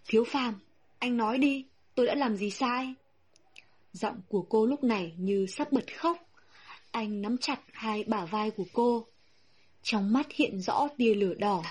Thiếu 0.07 0.24
phàm, 0.24 0.55
anh 0.98 1.16
nói 1.16 1.39
đi, 1.39 1.65
tôi 1.94 2.07
đã 2.07 2.15
làm 2.15 2.36
gì 2.36 2.50
sai? 2.50 2.94
Giọng 3.92 4.20
của 4.28 4.42
cô 4.42 4.66
lúc 4.66 4.84
này 4.84 5.12
như 5.16 5.47
sắp 5.47 5.73
bật 5.73 5.97
khóc. 5.97 6.18
Anh 6.90 7.23
nắm 7.23 7.36
chặt 7.39 7.60
hai 7.73 8.05
bả 8.05 8.24
vai 8.24 8.50
của 8.50 8.66
cô. 8.73 9.07
Trong 9.82 10.12
mắt 10.12 10.26
hiện 10.32 10.60
rõ 10.60 10.89
tia 10.97 11.15
lửa 11.15 11.34
đỏ. 11.34 11.62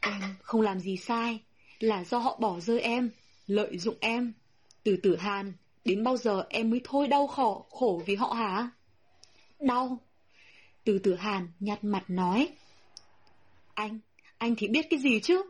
Em 0.00 0.20
không 0.42 0.60
làm 0.60 0.80
gì 0.80 0.96
sai, 0.96 1.40
là 1.78 2.04
do 2.04 2.18
họ 2.18 2.36
bỏ 2.40 2.60
rơi 2.60 2.80
em, 2.80 3.10
lợi 3.46 3.78
dụng 3.78 3.96
em. 4.00 4.32
Từ 4.82 4.96
tử 4.96 5.16
hàn, 5.16 5.52
đến 5.84 6.04
bao 6.04 6.16
giờ 6.16 6.44
em 6.48 6.70
mới 6.70 6.80
thôi 6.84 7.08
đau 7.08 7.26
khổ, 7.26 7.66
khổ 7.70 8.02
vì 8.06 8.14
họ 8.14 8.32
hả? 8.32 8.70
Đau. 9.60 9.98
Từ 10.84 10.98
tử 10.98 11.14
hàn 11.14 11.48
nhặt 11.60 11.84
mặt 11.84 12.04
nói. 12.08 12.48
Anh, 13.74 13.98
anh 14.38 14.54
thì 14.58 14.68
biết 14.68 14.86
cái 14.90 15.00
gì 15.00 15.20
chứ? 15.20 15.42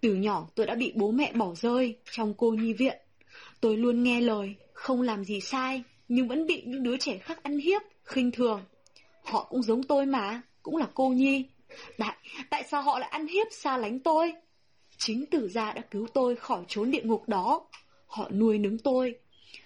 Từ 0.00 0.14
nhỏ 0.14 0.48
tôi 0.54 0.66
đã 0.66 0.74
bị 0.74 0.92
bố 0.94 1.10
mẹ 1.10 1.32
bỏ 1.32 1.54
rơi 1.54 1.96
trong 2.10 2.34
cô 2.34 2.50
nhi 2.50 2.72
viện. 2.72 2.98
Tôi 3.60 3.76
luôn 3.76 4.02
nghe 4.02 4.20
lời, 4.20 4.54
không 4.72 5.02
làm 5.02 5.24
gì 5.24 5.40
sai, 5.40 5.82
nhưng 6.08 6.28
vẫn 6.28 6.46
bị 6.46 6.62
những 6.66 6.82
đứa 6.82 6.96
trẻ 6.96 7.18
khác 7.18 7.42
ăn 7.42 7.58
hiếp, 7.58 7.82
khinh 8.04 8.30
thường. 8.30 8.62
Họ 9.24 9.46
cũng 9.50 9.62
giống 9.62 9.82
tôi 9.82 10.06
mà, 10.06 10.42
cũng 10.62 10.76
là 10.76 10.86
cô 10.94 11.08
nhi. 11.08 11.44
Tại, 11.98 12.16
tại 12.50 12.64
sao 12.70 12.82
họ 12.82 12.98
lại 12.98 13.10
ăn 13.10 13.26
hiếp 13.26 13.46
xa 13.50 13.76
lánh 13.76 14.00
tôi? 14.00 14.32
Chính 14.98 15.26
tử 15.26 15.48
gia 15.48 15.72
đã 15.72 15.82
cứu 15.90 16.06
tôi 16.14 16.36
khỏi 16.36 16.64
trốn 16.68 16.90
địa 16.90 17.02
ngục 17.02 17.28
đó. 17.28 17.66
Họ 18.06 18.28
nuôi 18.30 18.58
nấng 18.58 18.78
tôi. 18.78 19.14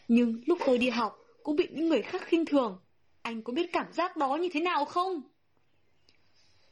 Nhưng 0.09 0.41
lúc 0.47 0.59
tôi 0.67 0.79
đi 0.79 0.91
học, 0.91 1.19
cũng 1.43 1.57
bị 1.57 1.69
những 1.73 1.89
người 1.89 2.03
khác 2.03 2.23
khinh 2.27 2.45
thường. 2.45 2.79
Anh 3.23 3.43
có 3.43 3.53
biết 3.53 3.73
cảm 3.73 3.93
giác 3.93 4.17
đó 4.17 4.37
như 4.37 4.49
thế 4.53 4.61
nào 4.61 4.85
không? 4.85 5.23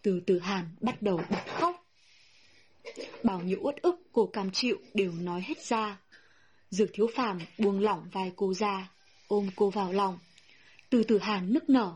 Từ 0.02 0.20
từ 0.26 0.38
Hàn 0.38 0.64
bắt 0.80 1.02
đầu 1.02 1.20
bật 1.30 1.44
khóc. 1.46 1.86
Bao 3.22 3.40
nhiêu 3.40 3.58
uất 3.62 3.76
ức 3.82 4.00
cô 4.12 4.26
cam 4.26 4.50
chịu 4.50 4.76
đều 4.94 5.12
nói 5.12 5.42
hết 5.46 5.62
ra. 5.62 6.00
Dược 6.70 6.90
thiếu 6.92 7.06
phàm 7.14 7.38
buông 7.58 7.80
lỏng 7.80 8.08
vai 8.12 8.32
cô 8.36 8.54
ra, 8.54 8.90
ôm 9.28 9.50
cô 9.56 9.70
vào 9.70 9.92
lòng. 9.92 10.18
Từ 10.90 11.02
từ 11.02 11.18
Hàn 11.18 11.52
nức 11.52 11.70
nở. 11.70 11.92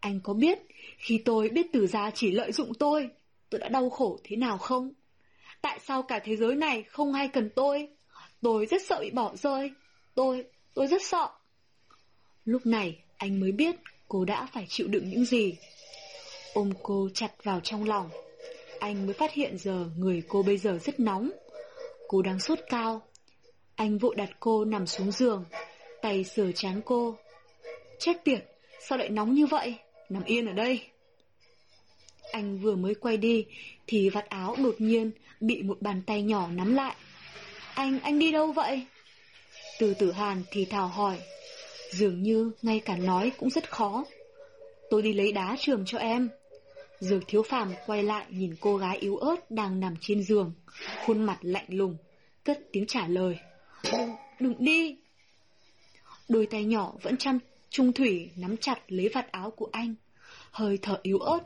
Anh 0.00 0.20
có 0.20 0.34
biết, 0.34 0.58
khi 0.98 1.22
tôi 1.24 1.48
biết 1.48 1.66
từ 1.72 1.86
gia 1.86 2.10
chỉ 2.10 2.30
lợi 2.30 2.52
dụng 2.52 2.74
tôi, 2.74 3.10
tôi 3.50 3.60
đã 3.60 3.68
đau 3.68 3.90
khổ 3.90 4.18
thế 4.24 4.36
nào 4.36 4.58
không? 4.58 4.92
Tại 5.62 5.78
sao 5.84 6.02
cả 6.02 6.18
thế 6.24 6.36
giới 6.36 6.54
này 6.54 6.82
không 6.82 7.12
ai 7.12 7.28
cần 7.28 7.50
tôi? 7.56 7.88
Tôi 8.42 8.66
rất 8.66 8.82
sợ 8.86 8.98
bị 9.00 9.10
bỏ 9.10 9.36
rơi. 9.36 9.70
Tôi, 10.16 10.44
tôi 10.74 10.86
rất 10.86 11.02
sợ. 11.02 11.28
Lúc 12.44 12.66
này, 12.66 12.98
anh 13.16 13.40
mới 13.40 13.52
biết 13.52 13.76
cô 14.08 14.24
đã 14.24 14.46
phải 14.52 14.66
chịu 14.68 14.88
đựng 14.88 15.10
những 15.10 15.24
gì. 15.24 15.54
Ôm 16.54 16.70
cô 16.82 17.08
chặt 17.14 17.32
vào 17.42 17.60
trong 17.60 17.84
lòng. 17.84 18.10
Anh 18.80 19.06
mới 19.06 19.14
phát 19.14 19.32
hiện 19.32 19.58
giờ 19.58 19.86
người 19.98 20.22
cô 20.28 20.42
bây 20.42 20.58
giờ 20.58 20.78
rất 20.84 21.00
nóng. 21.00 21.30
Cô 22.08 22.22
đang 22.22 22.40
sốt 22.40 22.58
cao. 22.68 23.02
Anh 23.74 23.98
vội 23.98 24.14
đặt 24.14 24.30
cô 24.40 24.64
nằm 24.64 24.86
xuống 24.86 25.12
giường, 25.12 25.44
tay 26.02 26.24
sờ 26.24 26.52
chán 26.52 26.80
cô. 26.84 27.16
Chết 27.98 28.24
tiệt, 28.24 28.44
sao 28.88 28.98
lại 28.98 29.08
nóng 29.08 29.34
như 29.34 29.46
vậy? 29.46 29.74
Nằm 30.08 30.24
yên 30.24 30.46
ở 30.46 30.52
đây. 30.52 30.80
Anh 32.32 32.58
vừa 32.58 32.76
mới 32.76 32.94
quay 32.94 33.16
đi 33.16 33.46
thì 33.86 34.08
vạt 34.10 34.28
áo 34.28 34.56
đột 34.58 34.74
nhiên 34.78 35.10
bị 35.40 35.62
một 35.62 35.82
bàn 35.82 36.02
tay 36.06 36.22
nhỏ 36.22 36.48
nắm 36.48 36.74
lại. 36.74 36.96
Anh, 37.74 38.00
anh 38.00 38.18
đi 38.18 38.32
đâu 38.32 38.52
vậy? 38.52 38.86
Từ 39.78 39.94
tử 39.94 40.12
hàn 40.12 40.42
thì 40.50 40.64
thào 40.64 40.88
hỏi. 40.88 41.18
Dường 41.90 42.22
như 42.22 42.52
ngay 42.62 42.80
cả 42.80 42.96
nói 42.96 43.32
cũng 43.36 43.50
rất 43.50 43.70
khó. 43.70 44.04
Tôi 44.90 45.02
đi 45.02 45.12
lấy 45.12 45.32
đá 45.32 45.56
trường 45.58 45.84
cho 45.86 45.98
em. 45.98 46.28
Dược 47.00 47.22
thiếu 47.28 47.42
phàm 47.42 47.72
quay 47.86 48.02
lại 48.02 48.26
nhìn 48.30 48.54
cô 48.60 48.76
gái 48.76 48.98
yếu 48.98 49.16
ớt 49.16 49.50
đang 49.50 49.80
nằm 49.80 49.94
trên 50.00 50.22
giường, 50.22 50.52
khuôn 51.04 51.24
mặt 51.26 51.38
lạnh 51.42 51.66
lùng, 51.68 51.96
cất 52.44 52.58
tiếng 52.72 52.86
trả 52.86 53.08
lời. 53.08 53.38
Đừng, 53.92 54.10
đừng 54.40 54.54
đi. 54.58 54.96
Đôi 56.28 56.46
tay 56.46 56.64
nhỏ 56.64 56.92
vẫn 57.02 57.16
chăm 57.16 57.38
trung 57.70 57.92
thủy 57.92 58.30
nắm 58.36 58.56
chặt 58.56 58.78
lấy 58.88 59.08
vạt 59.08 59.32
áo 59.32 59.50
của 59.50 59.68
anh, 59.72 59.94
hơi 60.50 60.78
thở 60.82 61.00
yếu 61.02 61.18
ớt, 61.18 61.40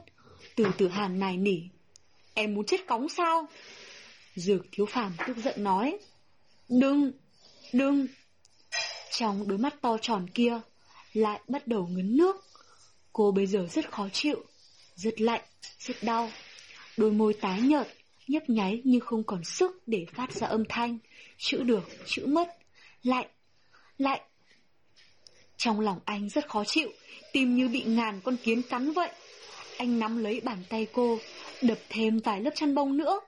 từ 0.56 0.64
từ 0.78 0.88
hàn 0.88 1.18
nài 1.18 1.36
nỉ. 1.36 1.58
Em 2.34 2.54
muốn 2.54 2.66
chết 2.66 2.86
cóng 2.86 3.08
sao? 3.08 3.46
Dược 4.34 4.66
thiếu 4.72 4.86
phàm 4.86 5.12
tức 5.26 5.36
giận 5.36 5.64
nói. 5.64 5.98
Đừng, 6.68 7.12
đừng. 7.72 8.06
Trong 9.10 9.48
đôi 9.48 9.58
mắt 9.58 9.74
to 9.80 9.96
tròn 9.98 10.26
kia, 10.34 10.60
lại 11.12 11.40
bắt 11.48 11.66
đầu 11.66 11.86
ngấn 11.86 12.16
nước. 12.16 12.36
Cô 13.12 13.32
bây 13.32 13.46
giờ 13.46 13.66
rất 13.70 13.92
khó 13.92 14.08
chịu, 14.12 14.44
rất 14.94 15.20
lạnh, 15.20 15.42
rất 15.78 15.96
đau. 16.02 16.30
Đôi 16.96 17.10
môi 17.10 17.34
tái 17.34 17.60
nhợt, 17.60 17.88
nhấp 18.28 18.50
nháy 18.50 18.80
như 18.84 19.00
không 19.00 19.22
còn 19.22 19.44
sức 19.44 19.82
để 19.86 20.06
phát 20.14 20.32
ra 20.32 20.46
âm 20.46 20.64
thanh, 20.68 20.98
chữ 21.38 21.62
được, 21.62 21.88
chữ 22.06 22.26
mất. 22.26 22.48
Lạnh, 23.02 23.26
lạnh. 23.98 24.20
Trong 25.56 25.80
lòng 25.80 26.00
anh 26.04 26.28
rất 26.28 26.48
khó 26.48 26.64
chịu, 26.64 26.90
tim 27.32 27.54
như 27.54 27.68
bị 27.68 27.82
ngàn 27.82 28.20
con 28.24 28.36
kiến 28.36 28.62
cắn 28.62 28.92
vậy. 28.92 29.10
Anh 29.78 29.98
nắm 29.98 30.18
lấy 30.18 30.40
bàn 30.40 30.58
tay 30.68 30.86
cô, 30.92 31.18
đập 31.62 31.78
thêm 31.88 32.18
vài 32.18 32.40
lớp 32.40 32.50
chăn 32.54 32.74
bông 32.74 32.96
nữa. 32.96 33.20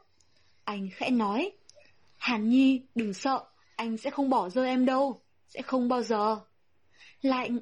Anh 0.65 0.89
khẽ 0.97 1.11
nói, 1.11 1.51
Hàn 2.17 2.49
Nhi, 2.49 2.81
đừng 2.95 3.15
sợ, 3.15 3.45
anh 3.77 3.97
sẽ 3.97 4.11
không 4.11 4.31
bỏ 4.31 4.49
rơi 4.49 4.69
em 4.69 4.87
đâu, 4.87 5.22
sẽ 5.55 5.63
không 5.63 5.89
bao 5.89 6.03
giờ. 6.03 6.41
Lạnh. 7.23 7.59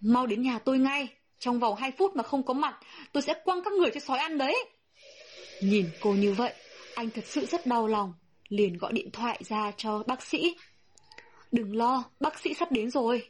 Mau 0.00 0.26
đến 0.26 0.42
nhà 0.42 0.58
tôi 0.58 0.78
ngay, 0.78 1.08
trong 1.38 1.60
vòng 1.60 1.74
2 1.76 1.92
phút 1.98 2.16
mà 2.16 2.22
không 2.22 2.42
có 2.42 2.54
mặt, 2.54 2.80
tôi 3.12 3.22
sẽ 3.22 3.34
quăng 3.44 3.64
các 3.64 3.72
người 3.72 3.90
cho 3.94 4.00
sói 4.00 4.18
ăn 4.18 4.38
đấy. 4.38 4.64
Nhìn 5.62 5.90
cô 6.00 6.12
như 6.12 6.32
vậy, 6.32 6.54
anh 6.94 7.10
thật 7.10 7.24
sự 7.26 7.46
rất 7.46 7.66
đau 7.66 7.86
lòng, 7.86 8.14
liền 8.48 8.78
gọi 8.78 8.92
điện 8.92 9.10
thoại 9.12 9.40
ra 9.44 9.72
cho 9.76 10.02
bác 10.06 10.22
sĩ. 10.22 10.56
Đừng 11.52 11.76
lo, 11.76 12.04
bác 12.20 12.38
sĩ 12.38 12.54
sắp 12.54 12.72
đến 12.72 12.90
rồi. 12.90 13.28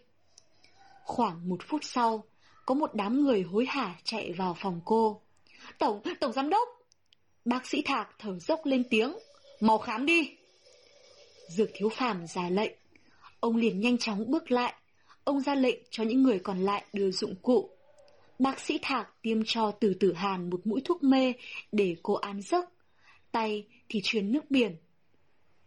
Khoảng 1.05 1.49
một 1.49 1.59
phút 1.69 1.81
sau, 1.85 2.25
có 2.67 2.75
một 2.75 2.95
đám 2.95 3.25
người 3.25 3.43
hối 3.43 3.67
hả 3.69 3.95
chạy 4.05 4.33
vào 4.33 4.57
phòng 4.59 4.81
cô. 4.85 5.23
Tổng, 5.79 6.03
tổng 6.21 6.33
giám 6.33 6.51
đốc! 6.51 6.69
Bác 7.45 7.67
sĩ 7.67 7.83
Thạc 7.83 8.09
thở 8.19 8.39
dốc 8.39 8.61
lên 8.65 8.85
tiếng. 8.91 9.17
Mau 9.61 9.79
khám 9.79 10.07
đi! 10.07 10.37
Dược 11.49 11.71
thiếu 11.75 11.89
phàm 11.89 12.27
ra 12.27 12.49
lệnh. 12.51 12.73
Ông 13.41 13.57
liền 13.57 13.81
nhanh 13.81 13.99
chóng 13.99 14.31
bước 14.31 14.51
lại. 14.51 14.75
Ông 15.25 15.41
ra 15.41 15.55
lệnh 15.55 15.79
cho 15.91 16.05
những 16.05 16.23
người 16.23 16.39
còn 16.39 16.59
lại 16.59 16.85
đưa 16.93 17.11
dụng 17.11 17.35
cụ. 17.43 17.71
Bác 18.39 18.61
sĩ 18.61 18.79
Thạc 18.83 19.23
tiêm 19.23 19.39
cho 19.47 19.71
từ 19.71 19.95
tử 19.95 20.13
hàn 20.13 20.51
một 20.51 20.67
mũi 20.67 20.81
thuốc 20.85 21.03
mê 21.03 21.33
để 21.73 21.97
cô 22.03 22.15
an 22.15 22.43
giấc. 22.43 22.65
Tay 23.33 23.67
thì 23.89 24.01
truyền 24.05 24.33
nước 24.33 24.51
biển. 24.51 24.77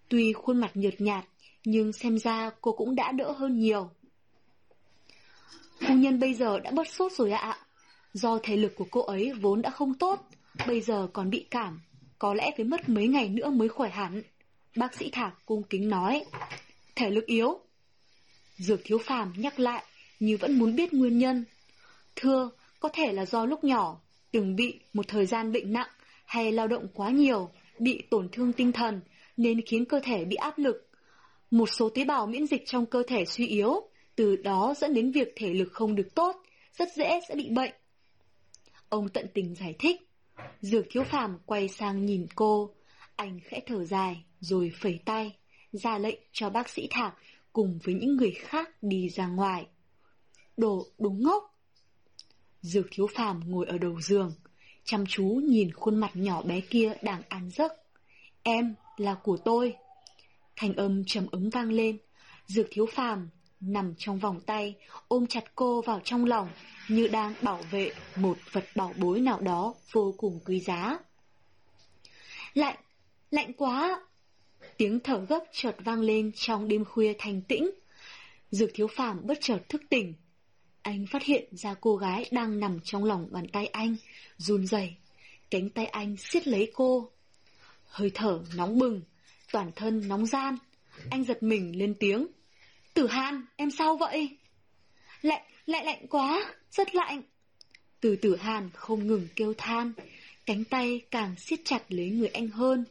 Tuy 0.09 0.33
khuôn 0.33 0.61
mặt 0.61 0.72
nhợt 0.73 1.01
nhạt, 1.01 1.25
nhưng 1.65 1.93
xem 1.93 2.17
ra 2.17 2.51
cô 2.61 2.72
cũng 2.72 2.95
đã 2.95 3.11
đỡ 3.11 3.31
hơn 3.31 3.59
nhiều. 3.59 3.89
Phu 5.88 5.93
nhân 5.93 6.19
bây 6.19 6.33
giờ 6.33 6.59
đã 6.59 6.72
bớt 6.72 6.88
sốt 6.88 7.11
rồi 7.11 7.31
ạ. 7.31 7.57
Do 8.14 8.39
thể 8.43 8.57
lực 8.57 8.75
của 8.75 8.88
cô 8.91 9.01
ấy 9.01 9.33
vốn 9.33 9.61
đã 9.61 9.69
không 9.69 9.93
tốt, 9.93 10.19
bây 10.67 10.81
giờ 10.81 11.07
còn 11.14 11.30
bị 11.30 11.45
cảm, 11.51 11.81
có 12.19 12.33
lẽ 12.33 12.51
phải 12.57 12.65
mất 12.65 12.89
mấy 12.89 13.07
ngày 13.07 13.30
nữa 13.30 13.49
mới 13.49 13.69
khỏi 13.69 13.89
hẳn. 13.89 14.22
Bác 14.75 14.93
sĩ 14.93 15.09
Thạc 15.11 15.45
cung 15.45 15.64
kính 15.64 15.89
nói, 15.89 16.25
thể 17.00 17.10
lực 17.10 17.26
yếu. 17.26 17.60
Dược 18.58 18.82
thiếu 18.84 18.98
phàm 18.98 19.34
nhắc 19.38 19.60
lại, 19.60 19.84
như 20.19 20.38
vẫn 20.38 20.60
muốn 20.60 20.76
biết 20.76 20.94
nguyên 20.94 21.18
nhân. 21.18 21.45
Thưa, 22.16 22.50
có 22.80 22.90
thể 22.90 23.14
là 23.14 23.26
do 23.26 23.45
lúc 23.45 23.64
nhỏ, 23.64 24.02
từng 24.32 24.56
bị 24.56 24.80
một 24.94 25.08
thời 25.08 25.26
gian 25.26 25.52
bệnh 25.52 25.74
nặng 25.74 25.90
hay 26.26 26.52
lao 26.52 26.68
động 26.68 26.88
quá 26.94 27.10
nhiều, 27.10 27.50
bị 27.80 28.02
tổn 28.10 28.30
thương 28.32 28.53
tinh 28.53 28.72
thần 28.72 29.02
nên 29.38 29.61
khiến 29.61 29.86
cơ 29.86 30.00
thể 30.03 30.26
bị 30.26 30.36
áp 30.36 30.58
lực. 30.58 30.88
Một 31.52 31.69
số 31.69 31.90
tế 31.90 32.06
bào 32.06 32.28
miễn 32.28 32.48
dịch 32.48 32.64
trong 32.66 32.86
cơ 32.86 33.03
thể 33.08 33.26
suy 33.26 33.48
yếu, 33.48 33.90
từ 34.16 34.36
đó 34.36 34.74
dẫn 34.78 34.94
đến 34.94 35.11
việc 35.11 35.34
thể 35.36 35.53
lực 35.53 35.69
không 35.72 35.95
được 35.95 36.16
tốt, 36.16 36.36
rất 36.78 36.90
dễ 36.95 37.19
sẽ 37.30 37.36
bị 37.36 37.50
bệnh. 37.50 37.72
Ông 38.90 39.10
tận 39.10 39.26
tình 39.34 39.56
giải 39.56 39.76
thích. 39.80 40.02
Dược 40.61 40.86
thiếu 40.90 41.03
phàm 41.03 41.38
quay 41.45 41.68
sang 41.68 42.06
nhìn 42.06 42.28
cô, 42.36 42.74
anh 43.16 43.40
khẽ 43.44 43.60
thở 43.66 43.86
dài 43.86 44.24
rồi 44.40 44.72
phẩy 44.82 45.00
tay, 45.06 45.39
ra 45.72 45.98
lệnh 45.98 46.19
cho 46.31 46.49
bác 46.49 46.69
sĩ 46.69 46.88
Thạc 46.91 47.15
cùng 47.53 47.80
với 47.83 47.95
những 47.95 48.17
người 48.17 48.31
khác 48.31 48.69
đi 48.81 49.09
ra 49.09 49.27
ngoài. 49.27 49.67
Đồ 50.57 50.88
đúng 50.98 51.23
ngốc! 51.23 51.56
Dược 52.61 52.85
thiếu 52.91 53.07
phàm 53.15 53.51
ngồi 53.51 53.65
ở 53.65 53.77
đầu 53.77 54.01
giường, 54.01 54.33
chăm 54.83 55.06
chú 55.06 55.23
nhìn 55.23 55.72
khuôn 55.73 55.95
mặt 55.95 56.11
nhỏ 56.14 56.41
bé 56.41 56.61
kia 56.61 56.93
đang 57.01 57.22
ăn 57.30 57.49
giấc. 57.49 57.73
Em 58.43 58.75
là 58.98 59.15
của 59.15 59.38
tôi. 59.38 59.75
Thành 60.56 60.73
âm 60.73 61.03
trầm 61.06 61.27
ứng 61.31 61.49
vang 61.49 61.72
lên, 61.72 61.98
dược 62.48 62.67
thiếu 62.72 62.85
phàm 62.85 63.30
nằm 63.59 63.93
trong 63.98 64.19
vòng 64.19 64.39
tay, 64.45 64.75
ôm 65.07 65.27
chặt 65.27 65.43
cô 65.56 65.81
vào 65.81 66.01
trong 66.03 66.25
lòng, 66.25 66.49
như 66.89 67.07
đang 67.07 67.33
bảo 67.41 67.61
vệ 67.72 67.91
một 68.15 68.38
vật 68.51 68.65
bảo 68.75 68.93
bối 68.98 69.19
nào 69.19 69.41
đó 69.41 69.73
vô 69.91 70.14
cùng 70.17 70.39
quý 70.45 70.59
giá. 70.59 70.99
Lạnh, 72.53 72.75
lạnh 73.31 73.53
quá! 73.53 74.01
Tiếng 74.80 74.99
thở 74.99 75.25
gấp 75.30 75.43
chợt 75.51 75.75
vang 75.80 76.01
lên 76.01 76.32
trong 76.35 76.67
đêm 76.67 76.85
khuya 76.85 77.14
thành 77.17 77.41
tĩnh. 77.41 77.69
Dược 78.51 78.69
thiếu 78.74 78.88
phàm 78.88 79.27
bất 79.27 79.38
chợt 79.41 79.59
thức 79.69 79.82
tỉnh. 79.90 80.14
Anh 80.82 81.06
phát 81.11 81.24
hiện 81.24 81.45
ra 81.51 81.75
cô 81.82 81.95
gái 81.95 82.25
đang 82.32 82.59
nằm 82.59 82.80
trong 82.83 83.03
lòng 83.03 83.27
bàn 83.32 83.48
tay 83.48 83.67
anh, 83.67 83.95
run 84.38 84.67
rẩy. 84.67 84.95
Cánh 85.49 85.69
tay 85.69 85.85
anh 85.85 86.17
siết 86.17 86.48
lấy 86.48 86.72
cô. 86.74 87.11
Hơi 87.85 88.11
thở 88.14 88.41
nóng 88.56 88.80
bừng, 88.80 89.01
toàn 89.51 89.72
thân 89.75 90.08
nóng 90.08 90.25
gian. 90.25 90.58
Anh 91.09 91.24
giật 91.24 91.43
mình 91.43 91.80
lên 91.80 91.95
tiếng. 91.99 92.27
Tử 92.93 93.08
Hàn, 93.08 93.45
em 93.56 93.72
sao 93.72 93.98
vậy? 93.98 94.38
Lạnh, 95.22 95.43
lạnh 95.66 95.85
lạnh 95.85 96.08
quá, 96.08 96.53
rất 96.72 96.95
lạnh. 96.95 97.22
Từ 98.01 98.16
tử 98.16 98.35
Hàn 98.35 98.69
không 98.74 99.08
ngừng 99.08 99.27
kêu 99.35 99.53
than, 99.58 99.93
cánh 100.45 100.64
tay 100.64 101.01
càng 101.11 101.35
siết 101.38 101.59
chặt 101.66 101.83
lấy 101.90 102.09
người 102.09 102.27
anh 102.27 102.48
hơn. 102.48 102.85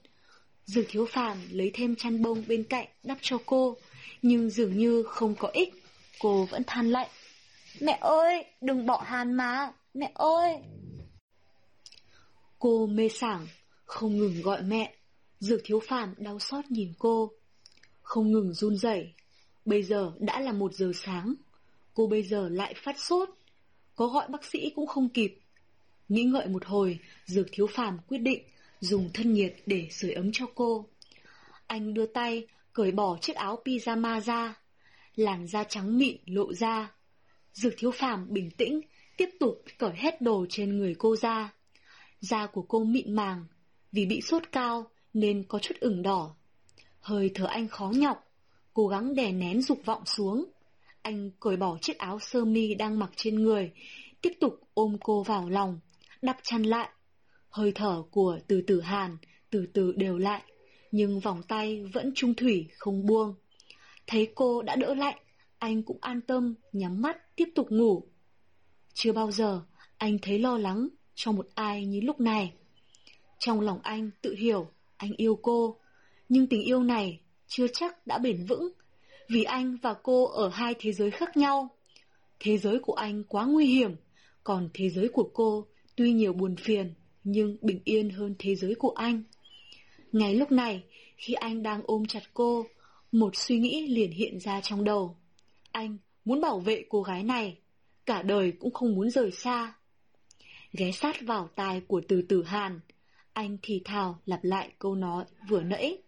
Dược 0.69 0.85
thiếu 0.89 1.07
phàm 1.07 1.39
lấy 1.51 1.71
thêm 1.75 1.97
chăn 1.97 2.23
bông 2.23 2.45
bên 2.49 2.65
cạnh 2.65 2.87
đắp 3.03 3.19
cho 3.21 3.39
cô, 3.47 3.77
nhưng 4.23 4.51
dường 4.51 4.79
như 4.79 5.03
không 5.03 5.35
có 5.35 5.49
ích, 5.53 5.75
cô 6.21 6.45
vẫn 6.45 6.63
than 6.67 6.91
lạnh. 6.91 7.09
Mẹ 7.81 7.99
ơi, 8.01 8.45
đừng 8.61 8.87
bỏ 8.87 9.03
Hàn 9.07 9.33
mà, 9.33 9.73
mẹ 9.95 10.11
ơi. 10.15 10.57
Cô 12.59 12.87
mê 12.87 13.09
sảng, 13.09 13.47
không 13.85 14.19
ngừng 14.19 14.43
gọi 14.43 14.63
mẹ, 14.63 14.95
dược 15.41 15.61
thiếu 15.65 15.81
phàm 15.89 16.15
đau 16.19 16.39
xót 16.39 16.65
nhìn 16.71 16.93
cô. 16.99 17.33
Không 18.03 18.33
ngừng 18.33 18.55
run 18.55 18.77
rẩy, 18.77 19.13
Bây 19.69 19.83
giờ 19.83 20.13
đã 20.19 20.41
là 20.41 20.53
một 20.53 20.75
giờ 20.75 20.93
sáng, 20.95 21.35
cô 21.95 22.07
bây 22.07 22.23
giờ 22.23 22.49
lại 22.49 22.75
phát 22.77 22.97
sốt, 22.99 23.29
có 23.97 24.07
gọi 24.07 24.29
bác 24.29 24.45
sĩ 24.45 24.71
cũng 24.77 24.87
không 24.87 25.09
kịp. 25.09 25.39
Nghĩ 26.09 26.25
ngợi 26.25 26.47
một 26.47 26.65
hồi, 26.65 26.99
Dược 27.27 27.47
Thiếu 27.53 27.67
Phàm 27.67 27.99
quyết 28.09 28.19
định 28.19 28.43
dùng 28.81 29.11
thân 29.15 29.33
nhiệt 29.33 29.55
để 29.67 29.89
sưởi 29.91 30.13
ấm 30.13 30.31
cho 30.33 30.47
cô. 30.55 30.87
Anh 31.67 31.95
đưa 31.95 32.07
tay, 32.07 32.47
cởi 32.73 32.91
bỏ 32.91 33.19
chiếc 33.21 33.37
áo 33.37 33.63
pyjama 33.65 34.21
ra, 34.21 34.55
làn 35.17 35.47
da 35.47 35.65
trắng 35.65 35.99
mịn 35.99 36.17
lộ 36.27 36.53
ra. 36.55 36.93
Dược 37.53 37.75
Thiếu 37.77 37.91
Phàm 37.91 38.27
bình 38.31 38.51
tĩnh, 38.51 38.81
tiếp 39.17 39.29
tục 39.41 39.63
cởi 39.79 39.93
hết 39.95 40.23
đồ 40.23 40.47
trên 40.49 40.79
người 40.79 40.95
cô 40.99 41.17
ra. 41.17 41.53
Da 42.21 42.47
của 42.47 42.63
cô 42.63 42.85
mịn 42.85 43.15
màng, 43.15 43.45
vì 43.93 44.07
bị 44.07 44.21
sốt 44.21 44.43
cao 44.53 44.91
nên 45.15 45.45
có 45.49 45.59
chút 45.59 45.75
ửng 45.81 46.03
đỏ. 46.03 46.35
Hơi 47.01 47.31
thở 47.35 47.47
anh 47.47 47.69
khó 47.69 47.93
nhọc, 47.95 48.29
cố 48.75 48.87
gắng 48.87 49.15
đè 49.15 49.33
nén 49.33 49.63
dục 49.63 49.81
vọng 49.85 50.03
xuống. 50.07 50.45
Anh 51.03 51.31
cởi 51.41 51.57
bỏ 51.57 51.79
chiếc 51.81 51.99
áo 51.99 52.19
sơ 52.19 52.45
mi 52.45 52.75
đang 52.75 52.99
mặc 52.99 53.11
trên 53.17 53.43
người, 53.43 53.73
tiếp 54.23 54.33
tục 54.41 54.61
ôm 54.75 54.97
cô 55.01 55.23
vào 55.23 55.49
lòng, 55.49 55.81
đắp 56.23 56.37
chăn 56.43 56.63
lại. 56.63 56.89
Hơi 57.51 57.73
thở 57.75 58.03
của 58.11 58.39
từ 58.47 58.61
tử 58.61 58.81
hàn 58.81 59.17
từ 59.51 59.67
từ 59.75 59.93
đều 59.97 60.19
lại, 60.19 60.43
nhưng 60.93 61.21
vòng 61.21 61.43
tay 61.49 61.85
vẫn 61.93 62.13
trung 62.15 62.35
thủy 62.35 62.67
không 62.79 63.07
buông. 63.07 63.35
Thấy 64.07 64.33
cô 64.35 64.63
đã 64.63 64.77
đỡ 64.77 64.95
lạnh, 64.95 65.19
anh 65.59 65.83
cũng 65.83 65.99
an 66.01 66.21
tâm 66.21 66.55
nhắm 66.73 67.03
mắt 67.03 67.37
tiếp 67.37 67.49
tục 67.55 67.67
ngủ. 67.71 68.03
Chưa 68.95 69.13
bao 69.13 69.31
giờ 69.31 69.63
anh 69.99 70.19
thấy 70.23 70.39
lo 70.39 70.59
lắng 70.59 70.89
cho 71.15 71.33
một 71.33 71.49
ai 71.55 71.87
như 71.87 72.01
lúc 72.01 72.21
này. 72.21 72.53
Trong 73.39 73.61
lòng 73.61 73.81
anh 73.83 74.11
tự 74.23 74.35
hiểu 74.35 74.71
anh 74.97 75.13
yêu 75.17 75.39
cô, 75.43 75.77
nhưng 76.29 76.47
tình 76.47 76.63
yêu 76.63 76.83
này 76.83 77.21
chưa 77.47 77.67
chắc 77.73 78.07
đã 78.07 78.19
bền 78.19 78.45
vững, 78.45 78.73
vì 79.29 79.45
anh 79.45 79.77
và 79.83 79.95
cô 80.03 80.25
ở 80.25 80.49
hai 80.49 80.75
thế 80.79 80.93
giới 80.93 81.11
khác 81.11 81.37
nhau. 81.37 81.69
Thế 82.41 82.59
giới 82.59 82.79
của 82.79 82.93
anh 82.93 83.25
quá 83.25 83.47
nguy 83.47 83.67
hiểm, 83.67 83.97
còn 84.45 84.69
thế 84.75 84.91
giới 84.91 85.09
của 85.09 85.31
cô 85.35 85.67
tuy 85.97 86.13
nhiều 86.13 86.33
buồn 86.33 86.57
phiền 86.57 86.95
nhưng 87.31 87.57
bình 87.61 87.81
yên 87.85 88.11
hơn 88.11 88.35
thế 88.39 88.55
giới 88.55 88.75
của 88.75 88.91
anh. 88.91 89.23
Ngay 90.13 90.35
lúc 90.35 90.53
này, 90.53 90.83
khi 91.17 91.35
anh 91.35 91.63
đang 91.63 91.83
ôm 91.85 92.07
chặt 92.07 92.23
cô, 92.35 92.67
một 93.13 93.37
suy 93.37 93.59
nghĩ 93.59 93.87
liền 93.87 94.11
hiện 94.11 94.41
ra 94.41 94.61
trong 94.61 94.85
đầu. 94.85 95.17
Anh 95.73 95.99
muốn 96.25 96.41
bảo 96.41 96.61
vệ 96.61 96.85
cô 96.89 97.03
gái 97.03 97.23
này, 97.23 97.57
cả 98.07 98.23
đời 98.23 98.53
cũng 98.53 98.73
không 98.73 98.95
muốn 98.95 99.11
rời 99.11 99.31
xa. 99.31 99.75
Ghé 100.73 100.93
sát 100.93 101.17
vào 101.21 101.49
tai 101.55 101.81
của 101.81 102.01
từ 102.09 102.23
tử 102.23 102.43
hàn, 102.43 102.81
anh 103.33 103.59
thì 103.63 103.81
thào 103.85 104.19
lặp 104.27 104.45
lại 104.45 104.73
câu 104.79 104.95
nói 104.95 105.25
vừa 105.49 105.63
nãy. 105.63 105.99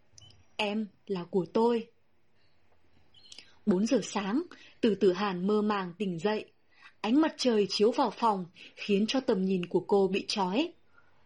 Em 0.56 0.86
là 1.06 1.24
của 1.24 1.46
tôi. 1.52 1.86
4 3.66 3.86
giờ 3.86 4.00
sáng, 4.02 4.42
từ 4.80 4.94
tử 4.94 5.12
hàn 5.12 5.46
mơ 5.46 5.62
màng 5.62 5.92
tỉnh 5.98 6.18
dậy. 6.18 6.44
Ánh 7.00 7.20
mặt 7.20 7.34
trời 7.36 7.66
chiếu 7.70 7.90
vào 7.90 8.10
phòng 8.10 8.46
khiến 8.76 9.06
cho 9.08 9.20
tầm 9.20 9.44
nhìn 9.44 9.66
của 9.66 9.84
cô 9.86 10.08
bị 10.08 10.24
trói. 10.28 10.72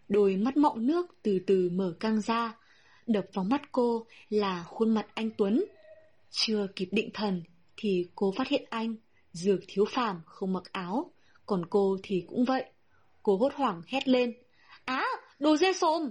Đôi 0.08 0.36
mắt 0.36 0.56
mọng 0.56 0.86
nước 0.86 1.16
từ 1.22 1.38
từ 1.46 1.70
mở 1.72 1.96
căng 2.00 2.20
ra. 2.20 2.56
Đập 3.06 3.26
vào 3.32 3.44
mắt 3.44 3.72
cô 3.72 4.06
là 4.30 4.62
khuôn 4.62 4.94
mặt 4.94 5.06
anh 5.14 5.30
Tuấn. 5.38 5.64
Chưa 6.30 6.66
kịp 6.76 6.88
định 6.90 7.10
thần 7.14 7.42
thì 7.76 8.08
cô 8.14 8.34
phát 8.36 8.48
hiện 8.48 8.64
anh, 8.70 8.96
dược 9.32 9.60
thiếu 9.68 9.84
phàm 9.90 10.20
không 10.26 10.52
mặc 10.52 10.72
áo, 10.72 11.10
còn 11.46 11.66
cô 11.70 11.96
thì 12.02 12.24
cũng 12.28 12.44
vậy. 12.44 12.64
Cô 13.22 13.36
hốt 13.36 13.54
hoảng 13.54 13.82
hét 13.86 14.08
lên. 14.08 14.34
Á, 14.84 15.04
đồ 15.38 15.56
dê 15.56 15.72
sồm! 15.72 16.10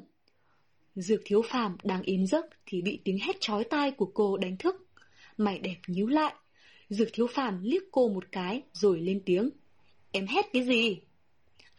Dược 0.95 1.21
thiếu 1.25 1.41
phàm 1.41 1.77
đang 1.83 2.01
im 2.01 2.25
giấc 2.25 2.45
thì 2.65 2.81
bị 2.81 2.99
tiếng 3.03 3.17
hét 3.19 3.35
chói 3.39 3.63
tai 3.63 3.91
của 3.91 4.11
cô 4.13 4.37
đánh 4.37 4.57
thức. 4.57 4.87
Mày 5.37 5.59
đẹp 5.59 5.77
nhíu 5.87 6.07
lại. 6.07 6.33
Dược 6.89 7.07
thiếu 7.13 7.27
phàm 7.27 7.63
liếc 7.63 7.83
cô 7.91 8.09
một 8.09 8.23
cái 8.31 8.61
rồi 8.73 9.01
lên 9.01 9.21
tiếng. 9.25 9.49
Em 10.11 10.27
hét 10.27 10.45
cái 10.53 10.63
gì? 10.63 10.99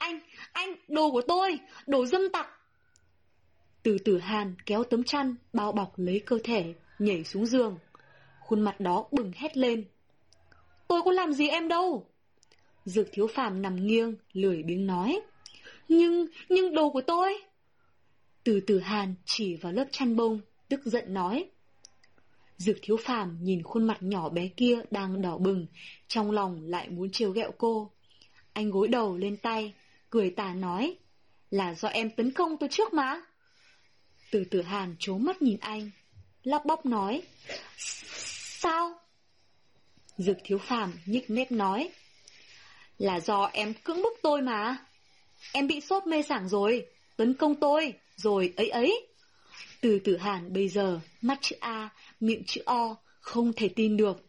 Anh, 0.05 0.21
anh, 0.53 0.75
đồ 0.89 1.11
của 1.11 1.23
tôi, 1.29 1.59
đồ 1.87 2.07
dâm 2.07 2.21
tặc. 2.33 2.47
Từ 3.83 3.99
tử 4.05 4.19
hàn 4.19 4.55
kéo 4.67 4.85
tấm 4.85 5.05
chăn, 5.05 5.35
bao 5.53 5.73
bọc 5.73 5.93
lấy 5.97 6.23
cơ 6.27 6.39
thể, 6.45 6.75
nhảy 6.99 7.25
xuống 7.25 7.47
giường. 7.47 7.79
Khuôn 8.41 8.61
mặt 8.61 8.81
đó 8.81 9.05
bừng 9.13 9.33
hét 9.35 9.57
lên. 9.57 9.85
Tôi 10.89 11.03
có 11.05 11.13
làm 11.13 11.33
gì 11.33 11.49
em 11.49 11.69
đâu. 11.69 12.07
Dược 12.85 13.07
thiếu 13.13 13.27
phàm 13.27 13.63
nằm 13.63 13.87
nghiêng, 13.87 14.15
lười 14.33 14.63
biếng 14.63 14.87
nói. 14.87 15.21
Nhưng, 15.89 16.27
nhưng 16.49 16.75
đồ 16.75 16.91
của 16.91 17.03
tôi... 17.07 17.43
Từ 18.45 18.61
từ 18.67 18.79
hàn 18.79 19.15
chỉ 19.25 19.57
vào 19.57 19.73
lớp 19.73 19.85
chăn 19.91 20.17
bông, 20.17 20.41
tức 20.69 20.81
giận 20.85 21.15
nói. 21.15 21.51
Dược 22.57 22.77
thiếu 22.83 22.97
phàm 23.05 23.39
nhìn 23.43 23.63
khuôn 23.63 23.85
mặt 23.85 23.99
nhỏ 24.01 24.29
bé 24.29 24.49
kia 24.49 24.79
đang 24.91 25.23
đỏ 25.23 25.39
bừng, 25.39 25.67
trong 26.09 26.31
lòng 26.31 26.61
lại 26.65 26.89
muốn 26.89 27.11
trêu 27.11 27.31
ghẹo 27.31 27.51
cô. 27.59 27.91
Anh 28.53 28.71
gối 28.71 28.89
đầu 28.89 29.17
lên 29.17 29.37
tay, 29.37 29.75
cười 30.15 30.31
tà 30.31 30.55
nói, 30.55 30.97
là 31.51 31.75
do 31.75 31.89
em 31.89 32.11
tấn 32.11 32.33
công 32.33 32.57
tôi 32.57 32.69
trước 32.73 32.93
mà. 32.93 33.23
Từ 34.31 34.45
Tử 34.45 34.63
hàn 34.63 34.97
trố 34.99 35.19
mắt 35.19 35.43
nhìn 35.43 35.57
anh, 35.61 35.91
lắp 36.43 36.65
bóc 36.65 36.87
nói, 36.87 37.23
sao? 38.59 38.99
Dược 40.19 40.37
thiếu 40.45 40.59
phàm 40.59 40.93
nhích 41.07 41.31
mép 41.31 41.53
nói, 41.53 41.91
là 42.99 43.21
do 43.21 43.51
em 43.53 43.75
cưỡng 43.85 44.03
bức 44.03 44.13
tôi 44.23 44.43
mà. 44.43 44.77
Em 45.53 45.67
bị 45.67 45.81
sốt 45.81 46.07
mê 46.07 46.23
sảng 46.23 46.49
rồi, 46.49 46.87
tấn 47.17 47.35
công 47.35 47.55
tôi 47.55 47.95
rồi 48.17 48.53
ấy 48.57 48.69
ấy. 48.69 49.07
Từ 49.81 49.99
tử 49.99 50.17
hàn 50.17 50.53
bây 50.53 50.69
giờ, 50.69 51.01
mắt 51.23 51.39
chữ 51.41 51.57
A, 51.61 51.89
miệng 52.21 52.43
chữ 52.47 52.63
O, 52.65 52.97
không 53.21 53.53
thể 53.53 53.69
tin 53.69 53.97
được. 53.97 54.27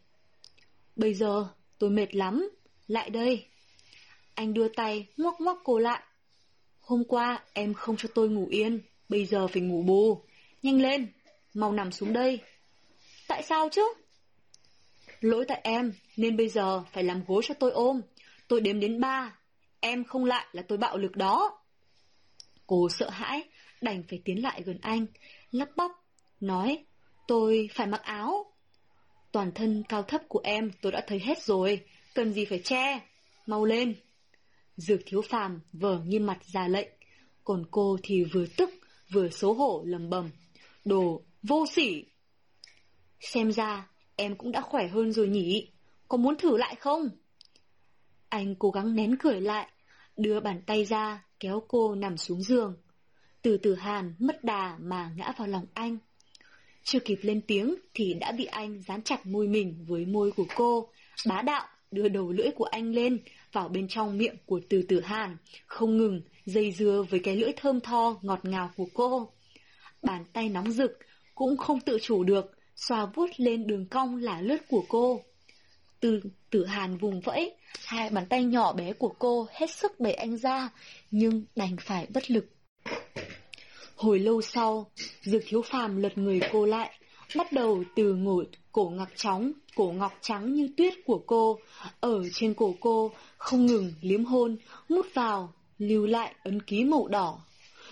Bây 0.95 1.13
giờ, 1.13 1.47
tôi 1.77 1.89
mệt 1.89 2.15
lắm, 2.15 2.49
lại 2.87 3.09
đây. 3.09 3.45
Anh 4.35 4.53
đưa 4.53 4.67
tay, 4.67 5.07
ngoắc 5.17 5.41
ngoắc 5.41 5.57
cô 5.63 5.79
lại. 5.79 6.01
Hôm 6.79 7.03
qua, 7.07 7.43
em 7.53 7.73
không 7.73 7.97
cho 7.97 8.09
tôi 8.15 8.29
ngủ 8.29 8.47
yên, 8.49 8.81
bây 9.09 9.25
giờ 9.25 9.47
phải 9.47 9.61
ngủ 9.61 9.83
bù. 9.83 10.21
Nhanh 10.63 10.81
lên, 10.81 11.07
mau 11.53 11.71
nằm 11.73 11.91
xuống 11.91 12.13
đây. 12.13 12.39
Tại 13.27 13.43
sao 13.43 13.69
chứ? 13.69 13.93
Lỗi 15.21 15.45
tại 15.47 15.61
em, 15.63 15.93
nên 16.17 16.37
bây 16.37 16.49
giờ 16.49 16.83
phải 16.91 17.03
làm 17.03 17.23
gối 17.27 17.41
cho 17.45 17.53
tôi 17.53 17.71
ôm. 17.71 18.01
Tôi 18.47 18.61
đếm 18.61 18.79
đến 18.79 18.99
ba. 18.99 19.37
Em 19.79 20.03
không 20.03 20.25
lại 20.25 20.45
là 20.51 20.61
tôi 20.67 20.77
bạo 20.77 20.97
lực 20.97 21.15
đó. 21.15 21.61
Cô 22.67 22.89
sợ 22.89 23.09
hãi, 23.09 23.43
đành 23.81 24.03
phải 24.09 24.21
tiến 24.25 24.43
lại 24.43 24.61
gần 24.65 24.77
anh, 24.81 25.05
lắp 25.51 25.69
bắp, 25.75 25.91
nói, 26.39 26.85
tôi 27.27 27.69
phải 27.73 27.87
mặc 27.87 28.01
áo. 28.03 28.53
Toàn 29.31 29.51
thân 29.51 29.83
cao 29.89 30.03
thấp 30.03 30.21
của 30.27 30.41
em 30.43 30.71
tôi 30.81 30.91
đã 30.91 31.01
thấy 31.07 31.19
hết 31.19 31.41
rồi, 31.43 31.85
cần 32.13 32.33
gì 32.33 32.45
phải 32.45 32.59
che, 32.63 32.99
mau 33.45 33.65
lên. 33.65 33.95
Dược 34.77 34.99
thiếu 35.05 35.21
phàm 35.21 35.59
vờ 35.73 35.99
nghiêm 36.05 36.25
mặt 36.25 36.39
ra 36.45 36.67
lệnh, 36.67 36.89
còn 37.43 37.65
cô 37.71 37.97
thì 38.03 38.23
vừa 38.23 38.45
tức 38.57 38.69
vừa 39.11 39.29
xấu 39.29 39.53
hổ 39.53 39.83
lầm 39.85 40.09
bầm. 40.09 40.29
Đồ 40.85 41.21
vô 41.43 41.65
sỉ! 41.71 42.05
Xem 43.19 43.51
ra 43.51 43.89
em 44.15 44.35
cũng 44.35 44.51
đã 44.51 44.61
khỏe 44.61 44.87
hơn 44.87 45.11
rồi 45.11 45.27
nhỉ, 45.27 45.71
có 46.07 46.17
muốn 46.17 46.35
thử 46.37 46.57
lại 46.57 46.75
không? 46.75 47.09
Anh 48.29 48.55
cố 48.55 48.71
gắng 48.71 48.95
nén 48.95 49.15
cười 49.19 49.41
lại, 49.41 49.71
đưa 50.17 50.39
bàn 50.39 50.61
tay 50.65 50.85
ra 50.85 51.25
kéo 51.39 51.63
cô 51.67 51.95
nằm 51.95 52.17
xuống 52.17 52.41
giường. 52.41 52.77
Từ 53.41 53.57
từ 53.57 53.75
hàn 53.75 54.15
mất 54.19 54.43
đà 54.43 54.77
mà 54.79 55.11
ngã 55.17 55.33
vào 55.37 55.47
lòng 55.47 55.65
anh. 55.73 55.97
Chưa 56.83 56.99
kịp 56.99 57.19
lên 57.21 57.41
tiếng 57.47 57.75
thì 57.93 58.13
đã 58.13 58.31
bị 58.31 58.45
anh 58.45 58.81
dán 58.81 59.01
chặt 59.01 59.25
môi 59.25 59.47
mình 59.47 59.85
với 59.87 60.05
môi 60.05 60.31
của 60.31 60.45
cô, 60.55 60.89
bá 61.27 61.41
đạo 61.41 61.67
đưa 61.91 62.07
đầu 62.09 62.31
lưỡi 62.31 62.51
của 62.55 62.65
anh 62.65 62.91
lên 62.91 63.19
vào 63.51 63.69
bên 63.69 63.87
trong 63.87 64.17
miệng 64.17 64.35
của 64.45 64.59
từ 64.69 64.81
tử 64.81 65.01
hàn, 65.01 65.37
không 65.65 65.97
ngừng 65.97 66.21
dây 66.45 66.71
dưa 66.71 67.05
với 67.09 67.19
cái 67.19 67.35
lưỡi 67.35 67.51
thơm 67.55 67.79
tho 67.79 68.19
ngọt 68.21 68.39
ngào 68.43 68.71
của 68.77 68.87
cô. 68.93 69.29
Bàn 70.03 70.25
tay 70.33 70.49
nóng 70.49 70.71
rực 70.71 70.91
cũng 71.35 71.57
không 71.57 71.79
tự 71.79 71.97
chủ 72.01 72.23
được, 72.23 72.51
xoa 72.75 73.05
vuốt 73.05 73.29
lên 73.37 73.67
đường 73.67 73.85
cong 73.85 74.17
là 74.17 74.41
lướt 74.41 74.57
của 74.69 74.83
cô. 74.89 75.21
Từ 75.99 76.19
tử 76.49 76.65
hàn 76.65 76.97
vùng 76.97 77.21
vẫy, 77.21 77.55
hai 77.85 78.09
bàn 78.09 78.25
tay 78.29 78.43
nhỏ 78.43 78.73
bé 78.73 78.93
của 78.93 79.13
cô 79.19 79.47
hết 79.51 79.69
sức 79.69 79.99
đẩy 79.99 80.13
anh 80.13 80.37
ra, 80.37 80.69
nhưng 81.11 81.45
đành 81.55 81.75
phải 81.79 82.07
bất 82.13 82.31
lực. 82.31 82.45
Hồi 83.95 84.19
lâu 84.19 84.41
sau, 84.41 84.91
Dược 85.21 85.41
Thiếu 85.47 85.61
Phàm 85.61 85.97
lật 85.97 86.17
người 86.17 86.39
cô 86.51 86.65
lại, 86.65 86.99
bắt 87.35 87.51
đầu 87.51 87.83
từ 87.95 88.15
ngồi 88.15 88.47
cổ 88.71 88.89
ngọc 88.89 89.09
trắng, 89.15 89.51
cổ 89.75 89.91
ngọc 89.91 90.13
trắng 90.21 90.53
như 90.53 90.69
tuyết 90.77 90.93
của 91.05 91.23
cô, 91.25 91.59
ở 91.99 92.29
trên 92.33 92.53
cổ 92.53 92.75
cô, 92.79 93.11
không 93.37 93.65
ngừng 93.65 93.93
liếm 94.01 94.25
hôn, 94.25 94.57
mút 94.89 95.05
vào, 95.13 95.53
lưu 95.77 96.05
lại 96.05 96.35
ấn 96.43 96.61
ký 96.61 96.83
màu 96.83 97.07
đỏ. 97.07 97.39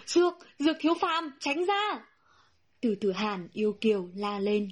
Dược, 0.05 0.33
Dược 0.59 0.75
Thiếu 0.80 0.93
Phàm, 1.01 1.31
tránh 1.39 1.65
ra! 1.65 2.05
Từ 2.81 2.95
từ 3.01 3.11
hàn 3.11 3.47
yêu 3.53 3.77
kiều 3.81 4.09
la 4.15 4.39
lên. 4.39 4.72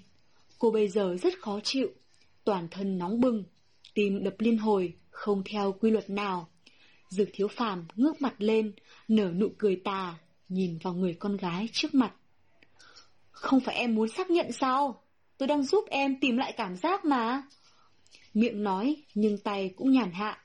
Cô 0.60 0.72
bây 0.72 0.88
giờ 0.88 1.18
rất 1.22 1.40
khó 1.42 1.60
chịu, 1.64 1.88
toàn 2.44 2.68
thân 2.72 2.98
nóng 2.98 3.22
bừng, 3.22 3.44
tim 3.94 4.24
đập 4.24 4.36
liên 4.40 4.58
hồi, 4.58 4.94
không 5.10 5.44
theo 5.44 5.72
quy 5.72 5.92
luật 5.92 6.10
nào. 6.10 6.48
Dược 7.10 7.30
Thiếu 7.34 7.48
Phàm 7.48 7.86
ngước 7.96 8.22
mặt 8.22 8.34
lên, 8.38 8.72
nở 9.08 9.32
nụ 9.36 9.48
cười 9.58 9.76
tà, 9.76 10.16
nhìn 10.50 10.78
vào 10.84 10.94
người 10.94 11.14
con 11.14 11.38
gái 11.38 11.70
trước 11.72 11.94
mặt. 11.94 12.14
Không 13.42 13.60
phải 13.60 13.76
em 13.76 13.96
muốn 13.96 14.08
xác 14.08 14.32
nhận 14.32 14.52
sao? 14.52 15.02
Tôi 15.38 15.48
đang 15.48 15.64
giúp 15.64 15.86
em 15.90 16.20
tìm 16.20 16.38
lại 16.38 16.54
cảm 16.58 16.76
giác 16.76 17.06
mà. 17.06 17.44
Miệng 18.34 18.64
nói, 18.64 18.96
nhưng 19.16 19.38
tay 19.38 19.74
cũng 19.76 19.92
nhàn 19.92 20.12
hạ. 20.12 20.38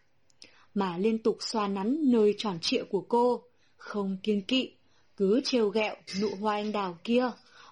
Mà 0.74 0.98
liên 0.98 1.18
tục 1.18 1.36
xoa 1.40 1.68
nắn 1.68 1.98
nơi 2.02 2.34
tròn 2.38 2.58
trịa 2.60 2.84
của 2.84 3.00
cô, 3.08 3.42
không 3.76 4.16
kiêng 4.22 4.42
kỵ, 4.42 4.72
cứ 5.16 5.40
trêu 5.44 5.68
ghẹo 5.68 5.94
nụ 6.20 6.28
hoa 6.40 6.54
anh 6.54 6.72
đào 6.72 6.98
kia, 7.04 7.30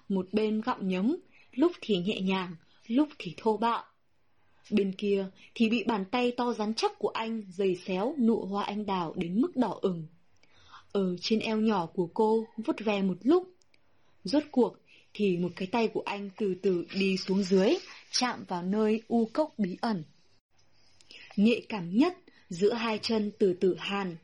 một 0.09 0.27
bên 0.31 0.61
gặm 0.61 0.87
nhấm, 0.87 1.17
lúc 1.51 1.71
thì 1.81 1.97
nhẹ 1.97 2.19
nhàng, 2.19 2.55
lúc 2.87 3.09
thì 3.19 3.33
thô 3.37 3.57
bạo. 3.57 3.83
Bên 4.71 4.93
kia 4.97 5.27
thì 5.55 5.69
bị 5.69 5.83
bàn 5.83 6.05
tay 6.11 6.31
to 6.31 6.53
rắn 6.53 6.73
chắc 6.73 6.99
của 6.99 7.09
anh 7.09 7.43
giày 7.49 7.75
xéo 7.75 8.15
nụ 8.19 8.45
hoa 8.45 8.63
anh 8.63 8.85
đào 8.85 9.13
đến 9.15 9.41
mức 9.41 9.55
đỏ 9.55 9.79
ửng. 9.81 10.07
Ở 10.91 11.15
trên 11.21 11.39
eo 11.39 11.57
nhỏ 11.57 11.85
của 11.85 12.09
cô 12.13 12.45
vuốt 12.65 12.75
ve 12.79 13.01
một 13.01 13.17
lúc. 13.23 13.51
Rốt 14.23 14.43
cuộc 14.51 14.77
thì 15.17 15.37
một 15.37 15.49
cái 15.55 15.67
tay 15.71 15.87
của 15.87 16.01
anh 16.05 16.29
từ 16.37 16.55
từ 16.61 16.85
đi 16.99 17.17
xuống 17.17 17.43
dưới, 17.43 17.77
chạm 18.11 18.43
vào 18.47 18.63
nơi 18.63 19.01
u 19.07 19.29
cốc 19.33 19.53
bí 19.57 19.77
ẩn. 19.81 20.03
Nhạy 21.35 21.65
cảm 21.69 21.97
nhất 21.97 22.17
giữa 22.49 22.73
hai 22.73 22.99
chân 23.01 23.31
từ 23.39 23.53
từ 23.61 23.75
hàn, 23.79 24.15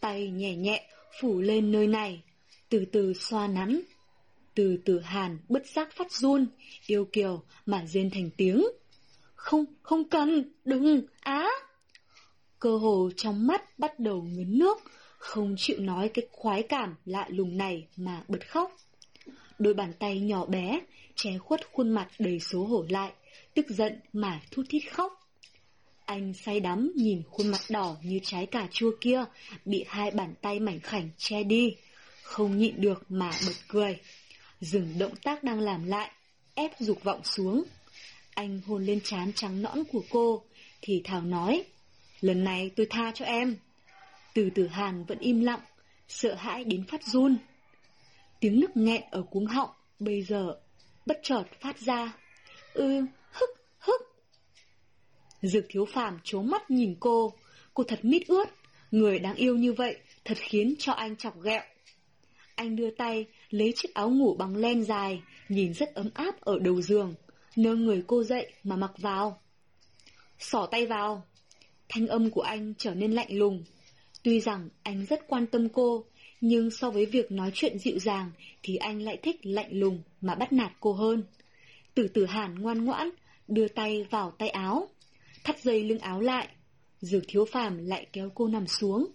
tay 0.00 0.30
nhẹ 0.30 0.56
nhẹ 0.56 0.88
phủ 1.20 1.40
lên 1.40 1.72
nơi 1.72 1.86
này, 1.86 2.22
từ 2.68 2.84
từ 2.92 3.14
xoa 3.14 3.46
nắn. 3.46 3.80
Từ 4.54 4.78
từ 4.84 5.00
hàn 5.00 5.38
bất 5.48 5.66
giác 5.66 5.88
phát 5.92 6.12
run, 6.12 6.46
yêu 6.86 7.08
kiều 7.12 7.42
mà 7.66 7.86
rên 7.86 8.10
thành 8.10 8.30
tiếng. 8.36 8.66
Không, 9.34 9.64
không 9.82 10.08
cần, 10.08 10.52
đừng, 10.64 11.06
á! 11.20 11.48
Cơ 12.58 12.76
hồ 12.76 13.10
trong 13.16 13.46
mắt 13.46 13.78
bắt 13.78 13.98
đầu 14.00 14.22
ngấn 14.22 14.58
nước, 14.58 14.78
không 15.18 15.54
chịu 15.58 15.80
nói 15.80 16.10
cái 16.14 16.26
khoái 16.32 16.62
cảm 16.62 16.94
lạ 17.04 17.26
lùng 17.28 17.56
này 17.56 17.86
mà 17.96 18.24
bật 18.28 18.48
khóc. 18.50 18.76
Đôi 19.58 19.74
bàn 19.74 19.92
tay 19.98 20.20
nhỏ 20.20 20.46
bé, 20.46 20.80
che 21.14 21.38
khuất 21.38 21.72
khuôn 21.72 21.90
mặt 21.90 22.08
đầy 22.18 22.40
xấu 22.40 22.64
hổ 22.64 22.84
lại, 22.88 23.12
tức 23.54 23.66
giận 23.68 24.00
mà 24.12 24.40
thút 24.50 24.66
thít 24.68 24.82
khóc. 24.92 25.12
Anh 26.04 26.34
say 26.34 26.60
đắm 26.60 26.92
nhìn 26.96 27.22
khuôn 27.30 27.48
mặt 27.48 27.60
đỏ 27.70 27.96
như 28.02 28.20
trái 28.22 28.46
cà 28.46 28.68
chua 28.70 28.90
kia, 29.00 29.24
bị 29.64 29.84
hai 29.88 30.10
bàn 30.10 30.34
tay 30.42 30.60
mảnh 30.60 30.80
khảnh 30.80 31.10
che 31.18 31.42
đi, 31.42 31.76
không 32.22 32.58
nhịn 32.58 32.80
được 32.80 33.10
mà 33.10 33.30
bật 33.46 33.54
cười. 33.68 33.98
Dừng 34.60 34.98
động 34.98 35.16
tác 35.22 35.44
đang 35.44 35.60
làm 35.60 35.84
lại, 35.84 36.10
ép 36.54 36.80
dục 36.80 37.04
vọng 37.04 37.24
xuống. 37.24 37.64
Anh 38.34 38.60
hôn 38.66 38.84
lên 38.84 39.00
trán 39.04 39.32
trắng 39.32 39.62
nõn 39.62 39.84
của 39.92 40.02
cô, 40.10 40.42
thì 40.82 41.00
Thảo 41.04 41.22
nói, 41.22 41.64
lần 42.20 42.44
này 42.44 42.70
tôi 42.76 42.86
tha 42.90 43.12
cho 43.14 43.24
em. 43.24 43.56
Từ 44.34 44.50
từ 44.54 44.66
Hàn 44.66 45.04
vẫn 45.04 45.18
im 45.18 45.40
lặng, 45.40 45.60
sợ 46.08 46.34
hãi 46.34 46.64
đến 46.64 46.84
phát 46.84 47.04
run. 47.04 47.36
Tiếng 48.40 48.60
nức 48.60 48.76
nghẹn 48.76 49.02
ở 49.10 49.22
cuống 49.22 49.46
họng, 49.46 49.70
bây 49.98 50.22
giờ, 50.22 50.56
bất 51.06 51.20
chợt 51.22 51.44
phát 51.60 51.78
ra. 51.78 52.18
ư 52.72 53.00
hức, 53.32 53.50
hức. 53.78 54.00
Dược 55.42 55.64
thiếu 55.68 55.84
phàm 55.84 56.18
chố 56.24 56.42
mắt 56.42 56.70
nhìn 56.70 56.96
cô, 57.00 57.32
cô 57.74 57.84
thật 57.84 57.98
mít 58.02 58.22
ướt, 58.26 58.48
người 58.90 59.18
đáng 59.18 59.34
yêu 59.34 59.56
như 59.56 59.72
vậy 59.72 59.96
thật 60.24 60.38
khiến 60.40 60.74
cho 60.78 60.92
anh 60.92 61.16
chọc 61.16 61.42
ghẹo. 61.42 61.62
Anh 62.54 62.76
đưa 62.76 62.90
tay, 62.90 63.26
lấy 63.50 63.72
chiếc 63.76 63.94
áo 63.94 64.10
ngủ 64.10 64.34
bằng 64.34 64.56
len 64.56 64.84
dài, 64.84 65.22
nhìn 65.48 65.74
rất 65.74 65.94
ấm 65.94 66.10
áp 66.14 66.40
ở 66.40 66.58
đầu 66.58 66.82
giường, 66.82 67.14
nâng 67.56 67.84
người 67.84 68.04
cô 68.06 68.24
dậy 68.24 68.52
mà 68.64 68.76
mặc 68.76 68.92
vào. 68.98 69.40
Sỏ 70.38 70.66
tay 70.70 70.86
vào. 70.86 71.26
Thanh 71.88 72.06
âm 72.06 72.30
của 72.30 72.42
anh 72.42 72.74
trở 72.78 72.94
nên 72.94 73.12
lạnh 73.12 73.38
lùng, 73.38 73.64
Tuy 74.22 74.40
rằng 74.40 74.68
anh 74.82 75.06
rất 75.06 75.28
quan 75.28 75.46
tâm 75.46 75.68
cô, 75.68 76.04
nhưng 76.40 76.70
so 76.70 76.90
với 76.90 77.06
việc 77.06 77.32
nói 77.32 77.50
chuyện 77.54 77.78
dịu 77.78 77.98
dàng 77.98 78.30
thì 78.62 78.76
anh 78.76 79.02
lại 79.02 79.18
thích 79.22 79.36
lạnh 79.42 79.68
lùng 79.70 80.02
mà 80.20 80.34
bắt 80.34 80.52
nạt 80.52 80.72
cô 80.80 80.92
hơn. 80.92 81.24
Từ 81.94 82.08
từ 82.08 82.26
hàn 82.26 82.54
ngoan 82.54 82.84
ngoãn, 82.84 83.10
đưa 83.48 83.68
tay 83.68 84.06
vào 84.10 84.30
tay 84.30 84.48
áo, 84.48 84.88
thắt 85.44 85.62
dây 85.62 85.84
lưng 85.84 85.98
áo 85.98 86.20
lại. 86.20 86.48
Dược 87.00 87.22
thiếu 87.28 87.44
phàm 87.44 87.78
lại 87.78 88.06
kéo 88.12 88.30
cô 88.34 88.48
nằm 88.48 88.66
xuống. 88.66 89.06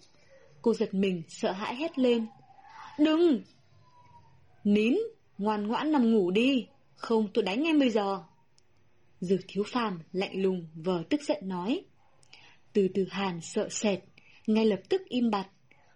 Cô 0.62 0.74
giật 0.74 0.94
mình, 0.94 1.22
sợ 1.28 1.52
hãi 1.52 1.76
hét 1.76 1.98
lên. 1.98 2.26
Đừng! 2.98 3.42
Nín, 4.64 4.94
ngoan 5.38 5.66
ngoãn 5.66 5.92
nằm 5.92 6.12
ngủ 6.12 6.30
đi, 6.30 6.66
không 6.96 7.28
tôi 7.34 7.44
đánh 7.44 7.64
em 7.64 7.78
bây 7.78 7.90
giờ. 7.90 8.22
Dược 9.20 9.40
thiếu 9.48 9.64
phàm 9.72 10.00
lạnh 10.12 10.42
lùng 10.42 10.66
vờ 10.74 11.02
tức 11.10 11.22
giận 11.22 11.38
nói. 11.48 11.84
Từ 12.72 12.88
từ 12.94 13.06
hàn 13.10 13.40
sợ 13.40 13.68
sệt, 13.68 13.98
ngay 14.46 14.66
lập 14.66 14.80
tức 14.88 15.02
im 15.08 15.30
bặt, 15.30 15.48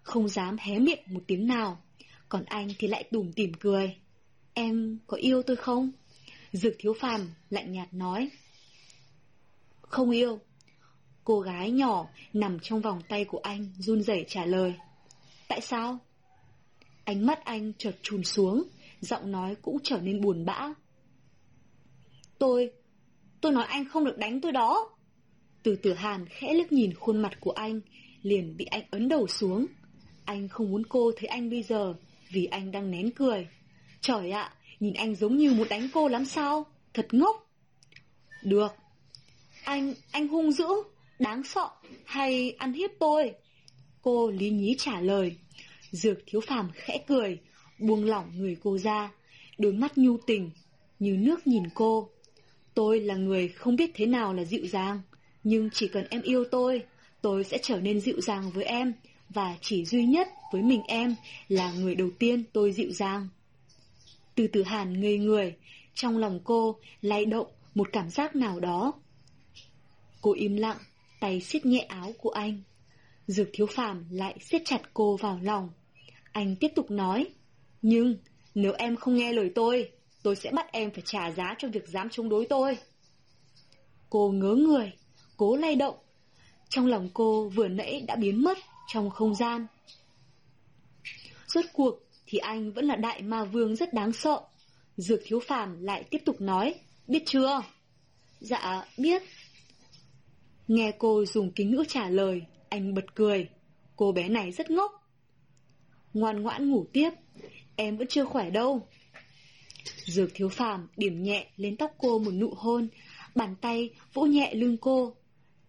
không 0.08 0.28
dám 0.28 0.56
hé 0.60 0.78
miệng 0.78 1.02
một 1.06 1.20
tiếng 1.26 1.46
nào. 1.46 1.82
Còn 2.28 2.44
anh 2.44 2.68
thì 2.78 2.88
lại 2.88 3.04
tủm 3.04 3.32
tỉm 3.32 3.52
cười. 3.60 3.96
Em 4.54 4.98
có 5.06 5.16
yêu 5.16 5.42
tôi 5.42 5.56
không? 5.56 5.90
Dược 6.52 6.74
thiếu 6.78 6.94
phàm 7.00 7.28
lạnh 7.50 7.72
nhạt 7.72 7.94
nói. 7.94 8.30
Không 9.80 10.10
yêu. 10.10 10.40
Cô 11.24 11.40
gái 11.40 11.70
nhỏ 11.70 12.08
nằm 12.32 12.58
trong 12.62 12.80
vòng 12.80 13.00
tay 13.08 13.24
của 13.24 13.40
anh 13.42 13.72
run 13.78 14.02
rẩy 14.02 14.24
trả 14.28 14.44
lời. 14.44 14.74
Tại 15.48 15.60
sao? 15.60 15.98
Ánh 17.04 17.26
mắt 17.26 17.44
anh 17.44 17.72
chợt 17.78 17.96
trùn 18.02 18.24
xuống, 18.24 18.64
giọng 19.00 19.32
nói 19.32 19.54
cũng 19.62 19.76
trở 19.82 19.98
nên 20.00 20.20
buồn 20.20 20.44
bã. 20.44 20.74
Tôi, 22.38 22.70
tôi 23.40 23.52
nói 23.52 23.64
anh 23.64 23.88
không 23.88 24.04
được 24.04 24.18
đánh 24.18 24.40
tôi 24.40 24.52
đó. 24.52 24.90
Từ 25.62 25.76
tử 25.76 25.94
hàn 25.94 26.26
khẽ 26.28 26.54
liếc 26.54 26.72
nhìn 26.72 26.94
khuôn 26.94 27.22
mặt 27.22 27.32
của 27.40 27.50
anh, 27.50 27.80
liền 28.22 28.56
bị 28.56 28.64
anh 28.64 28.84
ấn 28.90 29.08
đầu 29.08 29.26
xuống. 29.26 29.66
Anh 30.28 30.48
không 30.48 30.70
muốn 30.70 30.82
cô 30.88 31.12
thấy 31.16 31.26
anh 31.26 31.50
bây 31.50 31.62
giờ, 31.62 31.94
vì 32.30 32.44
anh 32.44 32.72
đang 32.72 32.90
nén 32.90 33.10
cười. 33.10 33.48
Trời 34.00 34.30
ạ, 34.30 34.52
nhìn 34.80 34.94
anh 34.94 35.14
giống 35.14 35.36
như 35.36 35.52
muốn 35.52 35.68
đánh 35.68 35.88
cô 35.94 36.08
lắm 36.08 36.24
sao? 36.24 36.66
Thật 36.94 37.06
ngốc. 37.14 37.50
Được. 38.42 38.68
Anh, 39.64 39.94
anh 40.10 40.28
hung 40.28 40.52
dữ, 40.52 40.68
đáng 41.18 41.42
sợ, 41.44 41.68
hay 42.04 42.50
ăn 42.58 42.72
hiếp 42.72 42.90
tôi? 42.98 43.32
Cô 44.02 44.30
lý 44.30 44.50
nhí 44.50 44.74
trả 44.78 45.00
lời. 45.00 45.36
Dược 45.90 46.18
thiếu 46.26 46.40
phàm 46.40 46.70
khẽ 46.74 46.98
cười, 47.06 47.38
buông 47.78 48.04
lỏng 48.04 48.30
người 48.36 48.56
cô 48.62 48.78
ra, 48.78 49.10
đôi 49.58 49.72
mắt 49.72 49.98
nhu 49.98 50.16
tình, 50.26 50.50
như 50.98 51.16
nước 51.16 51.46
nhìn 51.46 51.64
cô. 51.74 52.10
Tôi 52.74 53.00
là 53.00 53.14
người 53.14 53.48
không 53.48 53.76
biết 53.76 53.90
thế 53.94 54.06
nào 54.06 54.34
là 54.34 54.44
dịu 54.44 54.66
dàng, 54.66 55.00
nhưng 55.44 55.70
chỉ 55.72 55.88
cần 55.88 56.06
em 56.10 56.22
yêu 56.22 56.44
tôi, 56.50 56.82
tôi 57.22 57.44
sẽ 57.44 57.58
trở 57.62 57.80
nên 57.80 58.00
dịu 58.00 58.20
dàng 58.20 58.50
với 58.50 58.64
em, 58.64 58.92
và 59.30 59.56
chỉ 59.60 59.84
duy 59.84 60.04
nhất 60.04 60.28
với 60.52 60.62
mình 60.62 60.82
em 60.88 61.14
là 61.48 61.72
người 61.72 61.94
đầu 61.94 62.10
tiên 62.18 62.44
tôi 62.52 62.72
dịu 62.72 62.92
dàng. 62.92 63.28
Từ 64.34 64.46
từ 64.46 64.62
hàn 64.62 65.00
ngây 65.00 65.18
người, 65.18 65.56
trong 65.94 66.18
lòng 66.18 66.40
cô 66.44 66.76
lay 67.02 67.26
động 67.26 67.46
một 67.74 67.88
cảm 67.92 68.10
giác 68.10 68.36
nào 68.36 68.60
đó. 68.60 68.92
Cô 70.20 70.32
im 70.32 70.56
lặng, 70.56 70.76
tay 71.20 71.40
siết 71.40 71.66
nhẹ 71.66 71.80
áo 71.80 72.12
của 72.18 72.30
anh. 72.30 72.62
Dược 73.26 73.48
thiếu 73.52 73.66
phàm 73.66 74.04
lại 74.10 74.38
siết 74.40 74.62
chặt 74.64 74.80
cô 74.94 75.16
vào 75.16 75.38
lòng. 75.42 75.70
Anh 76.32 76.56
tiếp 76.56 76.72
tục 76.76 76.90
nói, 76.90 77.26
nhưng 77.82 78.16
nếu 78.54 78.72
em 78.72 78.96
không 78.96 79.16
nghe 79.16 79.32
lời 79.32 79.50
tôi, 79.54 79.90
tôi 80.22 80.36
sẽ 80.36 80.50
bắt 80.50 80.72
em 80.72 80.90
phải 80.90 81.02
trả 81.06 81.30
giá 81.30 81.54
cho 81.58 81.68
việc 81.68 81.88
dám 81.88 82.08
chống 82.10 82.28
đối 82.28 82.46
tôi. 82.46 82.78
Cô 84.10 84.30
ngớ 84.30 84.54
người, 84.54 84.92
cố 85.36 85.56
lay 85.56 85.74
động. 85.74 85.94
Trong 86.68 86.86
lòng 86.86 87.08
cô 87.14 87.48
vừa 87.48 87.68
nãy 87.68 88.04
đã 88.06 88.16
biến 88.16 88.44
mất 88.44 88.58
trong 88.88 89.10
không 89.10 89.34
gian. 89.34 89.66
Rốt 91.46 91.64
cuộc 91.72 91.94
thì 92.26 92.38
anh 92.38 92.72
vẫn 92.72 92.84
là 92.84 92.96
đại 92.96 93.22
ma 93.22 93.44
vương 93.44 93.76
rất 93.76 93.94
đáng 93.94 94.12
sợ. 94.12 94.40
Dược 94.96 95.20
thiếu 95.24 95.40
phàm 95.40 95.82
lại 95.82 96.04
tiếp 96.10 96.18
tục 96.24 96.40
nói, 96.40 96.74
biết 97.06 97.22
chưa? 97.26 97.62
Dạ, 98.40 98.84
biết. 98.98 99.22
Nghe 100.68 100.92
cô 100.98 101.24
dùng 101.24 101.52
kính 101.52 101.70
ngữ 101.70 101.84
trả 101.88 102.08
lời, 102.08 102.42
anh 102.68 102.94
bật 102.94 103.14
cười. 103.14 103.48
Cô 103.96 104.12
bé 104.12 104.28
này 104.28 104.52
rất 104.52 104.70
ngốc. 104.70 104.92
Ngoan 106.14 106.42
ngoãn 106.42 106.70
ngủ 106.70 106.86
tiếp, 106.92 107.10
em 107.76 107.96
vẫn 107.96 108.06
chưa 108.06 108.24
khỏe 108.24 108.50
đâu. 108.50 108.88
Dược 110.04 110.30
thiếu 110.34 110.48
phàm 110.48 110.88
điểm 110.96 111.22
nhẹ 111.22 111.46
lên 111.56 111.76
tóc 111.76 111.90
cô 111.98 112.18
một 112.18 112.30
nụ 112.30 112.54
hôn, 112.56 112.88
bàn 113.34 113.54
tay 113.60 113.90
vỗ 114.12 114.22
nhẹ 114.22 114.54
lưng 114.54 114.76
cô. 114.80 115.14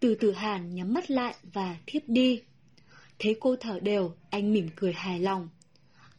Từ 0.00 0.14
từ 0.20 0.32
hàn 0.32 0.74
nhắm 0.74 0.94
mắt 0.94 1.10
lại 1.10 1.34
và 1.52 1.76
thiếp 1.86 2.02
đi. 2.06 2.42
Thấy 3.20 3.36
cô 3.40 3.56
thở 3.56 3.80
đều, 3.82 4.12
anh 4.30 4.52
mỉm 4.52 4.68
cười 4.76 4.92
hài 4.92 5.20
lòng. 5.20 5.48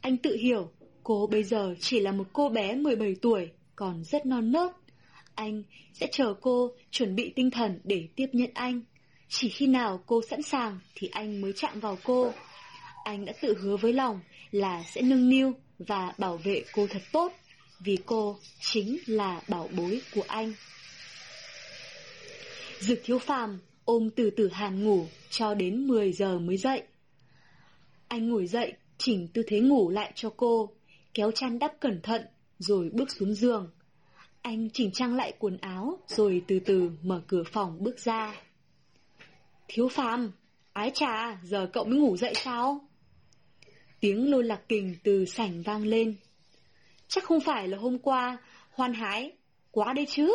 Anh 0.02 0.18
tự 0.18 0.36
hiểu, 0.36 0.72
cô 1.04 1.28
bây 1.28 1.44
giờ 1.44 1.76
chỉ 1.80 2.00
là 2.00 2.12
một 2.12 2.28
cô 2.34 2.50
bé 2.50 2.76
17 2.76 3.16
tuổi, 3.22 3.50
còn 3.76 4.04
rất 4.04 4.26
non 4.26 4.52
nớt. 4.52 4.72
Anh 5.36 5.64
sẽ 5.94 6.08
chờ 6.12 6.34
cô 6.42 6.72
chuẩn 6.92 7.16
bị 7.16 7.34
tinh 7.36 7.52
thần 7.52 7.80
để 7.84 8.08
tiếp 8.16 8.28
nhận 8.34 8.50
anh. 8.54 8.82
Chỉ 9.30 9.50
khi 9.50 9.68
nào 9.68 10.04
cô 10.06 10.22
sẵn 10.30 10.42
sàng 10.42 10.80
thì 10.96 11.08
anh 11.12 11.42
mới 11.42 11.54
chạm 11.56 11.80
vào 11.80 11.98
cô. 12.04 12.34
Anh 13.04 13.26
đã 13.26 13.34
tự 13.42 13.58
hứa 13.62 13.78
với 13.78 13.94
lòng 13.94 14.20
là 14.52 14.84
sẽ 14.84 15.02
nâng 15.02 15.30
niu 15.30 15.54
và 15.80 16.14
bảo 16.18 16.38
vệ 16.38 16.64
cô 16.74 16.88
thật 16.88 17.02
tốt, 17.12 17.34
vì 17.80 17.98
cô 18.06 18.38
chính 18.60 18.98
là 19.06 19.42
bảo 19.48 19.70
bối 19.78 20.02
của 20.16 20.24
anh. 20.28 20.54
Dược 22.80 23.00
thiếu 23.04 23.20
phàm 23.20 23.60
ôm 23.86 24.10
từ 24.16 24.30
từ 24.30 24.50
hàn 24.50 24.84
ngủ 24.84 25.08
cho 25.30 25.54
đến 25.54 25.88
10 25.88 26.14
giờ 26.14 26.40
mới 26.40 26.58
dậy. 26.58 26.84
Anh 28.11 28.30
ngồi 28.30 28.48
dậy, 28.48 28.73
chỉnh 28.98 29.27
tư 29.33 29.43
thế 29.48 29.59
ngủ 29.59 29.90
lại 29.90 30.11
cho 30.15 30.30
cô, 30.38 30.69
kéo 31.14 31.31
chăn 31.31 31.59
đắp 31.59 31.80
cẩn 31.80 32.01
thận, 32.01 32.25
rồi 32.59 32.90
bước 32.93 33.11
xuống 33.11 33.33
giường. 33.33 33.69
Anh 34.41 34.69
chỉnh 34.69 34.91
trang 34.91 35.15
lại 35.15 35.33
quần 35.40 35.57
áo, 35.57 35.99
rồi 36.07 36.43
từ 36.48 36.59
từ 36.59 36.91
mở 37.03 37.22
cửa 37.27 37.43
phòng 37.43 37.77
bước 37.83 37.99
ra. 37.99 38.35
Thiếu 39.67 39.88
phàm, 39.88 40.31
ái 40.73 40.91
trà, 40.93 41.40
giờ 41.43 41.69
cậu 41.73 41.83
mới 41.83 41.99
ngủ 41.99 42.17
dậy 42.17 42.33
sao? 42.35 42.81
Tiếng 43.99 44.31
lôi 44.31 44.43
lạc 44.43 44.61
kình 44.69 44.95
từ 45.03 45.25
sảnh 45.25 45.61
vang 45.61 45.85
lên. 45.85 46.15
Chắc 47.07 47.23
không 47.23 47.40
phải 47.40 47.67
là 47.67 47.77
hôm 47.77 47.99
qua, 47.99 48.38
hoan 48.72 48.93
hái, 48.93 49.31
quá 49.72 49.93
đấy 49.93 50.06
chứ. 50.09 50.31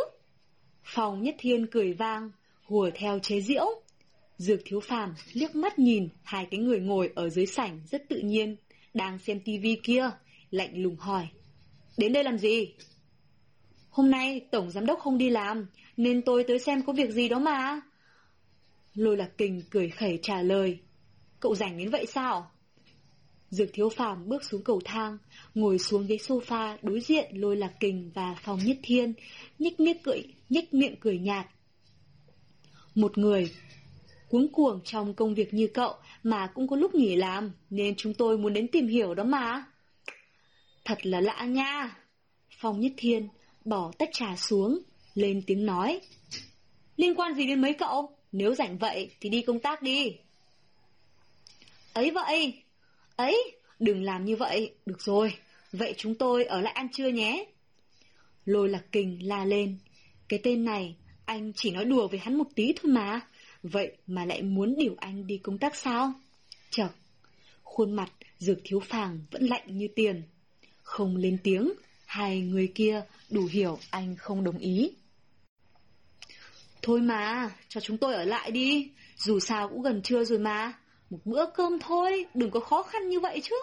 Phòng 0.85 1.23
nhất 1.23 1.35
thiên 1.39 1.67
cười 1.67 1.93
vang, 1.93 2.31
hùa 2.63 2.91
theo 2.95 3.19
chế 3.19 3.41
diễu. 3.41 3.83
Dược 4.39 4.61
thiếu 4.65 4.81
phàm 4.81 5.15
liếc 5.33 5.55
mắt 5.55 5.79
nhìn 5.79 6.09
hai 6.23 6.47
cái 6.51 6.61
người 6.61 6.81
ngồi 6.81 7.13
ở 7.15 7.29
dưới 7.29 7.47
sảnh 7.47 7.81
rất 7.91 8.09
tự 8.09 8.19
nhiên, 8.19 8.57
đang 8.95 9.19
xem 9.19 9.41
tivi 9.41 9.81
kia, 9.83 10.11
lạnh 10.51 10.83
lùng 10.83 10.97
hỏi. 10.97 11.29
Đến 11.97 12.13
đây 12.13 12.25
làm 12.25 12.39
gì? 12.39 12.75
Hôm 13.91 14.11
nay 14.11 14.41
tổng 14.51 14.71
giám 14.71 14.87
đốc 14.87 14.99
không 14.99 15.19
đi 15.19 15.31
làm, 15.31 15.67
nên 15.97 16.23
tôi 16.23 16.45
tới 16.49 16.59
xem 16.59 16.83
có 16.83 16.93
việc 16.93 17.11
gì 17.11 17.29
đó 17.29 17.39
mà. 17.39 17.81
Lôi 18.95 19.17
lạc 19.17 19.31
kình 19.39 19.63
cười 19.71 19.91
khẩy 19.91 20.19
trả 20.23 20.43
lời. 20.43 20.79
Cậu 21.41 21.55
rảnh 21.55 21.79
đến 21.79 21.91
vậy 21.91 22.07
sao? 22.07 22.51
Dược 23.51 23.69
thiếu 23.73 23.89
phàm 23.89 24.29
bước 24.29 24.45
xuống 24.45 24.65
cầu 24.65 24.81
thang, 24.85 25.19
ngồi 25.55 25.79
xuống 25.79 26.07
ghế 26.07 26.17
sofa 26.17 26.77
đối 26.83 27.01
diện 27.01 27.31
lôi 27.33 27.57
lạc 27.57 27.73
kình 27.81 28.11
và 28.15 28.37
phòng 28.43 28.59
nhất 28.65 28.77
thiên, 28.83 29.13
nhích 29.59 29.81
miệng 29.81 30.03
cười, 30.05 30.23
nhích 30.49 30.75
miệng 30.75 30.97
cười 31.01 31.19
nhạt. 31.19 31.47
Một 32.95 33.19
người 33.19 33.51
cuống 34.29 34.53
cuồng 34.53 34.81
trong 34.85 35.15
công 35.15 35.35
việc 35.35 35.55
như 35.55 35.69
cậu 35.75 35.95
mà 36.23 36.47
cũng 36.55 36.69
có 36.69 36.77
lúc 36.77 36.95
nghỉ 36.95 37.17
làm, 37.17 37.53
nên 37.71 37.95
chúng 37.97 38.15
tôi 38.15 38.39
muốn 38.39 38.53
đến 38.53 38.69
tìm 38.69 38.89
hiểu 38.89 39.15
đó 39.15 39.25
mà. 39.25 39.65
Thật 40.85 41.07
là 41.07 41.21
lạ 41.21 41.45
nha. 41.45 41.97
Phong 42.59 42.81
Nhất 42.81 42.93
Thiên 42.97 43.29
bỏ 43.65 43.93
tách 43.99 44.09
trà 44.13 44.37
xuống, 44.37 44.79
lên 45.15 45.43
tiếng 45.47 45.67
nói. 45.67 46.01
Liên 46.97 47.15
quan 47.15 47.35
gì 47.35 47.47
đến 47.47 47.61
mấy 47.61 47.75
cậu? 47.75 48.17
Nếu 48.33 48.55
rảnh 48.55 48.79
vậy 48.79 49.11
thì 49.21 49.29
đi 49.29 49.43
công 49.43 49.61
tác 49.61 49.83
đi. 49.83 50.17
Ấy 51.93 52.11
vậy, 52.11 52.63
ấy, 53.17 53.53
đừng 53.79 54.03
làm 54.03 54.25
như 54.25 54.37
vậy, 54.37 54.75
được 54.87 55.01
rồi, 55.03 55.35
vậy 55.73 55.95
chúng 55.97 56.15
tôi 56.15 56.45
ở 56.45 56.61
lại 56.61 56.73
ăn 56.73 56.89
trưa 56.93 57.09
nhé. 57.09 57.47
Lôi 58.45 58.69
lạc 58.69 58.93
kình 58.93 59.29
la 59.29 59.45
lên, 59.45 59.79
cái 60.29 60.41
tên 60.43 60.65
này 60.65 60.97
anh 61.25 61.53
chỉ 61.57 61.71
nói 61.71 61.85
đùa 61.85 62.09
với 62.09 62.19
hắn 62.19 62.39
một 62.39 62.47
tí 62.55 62.73
thôi 62.73 62.93
mà. 62.93 63.21
Vậy 63.73 63.97
mà 64.07 64.25
lại 64.25 64.43
muốn 64.43 64.75
điều 64.79 64.95
anh 64.99 65.27
đi 65.27 65.39
công 65.39 65.59
tác 65.59 65.77
sao? 65.77 66.13
Chật, 66.71 66.91
khuôn 67.63 67.93
mặt 67.93 68.13
dược 68.39 68.59
thiếu 68.65 68.81
phàng 68.81 69.21
vẫn 69.31 69.43
lạnh 69.43 69.79
như 69.79 69.89
tiền. 69.97 70.23
Không 70.83 71.17
lên 71.17 71.39
tiếng, 71.43 71.73
hai 72.07 72.41
người 72.41 72.73
kia 72.75 73.03
đủ 73.31 73.49
hiểu 73.51 73.79
anh 73.91 74.17
không 74.17 74.45
đồng 74.45 74.59
ý. 74.59 74.91
Thôi 76.83 77.01
mà, 77.01 77.51
cho 77.69 77.81
chúng 77.81 77.99
tôi 77.99 78.15
ở 78.15 78.25
lại 78.25 78.51
đi, 78.51 78.91
dù 79.17 79.41
sao 79.41 79.69
cũng 79.69 79.83
gần 79.83 80.03
trưa 80.03 80.25
rồi 80.25 80.39
mà. 80.39 80.73
Một 81.11 81.19
bữa 81.25 81.47
cơm 81.55 81.79
thôi, 81.79 82.27
đừng 82.35 82.51
có 82.51 82.61
khó 82.61 82.83
khăn 82.83 83.09
như 83.09 83.21
vậy 83.21 83.41
chứ. 83.43 83.57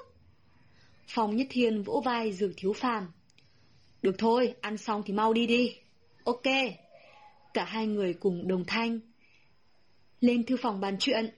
Phong 1.08 1.36
Nhất 1.36 1.48
Thiên 1.50 1.84
vỗ 1.84 2.02
vai 2.06 2.34
dược 2.34 2.52
thiếu 2.58 2.74
phàm. 2.74 3.08
Được 4.02 4.16
thôi, 4.18 4.54
ăn 4.62 4.78
xong 4.78 5.04
thì 5.06 5.14
mau 5.14 5.34
đi 5.34 5.48
đi. 5.48 5.76
Ok. 6.24 6.44
Cả 7.54 7.66
hai 7.66 7.88
người 7.88 8.14
cùng 8.14 8.48
đồng 8.48 8.66
thanh, 8.66 9.00
lên 10.24 10.44
thư 10.44 10.58
phòng 10.58 10.80
bàn 10.80 10.96
chuyện. 11.00 11.30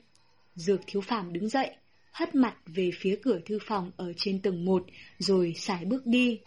Dược 0.55 0.81
thiếu 0.87 1.01
phàm 1.01 1.33
đứng 1.33 1.49
dậy, 1.49 1.71
hất 2.11 2.35
mặt 2.35 2.55
về 2.65 2.91
phía 2.99 3.19
cửa 3.23 3.39
thư 3.45 3.59
phòng 3.67 3.91
ở 3.97 4.13
trên 4.17 4.41
tầng 4.41 4.65
một, 4.65 4.85
rồi 5.19 5.53
xài 5.57 5.85
bước 5.85 6.05
đi. 6.05 6.39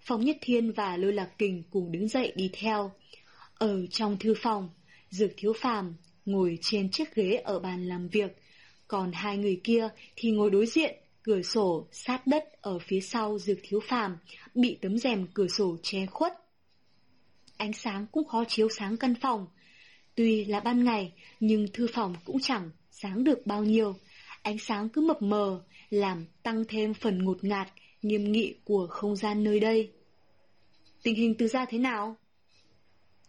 Phong 0.00 0.24
Nhất 0.24 0.36
Thiên 0.40 0.72
và 0.72 0.96
Lôi 0.96 1.12
Lạc 1.12 1.38
Kình 1.38 1.62
cùng 1.70 1.92
đứng 1.92 2.08
dậy 2.08 2.32
đi 2.36 2.50
theo. 2.52 2.92
Ở 3.54 3.86
trong 3.86 4.18
thư 4.18 4.34
phòng, 4.42 4.70
Dược 5.10 5.30
thiếu 5.36 5.52
phàm 5.60 5.94
ngồi 6.24 6.58
trên 6.62 6.90
chiếc 6.90 7.14
ghế 7.14 7.34
ở 7.44 7.58
bàn 7.58 7.88
làm 7.88 8.08
việc, 8.08 8.36
còn 8.88 9.12
hai 9.12 9.38
người 9.38 9.60
kia 9.64 9.88
thì 10.16 10.30
ngồi 10.30 10.50
đối 10.50 10.66
diện, 10.66 10.96
cửa 11.22 11.42
sổ 11.42 11.86
sát 11.92 12.26
đất 12.26 12.44
ở 12.60 12.78
phía 12.78 13.00
sau 13.00 13.38
Dược 13.38 13.58
thiếu 13.62 13.80
phàm, 13.88 14.16
bị 14.54 14.78
tấm 14.80 14.98
rèm 14.98 15.26
cửa 15.34 15.48
sổ 15.48 15.76
che 15.82 16.06
khuất. 16.06 16.32
Ánh 17.56 17.72
sáng 17.72 18.06
cũng 18.12 18.28
khó 18.28 18.44
chiếu 18.48 18.68
sáng 18.68 18.96
căn 18.96 19.14
phòng, 19.14 19.46
Tuy 20.14 20.44
là 20.44 20.60
ban 20.60 20.84
ngày, 20.84 21.12
nhưng 21.40 21.66
thư 21.72 21.86
phòng 21.94 22.14
cũng 22.24 22.40
chẳng 22.40 22.70
sáng 22.90 23.24
được 23.24 23.46
bao 23.46 23.64
nhiêu. 23.64 23.94
Ánh 24.42 24.58
sáng 24.58 24.88
cứ 24.88 25.00
mập 25.00 25.22
mờ, 25.22 25.60
làm 25.90 26.26
tăng 26.42 26.64
thêm 26.68 26.94
phần 26.94 27.24
ngột 27.24 27.44
ngạt, 27.44 27.68
nghiêm 28.02 28.32
nghị 28.32 28.54
của 28.64 28.86
không 28.90 29.16
gian 29.16 29.44
nơi 29.44 29.60
đây. 29.60 29.90
Tình 31.02 31.14
hình 31.14 31.34
từ 31.38 31.48
ra 31.48 31.64
thế 31.64 31.78
nào? 31.78 32.16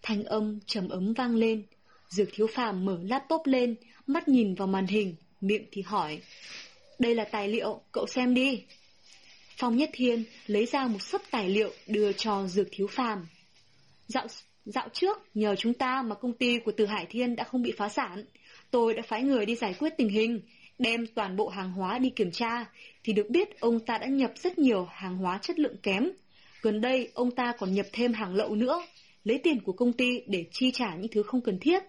Thanh 0.01 0.23
âm 0.23 0.59
trầm 0.65 0.89
ấm 0.89 1.13
vang 1.13 1.35
lên. 1.35 1.65
Dược 2.09 2.29
thiếu 2.33 2.47
phàm 2.47 2.85
mở 2.85 2.99
laptop 3.03 3.41
lên, 3.45 3.75
mắt 4.07 4.27
nhìn 4.27 4.55
vào 4.55 4.67
màn 4.67 4.87
hình, 4.87 5.15
miệng 5.41 5.65
thì 5.71 5.81
hỏi. 5.81 6.21
Đây 6.99 7.15
là 7.15 7.23
tài 7.23 7.47
liệu, 7.47 7.81
cậu 7.91 8.07
xem 8.07 8.33
đi. 8.33 8.63
Phong 9.57 9.77
Nhất 9.77 9.89
Thiên 9.93 10.23
lấy 10.47 10.65
ra 10.65 10.87
một 10.87 11.01
sấp 11.01 11.21
tài 11.31 11.49
liệu 11.49 11.71
đưa 11.87 12.11
cho 12.11 12.47
Dược 12.47 12.67
Thiếu 12.71 12.87
Phàm. 12.87 13.27
Dạo 14.07 14.27
Dạo 14.66 14.90
trước, 14.93 15.17
nhờ 15.33 15.56
chúng 15.56 15.74
ta 15.74 16.01
mà 16.01 16.16
công 16.16 16.33
ty 16.33 16.59
của 16.59 16.72
Từ 16.72 16.85
Hải 16.85 17.06
Thiên 17.06 17.35
đã 17.35 17.43
không 17.43 17.61
bị 17.61 17.74
phá 17.77 17.90
sản. 17.90 18.25
Tôi 18.72 18.93
đã 18.93 19.01
phái 19.01 19.24
người 19.24 19.45
đi 19.45 19.56
giải 19.56 19.75
quyết 19.80 19.93
tình 19.98 20.09
hình, 20.09 20.42
đem 20.80 21.06
toàn 21.08 21.35
bộ 21.35 21.50
hàng 21.50 21.72
hóa 21.72 22.00
đi 22.00 22.09
kiểm 22.09 22.32
tra, 22.32 22.66
thì 23.03 23.14
được 23.14 23.30
biết 23.30 23.59
ông 23.59 23.80
ta 23.80 23.98
đã 23.98 24.08
nhập 24.08 24.32
rất 24.35 24.58
nhiều 24.59 24.88
hàng 24.92 25.17
hóa 25.17 25.38
chất 25.38 25.59
lượng 25.59 25.77
kém. 25.83 26.09
Gần 26.61 26.82
đây, 26.82 27.11
ông 27.14 27.32
ta 27.32 27.53
còn 27.59 27.74
nhập 27.74 27.85
thêm 27.92 28.14
hàng 28.14 28.35
lậu 28.35 28.56
nữa, 28.56 28.85
lấy 29.24 29.38
tiền 29.38 29.59
của 29.61 29.74
công 29.74 29.93
ty 29.93 30.22
để 30.27 30.45
chi 30.51 30.72
trả 30.72 30.95
những 30.95 31.11
thứ 31.11 31.24
không 31.24 31.42
cần 31.42 31.59
thiết. 31.59 31.83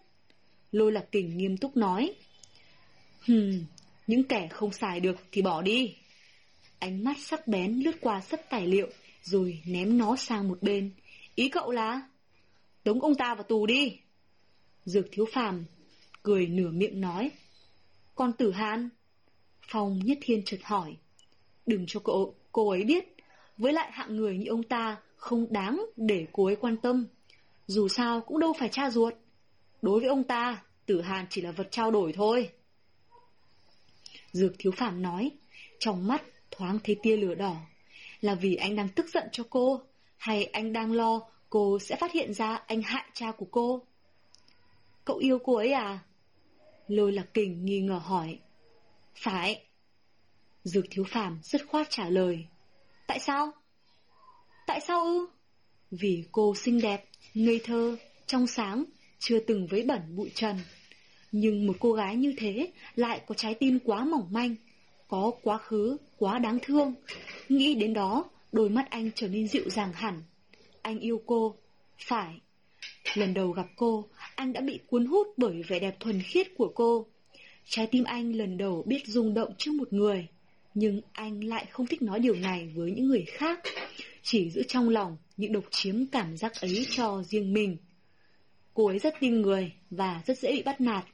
Lôi 0.73 0.93
Lạc 0.93 1.05
Kình 1.12 1.36
nghiêm 1.39 1.57
túc 1.57 1.77
nói. 1.77 2.15
Hừm, 3.20 3.65
những 4.07 4.25
kẻ 4.25 4.49
không 4.51 4.73
xài 4.73 5.01
được 5.01 5.17
thì 5.33 5.43
bỏ 5.43 5.62
đi. 5.62 5.94
Ánh 6.78 7.05
mắt 7.05 7.17
sắc 7.19 7.49
bén 7.49 7.73
lướt 7.73 7.97
qua 8.01 8.20
sấp 8.20 8.41
tài 8.51 8.67
liệu, 8.67 8.89
rồi 9.23 9.59
ném 9.67 9.99
nó 9.99 10.17
sang 10.17 10.49
một 10.49 10.62
bên. 10.62 10.91
Ý 11.35 11.49
cậu 11.49 11.70
là 11.70 12.03
tống 12.85 13.01
ông 13.01 13.15
ta 13.15 13.35
vào 13.35 13.45
tù 13.45 13.67
đi. 13.67 13.99
Dược 14.85 15.07
thiếu 15.13 15.27
phàm, 15.33 15.65
cười 16.23 16.47
nửa 16.47 16.71
miệng 16.71 17.01
nói. 17.01 17.31
Con 18.15 18.33
tử 18.33 18.53
hàn? 18.53 18.89
Phong 19.69 19.99
nhất 20.05 20.19
thiên 20.21 20.43
chợt 20.45 20.59
hỏi. 20.63 20.97
Đừng 21.67 21.85
cho 21.87 22.01
cậu, 22.01 22.35
cô 22.53 22.71
ấy 22.71 22.85
biết. 22.85 23.05
Với 23.59 23.73
lại 23.73 23.93
hạng 23.93 24.17
người 24.17 24.39
như 24.39 24.47
ông 24.51 24.63
ta 24.63 24.97
không 25.17 25.53
đáng 25.53 25.87
để 25.97 26.27
cô 26.33 26.45
ấy 26.45 26.57
quan 26.57 26.77
tâm. 26.77 27.07
Dù 27.67 27.89
sao 27.89 28.21
cũng 28.21 28.41
đâu 28.41 28.53
phải 28.59 28.69
cha 28.69 28.91
ruột. 28.91 29.15
Đối 29.83 30.01
với 30.01 30.09
ông 30.09 30.25
ta, 30.25 30.63
tử 30.87 31.01
hàn 31.01 31.27
chỉ 31.31 31.41
là 31.41 31.51
vật 31.51 31.69
trao 31.71 31.91
đổi 31.91 32.13
thôi. 32.13 32.51
Dược 34.33 34.53
thiếu 34.59 34.73
phàm 34.77 35.03
nói, 35.03 35.31
trong 35.79 36.07
mắt 36.07 36.23
thoáng 36.51 36.79
thấy 36.85 36.97
tia 37.03 37.17
lửa 37.17 37.35
đỏ. 37.35 37.57
Là 38.21 38.35
vì 38.35 38.55
anh 38.55 38.77
đang 38.77 38.89
tức 38.89 39.07
giận 39.09 39.29
cho 39.33 39.45
cô, 39.51 39.81
hay 40.17 40.45
anh 40.45 40.73
đang 40.73 40.93
lo 40.93 41.21
cô 41.55 41.78
sẽ 41.78 41.97
phát 41.97 42.12
hiện 42.12 42.34
ra 42.34 42.62
anh 42.66 42.83
hại 42.83 43.05
cha 43.12 43.33
của 43.33 43.47
cô? 43.50 43.83
Cậu 45.05 45.16
yêu 45.16 45.39
cô 45.44 45.57
ấy 45.57 45.73
à? 45.73 45.99
Lôi 46.89 47.12
lạc 47.12 47.34
kình 47.34 47.65
nghi 47.65 47.81
ngờ 47.81 48.00
hỏi. 48.05 48.39
Phải. 49.15 49.65
Dược 50.65 50.84
thiếu 50.91 51.05
phàm 51.08 51.39
rất 51.42 51.66
khoát 51.68 51.86
trả 51.91 52.08
lời. 52.08 52.47
Tại 53.07 53.18
sao? 53.18 53.52
Tại 54.66 54.81
sao 54.81 55.05
ư? 55.05 55.26
Vì 55.91 56.24
cô 56.33 56.55
xinh 56.55 56.81
đẹp, 56.81 57.05
ngây 57.34 57.60
thơ, 57.65 57.97
trong 58.26 58.47
sáng, 58.47 58.84
chưa 59.18 59.39
từng 59.41 59.66
với 59.66 59.83
bẩn 59.83 60.16
bụi 60.16 60.31
trần. 60.34 60.57
Nhưng 61.33 61.66
một 61.66 61.76
cô 61.81 61.92
gái 61.92 62.16
như 62.16 62.34
thế 62.39 62.73
lại 62.94 63.20
có 63.26 63.34
trái 63.34 63.55
tim 63.55 63.78
quá 63.84 64.05
mỏng 64.05 64.26
manh, 64.31 64.55
có 65.08 65.33
quá 65.42 65.58
khứ, 65.58 65.97
quá 66.16 66.39
đáng 66.39 66.58
thương. 66.62 66.94
Nghĩ 67.49 67.74
đến 67.74 67.94
đó, 67.94 68.31
đôi 68.52 68.68
mắt 68.68 68.91
anh 68.91 69.10
trở 69.15 69.28
nên 69.28 69.49
dịu 69.49 69.70
dàng 69.70 69.92
hẳn. 69.92 70.23
Anh 70.85 70.99
yêu 70.99 71.23
cô. 71.27 71.55
Phải. 71.99 72.41
Lần 73.15 73.35
đầu 73.35 73.51
gặp 73.51 73.67
cô, 73.77 74.09
anh 74.35 74.53
đã 74.53 74.61
bị 74.61 74.79
cuốn 74.87 75.07
hút 75.07 75.29
bởi 75.37 75.63
vẻ 75.63 75.79
đẹp 75.79 75.97
thuần 76.01 76.23
khiết 76.23 76.47
của 76.57 76.73
cô. 76.75 77.07
Trái 77.69 77.87
tim 77.87 78.05
anh 78.05 78.33
lần 78.33 78.57
đầu 78.57 78.83
biết 78.87 79.07
rung 79.07 79.35
động 79.35 79.55
trước 79.59 79.73
một 79.75 79.93
người. 79.93 80.27
Nhưng 80.75 81.01
anh 81.13 81.45
lại 81.45 81.67
không 81.71 81.87
thích 81.87 82.03
nói 82.03 82.21
điều 82.21 82.35
này 82.35 82.69
với 82.75 82.91
những 82.91 83.09
người 83.09 83.25
khác. 83.25 83.61
Chỉ 84.23 84.51
giữ 84.51 84.63
trong 84.69 84.89
lòng 84.89 85.17
những 85.37 85.53
độc 85.53 85.65
chiếm 85.71 86.07
cảm 86.07 86.37
giác 86.37 86.61
ấy 86.61 86.87
cho 86.91 87.23
riêng 87.23 87.53
mình. 87.53 87.77
Cô 88.75 88.87
ấy 88.87 88.99
rất 88.99 89.15
tin 89.21 89.43
người 89.43 89.73
và 89.91 90.23
rất 90.27 90.39
dễ 90.39 90.53
bị 90.53 90.63
bắt 90.63 90.81
nạt. 90.81 91.05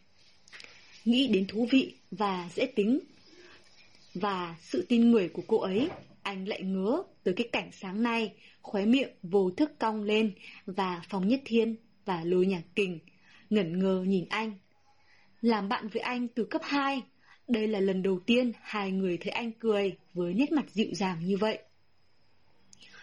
Nghĩ 1.04 1.26
đến 1.26 1.46
thú 1.46 1.68
vị 1.70 1.94
và 2.10 2.50
dễ 2.54 2.66
tính. 2.66 3.00
Và 4.14 4.56
sự 4.60 4.86
tin 4.88 5.10
người 5.10 5.28
của 5.28 5.42
cô 5.46 5.60
ấy 5.60 5.88
anh 6.22 6.48
lại 6.48 6.62
ngứa 6.62 7.02
từ 7.22 7.32
cái 7.32 7.48
cảnh 7.52 7.70
sáng 7.72 8.02
nay, 8.02 8.34
khóe 8.62 8.84
miệng 8.84 9.10
vô 9.22 9.50
thức 9.50 9.78
cong 9.78 10.02
lên 10.02 10.32
và 10.66 11.02
Phong 11.08 11.28
Nhất 11.28 11.40
Thiên 11.44 11.76
và 12.04 12.24
Lôi 12.24 12.46
Nhạc 12.46 12.62
Kình 12.74 12.98
ngẩn 13.50 13.78
ngơ 13.78 14.02
nhìn 14.06 14.24
anh. 14.28 14.52
Làm 15.40 15.68
bạn 15.68 15.88
với 15.88 16.02
anh 16.02 16.28
từ 16.28 16.44
cấp 16.44 16.62
2, 16.64 17.02
đây 17.48 17.66
là 17.66 17.80
lần 17.80 18.02
đầu 18.02 18.20
tiên 18.26 18.52
hai 18.60 18.92
người 18.92 19.16
thấy 19.16 19.30
anh 19.30 19.52
cười 19.52 19.96
với 20.14 20.34
nét 20.34 20.52
mặt 20.52 20.70
dịu 20.70 20.88
dàng 20.92 21.18
như 21.24 21.36
vậy. 21.36 21.58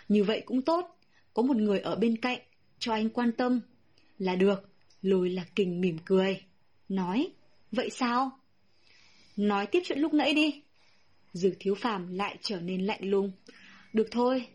Như 0.09 0.23
vậy 0.23 0.41
cũng 0.45 0.61
tốt, 0.61 0.97
có 1.33 1.43
một 1.43 1.57
người 1.57 1.79
ở 1.79 1.95
bên 1.95 2.17
cạnh, 2.17 2.39
cho 2.79 2.93
anh 2.93 3.09
quan 3.09 3.31
tâm. 3.31 3.61
Là 4.17 4.35
được, 4.35 4.69
Lôi 5.01 5.29
Lạc 5.29 5.47
Kình 5.55 5.81
mỉm 5.81 5.97
cười, 6.05 6.41
nói, 6.89 7.27
vậy 7.71 7.89
sao? 7.89 8.39
Nói 9.35 9.65
tiếp 9.65 9.79
chuyện 9.85 9.99
lúc 9.99 10.13
nãy 10.13 10.33
đi. 10.33 10.61
Dược 11.37 11.53
thiếu 11.59 11.75
phàm 11.75 12.13
lại 12.13 12.37
trở 12.41 12.59
nên 12.59 12.85
lạnh 12.85 13.09
lùng. 13.09 13.31
Được 13.93 14.07
thôi. 14.11 14.47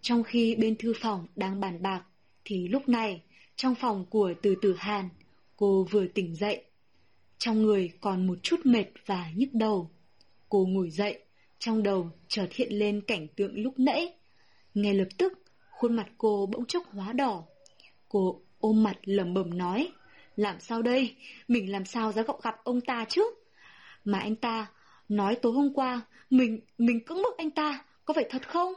Trong 0.00 0.22
khi 0.22 0.54
bên 0.54 0.76
thư 0.76 0.92
phòng 1.00 1.26
đang 1.36 1.60
bàn 1.60 1.82
bạc, 1.82 2.02
thì 2.44 2.68
lúc 2.68 2.88
này, 2.88 3.22
trong 3.56 3.74
phòng 3.74 4.06
của 4.10 4.34
từ 4.42 4.54
tử 4.62 4.74
Hàn, 4.78 5.08
cô 5.56 5.86
vừa 5.90 6.06
tỉnh 6.06 6.36
dậy. 6.36 6.64
Trong 7.38 7.62
người 7.62 7.92
còn 8.00 8.26
một 8.26 8.38
chút 8.42 8.60
mệt 8.64 8.86
và 9.06 9.30
nhức 9.34 9.48
đầu. 9.52 9.90
Cô 10.48 10.66
ngồi 10.66 10.90
dậy, 10.90 11.18
trong 11.58 11.82
đầu 11.82 12.10
chợt 12.28 12.48
hiện 12.52 12.72
lên 12.72 13.00
cảnh 13.00 13.28
tượng 13.36 13.62
lúc 13.62 13.78
nãy. 13.78 14.14
Ngay 14.74 14.94
lập 14.94 15.08
tức, 15.18 15.32
khuôn 15.70 15.96
mặt 15.96 16.06
cô 16.18 16.46
bỗng 16.46 16.66
chốc 16.66 16.82
hóa 16.86 17.12
đỏ. 17.12 17.44
Cô 18.08 18.42
ôm 18.58 18.82
mặt 18.82 18.96
lẩm 19.04 19.34
bẩm 19.34 19.58
nói, 19.58 19.92
làm 20.36 20.60
sao 20.60 20.82
đây, 20.82 21.16
mình 21.48 21.72
làm 21.72 21.84
sao 21.84 22.12
dám 22.12 22.26
gặp 22.42 22.56
ông 22.64 22.80
ta 22.80 23.04
chứ? 23.08 23.22
Mà 24.04 24.18
anh 24.18 24.36
ta 24.36 24.66
Nói 25.08 25.36
tối 25.42 25.52
hôm 25.52 25.74
qua, 25.74 26.00
mình, 26.30 26.60
mình 26.78 27.04
cưỡng 27.04 27.22
bức 27.22 27.36
anh 27.36 27.50
ta, 27.50 27.84
có 28.04 28.14
phải 28.14 28.26
thật 28.30 28.48
không? 28.48 28.72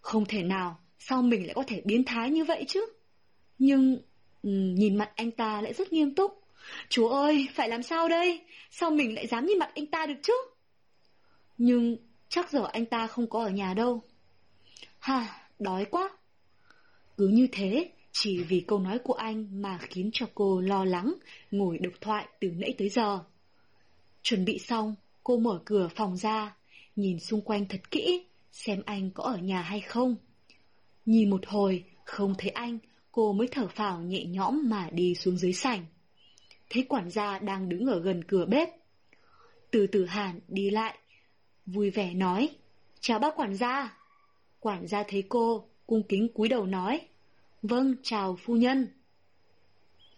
Không 0.00 0.24
thể 0.24 0.42
nào, 0.42 0.78
sao 0.98 1.22
mình 1.22 1.46
lại 1.46 1.54
có 1.54 1.64
thể 1.66 1.82
biến 1.84 2.04
thái 2.04 2.30
như 2.30 2.44
vậy 2.44 2.64
chứ? 2.68 2.86
Nhưng, 3.58 3.96
ừ, 4.42 4.50
nhìn 4.50 4.96
mặt 4.96 5.10
anh 5.16 5.30
ta 5.30 5.60
lại 5.60 5.72
rất 5.72 5.92
nghiêm 5.92 6.14
túc. 6.14 6.42
Chúa 6.88 7.08
ơi, 7.08 7.48
phải 7.54 7.68
làm 7.68 7.82
sao 7.82 8.08
đây? 8.08 8.40
Sao 8.70 8.90
mình 8.90 9.14
lại 9.14 9.26
dám 9.26 9.46
nhìn 9.46 9.58
mặt 9.58 9.70
anh 9.74 9.86
ta 9.86 10.06
được 10.06 10.18
chứ? 10.22 10.32
Nhưng, 11.58 11.96
chắc 12.28 12.50
giờ 12.50 12.66
anh 12.72 12.86
ta 12.86 13.06
không 13.06 13.26
có 13.26 13.44
ở 13.44 13.50
nhà 13.50 13.74
đâu. 13.74 14.02
Ha, 14.98 15.48
đói 15.58 15.84
quá. 15.84 16.10
Cứ 17.16 17.28
như 17.28 17.48
thế, 17.52 17.90
chỉ 18.12 18.42
vì 18.42 18.60
câu 18.60 18.78
nói 18.78 18.98
của 18.98 19.14
anh 19.14 19.62
mà 19.62 19.78
khiến 19.78 20.10
cho 20.12 20.26
cô 20.34 20.60
lo 20.60 20.84
lắng, 20.84 21.14
ngồi 21.50 21.78
độc 21.78 21.92
thoại 22.00 22.28
từ 22.40 22.48
nãy 22.48 22.74
tới 22.78 22.88
giờ. 22.88 23.18
Chuẩn 24.28 24.44
bị 24.44 24.58
xong, 24.58 24.94
cô 25.24 25.36
mở 25.36 25.60
cửa 25.64 25.88
phòng 25.96 26.16
ra, 26.16 26.56
nhìn 26.96 27.20
xung 27.20 27.40
quanh 27.40 27.66
thật 27.68 27.90
kỹ, 27.90 28.26
xem 28.52 28.82
anh 28.86 29.10
có 29.10 29.24
ở 29.24 29.36
nhà 29.36 29.62
hay 29.62 29.80
không. 29.80 30.16
Nhìn 31.06 31.30
một 31.30 31.46
hồi, 31.46 31.84
không 32.04 32.34
thấy 32.38 32.50
anh, 32.50 32.78
cô 33.12 33.32
mới 33.32 33.48
thở 33.50 33.68
phào 33.68 34.00
nhẹ 34.00 34.24
nhõm 34.24 34.68
mà 34.68 34.88
đi 34.92 35.14
xuống 35.14 35.36
dưới 35.36 35.52
sảnh. 35.52 35.86
Thấy 36.70 36.86
quản 36.88 37.10
gia 37.10 37.38
đang 37.38 37.68
đứng 37.68 37.86
ở 37.86 38.00
gần 38.00 38.24
cửa 38.24 38.46
bếp. 38.48 38.68
Từ 39.70 39.86
từ 39.86 40.04
Hàn 40.04 40.40
đi 40.48 40.70
lại, 40.70 40.98
vui 41.66 41.90
vẻ 41.90 42.14
nói, 42.14 42.48
chào 43.00 43.18
bác 43.18 43.36
quản 43.36 43.54
gia. 43.54 43.98
Quản 44.60 44.86
gia 44.86 45.02
thấy 45.02 45.22
cô, 45.28 45.68
cung 45.86 46.02
kính 46.08 46.28
cúi 46.34 46.48
đầu 46.48 46.66
nói, 46.66 47.00
vâng, 47.62 47.94
chào 48.02 48.36
phu 48.44 48.56
nhân. 48.56 48.88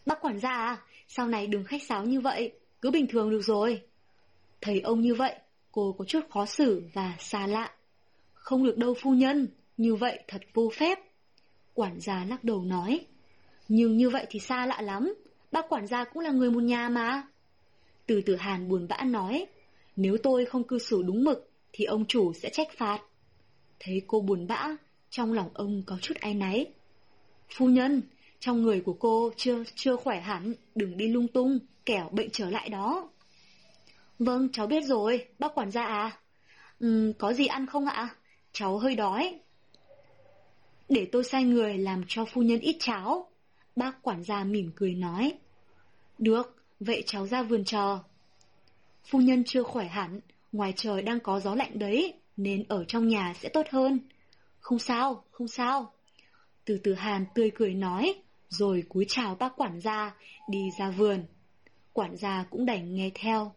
Bác 0.07 0.21
quản 0.21 0.39
gia 0.39 0.51
à, 0.51 0.83
sau 1.09 1.29
này 1.29 1.47
đừng 1.47 1.65
khách 1.65 1.83
sáo 1.83 2.05
như 2.05 2.21
vậy, 2.21 2.53
cứ 2.83 2.91
bình 2.91 3.07
thường 3.07 3.31
được 3.31 3.43
rồi. 3.43 3.83
Thấy 4.61 4.81
ông 4.81 5.01
như 5.01 5.15
vậy, 5.15 5.35
cô 5.73 5.95
có 5.99 6.05
chút 6.05 6.21
khó 6.31 6.47
xử 6.47 6.83
và 6.93 7.17
xa 7.19 7.47
lạ. 7.47 7.71
Không 8.33 8.65
được 8.65 8.77
đâu 8.79 8.95
phu 9.03 9.11
nhân, 9.11 9.49
như 9.77 9.95
vậy 9.95 10.19
thật 10.29 10.43
vô 10.55 10.71
phép. 10.79 10.99
Quản 11.75 12.01
gia 12.01 12.25
lắc 12.25 12.45
đầu 12.45 12.65
nói. 12.65 13.07
Nhưng 13.69 13.97
như 13.97 14.11
vậy 14.11 14.27
thì 14.31 14.41
xa 14.41 14.67
lạ 14.67 14.81
lắm, 14.83 15.15
bác 15.53 15.69
quản 15.69 15.87
gia 15.87 16.05
cũng 16.05 16.23
là 16.23 16.31
người 16.31 16.51
một 16.51 16.63
nhà 16.63 16.89
mà. 16.89 17.23
Từ 18.07 18.21
tử 18.21 18.37
hàn 18.37 18.69
buồn 18.69 18.87
bã 18.89 18.97
nói, 19.05 19.47
nếu 19.97 20.17
tôi 20.23 20.45
không 20.45 20.65
cư 20.65 20.79
xử 20.79 21.03
đúng 21.03 21.25
mực 21.25 21.51
thì 21.73 21.85
ông 21.85 22.07
chủ 22.07 22.33
sẽ 22.33 22.51
trách 22.53 22.69
phạt. 22.77 23.01
Thấy 23.81 24.03
cô 24.07 24.21
buồn 24.21 24.47
bã, 24.47 24.77
trong 25.11 25.33
lòng 25.33 25.51
ông 25.55 25.83
có 25.87 25.99
chút 26.03 26.15
áy 26.21 26.35
náy. 26.35 26.67
Phu 27.57 27.67
nhân, 27.67 28.03
trong 28.41 28.63
người 28.63 28.81
của 28.81 28.93
cô 28.93 29.31
chưa 29.37 29.65
chưa 29.75 29.97
khỏe 29.97 30.21
hẳn, 30.21 30.55
đừng 30.75 30.97
đi 30.97 31.09
lung 31.09 31.29
tung, 31.29 31.59
kẻo 31.87 32.09
bệnh 32.13 32.31
trở 32.31 32.51
lại 32.51 32.69
đó. 32.69 33.09
Vâng, 34.21 34.49
cháu 34.53 34.67
biết 34.67 34.85
rồi, 34.85 35.27
bác 35.39 35.55
quản 35.55 35.71
gia 35.71 35.85
à. 35.85 36.19
Ừ, 36.79 37.13
có 37.19 37.33
gì 37.33 37.47
ăn 37.47 37.67
không 37.67 37.87
ạ? 37.87 38.09
Cháu 38.53 38.79
hơi 38.79 38.95
đói. 38.95 39.41
Để 40.89 41.09
tôi 41.13 41.25
sai 41.25 41.45
người 41.45 41.79
làm 41.79 42.05
cho 42.09 42.25
phu 42.25 42.43
nhân 42.43 42.61
ít 42.61 42.77
cháo. 42.81 43.31
Bác 43.77 44.03
quản 44.03 44.23
gia 44.23 44.45
mỉm 44.45 44.71
cười 44.77 44.95
nói. 44.95 45.33
Được, 46.19 46.57
vậy 46.81 47.03
cháu 47.07 47.27
ra 47.27 47.43
vườn 47.43 47.65
chờ. 47.65 47.99
Phu 49.11 49.19
nhân 49.19 49.45
chưa 49.47 49.63
khỏe 49.63 49.87
hẳn, 49.87 50.21
ngoài 50.53 50.73
trời 50.77 51.03
đang 51.03 51.21
có 51.21 51.41
gió 51.41 51.55
lạnh 51.55 51.79
đấy, 51.79 52.15
nên 52.37 52.65
ở 52.69 52.85
trong 52.85 53.09
nhà 53.09 53.35
sẽ 53.37 53.49
tốt 53.49 53.67
hơn. 53.71 54.01
Không 54.59 54.79
sao, 54.79 55.25
không 55.31 55.49
sao. 55.49 55.93
Từ 56.65 56.79
từ 56.85 56.95
Hàn 56.95 57.25
tươi 57.35 57.51
cười 57.55 57.75
nói, 57.75 58.15
rồi 58.49 58.83
cúi 58.89 59.05
chào 59.09 59.35
bác 59.35 59.57
quản 59.57 59.81
gia, 59.81 60.15
đi 60.49 60.71
ra 60.79 60.91
vườn. 60.91 61.25
Quản 61.93 62.17
gia 62.17 62.45
cũng 62.51 62.67
đành 62.67 62.95
nghe 62.95 63.11
theo. 63.15 63.53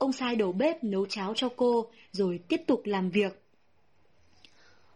Ông 0.00 0.12
sai 0.12 0.36
đầu 0.36 0.52
bếp 0.52 0.84
nấu 0.84 1.06
cháo 1.06 1.32
cho 1.36 1.48
cô, 1.56 1.90
rồi 2.12 2.40
tiếp 2.48 2.60
tục 2.66 2.82
làm 2.84 3.10
việc. 3.10 3.42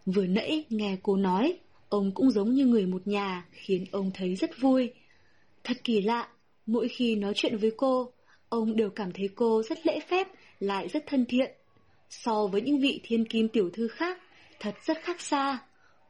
Vừa 0.06 0.26
nãy 0.26 0.64
nghe 0.70 0.96
cô 1.02 1.16
nói, 1.16 1.58
ông 1.88 2.12
cũng 2.14 2.30
giống 2.30 2.54
như 2.54 2.66
người 2.66 2.86
một 2.86 3.06
nhà, 3.06 3.46
khiến 3.50 3.84
ông 3.92 4.10
thấy 4.14 4.34
rất 4.34 4.50
vui. 4.60 4.92
Thật 5.64 5.76
kỳ 5.84 6.02
lạ, 6.02 6.28
mỗi 6.66 6.88
khi 6.88 7.16
nói 7.16 7.32
chuyện 7.36 7.56
với 7.56 7.72
cô, 7.76 8.12
ông 8.48 8.76
đều 8.76 8.90
cảm 8.90 9.12
thấy 9.12 9.28
cô 9.34 9.62
rất 9.62 9.86
lễ 9.86 10.00
phép, 10.08 10.28
lại 10.60 10.88
rất 10.88 11.04
thân 11.06 11.24
thiện. 11.26 11.52
So 12.10 12.46
với 12.46 12.60
những 12.60 12.80
vị 12.80 13.00
thiên 13.02 13.24
kim 13.24 13.48
tiểu 13.48 13.70
thư 13.70 13.88
khác, 13.88 14.22
thật 14.60 14.74
rất 14.84 14.98
khác 15.02 15.20
xa. 15.20 15.58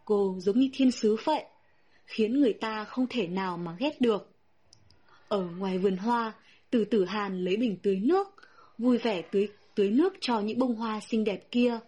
Cô 0.05 0.36
giống 0.39 0.58
như 0.60 0.68
thiên 0.73 0.90
sứ 0.90 1.16
vậy, 1.24 1.44
khiến 2.06 2.40
người 2.40 2.52
ta 2.52 2.84
không 2.84 3.06
thể 3.10 3.26
nào 3.26 3.56
mà 3.56 3.76
ghét 3.78 4.00
được. 4.00 4.31
Ở 5.28 5.47
ngoài 5.58 5.78
vườn 5.78 5.97
hoa, 5.97 6.32
từ 6.70 6.84
tử 6.84 7.05
hàn 7.05 7.44
lấy 7.44 7.56
bình 7.56 7.76
tưới 7.82 7.97
nước, 7.97 8.33
vui 8.78 8.99
vẻ 8.99 9.23
tưới, 9.23 9.49
tưới 9.75 9.91
nước 9.91 10.15
cho 10.20 10.41
những 10.41 10.59
bông 10.59 10.75
hoa 10.75 11.01
xinh 11.01 11.25
đẹp 11.25 11.51
kia. 11.51 11.81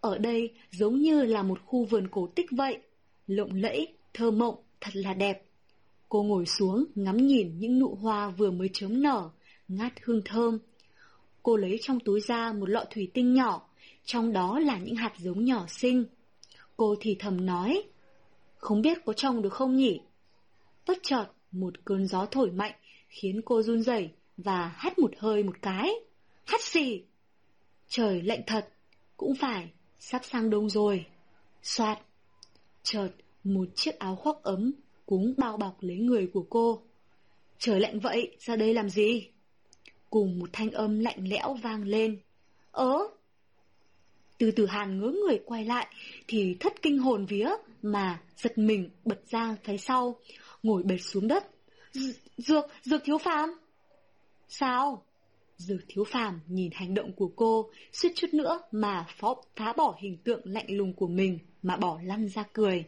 Ở 0.00 0.18
đây 0.18 0.50
giống 0.70 0.98
như 0.98 1.22
là 1.24 1.42
một 1.42 1.58
khu 1.64 1.84
vườn 1.84 2.08
cổ 2.08 2.28
tích 2.34 2.46
vậy, 2.50 2.78
lộng 3.26 3.54
lẫy, 3.54 3.88
thơ 4.14 4.30
mộng, 4.30 4.54
thật 4.80 4.90
là 4.94 5.14
đẹp. 5.14 5.42
Cô 6.08 6.22
ngồi 6.22 6.46
xuống 6.46 6.84
ngắm 6.94 7.16
nhìn 7.16 7.58
những 7.58 7.78
nụ 7.78 7.94
hoa 7.94 8.28
vừa 8.28 8.50
mới 8.50 8.68
chớm 8.72 9.02
nở, 9.02 9.30
ngát 9.68 9.92
hương 10.02 10.22
thơm. 10.24 10.58
Cô 11.42 11.56
lấy 11.56 11.78
trong 11.82 12.00
túi 12.00 12.20
ra 12.20 12.52
một 12.52 12.68
lọ 12.68 12.84
thủy 12.90 13.10
tinh 13.14 13.34
nhỏ, 13.34 13.68
trong 14.04 14.32
đó 14.32 14.58
là 14.58 14.78
những 14.78 14.96
hạt 14.96 15.12
giống 15.18 15.44
nhỏ 15.44 15.64
xinh. 15.68 16.04
Cô 16.76 16.94
thì 17.00 17.16
thầm 17.18 17.46
nói, 17.46 17.82
không 18.56 18.82
biết 18.82 18.98
có 19.04 19.12
trồng 19.12 19.42
được 19.42 19.52
không 19.52 19.76
nhỉ? 19.76 20.00
Bất 20.86 20.98
chợt, 21.02 21.26
một 21.52 21.84
cơn 21.84 22.06
gió 22.06 22.26
thổi 22.30 22.50
mạnh 22.50 22.72
khiến 23.08 23.40
cô 23.44 23.62
run 23.62 23.82
rẩy 23.82 24.10
và 24.36 24.72
hắt 24.76 24.98
một 24.98 25.10
hơi 25.18 25.42
một 25.42 25.62
cái. 25.62 25.90
Hắt 26.46 26.62
xì! 26.62 27.02
Trời 27.88 28.22
lạnh 28.22 28.42
thật, 28.46 28.68
cũng 29.16 29.34
phải, 29.34 29.70
sắp 29.98 30.24
sang 30.24 30.50
đông 30.50 30.70
rồi. 30.70 31.06
Xoạt! 31.62 31.98
Chợt, 32.82 33.08
một 33.44 33.68
chiếc 33.74 33.98
áo 33.98 34.16
khoác 34.16 34.36
ấm 34.42 34.72
cúng 35.06 35.34
bao 35.36 35.56
bọc 35.56 35.76
lấy 35.80 35.96
người 35.96 36.30
của 36.32 36.46
cô. 36.50 36.82
Trời 37.58 37.80
lạnh 37.80 38.00
vậy, 38.00 38.36
ra 38.40 38.56
đây 38.56 38.74
làm 38.74 38.88
gì? 38.88 39.28
Cùng 40.10 40.38
một 40.38 40.50
thanh 40.52 40.70
âm 40.70 40.98
lạnh 40.98 41.28
lẽo 41.28 41.54
vang 41.54 41.84
lên. 41.84 42.20
Ớ! 42.72 42.98
Từ 44.38 44.50
từ 44.50 44.66
hàn 44.66 45.00
ngớ 45.00 45.06
người 45.06 45.40
quay 45.46 45.64
lại 45.64 45.86
thì 46.28 46.56
thất 46.60 46.82
kinh 46.82 46.98
hồn 46.98 47.26
vía 47.26 47.50
mà 47.82 48.20
giật 48.36 48.58
mình 48.58 48.90
bật 49.04 49.20
ra 49.30 49.56
phía 49.64 49.76
sau, 49.76 50.16
ngồi 50.62 50.82
bệt 50.82 50.98
xuống 50.98 51.28
đất. 51.28 51.46
Dược, 52.36 52.64
dược 52.82 53.04
thiếu 53.04 53.18
phàm. 53.18 53.50
Sao? 54.48 55.04
Dược 55.66 55.80
thiếu 55.88 56.04
phàm 56.04 56.40
nhìn 56.46 56.70
hành 56.74 56.94
động 56.94 57.12
của 57.12 57.30
cô, 57.36 57.70
suýt 57.92 58.12
chút 58.16 58.34
nữa 58.34 58.60
mà 58.72 59.06
phó, 59.18 59.36
phá 59.56 59.72
bỏ 59.72 59.96
hình 60.00 60.16
tượng 60.24 60.40
lạnh 60.44 60.66
lùng 60.68 60.94
của 60.94 61.06
mình 61.06 61.38
mà 61.62 61.76
bỏ 61.76 62.00
lăn 62.04 62.28
ra 62.28 62.44
cười. 62.52 62.84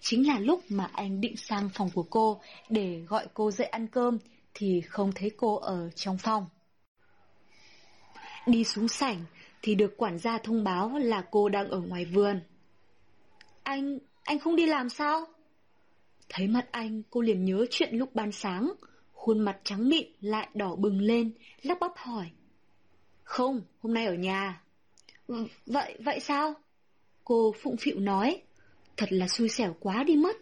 Chính 0.00 0.26
là 0.26 0.38
lúc 0.38 0.60
mà 0.68 0.90
anh 0.92 1.20
định 1.20 1.36
sang 1.36 1.70
phòng 1.74 1.90
của 1.94 2.02
cô 2.02 2.40
để 2.68 3.00
gọi 3.08 3.26
cô 3.34 3.50
dậy 3.50 3.66
ăn 3.66 3.86
cơm 3.86 4.18
thì 4.54 4.80
không 4.80 5.12
thấy 5.14 5.30
cô 5.36 5.56
ở 5.56 5.90
trong 5.90 6.18
phòng. 6.18 6.46
Đi 8.46 8.64
xuống 8.64 8.88
sảnh 8.88 9.24
thì 9.62 9.74
được 9.74 9.96
quản 9.96 10.18
gia 10.18 10.38
thông 10.38 10.64
báo 10.64 10.98
là 10.98 11.24
cô 11.30 11.48
đang 11.48 11.68
ở 11.68 11.80
ngoài 11.80 12.04
vườn. 12.04 12.40
Anh, 13.62 13.98
anh 14.24 14.38
không 14.38 14.56
đi 14.56 14.66
làm 14.66 14.88
sao? 14.88 15.26
Thấy 16.28 16.46
mặt 16.46 16.66
anh, 16.70 17.02
cô 17.10 17.20
liền 17.20 17.44
nhớ 17.44 17.66
chuyện 17.70 17.94
lúc 17.96 18.14
ban 18.14 18.32
sáng, 18.32 18.72
khuôn 19.28 19.38
mặt 19.38 19.60
trắng 19.64 19.88
mịn 19.88 20.06
lại 20.20 20.48
đỏ 20.54 20.76
bừng 20.76 21.00
lên, 21.00 21.32
lắp 21.62 21.78
bắp 21.80 21.92
hỏi. 21.96 22.30
Không, 23.24 23.62
hôm 23.78 23.94
nay 23.94 24.06
ở 24.06 24.14
nhà. 24.14 24.62
Ừ, 25.26 25.46
vậy, 25.66 25.96
vậy 26.04 26.20
sao? 26.20 26.54
Cô 27.24 27.54
phụng 27.62 27.76
phịu 27.76 27.98
nói. 27.98 28.42
Thật 28.96 29.06
là 29.10 29.28
xui 29.28 29.48
xẻo 29.48 29.76
quá 29.80 30.04
đi 30.04 30.16
mất. 30.16 30.36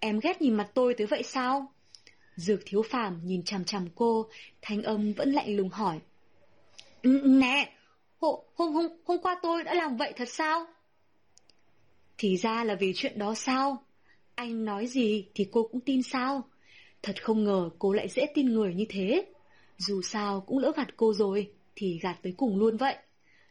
Em 0.00 0.20
ghét 0.20 0.42
nhìn 0.42 0.54
mặt 0.54 0.70
tôi 0.74 0.94
tới 0.94 1.06
vậy 1.06 1.22
sao? 1.22 1.72
Dược 2.36 2.60
thiếu 2.66 2.82
phàm 2.82 3.20
nhìn 3.24 3.42
chằm 3.42 3.64
chằm 3.64 3.88
cô, 3.94 4.28
thanh 4.62 4.82
âm 4.82 5.12
vẫn 5.12 5.32
lạnh 5.32 5.56
lùng 5.56 5.68
hỏi. 5.68 6.00
Ừ, 7.02 7.20
nè, 7.24 7.72
hộ 8.18 8.44
hôm, 8.54 8.72
hôm, 8.72 8.86
hôm 9.04 9.18
qua 9.22 9.36
tôi 9.42 9.64
đã 9.64 9.74
làm 9.74 9.96
vậy 9.96 10.12
thật 10.16 10.28
sao? 10.28 10.66
Thì 12.18 12.36
ra 12.36 12.64
là 12.64 12.74
vì 12.74 12.92
chuyện 12.96 13.18
đó 13.18 13.34
sao? 13.34 13.84
Anh 14.34 14.64
nói 14.64 14.86
gì 14.86 15.26
thì 15.34 15.48
cô 15.52 15.68
cũng 15.72 15.80
tin 15.80 16.02
sao? 16.02 16.48
Thật 17.04 17.24
không 17.24 17.44
ngờ 17.44 17.70
cô 17.78 17.92
lại 17.92 18.08
dễ 18.08 18.26
tin 18.34 18.52
người 18.52 18.74
như 18.74 18.84
thế. 18.88 19.26
Dù 19.78 20.02
sao 20.02 20.40
cũng 20.40 20.58
lỡ 20.58 20.72
gạt 20.76 20.96
cô 20.96 21.12
rồi, 21.12 21.50
thì 21.76 21.98
gạt 22.02 22.16
tới 22.22 22.34
cùng 22.36 22.58
luôn 22.58 22.76
vậy. 22.76 22.96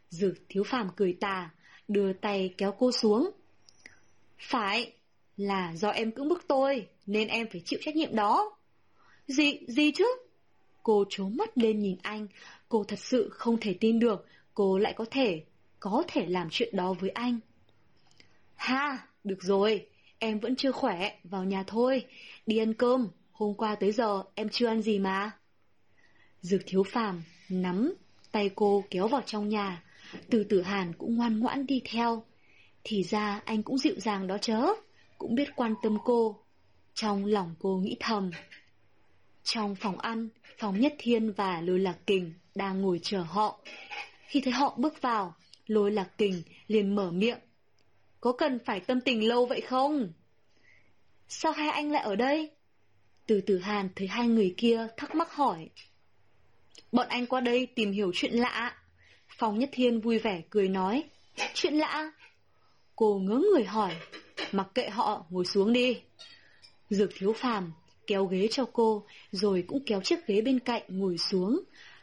Dược 0.10 0.34
thiếu 0.50 0.64
phàm 0.64 0.90
cười 0.96 1.14
tà, 1.14 1.50
đưa 1.88 2.14
tay 2.14 2.54
kéo 2.58 2.76
cô 2.80 2.92
xuống. 2.92 3.32
Phải, 4.40 4.92
là 5.38 5.76
do 5.76 5.90
em 5.90 6.12
cưỡng 6.12 6.30
bức 6.30 6.46
tôi, 6.48 6.88
nên 7.06 7.28
em 7.28 7.48
phải 7.52 7.62
chịu 7.66 7.80
trách 7.84 7.96
nhiệm 7.96 8.16
đó. 8.16 8.58
Gì, 9.28 9.60
gì 9.68 9.92
chứ? 9.92 10.06
Cô 10.84 11.06
trố 11.10 11.30
mắt 11.30 11.58
lên 11.58 11.80
nhìn 11.80 11.98
anh, 12.02 12.28
cô 12.70 12.84
thật 12.84 13.00
sự 13.00 13.30
không 13.32 13.58
thể 13.60 13.76
tin 13.80 14.00
được 14.00 14.26
cô 14.54 14.78
lại 14.78 14.94
có 14.94 15.06
thể, 15.12 15.44
có 15.80 16.04
thể 16.08 16.26
làm 16.26 16.48
chuyện 16.52 16.76
đó 16.76 16.94
với 16.94 17.10
anh. 17.10 17.40
Ha, 18.56 19.08
được 19.24 19.44
rồi, 19.44 19.88
em 20.20 20.40
vẫn 20.40 20.56
chưa 20.56 20.72
khỏe, 20.72 21.20
vào 21.24 21.44
nhà 21.44 21.64
thôi, 21.68 22.06
đi 22.46 22.58
ăn 22.58 22.74
cơm, 22.74 23.10
hôm 23.34 23.54
qua 23.54 23.76
tới 23.76 23.92
giờ 23.92 24.24
em 24.36 24.50
chưa 24.50 24.68
ăn 24.68 24.82
gì 24.82 25.00
mà. 25.00 25.32
Dược 26.42 26.62
thiếu 26.66 26.84
phàm, 26.84 27.24
nắm, 27.50 27.94
tay 28.32 28.50
cô 28.56 28.84
kéo 28.90 29.08
vào 29.08 29.22
trong 29.26 29.50
nhà, 29.50 29.84
từ 30.30 30.44
tử 30.44 30.62
hàn 30.62 30.94
cũng 30.94 31.16
ngoan 31.16 31.40
ngoãn 31.40 31.66
đi 31.66 31.82
theo. 31.86 32.24
Thì 32.84 33.04
ra 33.04 33.42
anh 33.46 33.64
cũng 33.64 33.78
dịu 33.78 34.00
dàng 34.00 34.28
đó 34.28 34.38
chớ, 34.38 34.68
cũng 35.18 35.36
biết 35.36 35.50
quan 35.56 35.74
tâm 35.84 35.98
cô. 36.06 36.40
Trong 36.94 37.26
lòng 37.26 37.56
cô 37.60 37.78
nghĩ 37.78 37.96
thầm. 38.00 38.32
Trong 39.44 39.76
phòng 39.76 40.00
ăn, 40.00 40.30
phòng 40.58 40.80
Nhất 40.80 40.96
Thiên 40.98 41.32
và 41.32 41.62
Lôi 41.62 41.80
Lạc 41.80 41.98
Kình 42.08 42.34
đang 42.56 42.82
ngồi 42.82 43.00
chờ 43.04 43.22
họ. 43.22 43.60
Khi 44.28 44.42
thấy 44.42 44.54
họ 44.54 44.76
bước 44.78 45.02
vào, 45.02 45.36
Lôi 45.68 45.92
Lạc 45.92 46.18
Kình 46.18 46.42
liền 46.68 46.96
mở 46.96 47.12
miệng. 47.12 47.40
Có 48.22 48.32
cần 48.32 48.60
phải 48.66 48.80
tâm 48.80 49.02
tình 49.02 49.28
lâu 49.28 49.46
vậy 49.46 49.62
không? 49.62 50.14
Sao 51.28 51.52
hai 51.52 51.70
anh 51.70 51.92
lại 51.92 52.04
ở 52.04 52.16
đây? 52.16 52.52
Từ 53.28 53.42
từ 53.42 53.58
Hàn 53.58 53.90
thấy 53.96 54.08
hai 54.08 54.28
người 54.28 54.54
kia 54.58 54.88
thắc 54.98 55.16
mắc 55.16 55.32
hỏi. 55.32 55.70
Bọn 56.92 57.08
anh 57.08 57.26
qua 57.26 57.42
đây 57.42 57.66
tìm 57.66 57.92
hiểu 57.92 58.12
chuyện 58.14 58.34
lạ. 58.34 58.78
Phòng 59.38 59.60
Nhất 59.60 59.70
Thiên 59.72 60.02
vui 60.02 60.20
vẻ 60.20 60.42
cười 60.50 60.70
nói. 60.70 61.04
Chuyện 61.54 61.74
lạ? 61.74 62.12
Cô 62.96 63.20
ngớ 63.20 63.42
người 63.54 63.64
hỏi. 63.64 63.96
Mặc 64.52 64.68
kệ 64.76 64.90
họ, 64.90 65.26
ngồi 65.30 65.46
xuống 65.46 65.74
đi. 65.74 66.02
Dược 66.90 67.10
thiếu 67.18 67.34
phàm, 67.34 67.72
kéo 68.08 68.26
ghế 68.26 68.48
cho 68.52 68.66
cô, 68.74 69.06
rồi 69.32 69.64
cũng 69.68 69.84
kéo 69.86 70.02
chiếc 70.02 70.28
ghế 70.28 70.42
bên 70.42 70.60
cạnh 70.60 70.84
ngồi 70.88 71.18
xuống. 71.18 71.60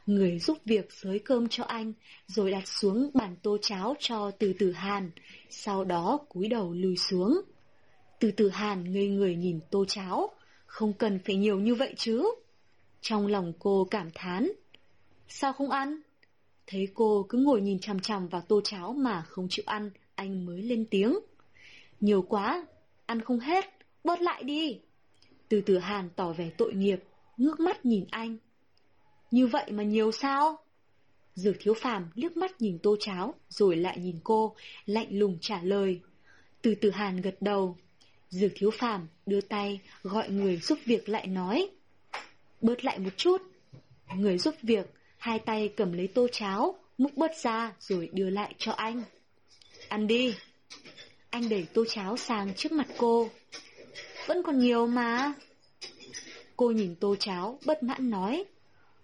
Người 0.06 0.38
giúp 0.38 0.58
việc 0.64 0.92
xới 0.92 1.18
cơm 1.18 1.48
cho 1.48 1.64
anh, 1.64 1.92
rồi 2.26 2.50
đặt 2.50 2.68
xuống 2.68 3.10
bàn 3.14 3.36
tô 3.42 3.58
cháo 3.62 3.94
cho 3.98 4.30
từ 4.30 4.52
từ 4.58 4.72
Hàn, 4.72 5.10
sau 5.50 5.84
đó 5.84 6.18
cúi 6.28 6.48
đầu 6.48 6.72
lùi 6.72 6.96
xuống. 6.96 7.40
Từ 8.20 8.30
từ 8.30 8.48
Hàn 8.48 8.92
ngây 8.92 9.08
người 9.08 9.36
nhìn 9.36 9.60
tô 9.70 9.84
cháo, 9.88 10.30
không 10.70 10.92
cần 10.92 11.18
phải 11.18 11.36
nhiều 11.36 11.60
như 11.60 11.74
vậy 11.74 11.94
chứ. 11.96 12.34
Trong 13.00 13.26
lòng 13.26 13.52
cô 13.58 13.88
cảm 13.90 14.10
thán. 14.14 14.52
Sao 15.28 15.52
không 15.52 15.70
ăn? 15.70 16.00
Thấy 16.66 16.88
cô 16.94 17.26
cứ 17.28 17.38
ngồi 17.38 17.60
nhìn 17.60 17.78
chằm 17.78 18.00
chằm 18.00 18.28
vào 18.28 18.40
tô 18.40 18.60
cháo 18.64 18.92
mà 18.92 19.22
không 19.22 19.46
chịu 19.50 19.64
ăn, 19.66 19.90
anh 20.14 20.46
mới 20.46 20.62
lên 20.62 20.86
tiếng. 20.90 21.18
Nhiều 22.00 22.22
quá, 22.22 22.66
ăn 23.06 23.20
không 23.20 23.40
hết, 23.40 23.64
bớt 24.04 24.20
lại 24.20 24.42
đi. 24.42 24.80
Từ 25.48 25.60
từ 25.60 25.78
Hàn 25.78 26.10
tỏ 26.16 26.32
vẻ 26.32 26.50
tội 26.56 26.74
nghiệp, 26.74 27.02
ngước 27.36 27.60
mắt 27.60 27.86
nhìn 27.86 28.04
anh. 28.10 28.36
Như 29.30 29.46
vậy 29.46 29.70
mà 29.70 29.82
nhiều 29.82 30.12
sao? 30.12 30.58
Dược 31.34 31.56
thiếu 31.60 31.74
phàm 31.74 32.10
liếc 32.14 32.36
mắt 32.36 32.60
nhìn 32.60 32.78
tô 32.78 32.96
cháo, 33.00 33.34
rồi 33.48 33.76
lại 33.76 33.98
nhìn 33.98 34.16
cô, 34.24 34.54
lạnh 34.86 35.08
lùng 35.10 35.38
trả 35.40 35.62
lời. 35.62 36.00
Từ 36.62 36.74
từ 36.74 36.90
Hàn 36.90 37.20
gật 37.20 37.36
đầu. 37.40 37.76
Dược 38.30 38.52
thiếu 38.54 38.70
phàm 38.70 39.08
đưa 39.26 39.40
tay 39.40 39.80
gọi 40.02 40.30
người 40.30 40.56
giúp 40.56 40.78
việc 40.84 41.08
lại 41.08 41.26
nói. 41.26 41.70
Bớt 42.60 42.84
lại 42.84 42.98
một 42.98 43.10
chút. 43.16 43.42
Người 44.14 44.38
giúp 44.38 44.54
việc, 44.62 44.86
hai 45.18 45.38
tay 45.38 45.72
cầm 45.76 45.92
lấy 45.92 46.06
tô 46.06 46.28
cháo, 46.32 46.78
múc 46.98 47.16
bớt 47.16 47.36
ra 47.36 47.72
rồi 47.78 48.10
đưa 48.12 48.30
lại 48.30 48.54
cho 48.58 48.72
anh. 48.72 49.02
Ăn 49.88 50.06
đi. 50.06 50.34
Anh 51.30 51.48
đẩy 51.48 51.66
tô 51.74 51.84
cháo 51.88 52.16
sang 52.16 52.54
trước 52.54 52.72
mặt 52.72 52.86
cô. 52.96 53.28
Vẫn 54.26 54.42
còn 54.42 54.58
nhiều 54.58 54.86
mà. 54.86 55.34
Cô 56.56 56.70
nhìn 56.70 56.94
tô 56.94 57.16
cháo, 57.16 57.58
bất 57.66 57.82
mãn 57.82 58.10
nói. 58.10 58.44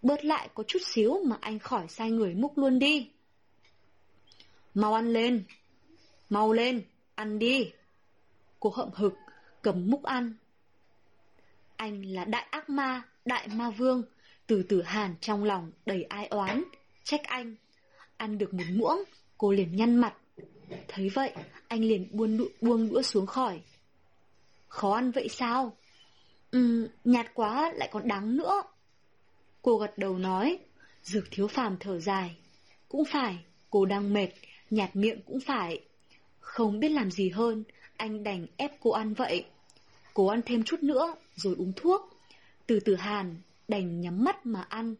Bớt 0.02 0.24
lại 0.24 0.48
có 0.54 0.62
chút 0.62 0.82
xíu 0.94 1.22
mà 1.24 1.36
anh 1.40 1.58
khỏi 1.58 1.88
sai 1.88 2.10
người 2.10 2.34
múc 2.34 2.58
luôn 2.58 2.78
đi. 2.78 3.10
Mau 4.74 4.94
ăn 4.94 5.12
lên. 5.12 5.44
Mau 6.28 6.52
lên, 6.52 6.82
ăn 7.14 7.38
đi. 7.38 7.70
Cô 8.60 8.70
hậm 8.70 8.88
hực, 8.94 9.14
cầm 9.62 9.90
múc 9.90 10.02
ăn. 10.02 10.34
Anh 11.76 12.02
là 12.02 12.24
đại 12.24 12.46
ác 12.50 12.70
ma, 12.70 13.02
đại 13.24 13.48
ma 13.48 13.70
vương. 13.70 14.02
Từ 14.46 14.62
từ 14.62 14.82
hàn 14.82 15.14
trong 15.20 15.44
lòng 15.44 15.72
đầy 15.86 16.02
ai 16.02 16.26
oán, 16.26 16.64
trách 17.04 17.24
anh. 17.24 17.56
Ăn 18.16 18.38
được 18.38 18.54
một 18.54 18.64
muỗng, 18.70 19.02
cô 19.38 19.52
liền 19.52 19.76
nhăn 19.76 19.96
mặt. 19.96 20.14
Thấy 20.88 21.08
vậy, 21.08 21.32
anh 21.68 21.80
liền 21.80 22.08
buông 22.12 22.36
đũa, 22.36 22.48
buông 22.60 22.88
đũa 22.88 23.02
xuống 23.02 23.26
khỏi. 23.26 23.60
Khó 24.68 24.94
ăn 24.94 25.10
vậy 25.10 25.28
sao? 25.28 25.76
Ừ, 26.50 26.88
nhạt 27.04 27.26
quá 27.34 27.72
lại 27.74 27.88
còn 27.92 28.08
đắng 28.08 28.36
nữa. 28.36 28.62
Cô 29.62 29.78
gật 29.78 29.98
đầu 29.98 30.18
nói, 30.18 30.58
dược 31.02 31.24
thiếu 31.30 31.48
phàm 31.48 31.76
thở 31.80 32.00
dài. 32.00 32.36
Cũng 32.88 33.04
phải, 33.04 33.38
cô 33.70 33.84
đang 33.84 34.12
mệt, 34.12 34.28
nhạt 34.70 34.96
miệng 34.96 35.22
cũng 35.26 35.40
phải. 35.40 35.80
Không 36.40 36.80
biết 36.80 36.88
làm 36.88 37.10
gì 37.10 37.28
hơn, 37.30 37.64
anh 37.96 38.24
đành 38.24 38.46
ép 38.56 38.72
cô 38.80 38.90
ăn 38.90 39.14
vậy. 39.14 39.44
Cô 40.14 40.26
ăn 40.26 40.40
thêm 40.46 40.62
chút 40.62 40.82
nữa, 40.82 41.14
rồi 41.34 41.54
uống 41.58 41.72
thuốc. 41.76 42.00
Từ 42.66 42.80
từ 42.80 42.94
hàn, 42.94 43.36
đành 43.68 44.00
nhắm 44.00 44.24
mắt 44.24 44.46
mà 44.46 44.62
ăn. 44.62 44.94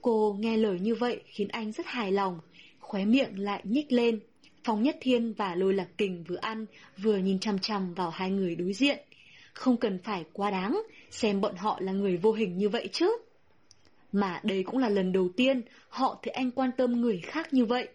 Cô 0.00 0.36
nghe 0.40 0.56
lời 0.56 0.80
như 0.80 0.94
vậy 0.94 1.22
khiến 1.26 1.48
anh 1.48 1.72
rất 1.72 1.86
hài 1.86 2.12
lòng, 2.12 2.40
khóe 2.80 3.04
miệng 3.04 3.38
lại 3.38 3.60
nhích 3.64 3.92
lên, 3.92 4.20
Phong 4.64 4.82
Nhất 4.82 4.96
Thiên 5.00 5.32
và 5.32 5.54
Lôi 5.54 5.74
Lạc 5.74 5.88
Kình 5.98 6.24
vừa 6.24 6.36
ăn, 6.36 6.66
vừa 6.98 7.16
nhìn 7.16 7.38
chăm 7.38 7.58
chăm 7.58 7.94
vào 7.94 8.10
hai 8.10 8.30
người 8.30 8.54
đối 8.54 8.72
diện. 8.72 8.98
Không 9.52 9.76
cần 9.76 9.98
phải 9.98 10.24
quá 10.32 10.50
đáng, 10.50 10.82
xem 11.10 11.40
bọn 11.40 11.56
họ 11.56 11.78
là 11.80 11.92
người 11.92 12.16
vô 12.16 12.32
hình 12.32 12.58
như 12.58 12.68
vậy 12.68 12.88
chứ. 12.92 13.18
Mà 14.12 14.40
đây 14.42 14.62
cũng 14.62 14.78
là 14.78 14.88
lần 14.88 15.12
đầu 15.12 15.28
tiên 15.36 15.62
họ 15.88 16.18
thấy 16.22 16.32
anh 16.32 16.50
quan 16.50 16.70
tâm 16.76 17.00
người 17.00 17.20
khác 17.24 17.52
như 17.52 17.64
vậy. 17.64 17.88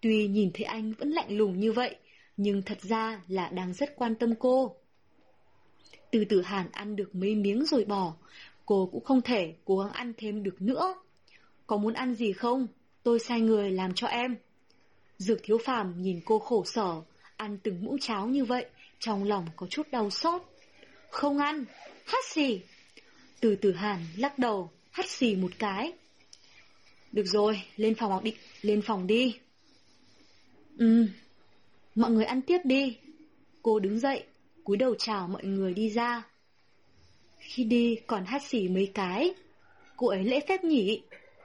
Tuy 0.00 0.28
nhìn 0.28 0.50
thấy 0.54 0.64
anh 0.64 0.92
vẫn 0.92 1.10
lạnh 1.10 1.36
lùng 1.36 1.60
như 1.60 1.72
vậy, 1.72 1.96
nhưng 2.42 2.62
thật 2.62 2.78
ra 2.82 3.20
là 3.28 3.48
đang 3.48 3.74
rất 3.74 3.96
quan 3.96 4.14
tâm 4.14 4.34
cô. 4.38 4.76
Từ 6.10 6.24
tử 6.24 6.42
hàn 6.42 6.66
ăn 6.72 6.96
được 6.96 7.14
mấy 7.14 7.34
miếng 7.34 7.66
rồi 7.66 7.84
bỏ, 7.84 8.14
cô 8.66 8.88
cũng 8.92 9.04
không 9.04 9.22
thể 9.22 9.54
cố 9.64 9.78
gắng 9.78 9.92
ăn 9.92 10.12
thêm 10.16 10.42
được 10.42 10.62
nữa. 10.62 10.94
Có 11.66 11.76
muốn 11.76 11.94
ăn 11.94 12.14
gì 12.14 12.32
không? 12.32 12.66
Tôi 13.02 13.18
sai 13.18 13.40
người 13.40 13.70
làm 13.70 13.94
cho 13.94 14.06
em. 14.06 14.36
Dược 15.18 15.38
thiếu 15.42 15.58
phàm 15.64 16.02
nhìn 16.02 16.20
cô 16.24 16.38
khổ 16.38 16.64
sở, 16.64 17.02
ăn 17.36 17.58
từng 17.62 17.84
muỗng 17.84 17.98
cháo 17.98 18.26
như 18.26 18.44
vậy, 18.44 18.66
trong 18.98 19.24
lòng 19.24 19.46
có 19.56 19.66
chút 19.70 19.90
đau 19.90 20.10
xót. 20.10 20.42
Không 21.10 21.38
ăn, 21.38 21.64
hắt 22.04 22.24
xì. 22.24 22.60
Từ 23.40 23.56
tử 23.56 23.72
hàn 23.72 24.00
lắc 24.16 24.38
đầu, 24.38 24.70
hắt 24.90 25.10
xì 25.10 25.36
một 25.36 25.50
cái. 25.58 25.92
Được 27.12 27.26
rồi, 27.26 27.62
lên 27.76 27.94
phòng 27.94 28.10
học 28.10 28.22
đi, 28.22 28.34
lên 28.62 28.82
phòng 28.82 29.06
đi. 29.06 29.38
Ừ, 30.78 31.06
mọi 31.94 32.10
người 32.10 32.24
ăn 32.24 32.42
tiếp 32.42 32.58
đi. 32.64 32.98
Cô 33.62 33.78
đứng 33.78 33.98
dậy, 33.98 34.24
cúi 34.64 34.76
đầu 34.76 34.94
chào 34.98 35.28
mọi 35.28 35.44
người 35.44 35.74
đi 35.74 35.90
ra. 35.90 36.22
Khi 37.38 37.64
đi 37.64 37.96
còn 38.06 38.24
hát 38.24 38.42
xỉ 38.42 38.68
mấy 38.68 38.90
cái. 38.94 39.34
Cô 39.96 40.08
ấy 40.08 40.24
lễ 40.24 40.40
phép 40.48 40.64
nhỉ? 40.64 41.02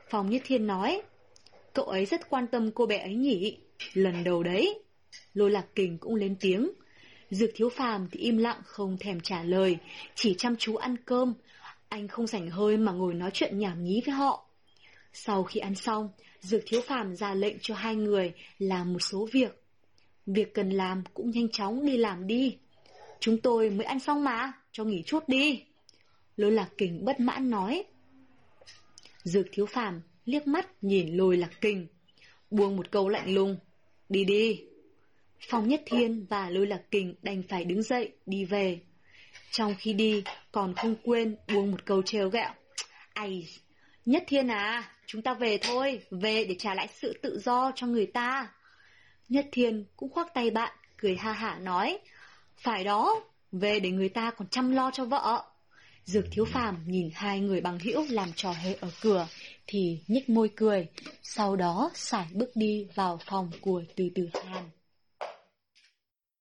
Phòng 0.10 0.30
Nhất 0.30 0.42
Thiên 0.46 0.68
nói. 0.68 1.02
Cậu 1.74 1.86
ấy 1.86 2.06
rất 2.06 2.30
quan 2.30 2.48
tâm 2.48 2.72
cô 2.72 2.86
bé 2.86 2.98
ấy 2.98 3.16
nhỉ? 3.16 3.58
Lần 3.94 4.24
đầu 4.24 4.44
đấy. 4.44 4.80
Lôi 5.34 5.52
Lạc 5.52 5.66
Kình 5.76 5.98
cũng 5.98 6.16
lên 6.16 6.36
tiếng. 6.40 6.72
Dược 7.30 7.50
thiếu 7.56 7.70
phàm 7.70 8.08
thì 8.12 8.20
im 8.20 8.38
lặng 8.38 8.62
không 8.64 8.98
thèm 8.98 9.20
trả 9.20 9.44
lời, 9.44 9.78
chỉ 10.16 10.36
chăm 10.38 10.56
chú 10.56 10.76
ăn 10.76 10.96
cơm. 11.06 11.34
Anh 11.90 12.08
không 12.08 12.28
rảnh 12.28 12.50
hơi 12.50 12.78
mà 12.78 12.92
ngồi 12.92 13.14
nói 13.14 13.30
chuyện 13.34 13.60
nhảm 13.60 13.84
nhí 13.84 14.02
với 14.06 14.16
họ. 14.16 14.50
Sau 15.14 15.44
khi 15.44 15.60
ăn 15.60 15.76
xong, 15.76 16.10
Dược 16.40 16.62
thiếu 16.66 16.82
phàm 16.82 17.16
ra 17.16 17.34
lệnh 17.34 17.56
cho 17.62 17.76
hai 17.76 17.96
người 17.96 18.34
làm 18.60 18.94
một 18.94 19.00
số 19.00 19.28
việc. 19.32 19.65
Việc 20.26 20.54
cần 20.54 20.70
làm 20.70 21.04
cũng 21.14 21.32
nhanh 21.32 21.50
chóng 21.50 21.86
đi 21.86 21.98
làm 21.98 22.28
đi. 22.28 22.58
Chúng 23.20 23.42
tôi 23.42 23.70
mới 23.70 23.86
ăn 23.86 24.00
xong 24.00 24.24
mà, 24.24 24.54
cho 24.72 24.84
nghỉ 24.84 25.04
chút 25.06 25.30
đi. 25.30 25.64
Lôi 26.38 26.52
lạc 26.52 26.70
kình 26.78 27.06
bất 27.06 27.20
mãn 27.20 27.50
nói. 27.50 27.84
Dược 29.24 29.46
thiếu 29.52 29.66
phàm 29.66 30.02
liếc 30.26 30.48
mắt 30.48 30.84
nhìn 30.84 31.18
lôi 31.18 31.38
lạc 31.38 31.62
kình. 31.62 31.88
Buông 32.52 32.76
một 32.76 32.92
câu 32.92 33.10
lạnh 33.10 33.34
lùng. 33.36 33.58
Đi 34.10 34.24
đi. 34.24 34.64
Phong 35.50 35.68
Nhất 35.68 35.84
Thiên 35.86 36.26
và 36.30 36.50
lôi 36.50 36.68
lạc 36.68 36.82
kình 36.92 37.16
đành 37.22 37.44
phải 37.50 37.66
đứng 37.66 37.84
dậy, 37.84 38.12
đi 38.26 38.46
về. 38.46 38.80
Trong 39.52 39.76
khi 39.80 39.94
đi, 39.94 40.24
còn 40.52 40.76
không 40.76 40.96
quên 41.04 41.36
buông 41.54 41.72
một 41.72 41.86
câu 41.86 42.02
trêu 42.02 42.30
ghẹo. 42.30 42.50
Ây, 43.14 43.48
Nhất 44.06 44.24
Thiên 44.28 44.48
à, 44.48 44.92
chúng 45.06 45.22
ta 45.22 45.34
về 45.34 45.58
thôi, 45.58 46.00
về 46.12 46.46
để 46.46 46.56
trả 46.60 46.76
lại 46.76 46.88
sự 46.94 47.20
tự 47.22 47.40
do 47.40 47.72
cho 47.76 47.88
người 47.88 48.06
ta. 48.06 48.54
Nhất 49.30 49.46
Thiên 49.52 49.86
cũng 49.98 50.10
khoác 50.10 50.34
tay 50.34 50.50
bạn, 50.50 50.74
cười 50.98 51.16
ha 51.16 51.32
hả 51.32 51.60
nói. 51.60 52.00
Phải 52.58 52.84
đó, 52.84 53.24
về 53.52 53.80
để 53.80 53.90
người 53.92 54.10
ta 54.10 54.32
còn 54.32 54.48
chăm 54.48 54.72
lo 54.72 54.92
cho 54.94 55.06
vợ. 55.06 55.46
Dược 56.06 56.26
thiếu 56.32 56.46
phàm 56.46 56.78
nhìn 56.88 57.10
hai 57.14 57.40
người 57.40 57.62
bằng 57.62 57.80
hữu 57.80 58.06
làm 58.10 58.34
trò 58.36 58.52
hề 58.52 58.74
ở 58.74 58.92
cửa, 59.02 59.28
thì 59.68 60.00
nhếch 60.08 60.30
môi 60.30 60.50
cười, 60.56 60.88
sau 61.24 61.56
đó 61.56 61.92
sải 61.94 62.26
bước 62.34 62.52
đi 62.56 62.88
vào 62.96 63.20
phòng 63.26 63.52
của 63.62 63.84
từ 63.96 64.10
từ 64.16 64.30
hàn. 64.46 64.64